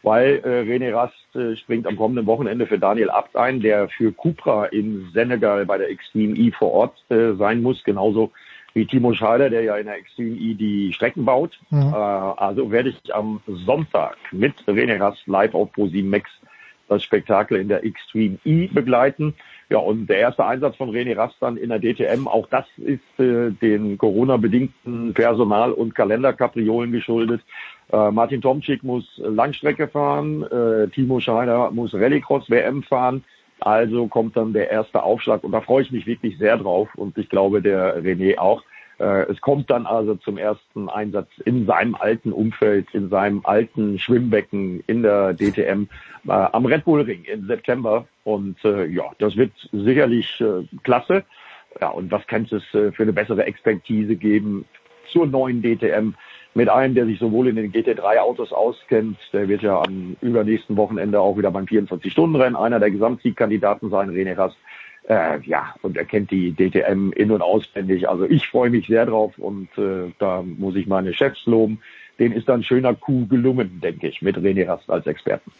weil 0.03 0.41
äh, 0.43 0.61
René 0.61 0.93
Rast 0.93 1.35
äh, 1.35 1.55
springt 1.55 1.87
am 1.87 1.95
kommenden 1.95 2.25
Wochenende 2.25 2.67
für 2.67 2.77
Daniel 2.77 3.09
Abt 3.09 3.35
ein, 3.35 3.61
der 3.61 3.87
für 3.89 4.11
Cupra 4.11 4.65
in 4.65 5.09
Senegal 5.13 5.65
bei 5.65 5.77
der 5.77 5.89
Extreme 5.89 6.35
E 6.35 6.51
vor 6.51 6.71
Ort 6.71 7.11
äh, 7.11 7.33
sein 7.33 7.61
muss, 7.61 7.83
genauso 7.83 8.31
wie 8.73 8.85
Timo 8.85 9.13
Scheider, 9.13 9.49
der 9.49 9.63
ja 9.63 9.77
in 9.77 9.85
der 9.85 9.97
Extreme 9.97 10.35
E 10.35 10.53
die 10.55 10.93
Strecken 10.93 11.25
baut. 11.25 11.57
Mhm. 11.69 11.93
Äh, 11.93 11.95
also 11.95 12.71
werde 12.71 12.89
ich 12.89 13.15
am 13.15 13.41
Sonntag 13.47 14.17
mit 14.31 14.55
René 14.67 14.99
Rast 14.99 15.25
live 15.25 15.55
auf 15.55 15.69
Pro7 15.73 16.05
Max 16.05 16.29
das 16.87 17.03
Spektakel 17.03 17.59
in 17.59 17.67
der 17.67 17.83
Extreme 17.83 18.37
E 18.45 18.67
begleiten. 18.67 19.33
Ja, 19.69 19.79
und 19.79 20.07
der 20.07 20.17
erste 20.17 20.45
Einsatz 20.45 20.75
von 20.75 20.91
René 20.91 21.15
Rast 21.17 21.35
dann 21.39 21.57
in 21.57 21.69
der 21.69 21.79
DTM, 21.79 22.27
auch 22.27 22.47
das 22.47 22.65
ist 22.77 23.19
äh, 23.19 23.49
den 23.51 23.97
Corona-bedingten 23.97 25.13
Personal- 25.13 25.71
und 25.71 25.95
Kalenderkapriolen 25.95 26.91
geschuldet. 26.91 27.41
Äh, 27.91 28.11
Martin 28.11 28.41
Tomczyk 28.41 28.83
muss 28.83 29.05
Langstrecke 29.17 29.87
fahren, 29.87 30.43
äh, 30.43 30.89
Timo 30.89 31.19
Scheider 31.19 31.71
muss 31.71 31.93
Rallycross-WM 31.93 32.83
fahren. 32.83 33.23
Also 33.59 34.07
kommt 34.07 34.35
dann 34.35 34.51
der 34.51 34.69
erste 34.69 35.01
Aufschlag 35.01 35.43
und 35.43 35.53
da 35.53 35.61
freue 35.61 35.83
ich 35.83 35.91
mich 35.91 36.05
wirklich 36.05 36.37
sehr 36.37 36.57
drauf 36.57 36.89
und 36.95 37.17
ich 37.17 37.29
glaube 37.29 37.61
der 37.61 38.03
René 38.03 38.37
auch. 38.37 38.61
Äh, 39.03 39.29
es 39.29 39.41
kommt 39.41 39.69
dann 39.69 39.85
also 39.85 40.15
zum 40.15 40.37
ersten 40.37 40.87
Einsatz 40.87 41.27
in 41.43 41.65
seinem 41.65 41.95
alten 41.95 42.31
Umfeld, 42.31 42.87
in 42.93 43.09
seinem 43.09 43.41
alten 43.43 43.99
Schwimmbecken 43.99 44.81
in 44.87 45.03
der 45.03 45.33
DTM 45.33 45.87
äh, 46.27 46.31
am 46.31 46.65
Red 46.65 46.85
Bull 46.85 47.01
Ring 47.01 47.25
im 47.25 47.45
September. 47.45 48.07
Und 48.23 48.63
äh, 48.63 48.85
ja, 48.85 49.03
das 49.19 49.35
wird 49.35 49.51
sicherlich 49.73 50.39
äh, 50.39 50.65
klasse. 50.83 51.25
Ja, 51.81 51.89
und 51.89 52.11
was 52.11 52.25
kann 52.27 52.47
es 52.49 52.63
äh, 52.73 52.93
für 52.93 53.03
eine 53.03 53.11
bessere 53.11 53.43
Expertise 53.43 54.15
geben 54.15 54.63
zur 55.11 55.27
neuen 55.27 55.61
DTM? 55.61 56.13
Mit 56.55 56.69
einem, 56.69 56.93
der 56.93 57.07
sich 57.07 57.19
sowohl 57.19 57.47
in 57.47 57.55
den 57.55 57.73
GT3-Autos 57.73 58.53
auskennt, 58.53 59.17
der 59.33 59.49
wird 59.49 59.63
ja 59.63 59.81
am 59.81 60.15
übernächsten 60.21 60.77
Wochenende 60.77 61.19
auch 61.19 61.35
wieder 61.35 61.49
beim 61.49 61.65
24-Stunden-Rennen 61.65 62.55
einer 62.55 62.79
der 62.79 62.91
Gesamtsiegkandidaten 62.91 63.89
sein, 63.89 64.11
René 64.11 64.37
Rast 64.37 64.55
äh, 65.07 65.39
ja, 65.41 65.75
und 65.81 65.97
er 65.97 66.05
kennt 66.05 66.31
die 66.31 66.51
DTM 66.51 67.11
in- 67.11 67.31
und 67.31 67.41
auswendig. 67.41 68.07
Also 68.09 68.25
ich 68.25 68.47
freue 68.47 68.69
mich 68.69 68.87
sehr 68.87 69.05
drauf 69.05 69.37
und 69.37 69.69
äh, 69.77 70.11
da 70.19 70.41
muss 70.41 70.75
ich 70.75 70.87
meine 70.87 71.13
Chefs 71.13 71.45
loben. 71.45 71.79
Den 72.19 72.31
ist 72.31 72.47
dann 72.47 72.63
schöner 72.63 72.93
Coup 72.93 73.29
gelungen, 73.29 73.81
denke 73.81 74.07
ich, 74.07 74.21
mit 74.21 74.37
René 74.37 74.67
Rast 74.67 74.89
als 74.89 75.07
Experten. 75.07 75.51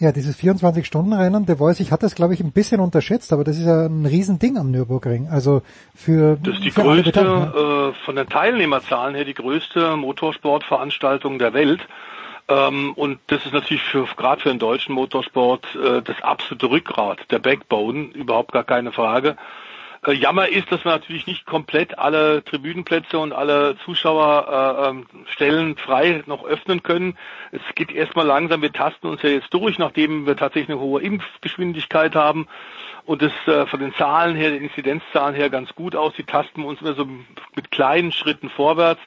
Ja, 0.00 0.12
dieses 0.12 0.38
24-Stunden-Rennen, 0.38 1.44
der 1.46 1.56
Voice, 1.56 1.80
ich 1.80 1.90
hatte 1.90 2.06
es, 2.06 2.14
glaube 2.14 2.32
ich, 2.32 2.40
ein 2.40 2.52
bisschen 2.52 2.78
unterschätzt, 2.78 3.32
aber 3.32 3.42
das 3.42 3.58
ist 3.58 3.66
ja 3.66 3.86
ein 3.86 4.06
Riesending 4.06 4.56
am 4.56 4.70
Nürburgring. 4.70 5.26
Also 5.28 5.62
für 5.92 6.38
Das 6.40 6.54
ist 6.54 6.64
die 6.64 6.70
größte, 6.70 7.18
äh, 7.20 8.04
von 8.04 8.14
den 8.14 8.28
Teilnehmerzahlen 8.28 9.16
her, 9.16 9.24
die 9.24 9.34
größte 9.34 9.96
Motorsportveranstaltung 9.96 11.40
der 11.40 11.52
Welt. 11.52 11.80
Ähm, 12.48 12.92
und 12.94 13.18
das 13.26 13.44
ist 13.44 13.52
natürlich 13.52 13.82
für, 13.82 14.06
gerade 14.16 14.40
für 14.40 14.48
den 14.48 14.58
deutschen 14.58 14.94
Motorsport 14.94 15.66
äh, 15.74 16.02
das 16.02 16.20
absolute 16.22 16.70
Rückgrat, 16.70 17.30
der 17.30 17.38
Backbone, 17.40 18.10
überhaupt 18.14 18.52
gar 18.52 18.64
keine 18.64 18.92
Frage. 18.92 19.36
Äh, 20.06 20.12
Jammer 20.12 20.48
ist, 20.48 20.70
dass 20.72 20.84
wir 20.84 20.92
natürlich 20.92 21.26
nicht 21.26 21.44
komplett 21.44 21.98
alle 21.98 22.42
Tribünenplätze 22.44 23.18
und 23.18 23.32
alle 23.32 23.76
Zuschauerstellen 23.84 25.72
äh, 25.76 25.80
frei 25.80 26.22
noch 26.26 26.44
öffnen 26.44 26.82
können. 26.82 27.18
Es 27.52 27.60
geht 27.74 27.92
erstmal 27.92 28.26
langsam, 28.26 28.62
wir 28.62 28.72
tasten 28.72 29.08
uns 29.08 29.22
ja 29.22 29.30
jetzt 29.30 29.52
durch, 29.52 29.78
nachdem 29.78 30.26
wir 30.26 30.36
tatsächlich 30.36 30.70
eine 30.70 30.80
hohe 30.80 31.02
Impfgeschwindigkeit 31.02 32.14
haben 32.14 32.46
und 33.04 33.22
es 33.22 33.32
äh, 33.46 33.66
von 33.66 33.80
den 33.80 33.94
Zahlen 33.94 34.36
her, 34.36 34.50
den 34.50 34.62
Inzidenzzahlen 34.62 35.34
her 35.34 35.50
ganz 35.50 35.74
gut 35.74 35.96
aussieht, 35.96 36.28
tasten 36.28 36.62
wir 36.62 36.68
uns 36.68 36.80
immer 36.80 36.94
so 36.94 37.06
mit 37.56 37.70
kleinen 37.70 38.12
Schritten 38.12 38.50
vorwärts. 38.50 39.00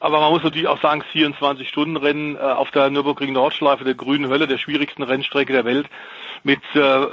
Aber 0.00 0.20
man 0.20 0.32
muss 0.32 0.42
natürlich 0.42 0.66
auch 0.66 0.80
sagen, 0.80 1.04
24-Stunden-Rennen 1.12 2.36
äh, 2.36 2.38
auf 2.38 2.70
der 2.70 2.88
Nürburgring 2.88 3.34
Nordschleife, 3.34 3.84
der 3.84 3.94
grünen 3.94 4.30
Hölle, 4.30 4.46
der 4.46 4.56
schwierigsten 4.56 5.02
Rennstrecke 5.02 5.52
der 5.52 5.66
Welt, 5.66 5.88
mit 6.42 6.60
äh, 6.74 7.06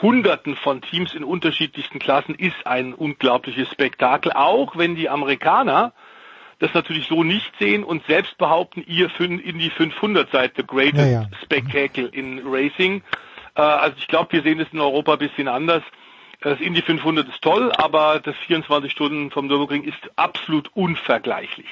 Hunderten 0.00 0.54
von 0.54 0.80
Teams 0.80 1.14
in 1.14 1.24
unterschiedlichsten 1.24 1.98
Klassen, 1.98 2.36
ist 2.36 2.64
ein 2.64 2.94
unglaubliches 2.94 3.68
Spektakel. 3.72 4.32
Auch 4.32 4.76
wenn 4.76 4.94
die 4.94 5.08
Amerikaner 5.08 5.92
das 6.60 6.72
natürlich 6.74 7.08
so 7.08 7.24
nicht 7.24 7.52
sehen 7.58 7.84
und 7.84 8.04
selbst 8.06 8.38
behaupten, 8.38 8.84
ihr 8.86 9.10
in 9.18 9.58
die 9.58 9.70
500 9.70 10.30
seid 10.30 10.52
the 10.56 10.66
greatest 10.66 10.96
ja, 10.96 11.22
ja. 11.22 11.26
Spectacle 11.42 12.06
in 12.06 12.42
Racing. 12.44 13.02
Äh, 13.56 13.62
also 13.62 13.96
ich 13.98 14.06
glaube, 14.06 14.32
wir 14.32 14.42
sehen 14.42 14.60
es 14.60 14.68
in 14.72 14.78
Europa 14.78 15.14
ein 15.14 15.18
bisschen 15.18 15.48
anders. 15.48 15.82
Das 16.40 16.60
Indy 16.60 16.82
500 16.82 17.28
ist 17.28 17.42
toll, 17.42 17.72
aber 17.72 18.20
das 18.20 18.36
24 18.46 18.92
Stunden 18.92 19.32
vom 19.32 19.48
Nürburgring 19.48 19.82
ist 19.82 19.98
absolut 20.14 20.70
unvergleichlich. 20.74 21.66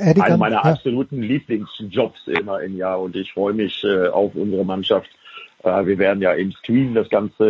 Eddie 0.00 0.20
Einer 0.20 0.36
meiner 0.36 0.56
ja. 0.56 0.62
absoluten 0.62 1.22
Lieblingsjobs 1.22 2.26
immer 2.26 2.60
im 2.60 2.76
Jahr 2.76 3.00
und 3.00 3.14
ich 3.14 3.32
freue 3.32 3.52
mich 3.52 3.84
äh, 3.84 4.08
auf 4.08 4.34
unsere 4.34 4.64
Mannschaft. 4.64 5.10
Äh, 5.62 5.86
wir 5.86 5.98
werden 5.98 6.22
ja 6.22 6.32
im 6.32 6.52
Stream 6.52 6.94
das 6.94 7.08
Ganze 7.08 7.44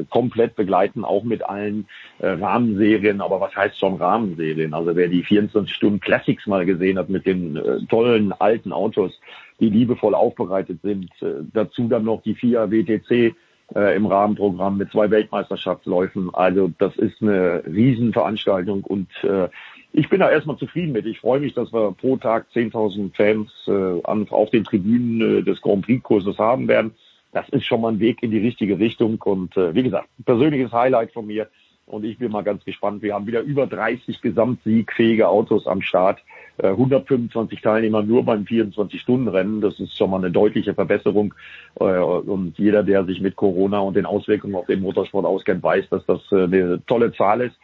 äh, 0.00 0.04
komplett 0.10 0.56
begleiten, 0.56 1.04
auch 1.04 1.24
mit 1.24 1.44
allen 1.44 1.86
äh, 2.18 2.28
Rahmenserien. 2.28 3.20
Aber 3.20 3.40
was 3.40 3.54
heißt 3.54 3.78
schon 3.78 3.96
Rahmenserien? 3.96 4.72
Also 4.74 4.96
wer 4.96 5.08
die 5.08 5.22
24 5.22 5.74
Stunden 5.74 6.00
Classics 6.00 6.46
mal 6.46 6.64
gesehen 6.64 6.98
hat 6.98 7.08
mit 7.08 7.26
den 7.26 7.56
äh, 7.56 7.80
tollen 7.88 8.32
alten 8.32 8.72
Autos, 8.72 9.12
die 9.60 9.68
liebevoll 9.68 10.14
aufbereitet 10.14 10.80
sind, 10.82 11.10
äh, 11.20 11.42
dazu 11.52 11.88
dann 11.88 12.04
noch 12.04 12.22
die 12.22 12.34
FIA 12.34 12.70
WTC 12.70 13.34
im 13.74 14.06
Rahmenprogramm 14.06 14.78
mit 14.78 14.92
zwei 14.92 15.10
Weltmeisterschaftsläufen. 15.10 16.32
Also 16.32 16.70
das 16.78 16.94
ist 16.98 17.20
eine 17.20 17.64
Riesenveranstaltung 17.66 18.84
und 18.84 19.08
äh, 19.24 19.48
ich 19.96 20.10
bin 20.10 20.20
da 20.20 20.30
erstmal 20.30 20.58
zufrieden 20.58 20.92
mit. 20.92 21.06
Ich 21.06 21.20
freue 21.20 21.40
mich, 21.40 21.54
dass 21.54 21.72
wir 21.72 21.92
pro 21.92 22.18
Tag 22.18 22.46
10.000 22.54 23.16
Fans 23.16 23.50
äh, 23.66 24.30
auf 24.30 24.50
den 24.50 24.64
Tribünen 24.64 25.38
äh, 25.38 25.42
des 25.42 25.60
Grand 25.62 25.86
Prix-Kurses 25.86 26.38
haben 26.38 26.68
werden. 26.68 26.94
Das 27.32 27.48
ist 27.48 27.64
schon 27.64 27.80
mal 27.80 27.92
ein 27.92 28.00
Weg 28.00 28.22
in 28.22 28.30
die 28.30 28.38
richtige 28.38 28.78
Richtung. 28.78 29.20
Und 29.24 29.56
äh, 29.56 29.74
wie 29.74 29.82
gesagt, 29.82 30.08
persönliches 30.26 30.70
Highlight 30.70 31.12
von 31.12 31.26
mir. 31.26 31.48
Und 31.86 32.04
ich 32.04 32.18
bin 32.18 32.30
mal 32.30 32.42
ganz 32.42 32.62
gespannt. 32.64 33.00
Wir 33.00 33.14
haben 33.14 33.26
wieder 33.26 33.40
über 33.40 33.66
30 33.66 34.20
gesamtsiegfähige 34.20 35.28
Autos 35.28 35.66
am 35.66 35.80
Start. 35.80 36.18
125 36.58 37.58
äh, 37.58 37.62
Teilnehmer 37.62 38.02
nur 38.02 38.22
beim 38.22 38.42
24-Stunden-Rennen. 38.42 39.62
Das 39.62 39.80
ist 39.80 39.96
schon 39.96 40.10
mal 40.10 40.18
eine 40.18 40.30
deutliche 40.30 40.74
Verbesserung. 40.74 41.32
Äh, 41.80 41.84
und 41.84 42.58
jeder, 42.58 42.82
der 42.82 43.04
sich 43.06 43.22
mit 43.22 43.36
Corona 43.36 43.78
und 43.78 43.96
den 43.96 44.04
Auswirkungen 44.04 44.56
auf 44.56 44.66
den 44.66 44.80
Motorsport 44.80 45.24
auskennt, 45.24 45.62
weiß, 45.62 45.88
dass 45.88 46.04
das 46.04 46.20
äh, 46.32 46.44
eine 46.44 46.82
tolle 46.86 47.12
Zahl 47.12 47.40
ist. 47.40 47.56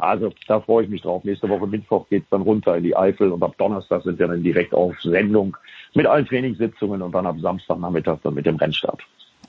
Also 0.00 0.30
da 0.46 0.60
freue 0.60 0.84
ich 0.84 0.90
mich 0.90 1.02
drauf. 1.02 1.24
Nächste 1.24 1.48
Woche 1.48 1.66
Mittwoch 1.66 2.08
geht's 2.08 2.28
dann 2.30 2.42
runter 2.42 2.76
in 2.76 2.84
die 2.84 2.96
Eifel 2.96 3.32
und 3.32 3.42
ab 3.42 3.54
Donnerstag 3.58 4.02
sind 4.02 4.18
wir 4.18 4.28
dann 4.28 4.42
direkt 4.42 4.74
auf 4.74 5.00
Sendung 5.02 5.56
mit 5.94 6.06
allen 6.06 6.26
Trainingssitzungen 6.26 7.02
und 7.02 7.12
dann 7.12 7.26
ab 7.26 7.36
Samstagnachmittag 7.40 8.18
dann 8.22 8.34
mit 8.34 8.46
dem 8.46 8.56
Rennstart. 8.56 9.00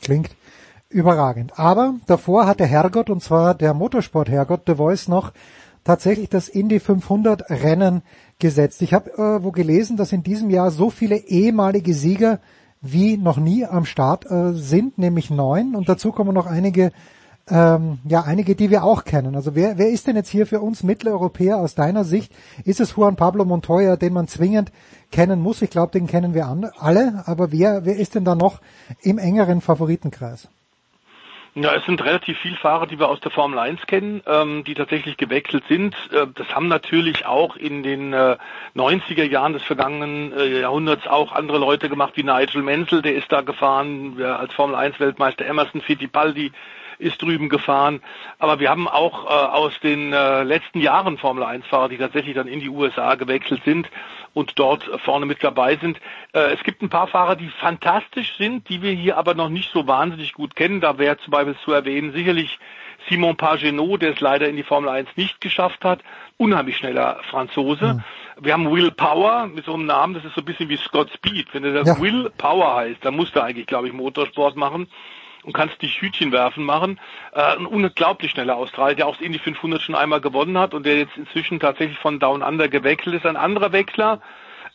Klingt 0.01 0.35
überragend. 0.89 1.57
Aber 1.57 1.95
davor 2.07 2.47
hat 2.47 2.59
der 2.59 2.67
Herrgott, 2.67 3.09
und 3.09 3.21
zwar 3.21 3.55
der 3.55 3.73
Motorsport-Herrgott, 3.73 4.63
The 4.67 4.75
Voice, 4.75 5.07
noch 5.07 5.31
tatsächlich 5.83 6.29
das 6.29 6.47
Indy 6.47 6.79
500 6.79 7.49
Rennen 7.49 8.01
gesetzt. 8.39 8.81
Ich 8.81 8.93
habe 8.93 9.11
äh, 9.11 9.43
wo 9.43 9.51
gelesen, 9.51 9.97
dass 9.97 10.11
in 10.11 10.23
diesem 10.23 10.49
Jahr 10.49 10.71
so 10.71 10.89
viele 10.89 11.17
ehemalige 11.17 11.93
Sieger 11.93 12.39
wie 12.81 13.17
noch 13.17 13.37
nie 13.37 13.65
am 13.65 13.85
Start 13.85 14.25
äh, 14.29 14.53
sind, 14.53 14.97
nämlich 14.97 15.29
neun. 15.29 15.75
Und 15.75 15.87
dazu 15.87 16.11
kommen 16.11 16.33
noch 16.33 16.47
einige, 16.47 16.91
ähm, 17.51 17.99
ja, 18.05 18.21
einige, 18.21 18.55
die 18.55 18.71
wir 18.71 18.83
auch 18.83 19.03
kennen. 19.03 19.35
Also 19.35 19.55
wer, 19.55 19.77
wer 19.77 19.89
ist 19.89 20.07
denn 20.07 20.15
jetzt 20.15 20.29
hier 20.29 20.47
für 20.47 20.61
uns 20.61 20.83
Mitteleuropäer 20.83 21.57
aus 21.57 21.75
deiner 21.75 22.05
Sicht? 22.05 22.31
Ist 22.63 22.79
es 22.79 22.95
Juan 22.95 23.17
Pablo 23.17 23.43
Montoya, 23.43 23.97
den 23.97 24.13
man 24.13 24.27
zwingend 24.27 24.71
kennen 25.11 25.41
muss? 25.41 25.61
Ich 25.61 25.69
glaube, 25.69 25.91
den 25.91 26.07
kennen 26.07 26.33
wir 26.33 26.47
alle. 26.79 27.23
Aber 27.25 27.51
wer, 27.51 27.85
wer 27.85 27.97
ist 27.97 28.15
denn 28.15 28.23
da 28.23 28.35
noch 28.35 28.61
im 29.01 29.17
engeren 29.17 29.59
Favoritenkreis? 29.59 30.47
Ja, 31.53 31.75
es 31.75 31.85
sind 31.85 32.01
relativ 32.01 32.37
viele 32.39 32.55
Fahrer, 32.55 32.87
die 32.87 32.97
wir 32.97 33.09
aus 33.09 33.19
der 33.19 33.31
Formel 33.31 33.59
1 33.59 33.85
kennen, 33.85 34.23
ähm, 34.25 34.63
die 34.63 34.73
tatsächlich 34.73 35.17
gewechselt 35.17 35.65
sind. 35.67 35.93
Äh, 36.13 36.27
das 36.33 36.55
haben 36.55 36.69
natürlich 36.69 37.25
auch 37.25 37.57
in 37.57 37.83
den 37.83 38.13
äh, 38.13 38.37
90er 38.73 39.25
Jahren 39.25 39.51
des 39.51 39.63
vergangenen 39.63 40.31
äh, 40.31 40.61
Jahrhunderts 40.61 41.07
auch 41.07 41.33
andere 41.33 41.57
Leute 41.57 41.89
gemacht, 41.89 42.13
wie 42.15 42.23
Nigel 42.23 42.63
Menzel, 42.63 43.01
der 43.01 43.15
ist 43.15 43.29
da 43.33 43.41
gefahren, 43.41 44.23
als 44.23 44.53
Formel 44.53 44.77
1 44.77 45.01
Weltmeister 45.01 45.45
Emerson 45.45 45.81
Fittipaldi 45.81 46.53
ist 47.01 47.21
drüben 47.21 47.49
gefahren. 47.49 48.01
Aber 48.39 48.59
wir 48.59 48.69
haben 48.69 48.87
auch 48.87 49.25
äh, 49.25 49.27
aus 49.27 49.73
den 49.81 50.13
äh, 50.13 50.43
letzten 50.43 50.79
Jahren 50.79 51.17
Formel 51.17 51.43
1 51.43 51.65
Fahrer, 51.65 51.89
die 51.89 51.97
tatsächlich 51.97 52.35
dann 52.35 52.47
in 52.47 52.59
die 52.59 52.69
USA 52.69 53.15
gewechselt 53.15 53.61
sind 53.65 53.89
und 54.33 54.57
dort 54.57 54.83
vorne 55.03 55.25
mit 55.25 55.43
dabei 55.43 55.77
sind. 55.77 55.99
Äh, 56.33 56.53
es 56.53 56.63
gibt 56.63 56.81
ein 56.81 56.89
paar 56.89 57.07
Fahrer, 57.07 57.35
die 57.35 57.49
fantastisch 57.59 58.37
sind, 58.37 58.69
die 58.69 58.81
wir 58.81 58.91
hier 58.91 59.17
aber 59.17 59.33
noch 59.33 59.49
nicht 59.49 59.71
so 59.71 59.87
wahnsinnig 59.87 60.33
gut 60.33 60.55
kennen. 60.55 60.79
Da 60.79 60.97
wäre 60.97 61.17
zum 61.17 61.31
Beispiel 61.31 61.55
zu 61.65 61.71
erwähnen 61.73 62.13
sicherlich 62.13 62.59
Simon 63.09 63.35
Pagenot, 63.35 64.03
der 64.03 64.13
es 64.13 64.19
leider 64.19 64.47
in 64.47 64.55
die 64.55 64.63
Formel 64.63 64.89
1 64.89 65.09
nicht 65.15 65.41
geschafft 65.41 65.83
hat. 65.83 66.01
Unheimlich 66.37 66.77
schneller 66.77 67.19
Franzose. 67.29 67.95
Mhm. 67.95 68.03
Wir 68.43 68.53
haben 68.53 68.71
Will 68.71 68.91
Power 68.91 69.47
mit 69.47 69.65
so 69.65 69.73
einem 69.73 69.85
Namen, 69.85 70.13
das 70.13 70.23
ist 70.23 70.35
so 70.35 70.41
ein 70.41 70.45
bisschen 70.45 70.69
wie 70.69 70.77
Scott 70.77 71.09
Speed. 71.11 71.53
Wenn 71.53 71.63
er 71.63 71.73
das 71.73 71.87
ja. 71.87 71.99
Will 71.99 72.31
Power 72.37 72.75
heißt, 72.75 73.03
dann 73.03 73.15
muss 73.15 73.31
er 73.35 73.43
eigentlich, 73.43 73.67
glaube 73.67 73.87
ich, 73.87 73.93
Motorsport 73.93 74.55
machen 74.55 74.87
und 75.43 75.53
kannst 75.53 75.81
dich 75.81 76.01
Hütchen 76.01 76.31
werfen 76.31 76.63
machen. 76.63 76.99
Äh, 77.33 77.57
ein 77.57 77.65
unglaublich 77.65 78.31
schneller 78.31 78.55
Australier, 78.55 78.95
der 78.95 79.07
auch 79.07 79.15
das 79.15 79.25
Indy 79.25 79.39
500 79.39 79.81
schon 79.81 79.95
einmal 79.95 80.21
gewonnen 80.21 80.57
hat 80.57 80.73
und 80.73 80.85
der 80.85 80.97
jetzt 80.97 81.17
inzwischen 81.17 81.59
tatsächlich 81.59 81.97
von 81.99 82.19
Down 82.19 82.41
Under 82.43 82.67
gewechselt 82.67 83.15
ist. 83.15 83.25
Ein 83.25 83.37
anderer 83.37 83.71
Wechsler, 83.71 84.21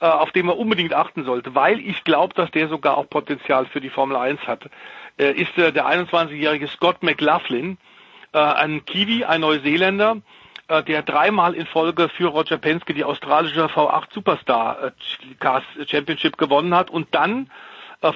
äh, 0.00 0.06
auf 0.06 0.32
den 0.32 0.46
man 0.46 0.56
unbedingt 0.56 0.92
achten 0.92 1.24
sollte, 1.24 1.54
weil 1.54 1.80
ich 1.80 2.04
glaube, 2.04 2.34
dass 2.34 2.50
der 2.50 2.68
sogar 2.68 2.96
auch 2.96 3.08
Potenzial 3.08 3.66
für 3.66 3.80
die 3.80 3.90
Formel 3.90 4.16
1 4.16 4.40
hat, 4.46 4.68
äh, 5.18 5.32
ist 5.32 5.56
äh, 5.56 5.72
der 5.72 5.86
21-jährige 5.86 6.68
Scott 6.68 7.02
McLaughlin, 7.02 7.78
äh, 8.32 8.38
ein 8.38 8.84
Kiwi, 8.84 9.24
ein 9.24 9.40
Neuseeländer, 9.40 10.18
äh, 10.68 10.82
der 10.82 11.02
dreimal 11.02 11.54
in 11.54 11.66
Folge 11.66 12.08
für 12.08 12.26
Roger 12.26 12.58
Penske 12.58 12.92
die 12.92 13.04
australische 13.04 13.66
V8 13.66 14.12
Superstar 14.12 14.84
äh, 14.84 14.90
Cars 15.38 15.64
Championship 15.86 16.36
gewonnen 16.36 16.74
hat 16.74 16.90
und 16.90 17.14
dann 17.14 17.50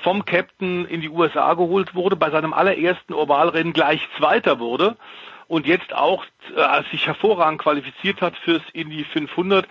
vom 0.02 0.24
Captain 0.24 0.85
in 0.86 1.01
die 1.01 1.09
USA 1.09 1.55
geholt 1.55 1.94
wurde, 1.94 2.16
bei 2.16 2.31
seinem 2.31 2.52
allerersten 2.52 3.12
Ovalrennen 3.12 3.73
gleich 3.73 4.07
Zweiter 4.16 4.59
wurde 4.59 4.97
und 5.48 5.66
jetzt 5.66 5.93
auch 5.93 6.24
äh, 6.55 6.82
sich 6.90 7.07
hervorragend 7.07 7.61
qualifiziert 7.61 8.23
hat 8.23 8.36
fürs 8.36 8.62
Indy 8.73 9.05
500. 9.05 9.66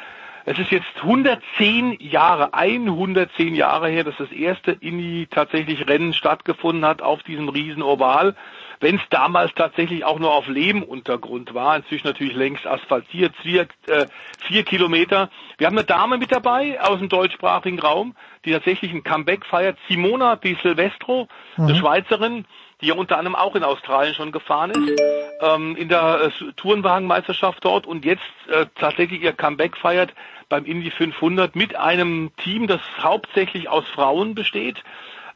Es 0.45 0.57
ist 0.57 0.71
jetzt 0.71 0.87
110 1.01 1.97
Jahre, 1.99 2.53
110 2.53 3.55
Jahre 3.55 3.87
her, 3.87 4.03
dass 4.03 4.17
das 4.17 4.31
erste 4.31 4.71
Indy 4.71 5.27
tatsächlich 5.29 5.87
Rennen 5.87 6.13
stattgefunden 6.13 6.85
hat 6.85 7.01
auf 7.01 7.23
diesem 7.23 7.49
riesen 7.49 7.83
Oval 7.83 8.35
wenn 8.79 8.95
es 8.95 9.01
damals 9.09 9.53
tatsächlich 9.55 10.05
auch 10.05 10.19
nur 10.19 10.33
auf 10.33 10.47
Lehmuntergrund 10.47 11.53
war, 11.53 11.75
inzwischen 11.75 12.07
natürlich 12.07 12.35
längst 12.35 12.65
asphaltiert, 12.65 13.35
vier, 13.41 13.67
äh, 13.87 14.05
vier 14.47 14.63
Kilometer. 14.63 15.29
Wir 15.57 15.67
haben 15.67 15.77
eine 15.77 15.85
Dame 15.85 16.17
mit 16.17 16.31
dabei 16.31 16.79
aus 16.81 16.99
dem 16.99 17.09
deutschsprachigen 17.09 17.79
Raum, 17.79 18.15
die 18.45 18.51
tatsächlich 18.51 18.93
ein 18.93 19.03
Comeback 19.03 19.45
feiert, 19.45 19.77
Simona 19.87 20.37
Di 20.37 20.57
Silvestro, 20.63 21.27
mhm. 21.57 21.65
eine 21.65 21.75
Schweizerin, 21.75 22.45
die 22.81 22.87
ja 22.87 22.93
unter 22.93 23.17
anderem 23.17 23.35
auch 23.35 23.55
in 23.55 23.63
Australien 23.63 24.15
schon 24.15 24.31
gefahren 24.31 24.71
ist, 24.71 25.01
ähm, 25.41 25.75
in 25.75 25.89
der 25.89 26.31
äh, 26.39 26.51
Tourenwagenmeisterschaft 26.55 27.63
dort 27.65 27.85
und 27.85 28.05
jetzt 28.05 28.21
äh, 28.47 28.65
tatsächlich 28.75 29.21
ihr 29.21 29.33
Comeback 29.33 29.75
feiert 29.75 30.13
beim 30.47 30.65
Indy 30.65 30.89
500 30.89 31.55
mit 31.55 31.75
einem 31.75 32.31
Team, 32.37 32.67
das 32.67 32.79
hauptsächlich 33.01 33.69
aus 33.69 33.85
Frauen 33.87 34.33
besteht 34.35 34.83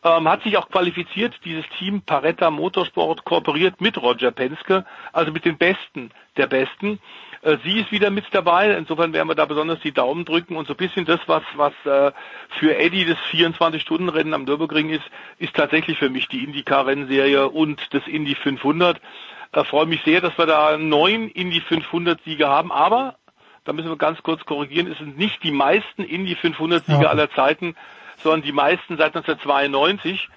ähm, 0.04 0.28
hat 0.28 0.44
sich 0.44 0.58
auch 0.58 0.70
qualifiziert. 0.70 1.34
Dieses 1.46 1.66
Team 1.78 2.02
Paretta 2.02 2.52
Motorsport 2.52 3.24
kooperiert 3.24 3.82
mit 3.82 4.02
Roger 4.02 4.32
Penske, 4.32 4.86
also 5.12 5.32
mit 5.32 5.46
den 5.46 5.58
Besten 5.58 6.12
der 6.38 6.48
Besten. 6.48 7.00
Äh, 7.42 7.58
sie 7.64 7.80
ist 7.80 7.92
wieder 7.92 8.10
mit 8.10 8.26
dabei. 8.32 8.72
Insofern 8.76 9.14
werden 9.14 9.28
wir 9.28 9.36
da 9.36 9.46
besonders 9.46 9.80
die 9.82 9.92
Daumen 9.92 10.26
drücken 10.26 10.56
und 10.56 10.68
so 10.68 10.74
ein 10.74 10.78
bisschen 10.78 11.06
das, 11.06 11.20
was, 11.28 11.44
was 11.56 11.74
äh, 11.86 12.12
für 12.60 12.76
Eddie 12.76 13.06
das 13.06 13.18
24-Stunden-Rennen 13.32 14.34
am 14.34 14.44
Nürburgring 14.44 14.90
ist, 14.90 15.06
ist 15.38 15.56
tatsächlich 15.56 15.98
für 15.98 16.10
mich 16.10 16.28
die 16.28 16.44
IndyCar-Rennserie 16.44 17.50
und 17.50 17.94
das 17.94 18.08
Indy 18.08 18.36
500. 18.36 19.00
Äh, 19.52 19.64
freue 19.66 19.86
mich 19.86 20.02
sehr, 20.04 20.22
dass 20.22 20.38
wir 20.38 20.46
da 20.46 20.78
neun 20.78 21.30
Indy 21.30 21.62
500 21.62 22.22
Siege 22.24 22.48
haben, 22.48 22.72
aber 22.72 23.16
da 23.66 23.72
müssen 23.72 23.90
wir 23.90 23.98
ganz 23.98 24.22
kurz 24.24 24.44
korrigieren, 24.46 24.92
es 24.92 24.98
sind 24.98 25.18
nicht 25.18 25.42
die 25.44 25.52
meisten 25.52 26.04
Indy 26.04 26.36
500 26.36 26.86
Siege 26.86 27.04
ja. 27.04 27.10
aller 27.10 27.30
Zeiten, 27.32 27.76
sondern 28.18 28.42
die 28.42 28.52
meisten 28.52 28.98
seit 28.98 29.16
1992. 29.16 30.30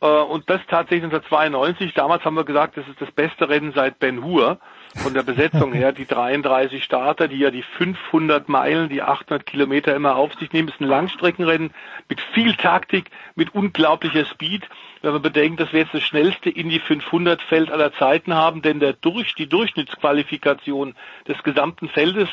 Äh, 0.00 0.06
und 0.06 0.48
das 0.50 0.60
tatsächlich 0.68 1.04
1992. 1.04 1.94
Damals 1.94 2.24
haben 2.24 2.36
wir 2.36 2.44
gesagt, 2.44 2.76
das 2.76 2.86
ist 2.88 3.00
das 3.00 3.10
beste 3.10 3.48
Rennen 3.48 3.72
seit 3.74 3.98
Ben 3.98 4.22
Hur. 4.22 4.58
Von 4.96 5.12
der 5.12 5.24
Besetzung 5.24 5.72
her, 5.72 5.90
die 5.90 6.06
33 6.06 6.84
Starter, 6.84 7.26
die 7.26 7.38
ja 7.38 7.50
die 7.50 7.62
500 7.62 8.48
Meilen, 8.48 8.88
die 8.88 9.02
800 9.02 9.44
Kilometer 9.44 9.96
immer 9.96 10.14
auf 10.14 10.34
sich 10.34 10.52
nehmen, 10.52 10.68
ist 10.68 10.80
ein 10.80 10.86
Langstreckenrennen 10.86 11.72
mit 12.08 12.20
viel 12.32 12.54
Taktik, 12.54 13.10
mit 13.34 13.56
unglaublicher 13.56 14.24
Speed. 14.24 14.62
Wenn 15.02 15.12
man 15.12 15.22
bedenkt, 15.22 15.58
dass 15.58 15.72
wir 15.72 15.80
jetzt 15.80 15.94
das 15.94 16.04
schnellste 16.04 16.48
in 16.48 16.68
die 16.68 16.78
500 16.78 17.42
Feld 17.42 17.72
aller 17.72 17.92
Zeiten 17.94 18.34
haben, 18.34 18.62
denn 18.62 18.78
der 18.78 18.92
durch, 18.92 19.34
die 19.34 19.48
Durchschnittsqualifikation 19.48 20.94
des 21.26 21.42
gesamten 21.42 21.88
Feldes 21.88 22.28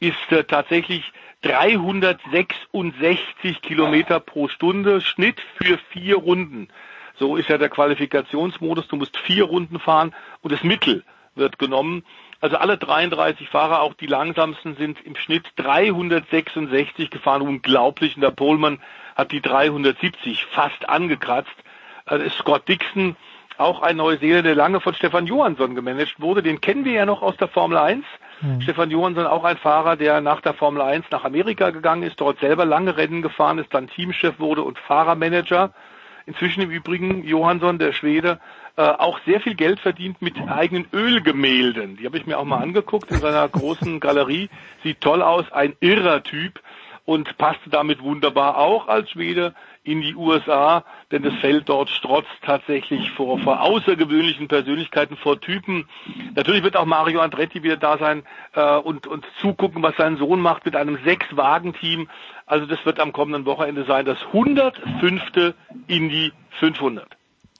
ist 0.00 0.30
äh, 0.30 0.44
tatsächlich 0.44 1.12
366 1.42 3.60
Kilometer 3.60 4.20
pro 4.20 4.48
Stunde, 4.48 5.00
Schnitt 5.00 5.40
für 5.56 5.78
vier 5.90 6.16
Runden. 6.16 6.68
So 7.16 7.36
ist 7.36 7.48
ja 7.48 7.58
der 7.58 7.68
Qualifikationsmodus. 7.68 8.88
Du 8.88 8.96
musst 8.96 9.16
vier 9.18 9.44
Runden 9.44 9.78
fahren 9.78 10.14
und 10.42 10.52
das 10.52 10.64
Mittel 10.64 11.04
wird 11.34 11.58
genommen. 11.58 12.04
Also 12.40 12.56
alle 12.56 12.76
33 12.76 13.48
Fahrer, 13.48 13.80
auch 13.80 13.94
die 13.94 14.06
langsamsten, 14.06 14.76
sind 14.76 15.00
im 15.04 15.16
Schnitt 15.16 15.46
366 15.56 17.10
gefahren. 17.10 17.42
Unglaublich. 17.42 18.16
Und 18.16 18.22
der 18.22 18.30
Pohlmann 18.30 18.80
hat 19.14 19.32
die 19.32 19.40
370 19.40 20.44
fast 20.46 20.88
angekratzt. 20.88 21.54
Also 22.06 22.28
Scott 22.30 22.68
Dixon, 22.68 23.16
auch 23.56 23.82
ein 23.82 23.96
Neuseeländer, 23.96 24.42
der 24.42 24.54
lange 24.54 24.80
von 24.80 24.94
Stefan 24.94 25.26
Johansson 25.26 25.74
gemanagt 25.74 26.20
wurde. 26.20 26.42
Den 26.42 26.60
kennen 26.60 26.84
wir 26.84 26.92
ja 26.92 27.06
noch 27.06 27.22
aus 27.22 27.36
der 27.36 27.48
Formel 27.48 27.78
1. 27.78 28.04
Mhm. 28.40 28.60
Stefan 28.60 28.90
Johansson 28.90 29.26
auch 29.26 29.44
ein 29.44 29.56
Fahrer, 29.56 29.96
der 29.96 30.20
nach 30.20 30.40
der 30.40 30.54
Formel 30.54 30.82
1 30.82 31.06
nach 31.10 31.24
Amerika 31.24 31.70
gegangen 31.70 32.02
ist, 32.02 32.20
dort 32.20 32.40
selber 32.40 32.64
lange 32.64 32.96
Rennen 32.96 33.22
gefahren 33.22 33.58
ist, 33.58 33.72
dann 33.72 33.88
Teamchef 33.88 34.38
wurde 34.38 34.62
und 34.62 34.78
Fahrermanager. 34.78 35.72
Inzwischen 36.26 36.62
im 36.62 36.70
Übrigen 36.70 37.22
Johansson, 37.24 37.78
der 37.78 37.92
Schwede, 37.92 38.40
äh, 38.76 38.82
auch 38.82 39.20
sehr 39.26 39.40
viel 39.40 39.54
Geld 39.54 39.78
verdient 39.78 40.22
mit 40.22 40.36
eigenen 40.48 40.86
Ölgemälden. 40.92 41.96
Die 41.96 42.06
habe 42.06 42.16
ich 42.16 42.26
mir 42.26 42.38
auch 42.38 42.44
mal 42.44 42.62
angeguckt 42.62 43.10
in 43.10 43.18
seiner 43.18 43.46
großen 43.48 44.00
Galerie. 44.00 44.48
Sieht 44.82 45.00
toll 45.02 45.22
aus, 45.22 45.52
ein 45.52 45.76
irrer 45.80 46.22
Typ 46.22 46.60
und 47.04 47.36
passte 47.36 47.70
damit 47.70 48.02
wunderbar 48.02 48.56
auch 48.56 48.88
als 48.88 49.10
Schwede 49.10 49.54
in 49.84 50.00
die 50.00 50.14
USA, 50.14 50.82
denn 51.12 51.22
das 51.22 51.34
Feld 51.34 51.68
dort 51.68 51.90
strotzt 51.90 52.30
tatsächlich 52.42 53.10
vor, 53.12 53.38
vor 53.38 53.60
außergewöhnlichen 53.60 54.48
Persönlichkeiten, 54.48 55.16
vor 55.16 55.40
Typen. 55.40 55.86
Natürlich 56.34 56.62
wird 56.64 56.76
auch 56.76 56.86
Mario 56.86 57.20
Andretti 57.20 57.62
wieder 57.62 57.76
da 57.76 57.98
sein 57.98 58.22
äh, 58.54 58.76
und, 58.78 59.06
und 59.06 59.26
zugucken, 59.40 59.82
was 59.82 59.94
sein 59.96 60.16
Sohn 60.16 60.40
macht 60.40 60.64
mit 60.64 60.74
einem 60.74 60.98
Sechs-Wagen-Team. 61.04 62.08
Also 62.46 62.64
das 62.64 62.78
wird 62.84 62.98
am 62.98 63.12
kommenden 63.12 63.44
Wochenende 63.44 63.84
sein, 63.84 64.06
das 64.06 64.18
105. 64.32 65.54
Indy 65.86 66.32
500. 66.60 67.06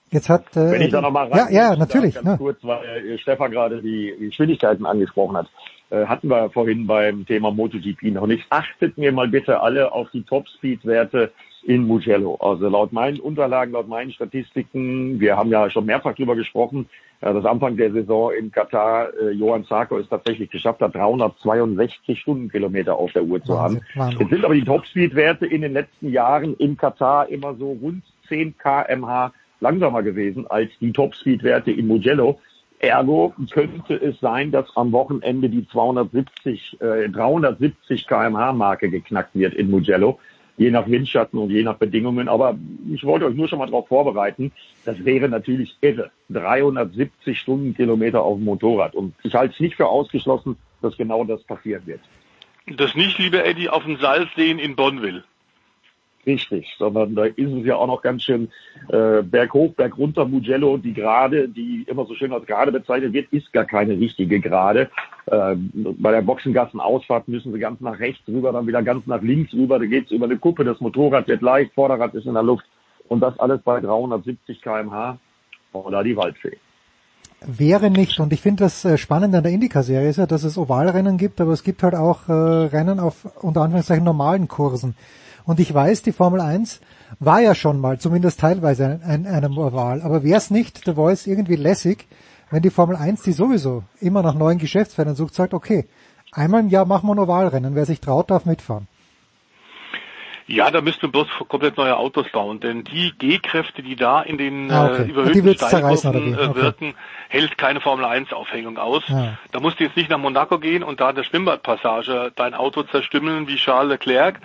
Jetzt 0.09 0.29
hat, 0.29 0.55
äh, 0.55 0.71
Wenn 0.71 0.81
ich 0.81 0.91
da 0.91 1.01
nochmal 1.01 1.27
rein, 1.27 1.53
ja, 1.53 1.69
ja, 1.69 1.75
natürlich. 1.75 2.15
Ganz 2.15 2.27
ja. 2.27 2.37
kurz, 2.37 2.63
weil 2.63 3.05
äh, 3.05 3.17
Stefan 3.19 3.51
gerade 3.51 3.81
die 3.81 4.15
Geschwindigkeiten 4.19 4.85
angesprochen 4.85 5.37
hat. 5.37 5.47
Äh, 5.89 6.05
hatten 6.05 6.29
wir 6.29 6.49
vorhin 6.49 6.87
beim 6.87 7.25
Thema 7.25 7.51
MotoGP 7.51 8.03
noch 8.13 8.25
nicht. 8.25 8.45
Achtet 8.49 8.97
mir 8.97 9.11
mal 9.11 9.27
bitte 9.27 9.61
alle 9.61 9.91
auf 9.91 10.09
die 10.11 10.23
Top-Speed-Werte 10.23 11.31
in 11.65 11.87
Mugello. 11.87 12.35
Also 12.35 12.69
laut 12.69 12.93
meinen 12.93 13.19
Unterlagen, 13.19 13.73
laut 13.73 13.87
meinen 13.87 14.11
Statistiken, 14.11 15.19
wir 15.19 15.35
haben 15.35 15.49
ja 15.49 15.69
schon 15.69 15.85
mehrfach 15.85 16.13
drüber 16.13 16.35
gesprochen, 16.35 16.87
äh, 17.21 17.33
dass 17.33 17.43
Anfang 17.45 17.75
der 17.75 17.91
Saison 17.91 18.31
in 18.31 18.51
Katar 18.51 19.09
äh, 19.19 19.31
Johann 19.31 19.65
Zarco 19.65 19.97
es 19.97 20.07
tatsächlich 20.07 20.51
geschafft 20.51 20.81
hat, 20.81 20.93
362 20.93 22.19
Stundenkilometer 22.19 22.95
auf 22.95 23.11
der 23.13 23.23
Uhr 23.23 23.43
zu 23.43 23.59
haben. 23.59 23.81
Wahnsinn. 23.95 24.19
Jetzt 24.19 24.29
sind 24.29 24.45
aber 24.45 24.53
die 24.53 24.63
Topspeed-Werte 24.63 25.47
in 25.47 25.61
den 25.61 25.73
letzten 25.73 26.11
Jahren 26.11 26.55
in 26.57 26.77
Katar 26.77 27.29
immer 27.29 27.55
so 27.55 27.71
rund 27.81 28.03
10 28.29 28.57
kmh 28.57 29.31
langsamer 29.59 30.03
gewesen 30.03 30.45
als 30.47 30.69
die 30.79 30.91
Topspeed-Werte 30.91 31.71
in 31.71 31.87
Mugello. 31.87 32.39
Ergo 32.77 33.33
könnte 33.49 33.95
es 33.95 34.19
sein, 34.19 34.51
dass 34.51 34.65
am 34.75 34.91
Wochenende 34.91 35.49
die 35.49 35.67
270, 35.67 36.79
äh, 36.81 37.09
370 37.09 38.05
kmh 38.05 38.53
Marke 38.53 38.89
geknackt 38.89 39.33
wird 39.33 39.55
in 39.55 39.71
Mugello, 39.71 40.19
je 40.57 40.71
nach 40.71 40.87
Windschatten 40.87 41.39
und 41.39 41.49
je 41.49 41.63
nach 41.63 41.77
Bedingungen. 41.77 42.27
Aber 42.27 42.57
ich 42.91 43.03
wollte 43.03 43.25
euch 43.25 43.35
nur 43.35 43.47
schon 43.47 43.59
mal 43.59 43.65
darauf 43.65 43.87
vorbereiten. 43.87 44.51
Das 44.85 45.03
wäre 45.03 45.29
natürlich 45.29 45.75
irre. 45.81 46.11
370 46.29 47.39
Stundenkilometer 47.39 48.21
auf 48.21 48.37
dem 48.37 48.45
Motorrad. 48.45 48.95
Und 48.95 49.13
ich 49.23 49.33
halte 49.33 49.53
es 49.53 49.59
nicht 49.59 49.75
für 49.75 49.87
ausgeschlossen, 49.87 50.57
dass 50.81 50.97
genau 50.97 51.23
das 51.23 51.43
passieren 51.43 51.85
wird. 51.85 52.01
Das 52.77 52.95
nicht, 52.95 53.19
liebe 53.19 53.43
Eddie, 53.43 53.69
auf 53.69 53.83
dem 53.83 53.97
Salzseen 53.97 54.59
in 54.59 54.75
Bonneville. 54.75 55.23
Richtig, 56.25 56.73
sondern 56.79 57.13
da 57.13 57.25
ist 57.25 57.51
es 57.51 57.65
ja 57.65 57.75
auch 57.75 57.85
noch 57.85 58.01
ganz 58.01 58.23
schön 58.23 58.49
äh, 58.89 59.21
berghoch, 59.21 59.73
bergunter. 59.73 60.25
Mugello, 60.25 60.77
die 60.77 60.93
Gerade, 60.93 61.47
die 61.47 61.83
immer 61.87 62.05
so 62.05 62.15
schön 62.15 62.33
als 62.33 62.47
Gerade 62.47 62.71
bezeichnet 62.71 63.13
wird, 63.13 63.31
ist 63.31 63.53
gar 63.53 63.65
keine 63.65 63.93
richtige 63.93 64.39
Gerade. 64.39 64.89
Äh, 65.27 65.55
bei 65.73 66.11
der 66.11 66.23
Boxengassenausfahrt 66.23 67.27
müssen 67.27 67.53
sie 67.53 67.59
ganz 67.59 67.79
nach 67.79 67.99
rechts 67.99 68.27
rüber, 68.27 68.51
dann 68.51 68.65
wieder 68.65 68.81
ganz 68.81 69.05
nach 69.05 69.21
links 69.21 69.53
rüber. 69.53 69.77
Da 69.77 69.85
geht's 69.85 70.11
über 70.11 70.25
eine 70.25 70.37
Kuppe, 70.37 70.63
das 70.63 70.79
Motorrad 70.79 71.27
wird 71.27 71.43
leicht, 71.43 71.73
Vorderrad 71.73 72.15
ist 72.15 72.25
in 72.25 72.33
der 72.33 72.43
Luft 72.43 72.65
und 73.07 73.19
das 73.19 73.37
alles 73.39 73.61
bei 73.61 73.79
370 73.79 74.61
kmh. 74.61 75.19
Oder 75.73 76.03
die 76.03 76.15
Waldfee 76.15 76.57
wäre 77.47 77.91
nicht, 77.91 78.19
und 78.19 78.33
ich 78.33 78.41
finde 78.41 78.63
das 78.63 78.85
äh, 78.85 78.97
spannend 78.97 79.35
an 79.35 79.43
der 79.43 79.51
Indica-Serie 79.51 80.09
ist 80.09 80.17
ja, 80.17 80.25
dass 80.25 80.43
es 80.43 80.57
Ovalrennen 80.57 81.17
gibt, 81.17 81.39
aber 81.41 81.51
es 81.51 81.63
gibt 81.63 81.83
halt 81.83 81.95
auch 81.95 82.27
äh, 82.27 82.31
Rennen 82.31 82.99
auf 82.99 83.25
unter 83.41 83.61
Anführungszeichen 83.61 84.03
normalen 84.03 84.47
Kursen. 84.47 84.95
Und 85.45 85.59
ich 85.59 85.73
weiß, 85.73 86.01
die 86.01 86.11
Formel 86.11 86.41
1 86.41 86.81
war 87.19 87.39
ja 87.39 87.53
schon 87.53 87.79
mal, 87.79 87.99
zumindest 87.99 88.39
teilweise, 88.39 88.99
ein, 89.03 89.27
einem 89.27 89.57
Oval. 89.57 90.01
Aber 90.01 90.23
wäre 90.23 90.37
es 90.37 90.49
nicht, 90.49 90.87
der 90.87 90.95
Voice 90.95 91.27
irgendwie 91.27 91.55
lässig, 91.55 92.07
wenn 92.49 92.63
die 92.63 92.69
Formel 92.69 92.95
1, 92.95 93.21
die 93.23 93.31
sowieso 93.31 93.83
immer 93.99 94.21
nach 94.23 94.35
neuen 94.35 94.57
Geschäftsfeldern 94.57 95.15
sucht, 95.15 95.35
sagt, 95.35 95.53
okay, 95.53 95.87
einmal 96.31 96.61
im 96.61 96.69
Jahr 96.69 96.85
machen 96.85 97.07
wir 97.07 97.13
ein 97.13 97.19
Ovalrennen. 97.19 97.75
Wer 97.75 97.85
sich 97.85 98.01
traut, 98.01 98.31
darf 98.31 98.45
mitfahren. 98.45 98.87
Ja, 100.47 100.69
da 100.69 100.81
müssten 100.81 101.03
wir 101.03 101.09
bloß 101.09 101.27
komplett 101.47 101.75
neue 101.75 101.97
Autos 101.97 102.29
bauen, 102.31 102.59
denn 102.59 102.83
die 102.83 103.13
G-Kräfte, 103.17 103.81
die 103.81 103.95
da 103.95 104.21
in 104.21 104.37
den 104.37 104.71
ah, 104.71 104.91
okay. 104.91 105.01
äh, 105.01 105.09
überhöhten 105.09 105.55
Steilkurven 105.55 106.33
äh, 106.33 106.37
okay. 106.37 106.55
wirken, 106.55 106.95
hält 107.29 107.57
keine 107.57 107.81
Formel 107.81 108.05
1 108.05 108.31
Aufhängung 108.31 108.77
aus. 108.77 109.01
Ja. 109.07 109.37
Da 109.51 109.59
musst 109.59 109.79
du 109.79 109.85
jetzt 109.85 109.97
nicht 109.97 110.11
nach 110.11 110.19
Monaco 110.19 110.59
gehen 110.59 110.83
und 110.83 110.99
da 110.99 111.13
der 111.13 111.23
Schwimmbadpassage 111.23 112.31
dein 112.35 112.53
Auto 112.53 112.83
zerstümmeln 112.83 113.47
wie 113.47 113.55
Charles 113.55 113.89
Leclerc. 113.89 114.39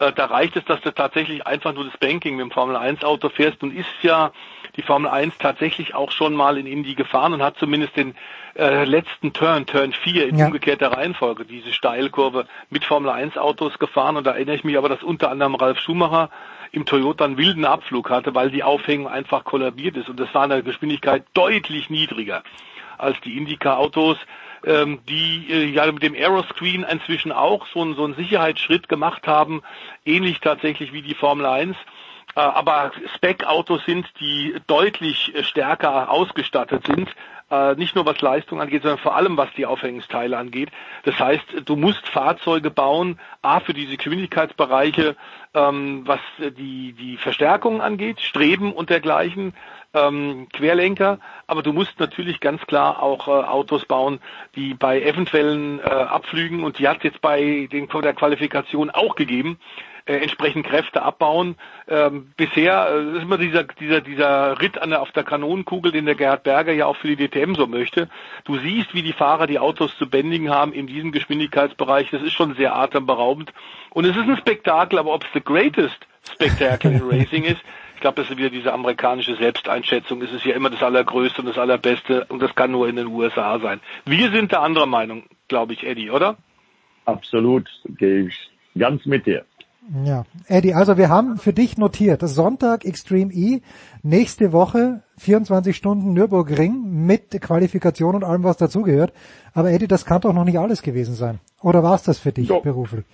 Äh, 0.00 0.12
da 0.12 0.24
reicht 0.24 0.56
es, 0.56 0.64
dass 0.64 0.80
du 0.80 0.92
tatsächlich 0.92 1.46
einfach 1.46 1.72
nur 1.72 1.84
das 1.84 1.96
Banking 1.98 2.34
mit 2.34 2.46
dem 2.46 2.50
Formel 2.50 2.74
1 2.74 3.04
Auto 3.04 3.28
fährst 3.28 3.62
und 3.62 3.76
ist 3.76 3.86
ja 4.02 4.32
die 4.76 4.82
Formel 4.82 5.10
1 5.10 5.38
tatsächlich 5.38 5.94
auch 5.94 6.10
schon 6.10 6.34
mal 6.34 6.58
in 6.58 6.66
Indy 6.66 6.94
gefahren 6.94 7.32
und 7.32 7.42
hat 7.42 7.56
zumindest 7.58 7.96
den 7.96 8.14
äh, 8.56 8.84
letzten 8.84 9.32
Turn, 9.32 9.66
Turn 9.66 9.92
4 9.92 10.28
in 10.28 10.38
ja. 10.38 10.46
umgekehrter 10.46 10.92
Reihenfolge, 10.92 11.44
diese 11.44 11.72
Steilkurve 11.72 12.46
mit 12.70 12.84
Formel 12.84 13.10
1 13.10 13.36
Autos 13.36 13.78
gefahren. 13.78 14.16
Und 14.16 14.26
da 14.26 14.32
erinnere 14.32 14.56
ich 14.56 14.64
mich 14.64 14.76
aber, 14.76 14.88
dass 14.88 15.02
unter 15.02 15.30
anderem 15.30 15.54
Ralf 15.54 15.78
Schumacher 15.78 16.30
im 16.72 16.86
Toyota 16.86 17.24
einen 17.24 17.36
wilden 17.36 17.64
Abflug 17.64 18.10
hatte, 18.10 18.34
weil 18.34 18.50
die 18.50 18.64
Aufhängung 18.64 19.08
einfach 19.08 19.44
kollabiert 19.44 19.96
ist. 19.96 20.08
Und 20.08 20.18
das 20.18 20.32
war 20.34 20.42
eine 20.42 20.62
Geschwindigkeit 20.62 21.24
deutlich 21.34 21.90
niedriger 21.90 22.42
als 22.98 23.20
die 23.22 23.36
Indica-Autos, 23.36 24.16
ähm, 24.64 25.00
die 25.08 25.46
äh, 25.50 25.64
ja 25.66 25.90
mit 25.90 26.02
dem 26.02 26.14
Aeroscreen 26.14 26.84
inzwischen 26.84 27.32
auch 27.32 27.66
so, 27.66 27.84
ein, 27.84 27.94
so 27.94 28.04
einen 28.04 28.14
Sicherheitsschritt 28.14 28.88
gemacht 28.88 29.26
haben, 29.26 29.62
ähnlich 30.04 30.40
tatsächlich 30.40 30.92
wie 30.92 31.02
die 31.02 31.14
Formel 31.14 31.46
1 31.46 31.76
äh, 31.76 32.03
aber 32.40 32.92
Spec-Autos 33.16 33.84
sind, 33.84 34.06
die 34.20 34.56
deutlich 34.66 35.32
stärker 35.42 36.10
ausgestattet 36.10 36.86
sind, 36.86 37.08
äh, 37.50 37.74
nicht 37.74 37.94
nur 37.94 38.06
was 38.06 38.20
Leistung 38.20 38.60
angeht, 38.60 38.82
sondern 38.82 38.98
vor 38.98 39.16
allem 39.16 39.36
was 39.36 39.48
die 39.56 39.66
Aufhängungsteile 39.66 40.36
angeht. 40.36 40.70
Das 41.04 41.18
heißt, 41.18 41.44
du 41.64 41.76
musst 41.76 42.06
Fahrzeuge 42.08 42.70
bauen, 42.70 43.20
a 43.42 43.60
für 43.60 43.74
diese 43.74 43.96
Geschwindigkeitsbereiche, 43.96 45.16
ähm, 45.54 46.02
was 46.06 46.20
die 46.38 46.92
die 46.92 47.16
Verstärkung 47.16 47.80
angeht, 47.80 48.20
Streben 48.20 48.72
und 48.72 48.90
dergleichen, 48.90 49.54
ähm, 49.92 50.48
Querlenker, 50.52 51.18
aber 51.46 51.62
du 51.62 51.72
musst 51.72 52.00
natürlich 52.00 52.40
ganz 52.40 52.62
klar 52.66 53.02
auch 53.02 53.28
äh, 53.28 53.30
Autos 53.30 53.84
bauen, 53.84 54.20
die 54.56 54.74
bei 54.74 55.00
eventuellen 55.00 55.78
äh, 55.80 55.84
Abflügen 55.84 56.64
und 56.64 56.78
die 56.78 56.88
hat 56.88 57.04
jetzt 57.04 57.20
bei 57.20 57.68
den, 57.70 57.88
der 57.88 58.14
Qualifikation 58.14 58.90
auch 58.90 59.14
gegeben, 59.14 59.58
äh, 60.06 60.16
entsprechend 60.16 60.66
Kräfte 60.66 61.02
abbauen. 61.02 61.56
Ähm, 61.88 62.32
bisher 62.36 62.88
äh, 62.90 63.16
ist 63.16 63.22
immer 63.22 63.38
dieser, 63.38 63.64
dieser, 63.64 64.00
dieser 64.02 64.60
Ritt 64.60 64.80
an 64.80 64.90
der, 64.90 65.00
auf 65.00 65.12
der 65.12 65.24
Kanonenkugel, 65.24 65.92
den 65.92 66.04
der 66.04 66.14
Gerhard 66.14 66.42
Berger 66.42 66.72
ja 66.72 66.86
auch 66.86 66.96
für 66.96 67.08
die 67.08 67.16
DTM 67.16 67.54
so 67.54 67.66
möchte. 67.66 68.08
Du 68.44 68.58
siehst, 68.58 68.94
wie 68.94 69.02
die 69.02 69.14
Fahrer 69.14 69.46
die 69.46 69.58
Autos 69.58 69.96
zu 69.96 70.08
bändigen 70.08 70.50
haben 70.50 70.72
in 70.74 70.86
diesem 70.86 71.10
Geschwindigkeitsbereich. 71.10 72.10
Das 72.10 72.22
ist 72.22 72.32
schon 72.32 72.54
sehr 72.54 72.76
atemberaubend. 72.76 73.52
Und 73.90 74.04
es 74.04 74.16
ist 74.16 74.28
ein 74.28 74.36
Spektakel, 74.36 74.98
aber 74.98 75.14
ob 75.14 75.24
es 75.24 75.30
the 75.32 75.40
greatest 75.40 75.98
Spektakel 76.32 76.92
in 76.92 77.02
Racing 77.02 77.44
ist, 77.44 77.60
ich 77.94 78.00
glaube, 78.00 78.20
das 78.20 78.30
ist 78.30 78.36
wieder 78.36 78.50
diese 78.50 78.72
amerikanische 78.72 79.36
Selbsteinschätzung. 79.36 80.20
Es 80.20 80.32
ist 80.32 80.44
ja 80.44 80.54
immer 80.54 80.68
das 80.68 80.82
Allergrößte 80.82 81.40
und 81.40 81.46
das 81.46 81.56
Allerbeste 81.56 82.26
und 82.26 82.42
das 82.42 82.54
kann 82.54 82.70
nur 82.70 82.88
in 82.88 82.96
den 82.96 83.06
USA 83.06 83.58
sein. 83.58 83.80
Wir 84.04 84.30
sind 84.30 84.52
der 84.52 84.60
anderer 84.60 84.86
Meinung, 84.86 85.24
glaube 85.48 85.72
ich, 85.72 85.86
Eddie, 85.86 86.10
oder? 86.10 86.36
Absolut, 87.06 87.70
gehe 87.96 88.26
ich 88.26 88.50
ganz 88.76 89.06
mit 89.06 89.26
dir. 89.26 89.44
Ja, 90.04 90.24
Eddie, 90.48 90.72
also 90.72 90.96
wir 90.96 91.10
haben 91.10 91.36
für 91.36 91.52
dich 91.52 91.76
notiert, 91.76 92.22
das 92.22 92.34
Sonntag 92.34 92.86
Extreme 92.86 93.32
E, 93.32 93.60
nächste 94.02 94.52
Woche 94.52 95.02
24 95.18 95.76
Stunden 95.76 96.14
Nürburgring 96.14 97.06
mit 97.06 97.38
Qualifikation 97.40 98.14
und 98.14 98.24
allem, 98.24 98.44
was 98.44 98.56
dazugehört. 98.56 99.12
Aber 99.52 99.70
Eddie, 99.70 99.86
das 99.86 100.06
kann 100.06 100.22
doch 100.22 100.32
noch 100.32 100.44
nicht 100.44 100.58
alles 100.58 100.80
gewesen 100.80 101.14
sein. 101.14 101.38
Oder 101.60 101.82
war 101.82 101.94
es 101.94 102.02
das 102.02 102.18
für 102.18 102.32
dich 102.32 102.48
so. 102.48 102.60
beruflich? 102.60 103.04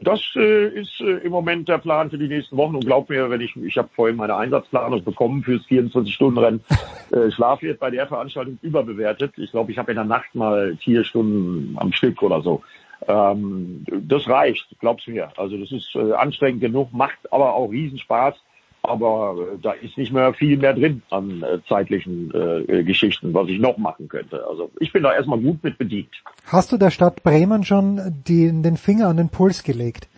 Das 0.00 0.20
äh, 0.36 0.68
ist 0.80 1.00
äh, 1.00 1.24
im 1.24 1.32
Moment 1.32 1.68
der 1.68 1.78
Plan 1.78 2.10
für 2.10 2.18
die 2.18 2.28
nächsten 2.28 2.56
Wochen 2.56 2.76
und 2.76 2.84
glaub 2.84 3.08
mir, 3.08 3.30
wenn 3.30 3.40
ich, 3.40 3.56
ich 3.56 3.76
habe 3.78 3.88
vorhin 3.96 4.16
meine 4.16 4.36
Einsatzplanung 4.36 5.02
bekommen 5.02 5.42
fürs 5.42 5.64
24-Stunden-Rennen. 5.66 6.60
Äh, 7.10 7.30
Schlaf 7.30 7.62
wird 7.62 7.80
bei 7.80 7.90
der 7.90 8.06
Veranstaltung 8.06 8.58
überbewertet. 8.60 9.32
Ich 9.38 9.50
glaube, 9.50 9.72
ich 9.72 9.78
habe 9.78 9.92
in 9.92 9.96
der 9.96 10.04
Nacht 10.04 10.34
mal 10.34 10.76
vier 10.76 11.04
Stunden 11.04 11.74
am 11.78 11.90
Stück 11.90 12.22
oder 12.22 12.42
so. 12.42 12.62
Ähm, 13.06 13.84
das 13.88 14.28
reicht, 14.28 14.66
glaub's 14.80 15.06
mir. 15.06 15.30
Also 15.36 15.56
das 15.56 15.70
ist 15.72 15.94
äh, 15.94 16.12
anstrengend 16.12 16.60
genug, 16.60 16.92
macht 16.92 17.18
aber 17.30 17.54
auch 17.54 17.70
Riesenspaß. 17.70 18.34
Aber 18.82 19.36
äh, 19.38 19.58
da 19.60 19.72
ist 19.72 19.98
nicht 19.98 20.12
mehr 20.12 20.32
viel 20.34 20.56
mehr 20.56 20.72
drin 20.74 21.02
an 21.10 21.42
äh, 21.42 21.58
zeitlichen 21.68 22.32
äh, 22.34 22.82
Geschichten, 22.84 23.34
was 23.34 23.48
ich 23.48 23.58
noch 23.58 23.76
machen 23.76 24.08
könnte. 24.08 24.46
Also 24.48 24.70
ich 24.80 24.92
bin 24.92 25.02
da 25.02 25.12
erstmal 25.12 25.38
gut 25.38 25.62
mit 25.62 25.78
bedient. 25.78 26.10
Hast 26.46 26.72
du 26.72 26.76
der 26.76 26.90
Stadt 26.90 27.22
Bremen 27.22 27.64
schon 27.64 28.22
die, 28.26 28.46
den 28.62 28.76
Finger 28.76 29.08
an 29.08 29.16
den 29.16 29.28
Puls 29.28 29.62
gelegt 29.62 30.08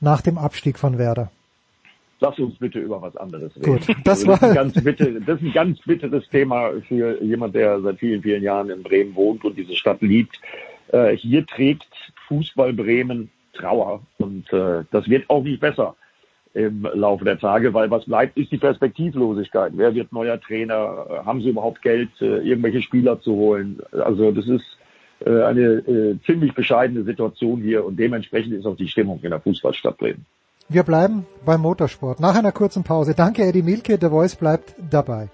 nach 0.00 0.20
dem 0.20 0.38
Abstieg 0.38 0.78
von 0.78 0.98
Werder? 0.98 1.30
Lass 2.22 2.38
uns 2.38 2.58
bitte 2.58 2.78
über 2.78 3.00
was 3.00 3.16
anderes 3.16 3.56
reden. 3.56 3.78
Gut, 3.78 3.96
das, 4.04 4.26
war 4.26 4.38
das, 4.38 4.42
ist 4.42 4.48
ein 4.48 4.54
ganz 4.54 4.84
bitte, 4.84 5.20
das 5.22 5.40
ist 5.40 5.46
ein 5.46 5.52
ganz 5.52 5.80
bitteres 5.80 6.28
Thema 6.28 6.70
für 6.86 7.22
jemand, 7.22 7.54
der 7.54 7.80
seit 7.80 7.98
vielen, 7.98 8.20
vielen 8.20 8.42
Jahren 8.42 8.68
in 8.68 8.82
Bremen 8.82 9.14
wohnt 9.14 9.42
und 9.44 9.56
diese 9.56 9.74
Stadt 9.74 10.02
liebt. 10.02 10.38
Äh, 10.92 11.16
hier 11.16 11.46
trägt 11.46 11.88
Fußball 12.28 12.72
Bremen 12.72 13.30
Trauer 13.52 14.00
und 14.18 14.52
äh, 14.52 14.84
das 14.90 15.08
wird 15.08 15.28
auch 15.28 15.42
nicht 15.42 15.60
besser 15.60 15.96
im 16.54 16.86
Laufe 16.94 17.24
der 17.24 17.38
Tage, 17.38 17.72
weil 17.74 17.90
was 17.90 18.04
bleibt, 18.06 18.36
ist 18.36 18.50
die 18.50 18.58
Perspektivlosigkeit. 18.58 19.72
Wer 19.76 19.94
wird 19.94 20.12
neuer 20.12 20.40
Trainer? 20.40 21.22
Haben 21.24 21.40
sie 21.42 21.50
überhaupt 21.50 21.80
Geld, 21.82 22.10
äh, 22.20 22.38
irgendwelche 22.38 22.82
Spieler 22.82 23.20
zu 23.20 23.32
holen? 23.32 23.80
Also 23.92 24.32
das 24.32 24.48
ist 24.48 24.64
äh, 25.24 25.42
eine 25.42 25.60
äh, 25.60 26.18
ziemlich 26.26 26.54
bescheidene 26.54 27.04
Situation 27.04 27.60
hier 27.60 27.84
und 27.84 27.96
dementsprechend 27.98 28.54
ist 28.54 28.66
auch 28.66 28.76
die 28.76 28.88
Stimmung 28.88 29.20
in 29.22 29.30
der 29.30 29.40
Fußballstadt 29.40 29.98
Bremen. 29.98 30.26
Wir 30.68 30.82
bleiben 30.82 31.26
beim 31.44 31.60
Motorsport. 31.62 32.20
Nach 32.20 32.36
einer 32.36 32.52
kurzen 32.52 32.84
Pause. 32.84 33.14
Danke, 33.16 33.42
Eddie 33.42 33.62
Milke. 33.62 33.98
Der 33.98 34.10
Voice 34.10 34.36
bleibt 34.36 34.74
dabei. 34.90 35.28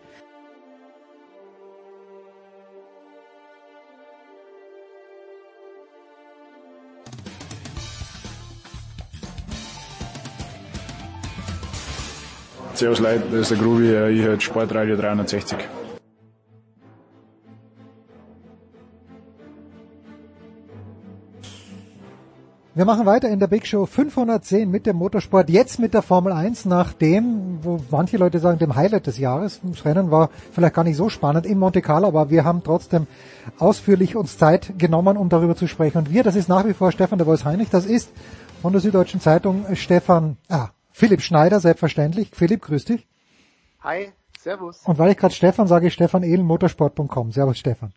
Servus 12.77 12.98
Leute, 12.98 13.23
das 13.31 13.40
ist 13.40 13.53
der 13.53 13.59
Grubi, 13.59 13.85
ich 13.86 14.23
höre 14.23 14.39
Sportradio 14.39 14.97
360. 14.97 15.57
Wir 22.74 22.85
machen 22.85 23.07
weiter 23.07 23.31
in 23.31 23.40
der 23.40 23.47
Big 23.47 23.66
Show 23.66 23.86
510 23.86 24.70
mit 24.70 24.85
dem 24.85 24.97
Motorsport, 24.97 25.48
jetzt 25.48 25.78
mit 25.78 25.94
der 25.94 26.03
Formel 26.03 26.35
1, 26.35 26.66
nach 26.66 26.93
dem, 26.93 27.61
wo 27.62 27.81
manche 27.90 28.19
Leute 28.19 28.40
sagen, 28.40 28.59
dem 28.59 28.77
Highlight 28.77 29.07
des 29.07 29.16
Jahres. 29.16 29.59
Das 29.62 29.86
Rennen 29.86 30.11
war 30.11 30.28
vielleicht 30.53 30.74
gar 30.74 30.85
nicht 30.85 30.98
so 30.98 31.09
spannend 31.09 31.47
in 31.47 31.59
Monte 31.59 31.81
Carlo, 31.81 32.09
aber 32.09 32.28
wir 32.28 32.44
haben 32.44 32.62
trotzdem 32.62 33.07
ausführlich 33.59 34.16
uns 34.16 34.36
Zeit 34.36 34.74
genommen, 34.77 35.16
um 35.16 35.31
darüber 35.31 35.57
zu 35.57 35.66
sprechen. 35.66 35.97
Und 35.97 36.12
wir, 36.12 36.23
das 36.23 36.36
ist 36.36 36.51
nach 36.51 36.66
wie 36.66 36.74
vor 36.74 36.93
Stefan 36.93 37.16
de 37.16 37.27
Vois 37.27 37.43
Heinrich, 37.47 37.70
das 37.70 37.86
ist 37.86 38.11
von 38.61 38.73
der 38.73 38.82
Süddeutschen 38.82 39.23
Zeitung 39.23 39.65
Stefan, 39.74 40.36
ah, 40.51 40.69
Philipp 40.97 41.20
Schneider, 41.20 41.60
selbstverständlich. 41.60 42.31
Philipp, 42.32 42.62
grüß 42.62 42.86
dich. 42.86 43.06
Hi, 43.81 44.12
servus. 44.40 44.81
Und 44.86 44.97
weil 44.98 45.10
ich 45.10 45.18
gerade 45.18 45.35
Stefan 45.35 45.66
sage, 45.66 45.90
Stefan 45.90 46.23
Ehlen, 46.23 46.47
motorsport.com. 46.47 47.32
Servus, 47.32 47.59
Stefan. 47.59 47.93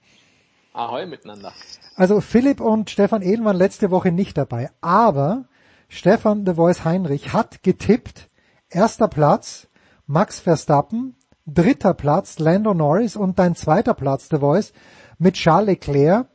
Ahoi 0.73 1.05
miteinander. 1.05 1.53
Also 1.95 2.19
Philipp 2.19 2.59
und 2.59 2.89
Stefan 2.89 3.21
Ehlen 3.21 3.45
waren 3.45 3.55
letzte 3.55 3.89
Woche 3.89 4.11
nicht 4.11 4.37
dabei, 4.37 4.69
aber 4.81 5.45
Stefan 5.87 6.43
de 6.43 6.55
Voice 6.55 6.83
Heinrich 6.83 7.31
hat 7.31 7.63
getippt, 7.63 8.29
erster 8.69 9.07
Platz 9.07 9.69
Max 10.05 10.41
Verstappen, 10.41 11.15
dritter 11.45 11.93
Platz 11.93 12.37
Lando 12.37 12.73
Norris 12.73 13.15
und 13.15 13.39
dein 13.39 13.55
zweiter 13.55 13.93
Platz, 13.93 14.27
The 14.29 14.39
Voice, 14.39 14.73
mit 15.17 15.35
Charles 15.35 15.67
Leclerc. 15.67 16.27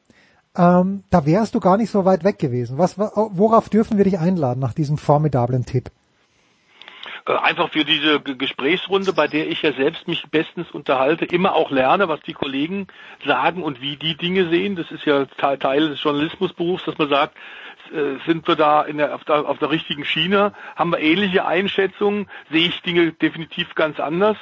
Ähm, 0.56 1.04
da 1.10 1.26
wärst 1.26 1.54
du 1.54 1.60
gar 1.60 1.76
nicht 1.76 1.90
so 1.90 2.06
weit 2.06 2.24
weg 2.24 2.38
gewesen. 2.38 2.78
Was, 2.78 2.96
worauf 2.96 3.68
dürfen 3.68 3.98
wir 3.98 4.04
dich 4.04 4.18
einladen 4.18 4.60
nach 4.60 4.72
diesem 4.72 4.96
formidablen 4.96 5.66
Tipp? 5.66 5.90
Äh, 7.26 7.32
einfach 7.32 7.70
für 7.70 7.84
diese 7.84 8.20
Gesprächsrunde, 8.20 9.12
bei 9.12 9.28
der 9.28 9.48
ich 9.48 9.62
ja 9.62 9.72
selbst 9.72 10.06
mich 10.06 10.24
bestens 10.30 10.70
unterhalte, 10.70 11.24
immer 11.24 11.54
auch 11.54 11.70
lerne, 11.70 12.08
was 12.08 12.20
die 12.20 12.34
Kollegen 12.34 12.86
sagen 13.24 13.62
und 13.62 13.80
wie 13.80 13.96
die 13.96 14.16
Dinge 14.16 14.48
sehen. 14.50 14.76
Das 14.76 14.90
ist 14.90 15.04
ja 15.06 15.24
Teil 15.24 15.88
des 15.88 16.02
Journalismusberufs, 16.02 16.84
dass 16.84 16.98
man 16.98 17.08
sagt, 17.08 17.34
äh, 17.92 18.18
sind 18.26 18.46
wir 18.46 18.56
da, 18.56 18.84
der, 18.84 19.14
auf, 19.14 19.24
der, 19.24 19.48
auf 19.48 19.58
der 19.58 19.70
richtigen 19.70 20.04
Schiene? 20.04 20.52
Haben 20.76 20.90
wir 20.90 21.00
ähnliche 21.00 21.46
Einschätzungen? 21.46 22.28
Sehe 22.50 22.68
ich 22.68 22.82
Dinge 22.82 23.12
definitiv 23.12 23.74
ganz 23.74 24.00
anders? 24.00 24.36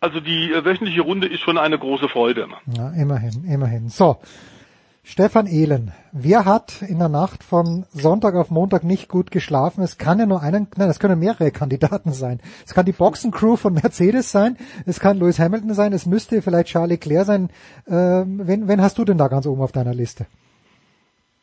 Also 0.00 0.20
die 0.20 0.52
äh, 0.52 0.64
wöchentliche 0.64 1.02
Runde 1.02 1.28
ist 1.28 1.40
schon 1.40 1.56
eine 1.56 1.78
große 1.78 2.08
Freude. 2.08 2.48
Ja, 2.76 2.90
immerhin, 2.90 3.44
immerhin. 3.44 3.88
So, 3.88 4.18
Stefan 5.06 5.46
Ehlen, 5.46 5.92
wer 6.12 6.46
hat 6.46 6.80
in 6.80 6.98
der 6.98 7.10
Nacht 7.10 7.44
von 7.44 7.84
Sonntag 7.92 8.34
auf 8.34 8.50
Montag 8.50 8.84
nicht 8.84 9.06
gut 9.06 9.30
geschlafen? 9.30 9.82
Es 9.82 9.98
kann 9.98 10.18
ja 10.18 10.24
nur 10.24 10.40
einen, 10.40 10.66
nein, 10.76 10.88
es 10.88 10.98
können 10.98 11.18
mehrere 11.18 11.50
Kandidaten 11.52 12.14
sein. 12.14 12.40
Es 12.64 12.72
kann 12.72 12.86
die 12.86 12.92
Boxencrew 12.92 13.56
von 13.56 13.74
Mercedes 13.74 14.32
sein, 14.32 14.56
es 14.86 15.00
kann 15.00 15.18
Lewis 15.18 15.38
Hamilton 15.38 15.74
sein, 15.74 15.92
es 15.92 16.06
müsste 16.06 16.40
vielleicht 16.40 16.68
Charlie 16.68 16.94
Leclerc 16.94 17.26
sein. 17.26 17.50
Ähm, 17.86 18.40
wen, 18.44 18.66
wen 18.66 18.80
hast 18.80 18.96
du 18.96 19.04
denn 19.04 19.18
da 19.18 19.28
ganz 19.28 19.46
oben 19.46 19.60
auf 19.60 19.72
deiner 19.72 19.92
Liste? 19.92 20.24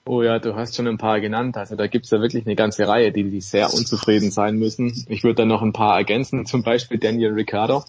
Oh 0.08 0.24
ja, 0.24 0.40
du 0.40 0.56
hast 0.56 0.76
schon 0.76 0.88
ein 0.88 0.98
paar 0.98 1.22
genannt. 1.22 1.56
Also 1.56 1.76
da 1.76 1.86
gibt's 1.86 2.10
ja 2.10 2.20
wirklich 2.20 2.48
eine 2.48 2.56
ganze 2.56 2.88
Reihe, 2.88 3.12
die, 3.12 3.30
die 3.30 3.42
sehr 3.42 3.72
unzufrieden 3.72 4.32
sein 4.32 4.58
müssen. 4.58 5.06
Ich 5.08 5.24
würde 5.24 5.36
da 5.36 5.46
noch 5.46 5.62
ein 5.62 5.72
paar 5.72 5.96
ergänzen, 5.96 6.48
zum 6.48 6.64
Beispiel 6.64 6.98
Daniel 6.98 7.34
Ricciardo 7.34 7.84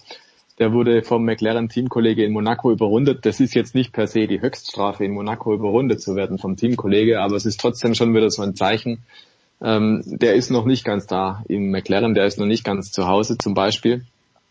der 0.59 0.73
wurde 0.73 1.03
vom 1.03 1.25
McLaren-Teamkollege 1.25 2.25
in 2.25 2.33
Monaco 2.33 2.71
überrundet. 2.71 3.25
Das 3.25 3.41
ist 3.41 3.55
jetzt 3.55 3.75
nicht 3.75 3.93
per 3.93 4.07
se 4.07 4.27
die 4.27 4.41
Höchststrafe, 4.41 5.05
in 5.05 5.13
Monaco 5.13 5.55
überrundet 5.55 6.01
zu 6.01 6.15
werden 6.15 6.39
vom 6.39 6.57
Teamkollege, 6.57 7.21
aber 7.21 7.37
es 7.37 7.47
ist 7.47 7.61
trotzdem 7.61 7.95
schon 7.95 8.15
wieder 8.15 8.31
so 8.31 8.43
ein 8.43 8.55
Zeichen. 8.55 9.03
Ähm, 9.63 10.03
der 10.05 10.35
ist 10.35 10.51
noch 10.51 10.65
nicht 10.65 10.85
ganz 10.85 11.07
da 11.07 11.43
im 11.49 11.71
McLaren, 11.71 12.15
der 12.15 12.27
ist 12.27 12.39
noch 12.39 12.47
nicht 12.47 12.65
ganz 12.65 12.91
zu 12.91 13.07
Hause 13.07 13.39
zum 13.39 13.55
Beispiel. 13.55 14.05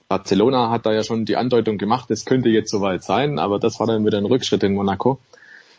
Barcelona 0.07 0.69
hat 0.69 0.85
da 0.85 0.93
ja 0.93 1.03
schon 1.03 1.25
die 1.25 1.37
Andeutung 1.37 1.77
gemacht, 1.77 2.11
es 2.11 2.25
könnte 2.25 2.49
jetzt 2.49 2.71
soweit 2.71 3.03
sein, 3.03 3.39
aber 3.39 3.59
das 3.59 3.79
war 3.79 3.87
dann 3.87 4.05
wieder 4.05 4.17
ein 4.17 4.25
Rückschritt 4.25 4.63
in 4.63 4.73
Monaco. 4.73 5.19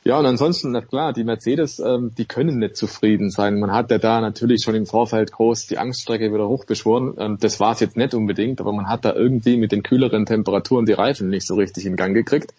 Ja, 0.04 0.18
und 0.18 0.26
ansonsten, 0.26 0.72
na 0.72 0.80
klar, 0.80 1.12
die 1.12 1.22
Mercedes, 1.22 1.78
ähm, 1.78 2.12
die 2.18 2.24
können 2.24 2.58
nicht 2.58 2.76
zufrieden 2.76 3.30
sein. 3.30 3.60
Man 3.60 3.70
hat 3.70 3.90
ja 3.92 3.98
da 3.98 4.20
natürlich 4.20 4.64
schon 4.64 4.74
im 4.74 4.84
Vorfeld 4.84 5.30
groß 5.30 5.68
die 5.68 5.78
Angststrecke 5.78 6.34
wieder 6.34 6.48
hochbeschworen. 6.48 7.14
Ähm, 7.18 7.38
das 7.40 7.60
war 7.60 7.72
es 7.72 7.80
jetzt 7.80 7.96
nicht 7.96 8.12
unbedingt, 8.12 8.60
aber 8.60 8.72
man 8.72 8.88
hat 8.88 9.04
da 9.04 9.14
irgendwie 9.14 9.56
mit 9.56 9.70
den 9.70 9.84
kühleren 9.84 10.26
Temperaturen 10.26 10.86
die 10.86 10.92
Reifen 10.92 11.28
nicht 11.28 11.46
so 11.46 11.54
richtig 11.54 11.86
in 11.86 11.94
Gang 11.94 12.14
gekriegt. 12.14 12.52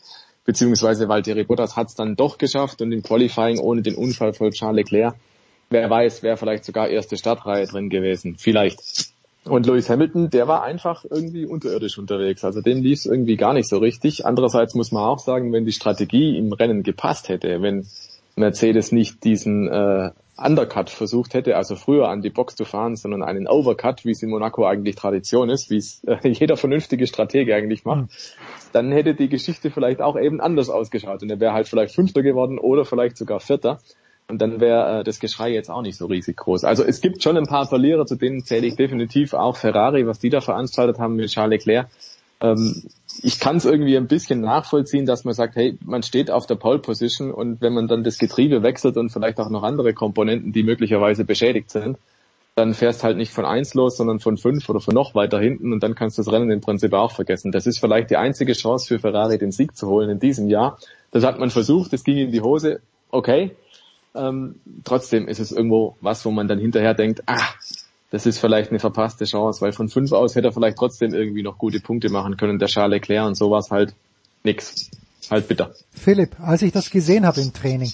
Beziehungsweise 0.45 1.09
Valtteri 1.09 1.43
Bottas 1.43 1.75
hat 1.75 1.87
es 1.87 1.95
dann 1.95 2.15
doch 2.15 2.37
geschafft 2.37 2.81
und 2.81 2.93
im 2.93 3.03
Qualifying 3.03 3.59
ohne 3.59 3.81
den 3.81 3.95
Unfall 3.95 4.33
von 4.33 4.51
Charles 4.51 4.85
Leclerc, 4.89 5.15
wer 5.69 5.89
weiß, 5.89 6.23
wäre 6.23 6.37
vielleicht 6.37 6.63
sogar 6.63 6.87
erste 6.87 7.17
Startreihe 7.17 7.65
drin 7.65 7.89
gewesen. 7.89 8.35
Vielleicht. 8.37 9.12
Und 9.45 9.65
Lewis 9.65 9.89
Hamilton, 9.89 10.29
der 10.29 10.47
war 10.47 10.63
einfach 10.63 11.03
irgendwie 11.09 11.45
unterirdisch 11.45 11.97
unterwegs. 11.97 12.45
Also 12.45 12.61
dem 12.61 12.81
lief 12.81 12.99
es 12.99 13.05
irgendwie 13.05 13.35
gar 13.35 13.53
nicht 13.53 13.67
so 13.67 13.77
richtig. 13.77 14.25
Andererseits 14.25 14.73
muss 14.73 14.91
man 14.91 15.03
auch 15.03 15.19
sagen, 15.19 15.51
wenn 15.51 15.65
die 15.65 15.73
Strategie 15.73 16.37
im 16.37 16.53
Rennen 16.53 16.83
gepasst 16.83 17.27
hätte, 17.27 17.61
wenn 17.61 17.85
Mercedes 18.35 18.91
nicht 18.91 19.23
diesen 19.23 19.67
äh, 19.67 20.11
Undercut 20.37 20.89
versucht 20.89 21.33
hätte, 21.35 21.55
also 21.55 21.75
früher 21.75 22.09
an 22.09 22.21
die 22.21 22.31
Box 22.31 22.55
zu 22.55 22.65
fahren, 22.65 22.95
sondern 22.95 23.21
einen 23.21 23.47
Overcut, 23.47 24.03
wie 24.05 24.11
es 24.11 24.23
in 24.23 24.29
Monaco 24.29 24.65
eigentlich 24.65 24.95
Tradition 24.95 25.49
ist, 25.49 25.69
wie 25.69 25.77
es 25.77 26.03
äh, 26.05 26.27
jeder 26.29 26.57
vernünftige 26.57 27.05
Stratege 27.05 27.55
eigentlich 27.55 27.85
macht, 27.85 28.01
mhm. 28.01 28.09
dann 28.71 28.91
hätte 28.91 29.13
die 29.13 29.29
Geschichte 29.29 29.69
vielleicht 29.69 30.01
auch 30.01 30.17
eben 30.17 30.41
anders 30.41 30.69
ausgeschaut 30.69 31.21
und 31.21 31.29
er 31.29 31.39
wäre 31.39 31.53
halt 31.53 31.67
vielleicht 31.67 31.93
Fünfter 31.93 32.23
geworden 32.23 32.57
oder 32.57 32.85
vielleicht 32.85 33.17
sogar 33.17 33.39
Vierter. 33.39 33.79
Und 34.27 34.41
dann 34.41 34.59
wäre 34.59 34.99
äh, 34.99 35.03
das 35.03 35.19
Geschrei 35.19 35.51
jetzt 35.51 35.69
auch 35.69 35.81
nicht 35.81 35.97
so 35.97 36.05
riesig 36.05 36.37
groß. 36.37 36.63
Also 36.63 36.83
es 36.83 37.01
gibt 37.01 37.21
schon 37.21 37.37
ein 37.37 37.45
paar 37.45 37.67
Verlierer, 37.67 38.05
zu 38.05 38.15
denen 38.15 38.43
zähle 38.43 38.67
ich 38.67 38.75
definitiv 38.75 39.33
auch 39.33 39.57
Ferrari, 39.57 40.07
was 40.07 40.19
die 40.19 40.29
da 40.29 40.41
veranstaltet 40.41 40.99
haben 40.99 41.15
mit 41.15 41.29
Charles 41.29 41.65
Leclerc. 41.65 41.87
Ähm, 42.41 42.83
ich 43.21 43.39
kann 43.39 43.57
es 43.57 43.65
irgendwie 43.65 43.97
ein 43.97 44.07
bisschen 44.07 44.41
nachvollziehen, 44.41 45.05
dass 45.05 45.23
man 45.23 45.33
sagt, 45.33 45.55
hey, 45.55 45.77
man 45.83 46.03
steht 46.03 46.31
auf 46.31 46.45
der 46.45 46.55
Pole 46.55 46.79
Position 46.79 47.31
und 47.31 47.61
wenn 47.61 47.73
man 47.73 47.87
dann 47.87 48.03
das 48.03 48.17
Getriebe 48.17 48.63
wechselt 48.63 48.97
und 48.97 49.11
vielleicht 49.11 49.39
auch 49.39 49.49
noch 49.49 49.63
andere 49.63 49.93
Komponenten, 49.93 50.51
die 50.51 50.63
möglicherweise 50.63 51.25
beschädigt 51.25 51.69
sind, 51.69 51.97
dann 52.55 52.73
fährst 52.73 53.03
halt 53.03 53.17
nicht 53.17 53.31
von 53.31 53.45
eins 53.45 53.73
los, 53.73 53.97
sondern 53.97 54.19
von 54.19 54.37
fünf 54.37 54.69
oder 54.69 54.79
von 54.79 54.93
noch 54.93 55.15
weiter 55.15 55.39
hinten 55.39 55.73
und 55.73 55.81
dann 55.81 55.95
kannst 55.95 56.17
du 56.17 56.23
das 56.23 56.31
Rennen 56.31 56.51
im 56.51 56.61
Prinzip 56.61 56.93
auch 56.93 57.11
vergessen. 57.11 57.51
Das 57.51 57.65
ist 57.65 57.79
vielleicht 57.79 58.11
die 58.11 58.17
einzige 58.17 58.53
Chance 58.53 58.87
für 58.87 58.99
Ferrari, 58.99 59.37
den 59.37 59.51
Sieg 59.51 59.75
zu 59.75 59.87
holen 59.87 60.09
in 60.09 60.19
diesem 60.19 60.49
Jahr. 60.49 60.77
Das 61.11 61.23
hat 61.23 61.39
man 61.39 61.49
versucht, 61.49 61.93
es 61.93 62.03
ging 62.03 62.17
in 62.17 62.31
die 62.31 62.41
Hose. 62.41 62.81
Okay, 63.09 63.55
ähm, 64.15 64.55
trotzdem 64.83 65.27
ist 65.27 65.39
es 65.39 65.51
irgendwo 65.51 65.95
was, 66.01 66.25
wo 66.25 66.31
man 66.31 66.47
dann 66.47 66.59
hinterher 66.59 66.93
denkt, 66.93 67.23
ah, 67.25 67.47
das 68.11 68.25
ist 68.25 68.39
vielleicht 68.39 68.69
eine 68.69 68.79
verpasste 68.79 69.25
Chance, 69.25 69.61
weil 69.61 69.71
von 69.71 69.89
fünf 69.89 70.11
aus 70.11 70.35
hätte 70.35 70.49
er 70.49 70.53
vielleicht 70.53 70.77
trotzdem 70.77 71.13
irgendwie 71.13 71.41
noch 71.41 71.57
gute 71.57 71.79
Punkte 71.79 72.09
machen 72.09 72.37
können, 72.37 72.59
der 72.59 72.67
Charles 72.67 72.91
Leclerc 72.91 73.25
und 73.25 73.35
sowas 73.35 73.71
halt 73.71 73.95
nix. 74.43 74.91
Halt 75.31 75.47
bitter. 75.47 75.71
Philipp, 75.91 76.37
als 76.39 76.61
ich 76.61 76.73
das 76.73 76.89
gesehen 76.89 77.25
habe 77.25 77.39
im 77.39 77.53
Training, 77.53 77.91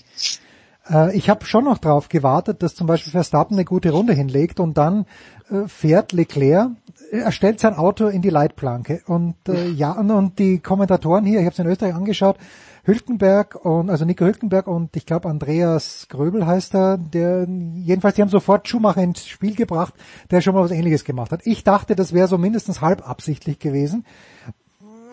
äh, 0.89 1.15
ich 1.15 1.29
habe 1.29 1.45
schon 1.45 1.65
noch 1.65 1.77
drauf 1.77 2.09
gewartet, 2.09 2.63
dass 2.63 2.75
zum 2.75 2.87
Beispiel 2.87 3.11
Verstappen 3.11 3.55
eine 3.55 3.65
gute 3.65 3.91
Runde 3.91 4.13
hinlegt 4.13 4.59
und 4.59 4.77
dann 4.77 5.05
äh, 5.49 5.67
fährt 5.67 6.11
Leclerc, 6.11 6.71
er 7.11 7.31
stellt 7.31 7.59
sein 7.59 7.75
Auto 7.75 8.07
in 8.07 8.21
die 8.21 8.29
Leitplanke 8.29 9.01
und 9.05 9.35
äh, 9.47 9.69
ja 9.69 9.91
und, 9.91 10.11
und 10.11 10.39
die 10.39 10.59
Kommentatoren 10.59 11.25
hier, 11.25 11.39
ich 11.39 11.45
habe 11.45 11.53
es 11.53 11.59
in 11.59 11.67
Österreich 11.67 11.95
angeschaut, 11.95 12.37
Hülkenberg 12.83 13.55
und 13.63 13.89
also 13.89 14.05
Nico 14.05 14.25
Hülkenberg 14.25 14.67
und 14.67 14.95
ich 14.95 15.05
glaube 15.05 15.29
Andreas 15.29 16.07
Gröbel 16.09 16.45
heißt 16.45 16.75
er, 16.75 16.97
der 16.97 17.47
jedenfalls 17.75 18.15
die 18.15 18.21
haben 18.21 18.29
sofort 18.29 18.67
Schumacher 18.67 19.03
ins 19.03 19.27
Spiel 19.27 19.55
gebracht, 19.55 19.93
der 20.31 20.41
schon 20.41 20.55
mal 20.55 20.63
was 20.63 20.71
ähnliches 20.71 21.03
gemacht 21.03 21.31
hat. 21.31 21.41
Ich 21.45 21.63
dachte, 21.63 21.95
das 21.95 22.13
wäre 22.13 22.27
so 22.27 22.37
mindestens 22.37 22.81
halb 22.81 23.07
absichtlich 23.07 23.59
gewesen. 23.59 24.05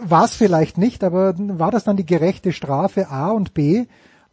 War 0.03 0.25
es 0.25 0.35
vielleicht 0.35 0.79
nicht, 0.79 1.03
aber 1.05 1.35
war 1.37 1.71
das 1.71 1.85
dann 1.85 1.97
die 1.97 2.07
gerechte 2.07 2.53
Strafe 2.53 3.09
A 3.09 3.31
und 3.31 3.55
B? 3.55 3.87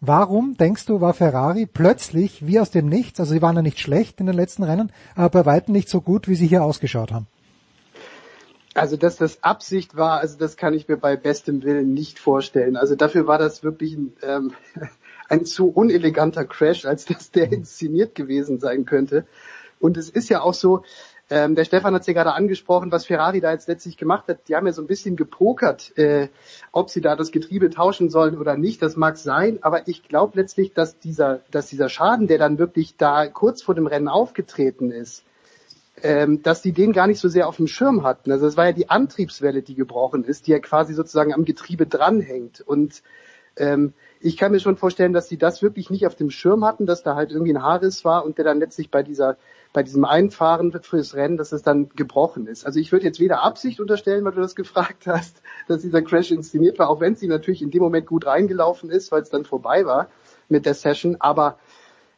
Warum, 0.06 0.58
denkst 0.58 0.86
du, 0.86 1.00
war 1.00 1.14
Ferrari 1.14 1.66
plötzlich 1.66 2.46
wie 2.46 2.60
aus 2.60 2.72
dem 2.72 2.88
Nichts, 2.88 3.22
also 3.22 3.32
sie 3.32 3.42
waren 3.42 3.56
ja 3.56 3.62
nicht 3.62 3.80
schlecht 3.80 4.20
in 4.20 4.26
den 4.26 4.36
letzten 4.36 4.64
Rennen, 4.64 4.92
aber 5.16 5.30
bei 5.30 5.46
weitem 5.46 5.74
nicht 5.74 5.88
so 5.88 6.02
gut, 6.02 6.28
wie 6.28 6.36
sie 6.36 6.48
hier 6.48 6.64
ausgeschaut 6.64 7.14
haben? 7.14 7.28
Also, 8.74 8.98
dass 8.98 9.18
das 9.18 9.44
Absicht 9.44 9.96
war, 9.96 10.20
also 10.20 10.38
das 10.38 10.58
kann 10.58 10.74
ich 10.74 10.88
mir 10.88 10.98
bei 10.98 11.16
bestem 11.16 11.64
Willen 11.64 11.94
nicht 11.94 12.18
vorstellen. 12.18 12.76
Also 12.76 12.96
dafür 12.96 13.28
war 13.28 13.38
das 13.38 13.64
wirklich 13.64 13.96
ein, 13.96 14.14
ähm, 14.24 14.54
ein 15.30 15.46
zu 15.46 15.70
uneleganter 15.70 16.46
Crash, 16.46 16.86
als 16.86 17.06
dass 17.06 17.32
der 17.32 17.52
inszeniert 17.52 18.16
gewesen 18.16 18.60
sein 18.60 18.86
könnte. 18.86 19.26
Und 19.80 19.98
es 19.98 20.10
ist 20.10 20.30
ja 20.30 20.42
auch 20.42 20.54
so, 20.54 20.84
ähm, 21.30 21.56
der 21.56 21.66
Stefan 21.66 21.94
hat 21.94 22.02
es 22.02 22.08
ja 22.08 22.14
gerade 22.14 22.34
angesprochen, 22.34 22.92
was 22.92 23.06
Ferrari 23.06 23.42
da 23.42 23.52
jetzt 23.52 23.68
letztlich 23.68 23.98
gemacht 23.98 24.28
hat. 24.28 24.48
Die 24.48 24.56
haben 24.56 24.66
ja 24.66 24.74
so 24.74 24.82
ein 24.82 24.88
bisschen 24.88 25.16
gepokert, 25.16 25.98
äh, 25.98 26.30
ob 26.72 26.90
sie 26.90 27.02
da 27.02 27.16
das 27.16 27.32
Getriebe 27.32 27.70
tauschen 27.70 28.10
sollen 28.10 28.38
oder 28.38 28.58
nicht. 28.58 28.82
Das 28.82 28.98
mag 28.98 29.18
sein, 29.18 29.60
aber 29.62 29.88
ich 29.88 30.04
glaube 30.08 30.40
letztlich, 30.40 30.74
dass 30.74 31.00
dieser, 31.00 31.42
dass 31.52 31.68
dieser 31.68 31.90
Schaden, 31.90 32.28
der 32.28 32.40
dann 32.40 32.58
wirklich 32.58 32.98
da 32.98 33.28
kurz 33.28 33.62
vor 33.62 33.76
dem 33.76 33.88
Rennen 33.88 34.10
aufgetreten 34.10 34.92
ist, 34.92 35.24
ähm, 36.02 36.42
dass 36.42 36.62
die 36.62 36.72
den 36.72 36.92
gar 36.92 37.08
nicht 37.08 37.20
so 37.20 37.30
sehr 37.30 37.48
auf 37.48 37.58
dem 37.58 37.68
Schirm 37.68 38.04
hatten. 38.04 38.32
Also 38.32 38.48
es 38.48 38.58
war 38.58 38.66
ja 38.66 38.72
die 38.72 38.90
Antriebswelle, 38.90 39.62
die 39.62 39.76
gebrochen 39.76 40.24
ist, 40.24 40.48
die 40.48 40.52
ja 40.52 40.60
quasi 40.60 40.94
sozusagen 40.94 41.34
am 41.34 41.46
Getriebe 41.46 41.86
dranhängt. 41.86 42.62
Und 42.62 43.04
ähm, 43.58 43.94
ich 44.20 44.38
kann 44.38 44.52
mir 44.52 44.60
schon 44.60 44.78
vorstellen, 44.78 45.14
dass 45.14 45.30
sie 45.30 45.38
das 45.38 45.62
wirklich 45.62 45.90
nicht 45.90 46.08
auf 46.08 46.16
dem 46.16 46.32
Schirm 46.32 46.66
hatten, 46.66 46.86
dass 46.86 47.04
da 47.04 47.16
halt 47.16 47.32
irgendwie 47.32 47.54
ein 47.54 47.62
Haarriss 47.62 48.04
war 48.04 48.26
und 48.26 48.38
der 48.38 48.46
dann 48.46 48.60
letztlich 48.60 48.90
bei 48.90 49.04
dieser 49.04 49.38
bei 49.74 49.82
diesem 49.82 50.06
Einfahren 50.06 50.72
fürs 50.84 51.16
Rennen, 51.16 51.36
dass 51.36 51.52
es 51.52 51.64
dann 51.64 51.90
gebrochen 51.90 52.46
ist. 52.46 52.64
Also 52.64 52.80
ich 52.80 52.92
würde 52.92 53.06
jetzt 53.06 53.20
weder 53.20 53.42
Absicht 53.42 53.80
unterstellen, 53.80 54.24
weil 54.24 54.32
du 54.32 54.42
das 54.42 54.56
gefragt 54.56 55.08
hast, 55.08 55.42
dass 55.68 55.82
dieser 55.82 56.04
Crash 56.04 56.32
inszeniert 56.32 56.78
war, 56.80 56.90
auch 56.90 57.02
wenn 57.02 57.16
sie 57.16 57.28
natürlich 57.28 57.64
in 57.64 57.72
dem 57.72 57.82
Moment 57.82 58.06
gut 58.06 58.28
reingelaufen 58.28 58.92
ist, 58.92 59.12
weil 59.12 59.24
es 59.24 59.30
dann 59.30 59.46
vorbei 59.46 59.86
war 59.86 60.10
mit 60.48 60.68
der 60.68 60.76
Session. 60.76 61.18
Aber 61.20 61.58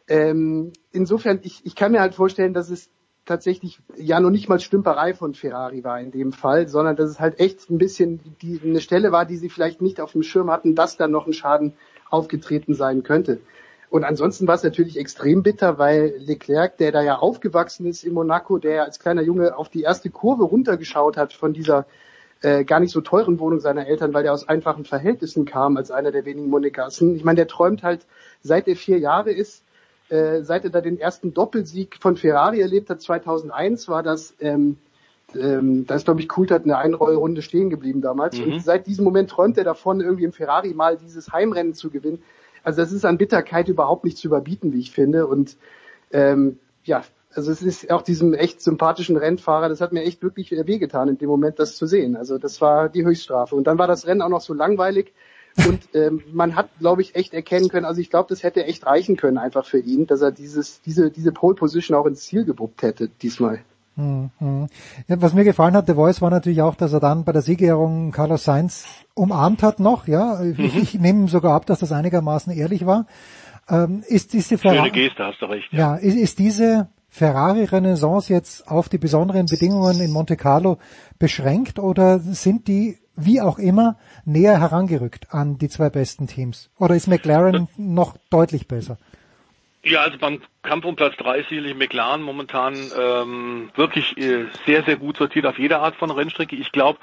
ähm, 0.08 0.74
insofern, 0.92 1.40
ich, 1.44 1.66
ich 1.66 1.76
kann 1.76 1.94
mir 1.94 2.02
halt 2.02 2.14
vorstellen, 2.14 2.54
dass 2.54 2.70
es 2.70 2.90
tatsächlich 3.26 3.80
ja 3.98 4.20
noch 4.20 4.30
nicht 4.30 4.50
mal 4.50 4.60
Stümperei 4.60 5.14
von 5.14 5.34
Ferrari 5.34 5.84
war 5.84 6.00
in 6.00 6.12
dem 6.12 6.32
Fall, 6.32 6.68
sondern 6.68 6.96
dass 6.96 7.10
es 7.10 7.20
halt 7.20 7.40
echt 7.40 7.70
ein 7.70 7.78
bisschen 7.78 8.20
die, 8.42 8.62
eine 8.64 8.82
Stelle 8.82 9.12
war, 9.12 9.26
die 9.26 9.38
sie 9.38 9.50
vielleicht 9.50 9.82
nicht 9.82 10.00
auf 10.00 10.12
dem 10.12 10.24
Schirm 10.24 10.52
hatten, 10.52 10.76
dass 10.76 10.98
da 10.98 11.08
noch 11.08 11.28
ein 11.28 11.34
Schaden 11.34 11.74
aufgetreten 12.10 12.76
sein 12.76 13.04
könnte. 13.04 13.40
Und 13.90 14.04
ansonsten 14.04 14.48
war 14.48 14.56
es 14.56 14.64
natürlich 14.64 14.98
extrem 14.98 15.44
bitter, 15.44 15.78
weil 15.78 16.16
Leclerc, 16.18 16.78
der 16.78 16.92
da 16.92 17.02
ja 17.02 17.18
aufgewachsen 17.18 17.86
ist 17.86 18.04
in 18.04 18.14
Monaco, 18.14 18.58
der 18.58 18.84
als 18.84 19.00
kleiner 19.00 19.22
Junge 19.22 19.58
auf 19.58 19.70
die 19.70 19.82
erste 19.82 20.10
Kurve 20.10 20.44
runtergeschaut 20.44 21.18
hat 21.18 21.34
von 21.34 21.54
dieser 21.54 21.86
äh, 22.42 22.64
gar 22.64 22.80
nicht 22.80 22.92
so 22.92 23.02
teuren 23.02 23.40
Wohnung 23.40 23.60
seiner 23.60 23.88
Eltern, 23.88 24.14
weil 24.14 24.24
der 24.24 24.34
aus 24.34 24.48
einfachen 24.48 24.86
Verhältnissen 24.86 25.46
kam 25.46 25.78
als 25.78 25.92
einer 25.92 26.12
der 26.12 26.26
wenigen 26.26 26.50
Monegassen. 26.50 27.16
Ich 27.16 27.24
meine, 27.24 27.38
der 27.38 27.48
träumt 27.48 27.84
halt, 27.84 28.06
seit 28.42 28.68
er 28.68 28.76
vier 28.76 29.00
Jahre 29.00 29.32
ist, 29.32 29.64
äh, 30.10 30.44
seit 30.44 30.64
er 30.64 30.70
da 30.70 30.82
den 30.82 31.00
ersten 31.00 31.34
Doppelsieg 31.34 31.98
von 32.00 32.16
Ferrari 32.16 32.62
erlebt 32.62 32.90
hat, 32.90 33.02
2001 33.02 33.88
war 33.88 34.04
das, 34.04 34.36
ähm, 34.40 34.78
ähm, 35.34 35.86
da 35.88 35.96
ist 35.96 36.06
glaube 36.06 36.22
ich 36.22 36.30
Coulthard 36.30 36.64
in 36.64 36.70
der 36.70 36.78
Einrollrunde 36.78 37.42
stehen 37.42 37.70
geblieben 37.70 38.02
damals. 38.02 38.38
Mhm. 38.38 38.54
Und 38.54 38.64
seit 38.64 38.88
diesem 38.88 39.04
Moment 39.04 39.30
träumt 39.30 39.58
er 39.58 39.64
davon, 39.64 40.02
irgendwie 40.02 40.26
im 40.26 40.34
Ferrari 40.34 40.74
mal 40.74 40.98
dieses 40.98 41.32
Heimrennen 41.32 41.74
zu 41.74 41.90
gewinnen. 41.90 42.22
Also 42.64 42.82
das 42.82 42.92
ist 42.92 43.06
an 43.06 43.18
Bitterkeit 43.18 43.68
überhaupt 43.68 44.04
nicht 44.06 44.18
zu 44.18 44.28
überbieten, 44.28 44.74
wie 44.74 44.80
ich 44.80 44.92
finde. 44.92 45.28
Und 45.28 45.58
ähm, 46.12 46.60
ja, 46.84 47.04
also 47.34 47.52
es 47.52 47.62
ist 47.62 47.92
auch 47.92 48.02
diesem 48.02 48.34
echt 48.34 48.62
sympathischen 48.62 49.18
Rennfahrer, 49.18 49.70
das 49.70 49.82
hat 49.82 49.92
mir 49.92 50.04
echt 50.04 50.24
wirklich 50.24 50.52
wehgetan 50.52 51.10
in 51.10 51.18
dem 51.18 51.30
Moment, 51.30 51.60
das 51.60 51.76
zu 51.76 51.86
sehen. 51.86 52.16
Also 52.16 52.38
das 52.38 52.62
war 52.62 52.90
die 52.90 53.06
Höchststrafe. 53.06 53.56
Und 53.56 53.66
dann 53.68 53.78
war 53.78 53.88
das 53.88 54.08
Rennen 54.08 54.22
auch 54.22 54.30
noch 54.30 54.42
so 54.42 54.54
langweilig. 54.54 55.14
Und 55.58 55.82
ähm, 55.94 56.22
man 56.34 56.56
hat, 56.56 56.70
glaube 56.80 57.02
ich, 57.02 57.16
echt 57.16 57.34
erkennen 57.34 57.70
können, 57.70 57.86
also 57.86 58.02
ich 58.02 58.10
glaube, 58.10 58.28
das 58.30 58.44
hätte 58.44 58.66
echt 58.66 58.86
reichen 58.86 59.16
können 59.16 59.38
einfach 59.38 59.66
für 59.66 59.80
ihn, 59.80 60.06
dass 60.06 60.22
er 60.22 60.32
dieses, 60.32 60.82
diese, 60.82 61.12
diese 61.12 61.32
Pole 61.32 61.56
Position 61.56 61.98
auch 61.98 62.06
ins 62.06 62.24
Ziel 62.24 62.44
gebuppt 62.44 62.82
hätte 62.82 63.08
diesmal. 63.08 63.60
Hm, 63.96 64.32
hm. 64.40 64.68
Ja, 65.08 65.22
was 65.22 65.34
mir 65.34 65.46
gefallen 65.46 65.74
hat, 65.76 65.88
The 65.88 65.94
Voice, 65.94 66.22
war 66.22 66.30
natürlich 66.30 66.62
auch, 66.62 66.76
dass 66.76 66.92
er 66.92 67.00
dann 67.00 67.24
bei 67.24 67.32
der 67.32 67.42
Siegerehrung 67.42 68.12
Carlos 68.12 68.44
Sainz 68.44 69.06
umarmt 69.14 69.64
hat 69.64 69.80
noch, 69.80 70.08
ja. 70.08 70.44
Ich, 70.44 70.58
mhm. 70.58 70.72
ich 70.82 70.94
nehme 70.96 71.28
sogar 71.30 71.54
ab, 71.54 71.66
dass 71.66 71.80
das 71.80 71.94
einigermaßen 71.94 72.52
ehrlich 72.52 72.86
war. 72.86 73.06
Ähm, 73.70 74.04
ist 74.06 74.34
diese 74.34 74.58
Ferrari, 74.58 74.90
Schöne 74.90 74.92
Geste, 74.92 75.24
hast 75.24 75.42
du 75.42 75.46
recht. 75.46 75.72
Ja, 75.72 75.96
ja 75.96 75.96
ist, 75.96 76.16
ist 76.16 76.40
diese 76.40 76.90
Ferrari-Renaissance 77.16 78.28
jetzt 78.34 78.68
auf 78.68 78.90
die 78.90 78.98
besonderen 78.98 79.46
Bedingungen 79.46 80.02
in 80.02 80.12
Monte 80.12 80.36
Carlo 80.36 80.80
beschränkt 81.18 81.80
oder 81.80 82.20
sind 82.20 82.68
die, 82.68 82.98
wie 83.16 83.40
auch 83.40 83.58
immer, 83.58 83.98
näher 84.26 84.60
herangerückt 84.60 85.34
an 85.34 85.58
die 85.58 85.70
zwei 85.70 85.90
besten 85.90 86.28
Teams? 86.28 86.72
Oder 86.78 86.94
ist 86.94 87.08
McLaren 87.08 87.70
noch 87.78 88.18
deutlich 88.30 88.68
besser? 88.68 88.98
Ja, 89.88 90.02
also 90.02 90.18
beim 90.18 90.42
Kampf 90.64 90.84
um 90.86 90.96
Platz 90.96 91.16
3 91.18 91.38
ist 91.38 91.50
sicherlich 91.50 91.76
McLaren 91.76 92.24
momentan 92.24 92.76
ähm, 93.00 93.70
wirklich 93.76 94.18
äh, 94.18 94.48
sehr, 94.66 94.82
sehr 94.82 94.96
gut 94.96 95.18
sortiert 95.18 95.46
auf 95.46 95.60
jeder 95.60 95.84
Art 95.84 95.96
von 95.96 96.10
Rennstrecke. 96.10 96.56
Ich 96.56 96.72
glaube, 96.72 96.98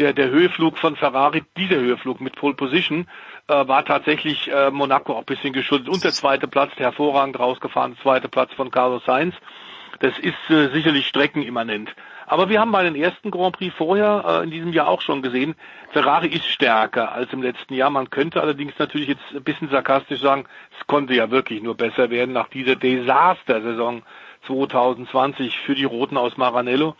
der, 0.00 0.12
der 0.12 0.30
Höheflug 0.30 0.76
von 0.76 0.96
Ferrari, 0.96 1.44
dieser 1.56 1.76
Höheflug 1.76 2.20
mit 2.20 2.34
Pole 2.34 2.54
Position, 2.54 3.06
äh, 3.46 3.68
war 3.68 3.84
tatsächlich 3.84 4.50
äh, 4.50 4.72
Monaco 4.72 5.12
auch 5.12 5.20
ein 5.20 5.24
bisschen 5.26 5.52
geschuldet. 5.52 5.88
Und 5.88 6.02
der 6.02 6.10
zweite 6.10 6.48
Platz, 6.48 6.72
der 6.76 6.86
hervorragend 6.86 7.38
rausgefahren, 7.38 7.96
zweite 8.02 8.28
Platz 8.28 8.52
von 8.54 8.72
Carlos 8.72 9.04
Sainz. 9.04 9.36
Das 10.00 10.18
ist 10.18 10.50
äh, 10.50 10.70
sicherlich 10.72 11.06
streckenimmanent. 11.06 11.94
Aber 12.26 12.48
wir 12.48 12.60
haben 12.60 12.72
bei 12.72 12.82
den 12.82 12.94
ersten 12.94 13.30
Grand 13.30 13.56
Prix 13.56 13.74
vorher 13.74 14.24
äh, 14.26 14.44
in 14.44 14.50
diesem 14.50 14.72
Jahr 14.72 14.88
auch 14.88 15.00
schon 15.00 15.22
gesehen, 15.22 15.54
Ferrari 15.92 16.28
ist 16.28 16.48
stärker 16.48 17.12
als 17.12 17.32
im 17.32 17.42
letzten 17.42 17.74
Jahr. 17.74 17.90
Man 17.90 18.10
könnte 18.10 18.40
allerdings 18.40 18.74
natürlich 18.78 19.08
jetzt 19.08 19.22
ein 19.34 19.44
bisschen 19.44 19.68
sarkastisch 19.68 20.20
sagen, 20.20 20.46
es 20.78 20.86
konnte 20.86 21.14
ja 21.14 21.30
wirklich 21.30 21.62
nur 21.62 21.76
besser 21.76 22.10
werden 22.10 22.32
nach 22.32 22.48
dieser 22.48 22.76
Desaster-Saison 22.76 24.02
2020 24.46 25.58
für 25.60 25.74
die 25.74 25.84
Roten 25.84 26.16
aus 26.16 26.36
Maranello. 26.36 26.96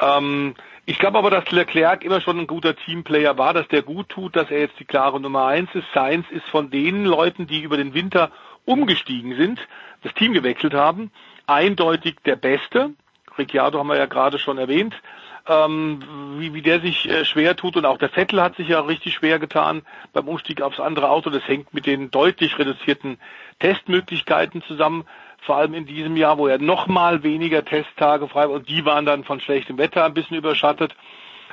Ähm, 0.00 0.54
ich 0.86 0.98
glaube 0.98 1.18
aber, 1.18 1.30
dass 1.30 1.50
Leclerc 1.50 2.04
immer 2.04 2.20
schon 2.20 2.38
ein 2.38 2.46
guter 2.46 2.76
Teamplayer 2.76 3.38
war, 3.38 3.54
dass 3.54 3.68
der 3.68 3.82
gut 3.82 4.10
tut, 4.10 4.36
dass 4.36 4.50
er 4.50 4.60
jetzt 4.60 4.78
die 4.78 4.84
klare 4.84 5.18
Nummer 5.18 5.46
eins 5.46 5.70
ist. 5.74 5.86
Sainz 5.94 6.26
ist 6.30 6.46
von 6.46 6.70
den 6.70 7.04
Leuten, 7.06 7.46
die 7.46 7.62
über 7.62 7.76
den 7.76 7.94
Winter 7.94 8.30
umgestiegen 8.66 9.36
sind, 9.36 9.60
das 10.02 10.12
Team 10.14 10.32
gewechselt 10.32 10.74
haben, 10.74 11.10
eindeutig 11.46 12.16
der 12.24 12.36
Beste. 12.36 12.90
Ricciardo 13.38 13.78
haben 13.78 13.88
wir 13.88 13.96
ja 13.96 14.06
gerade 14.06 14.38
schon 14.38 14.58
erwähnt, 14.58 14.94
ähm, 15.46 16.00
wie, 16.38 16.54
wie 16.54 16.62
der 16.62 16.80
sich 16.80 17.08
äh, 17.08 17.24
schwer 17.24 17.56
tut 17.56 17.76
und 17.76 17.84
auch 17.84 17.98
der 17.98 18.08
Vettel 18.08 18.40
hat 18.40 18.56
sich 18.56 18.68
ja 18.68 18.80
richtig 18.80 19.14
schwer 19.14 19.38
getan 19.38 19.82
beim 20.12 20.28
Umstieg 20.28 20.62
aufs 20.62 20.80
andere 20.80 21.10
Auto. 21.10 21.30
Das 21.30 21.46
hängt 21.46 21.74
mit 21.74 21.86
den 21.86 22.10
deutlich 22.10 22.58
reduzierten 22.58 23.18
Testmöglichkeiten 23.58 24.62
zusammen, 24.62 25.04
vor 25.42 25.56
allem 25.56 25.74
in 25.74 25.84
diesem 25.84 26.16
Jahr, 26.16 26.38
wo 26.38 26.46
er 26.46 26.58
nochmal 26.58 27.22
weniger 27.22 27.64
Testtage 27.64 28.28
frei 28.28 28.48
war 28.48 28.54
und 28.54 28.68
die 28.68 28.84
waren 28.84 29.04
dann 29.04 29.24
von 29.24 29.40
schlechtem 29.40 29.76
Wetter 29.76 30.04
ein 30.04 30.14
bisschen 30.14 30.36
überschattet. 30.36 30.94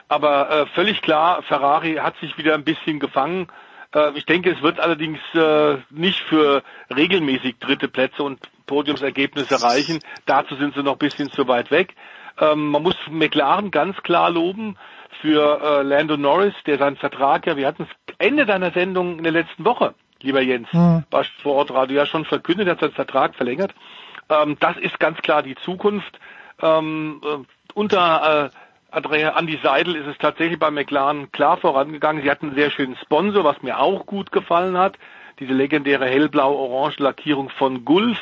Aber 0.07 0.49
äh, 0.49 0.65
völlig 0.67 1.01
klar, 1.01 1.41
Ferrari 1.43 1.95
hat 1.95 2.17
sich 2.17 2.37
wieder 2.37 2.53
ein 2.53 2.63
bisschen 2.63 2.99
gefangen. 2.99 3.47
Äh, 3.93 4.11
ich 4.15 4.25
denke, 4.25 4.51
es 4.51 4.61
wird 4.61 4.79
allerdings 4.79 5.19
äh, 5.33 5.77
nicht 5.89 6.19
für 6.21 6.63
regelmäßig 6.95 7.59
dritte 7.59 7.87
Plätze 7.87 8.23
und 8.23 8.39
Podiumsergebnisse 8.71 9.61
reichen. 9.61 9.99
Dazu 10.25 10.55
sind 10.55 10.73
sie 10.73 10.81
noch 10.81 10.93
ein 10.93 10.97
bisschen 10.97 11.29
zu 11.29 11.45
weit 11.49 11.71
weg. 11.71 11.93
Ähm, 12.39 12.69
man 12.69 12.81
muss 12.81 12.95
McLaren 13.09 13.69
ganz 13.69 13.97
klar 13.97 14.29
loben 14.29 14.77
für 15.21 15.59
äh, 15.61 15.81
Lando 15.83 16.15
Norris, 16.15 16.53
der 16.65 16.77
seinen 16.77 16.95
Vertrag 16.95 17.45
ja, 17.47 17.57
wir 17.57 17.67
hatten 17.67 17.83
es 17.83 18.15
Ende 18.17 18.45
deiner 18.45 18.71
Sendung 18.71 19.17
in 19.17 19.23
der 19.23 19.33
letzten 19.33 19.65
Woche, 19.65 19.93
lieber 20.21 20.41
Jens, 20.41 20.71
mhm. 20.71 21.03
war 21.11 21.25
vor 21.43 21.55
Ort 21.55 21.71
Radio 21.71 21.97
ja 21.97 22.05
schon 22.05 22.23
verkündet, 22.23 22.69
hat 22.69 22.79
seinen 22.79 22.93
Vertrag 22.93 23.35
verlängert. 23.35 23.75
Ähm, 24.29 24.55
das 24.61 24.77
ist 24.77 24.99
ganz 24.99 25.17
klar 25.19 25.43
die 25.43 25.55
Zukunft. 25.55 26.17
Ähm, 26.61 27.21
äh, 27.25 27.43
unter 27.73 28.45
äh, 28.45 28.95
Andrea 28.95 29.37
Andy 29.37 29.59
Seidel 29.61 29.97
ist 29.97 30.07
es 30.07 30.17
tatsächlich 30.17 30.59
bei 30.59 30.71
McLaren 30.71 31.29
klar 31.33 31.57
vorangegangen. 31.57 32.23
Sie 32.23 32.31
hatten 32.31 32.47
einen 32.47 32.55
sehr 32.55 32.71
schönen 32.71 32.95
Sponsor, 33.03 33.43
was 33.43 33.61
mir 33.61 33.79
auch 33.79 34.05
gut 34.05 34.31
gefallen 34.31 34.77
hat. 34.77 34.97
Diese 35.39 35.53
legendäre 35.53 36.05
hellblau-orange 36.05 36.99
Lackierung 36.99 37.49
von 37.49 37.83
Gulf, 37.83 38.19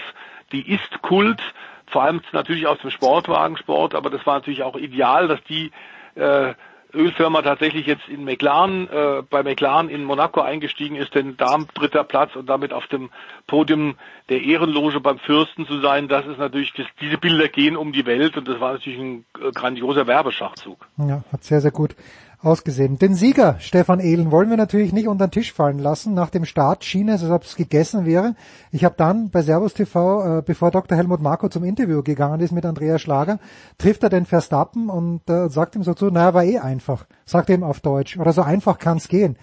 die 0.51 0.71
ist 0.71 1.01
Kult, 1.01 1.41
vor 1.87 2.03
allem 2.03 2.21
natürlich 2.31 2.67
aus 2.67 2.79
dem 2.79 2.91
Sportwagensport, 2.91 3.95
aber 3.95 4.09
das 4.09 4.25
war 4.25 4.35
natürlich 4.35 4.63
auch 4.63 4.75
ideal, 4.75 5.27
dass 5.27 5.43
die 5.43 5.71
äh, 6.15 6.53
Ölfirma 6.93 7.43
tatsächlich 7.43 7.85
jetzt 7.85 8.07
in 8.07 8.23
McLaren, 8.23 8.89
äh, 8.89 9.21
bei 9.29 9.43
McLaren 9.43 9.89
in 9.89 10.03
Monaco 10.03 10.41
eingestiegen 10.41 10.95
ist, 10.95 11.13
denn 11.13 11.37
da 11.37 11.57
dritter 11.75 12.03
Platz 12.03 12.35
und 12.35 12.47
damit 12.47 12.73
auf 12.73 12.87
dem 12.87 13.09
Podium 13.45 13.95
der 14.29 14.41
Ehrenloge 14.41 14.99
beim 14.99 15.19
Fürsten 15.19 15.67
zu 15.67 15.81
sein, 15.81 16.07
das 16.07 16.25
ist 16.25 16.39
natürlich, 16.39 16.73
das, 16.73 16.87
diese 16.99 17.17
Bilder 17.17 17.47
gehen 17.47 17.77
um 17.77 17.91
die 17.91 18.05
Welt 18.05 18.37
und 18.37 18.47
das 18.47 18.59
war 18.59 18.73
natürlich 18.73 18.99
ein 18.99 19.25
äh, 19.39 19.51
grandioser 19.51 20.07
Werbeschachzug. 20.07 20.87
Ja, 20.97 21.23
hat 21.31 21.43
sehr, 21.43 21.61
sehr 21.61 21.71
gut 21.71 21.95
ausgesehen. 22.41 22.97
Den 22.97 23.15
Sieger, 23.15 23.55
Stefan 23.59 23.99
Ehlen, 23.99 24.31
wollen 24.31 24.49
wir 24.49 24.57
natürlich 24.57 24.93
nicht 24.93 25.07
unter 25.07 25.27
den 25.27 25.31
Tisch 25.31 25.51
fallen 25.51 25.79
lassen. 25.79 26.13
Nach 26.13 26.29
dem 26.29 26.45
Start 26.45 26.85
schien 26.85 27.09
es, 27.09 27.21
als 27.21 27.31
ob 27.31 27.43
es 27.43 27.55
gegessen 27.55 28.05
wäre. 28.05 28.35
Ich 28.71 28.85
habe 28.85 28.95
dann 28.97 29.29
bei 29.29 29.41
Servus 29.41 29.73
TV, 29.73 30.39
äh, 30.39 30.41
bevor 30.41 30.71
Dr. 30.71 30.97
Helmut 30.97 31.21
Marko 31.21 31.49
zum 31.49 31.65
Interview 31.65 32.01
gegangen 32.01 32.39
ist 32.39 32.51
mit 32.51 32.65
Andreas 32.65 33.01
Schlager, 33.01 33.39
trifft 33.77 34.03
er 34.03 34.09
den 34.09 34.25
Verstappen 34.25 34.89
und 34.89 35.29
äh, 35.29 35.49
sagt 35.49 35.75
ihm 35.75 35.83
so 35.83 35.93
zu, 35.93 36.09
naja, 36.11 36.33
war 36.33 36.43
eh 36.43 36.59
einfach. 36.59 37.05
Sagt 37.25 37.49
ihm 37.49 37.63
auf 37.63 37.81
Deutsch. 37.81 38.17
Oder 38.17 38.31
so 38.31 38.41
einfach 38.41 38.77
kann 38.77 38.97
es 38.97 39.09
gehen. 39.09 39.35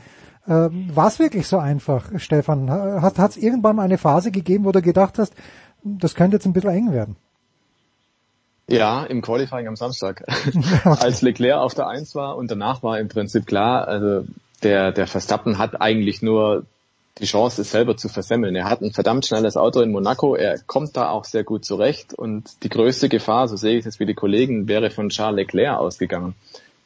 Ähm, 0.48 0.90
war 0.94 1.08
es 1.08 1.18
wirklich 1.18 1.46
so 1.46 1.58
einfach, 1.58 2.10
Stefan? 2.16 2.70
Hat 2.70 3.18
es 3.18 3.36
irgendwann 3.36 3.76
mal 3.76 3.82
eine 3.82 3.98
Phase 3.98 4.30
gegeben, 4.30 4.64
wo 4.64 4.72
du 4.72 4.80
gedacht 4.80 5.18
hast, 5.18 5.34
das 5.82 6.14
könnte 6.14 6.36
jetzt 6.36 6.46
ein 6.46 6.52
bisschen 6.52 6.70
eng 6.70 6.92
werden? 6.92 7.16
Ja, 8.68 9.04
im 9.04 9.22
Qualifying 9.22 9.68
am 9.68 9.76
Samstag. 9.76 10.24
Als 10.84 11.22
Leclerc 11.22 11.58
auf 11.58 11.74
der 11.74 11.86
Eins 11.86 12.14
war 12.14 12.36
und 12.36 12.50
danach 12.50 12.82
war 12.82 12.98
im 12.98 13.08
Prinzip 13.08 13.46
klar, 13.46 13.86
also 13.86 14.26
der, 14.62 14.90
der 14.90 15.06
Verstappen 15.06 15.58
hat 15.58 15.80
eigentlich 15.80 16.20
nur 16.20 16.64
die 17.18 17.26
Chance, 17.26 17.62
es 17.62 17.70
selber 17.70 17.96
zu 17.96 18.08
versemmeln. 18.08 18.56
Er 18.56 18.68
hat 18.68 18.82
ein 18.82 18.92
verdammt 18.92 19.24
schnelles 19.24 19.56
Auto 19.56 19.80
in 19.80 19.92
Monaco, 19.92 20.34
er 20.34 20.58
kommt 20.58 20.96
da 20.96 21.10
auch 21.10 21.24
sehr 21.24 21.44
gut 21.44 21.64
zurecht 21.64 22.12
und 22.12 22.62
die 22.64 22.68
größte 22.68 23.08
Gefahr, 23.08 23.48
so 23.48 23.56
sehe 23.56 23.74
ich 23.74 23.80
es 23.80 23.84
jetzt 23.84 24.00
wie 24.00 24.06
die 24.06 24.14
Kollegen, 24.14 24.68
wäre 24.68 24.90
von 24.90 25.08
Charles 25.10 25.36
Leclerc 25.36 25.78
ausgegangen, 25.78 26.34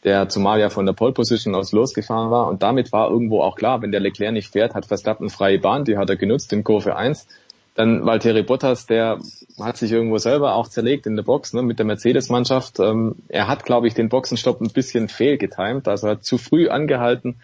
der 0.05 0.29
zumal 0.29 0.61
ja 0.61 0.69
von 0.69 0.87
der 0.87 0.93
Pole 0.93 1.13
Position 1.13 1.55
aus 1.55 1.73
losgefahren 1.73 2.31
war 2.31 2.47
und 2.49 2.63
damit 2.63 2.93
war 2.93 3.11
irgendwo 3.11 3.41
auch 3.43 3.57
klar, 3.57 3.83
wenn 3.83 3.91
der 3.91 4.01
Leclerc 4.01 4.33
nicht 4.33 4.53
fährt, 4.53 4.75
hat 4.75 4.87
Verstappen 4.87 5.31
freie 5.31 5.59
Bahn, 5.59 5.85
die 5.85 5.97
hat 5.97 6.11
er 6.11 6.17
genutzt 6.17 6.53
in 6.53 6.63
Kurve 6.63 6.95
1 6.95 7.27
Dann 7.75 8.05
Valtteri 8.05 8.43
Bottas, 8.43 8.87
der 8.87 9.19
hat 9.59 9.77
sich 9.77 9.93
irgendwo 9.93 10.19
selber 10.19 10.55
auch 10.55 10.69
zerlegt 10.69 11.07
in 11.07 11.17
der 11.17 11.23
Box 11.23 11.53
ne, 11.53 11.63
mit 11.63 11.79
der 11.79 11.87
Mercedes-Mannschaft. 11.87 12.81
Ähm, 12.81 13.17
er 13.29 13.49
hat, 13.49 13.65
glaube 13.65 13.87
ich, 13.87 13.95
den 13.95 14.09
Boxenstopp 14.09 14.61
ein 14.61 14.71
bisschen 14.71 15.09
fehlgetimt, 15.09 15.87
also 15.89 16.09
hat 16.09 16.25
zu 16.25 16.37
früh 16.37 16.69
angehalten. 16.69 17.37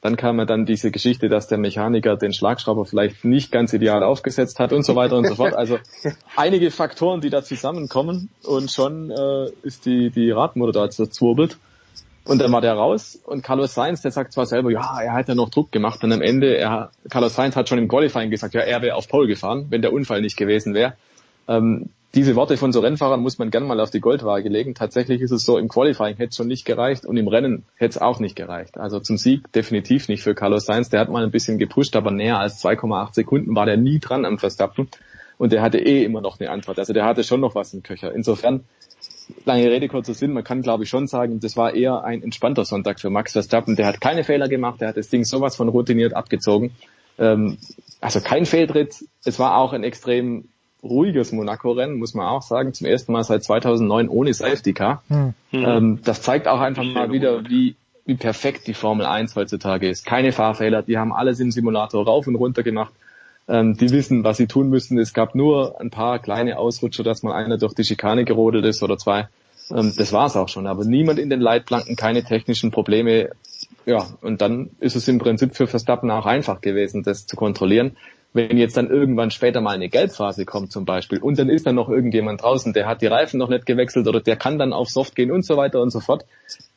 Dann 0.00 0.16
kam 0.16 0.38
er 0.38 0.44
dann 0.44 0.66
diese 0.66 0.90
Geschichte, 0.90 1.30
dass 1.30 1.48
der 1.48 1.56
Mechaniker 1.56 2.16
den 2.16 2.34
Schlagschrauber 2.34 2.84
vielleicht 2.84 3.24
nicht 3.24 3.50
ganz 3.50 3.72
ideal 3.72 4.02
aufgesetzt 4.02 4.58
hat 4.58 4.72
und 4.74 4.84
so 4.84 4.96
weiter 4.96 5.16
und 5.16 5.26
so 5.26 5.34
fort. 5.34 5.54
Also 5.54 5.78
einige 6.36 6.70
Faktoren, 6.70 7.22
die 7.22 7.30
da 7.30 7.42
zusammenkommen 7.42 8.28
und 8.42 8.70
schon 8.70 9.10
äh, 9.10 9.48
ist 9.62 9.86
die, 9.86 10.10
die 10.10 10.30
Radmutter 10.30 10.72
da 10.72 10.90
zerzwirbelt. 10.90 11.56
Und 12.26 12.40
dann 12.40 12.50
war 12.52 12.62
der 12.62 12.72
raus 12.72 13.20
und 13.24 13.42
Carlos 13.42 13.74
Sainz, 13.74 14.00
der 14.00 14.10
sagt 14.10 14.32
zwar 14.32 14.46
selber, 14.46 14.70
ja, 14.70 14.98
er 15.02 15.12
hat 15.12 15.28
ja 15.28 15.34
noch 15.34 15.50
Druck 15.50 15.70
gemacht 15.72 16.02
und 16.02 16.12
am 16.12 16.22
Ende, 16.22 16.56
er, 16.56 16.90
Carlos 17.10 17.34
Sainz 17.34 17.54
hat 17.54 17.68
schon 17.68 17.78
im 17.78 17.86
Qualifying 17.86 18.30
gesagt, 18.30 18.54
ja, 18.54 18.62
er 18.62 18.80
wäre 18.80 18.96
auf 18.96 19.08
Pole 19.08 19.26
gefahren, 19.26 19.66
wenn 19.68 19.82
der 19.82 19.92
Unfall 19.92 20.22
nicht 20.22 20.38
gewesen 20.38 20.72
wäre. 20.72 20.94
Ähm, 21.48 21.90
diese 22.14 22.36
Worte 22.36 22.56
von 22.56 22.72
so 22.72 22.80
Rennfahrern 22.80 23.20
muss 23.20 23.38
man 23.38 23.50
gerne 23.50 23.66
mal 23.66 23.80
auf 23.80 23.90
die 23.90 24.00
Goldwaage 24.00 24.48
legen. 24.48 24.74
Tatsächlich 24.74 25.20
ist 25.20 25.32
es 25.32 25.42
so, 25.42 25.58
im 25.58 25.68
Qualifying 25.68 26.16
hätte 26.16 26.30
es 26.30 26.36
schon 26.36 26.46
nicht 26.46 26.64
gereicht 26.64 27.04
und 27.04 27.16
im 27.16 27.26
Rennen 27.26 27.64
hätte 27.74 27.96
es 27.96 27.98
auch 27.98 28.20
nicht 28.20 28.36
gereicht. 28.36 28.78
Also 28.78 29.00
zum 29.00 29.16
Sieg 29.16 29.52
definitiv 29.52 30.08
nicht 30.08 30.22
für 30.22 30.34
Carlos 30.34 30.64
Sainz. 30.64 30.90
Der 30.90 31.00
hat 31.00 31.08
mal 31.08 31.24
ein 31.24 31.32
bisschen 31.32 31.58
gepusht, 31.58 31.96
aber 31.96 32.12
näher 32.12 32.38
als 32.38 32.64
2,8 32.64 33.14
Sekunden 33.14 33.56
war 33.56 33.66
der 33.66 33.76
nie 33.76 33.98
dran 33.98 34.24
am 34.24 34.38
Verstappen. 34.38 34.88
Und 35.38 35.52
der 35.52 35.60
hatte 35.60 35.78
eh 35.78 36.04
immer 36.04 36.20
noch 36.20 36.38
eine 36.38 36.50
Antwort. 36.50 36.78
Also 36.78 36.92
der 36.92 37.04
hatte 37.04 37.24
schon 37.24 37.40
noch 37.40 37.56
was 37.56 37.74
im 37.74 37.82
Köcher. 37.82 38.14
Insofern 38.14 38.62
lange 39.44 39.70
Rede, 39.70 39.88
kurzer 39.88 40.14
Sinn, 40.14 40.32
man 40.32 40.44
kann 40.44 40.62
glaube 40.62 40.84
ich 40.84 40.90
schon 40.90 41.06
sagen, 41.06 41.40
das 41.40 41.56
war 41.56 41.74
eher 41.74 42.04
ein 42.04 42.22
entspannter 42.22 42.64
Sonntag 42.64 43.00
für 43.00 43.10
Max 43.10 43.32
Verstappen. 43.32 43.76
Der 43.76 43.86
hat 43.86 44.00
keine 44.00 44.24
Fehler 44.24 44.48
gemacht, 44.48 44.80
der 44.80 44.88
hat 44.88 44.96
das 44.96 45.08
Ding 45.08 45.24
sowas 45.24 45.56
von 45.56 45.68
routiniert 45.68 46.14
abgezogen. 46.14 46.72
Ähm, 47.18 47.58
also 48.00 48.20
kein 48.20 48.46
Fehltritt. 48.46 49.04
Es 49.24 49.38
war 49.38 49.56
auch 49.56 49.72
ein 49.72 49.84
extrem 49.84 50.48
ruhiges 50.82 51.32
Monaco-Rennen, 51.32 51.96
muss 51.96 52.14
man 52.14 52.26
auch 52.26 52.42
sagen. 52.42 52.74
Zum 52.74 52.86
ersten 52.86 53.12
Mal 53.12 53.24
seit 53.24 53.42
2009 53.42 54.08
ohne 54.08 54.34
Safety 54.34 54.74
Car. 54.74 55.02
Hm. 55.08 55.34
Ähm, 55.52 56.00
das 56.04 56.22
zeigt 56.22 56.46
auch 56.46 56.60
einfach 56.60 56.84
mal 56.84 57.10
wieder, 57.10 57.48
wie, 57.48 57.76
wie 58.04 58.14
perfekt 58.14 58.66
die 58.66 58.74
Formel 58.74 59.06
1 59.06 59.34
heutzutage 59.36 59.88
ist. 59.88 60.04
Keine 60.04 60.32
Fahrfehler, 60.32 60.82
die 60.82 60.98
haben 60.98 61.12
alles 61.12 61.40
im 61.40 61.50
Simulator 61.50 62.04
rauf 62.04 62.26
und 62.26 62.34
runter 62.34 62.62
gemacht. 62.62 62.92
Ähm, 63.46 63.76
die 63.76 63.90
wissen, 63.90 64.24
was 64.24 64.38
sie 64.38 64.46
tun 64.46 64.70
müssen. 64.70 64.98
Es 64.98 65.12
gab 65.12 65.34
nur 65.34 65.80
ein 65.80 65.90
paar 65.90 66.18
kleine 66.18 66.58
Ausrutscher, 66.58 67.02
dass 67.02 67.22
mal 67.22 67.34
einer 67.34 67.58
durch 67.58 67.74
die 67.74 67.84
Schikane 67.84 68.24
gerodelt 68.24 68.64
ist 68.64 68.82
oder 68.82 68.96
zwei. 68.96 69.28
Ähm, 69.70 69.92
das 69.96 70.12
war's 70.12 70.36
auch 70.36 70.48
schon. 70.48 70.66
Aber 70.66 70.84
niemand 70.84 71.18
in 71.18 71.30
den 71.30 71.40
Leitplanken, 71.40 71.96
keine 71.96 72.24
technischen 72.24 72.70
Probleme. 72.70 73.30
Ja, 73.86 74.06
und 74.22 74.40
dann 74.40 74.70
ist 74.80 74.96
es 74.96 75.08
im 75.08 75.18
Prinzip 75.18 75.54
für 75.54 75.66
Verstappen 75.66 76.10
auch 76.10 76.24
einfach 76.24 76.62
gewesen, 76.62 77.02
das 77.02 77.26
zu 77.26 77.36
kontrollieren. 77.36 77.96
Wenn 78.32 78.56
jetzt 78.56 78.76
dann 78.76 78.90
irgendwann 78.90 79.30
später 79.30 79.60
mal 79.60 79.74
eine 79.74 79.88
Gelbphase 79.88 80.44
kommt 80.44 80.72
zum 80.72 80.84
Beispiel 80.84 81.18
und 81.18 81.38
dann 81.38 81.48
ist 81.48 81.66
dann 81.66 81.76
noch 81.76 81.88
irgendjemand 81.88 82.42
draußen, 82.42 82.72
der 82.72 82.86
hat 82.86 83.00
die 83.00 83.06
Reifen 83.06 83.38
noch 83.38 83.48
nicht 83.48 83.64
gewechselt 83.64 84.08
oder 84.08 84.20
der 84.20 84.34
kann 84.34 84.58
dann 84.58 84.72
auf 84.72 84.88
Soft 84.88 85.14
gehen 85.14 85.30
und 85.30 85.44
so 85.44 85.56
weiter 85.56 85.80
und 85.80 85.90
so 85.90 86.00
fort, 86.00 86.24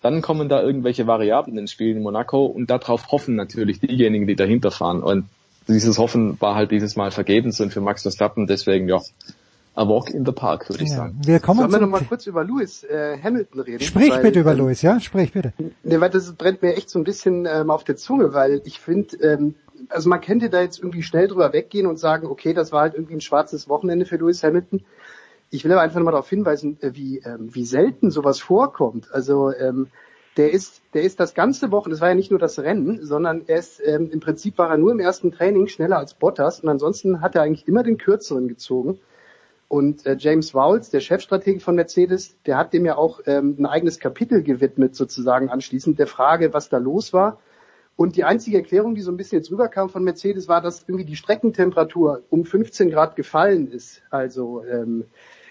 dann 0.01 0.21
kommen 0.21 0.49
da 0.49 0.61
irgendwelche 0.61 1.07
Variablen 1.07 1.57
ins 1.57 1.71
Spiel 1.71 1.95
in 1.95 2.03
Monaco 2.03 2.45
und 2.45 2.69
darauf 2.69 3.11
hoffen 3.11 3.35
natürlich 3.35 3.79
diejenigen, 3.79 4.27
die 4.27 4.35
dahinter 4.35 4.69
fahren. 4.69 5.01
Und 5.01 5.25
dieses 5.67 5.97
Hoffen 5.97 6.39
war 6.39 6.55
halt 6.55 6.71
dieses 6.71 6.95
Mal 6.95 7.11
vergebens 7.11 7.59
und 7.59 7.71
für 7.71 7.81
Max 7.81 8.03
Verstappen 8.03 8.47
deswegen, 8.47 8.87
ja, 8.87 9.01
a 9.77 9.87
walk 9.87 10.09
in 10.09 10.25
the 10.25 10.31
park, 10.31 10.69
würde 10.69 10.83
ich 10.83 10.89
ja. 10.89 10.97
sagen. 10.97 11.21
Wir 11.23 11.39
kommen 11.39 11.59
Sollen 11.59 11.71
wir 11.71 11.79
noch 11.79 11.89
mal 11.89 12.01
kurz 12.03 12.25
über 12.25 12.43
Lewis 12.43 12.83
äh, 12.83 13.17
Hamilton 13.21 13.61
reden? 13.61 13.83
Sprich 13.83 14.09
weil, 14.09 14.23
bitte 14.23 14.39
über 14.39 14.53
ähm, 14.53 14.57
Lewis, 14.57 14.81
ja? 14.81 14.99
Sprich 14.99 15.33
bitte. 15.33 15.53
Ne, 15.83 16.01
weil 16.01 16.09
das 16.09 16.33
brennt 16.33 16.63
mir 16.63 16.75
echt 16.75 16.89
so 16.89 16.97
ein 16.97 17.03
bisschen 17.03 17.45
ähm, 17.45 17.69
auf 17.69 17.83
der 17.83 17.95
Zunge, 17.95 18.33
weil 18.33 18.61
ich 18.65 18.79
finde, 18.79 19.17
ähm, 19.17 19.55
also 19.89 20.09
man 20.09 20.19
könnte 20.21 20.49
da 20.49 20.61
jetzt 20.61 20.79
irgendwie 20.79 21.03
schnell 21.03 21.27
drüber 21.27 21.53
weggehen 21.53 21.85
und 21.85 21.99
sagen, 21.99 22.25
okay, 22.25 22.53
das 22.53 22.71
war 22.71 22.81
halt 22.81 22.95
irgendwie 22.95 23.13
ein 23.13 23.21
schwarzes 23.21 23.69
Wochenende 23.69 24.07
für 24.07 24.17
Lewis 24.17 24.41
Hamilton. 24.41 24.81
Ich 25.51 25.63
will 25.63 25.71
aber 25.71 25.81
einfach 25.81 25.99
nochmal 25.99 26.13
darauf 26.13 26.29
hinweisen, 26.29 26.77
äh, 26.81 26.95
wie, 26.95 27.19
ähm, 27.19 27.53
wie 27.53 27.65
selten 27.65 28.09
sowas 28.09 28.39
vorkommt. 28.39 29.13
Also 29.13 29.53
ähm, 29.53 29.87
der 30.37 30.51
ist, 30.51 30.81
der 30.93 31.01
ist 31.01 31.19
das 31.19 31.33
ganze 31.33 31.71
Wochen, 31.71 31.89
das 31.89 31.99
war 31.99 32.09
ja 32.09 32.15
nicht 32.15 32.31
nur 32.31 32.39
das 32.39 32.59
Rennen, 32.59 33.03
sondern 33.03 33.43
er 33.47 33.57
ist, 33.57 33.81
ähm, 33.83 34.11
im 34.11 34.19
Prinzip 34.19 34.57
war 34.57 34.69
er 34.69 34.77
nur 34.77 34.91
im 34.91 34.99
ersten 34.99 35.31
Training 35.31 35.67
schneller 35.67 35.97
als 35.97 36.13
Bottas 36.13 36.59
und 36.59 36.69
ansonsten 36.69 37.21
hat 37.21 37.35
er 37.35 37.41
eigentlich 37.41 37.67
immer 37.67 37.83
den 37.83 37.97
kürzeren 37.97 38.47
gezogen. 38.47 38.99
Und 39.67 40.05
äh, 40.05 40.15
James 40.17 40.53
Vowles, 40.53 40.91
der 40.91 41.01
Chefstratege 41.01 41.59
von 41.59 41.75
Mercedes, 41.75 42.37
der 42.45 42.57
hat 42.57 42.71
dem 42.71 42.85
ja 42.85 42.95
auch 42.95 43.19
ähm, 43.25 43.55
ein 43.59 43.65
eigenes 43.65 43.99
Kapitel 43.99 44.41
gewidmet, 44.41 44.95
sozusagen 44.95 45.49
anschließend 45.49 45.99
der 45.99 46.07
Frage, 46.07 46.53
was 46.53 46.69
da 46.69 46.77
los 46.77 47.11
war. 47.11 47.39
Und 47.97 48.15
die 48.15 48.23
einzige 48.23 48.57
Erklärung, 48.57 48.95
die 48.95 49.01
so 49.01 49.11
ein 49.11 49.17
bisschen 49.17 49.39
jetzt 49.39 49.51
rüberkam 49.51 49.89
von 49.89 50.03
Mercedes, 50.03 50.47
war, 50.47 50.61
dass 50.61 50.85
irgendwie 50.87 51.03
die 51.03 51.15
Streckentemperatur 51.15 52.21
um 52.29 52.45
15 52.45 52.91
Grad 52.91 53.15
gefallen 53.15 53.69
ist. 53.69 54.03
Also 54.09 54.63
ähm, 54.63 55.05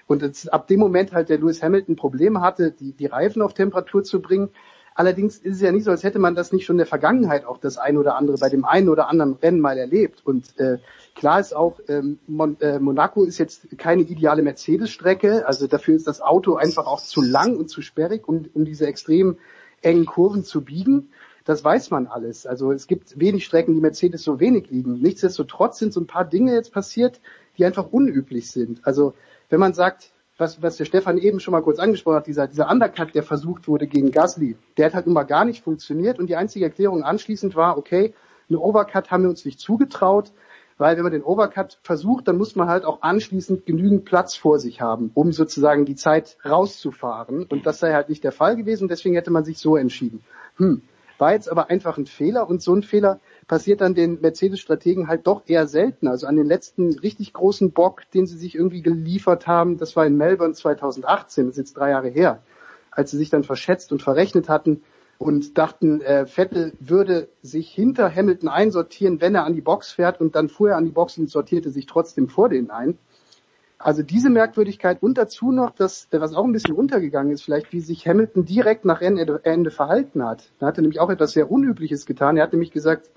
und 0.06 0.22
jetzt, 0.22 0.52
ab 0.52 0.66
dem 0.68 0.80
Moment 0.80 1.12
halt 1.12 1.28
der 1.28 1.38
Lewis 1.38 1.62
Hamilton 1.62 1.96
Probleme 1.96 2.40
hatte, 2.40 2.70
die, 2.70 2.92
die 2.92 3.06
Reifen 3.06 3.42
auf 3.42 3.54
Temperatur 3.54 4.04
zu 4.04 4.20
bringen. 4.20 4.50
Allerdings 4.94 5.36
ist 5.36 5.56
es 5.56 5.60
ja 5.60 5.72
nicht 5.72 5.84
so, 5.84 5.90
als 5.90 6.04
hätte 6.04 6.18
man 6.18 6.34
das 6.34 6.52
nicht 6.52 6.64
schon 6.64 6.74
in 6.74 6.78
der 6.78 6.86
Vergangenheit 6.86 7.44
auch 7.44 7.58
das 7.58 7.76
ein 7.76 7.98
oder 7.98 8.16
andere 8.16 8.38
bei 8.38 8.48
dem 8.48 8.64
einen 8.64 8.88
oder 8.88 9.08
anderen 9.08 9.34
Rennen 9.34 9.60
mal 9.60 9.76
erlebt. 9.76 10.22
Und 10.24 10.58
äh, 10.58 10.78
klar 11.14 11.38
ist 11.38 11.54
auch, 11.54 11.80
ähm, 11.88 12.18
Mon 12.26 12.58
äh, 12.60 12.78
Monaco 12.78 13.24
ist 13.24 13.36
jetzt 13.36 13.78
keine 13.78 14.02
ideale 14.02 14.42
Mercedes-Strecke. 14.42 15.46
Also 15.46 15.66
dafür 15.66 15.96
ist 15.96 16.06
das 16.06 16.22
Auto 16.22 16.54
einfach 16.54 16.86
auch 16.86 17.02
zu 17.02 17.20
lang 17.20 17.56
und 17.56 17.68
zu 17.68 17.82
sperrig, 17.82 18.26
um, 18.26 18.46
um 18.54 18.64
diese 18.64 18.86
extrem 18.86 19.36
engen 19.82 20.06
Kurven 20.06 20.44
zu 20.44 20.62
biegen. 20.62 21.10
Das 21.44 21.62
weiß 21.62 21.90
man 21.90 22.06
alles. 22.06 22.46
Also 22.46 22.72
es 22.72 22.86
gibt 22.86 23.20
wenig 23.20 23.44
Strecken, 23.44 23.74
die 23.74 23.82
Mercedes 23.82 24.22
so 24.22 24.40
wenig 24.40 24.70
liegen. 24.70 25.00
Nichtsdestotrotz 25.00 25.78
sind 25.78 25.92
so 25.92 26.00
ein 26.00 26.06
paar 26.06 26.24
Dinge 26.24 26.54
jetzt 26.54 26.72
passiert, 26.72 27.20
die 27.58 27.66
einfach 27.66 27.92
unüblich 27.92 28.50
sind. 28.50 28.80
Also 28.86 29.12
wenn 29.48 29.60
man 29.60 29.72
sagt, 29.72 30.12
was, 30.38 30.62
was 30.62 30.76
der 30.76 30.84
Stefan 30.84 31.18
eben 31.18 31.40
schon 31.40 31.52
mal 31.52 31.62
kurz 31.62 31.78
angesprochen 31.78 32.16
hat, 32.16 32.26
dieser, 32.26 32.46
dieser 32.46 32.70
Undercut, 32.70 33.14
der 33.14 33.22
versucht 33.22 33.68
wurde 33.68 33.86
gegen 33.86 34.10
Gasly, 34.10 34.56
der 34.76 34.86
hat 34.86 34.94
halt 34.94 35.06
nun 35.06 35.14
mal 35.14 35.24
gar 35.24 35.44
nicht 35.44 35.64
funktioniert 35.64 36.18
und 36.18 36.28
die 36.28 36.36
einzige 36.36 36.66
Erklärung 36.66 37.02
anschließend 37.02 37.56
war, 37.56 37.78
okay, 37.78 38.14
eine 38.48 38.58
Overcut 38.58 39.10
haben 39.10 39.22
wir 39.22 39.30
uns 39.30 39.44
nicht 39.44 39.58
zugetraut, 39.58 40.32
weil 40.78 40.96
wenn 40.96 41.04
man 41.04 41.12
den 41.12 41.22
Overcut 41.22 41.78
versucht, 41.82 42.28
dann 42.28 42.36
muss 42.36 42.54
man 42.54 42.68
halt 42.68 42.84
auch 42.84 43.00
anschließend 43.00 43.64
genügend 43.64 44.04
Platz 44.04 44.36
vor 44.36 44.58
sich 44.58 44.82
haben, 44.82 45.10
um 45.14 45.32
sozusagen 45.32 45.86
die 45.86 45.96
Zeit 45.96 46.36
rauszufahren 46.44 47.44
und 47.44 47.64
das 47.64 47.78
sei 47.78 47.94
halt 47.94 48.10
nicht 48.10 48.24
der 48.24 48.32
Fall 48.32 48.56
gewesen, 48.56 48.88
deswegen 48.88 49.14
hätte 49.14 49.30
man 49.30 49.44
sich 49.44 49.58
so 49.58 49.76
entschieden. 49.76 50.22
Hm. 50.56 50.82
War 51.18 51.32
jetzt 51.32 51.50
aber 51.50 51.70
einfach 51.70 51.96
ein 51.96 52.04
Fehler 52.04 52.46
und 52.46 52.60
so 52.60 52.74
ein 52.74 52.82
Fehler 52.82 53.20
passiert 53.46 53.80
dann 53.80 53.94
den 53.94 54.20
Mercedes-Strategen 54.20 55.08
halt 55.08 55.26
doch 55.26 55.42
eher 55.46 55.66
selten. 55.66 56.08
Also 56.08 56.26
an 56.26 56.36
den 56.36 56.46
letzten 56.46 56.98
richtig 56.98 57.32
großen 57.32 57.72
Bock, 57.72 58.02
den 58.12 58.26
sie 58.26 58.36
sich 58.36 58.54
irgendwie 58.54 58.82
geliefert 58.82 59.46
haben, 59.46 59.78
das 59.78 59.94
war 59.96 60.06
in 60.06 60.16
Melbourne 60.16 60.54
2018, 60.54 61.46
das 61.46 61.52
ist 61.52 61.58
jetzt 61.58 61.76
drei 61.76 61.90
Jahre 61.90 62.08
her, 62.08 62.42
als 62.90 63.10
sie 63.10 63.18
sich 63.18 63.30
dann 63.30 63.44
verschätzt 63.44 63.92
und 63.92 64.02
verrechnet 64.02 64.48
hatten 64.48 64.82
und 65.18 65.56
dachten, 65.56 66.00
äh, 66.02 66.26
Vettel 66.26 66.72
würde 66.80 67.28
sich 67.42 67.70
hinter 67.70 68.14
Hamilton 68.14 68.48
einsortieren, 68.48 69.20
wenn 69.20 69.34
er 69.34 69.44
an 69.44 69.54
die 69.54 69.60
Box 69.60 69.92
fährt 69.92 70.20
und 70.20 70.34
dann 70.34 70.48
fuhr 70.48 70.70
er 70.70 70.76
an 70.76 70.84
die 70.84 70.90
Box 70.90 71.16
und 71.16 71.30
sortierte 71.30 71.70
sich 71.70 71.86
trotzdem 71.86 72.28
vor 72.28 72.48
denen 72.48 72.70
ein. 72.70 72.98
Also 73.78 74.02
diese 74.02 74.30
Merkwürdigkeit 74.30 75.02
und 75.02 75.18
dazu 75.18 75.52
noch, 75.52 75.70
dass, 75.70 76.08
was 76.10 76.34
auch 76.34 76.44
ein 76.44 76.52
bisschen 76.52 76.74
untergegangen 76.74 77.32
ist, 77.32 77.42
vielleicht 77.42 77.72
wie 77.72 77.80
sich 77.80 78.08
Hamilton 78.08 78.44
direkt 78.44 78.86
nach 78.86 79.02
Rennende 79.02 79.70
verhalten 79.70 80.24
hat. 80.24 80.50
Da 80.58 80.66
hat 80.66 80.78
er 80.78 80.82
nämlich 80.82 80.98
auch 80.98 81.10
etwas 81.10 81.32
sehr 81.32 81.50
Unübliches 81.50 82.06
getan. 82.06 82.36
Er 82.36 82.44
hat 82.44 82.52
nämlich 82.52 82.72
gesagt, 82.72 83.10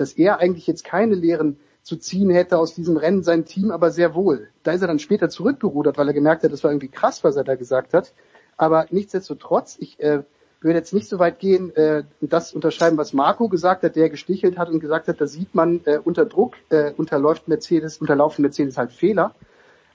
dass 0.00 0.12
er 0.12 0.38
eigentlich 0.38 0.66
jetzt 0.66 0.84
keine 0.84 1.14
Lehren 1.14 1.58
zu 1.82 1.96
ziehen 1.96 2.30
hätte 2.30 2.58
aus 2.58 2.74
diesem 2.74 2.96
Rennen, 2.96 3.22
sein 3.22 3.44
Team 3.44 3.70
aber 3.70 3.90
sehr 3.90 4.14
wohl. 4.14 4.48
Da 4.62 4.72
ist 4.72 4.82
er 4.82 4.88
dann 4.88 4.98
später 4.98 5.28
zurückgerudert, 5.30 5.96
weil 5.96 6.08
er 6.08 6.14
gemerkt 6.14 6.42
hat, 6.42 6.52
das 6.52 6.62
war 6.62 6.70
irgendwie 6.70 6.88
krass, 6.88 7.24
was 7.24 7.36
er 7.36 7.44
da 7.44 7.54
gesagt 7.54 7.94
hat. 7.94 8.12
Aber 8.56 8.86
nichtsdestotrotz, 8.90 9.76
ich 9.78 9.98
äh, 10.00 10.22
würde 10.60 10.78
jetzt 10.78 10.92
nicht 10.92 11.08
so 11.08 11.18
weit 11.18 11.38
gehen, 11.38 11.74
äh, 11.76 12.04
das 12.20 12.52
unterschreiben, 12.52 12.98
was 12.98 13.12
Marco 13.12 13.48
gesagt 13.48 13.84
hat, 13.84 13.96
der 13.96 14.10
gestichelt 14.10 14.58
hat 14.58 14.68
und 14.68 14.80
gesagt 14.80 15.08
hat, 15.08 15.20
da 15.20 15.26
sieht 15.26 15.54
man 15.54 15.80
äh, 15.84 15.98
unter 16.02 16.26
Druck, 16.26 16.56
äh, 16.68 16.92
unterläuft 16.96 17.48
Mercedes, 17.48 17.98
unterlaufen 17.98 18.42
Mercedes 18.42 18.76
halt 18.76 18.92
Fehler. 18.92 19.34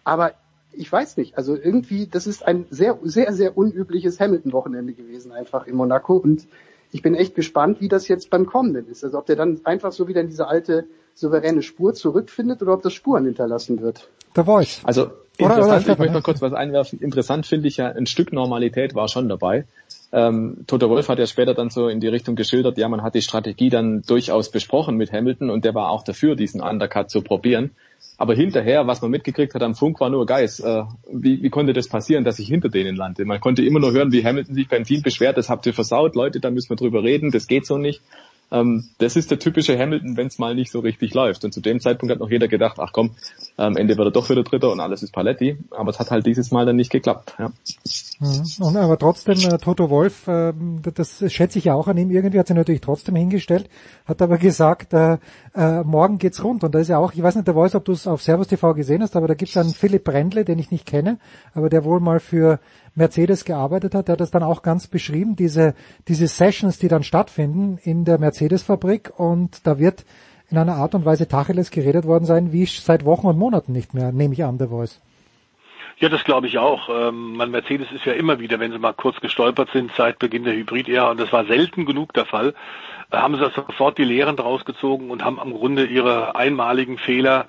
Aber 0.03 0.33
ich 0.71 0.91
weiß 0.91 1.17
nicht, 1.17 1.37
also 1.37 1.55
irgendwie, 1.55 2.07
das 2.07 2.25
ist 2.25 2.45
ein 2.45 2.65
sehr, 2.69 2.97
sehr, 3.03 3.33
sehr 3.33 3.57
unübliches 3.57 4.19
Hamilton-Wochenende 4.19 4.93
gewesen 4.93 5.31
einfach 5.31 5.67
in 5.67 5.75
Monaco 5.75 6.15
und 6.15 6.47
ich 6.93 7.01
bin 7.01 7.15
echt 7.15 7.35
gespannt, 7.35 7.81
wie 7.81 7.89
das 7.89 8.07
jetzt 8.07 8.29
beim 8.29 8.45
kommenden 8.45 8.87
ist. 8.87 9.03
Also 9.03 9.17
ob 9.17 9.25
der 9.25 9.35
dann 9.35 9.61
einfach 9.63 9.91
so 9.91 10.07
wieder 10.07 10.21
in 10.21 10.27
diese 10.27 10.47
alte 10.47 10.85
souveräne 11.15 11.63
Spur 11.63 11.93
zurückfindet 11.93 12.61
oder 12.61 12.73
ob 12.73 12.83
das 12.83 12.93
Spuren 12.93 13.25
hinterlassen 13.25 13.81
wird. 13.81 14.07
The 14.35 14.43
Voice. 14.43 14.81
Also 14.83 15.09
interessant, 15.37 15.65
oder, 15.65 15.67
oder 15.67 15.91
ich 15.93 15.97
möchte 15.97 16.13
noch 16.13 16.23
kurz 16.23 16.41
was 16.41 16.53
einwerfen. 16.53 16.99
Interessant 16.99 17.47
finde 17.47 17.67
ich 17.67 17.77
ja, 17.77 17.87
ein 17.87 18.05
Stück 18.05 18.31
Normalität 18.31 18.93
war 18.93 19.07
schon 19.07 19.27
dabei. 19.27 19.65
Ähm, 20.11 20.65
Toto 20.67 20.89
Wolf 20.89 21.09
hat 21.09 21.17
ja 21.17 21.25
später 21.25 21.55
dann 21.55 21.71
so 21.71 21.87
in 21.87 21.99
die 21.99 22.07
Richtung 22.07 22.35
geschildert, 22.35 22.77
ja, 22.77 22.87
man 22.87 23.01
hat 23.01 23.15
die 23.15 23.23
Strategie 23.23 23.71
dann 23.71 24.03
durchaus 24.03 24.51
besprochen 24.51 24.95
mit 24.95 25.11
Hamilton 25.11 25.49
und 25.49 25.65
der 25.65 25.73
war 25.73 25.89
auch 25.89 26.03
dafür, 26.03 26.35
diesen 26.35 26.61
Undercut 26.61 27.09
zu 27.09 27.21
probieren. 27.21 27.71
Aber 28.17 28.35
hinterher, 28.35 28.85
was 28.85 29.01
man 29.01 29.11
mitgekriegt 29.11 29.55
hat 29.55 29.63
am 29.63 29.75
Funk, 29.75 29.99
war 29.99 30.09
nur 30.09 30.25
Geist. 30.25 30.59
Äh, 30.63 30.83
wie, 31.11 31.41
wie 31.41 31.49
konnte 31.49 31.73
das 31.73 31.87
passieren, 31.87 32.23
dass 32.23 32.39
ich 32.39 32.47
hinter 32.47 32.69
denen 32.69 32.95
lande? 32.95 33.25
Man 33.25 33.39
konnte 33.39 33.63
immer 33.63 33.79
nur 33.79 33.91
hören, 33.91 34.11
wie 34.11 34.23
Hamilton 34.23 34.55
sich 34.55 34.67
beim 34.67 34.83
Team 34.83 35.01
beschwert, 35.01 35.37
das 35.37 35.49
habt 35.49 35.65
ihr 35.65 35.73
versaut, 35.73 36.15
Leute, 36.15 36.39
da 36.39 36.51
müssen 36.51 36.69
wir 36.69 36.75
drüber 36.75 37.03
reden, 37.03 37.31
das 37.31 37.47
geht 37.47 37.65
so 37.65 37.77
nicht. 37.77 38.01
Ähm, 38.51 38.89
das 38.99 39.15
ist 39.15 39.31
der 39.31 39.39
typische 39.39 39.77
Hamilton, 39.77 40.15
wenn 40.17 40.27
es 40.27 40.37
mal 40.37 40.53
nicht 40.55 40.71
so 40.71 40.79
richtig 40.79 41.13
läuft. 41.13 41.43
Und 41.43 41.53
zu 41.53 41.61
dem 41.61 41.79
Zeitpunkt 41.79 42.11
hat 42.11 42.19
noch 42.19 42.29
jeder 42.29 42.47
gedacht, 42.47 42.77
ach 42.79 42.91
komm, 42.93 43.11
am 43.57 43.75
Ende 43.75 43.97
wird 43.97 44.07
er 44.07 44.11
doch 44.11 44.29
wieder 44.29 44.43
Dritter 44.43 44.71
und 44.71 44.79
alles 44.79 45.03
ist 45.03 45.11
Paletti. 45.11 45.57
Aber 45.71 45.89
es 45.89 45.99
hat 45.99 46.11
halt 46.11 46.25
dieses 46.25 46.51
Mal 46.51 46.65
dann 46.65 46.75
nicht 46.75 46.91
geklappt. 46.91 47.33
Ja. 47.39 47.51
Mhm. 48.19 48.43
Und 48.59 48.77
aber 48.77 48.97
trotzdem, 48.97 49.39
äh, 49.39 49.57
Toto 49.57 49.89
Wolf, 49.89 50.27
äh, 50.27 50.53
das 50.93 51.23
schätze 51.31 51.59
ich 51.59 51.65
ja 51.65 51.73
auch 51.73 51.87
an 51.87 51.97
ihm 51.97 52.11
irgendwie, 52.11 52.39
hat 52.39 52.47
sich 52.47 52.55
natürlich 52.55 52.81
trotzdem 52.81 53.15
hingestellt, 53.15 53.69
hat 54.05 54.21
aber 54.21 54.37
gesagt, 54.37 54.93
äh, 54.93 55.17
äh, 55.55 55.83
morgen 55.83 56.19
geht's 56.19 56.43
rund. 56.43 56.63
Und 56.63 56.75
da 56.75 56.79
ist 56.79 56.89
ja 56.89 56.99
auch, 56.99 57.13
ich 57.13 57.23
weiß 57.23 57.35
nicht, 57.35 57.47
der 57.47 57.55
Wolf, 57.55 57.73
ob 57.75 57.85
du 57.85 57.91
es 57.91 58.07
auf 58.07 58.21
Servus 58.21 58.47
TV 58.47 58.73
gesehen 58.75 59.01
hast, 59.01 59.15
aber 59.15 59.27
da 59.27 59.33
gibt's 59.33 59.57
einen 59.57 59.73
Philipp 59.73 60.03
Brendle, 60.03 60.45
den 60.45 60.59
ich 60.59 60.71
nicht 60.71 60.85
kenne, 60.85 61.17
aber 61.53 61.69
der 61.69 61.83
wohl 61.83 61.99
mal 61.99 62.19
für 62.19 62.59
Mercedes 62.95 63.45
gearbeitet 63.45 63.95
hat, 63.95 64.07
der 64.07 64.13
hat 64.13 64.21
das 64.21 64.31
dann 64.31 64.43
auch 64.43 64.61
ganz 64.61 64.87
beschrieben, 64.87 65.35
diese, 65.35 65.73
diese 66.07 66.27
Sessions, 66.27 66.77
die 66.77 66.87
dann 66.87 67.03
stattfinden 67.03 67.79
in 67.83 68.05
der 68.05 68.19
Mercedes-Fabrik 68.19 69.11
und 69.17 69.65
da 69.65 69.79
wird 69.79 70.05
in 70.49 70.57
einer 70.57 70.75
Art 70.75 70.93
und 70.93 71.05
Weise 71.05 71.27
Tacheles 71.27 71.71
geredet 71.71 72.05
worden 72.05 72.25
sein, 72.25 72.51
wie 72.51 72.65
seit 72.65 73.05
Wochen 73.05 73.27
und 73.27 73.37
Monaten 73.37 73.71
nicht 73.71 73.93
mehr, 73.93 74.11
nehme 74.11 74.33
ich 74.33 74.43
an, 74.43 74.59
der 74.59 74.67
Voice. 74.67 75.01
Ja, 75.97 76.09
das 76.09 76.23
glaube 76.23 76.47
ich 76.47 76.57
auch. 76.57 76.89
Ähm, 76.89 77.35
man 77.35 77.51
Mercedes 77.51 77.91
ist 77.91 78.05
ja 78.05 78.13
immer 78.13 78.39
wieder, 78.39 78.59
wenn 78.59 78.71
sie 78.71 78.79
mal 78.79 78.93
kurz 78.93 79.19
gestolpert 79.19 79.69
sind 79.71 79.91
seit 79.95 80.19
Beginn 80.19 80.43
der 80.43 80.53
Hybrid-Ära, 80.53 81.11
und 81.11 81.19
das 81.19 81.31
war 81.31 81.45
selten 81.45 81.85
genug 81.85 82.13
der 82.13 82.25
Fall, 82.25 82.53
äh, 83.11 83.17
haben 83.17 83.35
sie 83.35 83.49
sofort 83.55 83.97
die 83.97 84.03
Lehren 84.03 84.35
draus 84.35 84.65
gezogen 84.65 85.11
und 85.11 85.23
haben 85.23 85.39
am 85.39 85.53
Grunde 85.53 85.85
ihre 85.85 86.35
einmaligen 86.35 86.97
Fehler 86.97 87.47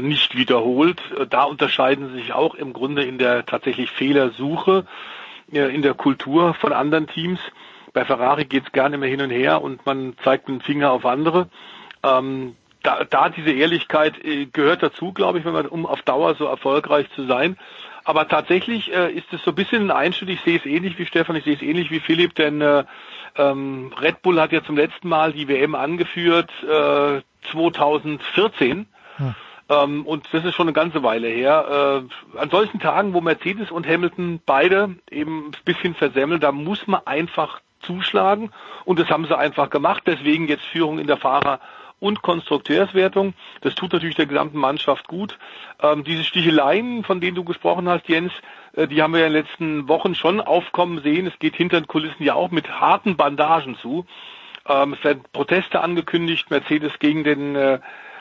nicht 0.00 0.36
wiederholt. 0.36 1.00
Äh, 1.18 1.26
da 1.26 1.44
unterscheiden 1.44 2.08
sie 2.08 2.20
sich 2.20 2.32
auch 2.32 2.54
im 2.54 2.72
Grunde 2.72 3.02
in 3.02 3.18
der 3.18 3.46
tatsächlich 3.46 3.90
Fehlersuche, 3.90 4.86
äh, 5.52 5.74
in 5.74 5.82
der 5.82 5.94
Kultur 5.94 6.54
von 6.54 6.72
anderen 6.72 7.06
Teams. 7.06 7.40
Bei 7.92 8.04
Ferrari 8.04 8.44
geht 8.44 8.64
es 8.66 8.72
gerne 8.72 8.98
mehr 8.98 9.08
hin 9.08 9.20
und 9.20 9.30
her 9.30 9.62
und 9.62 9.84
man 9.86 10.14
zeigt 10.22 10.48
den 10.48 10.60
Finger 10.60 10.92
auf 10.92 11.04
andere. 11.04 11.48
Ähm, 12.02 12.56
da, 12.82 13.04
da 13.04 13.28
diese 13.28 13.50
Ehrlichkeit 13.50 14.22
äh, 14.24 14.46
gehört 14.46 14.82
dazu, 14.82 15.12
glaube 15.12 15.38
ich, 15.38 15.44
wenn 15.44 15.52
man 15.52 15.66
um 15.66 15.86
auf 15.86 16.02
Dauer 16.02 16.34
so 16.34 16.46
erfolgreich 16.46 17.06
zu 17.14 17.26
sein. 17.26 17.56
Aber 18.04 18.28
tatsächlich 18.28 18.92
äh, 18.92 19.12
ist 19.12 19.32
es 19.32 19.42
so 19.44 19.50
ein 19.50 19.54
bisschen 19.54 19.90
ein 19.90 19.96
Einschnitt. 19.96 20.30
Ich 20.30 20.40
sehe 20.42 20.58
es 20.58 20.66
ähnlich 20.66 20.98
wie 20.98 21.06
Stefan, 21.06 21.36
ich 21.36 21.44
sehe 21.44 21.54
es 21.54 21.62
ähnlich 21.62 21.90
wie 21.90 22.00
Philipp, 22.00 22.34
denn 22.34 22.60
äh, 22.60 22.84
ähm, 23.36 23.92
Red 24.00 24.22
Bull 24.22 24.40
hat 24.40 24.52
ja 24.52 24.64
zum 24.64 24.76
letzten 24.76 25.08
Mal 25.08 25.32
die 25.32 25.48
WM 25.48 25.74
angeführt 25.74 26.50
äh, 26.62 27.20
2014. 27.50 28.86
Hm. 29.16 29.34
Ähm, 29.70 30.04
und 30.04 30.26
das 30.32 30.44
ist 30.44 30.54
schon 30.54 30.66
eine 30.66 30.74
ganze 30.74 31.02
Weile 31.02 31.28
her. 31.28 32.04
Äh, 32.34 32.38
an 32.38 32.50
solchen 32.50 32.80
Tagen, 32.80 33.14
wo 33.14 33.20
Mercedes 33.20 33.70
und 33.70 33.86
Hamilton 33.86 34.40
beide 34.44 34.96
eben 35.10 35.46
ein 35.46 35.64
bisschen 35.64 35.94
versemmeln, 35.94 36.40
da 36.40 36.52
muss 36.52 36.86
man 36.86 37.06
einfach 37.06 37.60
zuschlagen. 37.80 38.50
Und 38.84 38.98
das 38.98 39.08
haben 39.08 39.24
sie 39.24 39.38
einfach 39.38 39.70
gemacht. 39.70 40.02
Deswegen 40.06 40.48
jetzt 40.48 40.64
Führung 40.64 40.98
in 40.98 41.06
der 41.06 41.16
Fahrer- 41.16 41.60
und 42.00 42.22
Konstrukteurswertung. 42.22 43.34
Das 43.60 43.74
tut 43.74 43.92
natürlich 43.92 44.16
der 44.16 44.26
gesamten 44.26 44.58
Mannschaft 44.58 45.06
gut. 45.06 45.38
Ähm, 45.80 46.02
diese 46.02 46.24
Sticheleien, 46.24 47.04
von 47.04 47.20
denen 47.20 47.36
du 47.36 47.44
gesprochen 47.44 47.88
hast, 47.88 48.08
Jens, 48.08 48.32
äh, 48.74 48.88
die 48.88 49.02
haben 49.02 49.12
wir 49.12 49.20
ja 49.20 49.26
in 49.26 49.32
den 49.34 49.42
letzten 49.42 49.88
Wochen 49.88 50.14
schon 50.14 50.40
aufkommen 50.40 51.02
sehen. 51.02 51.26
Es 51.26 51.38
geht 51.38 51.54
hinter 51.54 51.80
den 51.80 51.86
Kulissen 51.86 52.24
ja 52.24 52.34
auch 52.34 52.50
mit 52.50 52.68
harten 52.68 53.16
Bandagen 53.16 53.76
zu. 53.76 54.06
Ähm, 54.66 54.94
es 54.94 55.04
werden 55.04 55.22
Proteste 55.32 55.80
angekündigt, 55.80 56.50
Mercedes 56.50 56.98
gegen 56.98 57.22
den 57.22 57.54
äh, 57.54 57.80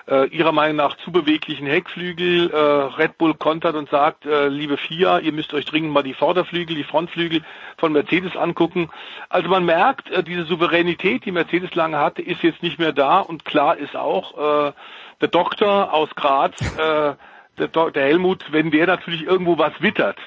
äh, 0.09 0.27
ihrer 0.29 0.51
Meinung 0.51 0.77
nach 0.77 0.97
zu 0.97 1.11
beweglichen 1.11 1.67
Heckflügel. 1.67 2.51
Äh, 2.51 2.57
Red 2.57 3.17
Bull 3.17 3.35
kontert 3.35 3.75
und 3.75 3.89
sagt, 3.89 4.25
äh, 4.25 4.47
liebe 4.47 4.77
FIA, 4.77 5.19
ihr 5.19 5.31
müsst 5.31 5.53
euch 5.53 5.65
dringend 5.65 5.91
mal 5.91 6.03
die 6.03 6.13
Vorderflügel, 6.13 6.75
die 6.75 6.83
Frontflügel 6.83 7.41
von 7.77 7.93
Mercedes 7.93 8.35
angucken. 8.35 8.89
Also 9.29 9.49
man 9.49 9.65
merkt, 9.65 10.09
äh, 10.11 10.23
diese 10.23 10.45
Souveränität, 10.45 11.25
die 11.25 11.31
Mercedes 11.31 11.75
lange 11.75 11.97
hatte, 11.97 12.21
ist 12.21 12.41
jetzt 12.43 12.63
nicht 12.63 12.79
mehr 12.79 12.93
da 12.93 13.19
und 13.19 13.45
klar 13.45 13.77
ist 13.77 13.95
auch, 13.95 14.67
äh, 14.67 14.73
der 15.21 15.27
Doktor 15.27 15.93
aus 15.93 16.09
Graz, 16.15 16.59
äh, 16.77 17.13
der, 17.57 17.67
der 17.67 18.03
Helmut, 18.03 18.45
wenn 18.51 18.71
der 18.71 18.88
natürlich 18.88 19.25
irgendwo 19.25 19.57
was 19.57 19.73
wittert, 19.81 20.17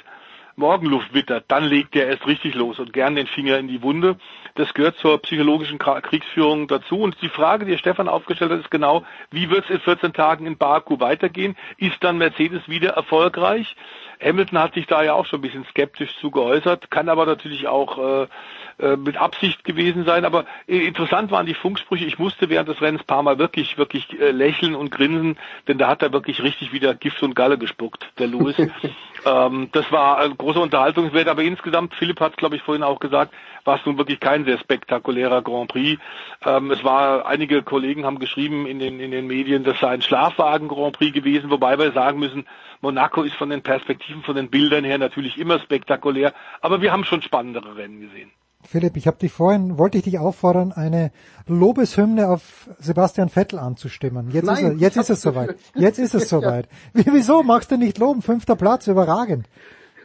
Morgenluft 0.63 1.13
wittert, 1.13 1.47
dann 1.49 1.65
legt 1.65 1.97
er 1.97 2.07
erst 2.07 2.25
richtig 2.29 2.55
los 2.55 2.79
und 2.79 2.93
gern 2.93 3.17
den 3.17 3.27
Finger 3.27 3.59
in 3.59 3.67
die 3.67 3.83
Wunde. 3.83 4.17
Das 4.55 4.73
gehört 4.75 4.97
zur 4.99 5.21
psychologischen 5.21 5.79
Kriegsführung 5.79 6.69
dazu. 6.69 7.01
Und 7.01 7.21
die 7.21 7.29
Frage, 7.29 7.65
die 7.65 7.77
Stefan 7.79 8.09
aufgestellt 8.09 8.53
hat, 8.53 8.61
ist 8.61 8.71
genau, 8.71 9.05
wie 9.33 9.51
wird 9.51 9.65
es 9.65 9.71
in 9.71 9.81
14 9.81 10.13
Tagen 10.13 10.47
in 10.47 10.57
Baku 10.57 11.01
weitergehen? 11.01 11.57
Ist 11.79 11.97
dann 12.05 12.17
Mercedes 12.17 12.69
wieder 12.69 12.91
erfolgreich? 12.91 13.75
Hamilton 14.23 14.59
hat 14.59 14.75
sich 14.75 14.87
da 14.87 15.03
ja 15.03 15.15
auch 15.15 15.27
schon 15.27 15.41
ein 15.41 15.43
bisschen 15.43 15.65
skeptisch 15.67 16.17
zu 16.21 16.31
geäußert, 16.31 16.91
kann 16.91 17.09
aber 17.09 17.27
natürlich 17.27 17.67
auch 17.67 17.99
äh, 17.99 18.27
äh, 18.79 18.97
mit 18.97 19.17
Absicht 19.17 19.65
gewesen 19.65 20.05
sein. 20.05 20.25
Aber 20.25 20.45
äh, 20.67 20.87
interessant 20.87 21.31
waren 21.31 21.47
die 21.47 21.55
Funksprüche. 21.55 22.05
Ich 22.05 22.19
musste 22.19 22.49
während 22.49 22.69
des 22.69 22.81
Rennens 22.81 23.05
paar 23.05 23.23
Mal 23.23 23.39
wirklich, 23.39 23.79
wirklich 23.79 24.19
äh, 24.19 24.31
lächeln 24.31 24.75
und 24.75 24.91
grinsen, 24.91 25.39
denn 25.69 25.79
da 25.79 25.89
hat 25.89 26.03
er 26.03 26.13
wirklich 26.13 26.43
richtig 26.43 26.73
wieder 26.73 26.95
Gift 26.95 27.23
und 27.23 27.35
Galle 27.35 27.59
gespuckt, 27.59 28.11
der 28.19 28.29
Lewis. 28.29 28.57
ähm, 29.27 29.69
das 29.73 29.91
war 29.93 30.19
ein 30.19 30.37
großer 30.37 30.61
Unterhaltungswert, 30.61 31.29
aber 31.29 31.43
insgesamt, 31.43 31.95
Philipp 31.95 32.21
hat 32.21 32.33
es, 32.33 32.37
glaube 32.37 32.57
ich, 32.57 32.63
vorhin 32.63 32.83
auch 32.83 32.99
gesagt, 32.99 33.35
war 33.65 33.77
es 33.79 33.87
nun 33.87 33.99
wirklich 33.99 34.21
kein 34.21 34.45
sehr 34.45 34.59
spektakulärer 34.59 35.43
Grand 35.43 35.71
Prix. 35.71 36.01
Ähm, 36.45 36.71
es 36.71 36.83
war, 36.83 37.27
einige 37.27 37.63
Kollegen 37.63 38.05
haben 38.05 38.19
geschrieben 38.19 38.67
in 38.67 38.79
den, 38.79 38.99
in 39.01 39.11
den 39.11 39.27
Medien, 39.27 39.65
das 39.65 39.79
sei 39.81 39.91
ein 39.91 40.03
Schlafwagen 40.03 40.69
Grand 40.69 40.97
Prix 40.97 41.13
gewesen, 41.13 41.51
wobei 41.51 41.79
wir 41.79 41.93
sagen 41.93 42.19
müssen, 42.19 42.47
Monaco 42.83 43.23
ist 43.23 43.37
von 43.37 43.49
den 43.49 43.63
Perspektiven, 43.63 44.23
von 44.23 44.37
den 44.37 44.51
Bildern 44.51 44.85
her 44.85 44.99
natürlich 44.99 45.39
immer 45.39 45.61
spektakulär, 45.61 46.35
aber 46.61 46.83
wir 46.83 46.93
haben 46.93 47.05
schon 47.05 47.23
spannendere 47.23 47.77
Rennen 47.77 48.01
gesehen. 48.01 48.31
Philipp, 48.65 48.97
ich 48.97 49.07
habe 49.07 49.19
dich 49.19 49.33
vorhin, 49.33 49.79
wollte 49.79 49.99
ich 49.99 50.05
dich 50.05 50.19
auffordern, 50.19 50.73
eine 50.73 51.11
Lobeshymne 51.47 52.29
auf 52.29 52.69
Sebastian 52.79 53.29
Vettel 53.29 53.59
anzustimmen. 53.59 54.31
Jetzt 54.31 54.45
Nein, 54.45 54.57
ist, 54.57 54.63
er, 54.63 54.73
jetzt 54.75 54.97
ist 54.97 55.11
es 55.11 55.23
soweit. 55.23 55.57
Jetzt 55.75 55.99
ist 55.99 56.15
es 56.15 56.29
soweit. 56.29 56.69
Wieso 56.93 57.43
magst 57.43 57.71
du 57.71 57.77
nicht 57.77 57.99
loben? 57.99 58.23
Fünfter 58.23 58.55
Platz, 58.55 58.87
überragend. 58.87 59.49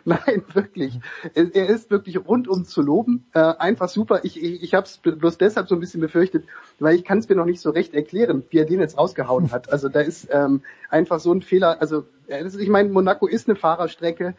Nein, 0.26 0.42
wirklich. 0.54 1.02
Er 1.34 1.68
ist 1.68 1.92
wirklich 1.92 2.18
rundum 2.26 2.64
zu 2.64 2.82
loben. 2.82 3.26
Äh, 3.34 3.40
einfach 3.40 3.90
super. 3.90 4.22
Ich, 4.24 4.42
ich, 4.42 4.64
ich 4.64 4.74
habe 4.74 4.86
es 4.86 5.00
bloß 5.00 5.38
deshalb 5.38 5.68
so 5.68 5.76
ein 5.76 5.82
bisschen 5.82 6.00
befürchtet, 6.00 6.46
weil 6.80 6.96
ich 6.96 7.04
kann 7.04 7.18
es 7.18 7.28
mir 7.28 7.36
noch 7.36 7.44
nicht 7.44 7.60
so 7.60 7.72
recht 7.72 7.94
erklären, 7.94 8.44
wie 8.50 8.60
er 8.60 8.66
den 8.66 8.80
jetzt 8.80 8.98
rausgehauen 8.98 9.52
hat. 9.52 9.68
Also 9.78 9.90
da 9.90 10.00
ist 10.00 10.30
ähm, 10.32 10.62
einfach 10.90 11.20
so 11.20 11.34
ein 11.34 11.42
Fehler. 11.42 11.82
Also 11.82 12.06
ich 12.30 12.70
meine, 12.70 12.90
Monaco 12.90 13.28
ist 13.28 13.50
eine 13.50 13.58
Fahrerstrecke 13.58 14.34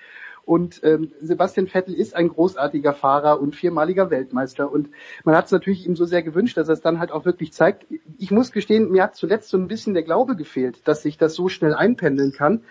und 0.47 0.81
ähm, 0.85 1.13
Sebastian 1.21 1.67
Vettel 1.67 1.95
ist 1.95 2.17
ein 2.17 2.31
großartiger 2.31 2.95
Fahrer 2.95 3.39
und 3.39 3.55
viermaliger 3.55 4.11
Weltmeister. 4.11 4.73
Und 4.73 4.89
man 5.25 5.37
hat 5.37 5.45
es 5.45 5.53
natürlich 5.53 5.87
ihm 5.87 5.97
so 5.97 6.07
sehr 6.07 6.23
gewünscht, 6.23 6.57
dass 6.57 6.69
er 6.69 6.73
es 6.75 6.81
dann 6.81 6.99
halt 6.99 7.13
auch 7.13 7.27
wirklich 7.27 7.53
zeigt. 7.53 7.85
Ich 8.17 8.31
muss 8.31 8.53
gestehen, 8.53 8.91
mir 8.91 9.03
hat 9.03 9.17
zuletzt 9.17 9.51
so 9.51 9.59
ein 9.59 9.69
bisschen 9.69 9.93
der 9.93 10.03
Glaube 10.03 10.35
gefehlt, 10.35 10.89
dass 10.89 11.03
sich 11.03 11.19
das 11.19 11.35
so 11.35 11.51
schnell 11.51 11.75
einpendeln 11.75 12.33
kann. 12.33 12.63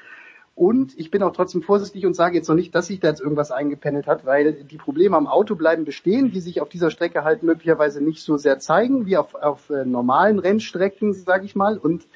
Und 0.57 0.97
ich 0.97 1.11
bin 1.11 1.21
auch 1.21 1.33
trotzdem 1.33 1.61
vorsichtig 1.61 2.07
und 2.07 2.15
sage 2.15 2.35
jetzt 2.35 2.47
noch 2.47 2.55
nicht, 2.55 2.73
dass 2.73 2.87
sich 2.87 2.99
da 2.99 3.09
jetzt 3.09 3.21
irgendwas 3.21 3.51
eingependelt 3.51 4.07
hat, 4.07 4.25
weil 4.25 4.53
die 4.53 4.77
Probleme 4.77 5.15
am 5.15 5.27
Auto 5.27 5.53
bleiben 5.53 5.85
bestehen, 5.85 6.31
die 6.31 6.39
sich 6.39 6.61
auf 6.61 6.69
dieser 6.69 6.89
Strecke 6.89 7.23
halt 7.23 7.43
möglicherweise 7.43 8.03
nicht 8.03 8.23
so 8.23 8.37
sehr 8.37 8.57
zeigen 8.57 9.05
wie 9.05 9.17
auf, 9.17 9.35
auf 9.35 9.69
äh, 9.69 9.85
normalen 9.85 10.39
Rennstrecken, 10.39 11.13
sage 11.13 11.45
ich 11.45 11.55
mal. 11.55 11.77
Und 11.77 12.07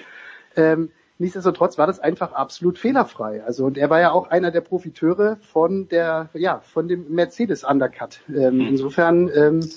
ähm, 0.55 0.89
nichtsdestotrotz 1.19 1.77
war 1.77 1.85
das 1.85 1.99
einfach 1.99 2.33
absolut 2.33 2.79
fehlerfrei. 2.79 3.43
Also 3.43 3.65
und 3.65 3.77
er 3.77 3.91
war 3.91 3.99
ja 3.99 4.11
auch 4.11 4.31
einer 4.31 4.49
der 4.49 4.61
Profiteure 4.61 5.37
von 5.43 5.87
der, 5.89 6.29
ja, 6.33 6.61
von 6.61 6.87
dem 6.87 7.13
Mercedes 7.13 7.63
Undercut. 7.63 8.21
Ähm, 8.27 8.55
mhm. 8.55 8.61
Insofern 8.61 9.29
ähm, 9.35 9.69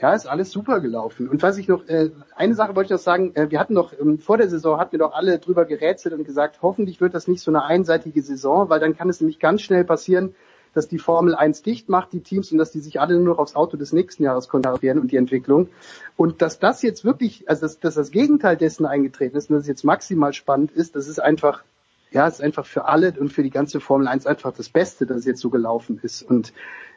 ja, 0.00 0.12
ist 0.12 0.26
alles 0.26 0.50
super 0.50 0.80
gelaufen. 0.80 1.28
Und 1.28 1.42
was 1.42 1.58
ich 1.58 1.68
noch, 1.68 1.88
äh, 1.88 2.10
eine 2.34 2.54
Sache 2.54 2.76
wollte 2.76 2.86
ich 2.86 2.90
noch 2.90 2.98
sagen, 2.98 3.34
äh, 3.34 3.50
wir 3.50 3.58
hatten 3.58 3.74
noch, 3.74 3.92
ähm, 3.98 4.18
vor 4.18 4.36
der 4.36 4.48
Saison 4.48 4.78
hatten 4.78 4.92
wir 4.92 4.98
doch 4.98 5.14
alle 5.14 5.38
drüber 5.38 5.64
gerätselt 5.64 6.14
und 6.14 6.24
gesagt, 6.24 6.60
hoffentlich 6.62 7.00
wird 7.00 7.14
das 7.14 7.28
nicht 7.28 7.40
so 7.40 7.50
eine 7.50 7.64
einseitige 7.64 8.22
Saison, 8.22 8.68
weil 8.68 8.80
dann 8.80 8.96
kann 8.96 9.08
es 9.08 9.20
nämlich 9.20 9.38
ganz 9.38 9.62
schnell 9.62 9.84
passieren, 9.84 10.34
dass 10.74 10.88
die 10.88 10.98
Formel 10.98 11.34
1 11.34 11.62
dicht 11.62 11.88
macht, 11.88 12.12
die 12.12 12.20
Teams, 12.20 12.52
und 12.52 12.58
dass 12.58 12.70
die 12.70 12.80
sich 12.80 13.00
alle 13.00 13.14
nur 13.14 13.24
noch 13.24 13.38
aufs 13.38 13.56
Auto 13.56 13.78
des 13.78 13.94
nächsten 13.94 14.24
Jahres 14.24 14.48
konzentrieren 14.48 14.98
und 14.98 15.10
die 15.10 15.16
Entwicklung. 15.16 15.70
Und 16.16 16.42
dass 16.42 16.58
das 16.58 16.82
jetzt 16.82 17.02
wirklich, 17.02 17.48
also 17.48 17.62
dass, 17.62 17.80
dass 17.80 17.94
das 17.94 18.10
Gegenteil 18.10 18.58
dessen 18.58 18.84
eingetreten 18.84 19.36
ist 19.36 19.48
und 19.48 19.56
dass 19.56 19.62
es 19.62 19.68
jetzt 19.68 19.84
maximal 19.84 20.34
spannend 20.34 20.72
ist, 20.72 20.94
das 20.94 21.08
ist 21.08 21.18
einfach 21.18 21.64
ja, 22.10 22.26
es 22.26 22.34
ist 22.34 22.40
einfach 22.40 22.66
für 22.66 22.86
alle 22.86 23.12
und 23.18 23.32
für 23.32 23.42
die 23.42 23.50
ganze 23.50 23.80
Formel 23.80 24.08
1 24.08 24.26
einfach 24.26 24.52
das 24.52 24.68
Beste, 24.68 25.06
dass 25.06 25.18
es 25.18 25.24
jetzt 25.24 25.40
so 25.40 25.50
gelaufen 25.50 25.98
ist. 26.02 26.22
Und 26.22 26.52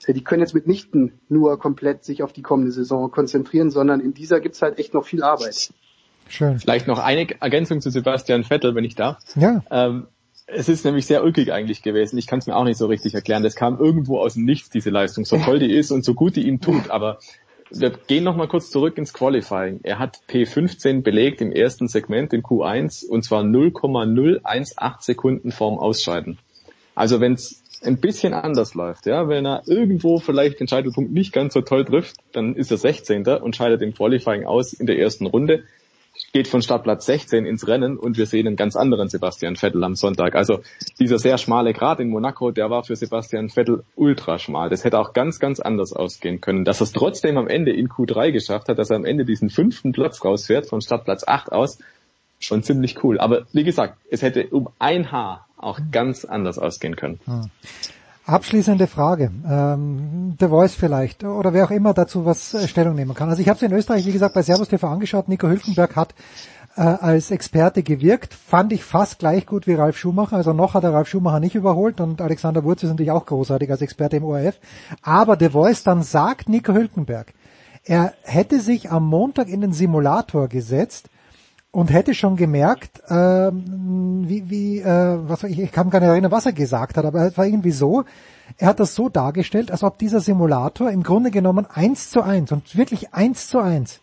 äh, 0.05 0.13
die 0.13 0.23
können 0.23 0.41
jetzt 0.41 0.53
mitnichten 0.53 1.19
nur 1.29 1.59
komplett 1.59 2.03
sich 2.03 2.23
auf 2.23 2.33
die 2.33 2.41
kommende 2.41 2.71
Saison 2.71 3.11
konzentrieren, 3.11 3.71
sondern 3.71 3.99
in 3.99 4.13
dieser 4.13 4.39
gibt's 4.39 4.61
halt 4.61 4.79
echt 4.79 4.93
noch 4.93 5.05
viel 5.05 5.23
Arbeit. 5.23 5.71
Schön. 6.27 6.59
Vielleicht 6.59 6.87
noch 6.87 6.99
eine 6.99 7.27
Ergänzung 7.41 7.81
zu 7.81 7.89
Sebastian 7.89 8.43
Vettel, 8.43 8.75
wenn 8.75 8.83
ich 8.83 8.95
darf. 8.95 9.17
Ja. 9.35 9.63
Ähm, 9.71 10.07
es 10.45 10.69
ist 10.69 10.85
nämlich 10.85 11.05
sehr 11.05 11.23
ulkig 11.23 11.51
eigentlich 11.51 11.81
gewesen. 11.81 12.17
Ich 12.17 12.27
kann 12.27 12.39
es 12.39 12.47
mir 12.47 12.55
auch 12.55 12.63
nicht 12.63 12.77
so 12.77 12.87
richtig 12.87 13.13
erklären. 13.13 13.43
Das 13.43 13.55
kam 13.55 13.79
irgendwo 13.79 14.19
aus 14.19 14.33
dem 14.33 14.45
Nichts, 14.45 14.69
diese 14.69 14.89
Leistung, 14.89 15.25
so 15.25 15.37
toll 15.37 15.59
die 15.59 15.71
ist 15.71 15.91
und 15.91 16.03
so 16.03 16.13
gut 16.13 16.35
die 16.35 16.47
ihm 16.47 16.61
tut. 16.61 16.89
Aber 16.89 17.19
wir 17.71 17.91
gehen 17.91 18.23
nochmal 18.23 18.47
kurz 18.47 18.71
zurück 18.71 18.97
ins 18.97 19.13
Qualifying. 19.13 19.81
Er 19.83 19.99
hat 19.99 20.19
P15 20.29 21.01
belegt 21.01 21.41
im 21.41 21.51
ersten 21.51 21.87
Segment 21.87 22.33
in 22.33 22.41
Q1 22.41 23.07
und 23.07 23.23
zwar 23.23 23.43
0,018 23.43 24.75
Sekunden 24.99 25.51
vorm 25.51 25.77
Ausscheiden. 25.77 26.39
Also 26.95 27.19
wenn 27.19 27.33
es 27.33 27.63
ein 27.83 27.97
bisschen 27.97 28.33
anders 28.33 28.73
läuft, 28.73 29.05
ja, 29.05 29.29
wenn 29.29 29.45
er 29.45 29.63
irgendwo 29.67 30.19
vielleicht 30.19 30.59
den 30.59 30.67
Scheitelpunkt 30.67 31.11
nicht 31.11 31.31
ganz 31.31 31.53
so 31.53 31.61
toll 31.61 31.85
trifft, 31.85 32.17
dann 32.33 32.55
ist 32.55 32.71
er 32.71 32.77
16. 32.77 33.25
und 33.25 33.55
scheidet 33.55 33.81
im 33.81 33.93
Qualifying 33.93 34.45
aus 34.45 34.73
in 34.73 34.85
der 34.85 34.99
ersten 34.99 35.25
Runde 35.25 35.63
geht 36.33 36.47
von 36.47 36.61
Startplatz 36.61 37.05
16 37.05 37.45
ins 37.45 37.67
Rennen 37.67 37.97
und 37.97 38.17
wir 38.17 38.25
sehen 38.25 38.47
einen 38.47 38.55
ganz 38.55 38.75
anderen 38.75 39.09
Sebastian 39.09 39.55
Vettel 39.55 39.83
am 39.83 39.95
Sonntag. 39.95 40.35
Also 40.35 40.61
dieser 40.99 41.17
sehr 41.19 41.37
schmale 41.37 41.73
Grat 41.73 41.99
in 41.99 42.09
Monaco, 42.09 42.51
der 42.51 42.69
war 42.69 42.83
für 42.83 42.95
Sebastian 42.95 43.49
Vettel 43.49 43.83
ultra 43.95 44.37
schmal. 44.37 44.69
Das 44.69 44.83
hätte 44.83 44.99
auch 44.99 45.13
ganz, 45.13 45.39
ganz 45.39 45.59
anders 45.59 45.93
ausgehen 45.93 46.41
können. 46.41 46.65
Dass 46.65 46.81
er 46.81 46.85
es 46.85 46.91
trotzdem 46.91 47.37
am 47.37 47.47
Ende 47.47 47.71
in 47.71 47.89
Q3 47.89 48.31
geschafft 48.31 48.69
hat, 48.69 48.77
dass 48.77 48.89
er 48.89 48.97
am 48.97 49.05
Ende 49.05 49.25
diesen 49.25 49.49
fünften 49.49 49.91
Platz 49.91 50.23
rausfährt, 50.23 50.67
von 50.67 50.81
Startplatz 50.81 51.23
8 51.25 51.51
aus, 51.51 51.79
schon 52.39 52.63
ziemlich 52.63 53.03
cool. 53.03 53.19
Aber 53.19 53.45
wie 53.51 53.63
gesagt, 53.63 53.97
es 54.09 54.21
hätte 54.21 54.47
um 54.47 54.69
ein 54.79 55.11
Haar 55.11 55.47
auch 55.57 55.79
ganz 55.91 56.25
anders 56.25 56.57
ausgehen 56.57 56.95
können. 56.95 57.19
Hm. 57.25 57.49
Abschließende 58.29 58.85
Frage. 58.85 59.31
Ähm, 59.49 60.35
The 60.39 60.49
Voice 60.49 60.75
vielleicht 60.75 61.23
oder 61.23 61.51
wer 61.51 61.65
auch 61.65 61.71
immer 61.71 61.95
dazu 61.95 62.25
was 62.25 62.53
äh, 62.53 62.67
Stellung 62.67 62.93
nehmen 62.93 63.15
kann. 63.15 63.27
Also 63.27 63.41
ich 63.41 63.49
habe 63.49 63.57
es 63.57 63.63
in 63.63 63.71
Österreich, 63.71 64.05
wie 64.05 64.11
gesagt, 64.11 64.35
bei 64.35 64.43
Servus 64.43 64.67
TV 64.67 64.87
angeschaut. 64.87 65.27
Nico 65.27 65.47
Hülkenberg 65.47 65.95
hat 65.95 66.13
äh, 66.75 66.81
als 66.81 67.31
Experte 67.31 67.81
gewirkt. 67.81 68.35
Fand 68.35 68.71
ich 68.71 68.83
fast 68.83 69.17
gleich 69.17 69.47
gut 69.47 69.65
wie 69.65 69.73
Ralf 69.73 69.97
Schumacher. 69.97 70.35
Also 70.35 70.53
noch 70.53 70.75
hat 70.75 70.83
er 70.83 70.93
Ralf 70.93 71.07
Schumacher 71.07 71.39
nicht 71.39 71.55
überholt 71.55 71.99
und 72.01 72.21
Alexander 72.21 72.63
Wurz 72.63 72.83
ist 72.83 72.89
natürlich 72.89 73.11
auch 73.11 73.25
großartig 73.25 73.71
als 73.71 73.81
Experte 73.81 74.17
im 74.17 74.25
ORF. 74.25 74.59
Aber 75.01 75.35
The 75.39 75.49
Voice 75.49 75.81
dann 75.81 76.03
sagt 76.03 76.49
Nico 76.49 76.71
Hülkenberg, 76.71 77.33
er 77.83 78.13
hätte 78.21 78.59
sich 78.59 78.91
am 78.91 79.07
Montag 79.07 79.49
in 79.49 79.61
den 79.61 79.73
Simulator 79.73 80.49
gesetzt 80.49 81.09
und 81.71 81.91
hätte 81.91 82.13
schon 82.13 82.35
gemerkt, 82.35 83.01
äh, 83.07 83.51
wie, 83.51 84.49
wie 84.49 84.79
äh, 84.79 85.17
was 85.27 85.43
ich, 85.43 85.59
ich 85.59 85.71
kann 85.71 85.89
gar 85.89 85.99
nicht 85.99 86.09
erinnern, 86.09 86.31
was 86.31 86.45
er 86.45 86.53
gesagt 86.53 86.97
hat, 86.97 87.05
aber 87.05 87.27
es 87.27 87.37
war 87.37 87.45
irgendwie 87.45 87.71
so, 87.71 88.05
er 88.57 88.69
hat 88.69 88.79
das 88.79 88.95
so 88.95 89.09
dargestellt, 89.09 89.71
als 89.71 89.83
ob 89.83 89.99
dieser 89.99 90.19
Simulator 90.19 90.89
im 90.89 91.03
Grunde 91.03 91.31
genommen 91.31 91.67
eins 91.67 92.09
zu 92.09 92.21
eins 92.21 92.51
und 92.51 92.75
wirklich 92.75 93.13
eins 93.13 93.47
zu 93.49 93.59
eins 93.59 94.01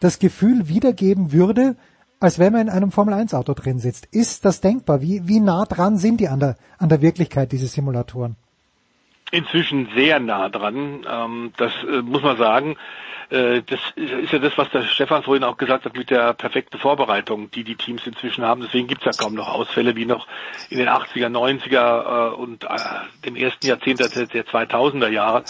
das 0.00 0.18
Gefühl 0.18 0.68
wiedergeben 0.68 1.32
würde, 1.32 1.76
als 2.20 2.38
wenn 2.38 2.52
man 2.52 2.62
in 2.62 2.70
einem 2.70 2.90
Formel 2.90 3.14
1 3.14 3.34
Auto 3.34 3.54
drin 3.54 3.78
sitzt. 3.78 4.06
Ist 4.12 4.44
das 4.44 4.60
denkbar? 4.60 5.00
Wie, 5.02 5.26
wie 5.28 5.40
nah 5.40 5.64
dran 5.64 5.96
sind 5.96 6.20
die 6.20 6.28
an 6.28 6.40
der, 6.40 6.56
an 6.78 6.88
der 6.88 7.00
Wirklichkeit, 7.00 7.52
diese 7.52 7.66
Simulatoren? 7.66 8.36
Inzwischen 9.30 9.88
sehr 9.94 10.20
nah 10.20 10.48
dran. 10.48 11.04
Ähm, 11.08 11.52
das 11.56 11.72
äh, 11.84 12.02
muss 12.02 12.22
man 12.22 12.36
sagen. 12.36 12.76
Äh, 13.30 13.62
das 13.62 13.80
ist 13.96 14.32
ja 14.32 14.38
das, 14.38 14.56
was 14.56 14.70
der 14.70 14.82
Stefan 14.82 15.22
vorhin 15.22 15.44
auch 15.44 15.56
gesagt 15.56 15.84
hat 15.84 15.96
mit 15.96 16.10
der 16.10 16.32
perfekten 16.32 16.78
Vorbereitung, 16.78 17.50
die 17.50 17.64
die 17.64 17.76
Teams 17.76 18.06
inzwischen 18.06 18.44
haben. 18.44 18.62
Deswegen 18.62 18.86
gibt 18.86 19.06
es 19.06 19.16
ja 19.16 19.24
kaum 19.24 19.34
noch 19.34 19.48
Ausfälle 19.48 19.96
wie 19.96 20.06
noch 20.06 20.26
in 20.70 20.78
den 20.78 20.88
80er, 20.88 21.28
90er 21.28 22.32
äh, 22.32 22.34
und 22.34 22.64
äh, 22.64 22.68
dem 23.26 23.36
ersten 23.36 23.66
Jahrzehnt 23.66 24.00
der, 24.00 24.26
der 24.26 24.46
2000er 24.46 25.08
Jahre, 25.08 25.44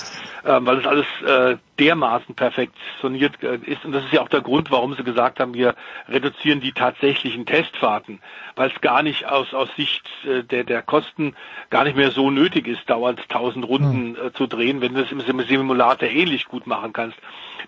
äh, 0.44 0.58
weil 0.60 0.76
das 0.81 0.86
alles 0.86 1.07
äh, 1.24 1.57
dermaßen 1.78 2.34
perfektioniert 2.34 3.36
ist. 3.42 3.84
Und 3.84 3.92
das 3.92 4.05
ist 4.05 4.12
ja 4.12 4.23
auch 4.23 4.28
der 4.28 4.40
Grund, 4.40 4.70
warum 4.73 4.94
sie 4.94 5.05
gesagt 5.05 5.39
haben, 5.39 5.55
wir 5.55 5.76
reduzieren 6.08 6.60
die 6.60 6.73
tatsächlichen 6.73 7.47
Testfahrten, 7.47 8.20
weil 8.57 8.70
es 8.70 8.81
gar 8.81 9.05
nicht 9.05 9.26
aus, 9.26 9.55
aus 9.55 9.68
Sicht 9.76 10.02
äh, 10.24 10.42
der, 10.42 10.65
der 10.65 10.82
Kosten 10.82 11.36
gar 11.70 11.84
nicht 11.84 11.97
mehr 11.97 12.10
so 12.10 12.31
nötig 12.31 12.66
ist, 12.66 12.90
dauernd 12.90 13.20
1000 13.20 13.68
Runden 13.68 14.16
hm. 14.16 14.26
äh, 14.26 14.32
zu 14.32 14.48
drehen, 14.48 14.81
wenn 14.81 14.94
du 14.94 15.02
das 15.02 15.12
im 15.12 15.20
Simulator 15.20 16.08
ähnlich 16.08 16.47
gut 16.47 16.66
machen 16.66 16.92
kannst. 16.92 17.18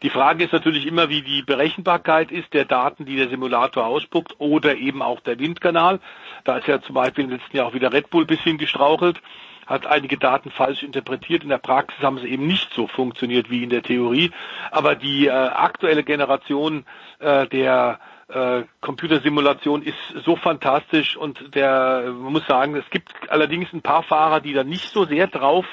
Die 0.02 0.10
Frage 0.10 0.44
ist 0.44 0.52
natürlich 0.52 0.86
immer, 0.86 1.08
wie 1.08 1.22
die 1.22 1.42
Berechenbarkeit 1.42 2.30
ist 2.30 2.52
der 2.52 2.64
Daten, 2.64 3.04
die 3.04 3.16
der 3.16 3.28
Simulator 3.28 3.86
ausspuckt 3.86 4.36
oder 4.38 4.76
eben 4.76 5.02
auch 5.02 5.20
der 5.20 5.38
Windkanal. 5.38 6.00
Da 6.44 6.58
ist 6.58 6.68
ja 6.68 6.80
zum 6.80 6.94
Beispiel 6.94 7.24
im 7.24 7.30
letzten 7.30 7.56
Jahr 7.56 7.66
auch 7.66 7.74
wieder 7.74 7.92
Red 7.92 8.10
Bull 8.10 8.26
bisschen 8.26 8.58
gestrauchelt 8.58 9.20
hat 9.70 9.86
einige 9.86 10.18
Daten 10.18 10.50
falsch 10.50 10.82
interpretiert. 10.82 11.44
In 11.44 11.48
der 11.48 11.58
Praxis 11.58 12.02
haben 12.02 12.18
sie 12.18 12.26
eben 12.26 12.44
nicht 12.48 12.74
so 12.74 12.88
funktioniert 12.88 13.50
wie 13.50 13.62
in 13.62 13.70
der 13.70 13.84
Theorie. 13.84 14.32
Aber 14.72 14.96
die 14.96 15.28
äh, 15.28 15.30
aktuelle 15.30 16.02
Generation 16.02 16.84
äh, 17.20 17.46
der 17.46 18.00
äh, 18.26 18.62
Computersimulation 18.80 19.82
ist 19.82 19.96
so 20.24 20.34
fantastisch 20.34 21.16
und 21.16 21.54
der, 21.54 22.04
man 22.06 22.32
muss 22.32 22.46
sagen, 22.48 22.74
es 22.74 22.88
gibt 22.90 23.12
allerdings 23.28 23.72
ein 23.72 23.80
paar 23.80 24.02
Fahrer, 24.02 24.40
die 24.40 24.52
da 24.52 24.64
nicht 24.64 24.92
so 24.92 25.04
sehr 25.04 25.28
drauf 25.28 25.66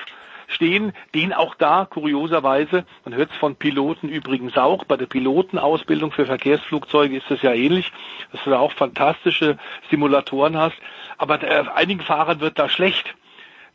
stehen, 0.48 0.94
den 1.14 1.34
auch 1.34 1.56
da 1.56 1.86
kurioserweise, 1.86 2.86
man 3.06 3.14
hört 3.14 3.32
es 3.32 3.38
von 3.38 3.56
Piloten 3.56 4.10
übrigens 4.10 4.58
auch, 4.58 4.86
bei 4.86 4.98
der 4.98 5.06
Pilotenausbildung 5.06 6.12
für 6.12 6.26
Verkehrsflugzeuge 6.26 7.18
ist 7.18 7.30
es 7.30 7.42
ja 7.42 7.54
ähnlich, 7.54 7.92
dass 8.32 8.44
du 8.44 8.50
da 8.50 8.60
auch 8.60 8.72
fantastische 8.72 9.58
Simulatoren 9.92 10.58
hast, 10.58 10.78
aber 11.18 11.44
äh, 11.44 11.66
einigen 11.76 12.02
Fahrern 12.02 12.40
wird 12.40 12.58
da 12.58 12.70
schlecht. 12.70 13.14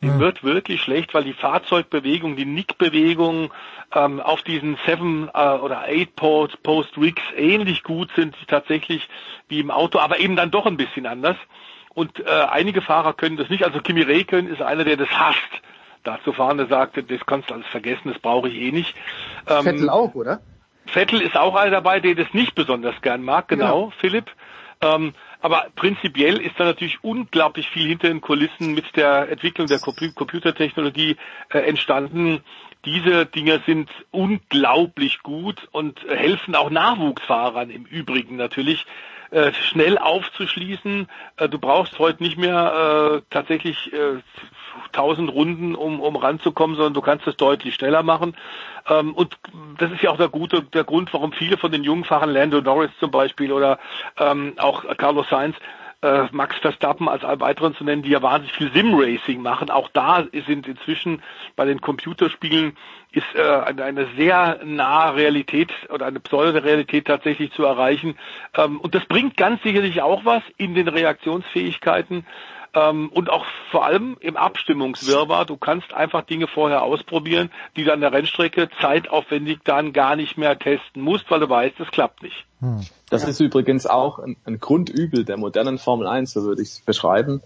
Dem 0.02 0.18
wird 0.18 0.42
wirklich 0.42 0.82
schlecht, 0.82 1.14
weil 1.14 1.22
die 1.22 1.32
Fahrzeugbewegung, 1.32 2.34
die 2.34 2.44
Nickbewegung 2.44 3.52
ähm, 3.94 4.18
auf 4.18 4.42
diesen 4.42 4.76
Seven 4.84 5.30
äh, 5.32 5.58
oder 5.58 5.82
Eight 5.82 6.16
Post, 6.16 6.60
Post 6.64 6.98
Rigs 6.98 7.22
ähnlich 7.36 7.84
gut 7.84 8.10
sind 8.16 8.34
tatsächlich 8.48 9.08
wie 9.48 9.60
im 9.60 9.70
Auto, 9.70 10.00
aber 10.00 10.18
eben 10.18 10.34
dann 10.34 10.50
doch 10.50 10.66
ein 10.66 10.76
bisschen 10.76 11.06
anders. 11.06 11.36
Und 11.94 12.18
äh, 12.18 12.24
einige 12.50 12.82
Fahrer 12.82 13.12
können 13.12 13.36
das 13.36 13.48
nicht. 13.48 13.64
Also 13.64 13.80
Kimi 13.80 14.02
Räikkönen 14.02 14.52
ist 14.52 14.60
einer, 14.60 14.82
der 14.82 14.96
das 14.96 15.10
hasst 15.10 15.62
dazu 16.04 16.32
fahren, 16.32 16.58
der 16.58 16.66
sagte, 16.66 17.02
das 17.02 17.20
kannst 17.26 17.50
du 17.50 17.54
alles 17.54 17.66
vergessen, 17.66 18.10
das 18.12 18.18
brauche 18.18 18.48
ich 18.48 18.54
eh 18.56 18.72
nicht. 18.72 18.94
Ähm, 19.48 19.64
Vettel 19.64 19.90
auch, 19.90 20.14
oder? 20.14 20.40
Vettel 20.86 21.20
ist 21.20 21.36
auch 21.36 21.54
einer 21.54 21.70
dabei, 21.70 22.00
der 22.00 22.14
das 22.14 22.32
nicht 22.32 22.54
besonders 22.54 23.00
gern 23.02 23.22
mag, 23.22 23.48
genau, 23.48 23.86
genau. 23.86 23.92
Philipp. 24.00 24.30
Ähm, 24.80 25.14
aber 25.40 25.66
prinzipiell 25.74 26.40
ist 26.40 26.58
da 26.58 26.64
natürlich 26.64 27.02
unglaublich 27.02 27.68
viel 27.68 27.88
hinter 27.88 28.08
den 28.08 28.20
Kulissen 28.20 28.74
mit 28.74 28.96
der 28.96 29.28
Entwicklung 29.28 29.66
der 29.66 29.78
Computertechnologie 29.80 31.16
äh, 31.50 31.58
entstanden. 31.58 32.42
Diese 32.84 33.26
Dinger 33.26 33.60
sind 33.64 33.90
unglaublich 34.10 35.22
gut 35.22 35.68
und 35.70 36.00
helfen 36.08 36.56
auch 36.56 36.70
Nachwuchsfahrern 36.70 37.70
im 37.70 37.84
Übrigen 37.84 38.36
natürlich 38.36 38.86
äh, 39.32 39.52
schnell 39.52 39.98
aufzuschließen. 39.98 41.08
Äh, 41.38 41.48
du 41.48 41.58
brauchst 41.58 41.98
heute 41.98 42.22
nicht 42.22 42.38
mehr 42.38 43.16
äh, 43.16 43.22
tatsächlich 43.30 43.92
äh, 43.92 44.20
1000 44.92 45.32
Runden, 45.32 45.74
um, 45.74 46.00
um 46.00 46.16
ranzukommen, 46.16 46.76
sondern 46.76 46.94
du 46.94 47.00
kannst 47.00 47.26
es 47.26 47.36
deutlich 47.36 47.74
schneller 47.74 48.02
machen. 48.02 48.36
Ähm, 48.88 49.14
und 49.14 49.38
das 49.78 49.90
ist 49.90 50.02
ja 50.02 50.10
auch 50.10 50.18
der 50.18 50.28
gute, 50.28 50.62
der 50.62 50.84
Grund, 50.84 51.12
warum 51.12 51.32
viele 51.32 51.56
von 51.56 51.72
den 51.72 51.82
jungen 51.82 52.04
Fahrern, 52.04 52.30
Lando 52.30 52.60
Norris 52.60 52.90
zum 53.00 53.10
Beispiel 53.10 53.52
oder 53.52 53.78
ähm, 54.18 54.54
auch 54.58 54.84
Carlos 54.96 55.28
Sainz, 55.30 55.56
äh, 56.02 56.24
Max 56.32 56.58
Verstappen 56.58 57.08
als 57.08 57.22
weiteren 57.22 57.74
zu 57.74 57.84
nennen, 57.84 58.02
die 58.02 58.10
ja 58.10 58.22
wahnsinnig 58.22 58.56
viel 58.56 58.72
Sim-Racing 58.72 59.40
machen. 59.40 59.70
Auch 59.70 59.88
da 59.92 60.24
sind 60.46 60.66
inzwischen 60.66 61.22
bei 61.56 61.64
den 61.64 61.80
Computerspielen 61.80 62.76
ist 63.12 63.34
äh, 63.34 63.42
eine, 63.42 63.84
eine 63.84 64.08
sehr 64.16 64.60
nahe 64.64 65.16
Realität 65.16 65.70
oder 65.90 66.06
eine 66.06 66.20
Pseudo-Realität 66.20 67.06
tatsächlich 67.06 67.52
zu 67.52 67.64
erreichen. 67.64 68.16
Ähm, 68.56 68.80
und 68.80 68.94
das 68.94 69.04
bringt 69.04 69.36
ganz 69.36 69.62
sicherlich 69.62 70.02
auch 70.02 70.24
was 70.24 70.42
in 70.56 70.74
den 70.74 70.88
Reaktionsfähigkeiten 70.88 72.26
ähm, 72.74 73.08
und 73.10 73.30
auch 73.30 73.44
vor 73.70 73.84
allem 73.84 74.16
im 74.20 74.36
Abstimmungswirrwarr. 74.36 75.44
Du 75.44 75.56
kannst 75.56 75.92
einfach 75.92 76.22
Dinge 76.22 76.46
vorher 76.46 76.82
ausprobieren, 76.82 77.50
die 77.76 77.84
du 77.84 77.92
an 77.92 78.00
der 78.00 78.12
Rennstrecke 78.12 78.68
zeitaufwendig 78.80 79.60
dann 79.64 79.92
gar 79.92 80.16
nicht 80.16 80.38
mehr 80.38 80.58
testen 80.58 81.02
musst, 81.02 81.30
weil 81.30 81.40
du 81.40 81.48
weißt, 81.48 81.78
es 81.80 81.88
klappt 81.88 82.22
nicht. 82.22 82.46
Hm. 82.60 82.80
Das 83.10 83.24
ist 83.24 83.40
übrigens 83.40 83.86
auch 83.86 84.18
ein, 84.18 84.36
ein 84.44 84.58
Grundübel 84.58 85.24
der 85.24 85.36
modernen 85.36 85.78
Formel 85.78 86.06
1, 86.06 86.32
so 86.32 86.44
würde 86.44 86.62
ich 86.62 86.68
es 86.68 86.80
beschreiben. 86.80 87.42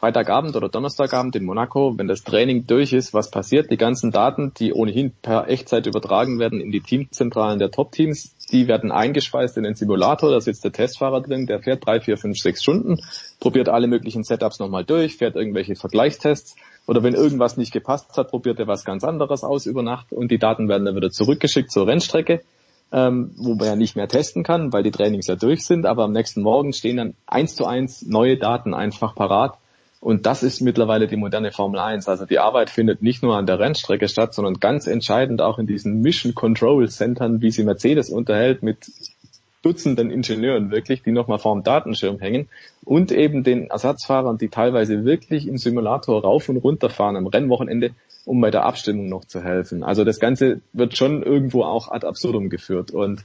Freitagabend 0.00 0.56
oder 0.56 0.70
Donnerstagabend 0.70 1.36
in 1.36 1.44
Monaco, 1.44 1.98
wenn 1.98 2.08
das 2.08 2.24
Training 2.24 2.66
durch 2.66 2.94
ist, 2.94 3.12
was 3.12 3.30
passiert? 3.30 3.70
Die 3.70 3.76
ganzen 3.76 4.10
Daten, 4.10 4.54
die 4.58 4.72
ohnehin 4.72 5.12
per 5.20 5.50
Echtzeit 5.50 5.86
übertragen 5.86 6.38
werden 6.38 6.58
in 6.58 6.72
die 6.72 6.80
Teamzentralen 6.80 7.58
der 7.58 7.70
Top-Teams, 7.70 8.34
die 8.50 8.66
werden 8.66 8.92
eingespeist 8.92 9.58
in 9.58 9.64
den 9.64 9.74
Simulator. 9.74 10.30
Da 10.30 10.40
sitzt 10.40 10.64
der 10.64 10.72
Testfahrer 10.72 11.20
drin, 11.20 11.44
der 11.44 11.60
fährt 11.60 11.84
drei, 11.84 12.00
vier, 12.00 12.16
fünf, 12.16 12.38
sechs 12.38 12.62
Stunden, 12.62 12.96
probiert 13.40 13.68
alle 13.68 13.88
möglichen 13.88 14.24
Setups 14.24 14.58
nochmal 14.58 14.86
durch, 14.86 15.18
fährt 15.18 15.36
irgendwelche 15.36 15.76
Vergleichstests 15.76 16.56
oder 16.86 17.02
wenn 17.02 17.12
irgendwas 17.12 17.58
nicht 17.58 17.70
gepasst 17.70 18.16
hat, 18.16 18.30
probiert 18.30 18.58
er 18.58 18.66
was 18.66 18.86
ganz 18.86 19.04
anderes 19.04 19.44
aus 19.44 19.66
über 19.66 19.82
Nacht 19.82 20.14
und 20.14 20.30
die 20.30 20.38
Daten 20.38 20.66
werden 20.70 20.86
dann 20.86 20.96
wieder 20.96 21.10
zurückgeschickt 21.10 21.70
zur 21.70 21.86
Rennstrecke. 21.86 22.40
Ähm, 22.92 23.34
wo 23.36 23.54
man 23.54 23.66
ja 23.66 23.76
nicht 23.76 23.94
mehr 23.94 24.08
testen 24.08 24.42
kann, 24.42 24.72
weil 24.72 24.82
die 24.82 24.90
Trainings 24.90 25.28
ja 25.28 25.36
durch 25.36 25.64
sind, 25.64 25.86
aber 25.86 26.02
am 26.02 26.12
nächsten 26.12 26.42
Morgen 26.42 26.72
stehen 26.72 26.96
dann 26.96 27.14
eins 27.24 27.54
zu 27.54 27.64
eins 27.64 28.02
neue 28.02 28.36
Daten 28.36 28.74
einfach 28.74 29.14
parat 29.14 29.58
und 30.00 30.24
das 30.24 30.42
ist 30.42 30.62
mittlerweile 30.62 31.06
die 31.06 31.16
moderne 31.16 31.52
Formel 31.52 31.78
1. 31.78 32.08
Also 32.08 32.24
die 32.24 32.38
Arbeit 32.38 32.70
findet 32.70 33.02
nicht 33.02 33.22
nur 33.22 33.36
an 33.36 33.44
der 33.44 33.58
Rennstrecke 33.58 34.08
statt, 34.08 34.32
sondern 34.32 34.54
ganz 34.54 34.86
entscheidend 34.86 35.42
auch 35.42 35.58
in 35.58 35.66
diesen 35.66 36.00
Mission 36.00 36.34
Control 36.34 36.88
Centern, 36.88 37.42
wie 37.42 37.50
sie 37.50 37.64
Mercedes 37.64 38.08
unterhält, 38.08 38.62
mit 38.62 38.90
Dutzenden 39.62 40.10
Ingenieuren 40.10 40.70
wirklich, 40.70 41.02
die 41.02 41.12
nochmal 41.12 41.38
vorm 41.38 41.62
Datenschirm 41.62 42.18
hängen 42.18 42.48
und 42.82 43.12
eben 43.12 43.44
den 43.44 43.68
Ersatzfahrern, 43.68 44.38
die 44.38 44.48
teilweise 44.48 45.04
wirklich 45.04 45.46
im 45.46 45.58
Simulator 45.58 46.22
rauf 46.22 46.48
und 46.48 46.56
runter 46.56 46.88
fahren 46.88 47.16
am 47.16 47.26
Rennwochenende, 47.26 47.90
um 48.24 48.40
bei 48.40 48.50
der 48.50 48.64
Abstimmung 48.64 49.10
noch 49.10 49.26
zu 49.26 49.44
helfen. 49.44 49.82
Also 49.82 50.04
das 50.04 50.18
Ganze 50.18 50.62
wird 50.72 50.96
schon 50.96 51.22
irgendwo 51.22 51.62
auch 51.62 51.90
ad 51.90 52.06
absurdum 52.06 52.48
geführt 52.48 52.90
und 52.90 53.22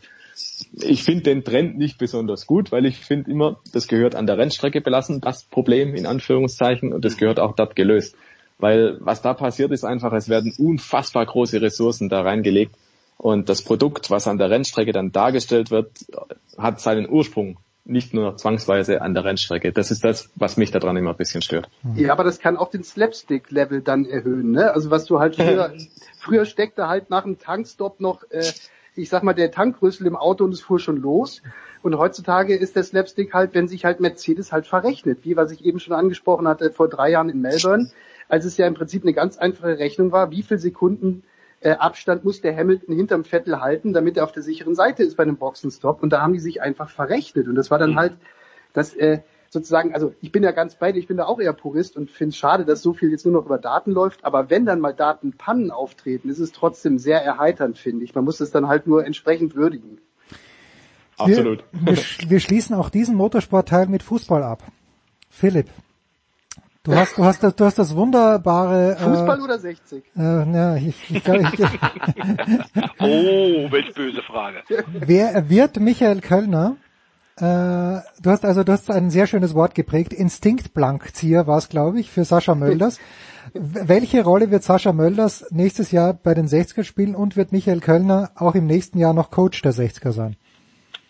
ich 0.74 1.04
finde 1.04 1.24
den 1.24 1.44
Trend 1.44 1.78
nicht 1.78 1.98
besonders 1.98 2.46
gut, 2.46 2.72
weil 2.72 2.86
ich 2.86 2.98
finde 2.98 3.32
immer, 3.32 3.60
das 3.74 3.88
gehört 3.88 4.16
an 4.16 4.28
der 4.28 4.38
Rennstrecke 4.38 4.82
belassen, 4.82 5.22
das 5.22 5.44
Problem 5.44 5.96
in 5.96 6.06
Anführungszeichen, 6.06 6.94
und 6.94 7.06
das 7.06 7.18
gehört 7.18 7.40
auch 7.40 7.56
dort 7.56 7.76
gelöst. 7.76 8.16
Weil 8.58 8.98
was 9.00 9.22
da 9.22 9.34
passiert 9.34 9.72
ist 9.72 9.84
einfach, 9.84 10.14
es 10.14 10.30
werden 10.30 10.54
unfassbar 10.58 11.26
große 11.26 11.62
Ressourcen 11.62 12.10
da 12.10 12.22
reingelegt 12.22 12.76
und 13.18 13.50
das 13.50 13.62
Produkt, 13.62 14.12
was 14.12 14.28
an 14.28 14.38
der 14.38 14.50
Rennstrecke 14.50 14.92
dann 14.92 15.12
dargestellt 15.12 15.72
wird, 15.72 15.92
hat 16.58 16.80
seinen 16.80 17.10
Ursprung 17.10 17.58
nicht 17.86 18.14
nur 18.14 18.36
zwangsweise 18.36 19.02
an 19.02 19.14
der 19.14 19.24
Rennstrecke. 19.24 19.72
Das 19.72 19.92
ist 19.92 20.04
das, 20.04 20.32
was 20.36 20.58
mich 20.58 20.72
daran 20.72 20.98
immer 20.98 21.12
ein 21.12 21.18
bisschen 21.18 21.44
stört. 21.44 21.70
Ja, 21.96 22.12
aber 22.12 22.24
das 22.24 22.40
kann 22.40 22.58
auch 22.58 22.72
den 22.72 22.84
Slapstick-Level 22.84 23.82
dann 23.82 24.06
erhöhen. 24.06 24.52
Ne? 24.52 24.74
Also 24.74 24.90
was 24.90 25.06
du 25.06 25.20
halt 25.20 25.36
früher, 25.36 25.72
früher 26.20 26.46
steckte 26.46 26.88
halt 26.88 27.12
nach 27.12 27.24
dem 27.24 27.38
Tankstop 27.38 28.00
noch, 28.00 28.24
äh, 28.32 28.52
ich 28.96 29.10
sag 29.10 29.24
mal, 29.24 29.34
der 29.34 29.52
Tankrüssel 29.52 30.08
im 30.08 30.16
Auto 30.16 30.44
und 30.44 30.54
es 30.54 30.62
fuhr 30.62 30.80
schon 30.80 30.98
los. 30.98 31.42
Und 31.82 31.98
heutzutage 31.98 32.56
ist 32.56 32.76
der 32.76 32.84
Slapstick 32.84 33.34
halt, 33.34 33.54
wenn 33.54 33.68
sich 33.68 33.86
halt 33.86 34.00
Mercedes 34.00 34.52
halt 34.52 34.66
verrechnet, 34.66 35.20
wie 35.24 35.36
was 35.36 35.52
ich 35.52 35.64
eben 35.66 35.80
schon 35.80 35.94
angesprochen 35.94 36.48
hatte 36.48 36.72
vor 36.72 36.88
drei 36.88 37.12
Jahren 37.12 37.30
in 37.30 37.42
Melbourne, 37.42 37.92
als 38.28 38.46
es 38.46 38.58
ja 38.58 38.66
im 38.68 38.74
Prinzip 38.74 39.04
eine 39.04 39.14
ganz 39.14 39.38
einfache 39.38 39.78
Rechnung 39.78 40.12
war, 40.12 40.32
wie 40.32 40.42
viel 40.42 40.58
Sekunden 40.58 41.24
äh, 41.60 41.72
Abstand 41.72 42.24
muss 42.24 42.42
der 42.42 42.56
Hamilton 42.56 42.96
hinterm 42.96 43.24
Vettel 43.24 43.62
halten, 43.62 43.94
damit 43.94 44.18
er 44.18 44.24
auf 44.24 44.32
der 44.32 44.44
sicheren 44.44 44.76
Seite 44.76 45.04
ist 45.04 45.18
bei 45.18 45.24
einem 45.24 45.38
Boxenstopp. 45.38 46.02
Und 46.02 46.12
da 46.12 46.22
haben 46.22 46.34
die 46.34 46.40
sich 46.40 46.62
einfach 46.62 46.90
verrechnet. 46.90 47.48
Und 47.48 47.56
das 47.56 47.72
war 47.72 47.80
dann 47.80 47.92
mhm. 47.92 47.98
halt 47.98 48.18
das 48.74 48.94
äh, 48.96 49.20
sozusagen, 49.56 49.94
also 49.94 50.14
ich 50.22 50.32
bin 50.32 50.44
ja 50.44 50.52
ganz 50.52 50.76
bei 50.76 50.92
dir, 50.92 51.00
ich 51.00 51.08
bin 51.08 51.18
da 51.18 51.26
auch 51.26 51.40
eher 51.40 51.54
Purist 51.54 51.98
und 51.98 52.12
finde 52.12 52.30
es 52.30 52.38
schade, 52.38 52.66
dass 52.66 52.84
so 52.84 52.94
viel 52.94 53.10
jetzt 53.10 53.26
nur 53.26 53.34
noch 53.34 53.46
über 53.46 53.58
Daten 53.58 53.92
läuft. 53.92 54.24
Aber 54.24 54.52
wenn 54.52 54.66
dann 54.66 54.80
mal 54.80 54.94
Datenpannen 54.94 55.72
auftreten, 55.72 56.30
ist 56.30 56.40
es 56.40 56.52
trotzdem 56.52 57.00
sehr 57.00 57.24
erheiternd, 57.24 57.78
finde 57.78 58.04
ich. 58.04 58.14
Man 58.14 58.24
muss 58.24 58.40
es 58.40 58.52
dann 58.52 58.68
halt 58.68 58.86
nur 58.86 59.06
entsprechend 59.06 59.56
würdigen. 59.56 60.00
Absolut. 61.18 61.64
Wir, 61.72 61.96
wir, 61.96 62.30
wir 62.30 62.40
schließen 62.40 62.76
auch 62.76 62.90
diesen 62.90 63.16
Motorsportteil 63.16 63.88
mit 63.88 64.04
Fußball 64.04 64.44
ab. 64.44 64.62
Philipp, 65.30 65.70
Du 66.86 66.94
hast, 66.94 67.18
du 67.18 67.26
hast, 67.26 67.42
das, 67.42 67.56
du 67.56 67.66
hast 67.66 67.80
das 67.80 67.96
wunderbare. 67.96 68.92
Äh, 68.92 69.04
Fußball 69.04 69.42
oder 69.42 69.58
60? 69.58 70.04
Äh, 70.16 70.22
ja, 70.22 70.76
ich, 70.76 70.86
ich, 70.86 71.16
ich, 71.16 71.24
ich 71.26 71.28
oh, 73.00 73.72
welch 73.72 73.92
böse 73.96 74.22
Frage. 74.22 74.62
Wer 74.94 75.50
wird 75.50 75.80
Michael 75.80 76.22
Kölner? 76.22 76.78
Äh, 77.38 77.44
du 77.44 78.30
hast 78.30 78.46
also, 78.46 78.64
du 78.64 78.72
hast 78.72 78.90
ein 78.90 79.10
sehr 79.10 79.28
schönes 79.28 79.54
Wort 79.54 79.76
geprägt. 79.76 80.14
Instinktblankzieher 80.14 81.48
war 81.48 81.58
es, 81.58 81.68
glaube 81.68 82.00
ich, 82.00 82.10
für 82.10 82.24
Sascha 82.24 82.56
Mölders. 82.56 83.00
Welche 83.54 84.24
Rolle 84.24 84.52
wird 84.52 84.64
Sascha 84.64 84.94
Mölders 84.94 85.46
nächstes 85.52 85.92
Jahr 85.92 86.14
bei 86.14 86.34
den 86.34 86.48
60er 86.48 86.84
spielen 86.84 87.14
und 87.14 87.36
wird 87.36 87.52
Michael 87.52 87.82
Kölner 87.82 88.32
auch 88.36 88.56
im 88.56 88.68
nächsten 88.68 89.00
Jahr 89.00 89.14
noch 89.14 89.32
Coach 89.32 89.62
der 89.62 89.74
60er 89.74 90.14
sein? 90.14 90.38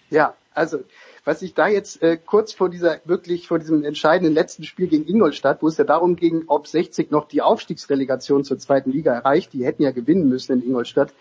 Ja, 0.10 0.34
also 0.56 0.80
was 1.26 1.42
ich 1.42 1.54
da 1.54 1.68
jetzt 1.68 2.02
äh, 2.02 2.18
kurz 2.18 2.54
vor 2.54 2.70
dieser 2.70 3.02
wirklich 3.06 3.48
vor 3.48 3.60
diesem 3.60 3.84
entscheidenden 3.84 4.34
letzten 4.34 4.64
Spiel 4.64 4.88
gegen 4.88 5.08
Ingolstadt, 5.08 5.62
wo 5.62 5.68
es 5.68 5.78
ja 5.78 5.84
darum 5.84 6.16
ging, 6.16 6.46
ob 6.48 6.68
60 6.68 7.12
noch 7.12 7.28
die 7.28 7.42
Aufstiegsrelegation 7.42 8.44
zur 8.44 8.58
zweiten 8.58 8.92
Liga 8.92 9.14
erreicht, 9.14 9.54
die 9.54 9.66
hätten 9.66 9.84
ja 9.84 9.92
gewinnen 9.92 10.30
müssen 10.30 10.54
in 10.54 10.68
Ingolstadt. 10.68 11.14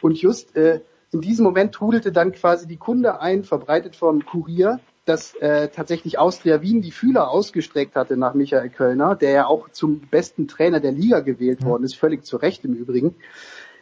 Und 0.00 0.20
just 0.20 0.56
äh, 0.56 0.80
in 1.12 1.20
diesem 1.20 1.44
Moment 1.44 1.74
trudelte 1.74 2.10
dann 2.10 2.32
quasi 2.32 2.66
die 2.66 2.78
Kunde 2.78 3.20
ein, 3.20 3.44
verbreitet 3.44 3.96
vom 3.96 4.24
Kurier, 4.24 4.80
dass 5.04 5.34
äh, 5.34 5.68
tatsächlich 5.68 6.18
Austria 6.18 6.62
Wien 6.62 6.80
die 6.80 6.90
Fühler 6.90 7.30
ausgestreckt 7.30 7.96
hatte 7.96 8.16
nach 8.16 8.34
Michael 8.34 8.70
Kölner, 8.70 9.14
der 9.14 9.30
ja 9.30 9.46
auch 9.46 9.68
zum 9.68 10.00
besten 10.00 10.48
Trainer 10.48 10.80
der 10.80 10.92
Liga 10.92 11.20
gewählt 11.20 11.64
worden 11.64 11.84
ist, 11.84 11.96
völlig 11.96 12.24
zu 12.24 12.36
Recht 12.36 12.64
im 12.64 12.74
Übrigen. 12.74 13.16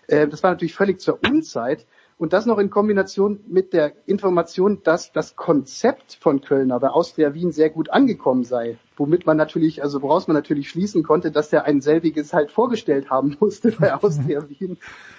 Äh, 0.09 0.27
das 0.29 0.43
war 0.43 0.51
natürlich 0.51 0.75
völlig 0.75 1.01
zur 1.01 1.19
Unzeit. 1.25 1.87
Und 2.19 2.35
das 2.35 2.45
noch 2.45 2.59
in 2.59 2.69
Kombination 2.69 3.41
mit 3.49 3.73
der 3.73 3.93
Information, 4.05 4.83
dass 4.83 5.11
das 5.11 5.37
Konzept 5.37 6.19
von 6.21 6.43
Kölner 6.43 6.79
bei 6.79 6.89
Austria 6.89 7.33
Wien 7.33 7.51
sehr 7.51 7.71
gut 7.71 7.89
angekommen 7.89 8.45
sei. 8.45 8.77
Womit 8.97 9.25
man 9.25 9.39
natürlich, 9.39 9.83
also 9.83 10.03
woraus 10.03 10.29
man 10.29 10.35
natürlich 10.35 10.69
schließen 10.69 11.03
konnte, 11.03 11.31
dass 11.31 11.51
er 11.51 11.65
ein 11.65 11.81
selbiges 11.81 12.35
halt 12.35 12.51
vorgestellt 12.51 13.09
haben 13.09 13.37
musste 13.41 13.73
bei 13.73 13.95
Austria 13.95 14.47
Wien 14.51 14.77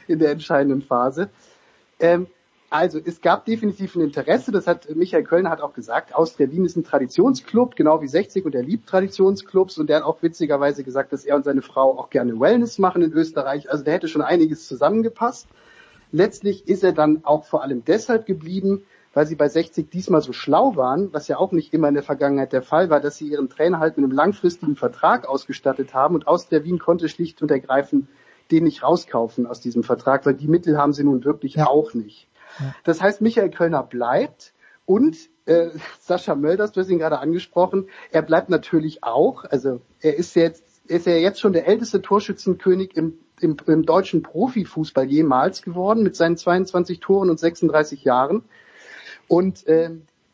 in 0.07 0.19
der 0.19 0.29
entscheidenden 0.29 0.83
Phase. 0.83 1.31
Ähm, 2.01 2.27
also 2.69 2.99
es 3.03 3.19
gab 3.19 3.45
definitiv 3.45 3.95
ein 3.95 4.01
Interesse, 4.01 4.53
das 4.53 4.65
hat 4.65 4.89
Michael 4.95 5.23
Kölner 5.23 5.49
hat 5.49 5.59
auch 5.59 5.73
gesagt, 5.73 6.15
Austria 6.15 6.49
Wien 6.51 6.63
ist 6.63 6.77
ein 6.77 6.85
Traditionsclub, 6.85 7.75
genau 7.75 8.01
wie 8.01 8.07
60 8.07 8.45
und 8.45 8.55
er 8.55 8.63
liebt 8.63 8.87
Traditionsclubs 8.87 9.77
und 9.77 9.89
der 9.89 9.97
hat 9.97 10.03
auch 10.03 10.21
witzigerweise 10.21 10.85
gesagt, 10.85 11.11
dass 11.11 11.25
er 11.25 11.35
und 11.35 11.43
seine 11.43 11.61
Frau 11.61 11.99
auch 11.99 12.09
gerne 12.09 12.39
Wellness 12.39 12.79
machen 12.79 13.01
in 13.01 13.11
Österreich. 13.11 13.69
Also 13.69 13.83
der 13.83 13.95
hätte 13.95 14.07
schon 14.07 14.21
einiges 14.21 14.69
zusammengepasst. 14.69 15.47
Letztlich 16.13 16.67
ist 16.67 16.83
er 16.85 16.93
dann 16.93 17.25
auch 17.25 17.43
vor 17.43 17.61
allem 17.61 17.83
deshalb 17.83 18.25
geblieben, 18.25 18.85
weil 19.13 19.25
sie 19.25 19.35
bei 19.35 19.49
60 19.49 19.89
diesmal 19.89 20.21
so 20.21 20.31
schlau 20.31 20.77
waren, 20.77 21.11
was 21.11 21.27
ja 21.27 21.37
auch 21.37 21.51
nicht 21.51 21.73
immer 21.73 21.89
in 21.89 21.93
der 21.95 22.03
Vergangenheit 22.03 22.53
der 22.53 22.61
Fall 22.61 22.89
war, 22.89 23.01
dass 23.01 23.17
sie 23.17 23.27
ihren 23.27 23.49
Trainer 23.49 23.79
halt 23.79 23.97
mit 23.97 24.05
einem 24.05 24.15
langfristigen 24.15 24.77
Vertrag 24.77 25.27
ausgestattet 25.27 25.93
haben 25.93 26.15
und 26.15 26.25
aus 26.25 26.47
der 26.47 26.63
Wien 26.63 26.79
konnte 26.79 27.09
schlicht 27.09 27.41
und 27.41 27.51
ergreifend 27.51 28.07
den 28.51 28.65
nicht 28.65 28.83
rauskaufen 28.83 29.47
aus 29.47 29.61
diesem 29.61 29.83
Vertrag, 29.83 30.25
weil 30.25 30.33
die 30.33 30.47
Mittel 30.47 30.77
haben 30.77 30.93
sie 30.93 31.03
nun 31.03 31.23
wirklich 31.23 31.55
ja. 31.55 31.67
auch 31.67 31.93
nicht. 31.93 32.27
Ja. 32.59 32.75
Das 32.83 33.01
heißt, 33.01 33.21
Michael 33.21 33.49
Kölner 33.49 33.83
bleibt 33.83 34.53
und 34.85 35.17
äh, 35.45 35.69
Sascha 35.99 36.35
Mölders, 36.35 36.71
du 36.71 36.81
hast 36.81 36.89
ihn 36.89 36.99
gerade 36.99 37.19
angesprochen, 37.19 37.87
er 38.11 38.21
bleibt 38.21 38.49
natürlich 38.49 39.03
auch, 39.03 39.45
also 39.45 39.81
er 39.99 40.17
ist 40.17 40.35
jetzt, 40.35 40.63
er 40.87 40.97
ist 40.97 41.07
ja 41.07 41.13
jetzt 41.13 41.39
schon 41.39 41.53
der 41.53 41.67
älteste 41.67 42.01
Torschützenkönig 42.01 42.95
im 42.95 43.17
im, 43.41 43.57
im 43.67 43.85
deutschen 43.85 44.23
Profifußball 44.23 45.05
jemals 45.05 45.61
geworden 45.61 46.03
mit 46.03 46.15
seinen 46.15 46.37
22 46.37 46.99
Toren 46.99 47.29
und 47.29 47.39
36 47.39 48.03
Jahren. 48.03 48.43
Und 49.27 49.65
äh, 49.67 49.91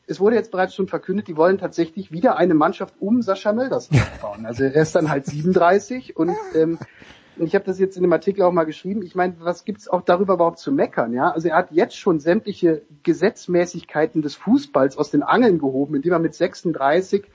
es 0.08 0.20
wurde 0.20 0.36
jetzt 0.36 0.52
bereits 0.52 0.76
schon 0.76 0.88
verkündet, 0.88 1.28
die 1.28 1.38
wollen 1.38 1.58
tatsächlich 1.58 2.12
wieder 2.12 2.38
eine 2.38 2.54
Mannschaft 2.54 2.96
um 3.00 3.22
Sascha 3.22 3.54
Mölders 3.54 3.90
aufbauen. 3.92 4.46
Also 4.46 4.64
er 4.64 4.82
ist 4.82 4.96
dann 4.96 5.10
halt 5.10 5.26
37 5.26 6.16
und 6.16 6.36
ähm, 6.56 6.80
ich 7.40 7.56
habe 7.56 7.66
das 7.66 7.80
jetzt 7.80 7.96
in 7.96 8.04
dem 8.04 8.14
Artikel 8.14 8.44
auch 8.44 8.52
mal 8.52 8.66
geschrieben. 8.66 9.02
Ich 9.02 9.16
meine, 9.16 9.36
was 9.40 9.66
gibt's 9.66 9.88
auch 9.88 10.02
darüber 10.02 10.36
überhaupt 10.36 10.60
zu 10.60 10.72
meckern? 10.72 11.14
Ja, 11.14 11.32
also 11.32 11.50
er 11.50 11.58
hat 11.58 11.72
jetzt 11.72 11.98
schon 11.98 12.20
sämtliche 12.20 12.82
Gesetzmäßigkeiten 13.04 14.22
des 14.22 14.36
Fußballs 14.36 14.98
aus 14.98 15.12
den 15.12 15.24
Angeln 15.24 15.60
gehoben, 15.60 15.96
indem 15.96 16.14
er 16.14 16.20
mit 16.20 16.36
36 16.36 17.26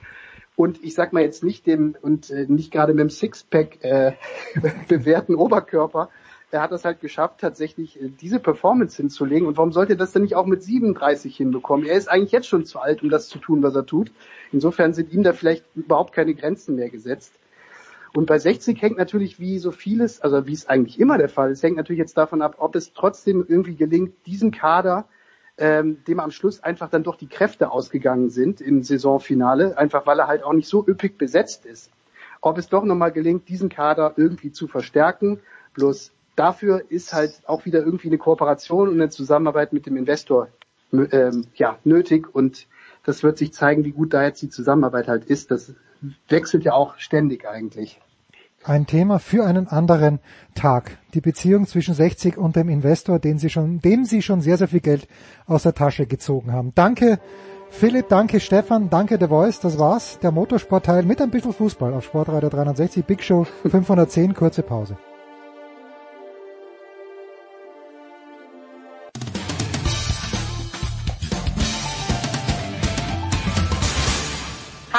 und 0.55 0.83
ich 0.83 0.93
sag 0.93 1.13
mal 1.13 1.23
jetzt 1.23 1.43
nicht 1.43 1.65
dem 1.65 1.95
und 2.01 2.29
äh, 2.29 2.45
nicht 2.47 2.71
gerade 2.71 2.93
mit 2.93 3.01
dem 3.01 3.09
Sixpack 3.09 3.83
äh, 3.83 4.13
bewährten 4.87 5.35
Oberkörper, 5.35 6.09
er 6.53 6.61
hat 6.61 6.71
das 6.71 6.85
halt 6.85 7.01
geschafft, 7.01 7.39
tatsächlich 7.41 7.99
äh, 7.99 8.09
diese 8.09 8.39
Performance 8.39 8.97
hinzulegen. 8.97 9.47
Und 9.47 9.57
warum 9.57 9.71
sollte 9.71 9.93
er 9.93 9.97
das 9.97 10.11
denn 10.11 10.21
nicht 10.21 10.35
auch 10.35 10.45
mit 10.45 10.61
37 10.61 11.35
hinbekommen? 11.35 11.87
Er 11.87 11.95
ist 11.95 12.09
eigentlich 12.09 12.31
jetzt 12.31 12.47
schon 12.47 12.65
zu 12.65 12.79
alt, 12.79 13.01
um 13.01 13.09
das 13.09 13.27
zu 13.27 13.39
tun, 13.39 13.63
was 13.63 13.75
er 13.75 13.85
tut. 13.85 14.11
Insofern 14.51 14.93
sind 14.93 15.11
ihm 15.11 15.23
da 15.23 15.33
vielleicht 15.33 15.65
überhaupt 15.75 16.13
keine 16.13 16.35
Grenzen 16.35 16.75
mehr 16.75 16.89
gesetzt. 16.89 17.33
Und 18.15 18.27
bei 18.27 18.37
60 18.37 18.79
hängt 18.81 18.97
natürlich 18.97 19.39
wie 19.39 19.57
so 19.57 19.71
vieles, 19.71 20.21
also 20.21 20.45
wie 20.45 20.53
es 20.53 20.67
eigentlich 20.67 20.99
immer 20.99 21.17
der 21.17 21.29
Fall 21.29 21.51
ist, 21.51 21.63
hängt 21.63 21.77
natürlich 21.77 21.99
jetzt 21.99 22.17
davon 22.17 22.41
ab, 22.41 22.55
ob 22.59 22.75
es 22.75 22.93
trotzdem 22.93 23.43
irgendwie 23.47 23.75
gelingt, 23.75 24.13
diesen 24.27 24.51
Kader 24.51 25.05
ähm, 25.57 26.03
dem 26.05 26.19
am 26.19 26.31
Schluss 26.31 26.63
einfach 26.63 26.89
dann 26.89 27.03
doch 27.03 27.15
die 27.15 27.27
Kräfte 27.27 27.71
ausgegangen 27.71 28.29
sind 28.29 28.61
im 28.61 28.83
Saisonfinale, 28.83 29.77
einfach 29.77 30.05
weil 30.05 30.19
er 30.19 30.27
halt 30.27 30.43
auch 30.43 30.53
nicht 30.53 30.67
so 30.67 30.85
üppig 30.85 31.17
besetzt 31.17 31.65
ist. 31.65 31.91
Ob 32.41 32.57
es 32.57 32.69
doch 32.69 32.83
nochmal 32.83 33.11
gelingt, 33.11 33.47
diesen 33.49 33.69
Kader 33.69 34.13
irgendwie 34.17 34.51
zu 34.51 34.67
verstärken, 34.67 35.39
bloß 35.73 36.11
dafür 36.35 36.83
ist 36.89 37.13
halt 37.13 37.41
auch 37.45 37.65
wieder 37.65 37.83
irgendwie 37.83 38.07
eine 38.07 38.17
Kooperation 38.17 38.89
und 38.89 38.95
eine 38.95 39.09
Zusammenarbeit 39.09 39.73
mit 39.73 39.85
dem 39.85 39.95
Investor 39.95 40.49
ähm, 40.91 41.45
ja, 41.55 41.77
nötig 41.83 42.33
und 42.33 42.67
das 43.03 43.23
wird 43.23 43.37
sich 43.37 43.53
zeigen, 43.53 43.85
wie 43.85 43.91
gut 43.91 44.13
da 44.13 44.23
jetzt 44.23 44.41
die 44.41 44.49
Zusammenarbeit 44.49 45.07
halt 45.07 45.25
ist. 45.25 45.51
Das 45.51 45.73
wechselt 46.27 46.63
ja 46.63 46.73
auch 46.73 46.97
ständig 46.97 47.47
eigentlich. 47.47 47.99
Ein 48.63 48.87
Thema 48.87 49.19
für 49.19 49.45
einen 49.45 49.67
anderen 49.67 50.19
Tag. 50.55 50.97
Die 51.13 51.21
Beziehung 51.21 51.67
zwischen 51.67 51.93
60 51.93 52.37
und 52.37 52.55
dem 52.55 52.69
Investor, 52.69 53.19
den 53.19 53.37
Sie 53.37 53.49
schon, 53.49 53.79
dem 53.79 54.05
Sie 54.05 54.21
schon 54.21 54.39
sehr, 54.41 54.57
sehr 54.57 54.69
viel 54.69 54.79
Geld 54.79 55.07
aus 55.47 55.63
der 55.63 55.73
Tasche 55.73 56.05
gezogen 56.05 56.53
haben. 56.53 56.71
Danke 56.73 57.19
Philipp, 57.73 58.07
danke 58.07 58.39
Stefan, 58.39 58.89
danke 58.89 59.17
The 59.19 59.27
Voice, 59.27 59.59
das 59.59 59.79
war's. 59.79 60.19
Der 60.19 60.31
Motorsportteil 60.31 61.03
mit 61.03 61.19
ein 61.19 61.31
bisschen 61.31 61.53
Fußball 61.53 61.93
auf 61.93 62.05
Sportradio 62.05 62.49
360, 62.49 63.03
Big 63.03 63.23
Show 63.23 63.45
510, 63.63 64.35
kurze 64.35 64.61
Pause. 64.61 64.95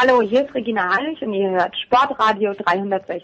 Hallo, 0.07 0.21
hier 0.21 0.45
ist 0.45 0.55
Regina 0.55 0.95
Heinrich 0.95 1.23
und 1.23 1.33
ihr 1.33 1.49
hört 1.49 1.75
Sportradio 1.79 2.53
360. 2.53 3.23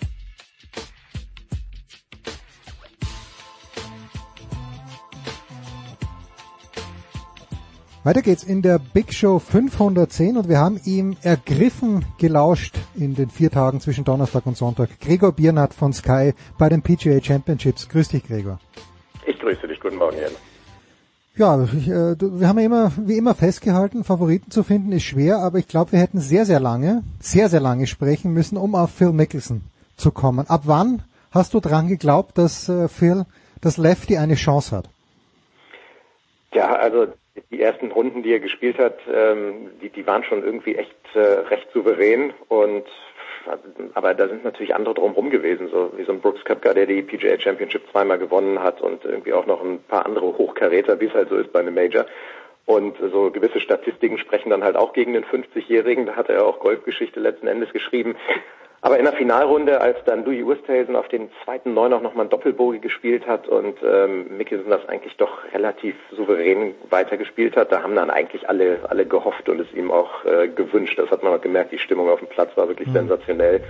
Weiter 8.02 8.22
geht's 8.22 8.44
in 8.44 8.62
der 8.62 8.78
Big 8.78 9.12
Show 9.12 9.38
510 9.38 10.38
und 10.38 10.48
wir 10.48 10.56
haben 10.56 10.80
ihm 10.86 11.18
ergriffen 11.22 12.06
gelauscht 12.18 12.76
in 12.96 13.14
den 13.14 13.28
vier 13.28 13.50
Tagen 13.50 13.80
zwischen 13.80 14.04
Donnerstag 14.04 14.46
und 14.46 14.56
Sonntag. 14.56 15.00
Gregor 15.00 15.32
Biernat 15.32 15.74
von 15.74 15.92
Sky 15.92 16.32
bei 16.58 16.70
den 16.70 16.80
PGA 16.80 17.22
Championships. 17.22 17.90
Grüß 17.90 18.08
dich, 18.08 18.26
Gregor. 18.26 18.58
Ich 19.26 19.38
grüße 19.38 19.68
dich. 19.68 19.78
Guten 19.80 19.96
Morgen, 19.96 20.16
Jan. 20.16 20.32
Ja, 21.36 21.62
ich, 21.64 21.88
äh, 21.88 22.16
wir 22.20 22.48
haben 22.48 22.58
ja 22.58 22.66
immer, 22.66 22.92
wie 22.98 23.16
immer 23.16 23.34
festgehalten, 23.34 24.04
Favoriten 24.04 24.50
zu 24.50 24.62
finden 24.62 24.92
ist 24.92 25.04
schwer, 25.04 25.38
aber 25.38 25.58
ich 25.58 25.68
glaube, 25.68 25.92
wir 25.92 25.98
hätten 26.00 26.18
sehr, 26.18 26.44
sehr 26.44 26.60
lange, 26.60 27.02
sehr, 27.20 27.48
sehr 27.48 27.60
lange 27.60 27.86
sprechen 27.86 28.32
müssen, 28.32 28.58
um 28.58 28.74
auf 28.74 28.90
Phil 28.90 29.12
Mickelson 29.12 29.62
zu 29.96 30.10
kommen. 30.10 30.46
Ab 30.48 30.62
wann 30.64 31.02
hast 31.30 31.54
du 31.54 31.60
dran 31.60 31.88
geglaubt, 31.88 32.36
dass 32.36 32.68
äh, 32.68 32.88
Phil, 32.88 33.24
das 33.60 33.76
Lefty 33.76 34.16
eine 34.18 34.34
Chance 34.34 34.76
hat? 34.76 34.88
Ja, 36.52 36.74
also 36.74 37.06
die 37.50 37.60
ersten 37.60 37.92
Runden, 37.92 38.22
die 38.22 38.32
er 38.32 38.40
gespielt 38.40 38.78
hat, 38.78 38.98
ähm, 39.12 39.70
die, 39.80 39.90
die 39.90 40.06
waren 40.06 40.24
schon 40.24 40.42
irgendwie 40.42 40.74
echt 40.74 40.96
äh, 41.14 41.18
recht 41.18 41.68
souverän 41.72 42.32
und 42.48 42.84
aber 43.94 44.14
da 44.14 44.28
sind 44.28 44.44
natürlich 44.44 44.74
andere 44.74 44.94
drumherum 44.94 45.30
gewesen, 45.30 45.68
so 45.68 45.92
wie 45.96 46.04
so 46.04 46.12
ein 46.12 46.20
Brooks 46.20 46.44
Koepka, 46.44 46.74
der 46.74 46.86
die 46.86 47.02
PGA 47.02 47.38
Championship 47.38 47.82
zweimal 47.90 48.18
gewonnen 48.18 48.62
hat 48.62 48.80
und 48.80 49.04
irgendwie 49.04 49.32
auch 49.32 49.46
noch 49.46 49.62
ein 49.62 49.82
paar 49.82 50.06
andere 50.06 50.36
Hochkaräter, 50.38 51.00
wie 51.00 51.06
es 51.06 51.14
halt 51.14 51.28
so 51.28 51.36
ist 51.36 51.52
bei 51.52 51.60
einem 51.60 51.74
Major. 51.74 52.06
Und 52.66 52.96
so 52.98 53.30
gewisse 53.30 53.60
Statistiken 53.60 54.18
sprechen 54.18 54.50
dann 54.50 54.62
halt 54.62 54.76
auch 54.76 54.92
gegen 54.92 55.12
den 55.12 55.24
50-Jährigen. 55.24 56.06
Da 56.06 56.14
hat 56.14 56.28
er 56.28 56.46
auch 56.46 56.60
Golfgeschichte 56.60 57.18
letzten 57.18 57.48
Endes 57.48 57.72
geschrieben. 57.72 58.16
Aber 58.82 58.98
in 58.98 59.04
der 59.04 59.12
Finalrunde, 59.12 59.80
als 59.80 59.98
dann 60.04 60.24
Louis 60.24 60.42
Oosthuizen 60.42 60.96
auf 60.96 61.08
den 61.08 61.30
zweiten 61.44 61.74
Neun 61.74 61.92
auch 61.92 62.00
nochmal 62.00 62.26
ein 62.26 62.30
Doppelbogie 62.30 62.78
gespielt 62.78 63.26
hat 63.26 63.46
und 63.46 63.76
ähm, 63.82 64.38
Mickelson 64.38 64.70
das 64.70 64.88
eigentlich 64.88 65.16
doch 65.18 65.44
relativ 65.52 65.94
souverän 66.12 66.74
weitergespielt 66.88 67.56
hat, 67.56 67.72
da 67.72 67.82
haben 67.82 67.94
dann 67.94 68.08
eigentlich 68.08 68.48
alle 68.48 68.78
alle 68.88 69.04
gehofft 69.04 69.50
und 69.50 69.60
es 69.60 69.70
ihm 69.74 69.90
auch 69.90 70.24
äh, 70.24 70.48
gewünscht. 70.48 70.98
Das 70.98 71.10
hat 71.10 71.22
man 71.22 71.34
auch 71.34 71.42
gemerkt, 71.42 71.72
die 71.72 71.78
Stimmung 71.78 72.08
auf 72.08 72.20
dem 72.20 72.28
Platz 72.28 72.56
war 72.56 72.68
wirklich 72.68 72.88
mhm. 72.88 72.94
sensationell. 72.94 73.62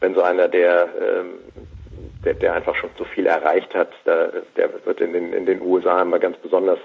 Wenn 0.00 0.14
so 0.14 0.22
einer, 0.22 0.48
der, 0.48 0.88
ähm, 1.00 1.38
der 2.24 2.34
der 2.34 2.54
einfach 2.54 2.74
schon 2.74 2.90
so 2.98 3.04
viel 3.04 3.26
erreicht 3.26 3.74
hat, 3.74 3.92
da, 4.04 4.28
der 4.56 4.70
wird 4.84 5.00
in 5.00 5.14
den 5.14 5.32
in 5.32 5.46
den 5.46 5.62
USA 5.62 6.02
immer 6.02 6.18
ganz 6.18 6.36
besonders 6.36 6.80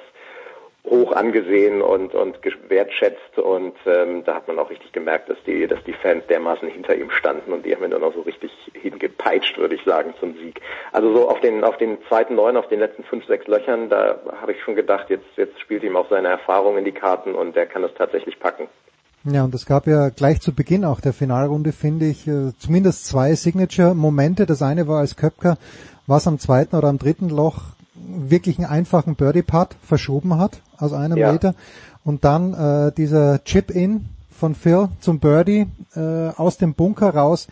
hoch 0.85 1.11
angesehen 1.11 1.81
und, 1.81 2.13
und 2.13 2.39
wertschätzt 2.69 3.37
und 3.37 3.75
ähm, 3.85 4.23
da 4.23 4.35
hat 4.35 4.47
man 4.47 4.59
auch 4.59 4.69
richtig 4.69 4.91
gemerkt, 4.91 5.29
dass 5.29 5.37
die, 5.45 5.67
dass 5.67 5.83
die 5.83 5.93
Fans 5.93 6.25
dermaßen 6.27 6.67
hinter 6.67 6.95
ihm 6.95 7.09
standen 7.09 7.53
und 7.53 7.65
die 7.65 7.75
haben 7.75 7.83
ihn 7.83 7.91
dann 7.91 8.03
auch 8.03 8.13
so 8.13 8.21
richtig 8.21 8.51
hingepeitscht, 8.73 9.57
würde 9.57 9.75
ich 9.75 9.83
sagen, 9.83 10.13
zum 10.19 10.35
Sieg. 10.35 10.61
Also 10.91 11.13
so 11.13 11.29
auf 11.29 11.39
den 11.41 11.63
auf 11.63 11.77
den 11.77 11.97
zweiten 12.07 12.35
neun, 12.35 12.57
auf 12.57 12.67
den 12.67 12.79
letzten 12.79 13.03
fünf, 13.03 13.25
sechs 13.25 13.47
Löchern, 13.47 13.89
da 13.89 14.19
habe 14.41 14.53
ich 14.53 14.61
schon 14.61 14.75
gedacht, 14.75 15.09
jetzt 15.09 15.25
jetzt 15.37 15.59
spielt 15.59 15.83
ihm 15.83 15.95
auch 15.95 16.09
seine 16.09 16.27
Erfahrung 16.27 16.77
in 16.77 16.85
die 16.85 16.91
Karten 16.91 17.35
und 17.35 17.55
der 17.55 17.65
kann 17.65 17.81
das 17.81 17.93
tatsächlich 17.95 18.39
packen. 18.39 18.67
Ja, 19.27 19.43
und 19.43 19.55
es 19.55 19.65
gab 19.65 19.87
ja 19.87 20.09
gleich 20.09 20.39
zu 20.39 20.53
Beginn 20.53 20.85
auch 20.85 21.01
der 21.01 21.11
Finalrunde, 21.11 21.71
finde 21.71 22.05
ich, 22.05 22.27
äh, 22.27 22.51
zumindest 22.59 23.07
zwei 23.07 23.33
Signature-Momente. 23.33 24.45
Das 24.45 24.61
eine 24.61 24.87
war, 24.87 24.99
als 24.99 25.15
Köpker 25.15 25.57
was 26.05 26.27
am 26.27 26.37
zweiten 26.37 26.75
oder 26.75 26.89
am 26.89 26.99
dritten 26.99 27.29
Loch 27.29 27.75
wirklich 27.95 28.57
einen 28.57 28.67
einfachen 28.67 29.15
Birdie-Putt 29.15 29.75
verschoben 29.83 30.37
hat 30.37 30.61
aus 30.77 30.93
einem 30.93 31.17
ja. 31.17 31.31
Meter 31.31 31.55
und 32.03 32.23
dann 32.23 32.53
äh, 32.53 32.91
dieser 32.91 33.43
Chip-In 33.43 34.05
von 34.29 34.55
Phil 34.55 34.89
zum 34.99 35.19
Birdie 35.19 35.67
äh, 35.95 36.29
aus 36.35 36.57
dem 36.57 36.73
Bunker 36.73 37.13
raus. 37.13 37.47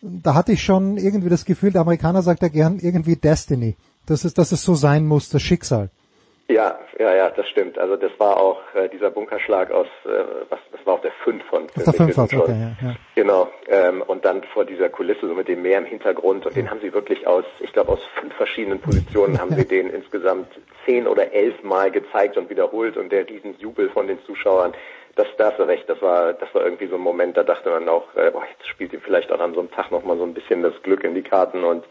Da 0.00 0.34
hatte 0.34 0.52
ich 0.52 0.62
schon 0.62 0.96
irgendwie 0.96 1.28
das 1.28 1.44
Gefühl, 1.44 1.72
der 1.72 1.82
Amerikaner 1.82 2.22
sagt 2.22 2.42
ja 2.42 2.48
gern 2.48 2.78
irgendwie 2.80 3.16
Destiny. 3.16 3.76
Das 4.06 4.24
ist, 4.24 4.38
dass 4.38 4.50
es 4.50 4.64
so 4.64 4.74
sein 4.74 5.06
muss, 5.06 5.28
das 5.28 5.42
Schicksal. 5.42 5.90
Ja, 6.52 6.78
ja, 6.98 7.14
ja, 7.14 7.30
das 7.30 7.48
stimmt. 7.48 7.78
Also 7.78 7.96
das 7.96 8.12
war 8.18 8.36
auch 8.36 8.60
äh, 8.74 8.88
dieser 8.88 9.10
Bunkerschlag 9.10 9.70
aus, 9.70 9.86
äh, 10.04 10.08
was, 10.50 10.60
das 10.70 10.84
war 10.84 10.94
auch 10.94 11.00
der 11.00 11.12
5 11.24 11.42
von 11.46 11.68
Phil 11.70 11.84
der 11.84 11.94
5 11.94 12.18
okay, 12.18 12.36
ja, 12.48 12.88
ja. 12.88 12.94
Genau. 13.14 13.48
Ähm, 13.68 14.02
und 14.06 14.24
dann 14.24 14.42
vor 14.44 14.66
dieser 14.66 14.90
Kulisse 14.90 15.26
so 15.28 15.34
mit 15.34 15.48
dem 15.48 15.62
Meer 15.62 15.78
im 15.78 15.86
Hintergrund 15.86 16.44
und 16.44 16.54
den 16.54 16.70
haben 16.70 16.80
sie 16.80 16.92
wirklich 16.92 17.26
aus, 17.26 17.44
ich 17.60 17.72
glaube 17.72 17.92
aus 17.92 18.00
fünf 18.20 18.34
verschiedenen 18.34 18.80
Positionen 18.80 19.40
haben 19.40 19.54
sie 19.54 19.66
den 19.66 19.88
insgesamt 19.88 20.48
zehn 20.84 21.06
oder 21.06 21.32
elf 21.32 21.62
Mal 21.62 21.90
gezeigt 21.90 22.36
und 22.36 22.50
wiederholt 22.50 22.96
und 22.98 23.10
der 23.10 23.26
Riesenjubel 23.26 23.88
von 23.88 24.06
den 24.06 24.22
Zuschauern. 24.24 24.74
Das, 25.14 25.26
da 25.38 25.50
hast 25.50 25.58
du 25.58 25.62
recht, 25.62 25.88
das 25.88 26.00
war, 26.02 26.34
das 26.34 26.54
war 26.54 26.64
irgendwie 26.64 26.86
so 26.86 26.96
ein 26.96 27.00
Moment, 27.02 27.36
da 27.36 27.44
dachte 27.44 27.70
man 27.70 27.88
auch, 27.88 28.14
äh, 28.14 28.30
boah, 28.30 28.44
jetzt 28.50 28.66
spielt 28.66 28.92
ihm 28.92 29.00
vielleicht 29.00 29.32
auch 29.32 29.40
an 29.40 29.54
so 29.54 29.60
einem 29.60 29.70
Tag 29.70 29.90
nochmal 29.90 30.16
so 30.18 30.24
ein 30.24 30.34
bisschen 30.34 30.62
das 30.62 30.74
Glück 30.82 31.04
in 31.04 31.14
die 31.14 31.22
Karten 31.22 31.64
und 31.64 31.84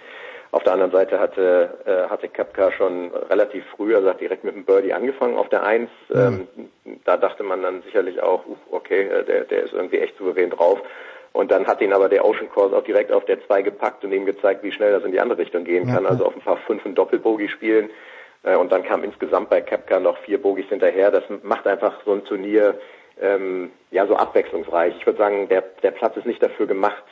auf 0.52 0.64
der 0.64 0.74
anderen 0.74 0.92
Seite 0.92 1.20
hatte, 1.20 1.78
äh, 1.86 2.10
hatte 2.10 2.28
Kapka 2.28 2.72
schon 2.74 3.12
relativ 3.30 3.64
früh, 3.76 3.96
also 3.96 4.10
hat 4.10 4.20
direkt 4.20 4.44
mit 4.44 4.56
dem 4.56 4.66
Birdie 4.66 4.94
angefangen 4.94 5.38
auf 5.38 5.48
der 5.50 5.64
Eins. 5.64 5.90
Mhm. 6.10 6.48
Ähm, 6.86 7.02
da 7.06 7.18
dachte 7.18 7.44
man 7.44 7.62
dann 7.62 7.82
sicherlich 7.84 8.22
auch, 8.22 8.46
uh, 8.46 8.58
okay, 8.72 9.08
äh, 9.08 9.24
der, 9.24 9.46
der 9.46 9.64
ist 9.64 9.74
irgendwie 9.74 10.00
echt 10.00 10.18
souverän 10.18 10.50
drauf. 10.50 10.82
Und 11.34 11.52
dann 11.52 11.66
hat 11.66 11.80
ihn 11.80 11.94
aber 11.94 12.10
der 12.10 12.26
Ocean 12.26 12.50
Course 12.50 12.76
auch 12.76 12.84
direkt 12.84 13.14
auf 13.14 13.24
der 13.24 13.42
Zwei 13.46 13.62
gepackt 13.62 14.04
und 14.04 14.12
ihm 14.12 14.26
gezeigt, 14.26 14.64
wie 14.64 14.74
schnell 14.74 14.92
das 14.92 15.06
in 15.06 15.14
die 15.14 15.22
andere 15.22 15.40
Richtung 15.40 15.64
gehen 15.64 15.88
kann. 15.88 16.06
Also 16.06 16.26
auf 16.26 16.36
ein 16.36 16.42
paar 16.42 16.58
fünf 16.58 16.86
und 16.86 16.96
Doppelbogie 16.96 17.48
spielen. 17.48 17.90
Äh, 18.44 18.58
und 18.58 18.72
dann 18.74 18.84
kam 18.84 19.04
insgesamt 19.06 19.50
bei 19.50 19.62
Kapka 19.62 20.00
noch 20.02 20.18
vier 20.20 20.42
Bogies 20.42 20.68
hinterher. 20.68 21.12
Das 21.12 21.24
macht 21.44 21.66
einfach 21.68 22.02
so 22.04 22.12
ein 22.12 22.26
Turnier 22.26 22.76
ähm, 23.22 23.72
ja 23.92 24.08
so 24.08 24.16
abwechslungsreich. 24.16 24.96
Ich 24.98 25.06
würde 25.06 25.20
sagen, 25.20 25.48
der, 25.48 25.64
der 25.84 25.92
Platz 25.92 26.18
ist 26.18 26.26
nicht 26.26 26.42
dafür 26.42 26.66
gemacht, 26.66 27.04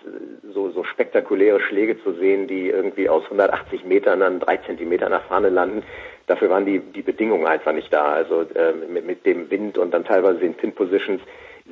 so, 0.54 0.70
so 0.72 0.84
spektakuläre 0.84 1.60
Schläge 1.62 2.02
zu 2.04 2.14
sehen, 2.14 2.48
die 2.48 2.70
irgendwie 2.70 3.10
aus 3.10 3.24
180 3.26 3.86
Metern 3.86 4.20
dann 4.20 4.40
drei 4.40 4.58
Zentimeter 4.58 5.10
nach 5.10 5.24
vorne 5.26 5.50
landen. 5.50 5.84
Dafür 6.28 6.50
waren 6.50 6.66
die, 6.66 6.80
die 6.80 7.02
Bedingungen 7.02 7.48
einfach 7.48 7.74
nicht 7.74 7.94
da. 7.94 8.14
Also 8.14 8.42
äh, 8.42 8.74
mit, 8.74 9.06
mit 9.06 9.26
dem 9.26 9.50
Wind 9.50 9.78
und 9.78 9.92
dann 9.94 10.04
teilweise 10.04 10.40
den 10.40 10.56
Pin 10.56 10.74
Positions 10.74 11.22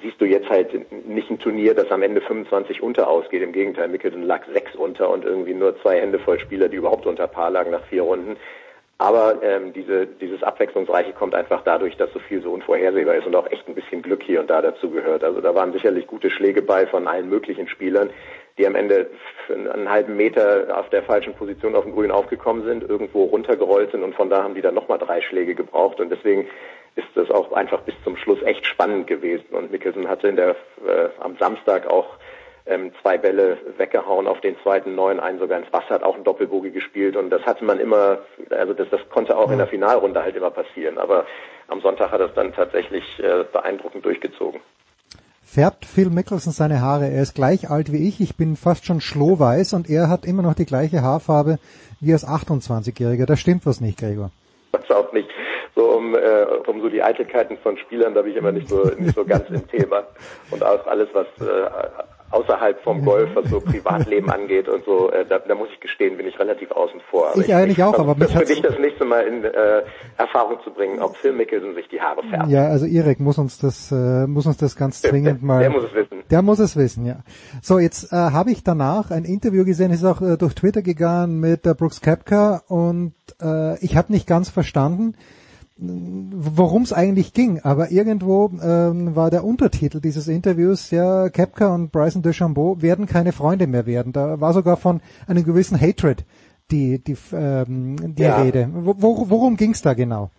siehst 0.02 0.22
du 0.22 0.26
jetzt 0.26 0.50
halt 0.50 0.92
nicht 1.08 1.30
ein 1.32 1.40
Turnier, 1.40 1.74
das 1.74 1.92
am 1.92 2.04
Ende 2.04 2.22
25 2.22 2.84
unter 2.84 3.08
ausgeht. 3.08 3.42
Im 3.42 3.52
Gegenteil, 3.52 3.88
Mickelson 3.88 4.24
lag 4.24 4.46
sechs 4.54 4.76
unter 4.76 5.10
und 5.10 5.26
irgendwie 5.26 5.54
nur 5.54 5.80
zwei 5.82 6.00
Hände 6.00 6.20
voll 6.20 6.40
Spieler, 6.40 6.70
die 6.70 6.78
überhaupt 6.78 7.06
unter 7.08 7.28
Paar 7.28 7.50
lagen 7.50 7.72
nach 7.72 7.84
vier 7.86 8.04
Runden. 8.04 8.38
Aber 9.00 9.44
ähm, 9.44 9.74
diese, 9.74 10.08
dieses 10.08 10.42
Abwechslungsreiche 10.42 11.14
kommt 11.14 11.36
einfach 11.36 11.62
dadurch, 11.64 11.98
dass 11.98 12.12
so 12.14 12.20
viel 12.20 12.42
so 12.42 12.52
unvorhersehbar 12.52 13.16
ist 13.16 13.28
und 13.28 13.36
auch 13.36 13.50
echt 13.52 13.68
ein 13.68 13.76
bisschen 13.76 14.02
Glück 14.02 14.24
hier 14.24 14.40
und 14.40 14.50
da 14.50 14.62
dazu 14.62 14.90
gehört. 14.90 15.24
Also 15.24 15.40
da 15.40 15.54
waren 15.54 15.72
sicherlich 15.72 16.08
gute 16.08 16.32
Schläge 16.32 16.64
bei 16.64 16.88
von 16.88 17.08
allen 17.08 17.30
möglichen 17.30 17.68
Spielern, 17.68 18.10
die 18.58 18.66
am 18.66 18.74
Ende 18.74 19.12
einen 19.50 19.90
halben 19.90 20.18
Meter 20.18 20.76
auf 20.76 20.90
der 20.90 21.04
falschen 21.04 21.36
Position 21.36 21.76
auf 21.76 21.84
dem 21.84 21.94
Grün 21.94 22.10
aufgekommen 22.10 22.64
sind, 22.64 22.90
irgendwo 22.90 23.26
runtergerollt 23.26 23.92
sind 23.92 24.02
und 24.02 24.16
von 24.16 24.32
da 24.32 24.42
haben 24.42 24.56
die 24.56 24.62
dann 24.62 24.74
nochmal 24.74 24.98
drei 24.98 25.22
Schläge 25.22 25.54
gebraucht. 25.54 26.00
Und 26.00 26.10
deswegen 26.10 26.48
ist 26.96 27.08
das 27.14 27.30
auch 27.30 27.52
einfach 27.52 27.82
bis 27.82 27.94
zum 28.04 28.18
Schluss 28.18 28.42
echt 28.42 28.66
spannend 28.66 29.06
gewesen. 29.06 29.46
Und 29.52 29.72
Mickelson 29.72 30.08
hatte 30.08 30.28
in 30.28 30.38
der, 30.38 30.56
äh, 30.88 31.10
am 31.20 31.38
Samstag 31.38 31.86
auch 31.86 32.18
ähm, 32.68 32.92
zwei 33.02 33.18
Bälle 33.18 33.58
weggehauen 33.78 34.28
auf 34.28 34.42
den 34.42 34.56
zweiten 34.64 34.96
neun, 34.96 35.20
einen 35.20 35.40
sogar 35.40 35.60
ins 35.60 35.72
Wasser, 35.72 35.96
hat 35.96 36.04
auch 36.04 36.16
ein 36.16 36.24
Doppelbogie 36.24 36.72
gespielt 36.72 37.16
und 37.16 37.30
das 37.30 37.44
hatte 37.44 37.64
man 37.66 37.80
immer, 37.80 38.20
also 38.50 38.74
das, 38.74 38.90
das 38.90 39.02
konnte 39.10 39.38
auch 39.38 39.52
in 39.52 39.58
der 39.58 39.68
Finalrunde 39.68 40.22
halt 40.22 40.36
immer 40.36 40.52
passieren, 40.52 40.98
aber 40.98 41.26
am 41.68 41.82
Sonntag 41.82 42.12
hat 42.12 42.20
er 42.20 42.28
es 42.28 42.34
dann 42.34 42.54
tatsächlich 42.54 43.04
äh, 43.20 43.44
beeindruckend 43.52 44.06
durchgezogen. 44.06 44.62
Färbt 45.44 45.86
Phil 45.86 46.10
Mickelson 46.10 46.52
seine 46.52 46.82
Haare? 46.82 47.06
Er 47.06 47.22
ist 47.22 47.34
gleich 47.34 47.70
alt 47.70 47.94
wie 47.94 48.08
ich, 48.08 48.20
ich 48.20 48.36
bin 48.36 48.58
fast 48.58 48.86
schon 48.86 49.00
schlohweiß 49.00 49.74
und 49.74 49.90
er 49.90 50.10
hat 50.10 50.26
immer 50.26 50.44
noch 50.44 50.56
die 50.56 50.66
gleiche 50.66 51.02
Haarfarbe 51.02 51.58
wie 52.02 52.12
als 52.12 52.28
28-Jähriger. 52.28 53.26
Da 53.26 53.38
stimmt 53.38 53.66
was 53.66 53.80
nicht, 53.80 53.98
Gregor. 53.98 54.32
Das 54.74 54.92
auch 54.92 55.14
nicht 55.14 55.30
so 55.74 55.92
um, 55.92 56.16
äh, 56.16 56.44
um 56.68 56.82
so 56.82 56.90
die 56.90 57.02
Eitelkeiten 57.02 57.58
von 57.60 57.78
Spielern, 57.78 58.14
da 58.14 58.24
bin 58.24 58.32
ich 58.32 58.38
immer 58.38 58.52
nicht 58.52 58.68
so 58.68 58.84
nicht 58.98 59.16
so 59.16 59.24
ganz 59.24 59.50
im 59.50 59.66
Thema. 59.70 60.04
Und 60.52 60.64
auch 60.64 60.86
alles, 60.88 61.08
was 61.14 61.28
äh, 61.40 61.70
außerhalb 62.30 62.82
vom 62.84 63.04
Golf, 63.06 63.30
was 63.36 63.50
so 63.50 63.60
Privatleben 63.62 64.30
angeht 64.30 64.68
und 64.68 64.84
so, 64.86 65.12
äh, 65.12 65.26
da, 65.26 65.40
da 65.40 65.56
muss 65.56 65.70
ich 65.74 65.80
gestehen, 65.80 66.18
bin 66.18 66.28
ich 66.28 66.38
relativ 66.40 66.72
außen 66.72 67.00
vor. 67.10 67.30
Aber 67.30 67.40
ich, 67.40 67.48
ich 67.48 67.56
eigentlich 67.56 67.82
auch, 67.84 67.98
aber 67.98 68.16
mich 68.16 68.32
für 68.32 68.44
dich 68.44 68.62
das 68.62 68.78
nächste 68.80 69.06
Mal 69.06 69.22
in 69.22 69.44
äh, 69.44 69.84
Erfahrung 70.18 70.58
zu 70.64 70.72
bringen, 70.72 71.00
ob 71.00 71.16
Phil 71.16 71.32
Mickelson 71.32 71.76
sich 71.76 71.88
die 71.88 72.02
Haare 72.02 72.24
färbt. 72.24 72.50
Ja, 72.50 72.68
also 72.68 72.86
Irek 72.86 73.20
muss 73.20 73.38
uns 73.38 73.60
das 73.60 73.92
äh, 73.92 74.28
muss 74.28 74.46
uns 74.46 74.58
das 74.58 74.76
ganz 74.76 75.02
dringend 75.04 75.42
der, 75.42 75.48
mal. 75.48 75.60
Der 75.60 75.70
muss 75.70 75.84
es 75.86 75.94
wissen. 75.94 76.24
Der 76.30 76.42
muss 76.42 76.60
es 76.60 76.76
wissen, 76.76 77.06
ja. 77.06 77.20
So, 77.62 77.80
jetzt 77.80 78.12
äh, 78.12 78.16
habe 78.16 78.52
ich 78.52 78.64
danach 78.64 79.12
ein 79.12 79.24
Interview 79.24 79.64
gesehen, 79.64 79.92
ist 79.92 80.04
auch 80.04 80.22
äh, 80.22 80.38
durch 80.38 80.54
Twitter 80.54 80.82
gegangen 80.82 81.40
mit 81.40 81.66
äh, 81.66 81.74
Brooks 81.74 82.02
Kepka 82.02 82.62
und 82.68 83.14
äh, 83.42 83.80
ich 83.84 83.96
habe 83.96 84.12
nicht 84.12 84.28
ganz 84.28 84.50
verstanden 84.50 85.16
worum 85.80 86.84
es 86.84 86.94
eigentlich 86.94 87.34
ging. 87.34 87.62
Aber 87.64 87.92
irgendwo 87.92 88.50
ähm, 88.64 89.16
war 89.16 89.30
der 89.30 89.44
Untertitel 89.44 90.02
dieses 90.02 90.28
Interviews, 90.28 90.92
ja, 90.92 91.30
Kepka 91.30 91.74
und 91.74 91.92
Bryson 91.92 92.22
DeChambeau 92.22 92.82
werden 92.82 93.06
keine 93.06 93.32
Freunde 93.32 93.68
mehr 93.68 93.86
werden. 93.86 94.14
Da 94.14 94.42
war 94.42 94.54
sogar 94.54 94.78
von 94.78 95.02
einem 95.28 95.44
gewissen 95.44 95.80
Hatred 95.80 96.26
die, 96.72 97.04
die, 97.04 97.18
ähm, 97.34 98.16
die 98.16 98.24
ja. 98.24 98.42
Rede. 98.42 98.70
Wo, 98.72 99.30
worum 99.30 99.56
ging 99.56 99.72
es 99.72 99.82
da 99.82 99.94
genau? 99.94 100.32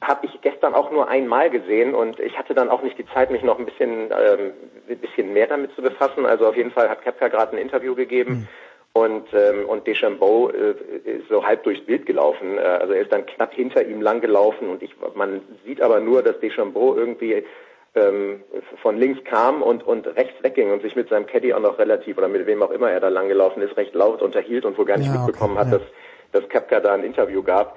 Habe 0.00 0.26
ich 0.26 0.40
gestern 0.42 0.74
auch 0.74 0.90
nur 0.90 1.08
einmal 1.08 1.50
gesehen 1.50 1.94
und 1.94 2.20
ich 2.20 2.38
hatte 2.38 2.54
dann 2.54 2.68
auch 2.68 2.82
nicht 2.82 2.98
die 2.98 3.06
Zeit, 3.06 3.30
mich 3.30 3.42
noch 3.42 3.58
ein 3.58 3.64
bisschen, 3.64 3.90
ähm, 3.90 4.52
ein 4.88 4.98
bisschen 4.98 5.32
mehr 5.32 5.46
damit 5.46 5.74
zu 5.74 5.82
befassen. 5.82 6.26
Also 6.26 6.46
auf 6.46 6.56
jeden 6.56 6.70
Fall 6.70 6.88
hat 6.88 7.02
Kepka 7.02 7.28
gerade 7.28 7.52
ein 7.52 7.58
Interview 7.58 7.94
gegeben. 7.94 8.32
Mhm 8.32 8.48
und, 8.94 9.26
ähm, 9.34 9.68
und 9.68 9.88
Deschambeau 9.88 10.50
äh, 10.50 10.74
ist 11.04 11.28
so 11.28 11.44
halb 11.44 11.64
durchs 11.64 11.84
Bild 11.84 12.06
gelaufen. 12.06 12.56
Äh, 12.56 12.60
also 12.60 12.92
er 12.92 13.02
ist 13.02 13.12
dann 13.12 13.26
knapp 13.26 13.52
hinter 13.52 13.84
ihm 13.84 14.00
lang 14.00 14.20
gelaufen 14.20 14.68
und 14.68 14.84
ich, 14.84 14.94
man 15.16 15.40
sieht 15.66 15.82
aber 15.82 15.98
nur, 15.98 16.22
dass 16.22 16.38
Deschambeau 16.38 16.94
irgendwie 16.94 17.44
ähm, 17.96 18.44
von 18.80 18.96
links 18.96 19.24
kam 19.24 19.62
und, 19.62 19.82
und 19.82 20.06
rechts 20.06 20.40
wegging 20.42 20.70
und 20.70 20.82
sich 20.82 20.94
mit 20.94 21.08
seinem 21.08 21.26
Caddy 21.26 21.52
auch 21.54 21.60
noch 21.60 21.78
relativ 21.80 22.18
oder 22.18 22.28
mit 22.28 22.46
wem 22.46 22.62
auch 22.62 22.70
immer 22.70 22.88
er 22.88 23.00
da 23.00 23.08
lang 23.08 23.26
gelaufen 23.26 23.62
ist, 23.62 23.76
recht 23.76 23.94
laut 23.94 24.22
unterhielt 24.22 24.64
und 24.64 24.78
wo 24.78 24.84
gar 24.84 24.96
nicht 24.96 25.12
ja, 25.12 25.18
mitbekommen 25.18 25.56
okay, 25.56 25.66
hat, 25.66 25.72
ja. 25.72 25.78
dass, 25.78 26.42
dass 26.42 26.48
Kepka 26.48 26.78
da 26.78 26.94
ein 26.94 27.02
Interview 27.02 27.42
gab. 27.42 27.76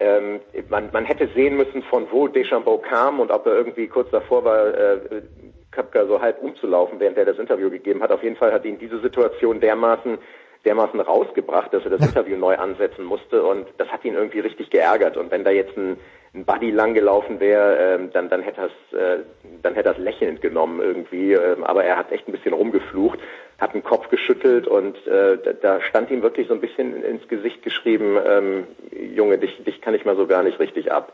Ähm, 0.00 0.40
man, 0.68 0.90
man 0.92 1.04
hätte 1.04 1.28
sehen 1.28 1.56
müssen, 1.56 1.84
von 1.84 2.08
wo 2.10 2.26
Deschambeau 2.26 2.78
kam 2.78 3.20
und 3.20 3.30
ob 3.30 3.46
er 3.46 3.54
irgendwie 3.54 3.86
kurz 3.86 4.10
davor 4.10 4.44
war, 4.44 4.74
äh, 4.74 5.22
Köpker 5.70 6.06
so 6.08 6.20
halb 6.20 6.42
umzulaufen, 6.42 6.98
während 6.98 7.18
er 7.18 7.24
das 7.24 7.38
Interview 7.38 7.70
gegeben 7.70 8.02
hat. 8.02 8.10
Auf 8.10 8.24
jeden 8.24 8.36
Fall 8.36 8.52
hat 8.52 8.64
ihn 8.64 8.78
diese 8.78 9.00
Situation 9.00 9.60
dermaßen 9.60 10.18
dermaßen 10.66 11.00
rausgebracht, 11.00 11.72
dass 11.72 11.84
er 11.84 11.90
das 11.90 12.00
Interview 12.06 12.36
neu 12.36 12.56
ansetzen 12.56 13.04
musste 13.04 13.42
und 13.42 13.66
das 13.78 13.88
hat 13.88 14.04
ihn 14.04 14.14
irgendwie 14.14 14.40
richtig 14.40 14.70
geärgert. 14.70 15.16
Und 15.16 15.30
wenn 15.30 15.44
da 15.44 15.50
jetzt 15.50 15.76
ein, 15.76 15.96
ein 16.34 16.44
Buddy 16.44 16.70
langgelaufen 16.70 17.40
wäre, 17.40 17.94
ähm, 17.94 18.10
dann, 18.12 18.28
dann 18.28 18.42
hätte 18.42 18.68
er 18.92 18.98
äh, 18.98 19.18
dann 19.62 19.74
hätte 19.74 19.90
er 19.90 19.92
es 19.92 19.98
lächelnd 19.98 20.42
genommen 20.42 20.80
irgendwie. 20.80 21.32
Ähm, 21.32 21.64
aber 21.64 21.84
er 21.84 21.96
hat 21.96 22.12
echt 22.12 22.28
ein 22.28 22.32
bisschen 22.32 22.52
rumgeflucht, 22.52 23.18
hat 23.58 23.72
den 23.72 23.82
Kopf 23.82 24.08
geschüttelt 24.10 24.66
und 24.66 25.06
äh, 25.06 25.38
da, 25.62 25.80
stand 25.80 26.10
ihm 26.10 26.22
wirklich 26.22 26.48
so 26.48 26.54
ein 26.54 26.60
bisschen 26.60 27.02
ins 27.02 27.26
Gesicht 27.28 27.62
geschrieben, 27.62 28.18
ähm, 28.26 28.66
Junge, 29.14 29.38
dich, 29.38 29.64
dich 29.64 29.80
kann 29.80 29.94
ich 29.94 30.04
mal 30.04 30.16
so 30.16 30.26
gar 30.26 30.42
nicht 30.42 30.58
richtig 30.58 30.92
ab. 30.92 31.12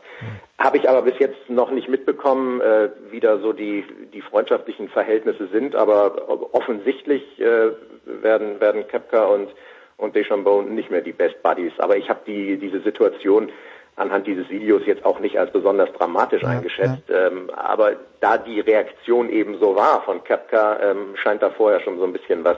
Habe 0.57 0.77
ich 0.77 0.89
aber 0.89 1.03
bis 1.03 1.17
jetzt 1.19 1.49
noch 1.49 1.71
nicht 1.71 1.87
mitbekommen, 1.87 2.59
äh, 2.59 2.89
wie 3.11 3.21
da 3.21 3.37
so 3.37 3.53
die, 3.53 3.85
die 4.13 4.21
freundschaftlichen 4.21 4.89
Verhältnisse 4.89 5.47
sind, 5.47 5.75
aber 5.75 6.53
offensichtlich 6.53 7.39
äh, 7.39 7.71
werden, 8.05 8.59
werden 8.59 8.87
Kepka 8.87 9.23
und, 9.25 9.49
und 9.95 10.15
Deschambeau 10.15 10.63
nicht 10.63 10.91
mehr 10.91 11.01
die 11.01 11.13
Best 11.13 11.41
Buddies. 11.43 11.73
Aber 11.77 11.95
ich 11.95 12.09
habe 12.09 12.21
die, 12.27 12.57
diese 12.57 12.81
Situation 12.81 13.51
anhand 13.95 14.27
dieses 14.27 14.49
Videos 14.49 14.81
jetzt 14.85 15.05
auch 15.05 15.19
nicht 15.19 15.37
als 15.37 15.51
besonders 15.51 15.91
dramatisch 15.93 16.41
ja, 16.41 16.49
eingeschätzt. 16.49 17.07
Ja. 17.07 17.27
Ähm, 17.27 17.49
aber 17.55 17.95
da 18.19 18.37
die 18.37 18.59
Reaktion 18.59 19.29
eben 19.29 19.59
so 19.59 19.75
war 19.75 20.01
von 20.03 20.23
Kepka, 20.23 20.79
ähm, 20.81 21.15
scheint 21.15 21.41
da 21.41 21.49
vorher 21.51 21.79
schon 21.81 21.99
so 21.99 22.05
ein 22.05 22.13
bisschen 22.13 22.43
was 22.43 22.57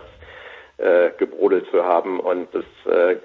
äh, 0.77 1.11
gebrodelt 1.17 1.67
zu 1.71 1.83
haben 1.85 2.19
und 2.19 2.49
das 2.53 2.65
äh, 2.93 3.15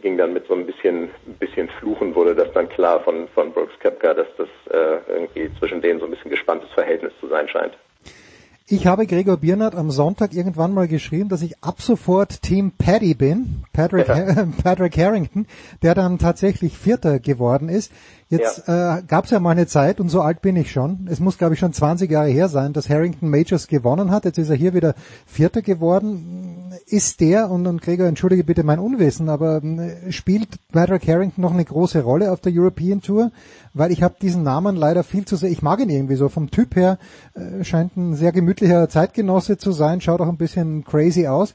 ging 0.00 0.16
dann 0.16 0.32
mit 0.32 0.46
so 0.46 0.54
ein 0.54 0.64
bisschen 0.64 1.10
ein 1.26 1.34
bisschen 1.40 1.68
Fluchen 1.80 2.14
wurde 2.14 2.34
das 2.36 2.52
dann 2.52 2.68
klar 2.68 3.00
von 3.00 3.26
von 3.28 3.52
Brooks 3.52 3.76
Kepka, 3.80 4.14
dass 4.14 4.28
das 4.36 4.48
äh, 4.70 4.98
irgendwie 5.08 5.50
zwischen 5.58 5.80
denen 5.80 5.98
so 5.98 6.06
ein 6.06 6.12
bisschen 6.12 6.30
gespanntes 6.30 6.70
Verhältnis 6.70 7.12
zu 7.20 7.26
sein 7.26 7.48
scheint. 7.48 7.76
Ich 8.72 8.86
habe 8.86 9.08
Gregor 9.08 9.38
Biernert 9.38 9.74
am 9.74 9.90
Sonntag 9.90 10.32
irgendwann 10.32 10.72
mal 10.72 10.86
geschrieben, 10.86 11.28
dass 11.28 11.42
ich 11.42 11.60
ab 11.60 11.82
sofort 11.82 12.40
Team 12.40 12.70
Paddy 12.70 13.14
bin, 13.14 13.64
Patrick, 13.72 14.06
ja. 14.06 14.46
Patrick 14.62 14.96
Harrington, 14.96 15.46
der 15.82 15.96
dann 15.96 16.20
tatsächlich 16.20 16.78
Vierter 16.78 17.18
geworden 17.18 17.68
ist. 17.68 17.90
Jetzt 18.30 18.68
ja. 18.68 18.98
äh, 18.98 19.02
gab 19.02 19.24
es 19.24 19.32
ja 19.32 19.40
mal 19.40 19.50
eine 19.50 19.66
Zeit, 19.66 19.98
und 19.98 20.08
so 20.08 20.22
alt 20.22 20.40
bin 20.40 20.54
ich 20.54 20.70
schon, 20.70 21.08
es 21.10 21.18
muss 21.18 21.36
glaube 21.36 21.54
ich 21.54 21.60
schon 21.60 21.72
20 21.72 22.08
Jahre 22.08 22.28
her 22.28 22.48
sein, 22.48 22.72
dass 22.72 22.88
Harrington 22.88 23.28
Majors 23.28 23.66
gewonnen 23.66 24.12
hat. 24.12 24.24
Jetzt 24.24 24.38
ist 24.38 24.50
er 24.50 24.54
hier 24.54 24.72
wieder 24.72 24.94
Vierter 25.26 25.62
geworden. 25.62 26.72
Ist 26.86 27.20
der, 27.20 27.50
und, 27.50 27.66
und 27.66 27.82
Gregor, 27.82 28.06
entschuldige 28.06 28.44
bitte 28.44 28.62
mein 28.62 28.78
Unwissen, 28.78 29.28
aber 29.28 29.60
äh, 29.64 30.12
spielt 30.12 30.48
Patrick 30.70 31.08
Harrington 31.08 31.42
noch 31.42 31.52
eine 31.52 31.64
große 31.64 32.02
Rolle 32.02 32.30
auf 32.30 32.40
der 32.40 32.52
European 32.54 33.02
Tour? 33.02 33.32
Weil 33.74 33.90
ich 33.90 34.04
habe 34.04 34.14
diesen 34.22 34.44
Namen 34.44 34.76
leider 34.76 35.02
viel 35.02 35.24
zu 35.24 35.34
sehr, 35.34 35.50
ich 35.50 35.62
mag 35.62 35.80
ihn 35.80 35.90
irgendwie 35.90 36.16
so, 36.16 36.28
vom 36.28 36.52
Typ 36.52 36.76
her 36.76 36.98
äh, 37.34 37.64
scheint 37.64 37.96
ein 37.96 38.14
sehr 38.14 38.30
gemütlicher 38.30 38.88
Zeitgenosse 38.88 39.58
zu 39.58 39.72
sein, 39.72 40.00
schaut 40.00 40.20
auch 40.20 40.28
ein 40.28 40.36
bisschen 40.36 40.84
crazy 40.84 41.26
aus. 41.26 41.52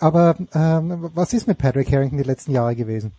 Aber 0.00 0.36
ähm, 0.54 1.10
was 1.14 1.34
ist 1.34 1.46
mit 1.46 1.58
Patrick 1.58 1.92
Harrington 1.92 2.16
die 2.16 2.24
letzten 2.24 2.52
Jahre 2.52 2.74
gewesen? 2.74 3.12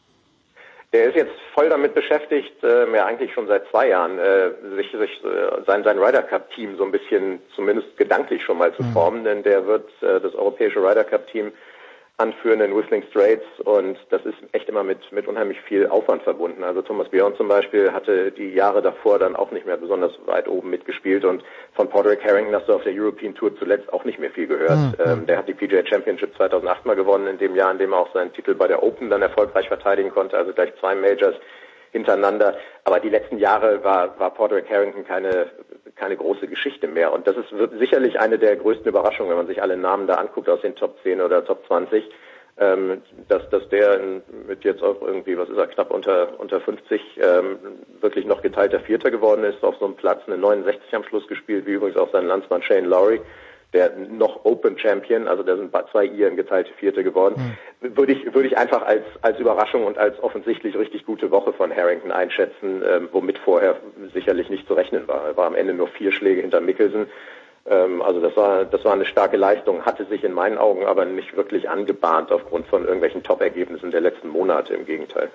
Der 0.95 1.07
ist 1.07 1.17
jetzt 1.17 1.33
voll 1.53 1.67
damit 1.67 1.93
beschäftigt, 1.93 2.64
äh, 2.64 2.90
ja 2.95 3.06
eigentlich 3.06 3.33
schon 3.33 3.48
seit 3.48 3.67
zwei 3.67 3.90
Jahren, 3.90 4.17
äh, 4.17 4.51
sich, 4.77 4.90
sich 4.93 5.22
äh, 5.25 5.61
sein, 5.67 5.83
sein 5.83 5.99
Ryder 5.99 6.24
Cup 6.24 6.49
Team 6.51 6.77
so 6.77 6.85
ein 6.85 6.91
bisschen 6.91 7.41
zumindest 7.53 7.98
gedanklich 7.98 8.41
schon 8.41 8.57
mal 8.57 8.74
zu 8.74 8.82
mhm. 8.82 8.93
formen, 8.93 9.24
denn 9.25 9.43
der 9.43 9.67
wird 9.67 9.90
äh, 10.01 10.22
das 10.22 10.33
europäische 10.35 10.80
Ryder 10.80 11.03
Cup 11.03 11.27
Team 11.27 11.51
anführen 12.18 12.61
in 12.61 12.76
Whistling 12.76 13.03
Straits 13.10 13.45
und 13.66 13.98
das 14.10 14.26
ist 14.26 14.38
echt 14.53 14.69
immer 14.69 14.84
mit, 14.84 15.11
mit 15.11 15.27
unheimlich 15.27 15.60
viel 15.61 15.88
Aufwand 15.88 16.24
verbunden. 16.24 16.64
Also 16.64 16.82
Thomas 16.82 17.10
Björn 17.10 17.35
zum 17.35 17.50
Beispiel 17.50 17.92
hatte 17.92 18.32
die 18.32 18.53
Jahre 18.53 18.82
davor 18.82 19.19
dann 19.19 19.35
auch 19.35 19.52
nicht 19.52 19.66
mehr 19.66 19.76
besonders 19.76 20.14
weit 20.26 20.48
oben 20.48 20.69
mitgespielt 20.69 21.26
und 21.26 21.44
von 21.74 21.90
Podrick 21.90 22.24
Harrington 22.24 22.56
hast 22.56 22.69
du 22.69 22.74
auf 22.74 22.84
der 22.84 22.94
European 22.94 23.35
Tour 23.35 23.58
zuletzt 23.58 23.92
auch 23.92 24.06
nicht 24.06 24.18
mehr 24.18 24.32
viel 24.32 24.48
gehört. 24.48 24.77
Mhm. 24.77 24.94
Ähm, 25.06 25.26
der 25.26 25.38
hat 25.38 25.50
die 25.50 25.53
PGA 25.53 25.85
Championship 25.85 26.34
2008 26.38 26.85
mal 26.85 26.95
gewonnen, 26.95 27.27
in 27.27 27.38
dem 27.38 27.53
Jahr, 27.53 27.72
in 27.72 27.80
dem 27.80 27.92
er 27.92 28.00
auch 28.00 28.14
seinen 28.14 28.32
Titel 28.32 28.56
bei 28.56 28.68
der 28.68 28.82
Open 28.82 29.10
dann 29.10 29.22
erfolgreich 29.22 29.68
verteidigen 29.68 30.11
konnte, 30.11 30.38
also 30.38 30.53
gleich 30.53 30.74
zwei 30.80 30.95
Majors 30.95 31.35
hintereinander. 31.95 32.57
Aber 32.83 32.99
die 32.99 33.09
letzten 33.09 33.38
Jahre 33.38 33.83
war, 33.83 34.19
war 34.19 34.33
Podrick 34.33 34.69
Harrington 34.69 35.06
keine 35.06 35.48
keine 35.95 36.17
große 36.17 36.48
Geschichte 36.48 36.88
mehr. 36.88 37.14
Und 37.14 37.27
das 37.27 37.38
ist 37.38 37.48
sicherlich 37.80 38.19
eine 38.19 38.38
der 38.38 38.56
größten 38.57 38.88
Überraschungen, 38.88 39.30
wenn 39.30 39.38
man 39.38 39.48
sich 39.48 39.61
alle 39.61 39.77
Namen 39.77 40.07
da 40.07 40.15
anguckt 40.15 40.49
aus 40.49 40.61
den 40.61 40.75
Top 40.75 40.98
10 41.03 41.22
oder 41.22 41.45
Top 41.45 41.65
20, 41.67 42.03
ähm, 42.57 43.01
dass, 43.27 43.49
dass 43.49 43.67
der 43.69 43.99
mit 44.48 44.64
jetzt 44.64 44.83
auch 44.83 45.01
irgendwie, 45.01 45.38
was 45.38 45.49
ist 45.49 45.57
er, 45.57 45.67
knapp 45.67 45.91
unter, 45.91 46.40
unter 46.40 46.59
50 46.61 47.19
ähm, 47.22 47.59
wirklich 48.01 48.25
noch 48.25 48.41
geteilter 48.41 48.80
Vierter 48.80 49.11
geworden 49.11 49.43
ist, 49.43 49.64
auf 49.64 49.75
so 49.80 49.85
einem 49.85 49.95
Platz, 49.95 50.22
eine 50.27 50.38
69 50.38 50.95
am 50.95 51.03
Schluss 51.03 51.27
gespielt, 51.27 51.65
wie 51.65 51.74
übrigens 51.74 51.98
auch 51.98 52.11
sein 52.11 52.27
Landsmann 52.27 52.61
Shane 52.61 52.85
Lowry 52.85 53.22
der 53.75 53.91
noch 53.95 54.45
Open 54.45 54.79
Champion, 54.79 55.27
also 55.27 55.43
da 55.43 55.57
sind 55.57 55.75
zwei 55.91 56.05
Iren 56.05 56.37
geteilte 56.37 56.73
Vierte 56.73 57.03
geworden, 57.03 57.57
mhm. 57.81 57.97
würde 57.97 58.13
ich 58.13 58.33
würde 58.33 58.47
ich 58.47 58.57
einfach 58.57 58.81
als 58.81 59.03
als 59.21 59.37
Überraschung 59.39 59.85
und 59.85 59.97
als 59.97 60.21
offensichtlich 60.23 60.75
richtig 60.77 61.05
gute 61.05 61.29
Woche 61.29 61.53
von 61.53 61.75
Harrington 61.75 62.11
einschätzen, 62.11 62.81
ähm, 62.87 63.09
womit 63.11 63.37
vorher 63.37 63.75
sicherlich 64.13 64.49
nicht 64.49 64.65
zu 64.67 64.73
rechnen 64.73 65.07
war. 65.07 65.27
Er 65.27 65.37
war 65.37 65.45
am 65.45 65.55
Ende 65.55 65.73
nur 65.73 65.89
vier 65.89 66.11
Schläge 66.11 66.41
hinter 66.41 66.61
Mickelson. 66.61 67.07
Ähm, 67.67 68.01
also 68.01 68.21
das 68.21 68.35
war 68.37 68.63
das 68.63 68.83
war 68.85 68.93
eine 68.93 69.05
starke 69.05 69.37
Leistung, 69.37 69.85
hatte 69.85 70.05
sich 70.05 70.23
in 70.23 70.33
meinen 70.33 70.57
Augen 70.57 70.85
aber 70.85 71.05
nicht 71.05 71.35
wirklich 71.35 71.69
angebahnt 71.69 72.31
aufgrund 72.31 72.67
von 72.67 72.83
irgendwelchen 72.83 73.23
Top-Ergebnissen 73.23 73.91
der 73.91 74.01
letzten 74.01 74.29
Monate. 74.29 74.73
Im 74.73 74.85
Gegenteil. 74.85 75.29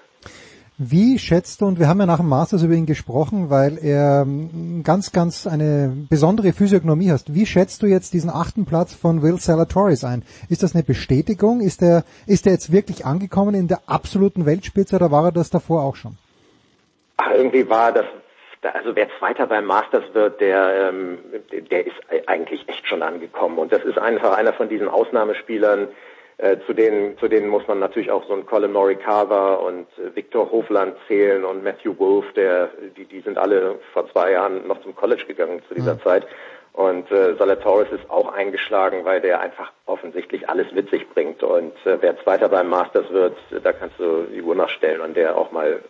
Wie 0.82 1.18
schätzt 1.18 1.60
du, 1.60 1.66
und 1.66 1.78
wir 1.78 1.88
haben 1.88 2.00
ja 2.00 2.06
nach 2.06 2.20
dem 2.20 2.30
Masters 2.30 2.62
über 2.62 2.72
ihn 2.72 2.86
gesprochen, 2.86 3.50
weil 3.50 3.76
er 3.76 4.22
ähm, 4.22 4.82
ganz, 4.82 5.12
ganz 5.12 5.46
eine 5.46 5.94
besondere 6.08 6.54
Physiognomie 6.54 7.10
hast. 7.10 7.34
Wie 7.34 7.44
schätzt 7.44 7.82
du 7.82 7.86
jetzt 7.86 8.14
diesen 8.14 8.30
achten 8.30 8.64
Platz 8.64 8.94
von 8.94 9.20
Will 9.20 9.36
Salatoris 9.36 10.04
ein? 10.04 10.22
Ist 10.48 10.62
das 10.62 10.74
eine 10.74 10.82
Bestätigung? 10.82 11.60
Ist 11.60 11.82
er, 11.82 12.04
ist 12.26 12.46
er 12.46 12.52
jetzt 12.52 12.72
wirklich 12.72 13.04
angekommen 13.04 13.54
in 13.54 13.68
der 13.68 13.80
absoluten 13.88 14.46
Weltspitze 14.46 14.96
oder 14.96 15.10
war 15.10 15.26
er 15.26 15.32
das 15.32 15.50
davor 15.50 15.82
auch 15.82 15.96
schon? 15.96 16.16
Ach, 17.18 17.30
irgendwie 17.34 17.68
war 17.68 17.92
das, 17.92 18.06
also 18.62 18.96
wer 18.96 19.08
Zweiter 19.18 19.48
beim 19.48 19.66
Masters 19.66 20.04
wird, 20.14 20.40
der, 20.40 20.88
ähm, 20.88 21.18
der 21.70 21.86
ist 21.86 21.96
eigentlich 22.26 22.66
echt 22.70 22.88
schon 22.88 23.02
angekommen. 23.02 23.58
Und 23.58 23.70
das 23.70 23.84
ist 23.84 23.98
einfach 23.98 24.34
einer 24.34 24.54
von 24.54 24.70
diesen 24.70 24.88
Ausnahmespielern, 24.88 25.88
äh, 26.40 26.56
zu 26.66 26.72
denen, 26.72 27.18
zu 27.18 27.28
denen 27.28 27.48
muss 27.48 27.66
man 27.68 27.80
natürlich 27.80 28.10
auch 28.10 28.26
so 28.26 28.32
einen 28.32 28.46
Colin 28.46 28.72
Morikawa 28.72 29.54
und 29.56 29.86
äh, 29.98 30.14
Victor 30.16 30.50
Hofland 30.50 30.96
zählen 31.06 31.44
und 31.44 31.62
Matthew 31.62 31.98
Wolf, 31.98 32.32
der, 32.34 32.70
die, 32.96 33.04
die 33.04 33.20
sind 33.20 33.36
alle 33.36 33.78
vor 33.92 34.10
zwei 34.10 34.32
Jahren 34.32 34.66
noch 34.66 34.80
zum 34.82 34.96
College 34.96 35.26
gegangen 35.26 35.60
zu 35.68 35.74
dieser 35.74 35.94
mhm. 35.94 36.00
Zeit. 36.00 36.26
Und 36.72 37.10
äh, 37.10 37.34
Salatoris 37.34 37.90
ist 37.90 38.08
auch 38.08 38.32
eingeschlagen, 38.32 39.04
weil 39.04 39.20
der 39.20 39.40
einfach 39.40 39.70
offensichtlich 39.84 40.48
alles 40.48 40.72
mit 40.72 40.88
sich 40.88 41.06
bringt. 41.10 41.42
Und 41.42 41.74
äh, 41.84 41.98
wer 42.00 42.18
Zweiter 42.22 42.48
beim 42.48 42.68
Masters 42.68 43.10
wird, 43.10 43.36
da 43.62 43.72
kannst 43.72 43.98
du 43.98 44.22
die 44.32 44.40
Uhr 44.40 44.54
nachstellen 44.54 45.02
und 45.02 45.16
der 45.16 45.36
auch 45.36 45.52
mal 45.52 45.80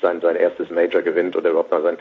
sein, 0.00 0.20
sein 0.20 0.36
erstes 0.36 0.70
Major 0.70 1.02
gewinnt 1.02 1.34
oder 1.34 1.50
überhaupt 1.50 1.72
mal 1.72 1.82
sein 1.82 1.98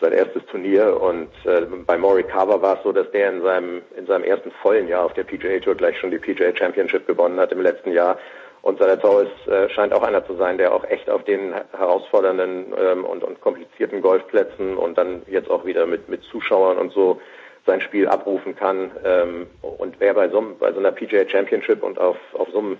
sein 0.00 0.12
erstes 0.12 0.44
Turnier 0.46 1.00
und 1.00 1.30
äh, 1.44 1.62
bei 1.86 1.96
Morikawa 1.96 2.60
war 2.60 2.76
es 2.76 2.82
so, 2.82 2.92
dass 2.92 3.10
der 3.12 3.30
in 3.30 3.42
seinem 3.42 3.82
in 3.96 4.06
seinem 4.06 4.24
ersten 4.24 4.50
vollen 4.62 4.88
Jahr 4.88 5.04
auf 5.04 5.14
der 5.14 5.24
PGA 5.24 5.58
Tour 5.58 5.74
gleich 5.74 5.98
schon 5.98 6.10
die 6.10 6.18
PGA 6.18 6.54
Championship 6.54 7.06
gewonnen 7.06 7.40
hat 7.40 7.52
im 7.52 7.62
letzten 7.62 7.92
Jahr. 7.92 8.18
Und 8.60 8.78
Zalatoris 8.78 9.28
äh, 9.46 9.68
scheint 9.70 9.92
auch 9.92 10.02
einer 10.02 10.26
zu 10.26 10.34
sein, 10.34 10.58
der 10.58 10.74
auch 10.74 10.84
echt 10.84 11.08
auf 11.08 11.24
den 11.24 11.54
herausfordernden 11.72 12.74
ähm, 12.76 13.04
und, 13.04 13.22
und 13.22 13.40
komplizierten 13.40 14.02
Golfplätzen 14.02 14.76
und 14.76 14.98
dann 14.98 15.22
jetzt 15.28 15.48
auch 15.50 15.64
wieder 15.64 15.86
mit 15.86 16.08
mit 16.08 16.22
Zuschauern 16.24 16.76
und 16.76 16.92
so 16.92 17.20
sein 17.64 17.80
Spiel 17.80 18.06
abrufen 18.06 18.54
kann. 18.54 18.90
Ähm, 19.04 19.46
und 19.62 19.98
wer 19.98 20.14
bei 20.14 20.28
so, 20.28 20.56
bei 20.58 20.72
so 20.72 20.78
einer 20.78 20.92
PGA 20.92 21.26
Championship 21.28 21.82
und 21.82 21.98
auf 21.98 22.18
auf 22.34 22.48
so 22.52 22.58
einem 22.58 22.78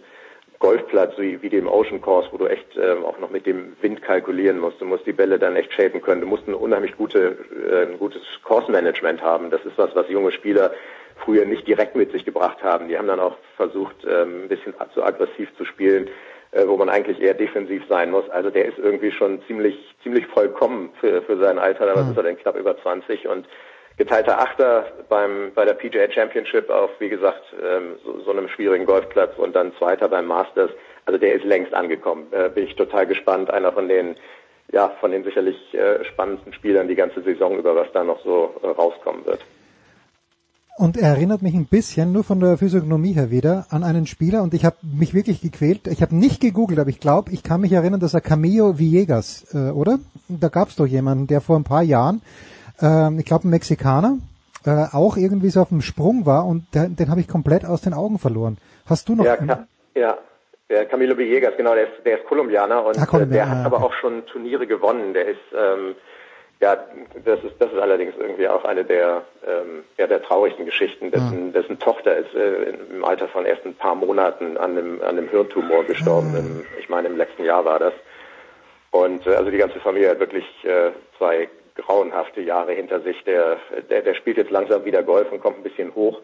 Golfplatz 0.59 1.19
wie, 1.19 1.41
wie 1.43 1.49
dem 1.49 1.69
Ocean 1.69 2.01
Course, 2.01 2.29
wo 2.33 2.39
du 2.39 2.47
echt 2.47 2.77
ähm, 2.77 3.05
auch 3.05 3.19
noch 3.19 3.31
mit 3.31 3.47
dem 3.47 3.77
Wind 3.81 4.03
kalkulieren 4.03 4.59
musst. 4.59 4.81
Du 4.81 4.85
musst 4.85 5.07
die 5.07 5.13
Bälle 5.13 5.39
dann 5.39 5.57
echt 5.57 5.73
shapen 5.73 6.01
können. 6.01 6.23
Du 6.23 6.27
musst 6.27 6.47
ein 6.49 6.55
unheimlich 6.55 6.97
gute, 6.97 7.37
äh, 7.71 7.87
ein 7.87 7.99
gutes 7.99 8.23
Course-Management 8.45 9.23
haben. 9.23 9.51
Das 9.51 9.65
ist 9.65 9.77
was, 9.77 9.95
was 9.95 10.09
junge 10.09 10.33
Spieler 10.33 10.73
früher 11.17 11.45
nicht 11.45 11.67
direkt 11.67 11.97
mit 11.97 12.13
sich 12.13 12.25
gebracht 12.25 12.63
haben. 12.63 12.89
Die 12.89 12.97
haben 12.97 13.09
dann 13.09 13.21
auch 13.21 13.37
versucht, 13.57 13.97
ähm, 14.09 14.45
ein 14.45 14.49
bisschen 14.49 14.75
zu 14.95 15.03
aggressiv 15.03 15.49
zu 15.57 15.65
spielen, 15.65 16.09
äh, 16.53 16.67
wo 16.67 16.77
man 16.77 16.89
eigentlich 16.89 17.21
eher 17.21 17.35
defensiv 17.35 17.83
sein 17.89 18.11
muss. 18.11 18.29
Also 18.31 18.51
der 18.51 18.67
ist 18.67 18.79
irgendwie 18.79 19.13
schon 19.13 19.43
ziemlich, 19.47 19.95
ziemlich 20.03 20.27
vollkommen 20.27 20.91
für, 21.01 21.23
für 21.23 21.39
sein 21.39 21.59
Alter. 21.59 21.87
Was 21.95 22.05
mhm. 22.05 22.11
ist 22.13 22.17
er 22.17 22.23
denn 22.23 22.39
knapp 22.39 22.57
über 22.57 22.81
20 22.81 23.29
und 23.29 23.47
geteilter 23.97 24.39
Achter 24.39 24.87
beim 25.09 25.53
bei 25.55 25.65
der 25.65 25.75
PGA 25.75 26.11
Championship 26.11 26.71
auf, 26.71 26.91
wie 26.99 27.09
gesagt, 27.09 27.43
ähm, 27.63 27.97
so, 28.05 28.21
so 28.21 28.31
einem 28.31 28.49
schwierigen 28.49 28.87
Golfplatz 28.87 29.37
und 29.39 29.55
dann 29.55 29.75
Zweiter 29.79 30.09
beim 30.09 30.27
Masters. 30.27 30.71
Also 31.07 31.19
der 31.19 31.35
ist 31.35 31.45
längst 31.45 31.73
angekommen. 31.73 32.27
Äh, 32.33 32.51
bin 32.51 32.65
ich 32.65 32.77
total 32.77 33.07
gespannt. 33.07 33.51
Einer 33.51 33.73
von 33.73 33.89
den 33.89 34.17
ja 34.73 34.91
von 35.01 35.11
den 35.11 35.25
sicherlich 35.25 35.57
äh, 35.75 36.05
spannendsten 36.05 36.53
Spielern 36.53 36.89
die 36.89 36.95
ganze 36.95 37.23
Saison 37.23 37.59
über, 37.59 37.75
was 37.75 37.89
da 37.93 38.05
noch 38.05 38.23
so 38.25 38.55
äh, 38.63 38.67
rauskommen 38.67 39.25
wird. 39.25 39.41
Und 40.79 40.99
er 40.99 41.09
erinnert 41.09 41.41
mich 41.41 41.55
ein 41.55 41.65
bisschen, 41.65 42.13
nur 42.13 42.23
von 42.23 42.39
der 42.39 42.59
Physiognomie 42.59 43.15
her 43.15 43.31
wieder, 43.31 43.67
an 43.71 43.83
einen 43.83 44.07
Spieler 44.07 44.43
und 44.43 44.53
ich 44.53 44.67
habe 44.67 44.77
mich 44.83 45.15
wirklich 45.15 45.41
gequält. 45.41 45.87
Ich 45.87 46.03
habe 46.03 46.15
nicht 46.15 46.39
gegoogelt, 46.43 46.79
aber 46.79 46.91
ich 46.91 47.01
glaube, 47.01 47.33
ich 47.33 47.43
kann 47.43 47.63
mich 47.63 47.73
erinnern, 47.73 47.99
dass 47.99 48.13
er 48.13 48.21
Camillo 48.21 48.79
Villegas, 48.79 49.55
äh, 49.55 49.71
oder? 49.71 49.99
Da 50.29 50.49
gab 50.49 50.69
es 50.69 50.77
doch 50.77 50.87
jemanden, 50.87 51.29
der 51.29 51.41
vor 51.41 51.57
ein 51.57 51.65
paar 51.65 51.83
Jahren 51.83 52.21
ähm, 52.81 53.19
ich 53.19 53.25
glaube 53.25 53.47
ein 53.47 53.51
Mexikaner, 53.51 54.19
äh, 54.65 54.87
auch 54.93 55.17
irgendwie 55.17 55.51
so 55.51 55.61
auf 55.61 55.69
dem 55.69 55.81
Sprung 55.81 56.27
war 56.27 56.47
und 56.47 56.75
den, 56.75 56.97
den 56.97 57.11
habe 57.11 57.21
ich 57.21 57.29
komplett 57.29 57.65
aus 57.65 57.81
den 57.81 57.95
Augen 57.95 58.19
verloren. 58.19 58.59
Hast 58.87 59.09
du 59.09 59.15
noch? 59.15 59.25
Ja, 59.25 59.67
ja. 59.95 60.19
Der 60.69 60.85
Camilo 60.87 61.17
Villegas, 61.17 61.57
genau, 61.57 61.75
der 61.75 61.85
ist, 61.85 62.05
der 62.05 62.19
ist 62.19 62.27
Kolumbianer 62.27 62.85
und 62.85 62.99
ah, 62.99 63.19
äh, 63.21 63.27
der 63.27 63.49
hat 63.49 63.65
aber 63.65 63.85
auch 63.85 63.93
schon 63.93 64.27
Turniere 64.27 64.67
gewonnen. 64.67 65.15
Der 65.15 65.27
ist, 65.27 65.39
ähm, 65.57 65.95
ja, 66.61 66.77
das 67.25 67.39
ist, 67.45 67.55
das 67.61 67.71
ist 67.73 67.79
allerdings 67.79 68.15
irgendwie 68.19 68.49
auch 68.49 68.65
eine 68.65 68.85
der, 68.85 69.23
ähm, 69.47 69.85
ja, 69.97 70.09
der 70.09 70.23
traurigsten 70.23 70.67
Geschichten. 70.67 71.13
Dessen, 71.13 71.53
dessen 71.53 71.79
Tochter 71.79 72.17
ist 72.17 72.35
äh, 72.35 72.75
im 72.93 73.05
Alter 73.05 73.29
von 73.29 73.47
erst 73.47 73.65
ein 73.65 73.75
paar 73.75 73.95
Monaten 73.95 74.57
an 74.57 74.73
einem, 74.73 75.01
an 75.03 75.11
einem 75.11 75.29
Hirntumor 75.29 75.85
gestorben. 75.85 76.35
Im, 76.37 76.65
ich 76.81 76.89
meine, 76.89 77.07
im 77.07 77.17
letzten 77.17 77.45
Jahr 77.45 77.65
war 77.65 77.79
das. 77.79 77.95
Und 78.91 79.25
äh, 79.25 79.35
also 79.37 79.53
die 79.53 79.59
ganze 79.59 79.79
Familie 79.79 80.11
hat 80.11 80.19
wirklich 80.19 80.47
äh, 80.65 80.91
zwei 81.17 81.49
grauenhafte 81.77 82.41
Jahre 82.41 82.73
hinter 82.73 83.01
sich. 83.01 83.23
Der, 83.25 83.59
der, 83.91 84.03
der 84.03 84.15
spielt 84.15 84.37
jetzt 84.37 84.51
langsam 84.51 84.85
wieder 84.85 85.03
Golf 85.03 85.31
und 85.31 85.41
kommt 85.41 85.59
ein 85.59 85.63
bisschen 85.63 85.95
hoch. 85.95 86.21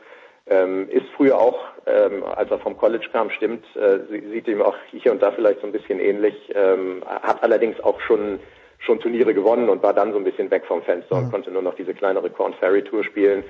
Ähm, 0.47 0.89
ist 0.91 1.07
früher 1.17 1.39
auch, 1.39 1.59
ähm, 1.87 2.25
als 2.25 2.51
er 2.51 2.59
vom 2.59 2.77
College 2.77 3.09
kam, 3.13 3.31
stimmt, 3.31 3.65
äh, 3.77 4.01
sieht 4.11 4.49
ihm 4.49 4.61
auch 4.61 4.75
hier 4.91 5.13
und 5.13 5.23
da 5.23 5.31
vielleicht 5.31 5.61
so 5.61 5.67
ein 5.67 5.73
bisschen 5.73 6.01
ähnlich, 6.01 6.35
ähm, 6.55 7.05
hat 7.07 7.45
allerdings 7.45 7.79
auch 7.81 8.01
schon 8.01 8.41
schon 8.85 8.99
Turniere 9.01 9.33
gewonnen 9.33 9.69
und 9.69 9.83
war 9.83 9.95
dann 9.95 10.13
so 10.13 10.19
ein 10.19 10.25
bisschen 10.25 10.51
weg 10.51 10.65
vom 10.67 10.83
Fenster 10.83 11.17
mhm. 11.17 11.25
und 11.25 11.31
konnte 11.31 11.51
nur 11.51 11.63
noch 11.63 11.75
diese 11.75 11.95
kleinere 11.95 12.31
Corn 12.31 12.55
Ferry 12.55 12.83
Tour 12.83 13.05
spielen. 13.05 13.45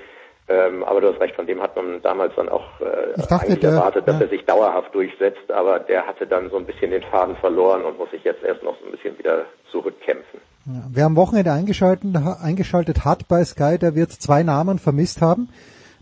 Ähm, 0.47 0.83
aber 0.83 0.99
du 0.99 1.11
hast 1.11 1.21
recht, 1.21 1.35
von 1.35 1.47
dem 1.47 1.61
hat 1.61 1.75
man 1.75 2.01
damals 2.01 2.35
dann 2.35 2.49
auch 2.49 2.81
äh, 2.81 3.13
eigentlich 3.33 3.63
erwartet, 3.63 4.07
dass 4.07 4.19
ja. 4.19 4.25
er 4.25 4.29
sich 4.29 4.45
dauerhaft 4.45 4.93
durchsetzt, 4.93 5.49
aber 5.49 5.79
der 5.79 6.05
hatte 6.05 6.27
dann 6.27 6.49
so 6.49 6.57
ein 6.57 6.65
bisschen 6.65 6.91
den 6.91 7.01
Faden 7.03 7.37
verloren 7.37 7.83
und 7.85 7.97
muss 7.97 8.11
sich 8.11 8.23
jetzt 8.25 8.43
erst 8.43 8.61
noch 8.61 8.77
so 8.79 8.85
ein 8.85 8.91
bisschen 8.91 9.17
wieder 9.17 9.45
zurückkämpfen. 9.71 10.41
Wer 10.65 11.05
am 11.05 11.15
Wochenende 11.15 11.51
eingeschaltet, 11.51 12.15
eingeschaltet 12.15 13.03
hat 13.03 13.27
bei 13.27 13.43
Sky, 13.43 13.77
der 13.77 13.95
wird 13.95 14.11
zwei 14.11 14.43
Namen 14.43 14.79
vermisst 14.79 15.21
haben 15.21 15.49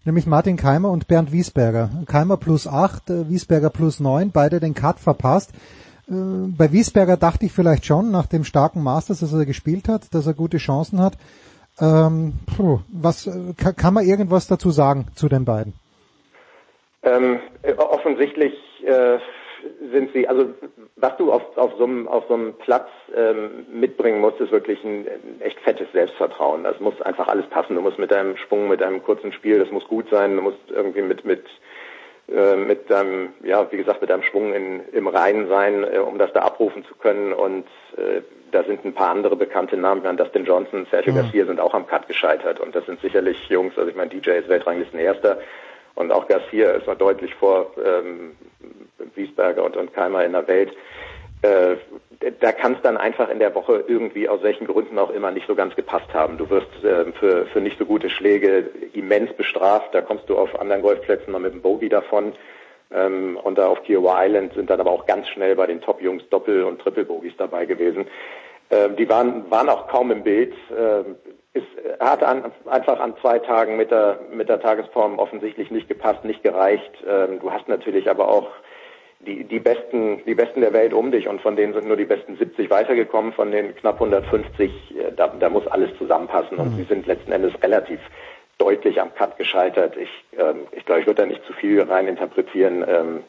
nämlich 0.06 0.26
Martin 0.26 0.58
Keimer 0.58 0.90
und 0.90 1.08
Bernd 1.08 1.32
Wiesberger. 1.32 1.90
Keimer 2.08 2.38
plus 2.38 2.68
acht, 2.68 3.10
äh, 3.10 3.30
Wiesberger 3.30 3.70
plus 3.70 4.00
neun, 4.00 4.32
beide 4.32 4.60
den 4.60 4.74
Cut 4.74 5.00
verpasst. 5.00 5.52
Äh, 6.10 6.14
bei 6.58 6.72
Wiesberger 6.72 7.18
dachte 7.18 7.46
ich 7.46 7.52
vielleicht 7.52 7.86
schon, 7.86 8.12
nach 8.12 8.26
dem 8.26 8.44
starken 8.44 8.84
Masters, 8.84 9.20
das 9.20 9.34
er 9.34 9.46
gespielt 9.46 9.88
hat, 9.88 10.14
dass 10.14 10.28
er 10.28 10.34
gute 10.34 10.58
Chancen 10.58 11.02
hat. 11.02 11.14
Ähm, 11.80 12.34
puh, 12.56 12.80
was 12.92 13.28
äh, 13.28 13.54
kann, 13.58 13.76
kann 13.76 13.94
man 13.94 14.06
irgendwas 14.06 14.48
dazu 14.48 14.72
sagen 14.72 15.08
zu 15.16 15.30
den 15.30 15.46
beiden? 15.46 15.74
Ähm, 17.04 17.40
offensichtlich 17.78 18.54
äh, 18.86 19.18
sind 19.92 20.12
sie, 20.14 20.28
also 20.28 20.50
was 20.96 21.18
du 21.18 21.32
auf, 21.32 21.58
auf, 21.58 21.74
so, 21.78 21.84
einem, 21.84 22.08
auf 22.08 22.26
so 22.28 22.34
einem 22.34 22.54
Platz 22.56 22.88
ähm, 23.16 23.66
mitbringen 23.72 24.22
musst, 24.22 24.40
ist 24.40 24.52
wirklich 24.52 24.84
ein, 24.84 25.08
echt 25.40 25.60
fettes 25.60 25.88
Selbstvertrauen. 25.94 26.64
Das 26.64 26.80
muss 26.80 27.02
einfach 27.02 27.28
alles 27.28 27.46
passen. 27.48 27.76
Du 27.76 27.82
musst 27.82 28.00
mit 28.00 28.12
deinem 28.12 28.38
Sprung, 28.38 28.68
mit 28.68 28.82
deinem 28.82 29.04
kurzen 29.04 29.32
Spiel, 29.34 29.60
das 29.60 29.72
muss 29.72 29.88
gut 29.88 30.10
sein. 30.10 30.36
Du 30.36 30.42
musst 30.42 30.60
irgendwie 30.70 31.02
mit 31.02 31.26
mit 31.26 31.46
äh, 32.30 32.56
mit 32.56 32.90
deinem, 32.90 33.34
ja, 33.44 33.70
wie 33.72 33.78
gesagt, 33.78 34.00
mit 34.00 34.10
deinem 34.10 34.24
Schwung 34.24 34.54
in, 34.54 34.82
im 34.94 35.08
Reinen 35.08 35.50
sein, 35.50 35.84
äh, 35.84 35.98
um 35.98 36.18
das 36.18 36.32
da 36.32 36.42
abrufen 36.42 36.86
zu 36.86 36.96
können. 36.96 37.34
Und 37.34 37.66
äh, 37.98 38.22
da 38.52 38.64
sind 38.64 38.86
ein 38.86 38.94
paar 38.94 39.10
andere 39.10 39.36
bekannte 39.36 39.76
Namen, 39.76 40.02
ich 40.06 40.18
Dustin 40.18 40.46
Johnson, 40.46 40.88
Sergio. 40.90 41.14
Garcia 41.14 41.46
sind 41.46 41.60
auch 41.60 41.74
am 41.74 41.88
Cut 41.88 42.08
gescheitert. 42.08 42.60
Und 42.60 42.76
das 42.76 42.86
sind 42.86 43.02
sicherlich 43.02 43.50
Jungs, 43.50 43.78
also 43.78 43.90
ich 43.90 43.96
meine, 43.96 44.10
DJ 44.10 44.32
ist 44.32 44.50
Weltranglisten 44.50 45.00
Erster 45.00 45.40
und 45.96 46.12
auch 46.12 46.28
Garcia 46.28 46.72
ist 46.72 46.88
noch 46.88 46.98
deutlich 46.98 47.36
vor 47.36 47.72
ähm, 47.84 48.36
Wiesberger 49.16 49.64
und, 49.64 49.78
und 49.78 49.94
Keimer 49.94 50.24
in 50.24 50.34
der 50.34 50.48
Welt. 50.48 50.74
Äh, 51.42 51.78
da 52.40 52.52
kann 52.52 52.74
es 52.74 52.82
dann 52.84 52.98
einfach 52.98 53.30
in 53.30 53.40
der 53.40 53.56
Woche 53.56 53.84
irgendwie 53.88 54.30
aus 54.30 54.44
welchen 54.44 54.68
Gründen 54.68 55.00
auch 55.00 55.10
immer 55.10 55.32
nicht 55.32 55.48
so 55.48 55.56
ganz 55.56 55.76
gepasst 55.76 56.14
haben. 56.14 56.38
Du 56.38 56.50
wirst 56.50 56.84
äh, 56.84 57.12
für, 57.14 57.48
für 57.48 57.62
nicht 57.62 57.80
so 57.80 57.86
gute 57.86 58.10
Schläge 58.10 58.70
immens 58.94 59.34
bestraft. 59.34 59.94
Da 59.94 60.02
kommst 60.02 60.30
du 60.30 60.38
auf 60.38 60.60
anderen 60.60 60.84
Golfplätzen 60.84 61.32
mal 61.32 61.40
mit 61.40 61.54
dem 61.54 61.62
Bogey 61.62 61.90
davon. 61.90 62.34
Ähm, 62.94 63.38
und 63.42 63.58
da 63.58 63.68
auf 63.68 63.82
Kiowa 63.84 64.24
Island 64.24 64.54
sind 64.54 64.70
dann 64.70 64.80
aber 64.80 64.92
auch 64.92 65.06
ganz 65.06 65.28
schnell 65.30 65.56
bei 65.56 65.66
den 65.66 65.82
Top-Jungs 65.82 66.30
Doppel- 66.30 66.64
und 66.64 66.80
Triple-Bogies 66.82 67.34
dabei 67.38 67.66
gewesen. 67.66 68.06
Ähm, 68.70 68.96
die 68.96 69.10
waren, 69.10 69.50
waren 69.50 69.70
auch 69.70 69.88
kaum 69.88 70.12
im 70.12 70.24
Bild. 70.24 70.54
Ähm, 70.78 71.16
es 71.54 71.64
hat 72.00 72.24
an, 72.24 72.52
einfach 72.66 73.00
an 73.00 73.16
zwei 73.20 73.40
Tagen 73.40 73.78
mit 73.78 73.92
der, 73.92 74.20
mit 74.32 74.48
der 74.48 74.62
Tagesform 74.62 75.20
offensichtlich 75.20 75.72
nicht 75.72 75.88
gepasst, 75.88 76.24
nicht 76.24 76.44
gereicht. 76.44 76.92
Ähm, 77.08 77.40
du 77.40 77.52
hast 77.52 77.68
natürlich 77.68 78.10
aber 78.10 78.28
auch 78.28 78.50
die, 79.26 79.44
die 79.44 79.60
besten, 79.60 80.22
die 80.26 80.36
besten 80.36 80.62
der 80.62 80.74
Welt 80.74 80.94
um 80.94 81.12
dich 81.12 81.28
und 81.28 81.42
von 81.42 81.56
denen 81.56 81.74
sind 81.74 81.88
nur 81.88 81.98
die 81.98 82.06
besten 82.06 82.38
70 82.38 82.70
weitergekommen, 82.70 83.34
von 83.34 83.52
den 83.52 83.76
knapp 83.76 83.96
150, 83.96 84.72
äh, 84.72 85.12
da, 85.16 85.28
da 85.28 85.50
muss 85.50 85.68
alles 85.68 85.90
zusammenpassen 85.98 86.58
und 86.58 86.72
mhm. 86.72 86.78
sie 86.78 86.84
sind 86.84 87.06
letzten 87.06 87.32
Endes 87.32 87.54
relativ 87.62 88.00
deutlich 88.58 89.02
am 89.02 89.14
Cut 89.16 89.38
gescheitert. 89.38 89.96
Ich, 89.98 90.10
ähm, 90.38 90.68
ich 90.72 90.86
glaube, 90.86 91.02
ich 91.02 91.08
würde 91.08 91.22
da 91.22 91.28
nicht 91.28 91.44
zu 91.46 91.54
viel 91.54 91.82
rein 91.82 92.08
interpretieren. 92.08 92.86
Ähm, 92.88 93.20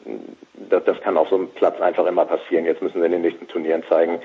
das, 0.69 0.83
das 0.85 1.01
kann 1.01 1.17
auf 1.17 1.29
so 1.29 1.35
einem 1.35 1.49
Platz 1.49 1.79
einfach 1.81 2.05
immer 2.05 2.25
passieren. 2.25 2.65
Jetzt 2.65 2.81
müssen 2.81 2.99
sie 2.99 3.05
in 3.05 3.11
den 3.11 3.21
nächsten 3.21 3.47
Turnieren 3.47 3.83
zeigen, 3.89 4.19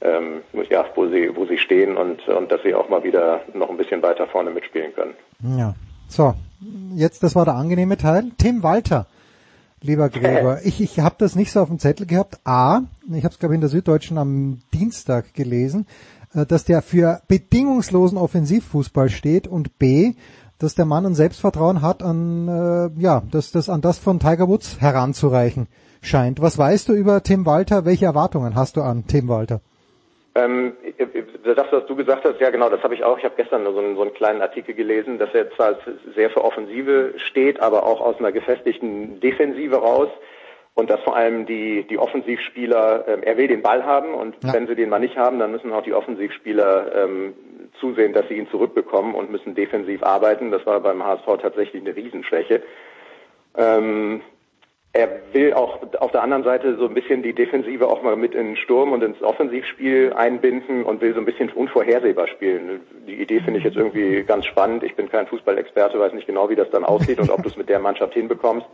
ähm, 0.00 0.42
ja, 0.70 0.86
wo 0.94 1.06
sie, 1.06 1.34
wo 1.36 1.44
sie 1.44 1.58
stehen 1.58 1.96
und, 1.96 2.26
und 2.28 2.50
dass 2.50 2.62
sie 2.62 2.74
auch 2.74 2.88
mal 2.88 3.04
wieder 3.04 3.42
noch 3.52 3.68
ein 3.68 3.76
bisschen 3.76 4.02
weiter 4.02 4.26
vorne 4.26 4.50
mitspielen 4.50 4.94
können. 4.94 5.14
Ja. 5.58 5.74
So, 6.08 6.32
jetzt, 6.94 7.22
das 7.22 7.36
war 7.36 7.44
der 7.44 7.54
angenehme 7.54 7.98
Teil. 7.98 8.30
Tim 8.38 8.62
Walter 8.62 9.06
lieber 9.82 10.08
Gregor. 10.08 10.60
Ich, 10.64 10.80
ich 10.80 11.00
habe 11.00 11.16
das 11.18 11.36
nicht 11.36 11.52
so 11.52 11.60
auf 11.60 11.68
dem 11.68 11.78
Zettel 11.78 12.06
gehabt. 12.06 12.40
A, 12.44 12.82
ich 13.12 13.24
habe 13.24 13.32
es 13.32 13.38
glaube 13.38 13.54
ich 13.54 13.56
in 13.56 13.60
der 13.60 13.70
Süddeutschen 13.70 14.18
am 14.18 14.60
Dienstag 14.72 15.34
gelesen, 15.34 15.86
äh, 16.34 16.46
dass 16.46 16.64
der 16.64 16.82
für 16.82 17.22
bedingungslosen 17.28 18.18
Offensivfußball 18.18 19.08
steht 19.08 19.46
und 19.46 19.78
B, 19.78 20.14
dass 20.58 20.74
der 20.74 20.84
Mann 20.84 21.06
ein 21.06 21.14
Selbstvertrauen 21.14 21.82
hat 21.82 22.02
an 22.02 22.48
äh, 22.48 23.00
ja, 23.00 23.22
dass 23.30 23.52
das 23.52 23.68
an 23.68 23.80
das 23.80 23.98
von 23.98 24.18
Tiger 24.18 24.48
Woods 24.48 24.80
heranzureichen 24.80 25.68
scheint. 26.02 26.40
Was 26.40 26.58
weißt 26.58 26.88
du 26.88 26.92
über 26.94 27.22
Tim 27.22 27.46
Walter? 27.46 27.84
Welche 27.84 28.06
Erwartungen 28.06 28.54
hast 28.54 28.76
du 28.76 28.82
an 28.82 29.06
Tim 29.06 29.28
Walter? 29.28 29.60
Ähm, 30.34 30.72
das, 31.54 31.66
was 31.70 31.86
du 31.86 31.96
gesagt 31.96 32.24
hast, 32.24 32.40
ja 32.40 32.50
genau, 32.50 32.68
das 32.68 32.82
habe 32.82 32.94
ich 32.94 33.04
auch. 33.04 33.18
Ich 33.18 33.24
habe 33.24 33.34
gestern 33.36 33.64
so 33.64 33.78
einen, 33.78 33.96
so 33.96 34.02
einen 34.02 34.14
kleinen 34.14 34.42
Artikel 34.42 34.74
gelesen, 34.74 35.18
dass 35.18 35.34
er 35.34 35.50
zwar 35.52 35.76
sehr 36.14 36.30
für 36.30 36.44
Offensive 36.44 37.14
steht, 37.16 37.60
aber 37.60 37.84
auch 37.84 38.00
aus 38.00 38.18
einer 38.18 38.32
gefestigten 38.32 39.20
Defensive 39.20 39.76
raus. 39.76 40.08
Und 40.74 40.90
dass 40.90 41.00
vor 41.00 41.16
allem 41.16 41.44
die, 41.44 41.84
die 41.88 41.98
Offensivspieler, 41.98 43.08
ähm, 43.08 43.22
er 43.24 43.36
will 43.36 43.48
den 43.48 43.62
Ball 43.62 43.84
haben 43.84 44.14
und 44.14 44.36
ja. 44.44 44.52
wenn 44.52 44.68
sie 44.68 44.76
den 44.76 44.88
mal 44.88 45.00
nicht 45.00 45.16
haben, 45.16 45.40
dann 45.40 45.50
müssen 45.50 45.72
auch 45.72 45.82
die 45.82 45.92
Offensivspieler 45.92 47.04
ähm, 47.04 47.34
zusehen, 47.80 48.12
dass 48.12 48.28
sie 48.28 48.34
ihn 48.34 48.48
zurückbekommen 48.48 49.16
und 49.16 49.28
müssen 49.28 49.56
defensiv 49.56 50.04
arbeiten. 50.04 50.52
Das 50.52 50.64
war 50.66 50.78
beim 50.78 51.04
HSV 51.04 51.26
tatsächlich 51.42 51.82
eine 51.82 51.96
Riesenschwäche. 51.96 52.62
Ähm, 53.56 54.20
er 54.98 55.08
will 55.32 55.54
auch 55.54 55.78
auf 56.00 56.10
der 56.10 56.24
anderen 56.24 56.42
Seite 56.42 56.76
so 56.76 56.86
ein 56.86 56.94
bisschen 56.94 57.22
die 57.22 57.32
Defensive 57.32 57.86
auch 57.86 58.02
mal 58.02 58.16
mit 58.16 58.34
in 58.34 58.48
den 58.48 58.56
Sturm 58.56 58.90
und 58.90 59.04
ins 59.04 59.22
Offensivspiel 59.22 60.12
einbinden 60.12 60.82
und 60.82 61.00
will 61.00 61.14
so 61.14 61.20
ein 61.20 61.24
bisschen 61.24 61.50
unvorhersehbar 61.50 62.26
spielen. 62.26 62.80
Die 63.06 63.14
Idee 63.14 63.38
finde 63.38 63.60
ich 63.60 63.64
jetzt 63.64 63.76
irgendwie 63.76 64.24
ganz 64.24 64.44
spannend. 64.46 64.82
Ich 64.82 64.96
bin 64.96 65.08
kein 65.08 65.28
Fußballexperte, 65.28 66.00
weiß 66.00 66.14
nicht 66.14 66.26
genau, 66.26 66.50
wie 66.50 66.56
das 66.56 66.68
dann 66.70 66.84
aussieht 66.84 67.20
und 67.20 67.30
ob 67.30 67.44
du 67.44 67.48
es 67.48 67.56
mit 67.56 67.68
der 67.68 67.78
Mannschaft 67.78 68.14
hinbekommst. 68.14 68.66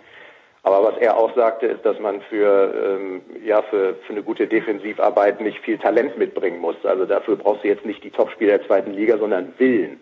Aber 0.62 0.82
was 0.82 0.96
er 0.96 1.18
auch 1.18 1.34
sagte, 1.36 1.66
ist, 1.66 1.84
dass 1.84 2.00
man 2.00 2.22
für, 2.22 2.98
ähm, 2.98 3.20
ja, 3.44 3.60
für, 3.60 3.96
für 4.06 4.12
eine 4.14 4.22
gute 4.22 4.46
Defensivarbeit 4.46 5.42
nicht 5.42 5.58
viel 5.58 5.76
Talent 5.76 6.16
mitbringen 6.16 6.58
muss. 6.58 6.76
Also 6.84 7.04
dafür 7.04 7.36
brauchst 7.36 7.64
du 7.64 7.68
jetzt 7.68 7.84
nicht 7.84 8.02
die 8.02 8.10
Topspieler 8.10 8.56
der 8.56 8.66
zweiten 8.66 8.94
Liga, 8.94 9.18
sondern 9.18 9.52
Willen. 9.58 10.00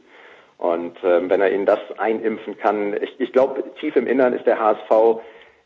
Und 0.58 0.96
ähm, 1.02 1.28
wenn 1.28 1.40
er 1.40 1.50
ihnen 1.50 1.66
das 1.66 1.80
einimpfen 1.98 2.56
kann, 2.58 2.94
ich, 3.02 3.18
ich 3.18 3.32
glaube, 3.32 3.64
tief 3.80 3.96
im 3.96 4.06
Innern 4.06 4.34
ist 4.34 4.46
der 4.46 4.60
HSV 4.60 5.20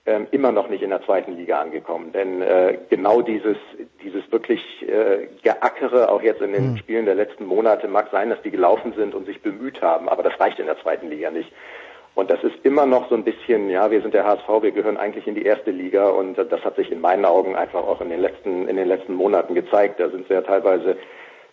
ähm, 0.07 0.27
immer 0.31 0.53
noch 0.53 0.69
nicht 0.69 0.83
in 0.83 0.91
der 0.91 1.03
zweiten 1.03 1.37
Liga 1.37 1.61
angekommen. 1.61 2.13
Denn 2.13 2.41
äh, 2.41 2.79
genau 2.89 3.23
dieses, 3.23 3.57
dieses 4.03 4.31
wirklich 4.31 4.63
äh, 4.83 5.27
Geackere, 5.43 6.11
auch 6.11 6.23
jetzt 6.23 6.41
in 6.41 6.53
den 6.53 6.73
mhm. 6.73 6.77
Spielen 6.79 7.07
der 7.07 7.17
letzten 7.17 7.45
Monate, 7.45 7.89
mag 7.89 8.09
sein, 8.13 8.31
dass 8.31 8.41
die 8.43 8.51
gelaufen 8.51 8.93
sind 8.97 9.15
und 9.15 9.27
sich 9.27 9.43
bemüht 9.43 9.83
haben, 9.83 10.09
aber 10.09 10.23
das 10.23 10.39
reicht 10.39 10.59
in 10.59 10.67
der 10.67 10.81
zweiten 10.81 11.11
Liga 11.11 11.31
nicht. 11.31 11.53
Und 12.15 12.31
das 12.31 12.43
ist 12.43 12.55
immer 12.63 12.87
noch 12.87 13.11
so 13.11 13.15
ein 13.15 13.25
bisschen, 13.25 13.69
ja, 13.69 13.91
wir 13.91 14.01
sind 14.01 14.15
der 14.15 14.25
HSV, 14.25 14.49
wir 14.63 14.71
gehören 14.71 14.97
eigentlich 14.97 15.27
in 15.27 15.35
die 15.35 15.45
erste 15.45 15.71
Liga 15.71 16.09
und 16.09 16.39
das 16.39 16.65
hat 16.65 16.77
sich 16.77 16.91
in 16.91 17.03
meinen 17.03 17.27
Augen 17.27 17.57
einfach 17.57 17.87
auch 17.87 18.01
in 18.01 18.09
den 18.09 18.21
letzten, 18.21 18.69
in 18.69 18.77
den 18.77 18.89
letzten 18.89 19.13
Monaten 19.13 19.55
gezeigt. 19.55 20.01
Da 20.01 20.09
sind 20.09 20.27
sie 20.27 20.33
ja 20.33 20.41
teilweise 20.41 20.97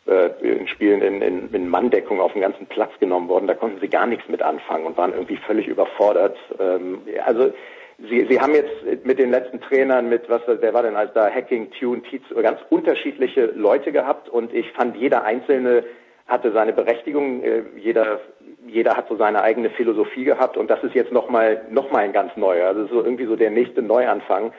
äh, 0.07 0.30
in 0.41 0.69
Spielen 0.69 1.01
in, 1.01 1.22
in, 1.22 1.53
in 1.53 1.67
Manndeckung 1.67 2.22
auf 2.22 2.32
den 2.32 2.41
ganzen 2.41 2.67
Platz 2.67 2.91
genommen 3.01 3.27
worden. 3.27 3.48
Da 3.48 3.56
konnten 3.56 3.82
sie 3.82 3.90
gar 3.90 4.06
nichts 4.07 4.30
mit 4.30 4.41
anfangen 4.41 4.85
und 4.85 4.95
waren 4.95 5.11
irgendwie 5.11 5.35
völlig 5.38 5.67
überfordert. 5.67 6.38
Ähm, 6.59 7.01
also 7.25 7.51
Sie, 7.99 8.25
Sie 8.30 8.39
haben 8.39 8.55
jetzt 8.55 9.05
mit 9.05 9.19
den 9.19 9.31
letzten 9.31 9.61
Trainern, 9.61 10.09
mit 10.09 10.30
was, 10.30 10.41
wer 10.47 10.73
war 10.73 10.83
denn 10.83 10.95
als 10.95 11.13
da, 11.13 11.30
Hacking, 11.30 11.72
Tune, 11.72 12.01
Tietz, 12.01 12.23
ganz 12.41 12.59
unterschiedliche 12.69 13.45
Leute 13.45 13.91
gehabt. 13.91 14.30
Und 14.30 14.53
ich 14.53 14.72
fand, 14.72 14.97
jeder 14.97 15.23
Einzelne 15.23 15.83
hatte 16.27 16.51
seine 16.51 16.73
Berechtigung, 16.73 17.43
äh, 17.43 17.63
jeder, 17.77 18.19
jeder 18.67 18.95
hat 18.95 19.07
so 19.09 19.15
seine 19.17 19.41
eigene 19.41 19.69
Philosophie 19.69 20.23
gehabt. 20.23 20.57
Und 20.57 20.69
das 20.69 20.83
ist 20.83 20.95
jetzt 20.95 21.11
nochmal, 21.11 21.65
noch 21.69 21.91
mal 21.91 21.99
ein 21.99 22.13
ganz 22.13 22.35
neuer, 22.35 22.67
also 22.67 22.88
so 22.88 23.03
irgendwie 23.03 23.25
so 23.25 23.35
der 23.35 23.51
nächste 23.51 23.81
Neuanfang. 23.81 24.53